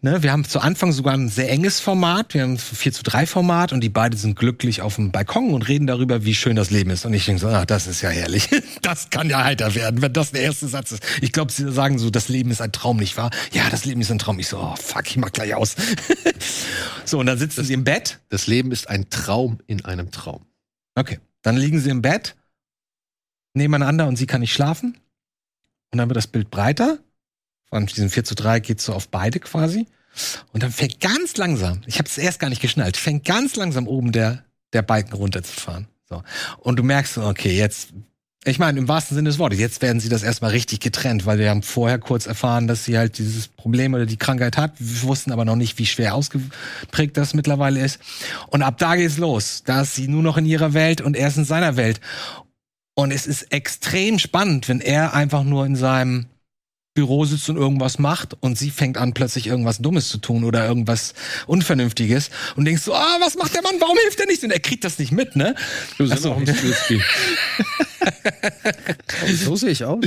Ne, 0.02 0.22
wir 0.22 0.32
haben 0.32 0.44
zu 0.44 0.60
Anfang 0.60 0.92
sogar 0.92 1.14
ein 1.14 1.28
sehr 1.28 1.50
enges 1.50 1.80
Format. 1.80 2.34
Wir 2.34 2.42
haben 2.42 2.52
ein 2.52 2.58
4 2.58 2.92
zu 2.92 3.02
3 3.02 3.26
Format 3.26 3.72
und 3.72 3.82
die 3.82 3.88
beiden 3.88 4.18
sind 4.18 4.34
glücklich 4.34 4.80
auf 4.80 4.96
dem 4.96 5.12
Balkon 5.12 5.52
und 5.52 5.68
reden 5.68 5.86
darüber, 5.86 6.24
wie 6.24 6.34
schön 6.34 6.56
das 6.56 6.70
Leben 6.70 6.90
ist. 6.90 7.04
Und 7.04 7.12
ich 7.12 7.26
denke 7.26 7.40
so, 7.40 7.48
ah, 7.48 7.66
das 7.66 7.86
ist 7.86 8.00
ja 8.00 8.08
herrlich. 8.08 8.48
Das 8.82 9.10
kann 9.10 9.28
ja 9.28 9.44
heiter 9.44 9.74
werden, 9.74 10.00
wenn 10.00 10.12
das 10.12 10.32
der 10.32 10.42
erste 10.42 10.66
Satz 10.66 10.92
ist. 10.92 11.04
Ich 11.20 11.32
glaube, 11.32 11.52
sie 11.52 11.70
sagen 11.70 11.98
so, 11.98 12.10
das 12.10 12.28
Leben 12.28 12.50
ist 12.50 12.62
ein 12.62 12.72
Traum, 12.72 12.96
nicht 12.96 13.16
wahr? 13.16 13.30
Ja, 13.52 13.68
das 13.70 13.84
Leben 13.84 14.00
ist 14.00 14.10
ein 14.10 14.18
Traum. 14.18 14.38
Ich 14.38 14.48
so, 14.48 14.58
oh 14.58 14.74
fuck, 14.76 15.06
ich 15.06 15.16
mach 15.16 15.30
gleich 15.30 15.54
aus. 15.54 15.76
so, 17.04 17.18
und 17.18 17.26
dann 17.26 17.38
sitzen 17.38 17.64
sie 17.64 17.74
im 17.74 17.84
Bett 17.84 18.20
Das 18.30 18.46
Leben 18.46 18.72
ist 18.72 18.88
ein 18.88 19.10
Traum 19.10 19.58
in 19.66 19.84
einem 19.84 20.10
Traum. 20.10 20.46
Okay. 20.94 21.20
Dann 21.42 21.56
liegen 21.56 21.78
sie 21.78 21.90
im 21.90 22.02
Bett 22.02 22.36
nebeneinander 23.54 24.06
und 24.08 24.16
sie 24.16 24.26
kann 24.26 24.40
nicht 24.40 24.52
schlafen. 24.52 24.96
Und 25.92 25.98
dann 25.98 26.08
wird 26.08 26.16
das 26.16 26.26
Bild 26.26 26.50
breiter. 26.50 26.98
Von 27.70 27.86
diesem 27.86 28.10
4 28.10 28.24
zu 28.24 28.34
3 28.34 28.60
geht 28.60 28.80
so 28.80 28.92
auf 28.92 29.08
beide 29.08 29.40
quasi. 29.40 29.86
Und 30.52 30.62
dann 30.62 30.72
fängt 30.72 31.00
ganz 31.00 31.36
langsam, 31.36 31.82
ich 31.86 31.98
habe 31.98 32.08
es 32.08 32.18
erst 32.18 32.40
gar 32.40 32.48
nicht 32.48 32.60
geschnallt, 32.60 32.96
fängt 32.96 33.24
ganz 33.24 33.56
langsam 33.56 33.86
oben 33.86 34.12
der, 34.12 34.44
der 34.72 34.82
Balken 34.82 35.14
runterzufahren. 35.14 35.86
So. 36.08 36.22
Und 36.58 36.76
du 36.76 36.82
merkst, 36.82 37.18
okay, 37.18 37.56
jetzt, 37.56 37.90
ich 38.44 38.58
meine, 38.58 38.80
im 38.80 38.88
wahrsten 38.88 39.14
Sinne 39.14 39.28
des 39.28 39.38
Wortes, 39.38 39.60
jetzt 39.60 39.82
werden 39.82 40.00
sie 40.00 40.08
das 40.08 40.24
erstmal 40.24 40.50
richtig 40.50 40.80
getrennt, 40.80 41.26
weil 41.26 41.38
wir 41.38 41.50
haben 41.50 41.62
vorher 41.62 42.00
kurz 42.00 42.26
erfahren, 42.26 42.66
dass 42.66 42.84
sie 42.84 42.98
halt 42.98 43.18
dieses 43.18 43.46
Problem 43.46 43.94
oder 43.94 44.06
die 44.06 44.16
Krankheit 44.16 44.56
hat. 44.56 44.72
Wir 44.78 45.02
wussten 45.02 45.30
aber 45.30 45.44
noch 45.44 45.56
nicht, 45.56 45.78
wie 45.78 45.86
schwer 45.86 46.16
ausgeprägt 46.16 47.16
das 47.16 47.34
mittlerweile 47.34 47.80
ist. 47.80 48.00
Und 48.48 48.62
ab 48.62 48.78
da 48.78 48.96
geht's 48.96 49.18
los. 49.18 49.62
Da 49.64 49.82
ist 49.82 49.94
sie 49.94 50.08
nur 50.08 50.24
noch 50.24 50.36
in 50.36 50.46
ihrer 50.46 50.74
Welt 50.74 51.00
und 51.00 51.16
er 51.16 51.28
ist 51.28 51.36
in 51.36 51.44
seiner 51.44 51.76
Welt. 51.76 52.00
Und 52.94 53.12
es 53.12 53.26
ist 53.26 53.52
extrem 53.52 54.18
spannend, 54.18 54.68
wenn 54.68 54.80
er 54.80 55.14
einfach 55.14 55.44
nur 55.44 55.64
in 55.64 55.76
seinem 55.76 56.26
Büro 57.00 57.24
sitzt 57.24 57.48
und 57.48 57.56
irgendwas 57.56 57.98
macht 57.98 58.36
und 58.40 58.58
sie 58.58 58.70
fängt 58.70 58.98
an, 58.98 59.14
plötzlich 59.14 59.46
irgendwas 59.46 59.78
Dummes 59.78 60.10
zu 60.10 60.18
tun 60.18 60.44
oder 60.44 60.66
irgendwas 60.66 61.14
Unvernünftiges 61.46 62.28
und 62.56 62.66
denkst 62.66 62.82
so, 62.82 62.94
ah, 62.94 63.16
was 63.20 63.36
macht 63.36 63.54
der 63.54 63.62
Mann? 63.62 63.76
Warum 63.78 63.96
hilft 64.02 64.20
er 64.20 64.26
nicht? 64.26 64.44
Und 64.44 64.50
er 64.50 64.60
kriegt 64.60 64.84
das 64.84 64.98
nicht 64.98 65.10
mit, 65.10 65.34
ne? 65.34 65.54
Du 65.96 66.06
Ach 66.10 66.18
so. 66.18 66.38
Splitscreen. 66.38 67.02
So 69.34 69.56
sehe 69.56 69.70
ich 69.70 69.80
was? 69.80 69.98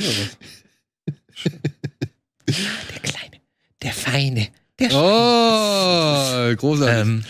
Der 2.46 3.00
Kleine, 3.02 3.42
der 3.82 3.94
Feine, 3.94 4.48
der 4.80 4.90
Oh, 4.94 6.56
großartig. 6.56 7.02
ähm, 7.02 7.26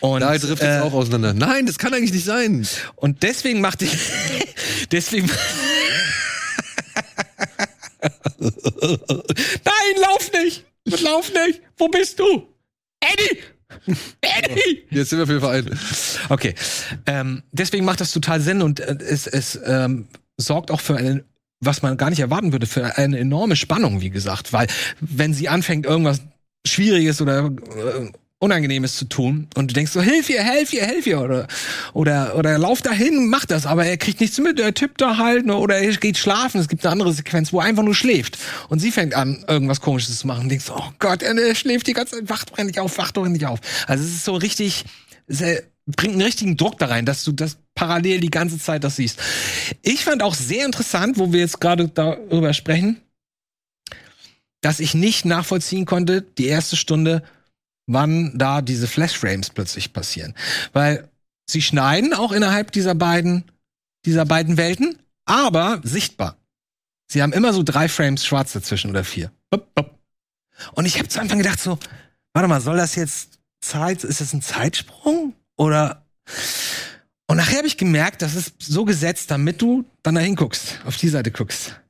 und, 0.00 0.20
da 0.20 0.36
trifft 0.36 0.62
es 0.62 0.68
äh, 0.68 0.80
auch 0.80 0.92
auseinander. 0.92 1.32
Nein, 1.32 1.64
das 1.64 1.78
kann 1.78 1.94
eigentlich 1.94 2.12
nicht 2.12 2.26
sein. 2.26 2.68
Und 2.96 3.22
deswegen 3.22 3.62
machte 3.62 3.86
ich. 3.86 3.96
deswegen. 4.92 5.30
Nein, 8.38 10.00
lauf 10.00 10.30
nicht! 10.32 10.64
Lauf 11.02 11.32
nicht! 11.32 11.60
Wo 11.76 11.88
bist 11.88 12.18
du? 12.18 12.46
Eddie! 13.00 13.38
Eddie! 14.20 14.86
Jetzt 14.90 15.10
sind 15.10 15.18
wir 15.18 15.26
für 15.26 15.34
den 15.34 15.40
Verein. 15.40 15.78
Okay. 16.28 16.54
Ähm, 17.06 17.42
deswegen 17.52 17.84
macht 17.84 18.00
das 18.00 18.12
total 18.12 18.40
Sinn 18.40 18.62
und 18.62 18.80
äh, 18.80 18.96
es, 19.00 19.26
es 19.26 19.58
ähm, 19.64 20.08
sorgt 20.36 20.70
auch 20.70 20.80
für 20.80 20.96
eine, 20.96 21.24
was 21.60 21.82
man 21.82 21.96
gar 21.96 22.10
nicht 22.10 22.20
erwarten 22.20 22.52
würde, 22.52 22.66
für 22.66 22.96
eine 22.96 23.18
enorme 23.18 23.56
Spannung, 23.56 24.00
wie 24.00 24.10
gesagt. 24.10 24.52
Weil, 24.52 24.66
wenn 25.00 25.34
sie 25.34 25.48
anfängt, 25.48 25.86
irgendwas 25.86 26.20
Schwieriges 26.66 27.20
oder 27.20 27.46
äh, 27.46 28.10
Unangenehmes 28.44 28.96
zu 28.96 29.06
tun. 29.06 29.48
Und 29.56 29.70
du 29.70 29.74
denkst 29.74 29.92
so, 29.92 30.02
hilf 30.02 30.28
ihr, 30.30 30.42
helf 30.42 30.72
ihr, 30.72 30.84
helf 30.84 31.06
ihr. 31.06 31.20
Oder, 31.20 31.48
oder, 31.92 32.36
oder 32.36 32.58
lauf 32.58 32.82
dahin, 32.82 33.28
mach 33.28 33.46
das, 33.46 33.66
aber 33.66 33.86
er 33.86 33.96
kriegt 33.96 34.20
nichts 34.20 34.38
mit, 34.38 34.60
er 34.60 34.74
tippt 34.74 35.00
da 35.00 35.16
halt 35.16 35.46
ne, 35.46 35.56
oder 35.56 35.78
er 35.78 35.92
geht 35.96 36.18
schlafen. 36.18 36.60
Es 36.60 36.68
gibt 36.68 36.84
eine 36.84 36.92
andere 36.92 37.12
Sequenz, 37.12 37.52
wo 37.52 37.60
er 37.60 37.66
einfach 37.66 37.82
nur 37.82 37.94
schläft. 37.94 38.38
Und 38.68 38.78
sie 38.78 38.90
fängt 38.90 39.14
an, 39.14 39.44
irgendwas 39.48 39.80
komisches 39.80 40.18
zu 40.18 40.26
machen. 40.26 40.44
Und 40.44 40.48
denkst, 40.50 40.66
oh 40.70 40.92
Gott, 40.98 41.22
er 41.22 41.54
schläft 41.54 41.86
die 41.86 41.94
ganze 41.94 42.16
Zeit, 42.16 42.28
wacht 42.28 42.50
doch 42.50 42.58
endlich 42.58 42.78
auf, 42.80 42.98
wacht 42.98 43.16
doch 43.16 43.24
endlich 43.24 43.46
auf. 43.46 43.60
Also 43.86 44.04
es 44.04 44.10
ist 44.10 44.24
so 44.24 44.34
richtig, 44.34 44.84
es 45.26 45.40
äh, 45.40 45.62
bringt 45.86 46.14
einen 46.14 46.22
richtigen 46.22 46.56
Druck 46.56 46.78
da 46.78 46.86
rein, 46.86 47.06
dass 47.06 47.24
du 47.24 47.32
das 47.32 47.58
parallel 47.74 48.20
die 48.20 48.30
ganze 48.30 48.58
Zeit 48.58 48.84
das 48.84 48.96
siehst. 48.96 49.18
Ich 49.82 50.04
fand 50.04 50.22
auch 50.22 50.34
sehr 50.34 50.64
interessant, 50.64 51.18
wo 51.18 51.32
wir 51.32 51.40
jetzt 51.40 51.60
gerade 51.60 51.88
darüber 51.88 52.52
sprechen, 52.54 53.00
dass 54.60 54.80
ich 54.80 54.94
nicht 54.94 55.26
nachvollziehen 55.26 55.84
konnte, 55.84 56.22
die 56.22 56.46
erste 56.46 56.76
Stunde, 56.76 57.22
wann 57.86 58.36
da 58.36 58.62
diese 58.62 58.86
Flashframes 58.86 59.50
plötzlich 59.50 59.92
passieren. 59.92 60.34
Weil 60.72 61.08
sie 61.48 61.62
schneiden 61.62 62.14
auch 62.14 62.32
innerhalb 62.32 62.72
dieser 62.72 62.94
beiden, 62.94 63.44
dieser 64.04 64.24
beiden 64.24 64.56
Welten, 64.56 64.98
aber 65.24 65.80
sichtbar. 65.82 66.36
Sie 67.10 67.22
haben 67.22 67.32
immer 67.32 67.52
so 67.52 67.62
drei 67.62 67.88
Frames 67.88 68.24
schwarz 68.24 68.52
dazwischen 68.52 68.90
oder 68.90 69.04
vier. 69.04 69.30
Und 70.72 70.86
ich 70.86 70.98
habe 70.98 71.08
zu 71.08 71.20
Anfang 71.20 71.38
gedacht 71.38 71.60
so, 71.60 71.78
warte 72.32 72.48
mal, 72.48 72.60
soll 72.60 72.76
das 72.76 72.94
jetzt 72.94 73.38
Zeit, 73.60 74.04
ist 74.04 74.20
das 74.20 74.32
ein 74.32 74.42
Zeitsprung? 74.42 75.34
Oder 75.56 76.04
und 77.26 77.38
nachher 77.38 77.58
habe 77.58 77.66
ich 77.66 77.76
gemerkt, 77.76 78.22
das 78.22 78.34
ist 78.34 78.54
so 78.60 78.84
gesetzt, 78.84 79.30
damit 79.30 79.60
du 79.62 79.84
dann 80.02 80.14
da 80.14 80.20
hinguckst, 80.20 80.80
auf 80.84 80.96
die 80.96 81.08
Seite 81.08 81.30
guckst. 81.30 81.80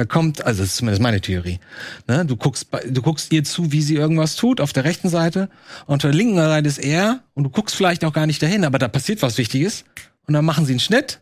Da 0.00 0.06
kommt, 0.06 0.46
also 0.46 0.62
das 0.62 0.70
ist 0.70 0.76
zumindest 0.78 1.02
meine 1.02 1.20
Theorie. 1.20 1.60
Ne? 2.08 2.24
Du 2.24 2.34
guckst, 2.34 2.68
du 2.88 3.02
guckst 3.02 3.30
ihr 3.34 3.44
zu, 3.44 3.70
wie 3.70 3.82
sie 3.82 3.96
irgendwas 3.96 4.34
tut, 4.34 4.58
auf 4.62 4.72
der 4.72 4.84
rechten 4.84 5.10
Seite. 5.10 5.50
Und 5.84 5.96
auf 5.96 6.00
der 6.00 6.14
linken 6.14 6.36
Seite 6.36 6.66
ist 6.66 6.78
er. 6.78 7.22
Und 7.34 7.44
du 7.44 7.50
guckst 7.50 7.76
vielleicht 7.76 8.02
auch 8.06 8.14
gar 8.14 8.24
nicht 8.24 8.42
dahin, 8.42 8.64
aber 8.64 8.78
da 8.78 8.88
passiert 8.88 9.20
was 9.20 9.36
Wichtiges. 9.36 9.84
Und 10.26 10.32
dann 10.32 10.46
machen 10.46 10.64
sie 10.64 10.72
einen 10.72 10.80
Schnitt. 10.80 11.20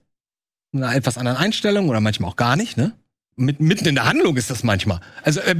Mit 0.70 0.84
einer 0.84 0.94
etwas 0.94 1.18
anderen 1.18 1.38
Einstellung 1.38 1.88
oder 1.88 2.00
manchmal 2.00 2.30
auch 2.30 2.36
gar 2.36 2.54
nicht, 2.54 2.76
ne? 2.76 2.92
Mit, 3.34 3.58
mitten 3.58 3.88
in 3.88 3.96
der 3.96 4.04
Handlung 4.04 4.36
ist 4.36 4.48
das 4.48 4.62
manchmal. 4.62 5.00
Also, 5.24 5.40
äh, 5.40 5.56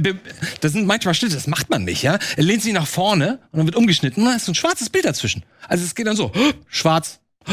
das 0.61 0.71
sind 0.71 0.87
manchmal 0.87 1.13
Schnitte, 1.13 1.35
das 1.35 1.47
macht 1.47 1.69
man 1.69 1.83
nicht, 1.83 2.01
ja? 2.01 2.19
Er 2.37 2.43
lehnt 2.43 2.61
sich 2.61 2.71
nach 2.71 2.87
vorne 2.87 3.39
und 3.51 3.57
dann 3.57 3.65
wird 3.65 3.75
umgeschnitten 3.75 4.23
und 4.23 4.29
dann 4.29 4.37
ist 4.37 4.45
so 4.45 4.53
ein 4.53 4.55
schwarzes 4.55 4.89
Bild 4.89 5.03
dazwischen. 5.03 5.43
Also, 5.67 5.83
es 5.83 5.93
geht 5.93 6.07
dann 6.07 6.15
so, 6.15 6.31
schwarz, 6.69 7.19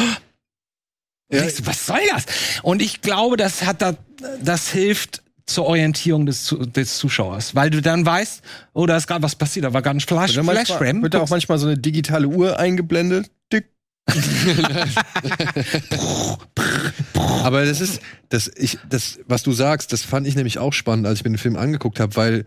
Ja. 1.33 1.45
Du, 1.45 1.67
was 1.67 1.87
soll 1.87 1.99
das? 2.13 2.27
Und 2.63 2.81
ich 2.81 3.01
glaube, 3.01 3.37
das 3.37 3.65
hat 3.65 3.83
da, 3.83 3.97
das 4.41 4.71
hilft 4.71 5.25
zur 5.47 5.67
Orientierung 5.67 6.27
des, 6.27 6.55
des 6.75 6.99
Zuschauers, 6.99 7.55
weil 7.55 7.71
du 7.71 7.81
dann 7.81 8.05
weißt, 8.05 8.43
oh, 8.73 8.87
da 8.87 8.97
ist 8.97 9.07
gerade 9.07 9.23
was 9.23 9.37
passiert, 9.37 9.65
da 9.65 9.73
war 9.73 9.81
gerade 9.83 9.99
ein 9.99 10.01
Flash, 10.01 10.31
Wird 10.35 10.39
da 10.39 10.43
manchmal- 10.43 10.65
Flashframe. 10.67 11.03
Wird 11.03 11.15
da 11.15 11.21
auch 11.21 11.29
manchmal 11.31 11.59
so 11.59 11.67
eine 11.67 11.79
digitale 11.79 12.27
Uhr 12.27 12.59
eingeblendet? 12.59 13.31
Tick. 13.49 13.67
Aber 17.45 17.65
das 17.65 17.81
ist, 17.81 18.01
das, 18.29 18.51
ich, 18.57 18.79
das, 18.89 19.19
was 19.27 19.43
du 19.43 19.53
sagst, 19.53 19.93
das 19.93 20.03
fand 20.03 20.27
ich 20.27 20.35
nämlich 20.37 20.59
auch 20.59 20.73
spannend, 20.73 21.07
als 21.07 21.21
ich 21.21 21.25
mir 21.25 21.31
den 21.31 21.39
Film 21.39 21.57
angeguckt 21.57 22.01
habe, 22.01 22.17
weil 22.17 22.45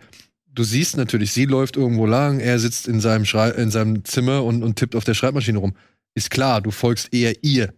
du 0.53 0.63
siehst 0.63 0.97
natürlich, 0.97 1.31
sie 1.31 1.45
läuft 1.45 1.77
irgendwo 1.77 2.05
lang, 2.05 2.39
er 2.39 2.59
sitzt 2.59 2.87
in 2.87 2.99
seinem, 2.99 3.25
Schrei 3.25 3.49
in 3.51 3.71
seinem 3.71 4.03
Zimmer 4.03 4.43
und, 4.43 4.63
und 4.63 4.75
tippt 4.75 4.95
auf 4.95 5.03
der 5.05 5.13
Schreibmaschine 5.13 5.57
rum. 5.57 5.73
ist 6.15 6.29
klar, 6.31 6.61
du 6.61 6.71
folgst 6.71 7.13
eher 7.13 7.43
ihr. 7.43 7.73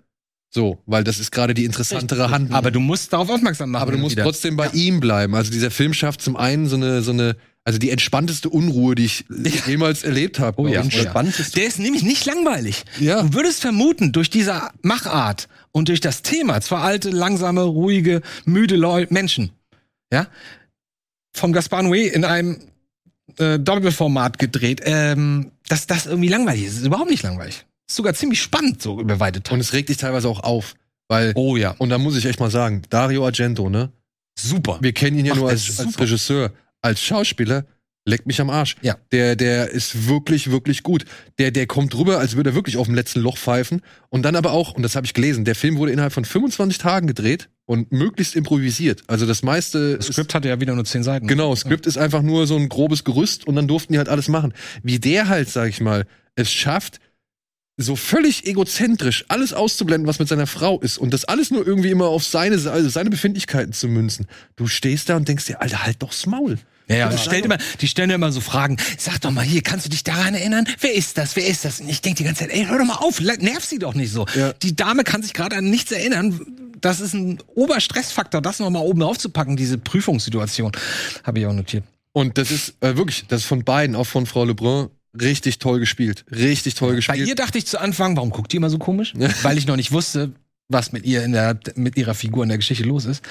So, 0.53 0.79
weil 0.85 1.05
das 1.05 1.17
ist 1.17 1.31
gerade 1.31 1.53
die 1.53 1.63
interessantere 1.63 2.29
Handlung. 2.29 2.57
Aber 2.57 2.71
du 2.71 2.81
musst 2.81 3.13
darauf 3.13 3.29
aufmerksam 3.29 3.71
machen. 3.71 3.81
Aber 3.81 3.93
du 3.93 3.97
musst 3.97 4.17
wieder. 4.17 4.23
trotzdem 4.23 4.57
bei 4.57 4.67
ihm 4.73 4.99
bleiben. 4.99 5.33
Also 5.33 5.49
dieser 5.49 5.71
Film 5.71 5.93
schafft 5.93 6.21
zum 6.21 6.35
einen 6.35 6.67
so 6.67 6.75
eine, 6.75 7.01
so 7.01 7.11
eine, 7.11 7.37
also 7.63 7.79
die 7.79 7.89
entspannteste 7.89 8.49
Unruhe, 8.49 8.95
die 8.95 9.05
ich 9.05 9.23
jemals 9.65 10.03
erlebt 10.03 10.39
habe. 10.39 10.59
Oh 10.59 10.67
ja. 10.67 10.81
Oh 10.81 10.87
ja. 10.89 11.09
Spannend 11.09 11.39
ist 11.39 11.55
Der 11.55 11.67
ist 11.67 11.79
nämlich 11.79 12.03
nicht 12.03 12.25
langweilig. 12.25 12.83
Ja. 12.99 13.23
Du 13.23 13.33
würdest 13.33 13.61
vermuten, 13.61 14.11
durch 14.11 14.29
diese 14.29 14.61
Machart 14.81 15.47
und 15.71 15.87
durch 15.87 16.01
das 16.01 16.21
Thema, 16.21 16.59
zwar 16.59 16.83
alte, 16.83 17.11
langsame, 17.11 17.61
ruhige, 17.61 18.21
müde 18.43 18.75
Leu 18.75 19.05
Menschen, 19.09 19.51
ja, 20.11 20.27
vom 21.33 21.53
Gaspar 21.53 21.81
Noé 21.81 22.07
in 22.07 22.25
einem 22.25 22.59
äh, 23.37 23.57
Doppelformat 23.57 24.37
gedreht, 24.37 24.81
ähm, 24.83 25.51
dass 25.69 25.87
das 25.87 26.07
irgendwie 26.07 26.27
langweilig 26.27 26.65
ist. 26.65 26.77
ist 26.79 26.85
überhaupt 26.85 27.09
nicht 27.09 27.23
langweilig. 27.23 27.65
Ist 27.91 27.97
sogar 27.97 28.13
ziemlich 28.13 28.41
spannend, 28.41 28.81
so 28.81 29.01
über 29.01 29.19
weite 29.19 29.43
Teile. 29.43 29.55
Und 29.55 29.59
es 29.59 29.73
regt 29.73 29.89
dich 29.89 29.97
teilweise 29.97 30.29
auch 30.29 30.39
auf. 30.43 30.75
Weil, 31.09 31.33
Oh 31.35 31.57
ja. 31.57 31.71
und 31.77 31.89
da 31.89 31.97
muss 31.97 32.15
ich 32.15 32.25
echt 32.25 32.39
mal 32.39 32.49
sagen, 32.49 32.83
Dario 32.89 33.25
Argento, 33.25 33.69
ne? 33.69 33.91
Super. 34.39 34.77
Wir 34.81 34.93
kennen 34.93 35.17
ihn 35.19 35.25
ja 35.25 35.33
Macht 35.33 35.41
nur 35.41 35.49
als, 35.49 35.77
als. 35.77 35.99
Regisseur. 35.99 36.53
Als 36.81 37.01
Schauspieler 37.01 37.65
leckt 38.05 38.27
mich 38.27 38.39
am 38.39 38.49
Arsch. 38.49 38.77
Ja. 38.81 38.95
Der, 39.11 39.35
der 39.35 39.69
ist 39.71 40.07
wirklich, 40.07 40.49
wirklich 40.51 40.83
gut. 40.83 41.03
Der, 41.37 41.51
der 41.51 41.67
kommt 41.67 41.93
rüber, 41.95 42.17
als 42.19 42.37
würde 42.37 42.51
er 42.51 42.55
wirklich 42.55 42.77
auf 42.77 42.85
dem 42.87 42.95
letzten 42.95 43.19
Loch 43.19 43.37
pfeifen. 43.37 43.81
Und 44.09 44.23
dann 44.23 44.37
aber 44.37 44.53
auch, 44.53 44.71
und 44.73 44.83
das 44.83 44.95
habe 44.95 45.05
ich 45.05 45.13
gelesen, 45.13 45.43
der 45.43 45.55
Film 45.55 45.77
wurde 45.77 45.91
innerhalb 45.91 46.13
von 46.13 46.23
25 46.23 46.77
Tagen 46.77 47.07
gedreht 47.07 47.49
und 47.65 47.91
möglichst 47.91 48.37
improvisiert. 48.37 49.03
Also 49.07 49.25
das 49.25 49.43
meiste. 49.43 49.97
Das 49.97 50.07
ist- 50.07 50.13
Skript 50.15 50.33
hatte 50.33 50.47
ja 50.47 50.61
wieder 50.61 50.73
nur 50.75 50.85
zehn 50.85 51.03
Seiten. 51.03 51.27
Genau, 51.27 51.53
Skript 51.57 51.85
ist 51.87 51.97
einfach 51.97 52.21
nur 52.21 52.47
so 52.47 52.55
ein 52.55 52.69
grobes 52.69 53.03
Gerüst 53.03 53.45
und 53.45 53.55
dann 53.57 53.67
durften 53.67 53.91
die 53.91 53.99
halt 53.99 54.07
alles 54.09 54.29
machen. 54.29 54.53
Wie 54.81 54.97
der 54.99 55.27
halt, 55.27 55.49
sag 55.49 55.67
ich 55.67 55.81
mal, 55.81 56.05
es 56.35 56.49
schafft, 56.53 57.01
so 57.81 57.95
völlig 57.95 58.45
egozentrisch 58.45 59.25
alles 59.27 59.53
auszublenden, 59.53 60.07
was 60.07 60.19
mit 60.19 60.27
seiner 60.27 60.47
Frau 60.47 60.79
ist 60.79 60.97
und 60.97 61.13
das 61.13 61.25
alles 61.25 61.51
nur 61.51 61.65
irgendwie 61.65 61.91
immer 61.91 62.07
auf 62.07 62.23
seine, 62.23 62.55
also 62.71 62.89
seine 62.89 63.09
Befindlichkeiten 63.09 63.73
zu 63.73 63.87
münzen. 63.87 64.27
Du 64.55 64.67
stehst 64.67 65.09
da 65.09 65.15
und 65.15 65.27
denkst 65.27 65.45
dir, 65.45 65.61
Alter, 65.61 65.83
halt 65.83 66.01
doch's 66.01 66.25
Maul. 66.25 66.57
Ja, 66.87 66.97
ja, 66.97 67.09
und 67.09 67.19
stellt 67.19 67.45
immer, 67.45 67.57
die 67.79 67.87
stellen 67.87 68.09
immer 68.09 68.31
so 68.31 68.41
Fragen. 68.41 68.77
Sag 68.97 69.21
doch 69.21 69.31
mal 69.31 69.45
hier, 69.45 69.61
kannst 69.61 69.85
du 69.85 69.89
dich 69.89 70.03
daran 70.03 70.33
erinnern? 70.33 70.65
Wer 70.79 70.93
ist 70.93 71.17
das? 71.17 71.35
Wer 71.35 71.47
ist 71.47 71.63
das? 71.63 71.79
Und 71.79 71.89
ich 71.89 72.01
denke 72.01 72.17
die 72.17 72.23
ganze 72.25 72.41
Zeit, 72.41 72.51
ey, 72.51 72.65
hör 72.65 72.77
doch 72.77 72.85
mal 72.85 72.95
auf, 72.95 73.21
nerv 73.21 73.63
sie 73.63 73.79
doch 73.79 73.93
nicht 73.93 74.11
so. 74.11 74.25
Ja. 74.35 74.51
Die 74.53 74.75
Dame 74.75 75.03
kann 75.03 75.23
sich 75.23 75.33
gerade 75.33 75.55
an 75.55 75.69
nichts 75.69 75.91
erinnern. 75.91 76.39
Das 76.81 76.99
ist 76.99 77.13
ein 77.13 77.39
Oberstressfaktor, 77.55 78.41
das 78.41 78.59
noch 78.59 78.69
mal 78.69 78.79
oben 78.79 79.03
aufzupacken, 79.03 79.55
diese 79.55 79.77
Prüfungssituation. 79.77 80.71
Habe 81.23 81.39
ich 81.39 81.45
auch 81.45 81.53
notiert. 81.53 81.83
Und 82.13 82.37
das 82.37 82.51
ist 82.51 82.75
äh, 82.81 82.97
wirklich, 82.97 83.25
das 83.27 83.41
ist 83.41 83.47
von 83.47 83.63
beiden, 83.63 83.95
auch 83.95 84.07
von 84.07 84.25
Frau 84.25 84.43
Lebrun, 84.43 84.89
richtig 85.19 85.59
toll 85.59 85.79
gespielt. 85.79 86.25
Richtig 86.31 86.75
toll 86.75 86.91
Bei 86.91 86.95
gespielt. 86.95 87.27
ihr 87.27 87.35
dachte 87.35 87.57
ich 87.57 87.65
zu 87.65 87.79
Anfang, 87.79 88.15
warum 88.15 88.29
guckt 88.29 88.51
die 88.51 88.57
immer 88.57 88.69
so 88.69 88.77
komisch? 88.77 89.13
Weil 89.41 89.57
ich 89.57 89.67
noch 89.67 89.75
nicht 89.75 89.91
wusste, 89.91 90.31
was 90.69 90.91
mit 90.91 91.05
ihr 91.05 91.23
in 91.23 91.33
der, 91.33 91.59
mit 91.75 91.97
ihrer 91.97 92.13
Figur 92.13 92.43
in 92.43 92.49
der 92.49 92.57
Geschichte 92.57 92.83
los 92.83 93.05
ist. 93.05 93.23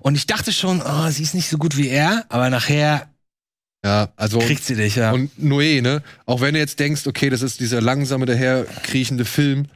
Und 0.00 0.14
ich 0.14 0.26
dachte 0.26 0.52
schon, 0.52 0.82
oh, 0.82 1.08
sie 1.10 1.22
ist 1.22 1.34
nicht 1.34 1.48
so 1.48 1.58
gut 1.58 1.76
wie 1.76 1.88
er, 1.88 2.26
aber 2.28 2.50
nachher 2.50 3.08
ja, 3.84 4.12
also. 4.16 4.38
kriegt 4.38 4.62
sie 4.64 4.76
dich, 4.76 4.96
ja. 4.96 5.10
Und 5.10 5.30
Noé, 5.40 5.82
ne? 5.82 6.02
Auch 6.24 6.40
wenn 6.40 6.54
du 6.54 6.60
jetzt 6.60 6.78
denkst, 6.78 7.06
okay, 7.06 7.30
das 7.30 7.42
ist 7.42 7.58
dieser 7.58 7.80
langsame, 7.80 8.26
daherkriechende 8.26 9.24
Film, 9.24 9.66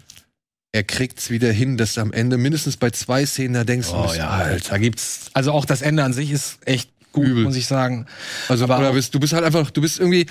er 0.70 0.84
kriegt's 0.84 1.30
wieder 1.30 1.50
hin, 1.50 1.76
dass 1.76 1.94
du 1.94 2.02
am 2.02 2.12
Ende 2.12 2.36
mindestens 2.36 2.76
bei 2.76 2.90
zwei 2.90 3.26
Szenen 3.26 3.54
da 3.54 3.64
denkst, 3.64 3.88
Oh 3.90 4.12
ja, 4.14 4.28
Alter, 4.28 4.70
da 4.70 4.78
gibt's. 4.78 5.30
Also 5.32 5.50
auch 5.52 5.64
das 5.64 5.82
Ende 5.82 6.04
an 6.04 6.12
sich 6.12 6.30
ist 6.30 6.58
echt 6.66 6.90
gut, 7.12 7.26
Übel. 7.26 7.44
muss 7.44 7.56
ich 7.56 7.66
sagen. 7.66 8.06
Also, 8.48 8.64
Aber 8.64 8.78
oder 8.78 8.92
bist, 8.92 9.12
du 9.14 9.18
bist 9.18 9.32
halt 9.32 9.42
einfach, 9.42 9.70
du 9.70 9.80
bist 9.80 9.98
irgendwie, 9.98 10.26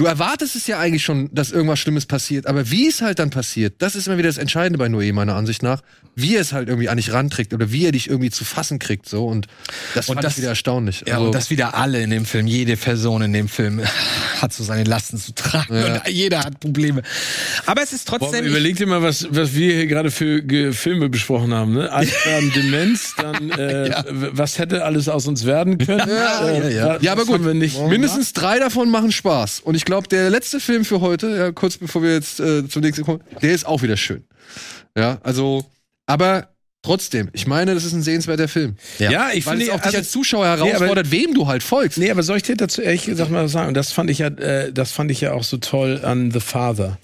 du 0.00 0.06
erwartest 0.06 0.56
es 0.56 0.66
ja 0.66 0.78
eigentlich 0.78 1.04
schon, 1.04 1.28
dass 1.32 1.50
irgendwas 1.50 1.78
Schlimmes 1.78 2.06
passiert, 2.06 2.46
aber 2.46 2.70
wie 2.70 2.88
es 2.88 3.02
halt 3.02 3.18
dann 3.18 3.30
passiert, 3.30 3.74
das 3.78 3.94
ist 3.94 4.06
immer 4.06 4.16
wieder 4.18 4.28
das 4.28 4.38
Entscheidende 4.38 4.78
bei 4.78 4.86
Noé, 4.86 5.12
meiner 5.12 5.34
Ansicht 5.36 5.62
nach, 5.62 5.82
wie 6.16 6.34
er 6.36 6.40
es 6.40 6.52
halt 6.52 6.68
irgendwie 6.68 6.88
an 6.88 6.96
dich 6.96 7.12
ranträgt 7.12 7.52
oder 7.54 7.70
wie 7.70 7.84
er 7.86 7.92
dich 7.92 8.08
irgendwie 8.08 8.30
zu 8.30 8.44
fassen 8.44 8.78
kriegt, 8.78 9.08
so, 9.08 9.26
und 9.26 9.46
das 9.94 10.08
Und 10.08 10.14
fand 10.16 10.24
das- 10.24 10.32
ich 10.32 10.38
wieder 10.38 10.48
erstaunlich. 10.48 11.04
Ja, 11.06 11.14
Also, 11.14 11.26
und 11.26 11.34
das 11.34 11.50
wieder 11.50 11.74
alle 11.76 12.02
in 12.02 12.10
dem 12.10 12.24
Film, 12.24 12.46
jede 12.46 12.76
Person 12.76 13.22
in 13.22 13.32
dem 13.32 13.48
Film 13.48 13.80
hat 14.40 14.52
so 14.52 14.64
seine 14.64 14.84
Lasten 14.84 15.18
zu 15.18 15.34
tragen 15.34 15.74
Ja. 15.76 15.94
und 15.94 16.08
jeder 16.08 16.40
hat 16.44 16.58
Probleme. 16.60 17.02
Aber 17.66 17.82
es 17.82 17.92
ist 17.92 18.06
Boah, 18.10 18.18
trotzdem. 18.18 18.46
überleg 18.46 18.76
dir 18.76 18.86
mal, 18.86 19.02
was, 19.02 19.26
was 19.30 19.54
wir 19.54 19.74
hier 19.74 19.86
gerade 19.86 20.10
für 20.10 20.42
Ge 20.42 20.72
Filme 20.72 21.08
besprochen 21.10 21.52
haben. 21.54 21.74
Ne? 21.74 21.92
Altwerden, 21.92 22.52
Demenz, 22.56 23.14
dann 23.16 23.50
äh, 23.50 23.90
w- 24.08 24.28
was 24.32 24.58
hätte 24.58 24.84
alles 24.84 25.08
aus 25.08 25.26
uns 25.26 25.44
werden 25.46 25.76
können? 25.78 26.00
Ja, 26.08 26.48
Äh, 26.48 26.74
ja, 26.74 26.86
ja. 26.94 26.98
Ja, 27.00 27.12
aber 27.12 27.24
gut. 27.24 27.34
haben 27.34 27.44
Wir 27.44 27.54
nicht 27.54 27.78
Mindestens 27.80 28.32
drei 28.32 28.58
davon 28.58 28.90
machen 28.90 29.12
Spaß. 29.12 29.60
Und 29.60 29.74
ich 29.74 29.84
glaube, 29.90 30.08
der 30.08 30.30
letzte 30.30 30.60
Film 30.60 30.84
für 30.84 31.00
heute, 31.00 31.36
ja, 31.36 31.52
kurz 31.52 31.76
bevor 31.76 32.02
wir 32.02 32.14
jetzt 32.14 32.38
äh, 32.40 32.66
zum 32.68 32.82
nächsten 32.82 33.04
kommen, 33.04 33.20
der 33.42 33.52
ist 33.52 33.66
auch 33.66 33.82
wieder 33.82 33.96
schön. 33.96 34.24
Ja, 34.96 35.18
also, 35.22 35.64
aber 36.06 36.48
trotzdem, 36.82 37.28
ich 37.32 37.46
meine, 37.46 37.74
das 37.74 37.84
ist 37.84 37.92
ein 37.92 38.02
sehenswerter 38.02 38.48
Film. 38.48 38.76
Ja, 38.98 39.10
ja 39.10 39.30
ich 39.34 39.44
Weil 39.46 39.58
finde 39.58 39.66
es 39.66 39.70
auch 39.72 39.76
dich 39.78 39.86
also- 39.86 39.98
als 39.98 40.10
Zuschauer 40.10 40.44
Nee, 40.44 40.52
aber- 40.52 40.70
herausfordert, 40.70 41.10
wem 41.10 41.34
du 41.34 41.46
halt 41.48 41.62
folgst. 41.62 41.98
Nee, 41.98 42.10
aber 42.10 42.22
soll 42.22 42.36
ich 42.36 42.44
dir 42.44 42.56
dazu 42.56 42.82
ehrlich 42.82 43.04
gesagt 43.04 43.30
mal 43.30 43.44
was 43.44 43.52
sagen? 43.52 43.68
Und 43.68 43.74
das 43.74 43.92
fand 43.92 44.10
ich 44.10 44.18
ja, 44.18 44.28
äh, 44.28 44.72
das 44.72 44.92
fand 44.92 45.10
ich 45.10 45.20
ja 45.20 45.32
auch 45.32 45.44
so 45.44 45.56
toll 45.56 46.00
an 46.04 46.30
The 46.30 46.40
Father. 46.40 46.98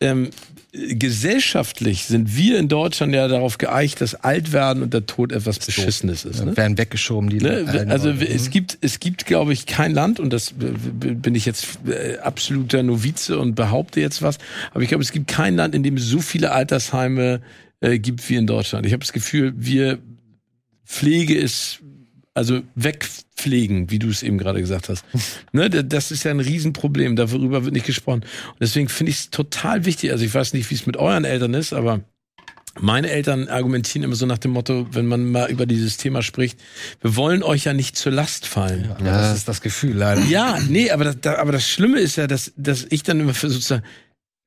Ähm, 0.00 0.26
äh, 0.26 0.30
gesellschaftlich 0.72 2.04
sind 2.04 2.36
wir 2.36 2.58
in 2.58 2.68
Deutschland 2.68 3.14
ja 3.14 3.26
darauf 3.26 3.58
geeicht, 3.58 4.00
dass 4.00 4.14
Altwerden 4.14 4.82
und 4.82 4.94
der 4.94 5.06
Tod 5.06 5.32
etwas 5.32 5.58
Beschissenes 5.58 6.24
ist. 6.24 6.44
Ne? 6.44 6.56
werden 6.56 6.78
weggeschoben, 6.78 7.28
die 7.28 7.38
Ne? 7.38 7.88
Also 7.88 8.10
Leute. 8.10 8.28
es 8.28 8.50
gibt, 8.50 8.78
es 8.80 9.00
gibt, 9.00 9.26
glaube 9.26 9.52
ich, 9.52 9.66
kein 9.66 9.92
Land, 9.92 10.20
und 10.20 10.32
das 10.32 10.54
bin 10.56 11.34
ich 11.34 11.44
jetzt 11.44 11.80
äh, 11.86 12.18
absoluter 12.18 12.82
Novize 12.82 13.38
und 13.38 13.54
behaupte 13.54 14.00
jetzt 14.00 14.22
was, 14.22 14.38
aber 14.70 14.82
ich 14.82 14.88
glaube, 14.88 15.02
es 15.02 15.12
gibt 15.12 15.28
kein 15.28 15.56
Land, 15.56 15.74
in 15.74 15.82
dem 15.82 15.96
es 15.96 16.04
so 16.04 16.20
viele 16.20 16.52
Altersheime 16.52 17.40
äh, 17.80 17.98
gibt 17.98 18.28
wie 18.28 18.36
in 18.36 18.46
Deutschland. 18.46 18.86
Ich 18.86 18.92
habe 18.92 19.00
das 19.00 19.12
Gefühl, 19.12 19.52
wir 19.56 19.98
Pflege 20.84 21.36
ist 21.36 21.80
also 22.34 22.62
wegpflegen, 23.44 23.90
wie 23.90 23.98
du 23.98 24.08
es 24.08 24.22
eben 24.22 24.38
gerade 24.38 24.60
gesagt 24.60 24.88
hast. 24.88 25.04
ne, 25.52 25.70
da- 25.70 25.82
das 25.82 26.10
ist 26.10 26.24
ja 26.24 26.30
ein 26.30 26.40
Riesenproblem, 26.40 27.16
darüber 27.16 27.64
wird 27.64 27.74
nicht 27.74 27.86
gesprochen. 27.86 28.20
Und 28.22 28.56
deswegen 28.60 28.88
finde 28.88 29.10
ich 29.10 29.18
es 29.18 29.30
total 29.30 29.84
wichtig. 29.84 30.12
Also 30.12 30.24
ich 30.24 30.34
weiß 30.34 30.52
nicht, 30.52 30.70
wie 30.70 30.74
es 30.74 30.86
mit 30.86 30.96
euren 30.96 31.24
Eltern 31.24 31.54
ist, 31.54 31.72
aber 31.72 32.00
meine 32.80 33.10
Eltern 33.10 33.48
argumentieren 33.48 34.04
immer 34.04 34.14
so 34.14 34.26
nach 34.26 34.38
dem 34.38 34.52
Motto, 34.52 34.86
wenn 34.92 35.06
man 35.06 35.30
mal 35.30 35.50
über 35.50 35.66
dieses 35.66 35.96
Thema 35.96 36.22
spricht, 36.22 36.58
wir 37.00 37.16
wollen 37.16 37.42
euch 37.42 37.64
ja 37.64 37.72
nicht 37.72 37.96
zur 37.96 38.12
Last 38.12 38.46
fallen. 38.46 38.88
ja, 39.04 39.04
das 39.04 39.38
ist 39.38 39.48
das 39.48 39.60
Gefühl, 39.60 39.96
leider. 39.96 40.22
Ja, 40.26 40.58
nee, 40.68 40.90
aber 40.90 41.04
das, 41.04 41.16
da, 41.20 41.36
aber 41.38 41.50
das 41.52 41.68
Schlimme 41.68 41.98
ist 41.98 42.16
ja, 42.16 42.26
dass, 42.28 42.52
dass 42.56 42.86
ich 42.90 43.02
dann 43.02 43.18
immer 43.20 43.34
versuche 43.34 43.60
zu 43.60 43.66
sagen, 43.66 43.82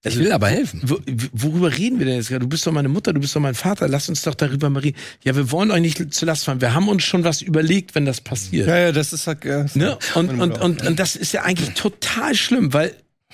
Ich 0.06 0.20
will 0.20 0.32
aber 0.32 0.48
helfen. 0.48 0.82
wo, 0.84 1.00
worüber 1.32 1.78
reden 1.78 1.98
wir 2.00 2.06
denn 2.06 2.16
jetzt 2.16 2.28
gerade? 2.28 2.42
Du 2.42 2.50
bist 2.50 2.68
doch 2.68 2.72
meine 2.72 2.90
Mutter, 2.90 3.14
du 3.14 3.22
bist 3.22 3.36
doch 3.36 3.40
mein 3.40 3.56
Vater, 3.56 3.88
lass 3.88 4.10
uns 4.10 4.22
doch 4.22 4.36
darüber 4.36 4.70
mal 4.70 4.80
reden. 4.80 4.98
Ja, 5.24 5.36
wir 5.36 5.50
wollen 5.52 5.72
euch 5.72 5.82
nicht 5.82 6.14
zur 6.14 6.26
Last 6.26 6.44
fallen. 6.46 6.60
Wir 6.60 6.74
haben 6.74 6.90
uns 6.90 7.04
schon 7.04 7.24
was 7.24 7.42
überlegt, 7.42 7.96
wenn 7.96 8.06
das 8.06 8.20
passiert. 8.20 8.68
Ja, 8.68 8.78
ja, 8.78 8.92
das 8.92 9.14
ist 9.14 9.28
halt. 9.28 9.46
Äh, 9.46 9.66
Ne? 9.76 9.98
Und, 10.16 10.28
meine 10.28 10.44
und, 10.44 10.60
auch. 10.60 10.66
und, 10.66 10.86
und 10.86 11.00
das 11.00 11.16
ist 11.16 11.32
ja 11.32 11.44
eigentlich 11.44 11.74
total 11.74 12.36
schlimm, 12.36 12.74
weil 12.74 12.94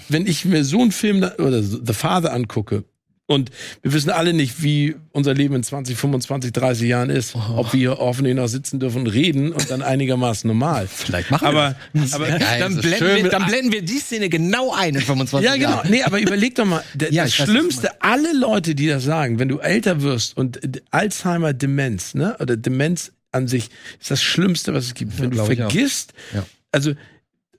wenn 0.10 0.28
ich 0.28 0.46
mir 0.46 0.64
so 0.64 0.82
einen 0.82 0.91
Film 0.91 1.24
oder 1.40 1.62
The 1.64 1.94
Father 1.94 2.34
angucke 2.34 2.84
und 3.30 3.51
wir 3.84 3.93
wissen 3.93 4.10
alle 4.10 4.34
nicht, 4.34 4.64
wie 4.64 4.95
unser 5.11 5.35
Leben 5.35 5.53
in 5.53 5.61
20, 5.61 5.95
25, 5.95 6.51
30 6.51 6.89
Jahren 6.89 7.11
ist, 7.11 7.35
ob 7.35 7.73
wir 7.73 7.80
hier 7.80 7.97
hoffentlich 7.99 8.35
noch 8.35 8.47
sitzen 8.47 8.80
dürfen 8.80 9.01
und 9.01 9.07
reden 9.07 9.51
und 9.51 9.69
dann 9.69 9.84
einigermaßen 9.84 10.47
normal. 10.47 10.88
Vielleicht 10.91 11.30
machen 11.30 11.45
Aber, 11.45 11.76
wir 11.93 12.14
aber 12.15 12.27
das. 12.27 12.39
Geil, 12.39 12.60
dann, 12.60 12.77
blenden 12.81 13.23
wir, 13.23 13.30
dann 13.30 13.45
blenden 13.45 13.72
wir 13.72 13.81
die 13.84 13.99
Szene 13.99 14.30
genau 14.30 14.73
ein 14.73 14.95
in 14.95 15.01
25 15.01 15.47
ja, 15.47 15.56
genau. 15.57 15.69
Jahren. 15.69 15.91
Nee, 15.91 16.01
aber 16.01 16.19
überleg 16.19 16.56
doch 16.56 16.65
mal, 16.65 16.84
Ja, 17.11 17.23
das 17.23 17.34
ich 17.34 17.39
weiß, 17.39 17.47
Schlimmste, 17.49 18.01
alle 18.01 18.34
Leute, 18.35 18.73
die 18.73 18.88
das 18.88 19.03
sagen, 19.03 19.38
wenn 19.38 19.47
du 19.47 19.60
älter 19.60 20.01
wirst 20.01 20.35
und 20.35 20.60
Alzheimer, 20.89 21.53
Demenz, 21.53 22.15
ne, 22.15 22.35
oder 22.39 22.57
Demenz 22.57 23.11
an 23.31 23.47
sich, 23.47 23.69
ist 24.01 24.10
das 24.10 24.23
Schlimmste, 24.23 24.73
was 24.73 24.85
es 24.85 24.93
gibt. 24.95 25.22
wenn 25.22 25.30
du 25.30 25.45
vergisst, 25.45 26.14
Ja. 26.34 26.43
also, 26.72 26.93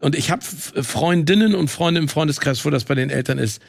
und 0.00 0.16
ich 0.16 0.30
habe 0.30 0.42
Freundinnen 0.44 1.54
und 1.54 1.68
Freunde 1.70 2.00
im 2.00 2.08
Freundeskreis, 2.08 2.64
wo 2.64 2.70
das 2.70 2.84
bei 2.84 2.94
den 2.94 3.10
Eltern 3.10 3.38
ist, 3.38 3.60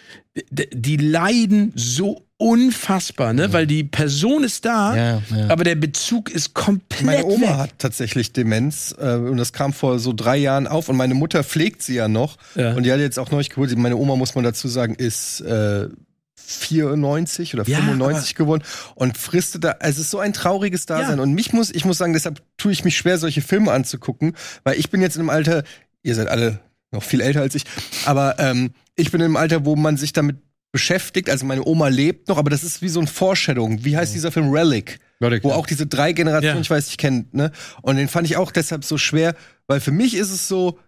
die 0.50 0.98
leiden 0.98 1.74
so 1.76 2.26
unfassbar, 2.38 3.34
ne, 3.34 3.54
weil 3.54 3.68
die 3.68 3.84
Person 3.84 4.44
ist 4.44 4.66
da, 4.66 4.96
Ja, 4.96 5.22
ja. 5.36 5.50
aber 5.50 5.64
der 5.64 5.76
Bezug 5.76 6.30
ist 6.32 6.54
komplett 6.56 7.04
Meine 7.04 7.26
Oma 7.26 7.42
weg. 7.42 7.50
hat 7.58 7.70
tatsächlich 7.78 8.34
Demenz 8.34 8.96
äh, 9.00 9.16
und 9.16 9.38
das 9.38 9.54
kam 9.54 9.74
vor 9.74 10.00
so 10.00 10.12
drei 10.14 10.38
Jahren 10.38 10.66
auf 10.68 10.90
und 10.90 10.96
meine 10.98 11.14
Mutter 11.14 11.44
pflegt 11.44 11.84
sie 11.84 11.96
ja 11.96 12.08
noch 12.08 12.38
Ja. 12.56 12.74
und 12.74 12.84
die 12.84 12.92
hat 12.92 13.00
jetzt 13.00 13.20
auch 13.20 13.30
neulich 13.30 13.50
geholt. 13.52 13.78
Meine 13.78 13.96
Oma, 13.98 14.16
muss 14.16 14.34
man 14.34 14.44
dazu 14.44 14.68
sagen, 14.68 14.96
ist 14.96 15.42
äh, 15.42 15.88
94 16.36 17.54
oder 17.54 17.64
Ja, 17.68 17.78
95 17.78 18.36
geworden 18.36 18.64
und 18.96 19.18
frisste 19.18 19.60
da, 19.60 19.72
also 19.80 20.00
es 20.00 20.06
ist 20.08 20.12
so 20.12 20.20
ein 20.20 20.34
trauriges 20.34 20.86
Dasein 20.86 21.18
Ja. 21.18 21.24
und 21.24 21.34
mich 21.34 21.54
muss, 21.54 21.72
ich 21.72 21.86
muss 21.86 21.98
sagen, 21.98 22.14
deshalb 22.14 22.42
tue 22.58 22.72
ich 22.72 22.84
mich 22.84 22.98
schwer, 22.98 23.18
solche 23.18 23.42
Filme 23.42 23.72
anzugucken, 23.72 24.36
weil 24.64 24.78
ich 24.80 24.90
bin 24.90 25.02
jetzt 25.02 25.16
in 25.16 25.22
einem 25.22 25.30
Alter, 25.30 25.64
ihr 26.04 26.16
seid 26.16 26.28
alle 26.28 26.60
noch 26.92 27.04
viel 27.04 27.22
älter 27.22 27.42
als 27.42 27.56
ich, 27.56 27.64
aber 28.06 28.38
ähm, 28.40 28.72
ich 28.96 29.12
bin 29.12 29.22
in 29.22 29.26
einem 29.26 29.38
Alter, 29.38 29.66
wo 29.66 29.76
man 29.76 29.98
sich 29.98 30.14
damit 30.14 30.38
beschäftigt, 30.72 31.30
also 31.30 31.46
meine 31.46 31.66
Oma 31.66 31.90
lebt 31.90 32.28
noch, 32.30 32.38
aber 32.38 32.50
das 32.50 32.64
ist 32.64 32.82
wie 32.82 32.90
so 32.90 33.00
ein 33.00 33.08
Foreshadowing. 33.08 33.84
Wie 33.84 33.98
heißt 33.98 34.14
dieser 34.14 34.32
Film 34.32 34.52
Relic? 34.52 35.00
Relic, 35.22 35.44
wo 35.44 35.50
ja. 35.50 35.56
auch 35.56 35.68
diese 35.68 35.86
drei 35.86 36.14
Generationen, 36.14 36.58
Ja. 36.58 36.62
ich 36.62 36.70
weiß 36.70 36.88
nicht, 36.88 36.98
kennt, 36.98 37.34
ne? 37.34 37.52
Und 37.82 37.98
den 37.98 38.08
fand 38.08 38.26
ich 38.26 38.38
auch 38.38 38.52
deshalb 38.52 38.86
so 38.86 38.98
schwer, 38.98 39.36
weil 39.68 39.80
für 39.82 39.92
mich 39.92 40.16
ist 40.16 40.32
es 40.32 40.48
so, 40.48 40.80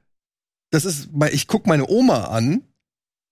das 0.72 0.85
ist, 0.85 1.10
ich 1.31 1.48
guck 1.48 1.68
meine 1.68 1.88
Oma 1.88 2.26
an 2.26 2.61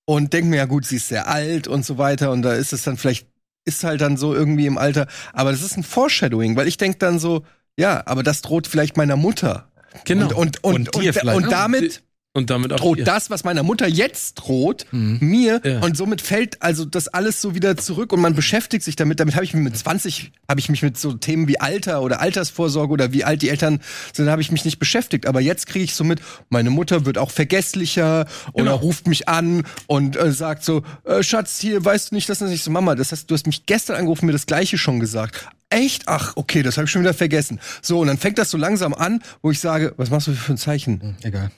und 0.06 0.34
denke 0.34 0.50
mir, 0.50 0.58
ja 0.58 0.66
gut, 0.66 0.86
sie 0.86 0.98
ist 0.98 1.08
sehr 1.08 1.28
alt 1.28 1.68
und 1.68 1.86
so 1.86 1.98
weiter 1.98 2.32
und 2.32 2.42
da 2.42 2.54
ist 2.54 2.74
es 2.74 2.84
dann 2.84 2.98
vielleicht, 2.98 3.28
ist 3.66 3.84
halt 3.84 4.02
dann 4.02 4.18
so 4.18 4.36
irgendwie 4.36 4.66
im 4.66 4.78
Alter, 4.78 5.08
aber 5.34 5.52
das 5.52 5.62
ist 5.64 5.78
ein 5.78 5.84
Foreshadowing, 5.84 6.56
weil 6.56 6.68
ich 6.68 6.78
denke 6.78 6.98
dann 7.00 7.18
so, 7.18 7.46
ja, 7.78 8.04
aber 8.06 8.24
das 8.24 8.42
droht 8.42 8.68
vielleicht 8.68 8.98
meiner 8.98 9.16
Mutter. 9.16 9.71
Genau. 10.06 10.26
Und, 10.36 10.64
und, 10.64 10.96
und, 10.96 10.96
Und 10.96 11.34
und, 11.36 11.52
damit 11.52 12.02
Und 12.34 12.50
damit 12.50 12.72
auch 12.72 12.78
droht 12.78 13.00
ihr. 13.00 13.04
das, 13.04 13.30
was 13.30 13.44
meiner 13.44 13.62
Mutter 13.62 13.88
jetzt 13.90 14.36
droht, 14.36 14.86
Mhm. 14.92 15.18
mir 15.20 15.60
Ja. 15.66 15.80
und 15.82 15.98
somit 15.98 16.22
fällt 16.22 16.62
also 16.62 16.86
das 16.86 17.10
alles 17.10 17.42
so 17.42 17.56
wieder 17.56 17.76
zurück 17.76 18.14
und 18.14 18.22
man 18.22 18.36
beschäftigt 18.36 18.86
sich 18.86 18.96
damit. 18.96 19.20
Damit 19.20 19.36
habe 19.36 19.44
ich 19.44 19.54
mich 19.54 19.64
mit 19.64 19.78
20 19.78 20.32
habe 20.48 20.62
ich 20.62 20.70
mich 20.70 20.82
mit 20.82 20.98
so 20.98 21.12
Themen 21.12 21.50
wie 21.50 21.60
Alter 21.60 22.02
oder 22.02 22.22
Altersvorsorge 22.22 22.94
oder 22.94 23.12
wie 23.12 23.26
alt 23.26 23.42
die 23.42 23.50
Eltern 23.50 23.82
sind, 24.14 24.30
habe 24.30 24.42
ich 24.42 24.50
mich 24.50 24.64
nicht 24.64 24.80
beschäftigt. 24.80 25.26
Aber 25.28 25.42
jetzt 25.42 25.68
kriege 25.68 25.84
ich 25.84 25.94
so 25.94 26.06
mit, 26.06 26.22
meine 26.48 26.70
Mutter 26.70 27.06
wird 27.06 27.18
auch 27.18 27.32
vergesslicher 27.32 28.28
oder 28.54 28.64
Genau. 28.64 28.76
ruft 28.78 29.08
mich 29.08 29.28
an 29.28 29.66
und 29.88 30.16
äh, 30.16 30.32
sagt 30.32 30.64
so, 30.64 30.84
äh, 31.04 31.24
Schatz, 31.24 31.60
hier 31.60 31.84
weißt 31.84 32.12
du 32.12 32.16
nicht, 32.16 32.30
das 32.30 32.42
ist 32.42 32.50
nicht 32.50 32.64
so 32.64 32.72
Mama. 32.72 32.96
Das 32.96 33.12
heißt, 33.12 33.30
du 33.30 33.34
hast 33.36 33.46
mich 33.46 33.66
gestern 33.66 33.98
angerufen, 33.98 34.26
mir 34.26 34.32
das 34.32 34.46
Gleiche 34.46 34.78
schon 34.78 35.02
gesagt. 35.02 35.48
Echt? 35.72 36.04
Ach, 36.08 36.34
okay, 36.36 36.62
das 36.62 36.78
habe 36.78 36.86
ich 36.86 36.92
schon 36.92 37.02
wieder 37.02 37.14
vergessen. 37.16 37.60
So, 37.82 38.00
und 38.02 38.08
dann 38.08 38.18
fängt 38.20 38.38
das 38.38 38.52
so 38.52 38.58
langsam 38.58 38.94
an, 38.94 39.24
wo 39.42 39.50
ich 39.52 39.60
sage, 39.60 39.94
was 39.98 40.10
machst 40.12 40.28
du 40.28 40.34
für 40.34 40.54
ein 40.54 40.58
Zeichen? 40.58 41.16
Egal. 41.24 41.50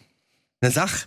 Na 0.61 0.69
sag. 0.71 1.05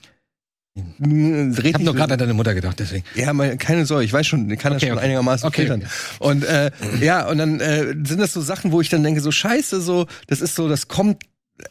Ich 0.74 0.82
Red 0.82 1.00
habe 1.00 1.52
nicht 1.62 1.78
nur 1.78 1.86
so- 1.86 1.92
gerade 1.94 2.12
an 2.12 2.18
deine 2.18 2.34
Mutter 2.34 2.52
gedacht, 2.54 2.78
deswegen. 2.78 3.04
ja, 3.14 3.32
mal, 3.32 3.56
keine 3.56 3.86
Sorge, 3.86 4.04
ich 4.04 4.12
weiß 4.12 4.26
schon, 4.26 4.50
ich 4.50 4.58
kann 4.58 4.74
das 4.74 4.82
Okay, 4.82 4.90
schon 4.90 4.98
okay. 4.98 5.06
einigermaßen 5.06 5.48
Okay, 5.48 5.62
filtern. 5.66 5.88
Und 6.18 6.44
äh, 6.44 6.70
ja, 7.00 7.26
und 7.28 7.38
dann 7.38 7.60
äh, 7.60 7.94
sind 8.04 8.18
das 8.18 8.34
so 8.34 8.42
Sachen, 8.42 8.72
wo 8.72 8.82
ich 8.82 8.90
dann 8.90 9.02
denke, 9.02 9.22
so 9.22 9.30
scheiße, 9.32 9.80
so, 9.80 10.06
das 10.26 10.42
ist 10.42 10.54
so, 10.54 10.68
das 10.68 10.86
kommt 10.88 11.22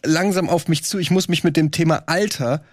langsam 0.03 0.49
auf 0.49 0.67
mich 0.67 0.83
zu. 0.83 0.97
Ich 0.97 1.11
muss 1.11 1.27
mich 1.27 1.43
mit 1.43 1.55
dem 1.55 1.69
Thema 1.69 2.01
Alter 2.07 2.63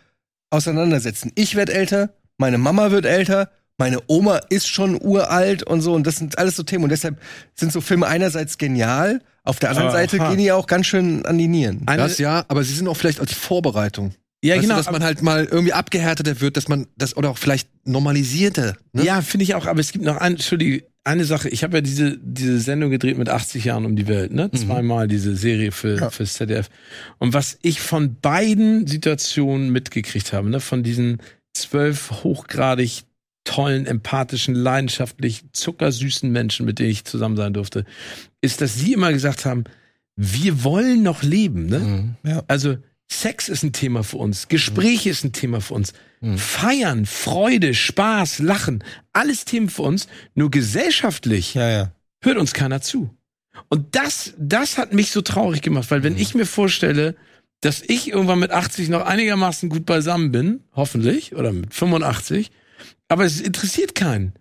auseinandersetzen. 0.49 1.33
Ich 1.35 1.55
werde 1.55 1.75
älter, 1.75 2.15
meine 2.39 2.57
Mama 2.57 2.91
wird 2.91 3.05
älter, 3.05 3.51
meine 3.83 3.99
Oma 4.07 4.39
ist 4.49 4.69
schon 4.69 4.97
uralt 5.03 5.65
und 5.65 5.81
so. 5.81 5.93
Und 5.95 6.07
das 6.07 6.17
sind 6.17 6.39
alles 6.39 6.55
so 6.55 6.63
Themen. 6.63 6.85
Und 6.85 6.91
deshalb 6.91 7.21
sind 7.55 7.73
so 7.73 7.81
Filme 7.81 8.07
einerseits 8.07 8.57
genial, 8.59 9.21
auf 9.43 9.59
der 9.59 9.71
anderen 9.71 9.89
Aber 9.89 9.97
auch 9.97 10.01
Seite 10.01 10.19
gehen 10.19 10.39
die 10.39 10.53
auch 10.53 10.69
ganz 10.69 10.87
schön 10.87 11.27
an 11.27 11.37
die 11.37 11.49
Nieren. 11.49 11.83
Eine- 11.87 12.03
Das 12.05 12.19
ja, 12.19 12.45
aber 12.47 12.63
sie 12.63 12.75
sind 12.75 12.87
auch 12.87 12.97
vielleicht 12.97 13.19
als 13.19 13.33
Vorbereitung. 13.33 14.15
ja, 14.45 14.55
weißt 14.55 14.63
genau. 14.63 14.75
du, 14.77 14.81
dass 14.85 14.93
man 14.93 15.03
halt 15.03 15.21
mal 15.23 15.45
irgendwie 15.51 15.73
abgehärteter 15.73 16.41
wird, 16.41 16.57
dass 16.57 16.69
man 16.69 16.87
das 16.97 17.17
oder 17.17 17.31
auch 17.31 17.39
vielleicht 17.39 17.69
normalisierter. 17.85 18.77
Ne? 18.93 19.05
Ja, 19.05 19.21
finde 19.21 19.43
ich 19.45 19.55
auch. 19.57 19.67
Aber 19.67 19.81
es 19.81 19.91
gibt 19.91 20.05
noch 20.05 20.17
ein, 20.19 20.33
Entschuldige, 20.35 20.85
eine 21.03 21.25
Sache. 21.25 21.49
Ich 21.49 21.65
habe 21.65 21.79
ja 21.79 21.81
diese, 21.81 22.17
diese 22.23 22.61
Sendung 22.61 22.91
gedreht 22.91 23.19
mit 23.19 23.29
80 23.29 23.65
Jahren 23.65 23.85
um 23.85 23.97
die 23.97 24.07
Welt, 24.07 24.33
ne? 24.33 24.49
Zweimal 24.53 25.09
diese 25.09 25.35
Serie 25.35 25.73
für, 25.73 25.99
Ja. 25.99 26.11
fürs 26.11 26.35
ZDF. 26.35 26.69
Und 27.19 27.35
was 27.35 27.59
ich 27.63 27.81
von 27.81 28.15
beiden 28.21 28.87
Situationen 28.87 29.71
mitgekriegt 29.71 30.33
habe, 30.33 30.49
ne? 30.51 30.61
Von 30.61 30.85
diesen 30.85 31.19
zwölf 31.55 32.13
hochgradig 32.23 33.03
tollen, 33.45 33.87
empathischen, 33.87 34.55
leidenschaftlich 34.55 35.45
zuckersüßen 35.53 36.31
Menschen, 36.31 36.65
mit 36.67 36.79
denen 36.79 36.91
ich 36.91 37.05
zusammen 37.05 37.37
sein 37.37 37.53
durfte, 37.55 37.85
ist, 38.41 38.61
dass 38.61 38.75
sie 38.75 38.93
immer 38.93 39.13
gesagt 39.13 39.45
haben, 39.45 39.65
wir 40.17 40.63
wollen 40.65 41.03
noch 41.03 41.23
leben, 41.23 41.67
ne? 41.67 41.79
Mhm. 41.79 42.41
Also 42.49 42.77
Sex 43.11 43.49
ist 43.49 43.63
ein 43.63 43.73
Thema 43.73 44.05
für 44.05 44.17
uns, 44.19 44.49
Gespräch 44.49 45.07
ist 45.07 45.25
ein 45.25 45.33
Thema 45.33 45.61
für 45.61 45.75
uns, 45.75 45.93
Mhm. 46.25 46.39
Feiern, 46.39 47.05
Freude, 47.05 47.75
Spaß, 47.75 48.39
Lachen, 48.39 48.85
alles 49.13 49.45
Themen 49.45 49.69
für 49.69 49.83
uns. 49.83 50.07
Nur 50.37 50.53
gesellschaftlich 50.53 51.55
Ja, 51.55 51.69
ja. 51.69 51.93
hört 52.23 52.37
uns 52.39 52.53
keiner 52.53 52.81
zu. 52.81 53.11
Und 53.69 53.97
das, 53.97 54.33
das 54.39 54.79
hat 54.79 54.93
mich 54.95 55.11
so 55.11 55.21
traurig 55.21 55.63
gemacht, 55.63 55.91
weil 55.91 55.99
Mhm. 55.99 56.05
wenn 56.05 56.17
ich 56.17 56.35
mir 56.37 56.47
vorstelle, 56.47 57.17
dass 57.61 57.83
ich 57.83 58.09
irgendwann 58.09 58.39
mit 58.39 58.53
80 58.53 58.89
noch 58.89 59.05
einigermaßen 59.05 59.69
gut 59.69 59.85
beisammen 59.85 60.31
bin, 60.31 60.61
hoffentlich, 60.75 61.35
oder 61.35 61.53
mit 61.53 61.75
85, 61.75 62.53
aber 63.13 63.25
es 63.25 63.41
interessiert 63.41 63.95
keinen. 63.95 64.33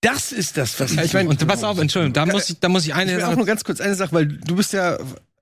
Das 0.00 0.30
ist 0.30 0.56
das, 0.56 0.78
was 0.78 0.94
Ja, 0.94 1.02
ich 1.02 1.12
mein, 1.12 1.26
Und 1.26 1.44
pass 1.48 1.64
auf, 1.64 1.78
Entschuldigung, 1.78 2.12
da 2.12 2.24
muss 2.26 2.48
ich, 2.50 2.60
da 2.60 2.68
muss 2.68 2.82
ich 2.84 2.90
Ich 2.90 2.94
eine 2.94 3.16
will 3.16 3.22
auch 3.24 3.34
nur 3.36 3.46
ganz 3.46 3.64
kurz 3.64 3.80
eine 3.80 3.94
Sache, 3.96 4.12
weil 4.12 4.26
du 4.26 4.54
bist 4.54 4.72
ja 4.72 4.96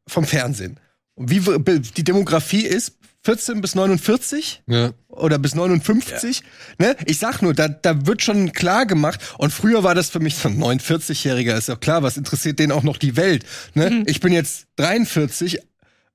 vom 0.09 0.25
Fernsehen. 0.25 0.81
Und 1.15 1.31
wie 1.31 1.41
die 1.81 2.05
Demografie 2.05 2.63
ist 2.63 2.95
14 3.25 3.61
bis 3.61 3.75
49 3.75 4.63
Ja. 4.67 4.93
oder 5.09 5.39
bis 5.39 5.55
59. 5.55 6.43
Ne? 6.79 6.97
Ich 7.07 7.19
sag 7.19 7.43
nur, 7.43 7.55
da, 7.55 7.69
da 7.69 8.07
wird 8.07 8.23
schon 8.23 8.53
klar 8.53 8.87
gemacht. 8.87 9.21
Und 9.37 9.53
früher 9.53 9.83
war 9.83 9.95
das 9.95 10.11
für 10.11 10.21
mich 10.21 10.37
so 10.37 10.49
ein 10.49 10.59
49-Jähriger, 10.63 11.57
ist 11.57 11.69
doch 11.69 11.81
klar, 11.81 12.03
was 12.03 12.17
interessiert 12.17 12.59
den 12.59 12.71
auch 12.73 12.83
noch 12.85 12.97
die 12.99 13.17
Welt? 13.17 13.45
Ne? 13.75 14.05
Ich 14.07 14.21
bin 14.21 14.33
jetzt 14.33 14.69
43 14.77 15.59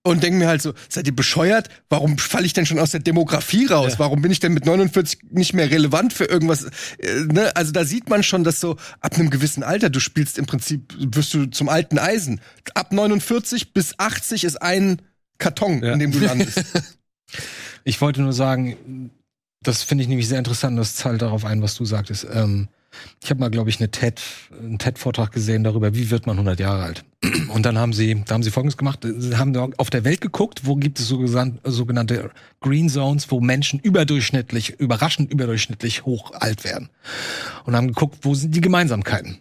und 0.03 0.23
denke 0.23 0.39
mir 0.39 0.47
halt 0.47 0.61
so, 0.61 0.73
seid 0.89 1.05
ihr 1.07 1.15
bescheuert? 1.15 1.69
Warum 1.89 2.17
falle 2.17 2.45
ich 2.45 2.53
denn 2.53 2.65
schon 2.65 2.79
aus 2.79 2.91
der 2.91 3.01
Demografie 3.01 3.67
raus? 3.67 3.99
Warum 3.99 4.21
bin 4.21 4.31
ich 4.31 4.39
denn 4.39 4.53
mit 4.53 4.65
49 4.65 5.19
nicht 5.29 5.53
mehr 5.53 5.69
relevant 5.69 6.11
für 6.13 6.25
irgendwas? 6.25 6.65
Äh, 6.97 7.25
ne? 7.31 7.55
Also 7.55 7.71
da 7.71 7.85
sieht 7.85 8.09
man 8.09 8.23
schon, 8.23 8.43
dass 8.43 8.59
so 8.59 8.77
ab 8.99 9.15
einem 9.15 9.29
gewissen 9.29 9.61
Alter, 9.63 9.89
du 9.89 9.99
spielst 9.99 10.37
im 10.39 10.45
Prinzip, 10.47 10.93
wirst 10.97 11.33
du 11.33 11.45
zum 11.45 11.69
alten 11.69 11.99
Eisen. 11.99 12.41
Ab 12.73 12.91
49 12.91 13.73
bis 13.73 13.97
80 13.99 14.43
ist 14.43 14.61
ein 14.61 15.01
Karton, 15.37 15.83
Ja. 15.83 15.93
in 15.93 15.99
dem 15.99 16.11
du 16.11 16.19
landest. 16.19 16.63
Ich 17.83 17.99
wollte 18.01 18.21
nur 18.21 18.33
sagen, 18.33 19.09
das 19.63 19.83
finde 19.83 20.03
ich 20.03 20.07
nämlich 20.07 20.27
sehr 20.27 20.37
interessant, 20.37 20.77
das 20.77 20.95
zahlt 20.97 21.21
darauf 21.21 21.45
ein, 21.45 21.61
was 21.61 21.75
du 21.75 21.85
sagtest. 21.85 22.27
Ähm, 22.31 22.67
ich 23.23 23.29
habe 23.29 23.39
mal, 23.39 23.49
glaube 23.49 23.69
ich, 23.69 23.79
eine 23.79 23.89
TED, 23.89 24.21
einen 24.57 24.79
TED-Vortrag 24.79 25.31
gesehen 25.31 25.63
darüber, 25.63 25.95
wie 25.95 26.09
wird 26.09 26.27
man 26.27 26.37
100 26.37 26.59
Jahre 26.59 26.83
alt. 26.83 27.05
Und 27.53 27.65
dann 27.65 27.77
haben 27.77 27.93
sie, 27.93 28.23
da 28.25 28.33
haben 28.33 28.43
sie 28.43 28.51
Folgendes 28.51 28.77
gemacht, 28.77 28.99
sie 29.03 29.37
haben 29.37 29.55
auf 29.77 29.89
der 29.89 30.03
Welt 30.03 30.21
geguckt, 30.21 30.61
wo 30.65 30.75
gibt 30.75 30.99
es 30.99 31.07
sogenannte 31.07 32.31
Green 32.59 32.89
Zones, 32.89 33.29
wo 33.29 33.39
Menschen 33.39 33.79
überdurchschnittlich, 33.79 34.79
überraschend 34.79 35.31
überdurchschnittlich 35.31 36.05
hoch 36.05 36.31
alt 36.33 36.63
werden. 36.63 36.89
Und 37.65 37.75
haben 37.75 37.87
geguckt, 37.87 38.19
wo 38.23 38.33
sind 38.33 38.55
die 38.55 38.61
Gemeinsamkeiten. 38.61 39.37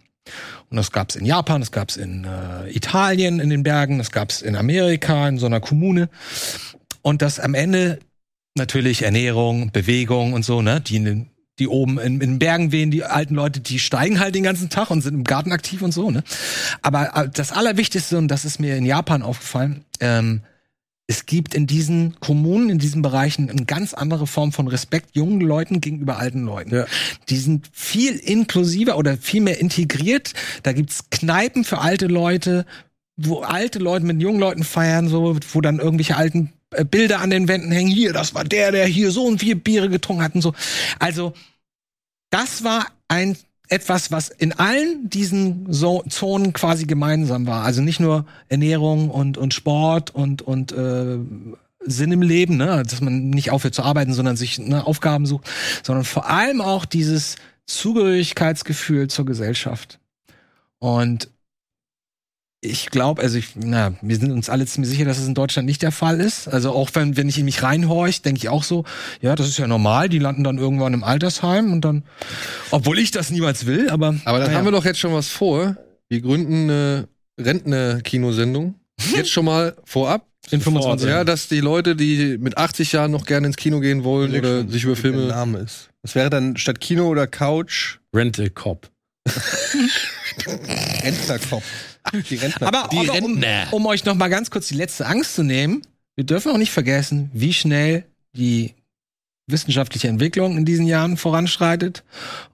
Und 0.68 0.77
das 0.77 0.93
gab's 0.93 1.16
in 1.16 1.24
Japan, 1.24 1.60
das 1.60 1.72
gab's 1.72 1.97
in 1.97 2.24
äh, 2.24 2.70
Italien 2.70 3.40
in 3.40 3.51
den 3.51 3.62
Bergen, 3.62 3.98
das 3.98 4.12
gab's 4.12 4.43
in 4.43 4.56
Amerika 4.56 5.28
in 5.28 5.39
so 5.39 5.47
einer 5.47 5.60
Kommune. 5.60 6.09
Und 7.02 7.22
das 7.22 7.40
am 7.40 7.55
Ende 7.55 7.98
natürlich 8.56 9.02
Ernährung, 9.02 9.72
Bewegung 9.72 10.32
und 10.32 10.44
so, 10.44 10.62
ne? 10.62 10.81
Die, 10.81 10.97
in 10.97 11.05
den, 11.05 11.31
die 11.61 11.69
oben 11.69 11.99
in, 11.99 12.15
in 12.15 12.20
den 12.20 12.39
Bergen 12.39 12.73
wehen, 12.73 12.91
die 12.91 13.05
alten 13.05 13.35
Leute, 13.35 13.61
die 13.61 13.78
steigen 13.78 14.19
halt 14.19 14.35
den 14.35 14.43
ganzen 14.43 14.70
Tag 14.70 14.91
und 14.91 15.03
sind 15.03 15.15
im 15.15 15.24
Garten 15.24 15.53
aktiv 15.53 15.82
und 15.82 15.93
so, 15.93 16.11
ne? 16.11 16.24
Aber 16.82 17.15
äh, 17.15 17.28
das 17.32 17.53
Allerwichtigste, 17.53 18.19
und 18.19 18.28
das 18.28 18.45
ist 18.45 18.59
mir 18.59 18.77
in 18.77 18.87
Japan 18.87 19.23
aufgefallen, 19.23 19.85
ähm, 20.01 20.43
es 21.11 21.27
gibt 21.27 21.57
in 21.57 21.66
diesen 21.66 22.15
Kommunen, 22.20 22.70
in 22.70 22.78
diesen 22.78 23.03
Bereichen 23.03 23.51
eine 23.51 23.65
ganz 23.65 23.95
andere 23.95 24.28
Form 24.28 24.53
von 24.53 24.69
Respekt 24.69 25.16
jungen 25.16 25.41
Leuten 25.41 25.81
gegenüber 25.81 26.19
alten 26.20 26.45
Leuten. 26.45 26.73
Ja. 26.73 26.87
Die 27.28 27.37
sind 27.37 27.69
viel 27.73 28.15
inklusiver 28.15 28.97
oder 28.97 29.16
viel 29.16 29.41
mehr 29.41 29.59
integriert. 29.59 30.35
Da 30.62 30.73
gibt's 30.73 31.11
Kneipen 31.11 31.65
für 31.65 31.78
alte 31.78 32.07
Leute, 32.07 32.65
wo 33.16 33.41
alte 33.41 33.81
Leute 33.81 34.07
mit 34.07 34.23
jungen 34.23 34.39
Leuten 34.39 34.62
feiern, 34.62 35.09
so, 35.09 35.37
wo 35.53 35.61
dann 35.61 35.81
irgendwelche 35.81 36.16
alten 36.16 36.53
äh, 36.70 36.85
Bilder 36.85 37.20
an 37.20 37.31
den 37.31 37.49
Wänden 37.49 37.73
hängen. 37.73 37.91
Hier, 37.91 38.12
das 38.12 38.35
war 38.37 38.45
der, 38.45 38.70
der 38.70 38.87
hier 38.87 39.11
so 39.11 39.24
und 39.24 39.41
vier 39.41 39.57
Biere 39.57 39.89
getrunken 39.89 40.23
hat 40.23 40.37
und 40.37 40.43
so. 40.43 40.55
Also, 41.01 41.32
das 42.31 42.65
war 42.65 42.86
ein 43.09 43.36
etwas, 43.69 44.11
was 44.11 44.28
in 44.28 44.52
allen 44.52 45.09
diesen 45.09 45.73
so 45.73 46.02
Zonen 46.09 46.52
quasi 46.52 46.86
gemeinsam 46.86 47.47
war. 47.47 47.62
Also 47.62 47.82
nicht 47.82 48.01
nur 48.01 48.27
Ernährung 48.48 49.11
und, 49.11 49.39
und 49.39 49.55
Sport 49.55 50.11
und, 50.12 50.43
und 50.43 50.73
äh, 50.73 51.19
Sinn 51.81 52.12
im 52.12 52.23
Leben, 52.23 52.57
ne? 52.57 52.82
dass 52.82 53.01
man 53.01 53.31
nicht 53.31 53.52
aufhört 53.52 53.74
zu 53.74 53.82
arbeiten, 53.82 54.12
sondern 54.12 54.36
sich 54.36 54.59
ne, 54.59 54.85
Aufgaben 54.85 55.24
sucht, 55.24 55.48
sondern 55.85 56.05
vor 56.05 56.28
allem 56.28 56.61
auch 56.61 56.85
dieses 56.85 57.36
Zugehörigkeitsgefühl 57.66 59.09
zur 59.09 59.24
Gesellschaft. 59.24 60.01
Und 60.78 61.31
ich 62.62 62.91
glaube, 62.91 63.23
also 63.23 63.39
ich, 63.39 63.55
na, 63.55 63.95
wir 64.03 64.16
sind 64.16 64.32
uns 64.32 64.51
alle 64.51 64.66
ziemlich 64.66 64.91
sicher, 64.91 65.07
dass 65.07 65.19
es 65.19 65.27
in 65.27 65.35
Deutschland 65.35 65.66
nicht 65.66 65.81
der 65.82 65.93
Fall 65.93 66.20
ist. 66.20 66.47
Also 66.47 66.73
auch 66.73 66.91
wenn, 66.93 67.16
wenn 67.16 67.28
ich 67.28 67.39
in 67.39 67.47
mich 67.47 67.62
reinhorch, 67.62 68.20
denke 68.20 68.39
ich 68.39 68.49
auch 68.51 68.65
so, 68.65 68.85
ja, 69.23 69.35
das 69.35 69.49
ist 69.49 69.59
ja 69.59 69.66
normal, 69.66 70.11
die 70.11 70.19
landen 70.19 70.45
dann 70.45 70.59
irgendwann 70.59 70.93
im 70.93 71.03
Altersheim 71.03 71.73
und 71.73 71.82
dann, 71.82 72.05
obwohl 72.70 72.99
ich 72.99 73.11
das 73.12 73.31
niemals 73.31 73.65
will, 73.65 73.89
aber. 73.89 74.15
Aber 74.24 74.39
dann 74.39 74.49
naja. 74.49 74.59
haben 74.59 74.66
wir 74.66 74.73
doch 74.73 74.85
jetzt 74.85 74.99
schon 74.99 75.15
was 75.15 75.28
vor. 75.28 75.77
Wir 76.09 76.20
gründen 76.20 76.70
eine 76.70 77.09
Rentner-Kinosendung. 77.41 78.74
Jetzt 79.15 79.31
schon 79.31 79.47
mal 79.47 79.74
vorab. 79.85 80.27
in 80.51 80.61
25 80.61 81.09
Ja, 81.09 81.24
dass 81.24 81.49
die 81.49 81.61
Leute, 81.61 81.97
die 81.97 82.37
mit 82.37 82.59
80 82.59 82.93
Jahren 82.93 83.12
noch 83.12 83.24
gerne 83.24 83.47
ins 83.47 83.57
Kino 83.57 83.81
gehen 83.81 84.05
wollen 84.05 84.35
oder 84.37 84.69
sich 84.69 84.82
über 84.85 84.93
Der 84.93 85.01
Filme. 85.01 85.27
Name 85.27 85.61
ist. 85.61 85.89
Das 86.03 86.15
wäre 86.15 86.28
dann 86.28 86.59
statt 86.59 86.81
Kino 86.81 87.07
oder 87.07 87.27
Couch 87.27 87.99
Rental 88.15 88.51
Cop. 88.51 88.91
Rentnerkopf. 91.03 91.65
Die 92.31 92.36
Rentner. 92.36 92.66
Aber, 92.68 92.89
Die 92.90 92.98
aber 92.98 93.22
um, 93.22 93.32
Rentner. 93.32 93.68
um 93.72 93.86
euch 93.86 94.05
noch 94.05 94.14
mal 94.14 94.28
ganz 94.28 94.51
kurz 94.51 94.68
die 94.68 94.74
letzte 94.74 95.06
Angst 95.06 95.35
zu 95.35 95.43
nehmen, 95.43 95.82
wir 96.16 96.24
dürfen 96.24 96.52
auch 96.52 96.59
nicht 96.59 96.72
vergessen, 96.72 97.31
wie 97.32 97.52
schnell 97.52 98.05
die 98.35 98.74
wissenschaftliche 99.47 100.09
Entwicklung 100.09 100.56
in 100.56 100.64
diesen 100.64 100.86
Jahren 100.86 101.16
voranschreitet. 101.16 102.05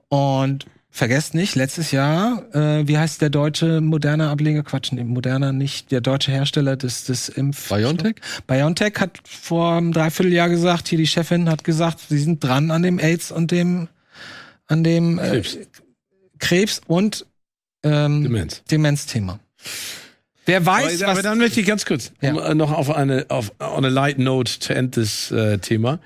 Und 0.09 0.65
vergesst 0.89 1.33
nicht, 1.35 1.55
letztes 1.55 1.91
Jahr, 1.91 2.43
äh, 2.55 2.87
wie 2.87 2.97
heißt 2.97 3.21
der 3.21 3.29
deutsche 3.29 3.81
moderne 3.81 4.29
Ableger? 4.29 4.63
Quatsch, 4.63 4.91
nee, 4.91 5.03
moderner 5.03 5.51
nicht, 5.51 5.91
der 5.91 6.01
deutsche 6.01 6.31
Hersteller 6.31 6.75
des, 6.75 7.03
des 7.03 7.29
Impf... 7.29 7.69
BioNTech? 7.69 8.15
BioNTech 8.47 8.93
hat 8.99 9.19
vor 9.25 9.73
einem 9.73 9.91
Dreivierteljahr 9.91 10.49
gesagt, 10.49 10.87
hier 10.87 10.97
die 10.97 11.07
Chefin 11.07 11.49
hat 11.49 11.63
gesagt, 11.63 11.99
sie 12.09 12.19
sind 12.19 12.43
dran 12.43 12.71
an 12.71 12.83
dem 12.83 12.99
AIDS 12.99 13.31
und 13.31 13.51
dem 13.51 13.89
an 14.67 14.83
dem 14.83 15.17
äh, 15.19 15.29
Krebs. 15.29 15.57
Krebs 16.39 16.81
und 16.87 17.25
ähm, 17.87 18.23
Demenz. 18.23 18.63
Demenzthema. 18.69 19.39
Wer 20.45 20.65
weiß, 20.65 21.01
aber, 21.01 21.11
was 21.11 21.19
aber 21.19 21.21
dann 21.23 21.37
möchte 21.39 21.59
ich 21.59 21.67
ganz 21.67 21.85
kurz 21.85 22.11
Ja. 22.21 22.31
um, 22.33 22.39
äh, 22.39 22.55
noch 22.55 22.71
auf 22.71 22.89
eine 22.89 23.25
auf 23.29 23.51
on 23.59 23.83
a 23.83 23.89
light 23.89 24.17
note 24.17 24.59
to 24.59 24.73
end 24.73 24.93
this 24.95 25.29
äh, 25.31 25.57
Thema. 25.57 25.99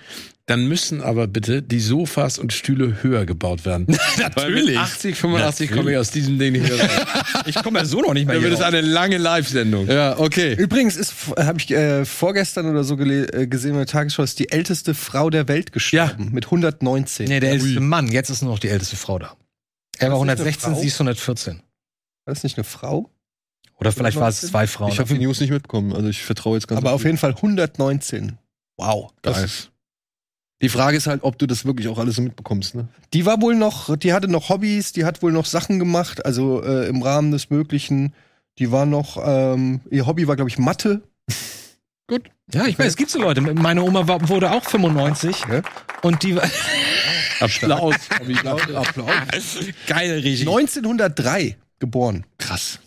Dann 0.48 0.68
müssen 0.68 1.02
aber 1.02 1.28
bitte 1.28 1.62
die 1.62 1.80
Sofas 1.80 2.40
und 2.40 2.52
Stühle 2.52 3.04
höher 3.04 3.26
gebaut 3.26 3.64
werden. 3.64 3.88
Weil 4.36 4.52
mit 4.52 4.76
80, 4.76 5.16
85 5.16 5.72
komme 5.72 5.92
ich 5.92 5.98
aus 5.98 6.10
diesem 6.10 6.40
Ding 6.40 6.54
nicht 6.54 6.68
mehr 6.68 6.78
raus. 6.78 6.90
ich 7.46 7.56
komme 7.64 7.80
ja 7.80 7.86
so 7.86 8.02
noch 8.02 8.14
nicht 8.14 8.26
mehr 8.26 8.36
Dann 8.36 8.42
hier 8.42 8.50
wird 8.50 8.60
es 8.60 8.66
eine 8.66 8.82
lange 8.82 9.18
Live-Sendung. 9.18 9.88
Ja, 9.88 10.18
okay. 10.18 10.56
Übrigens 10.56 10.98
ist, 10.98 11.14
habe 11.38 11.60
ich 11.60 11.72
äh, 11.72 12.04
vorgestern 12.04 12.66
oder 12.66 12.84
so 12.84 12.98
äh, 13.00 13.48
gesehen 13.48 13.72
in 13.72 13.78
der 13.78 13.86
Tagesschau, 13.86 14.24
ist 14.24 14.40
die 14.40 14.52
älteste 14.52 14.94
Frau 14.96 15.30
der 15.30 15.48
Welt 15.48 15.72
gestorben. 15.72 16.32
Mit 16.34 16.46
119. 16.46 17.28
Nee, 17.28 17.40
der 17.40 17.52
älteste 17.52 17.80
Mann. 17.80 18.08
Jetzt 18.08 18.30
ist 18.30 18.42
nur 18.42 18.52
noch 18.52 18.60
die 18.60 18.70
älteste 18.70 18.96
Frau 18.98 19.20
da. 19.20 19.36
Er 20.00 20.12
war 20.12 20.26
das 20.26 20.40
nicht 20.40 20.42
eine 20.42 20.50
116, 20.50 20.74
Frau? 20.74 20.82
sie 20.82 20.88
ist 20.88 20.96
114. 20.96 21.62
War 22.32 22.36
das 22.36 22.44
nicht 22.44 22.58
eine 22.58 22.64
Frau? 22.64 23.10
Oder 23.76 23.92
vielleicht 23.92 24.18
war 24.18 24.30
es 24.30 24.40
zwei 24.40 24.66
Frauen. 24.66 24.90
Ich 24.94 25.00
habe 25.00 25.14
die 25.14 25.20
News 25.20 25.42
nicht 25.42 25.50
mitbekommen, 25.50 25.92
also 25.92 26.08
ich 26.08 26.24
vertraue 26.24 26.56
jetzt 26.56 26.66
ganz 26.70 26.78
Aber 26.80 26.94
auf 26.94 27.04
jeden 27.04 27.18
Fall 27.18 27.32
119. 27.32 28.38
Wow. 28.78 29.12
Geil. 29.22 29.50
Die 30.62 30.70
Frage 30.70 30.96
ist 30.96 31.08
halt, 31.08 31.24
ob 31.24 31.38
du 31.38 31.46
das 31.46 31.66
wirklich 31.66 31.90
auch 31.90 31.98
alles 31.98 32.16
so 32.16 32.22
mitbekommst, 32.22 32.76
ne? 32.76 32.88
Die 33.14 33.26
war 33.26 33.42
wohl 33.42 33.54
noch, 33.56 33.98
die 33.98 34.14
hatte 34.14 34.30
noch 34.30 34.48
Hobbys, 34.48 34.94
die 34.94 35.04
hat 35.04 35.22
wohl 35.22 35.34
noch 35.34 35.46
Sachen 35.46 35.78
gemacht, 35.78 36.26
also 36.26 36.64
äh, 36.64 36.88
im 36.88 37.02
Rahmen 37.02 37.34
des 37.34 37.50
Möglichen. 37.50 38.14
Die 38.60 38.72
war 38.72 38.86
noch, 38.86 39.18
ähm, 39.22 39.82
ihr 39.90 40.06
Hobby 40.08 40.26
war, 40.26 40.38
glaube 40.38 40.50
ich, 40.50 40.58
Mathe. 40.58 41.02
Ja, 42.54 42.66
ich 42.66 42.78
weiß, 42.78 42.88
es 42.88 42.96
gibt 42.98 43.10
so 43.10 43.20
Leute. 43.20 43.40
Meine 43.40 43.84
Oma 43.84 44.06
war, 44.06 44.28
wurde 44.28 44.52
auch 44.52 44.66
95 44.66 45.46
Ja. 45.50 45.62
und 46.02 46.22
die 46.24 46.36
war 46.36 46.44
Applaus. 47.40 47.96
Applaus. 48.76 49.60
geil, 49.88 50.20
richtig. 50.20 50.46
1903 50.46 51.56
geboren. 51.82 52.26
Krass. 52.38 52.80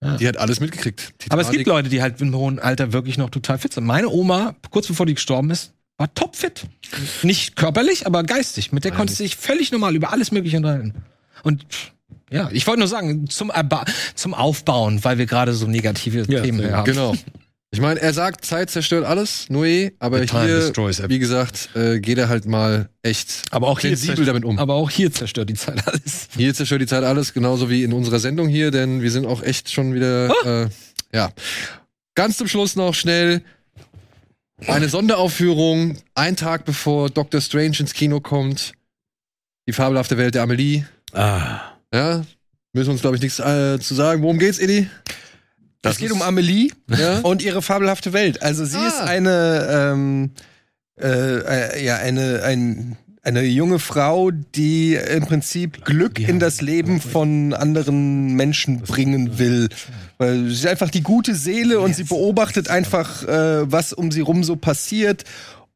Ja. 0.00 0.16
Die 0.16 0.28
hat 0.28 0.36
alles 0.36 0.60
mitgekriegt. 0.60 1.14
Aber 1.30 1.40
es 1.42 1.48
gibt 1.48 1.60
Titanic. 1.60 1.66
Leute, 1.66 1.88
die 1.88 2.02
halt 2.02 2.20
im 2.20 2.34
hohen 2.36 2.58
Alter 2.60 2.92
wirklich 2.92 3.18
noch 3.18 3.30
total 3.30 3.58
fit 3.58 3.72
sind. 3.72 3.84
Meine 3.84 4.08
Oma, 4.08 4.54
kurz 4.70 4.86
bevor 4.86 5.06
die 5.06 5.14
gestorben 5.14 5.50
ist, 5.50 5.72
war 5.96 6.12
topfit. 6.14 6.66
Nicht 7.22 7.56
körperlich, 7.56 8.06
aber 8.06 8.22
geistig. 8.22 8.70
Mit 8.72 8.84
der 8.84 8.92
konntest 8.92 9.18
du 9.18 9.24
dich 9.24 9.36
völlig 9.36 9.72
normal 9.72 9.96
über 9.96 10.12
alles 10.12 10.30
Mögliche 10.30 10.58
unterhalten. 10.58 10.94
Und 11.42 11.66
ja, 12.30 12.48
ich 12.52 12.66
wollte 12.66 12.80
nur 12.80 12.88
sagen, 12.88 13.28
zum, 13.28 13.50
Erba 13.50 13.84
zum 14.14 14.34
Aufbauen, 14.34 15.02
weil 15.04 15.18
wir 15.18 15.26
gerade 15.26 15.52
so 15.54 15.66
negative 15.66 16.24
Ja, 16.30 16.42
Themen 16.42 16.70
haben. 16.72 16.84
Genau. 16.84 17.14
Ich 17.74 17.80
meine, 17.80 18.00
er 18.00 18.14
sagt, 18.14 18.44
Zeit 18.44 18.70
zerstört 18.70 19.04
alles, 19.04 19.48
Noé, 19.50 19.94
aber 19.98 20.20
The 20.20 20.26
time 20.26 20.44
hier, 20.44 21.08
wie 21.08 21.18
gesagt, 21.18 21.70
äh, 21.74 21.98
geht 21.98 22.18
er 22.18 22.28
halt 22.28 22.46
mal 22.46 22.88
echt 23.02 23.42
Aber 23.50 23.66
auch 23.66 23.80
hier 23.80 23.96
sensibel 23.96 24.24
damit 24.24 24.44
um. 24.44 24.60
Aber 24.60 24.74
auch 24.74 24.88
hier 24.88 25.10
zerstört 25.10 25.50
die 25.50 25.54
Zeit 25.54 25.84
alles. 25.84 26.28
Hier 26.36 26.54
zerstört 26.54 26.82
die 26.82 26.86
Zeit 26.86 27.02
alles, 27.02 27.34
genauso 27.34 27.68
wie 27.70 27.82
in 27.82 27.92
unserer 27.92 28.20
Sendung 28.20 28.46
hier, 28.46 28.70
denn 28.70 29.02
wir 29.02 29.10
sind 29.10 29.26
auch 29.26 29.42
echt 29.42 29.72
schon 29.72 29.92
wieder, 29.92 30.28
äh, 30.44 30.68
ja. 31.12 31.32
Ganz 32.14 32.36
zum 32.36 32.46
Schluss 32.46 32.76
noch 32.76 32.94
schnell 32.94 33.42
eine 34.68 34.88
Sonderaufführung, 34.88 35.98
ein 36.14 36.36
Tag 36.36 36.66
bevor 36.66 37.10
Doctor 37.10 37.40
Strange 37.40 37.78
ins 37.80 37.92
Kino 37.92 38.20
kommt. 38.20 38.70
Die 39.66 39.72
fabelhafte 39.72 40.16
Welt 40.16 40.36
der 40.36 40.44
Amelie. 40.44 40.84
Ah. 41.12 41.60
Ja, 41.92 42.22
müssen 42.72 42.90
uns, 42.90 43.00
glaube 43.00 43.16
ich, 43.16 43.22
nichts 43.22 43.40
äh, 43.40 43.80
zu 43.80 43.96
sagen. 43.96 44.22
Worum 44.22 44.38
geht's, 44.38 44.60
Edi? 45.84 45.92
es 45.92 45.98
geht 45.98 46.12
um 46.12 46.22
Amelie 46.22 46.70
Ja? 46.90 47.20
und 47.20 47.42
ihre 47.42 47.62
fabelhafte 47.62 48.12
Welt. 48.12 48.42
Also 48.42 48.64
sie 48.64 48.76
Ah. 48.78 48.86
ist 48.88 49.00
eine, 49.00 49.68
ähm, 49.70 50.30
äh, 51.00 51.06
äh, 51.78 51.84
ja, 51.84 51.96
eine, 51.96 52.42
ein, 52.44 52.96
eine 53.22 53.42
junge 53.42 53.78
Frau, 53.78 54.30
die 54.30 54.94
im 54.96 55.24
Prinzip 55.24 55.84
Glück 55.84 56.18
in 56.20 56.38
das 56.38 56.60
Leben 56.60 57.00
von 57.00 57.54
anderen 57.54 58.34
Menschen 58.34 58.80
bringen 58.82 59.38
will. 59.38 59.68
Weil 60.18 60.44
sie 60.46 60.52
ist 60.52 60.66
einfach 60.66 60.90
die 60.90 61.02
gute 61.02 61.34
Seele 61.34 61.80
und 61.80 61.96
sie 61.96 62.04
beobachtet 62.04 62.68
einfach, 62.68 63.22
äh, 63.26 63.70
was 63.72 63.92
um 63.94 64.12
sie 64.12 64.20
rum 64.20 64.44
so 64.44 64.56
passiert. 64.56 65.24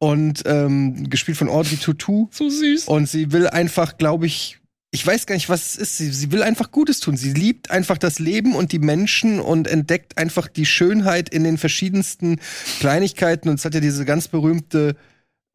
Und 0.01 0.43
ähm, 0.45 1.09
gespielt 1.09 1.37
von 1.37 1.49
Audrey 1.49 1.75
Tautou. 1.75 2.29
So 2.31 2.49
süß. 2.49 2.85
Und 2.87 3.09
sie 3.09 3.33
will 3.33 3.47
einfach, 3.47 3.97
glaube 3.97 4.27
ich, 4.27 4.59
ich 4.91 5.05
weiß 5.05 5.25
gar 5.27 5.35
nicht, 5.35 5.49
was 5.49 5.67
es 5.67 5.75
ist. 5.75 5.97
Sie, 5.97 6.11
sie 6.11 6.31
will 6.31 6.41
einfach 6.41 6.71
Gutes 6.71 6.99
tun. 6.99 7.15
Sie 7.15 7.33
liebt 7.33 7.69
einfach 7.69 7.97
das 7.97 8.17
Leben 8.19 8.55
und 8.55 8.71
die 8.71 8.79
Menschen 8.79 9.39
und 9.39 9.67
entdeckt 9.67 10.17
einfach 10.17 10.47
die 10.47 10.65
Schönheit 10.65 11.29
in 11.29 11.43
den 11.43 11.57
verschiedensten 11.59 12.39
Kleinigkeiten. 12.79 13.49
Und 13.49 13.59
es 13.59 13.65
hat 13.65 13.75
ja 13.75 13.81
diese 13.81 14.03
ganz 14.03 14.27
berühmte, 14.27 14.95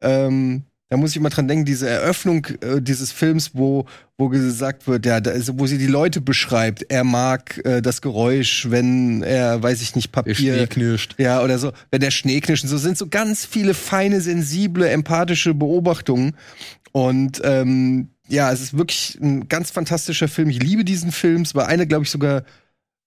ähm, 0.01 0.63
da 0.87 0.95
muss 0.95 1.13
ich 1.13 1.19
mal 1.19 1.29
dran 1.29 1.49
denken, 1.49 1.65
diese 1.65 1.89
Eröffnung 1.89 2.45
äh, 2.61 2.81
dieses 2.81 3.11
Films, 3.11 3.51
wo, 3.53 3.85
wo 4.17 4.29
gesagt 4.29 4.87
wird, 4.87 5.05
ja, 5.05 5.19
da, 5.19 5.33
wo 5.57 5.67
sie 5.67 5.79
die 5.79 5.87
Leute 5.87 6.21
beschreibt. 6.21 6.85
Er 6.89 7.03
mag 7.03 7.59
äh, 7.65 7.81
das 7.81 8.01
Geräusch, 8.01 8.67
wenn 8.69 9.21
er, 9.21 9.61
weiß 9.61 9.81
ich 9.81 9.95
nicht, 9.95 10.15
Der 10.15 10.21
Papier. 10.21 10.35
Schnee 10.35 10.67
knirscht. 10.67 11.15
Ja, 11.17 11.43
oder 11.43 11.59
so, 11.59 11.73
wenn 11.91 11.99
der 11.99 12.11
Schnee 12.11 12.39
knirscht. 12.39 12.63
und 12.63 12.69
So 12.69 12.77
sind 12.77 12.97
so 12.97 13.07
ganz 13.07 13.43
viele 13.45 13.73
feine, 13.73 14.21
sensible, 14.21 14.87
empathische 14.87 15.53
Beobachtungen. 15.53 16.37
Und 16.93 17.41
ähm, 17.43 18.11
ja, 18.27 18.51
es 18.51 18.61
ist 18.61 18.77
wirklich 18.77 19.17
ein 19.21 19.47
ganz 19.47 19.71
fantastischer 19.71 20.27
Film. 20.27 20.49
Ich 20.49 20.61
liebe 20.61 20.83
diesen 20.83 21.11
Film. 21.11 21.43
Es 21.43 21.55
war 21.55 21.67
eine, 21.67 21.87
glaube 21.87 22.03
ich, 22.03 22.11
sogar 22.11 22.43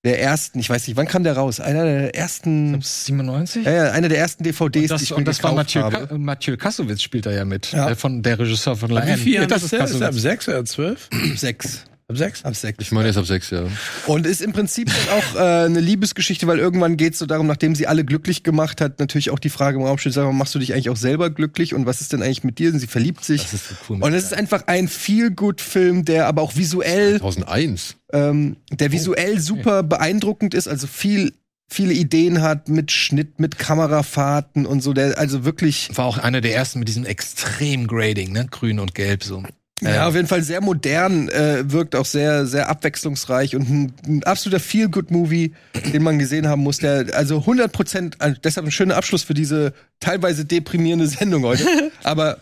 der 0.04 0.20
ersten, 0.20 0.60
ich 0.60 0.70
weiß 0.70 0.86
nicht, 0.86 0.96
wann 0.96 1.08
kam 1.08 1.24
der 1.24 1.36
raus? 1.36 1.58
Einer 1.58 1.84
der 1.84 2.14
ersten, 2.14 2.80
97? 2.80 3.64
ja, 3.64 3.72
ja, 3.72 3.90
einer 3.90 4.08
der 4.08 4.18
ersten 4.18 4.44
DVDs, 4.44 4.82
Und 4.82 4.90
das, 4.90 4.98
die 5.00 5.04
ich 5.04 5.10
mir 5.10 5.16
und 5.16 5.24
das 5.26 5.42
war 5.42 5.50
gekauft 5.50 5.74
Mathieu, 5.74 5.82
habe. 5.82 6.06
Ka 6.06 6.18
Mathieu 6.18 6.56
Kassowitz 6.56 7.02
spielt 7.02 7.26
da 7.26 7.32
ja 7.32 7.44
mit. 7.44 7.72
Ja. 7.72 7.90
Äh, 7.90 7.96
von 7.96 8.22
der 8.22 8.38
Regisseur 8.38 8.76
von 8.76 8.90
La 8.90 9.04
Wie 9.06 9.16
viel 9.16 9.46
das 9.46 9.64
ist 9.64 9.64
ist 9.64 9.72
der? 9.72 9.84
Ist 9.84 10.00
der 10.00 10.08
ab 10.08 10.14
sechs 10.14 10.48
oder 10.48 10.64
zwölf? 10.64 11.08
Sechs. 11.34 11.84
Ab 12.10 12.16
sechs? 12.16 12.42
Ab 12.42 12.56
sechs. 12.56 12.78
Ich 12.80 12.90
meine, 12.90 13.10
ist 13.10 13.18
ab 13.18 13.26
sechs, 13.26 13.50
ja. 13.50 13.64
Und 14.06 14.26
ist 14.26 14.40
im 14.40 14.54
Prinzip 14.54 14.88
dann 14.88 15.18
auch 15.18 15.34
äh, 15.34 15.66
eine 15.66 15.80
Liebesgeschichte, 15.80 16.46
weil 16.46 16.58
irgendwann 16.58 16.96
geht 16.96 17.12
es 17.12 17.18
so 17.18 17.26
darum, 17.26 17.46
nachdem 17.46 17.74
sie 17.74 17.86
alle 17.86 18.02
glücklich 18.02 18.42
gemacht 18.42 18.80
hat, 18.80 18.98
natürlich 18.98 19.28
auch 19.28 19.38
die 19.38 19.50
Frage 19.50 19.76
im 19.76 19.84
Raum 19.84 19.98
steht, 19.98 20.14
sag 20.14 20.24
mal, 20.24 20.32
machst 20.32 20.54
du 20.54 20.58
dich 20.58 20.72
eigentlich 20.72 20.88
auch 20.88 20.96
selber 20.96 21.28
glücklich 21.28 21.74
und 21.74 21.84
was 21.84 22.00
ist 22.00 22.14
denn 22.14 22.22
eigentlich 22.22 22.44
mit 22.44 22.58
dir? 22.58 22.72
Und 22.72 22.78
sie 22.78 22.86
verliebt 22.86 23.26
sich. 23.26 23.42
Das 23.42 23.52
ist 23.52 23.68
so 23.68 23.74
cool. 23.90 23.98
Und 24.02 24.14
es 24.14 24.24
ist 24.24 24.32
einfach 24.32 24.62
ein 24.68 24.88
Feel-Good-Film, 24.88 26.06
der 26.06 26.28
aber 26.28 26.40
auch 26.40 26.56
visuell, 26.56 27.18
2001. 27.20 27.96
ähm, 28.14 28.56
der 28.72 28.88
Oh, 28.88 28.92
visuell 28.92 29.38
super 29.38 29.82
beeindruckend 29.82 30.54
ist, 30.54 30.66
also 30.66 30.86
viel, 30.86 31.34
viele 31.68 31.92
Ideen 31.92 32.40
hat 32.40 32.70
mit 32.70 32.90
Schnitt, 32.90 33.38
mit 33.38 33.58
Kamerafahrten 33.58 34.64
und 34.64 34.80
so, 34.82 34.94
der 34.94 35.18
also 35.18 35.44
wirklich, 35.44 35.90
war 35.92 36.06
auch 36.06 36.16
einer 36.16 36.40
der 36.40 36.54
ersten 36.54 36.78
mit 36.78 36.88
diesem 36.88 37.04
extrem 37.04 37.86
Grading, 37.86 38.32
ne? 38.32 38.46
Grün 38.50 38.80
und 38.80 38.94
Gelb 38.94 39.24
so. 39.24 39.42
Ja, 39.80 40.08
auf 40.08 40.14
jeden 40.14 40.26
Fall 40.26 40.42
sehr 40.42 40.60
modern, 40.60 41.28
äh, 41.28 41.70
wirkt 41.70 41.94
auch 41.94 42.04
sehr, 42.04 42.46
sehr 42.46 42.68
abwechslungsreich 42.68 43.54
und 43.54 43.68
ein, 43.68 43.92
ein 44.06 44.24
absoluter 44.24 44.60
Feel-Good-Movie, 44.60 45.52
den 45.92 46.02
man 46.02 46.18
gesehen 46.18 46.48
haben 46.48 46.62
muss, 46.62 46.78
der, 46.78 47.06
also 47.14 47.38
100 47.38 47.72
Prozent, 47.72 48.20
also 48.20 48.38
deshalb 48.42 48.66
ein 48.66 48.72
schöner 48.72 48.96
Abschluss 48.96 49.22
für 49.22 49.34
diese 49.34 49.72
teilweise 50.00 50.44
deprimierende 50.44 51.06
Sendung 51.08 51.44
heute, 51.44 51.64
aber 52.02 52.38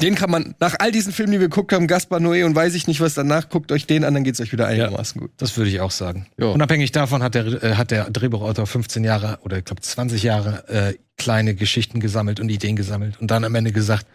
den 0.00 0.14
kann 0.14 0.30
man, 0.30 0.54
nach 0.60 0.76
all 0.78 0.92
diesen 0.92 1.12
Filmen, 1.12 1.32
die 1.32 1.40
wir 1.40 1.48
geguckt 1.48 1.72
haben, 1.72 1.86
Gaspar 1.86 2.20
Noé 2.20 2.44
und 2.44 2.54
weiß 2.54 2.74
ich 2.74 2.86
nicht 2.86 3.00
was 3.00 3.14
danach, 3.14 3.48
guckt 3.48 3.72
euch 3.72 3.86
den 3.86 4.04
an, 4.04 4.14
dann 4.14 4.24
geht's 4.24 4.40
euch 4.40 4.52
wieder 4.52 4.66
einigermaßen 4.66 5.20
gut. 5.20 5.30
Das 5.36 5.56
würde 5.56 5.70
ich 5.70 5.80
auch 5.80 5.90
sagen. 5.90 6.26
Ja. 6.38 6.46
Unabhängig 6.46 6.92
davon 6.92 7.22
hat 7.22 7.34
der, 7.34 7.46
äh, 7.62 7.74
hat 7.74 7.90
der 7.90 8.10
Drehbuchautor 8.10 8.66
15 8.66 9.04
Jahre 9.04 9.38
oder 9.42 9.58
ich 9.58 9.64
glaube 9.64 9.82
20 9.82 10.22
Jahre 10.22 10.68
äh, 10.68 10.94
kleine 11.16 11.54
Geschichten 11.54 12.00
gesammelt 12.00 12.40
und 12.40 12.48
Ideen 12.48 12.76
gesammelt 12.76 13.20
und 13.20 13.30
dann 13.30 13.44
am 13.44 13.54
Ende 13.54 13.72
gesagt, 13.72 14.06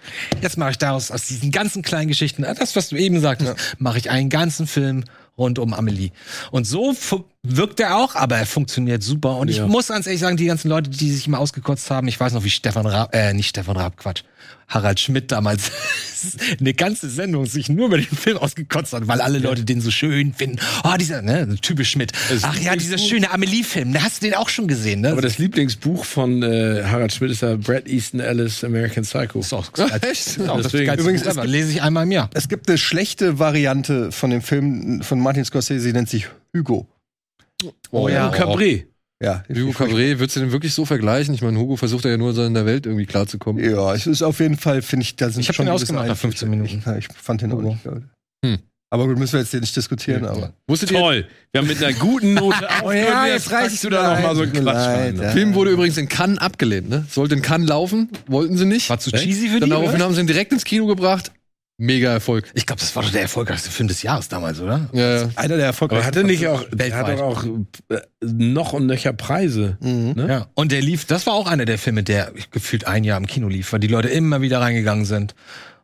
jetzt 0.41 0.57
mache 0.57 0.71
ich 0.71 0.77
daraus 0.77 1.11
aus 1.11 1.27
diesen 1.27 1.51
ganzen 1.51 1.81
kleinen 1.81 2.07
Geschichten, 2.07 2.43
äh, 2.43 2.53
das 2.55 2.75
was 2.75 2.89
du 2.89 2.95
eben 2.95 3.19
sagtest, 3.19 3.55
mache 3.77 3.97
ich 3.97 4.09
einen 4.09 4.29
ganzen 4.29 4.67
Film 4.67 5.03
rund 5.37 5.57
um 5.57 5.73
Amelie. 5.73 6.11
Und 6.51 6.67
so 6.67 6.93
wirkt 7.43 7.79
er 7.79 7.95
auch, 7.97 8.15
aber 8.15 8.37
er 8.37 8.45
funktioniert 8.45 9.01
super. 9.01 9.37
Und 9.37 9.47
ich 9.49 9.57
Ja. 9.57 9.67
muss 9.67 9.87
ganz 9.87 10.05
ehrlich 10.07 10.19
sagen, 10.21 10.35
die 10.35 10.45
ganzen 10.45 10.67
Leute, 10.69 10.89
die 10.89 11.09
sich 11.11 11.25
immer 11.25 11.39
ausgekotzt 11.39 11.89
haben, 11.89 12.07
ich 12.09 12.19
weiß 12.19 12.33
noch, 12.33 12.43
wie 12.43 12.49
Stefan 12.49 12.85
Raab, 12.85 13.15
äh, 13.15 13.33
nicht 13.33 13.47
Stefan 13.49 13.77
Raab, 13.77 13.95
Quatsch, 13.95 14.23
Harald 14.67 14.99
Schmidt 14.99 15.31
damals 15.31 15.71
eine 16.59 16.73
ganze 16.73 17.09
Sendung 17.09 17.45
sich 17.45 17.69
nur 17.69 17.87
über 17.87 17.97
den 17.97 18.05
Film 18.07 18.37
ausgekotzt 18.37 18.91
hat, 18.91 19.07
weil 19.07 19.21
alle 19.21 19.39
Leute 19.39 19.63
den 19.63 19.79
so 19.79 19.89
schön 19.89 20.33
finden. 20.33 20.57
Oh, 20.83 20.95
dieser, 20.99 21.21
ne, 21.21 21.55
typisch 21.61 21.91
Schmidt. 21.91 22.11
Ach 22.41 22.59
ja, 22.59 22.75
dieser 22.75 22.97
schöne 22.97 23.31
Amelie-Film, 23.31 23.93
da 23.93 24.03
hast 24.03 24.21
du 24.21 24.25
den 24.27 24.35
auch 24.35 24.49
schon 24.49 24.67
gesehen, 24.67 24.99
ne? 25.01 25.11
Aber 25.13 25.21
das 25.21 25.37
Lieblingsbuch 25.37 26.03
von 26.03 26.43
äh, 26.43 26.83
Harald 26.85 27.13
Schmidt 27.13 27.31
ist 27.31 27.41
ja 27.41 27.55
Brad 27.55 27.87
Easton 27.87 28.19
Ellis 28.19 28.65
American 28.65 29.03
Psycho. 29.05 29.39
ist 29.39 29.53
auch, 29.53 29.67
das 29.71 29.91
Echt? 30.03 30.27
ist 30.27 30.41
auch 30.49 30.57
das 30.57 30.63
Deswegen- 30.73 30.87
geilste 30.87 31.03
Übrigens, 31.03 31.25
ever. 31.25 31.45
lese 31.47 31.71
ich 31.71 31.81
einmal 31.81 32.03
im 32.03 32.11
Jahr. 32.11 32.29
Es 32.33 32.49
gibt 32.49 32.67
eine 32.67 32.77
schlechte 32.77 33.39
Variante 33.39 34.11
von 34.11 34.29
dem 34.29 34.41
Film 34.41 35.01
von 35.03 35.21
Martin 35.21 35.45
Scorsese, 35.45 35.87
die 35.87 35.93
nennt 35.93 36.09
sich 36.09 36.27
Hugo. 36.55 36.85
Oh 37.91 38.07
ja. 38.09 38.27
Und 38.27 38.35
Cabré. 38.35 38.85
Ja, 39.21 39.43
Hugo 39.49 39.71
Cabré, 39.71 40.17
würdest 40.19 40.37
du 40.37 40.39
den 40.39 40.53
wirklich 40.53 40.73
so 40.73 40.85
vergleichen? 40.85 41.33
Ich 41.33 41.41
meine, 41.41 41.59
Hugo 41.59 41.75
versucht 41.75 42.05
ja 42.05 42.15
nur 42.15 42.31
so 42.33 42.43
in 42.45 42.53
der 42.53 42.65
Welt 42.65 42.85
irgendwie 42.85 43.05
klarzukommen. 43.05 43.61
Ja, 43.63 43.93
es 43.93 44.07
ist 44.07 44.21
auf 44.21 44.39
jeden 44.39 44.55
Fall, 44.55 44.81
finde 44.81 45.03
ich, 45.03 45.17
da 45.17 45.29
sind 45.29 45.41
Ich 45.41 45.49
hab 45.49 45.55
schon 45.55 45.65
den 45.65 45.73
ausgemacht 45.75 46.05
nach 46.05 46.11
Einflüsse. 46.11 46.45
15 46.45 46.49
Minuten. 46.49 46.83
Ich, 46.97 47.09
ich 47.09 47.17
fand 47.17 47.41
den 47.41 47.51
auch 47.51 47.57
Hugo. 47.57 47.69
nicht 47.69 47.83
geil. 47.83 48.03
Hm. 48.45 48.59
Aber 48.91 49.05
gut, 49.07 49.19
müssen 49.19 49.33
wir 49.33 49.41
jetzt 49.41 49.51
hier 49.51 49.59
nicht 49.59 49.75
diskutieren, 49.75 50.25
aber. 50.25 50.53
Wusstet 50.67 50.91
ihr, 50.91 50.99
Toll. 50.99 51.27
Wir 51.51 51.59
haben 51.61 51.67
mit 51.67 51.83
einer 51.83 51.93
guten 51.97 52.33
Note 52.33 52.57
Oh 52.83 52.91
ja, 52.91 53.03
aufgehört. 53.03 53.27
jetzt 53.27 53.49
packst 53.49 53.83
du 53.83 53.89
da 53.89 54.15
noch 54.15 54.23
mal 54.23 54.35
so 54.37 54.41
einen 54.43 54.53
Quatsch 54.53 54.63
leid, 54.63 54.97
rein. 54.99 55.17
der 55.17 55.31
Film 55.31 55.53
wurde 55.53 55.71
übrigens 55.71 55.97
in 55.97 56.07
Cannes 56.07 56.39
abgelehnt, 56.39 56.89
ne? 56.89 57.05
Sollte 57.11 57.35
in 57.35 57.41
Cannes 57.41 57.67
laufen, 57.67 58.09
wollten 58.27 58.57
sie 58.57 58.65
nicht. 58.65 58.89
War 58.89 58.99
zu 58.99 59.11
cheesy 59.11 59.49
für 59.49 59.59
Dann 59.59 59.67
die? 59.67 59.69
daraufhin 59.71 59.95
oder? 59.97 60.05
haben 60.05 60.13
sie 60.15 60.21
ihn 60.21 60.27
direkt 60.27 60.53
ins 60.53 60.63
Kino 60.63 60.87
gebracht. 60.87 61.31
Mega 61.79 62.11
Erfolg. 62.11 62.51
Ich 62.53 62.65
glaube, 62.67 62.79
das 62.79 62.95
war 62.95 63.01
doch 63.03 63.11
der 63.11 63.21
erfolgreichste 63.23 63.71
Film 63.71 63.87
des 63.87 64.03
Jahres 64.03 64.27
damals, 64.27 64.59
oder? 64.59 64.89
Ja, 64.93 65.21
ja. 65.21 65.29
Einer 65.35 65.57
der 65.57 65.65
erfolgreichsten. 65.65 66.05
hat 66.07 66.15
er 66.15 66.23
nicht 66.23 66.45
auch, 66.47 66.63
der 66.71 66.95
hat 66.95 67.07
Weltweit. 67.07 67.19
doch 67.19 67.25
auch 67.25 67.45
äh, 67.89 68.01
noch 68.21 68.73
und 68.73 68.85
nöcher 68.85 69.13
Preise. 69.13 69.77
Mhm. 69.81 70.13
Ne? 70.15 70.25
Ja. 70.29 70.47
Und 70.53 70.71
der 70.71 70.81
lief, 70.81 71.05
das 71.05 71.25
war 71.25 71.33
auch 71.33 71.47
einer 71.47 71.65
der 71.65 71.79
Filme, 71.79 72.03
der 72.03 72.31
gefühlt 72.51 72.85
ein 72.85 73.03
Jahr 73.03 73.17
im 73.17 73.25
Kino 73.25 73.47
lief, 73.47 73.73
weil 73.73 73.79
die 73.79 73.87
Leute 73.87 74.09
immer 74.09 74.41
wieder 74.41 74.59
reingegangen 74.61 75.05
sind. 75.05 75.33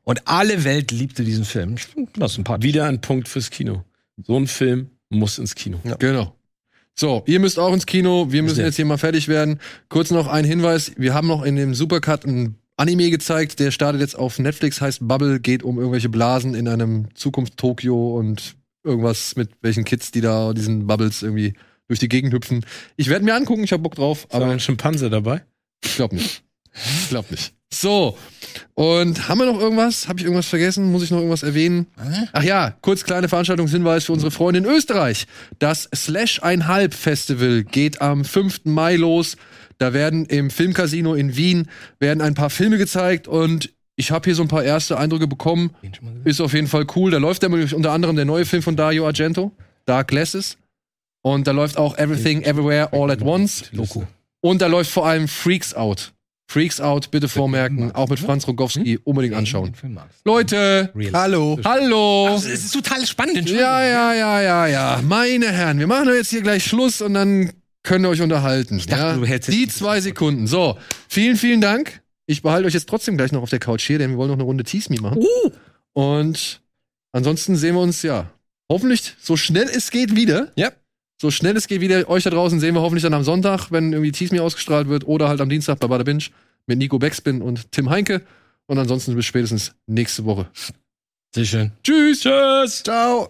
Und 0.04 0.22
alle 0.28 0.64
Welt 0.66 0.92
liebte 0.92 1.24
diesen 1.24 1.46
Film. 1.46 1.76
Ich 1.78 1.86
finde 1.86 2.12
das 2.20 2.36
sympathisch. 2.36 2.64
Wieder 2.68 2.86
ein 2.86 3.02
Punkt 3.02 3.28
fürs 3.28 3.50
Kino. 3.50 3.84
So 4.24 4.38
ein 4.38 4.46
Film 4.46 4.92
muss 5.10 5.40
ins 5.40 5.56
Kino. 5.56 5.80
Genau. 5.98 6.36
So, 6.94 7.24
ihr 7.26 7.40
müsst 7.40 7.58
auch 7.60 7.74
ins 7.74 7.86
Kino. 7.86 8.28
Wir 8.32 8.44
müssen 8.44 8.60
Ja. 8.60 8.66
jetzt 8.68 8.76
hier 8.76 8.86
mal 8.86 8.98
fertig 8.98 9.28
werden. 9.28 9.60
Kurz 9.90 10.12
noch 10.12 10.28
ein 10.28 10.46
Hinweis. 10.46 10.92
Wir 10.98 11.14
haben 11.14 11.28
noch 11.28 11.44
in 11.44 11.56
dem 11.56 11.74
Supercut 11.74 12.26
ein 12.26 12.56
Anime 12.78 13.10
gezeigt. 13.10 13.60
Der 13.60 13.72
startet 13.72 14.02
jetzt 14.02 14.16
auf 14.18 14.40
Netflix, 14.40 14.82
heißt 14.82 15.00
Bubble, 15.08 15.40
geht 15.40 15.64
um 15.64 15.78
irgendwelche 15.78 16.10
Blasen 16.10 16.56
in 16.56 16.68
einem 16.68 17.08
Zukunft-Tokio 17.16 18.18
und 18.18 18.56
irgendwas 18.84 19.36
mit 19.36 19.50
welchen 19.62 19.84
Kids, 19.86 20.12
die 20.12 20.22
da 20.22 20.54
diesen 20.54 20.88
Bubbles 20.88 21.24
irgendwie 21.24 21.54
durch 21.88 22.00
die 22.00 22.10
Gegend 22.10 22.34
hüpfen. 22.34 22.66
Ich 22.98 23.10
werde 23.10 23.26
mir 23.26 23.36
angucken, 23.36 23.64
ich 23.64 23.72
habe 23.72 23.84
Bock 23.84 23.96
drauf, 23.96 24.28
Aber 24.30 24.46
aber 24.46 24.54
ein 24.54 24.60
Schimpanse 24.60 25.10
dabei? 25.10 25.44
ich 25.84 25.96
glaube 25.96 26.16
nicht. 26.16 26.44
Ich 26.74 27.10
glaube 27.10 27.28
nicht. 27.32 27.54
So, 27.74 28.18
und 28.74 29.28
haben 29.28 29.40
wir 29.40 29.46
noch 29.52 29.60
irgendwas? 29.60 30.08
Habe 30.08 30.20
ich 30.20 30.26
irgendwas 30.26 30.48
vergessen? 30.48 30.92
Muss 30.92 31.04
ich 31.04 31.12
noch 31.12 31.18
irgendwas 31.18 31.44
erwähnen? 31.44 31.88
Ach 32.32 32.44
ja, 32.44 32.76
kurz 32.82 33.04
kleine 33.04 33.28
Veranstaltungshinweis 33.28 34.06
für 34.06 34.14
unsere 34.14 34.32
Freunde 34.32 34.60
in 34.60 34.66
Österreich. 34.66 35.26
Das 35.60 35.90
Slash 35.94 36.42
einhalb 36.44 36.94
Festival 36.94 37.64
geht 37.64 38.02
am 38.02 38.24
5. 38.24 38.62
Mai 38.66 38.96
los. 38.96 39.36
Da 39.78 39.94
werden 39.94 40.26
im 40.26 40.50
Filmcasino 40.50 41.14
in 41.14 41.36
Wien 41.36 41.70
werden 42.00 42.22
ein 42.22 42.34
paar 42.34 42.50
Filme 42.50 42.78
gezeigt 42.78 43.28
und 43.28 43.74
ich 43.98 44.12
habe 44.12 44.26
hier 44.26 44.36
so 44.36 44.42
ein 44.42 44.48
paar 44.48 44.64
erste 44.64 44.98
Eindrücke 44.98 45.28
bekommen. 45.28 45.72
Ist 46.24 46.42
auf 46.42 46.54
jeden 46.54 46.68
Fall 46.68 46.86
cool. 46.96 47.12
Da 47.12 47.18
läuft 47.18 47.42
nämlich 47.42 47.74
unter 47.74 47.92
anderem 47.92 48.16
der 48.16 48.26
neue 48.26 48.46
Film 48.46 48.62
von 48.62 48.76
Dario 48.76 49.06
Argento, 49.06 49.52
Dark 49.86 50.10
Glasses. 50.10 50.58
Und 51.22 51.48
da 51.48 51.52
läuft 51.52 51.78
auch 51.78 51.98
Everything 51.98 52.42
Everywhere 52.44 52.94
All 52.94 53.10
at 53.10 53.22
Once. 53.22 53.70
Doku. 53.74 54.04
Und 54.42 54.62
da 54.62 54.68
läuft 54.68 54.92
vor 54.92 55.08
allem 55.08 55.28
Freaks 55.28 55.74
Out. 55.74 56.14
Freaks 56.48 56.80
Out, 56.80 57.10
bitte 57.10 57.28
vormerken, 57.28 57.92
auch 57.94 58.08
mit 58.08 58.20
Franz 58.20 58.48
Rogowski, 58.48 59.00
unbedingt 59.04 59.34
anschauen. 59.34 59.74
Leute, 60.24 60.92
Hallo. 61.12 61.60
hallo! 61.66 62.36
Es 62.36 62.46
ist 62.46 62.72
total 62.72 63.06
spannend. 63.08 63.50
Ja, 63.50 63.84
ja, 63.84 64.14
ja, 64.14 64.42
ja, 64.42 64.68
ja. 64.68 65.02
Meine 65.04 65.52
Herren, 65.52 65.80
wir 65.80 65.88
machen 65.88 66.06
doch 66.06 66.14
jetzt 66.14 66.30
hier 66.30 66.42
gleich 66.44 66.64
Schluss 66.64 67.02
und 67.02 67.16
dann 67.16 67.52
könnt 67.86 68.06
ihr 68.06 68.10
euch 68.10 68.22
unterhalten. 68.22 68.78
dachte, 68.88 68.92
ja? 68.92 69.14
du 69.16 69.26
hältst 69.26 69.48
jetzt 69.48 69.58
Die 69.58 69.68
zwei 69.68 70.02
Sekunden. 70.02 70.48
So, 70.48 70.78
vielen, 71.08 71.38
vielen 71.38 71.62
Dank. 71.62 72.02
Ich 72.26 72.42
behalte 72.42 72.68
euch 72.68 72.74
jetzt 72.74 72.90
trotzdem 72.90 73.18
gleich 73.18 73.32
noch 73.32 73.42
auf 73.42 73.50
der 73.50 73.60
Couch 73.60 73.86
hier, 73.86 74.00
denn 74.00 74.12
wir 74.12 74.18
wollen 74.18 74.30
noch 74.30 74.36
eine 74.36 74.44
Runde 74.44 74.64
Tease 74.64 74.92
Me 74.92 75.00
machen. 75.00 75.20
Uh. 75.20 75.52
Und 75.94 76.62
ansonsten 77.14 77.56
sehen 77.56 77.76
wir 77.76 77.82
uns 77.82 78.02
ja 78.02 78.32
hoffentlich 78.70 79.16
so 79.22 79.38
schnell 79.38 79.70
es 79.70 79.92
geht 79.92 80.16
wieder. 80.16 80.52
Ja. 80.56 80.72
So 81.22 81.32
schnell 81.32 81.56
es 81.56 81.68
geht 81.68 81.82
wieder. 81.82 82.10
Euch 82.10 82.24
da 82.24 82.30
draußen 82.30 82.60
sehen 82.60 82.74
wir 82.76 82.82
hoffentlich 82.82 83.04
dann 83.04 83.14
am 83.14 83.24
Sonntag, 83.24 83.72
wenn 83.72 83.94
irgendwie 83.94 84.12
Tease 84.12 84.34
Me 84.34 84.42
ausgestrahlt 84.42 84.90
wird 84.90 85.08
oder 85.08 85.30
halt 85.30 85.40
am 85.40 85.50
Dienstag 85.50 85.80
bei 85.80 85.88
Bada 85.88 86.04
Binge 86.04 86.26
mit 86.66 86.80
Nico 86.80 87.00
Beckspin 87.00 87.42
und 87.42 87.72
Tim 87.72 87.90
Heinke. 87.90 88.22
Und 88.68 88.80
ansonsten 88.80 89.16
bis 89.16 89.26
spätestens 89.26 89.74
nächste 89.86 90.26
Woche. 90.26 90.50
Sehr 91.36 91.46
schön. 91.46 91.72
Tschüss. 91.84 92.22
Tschüss! 92.22 92.84
Ciao. 92.84 93.30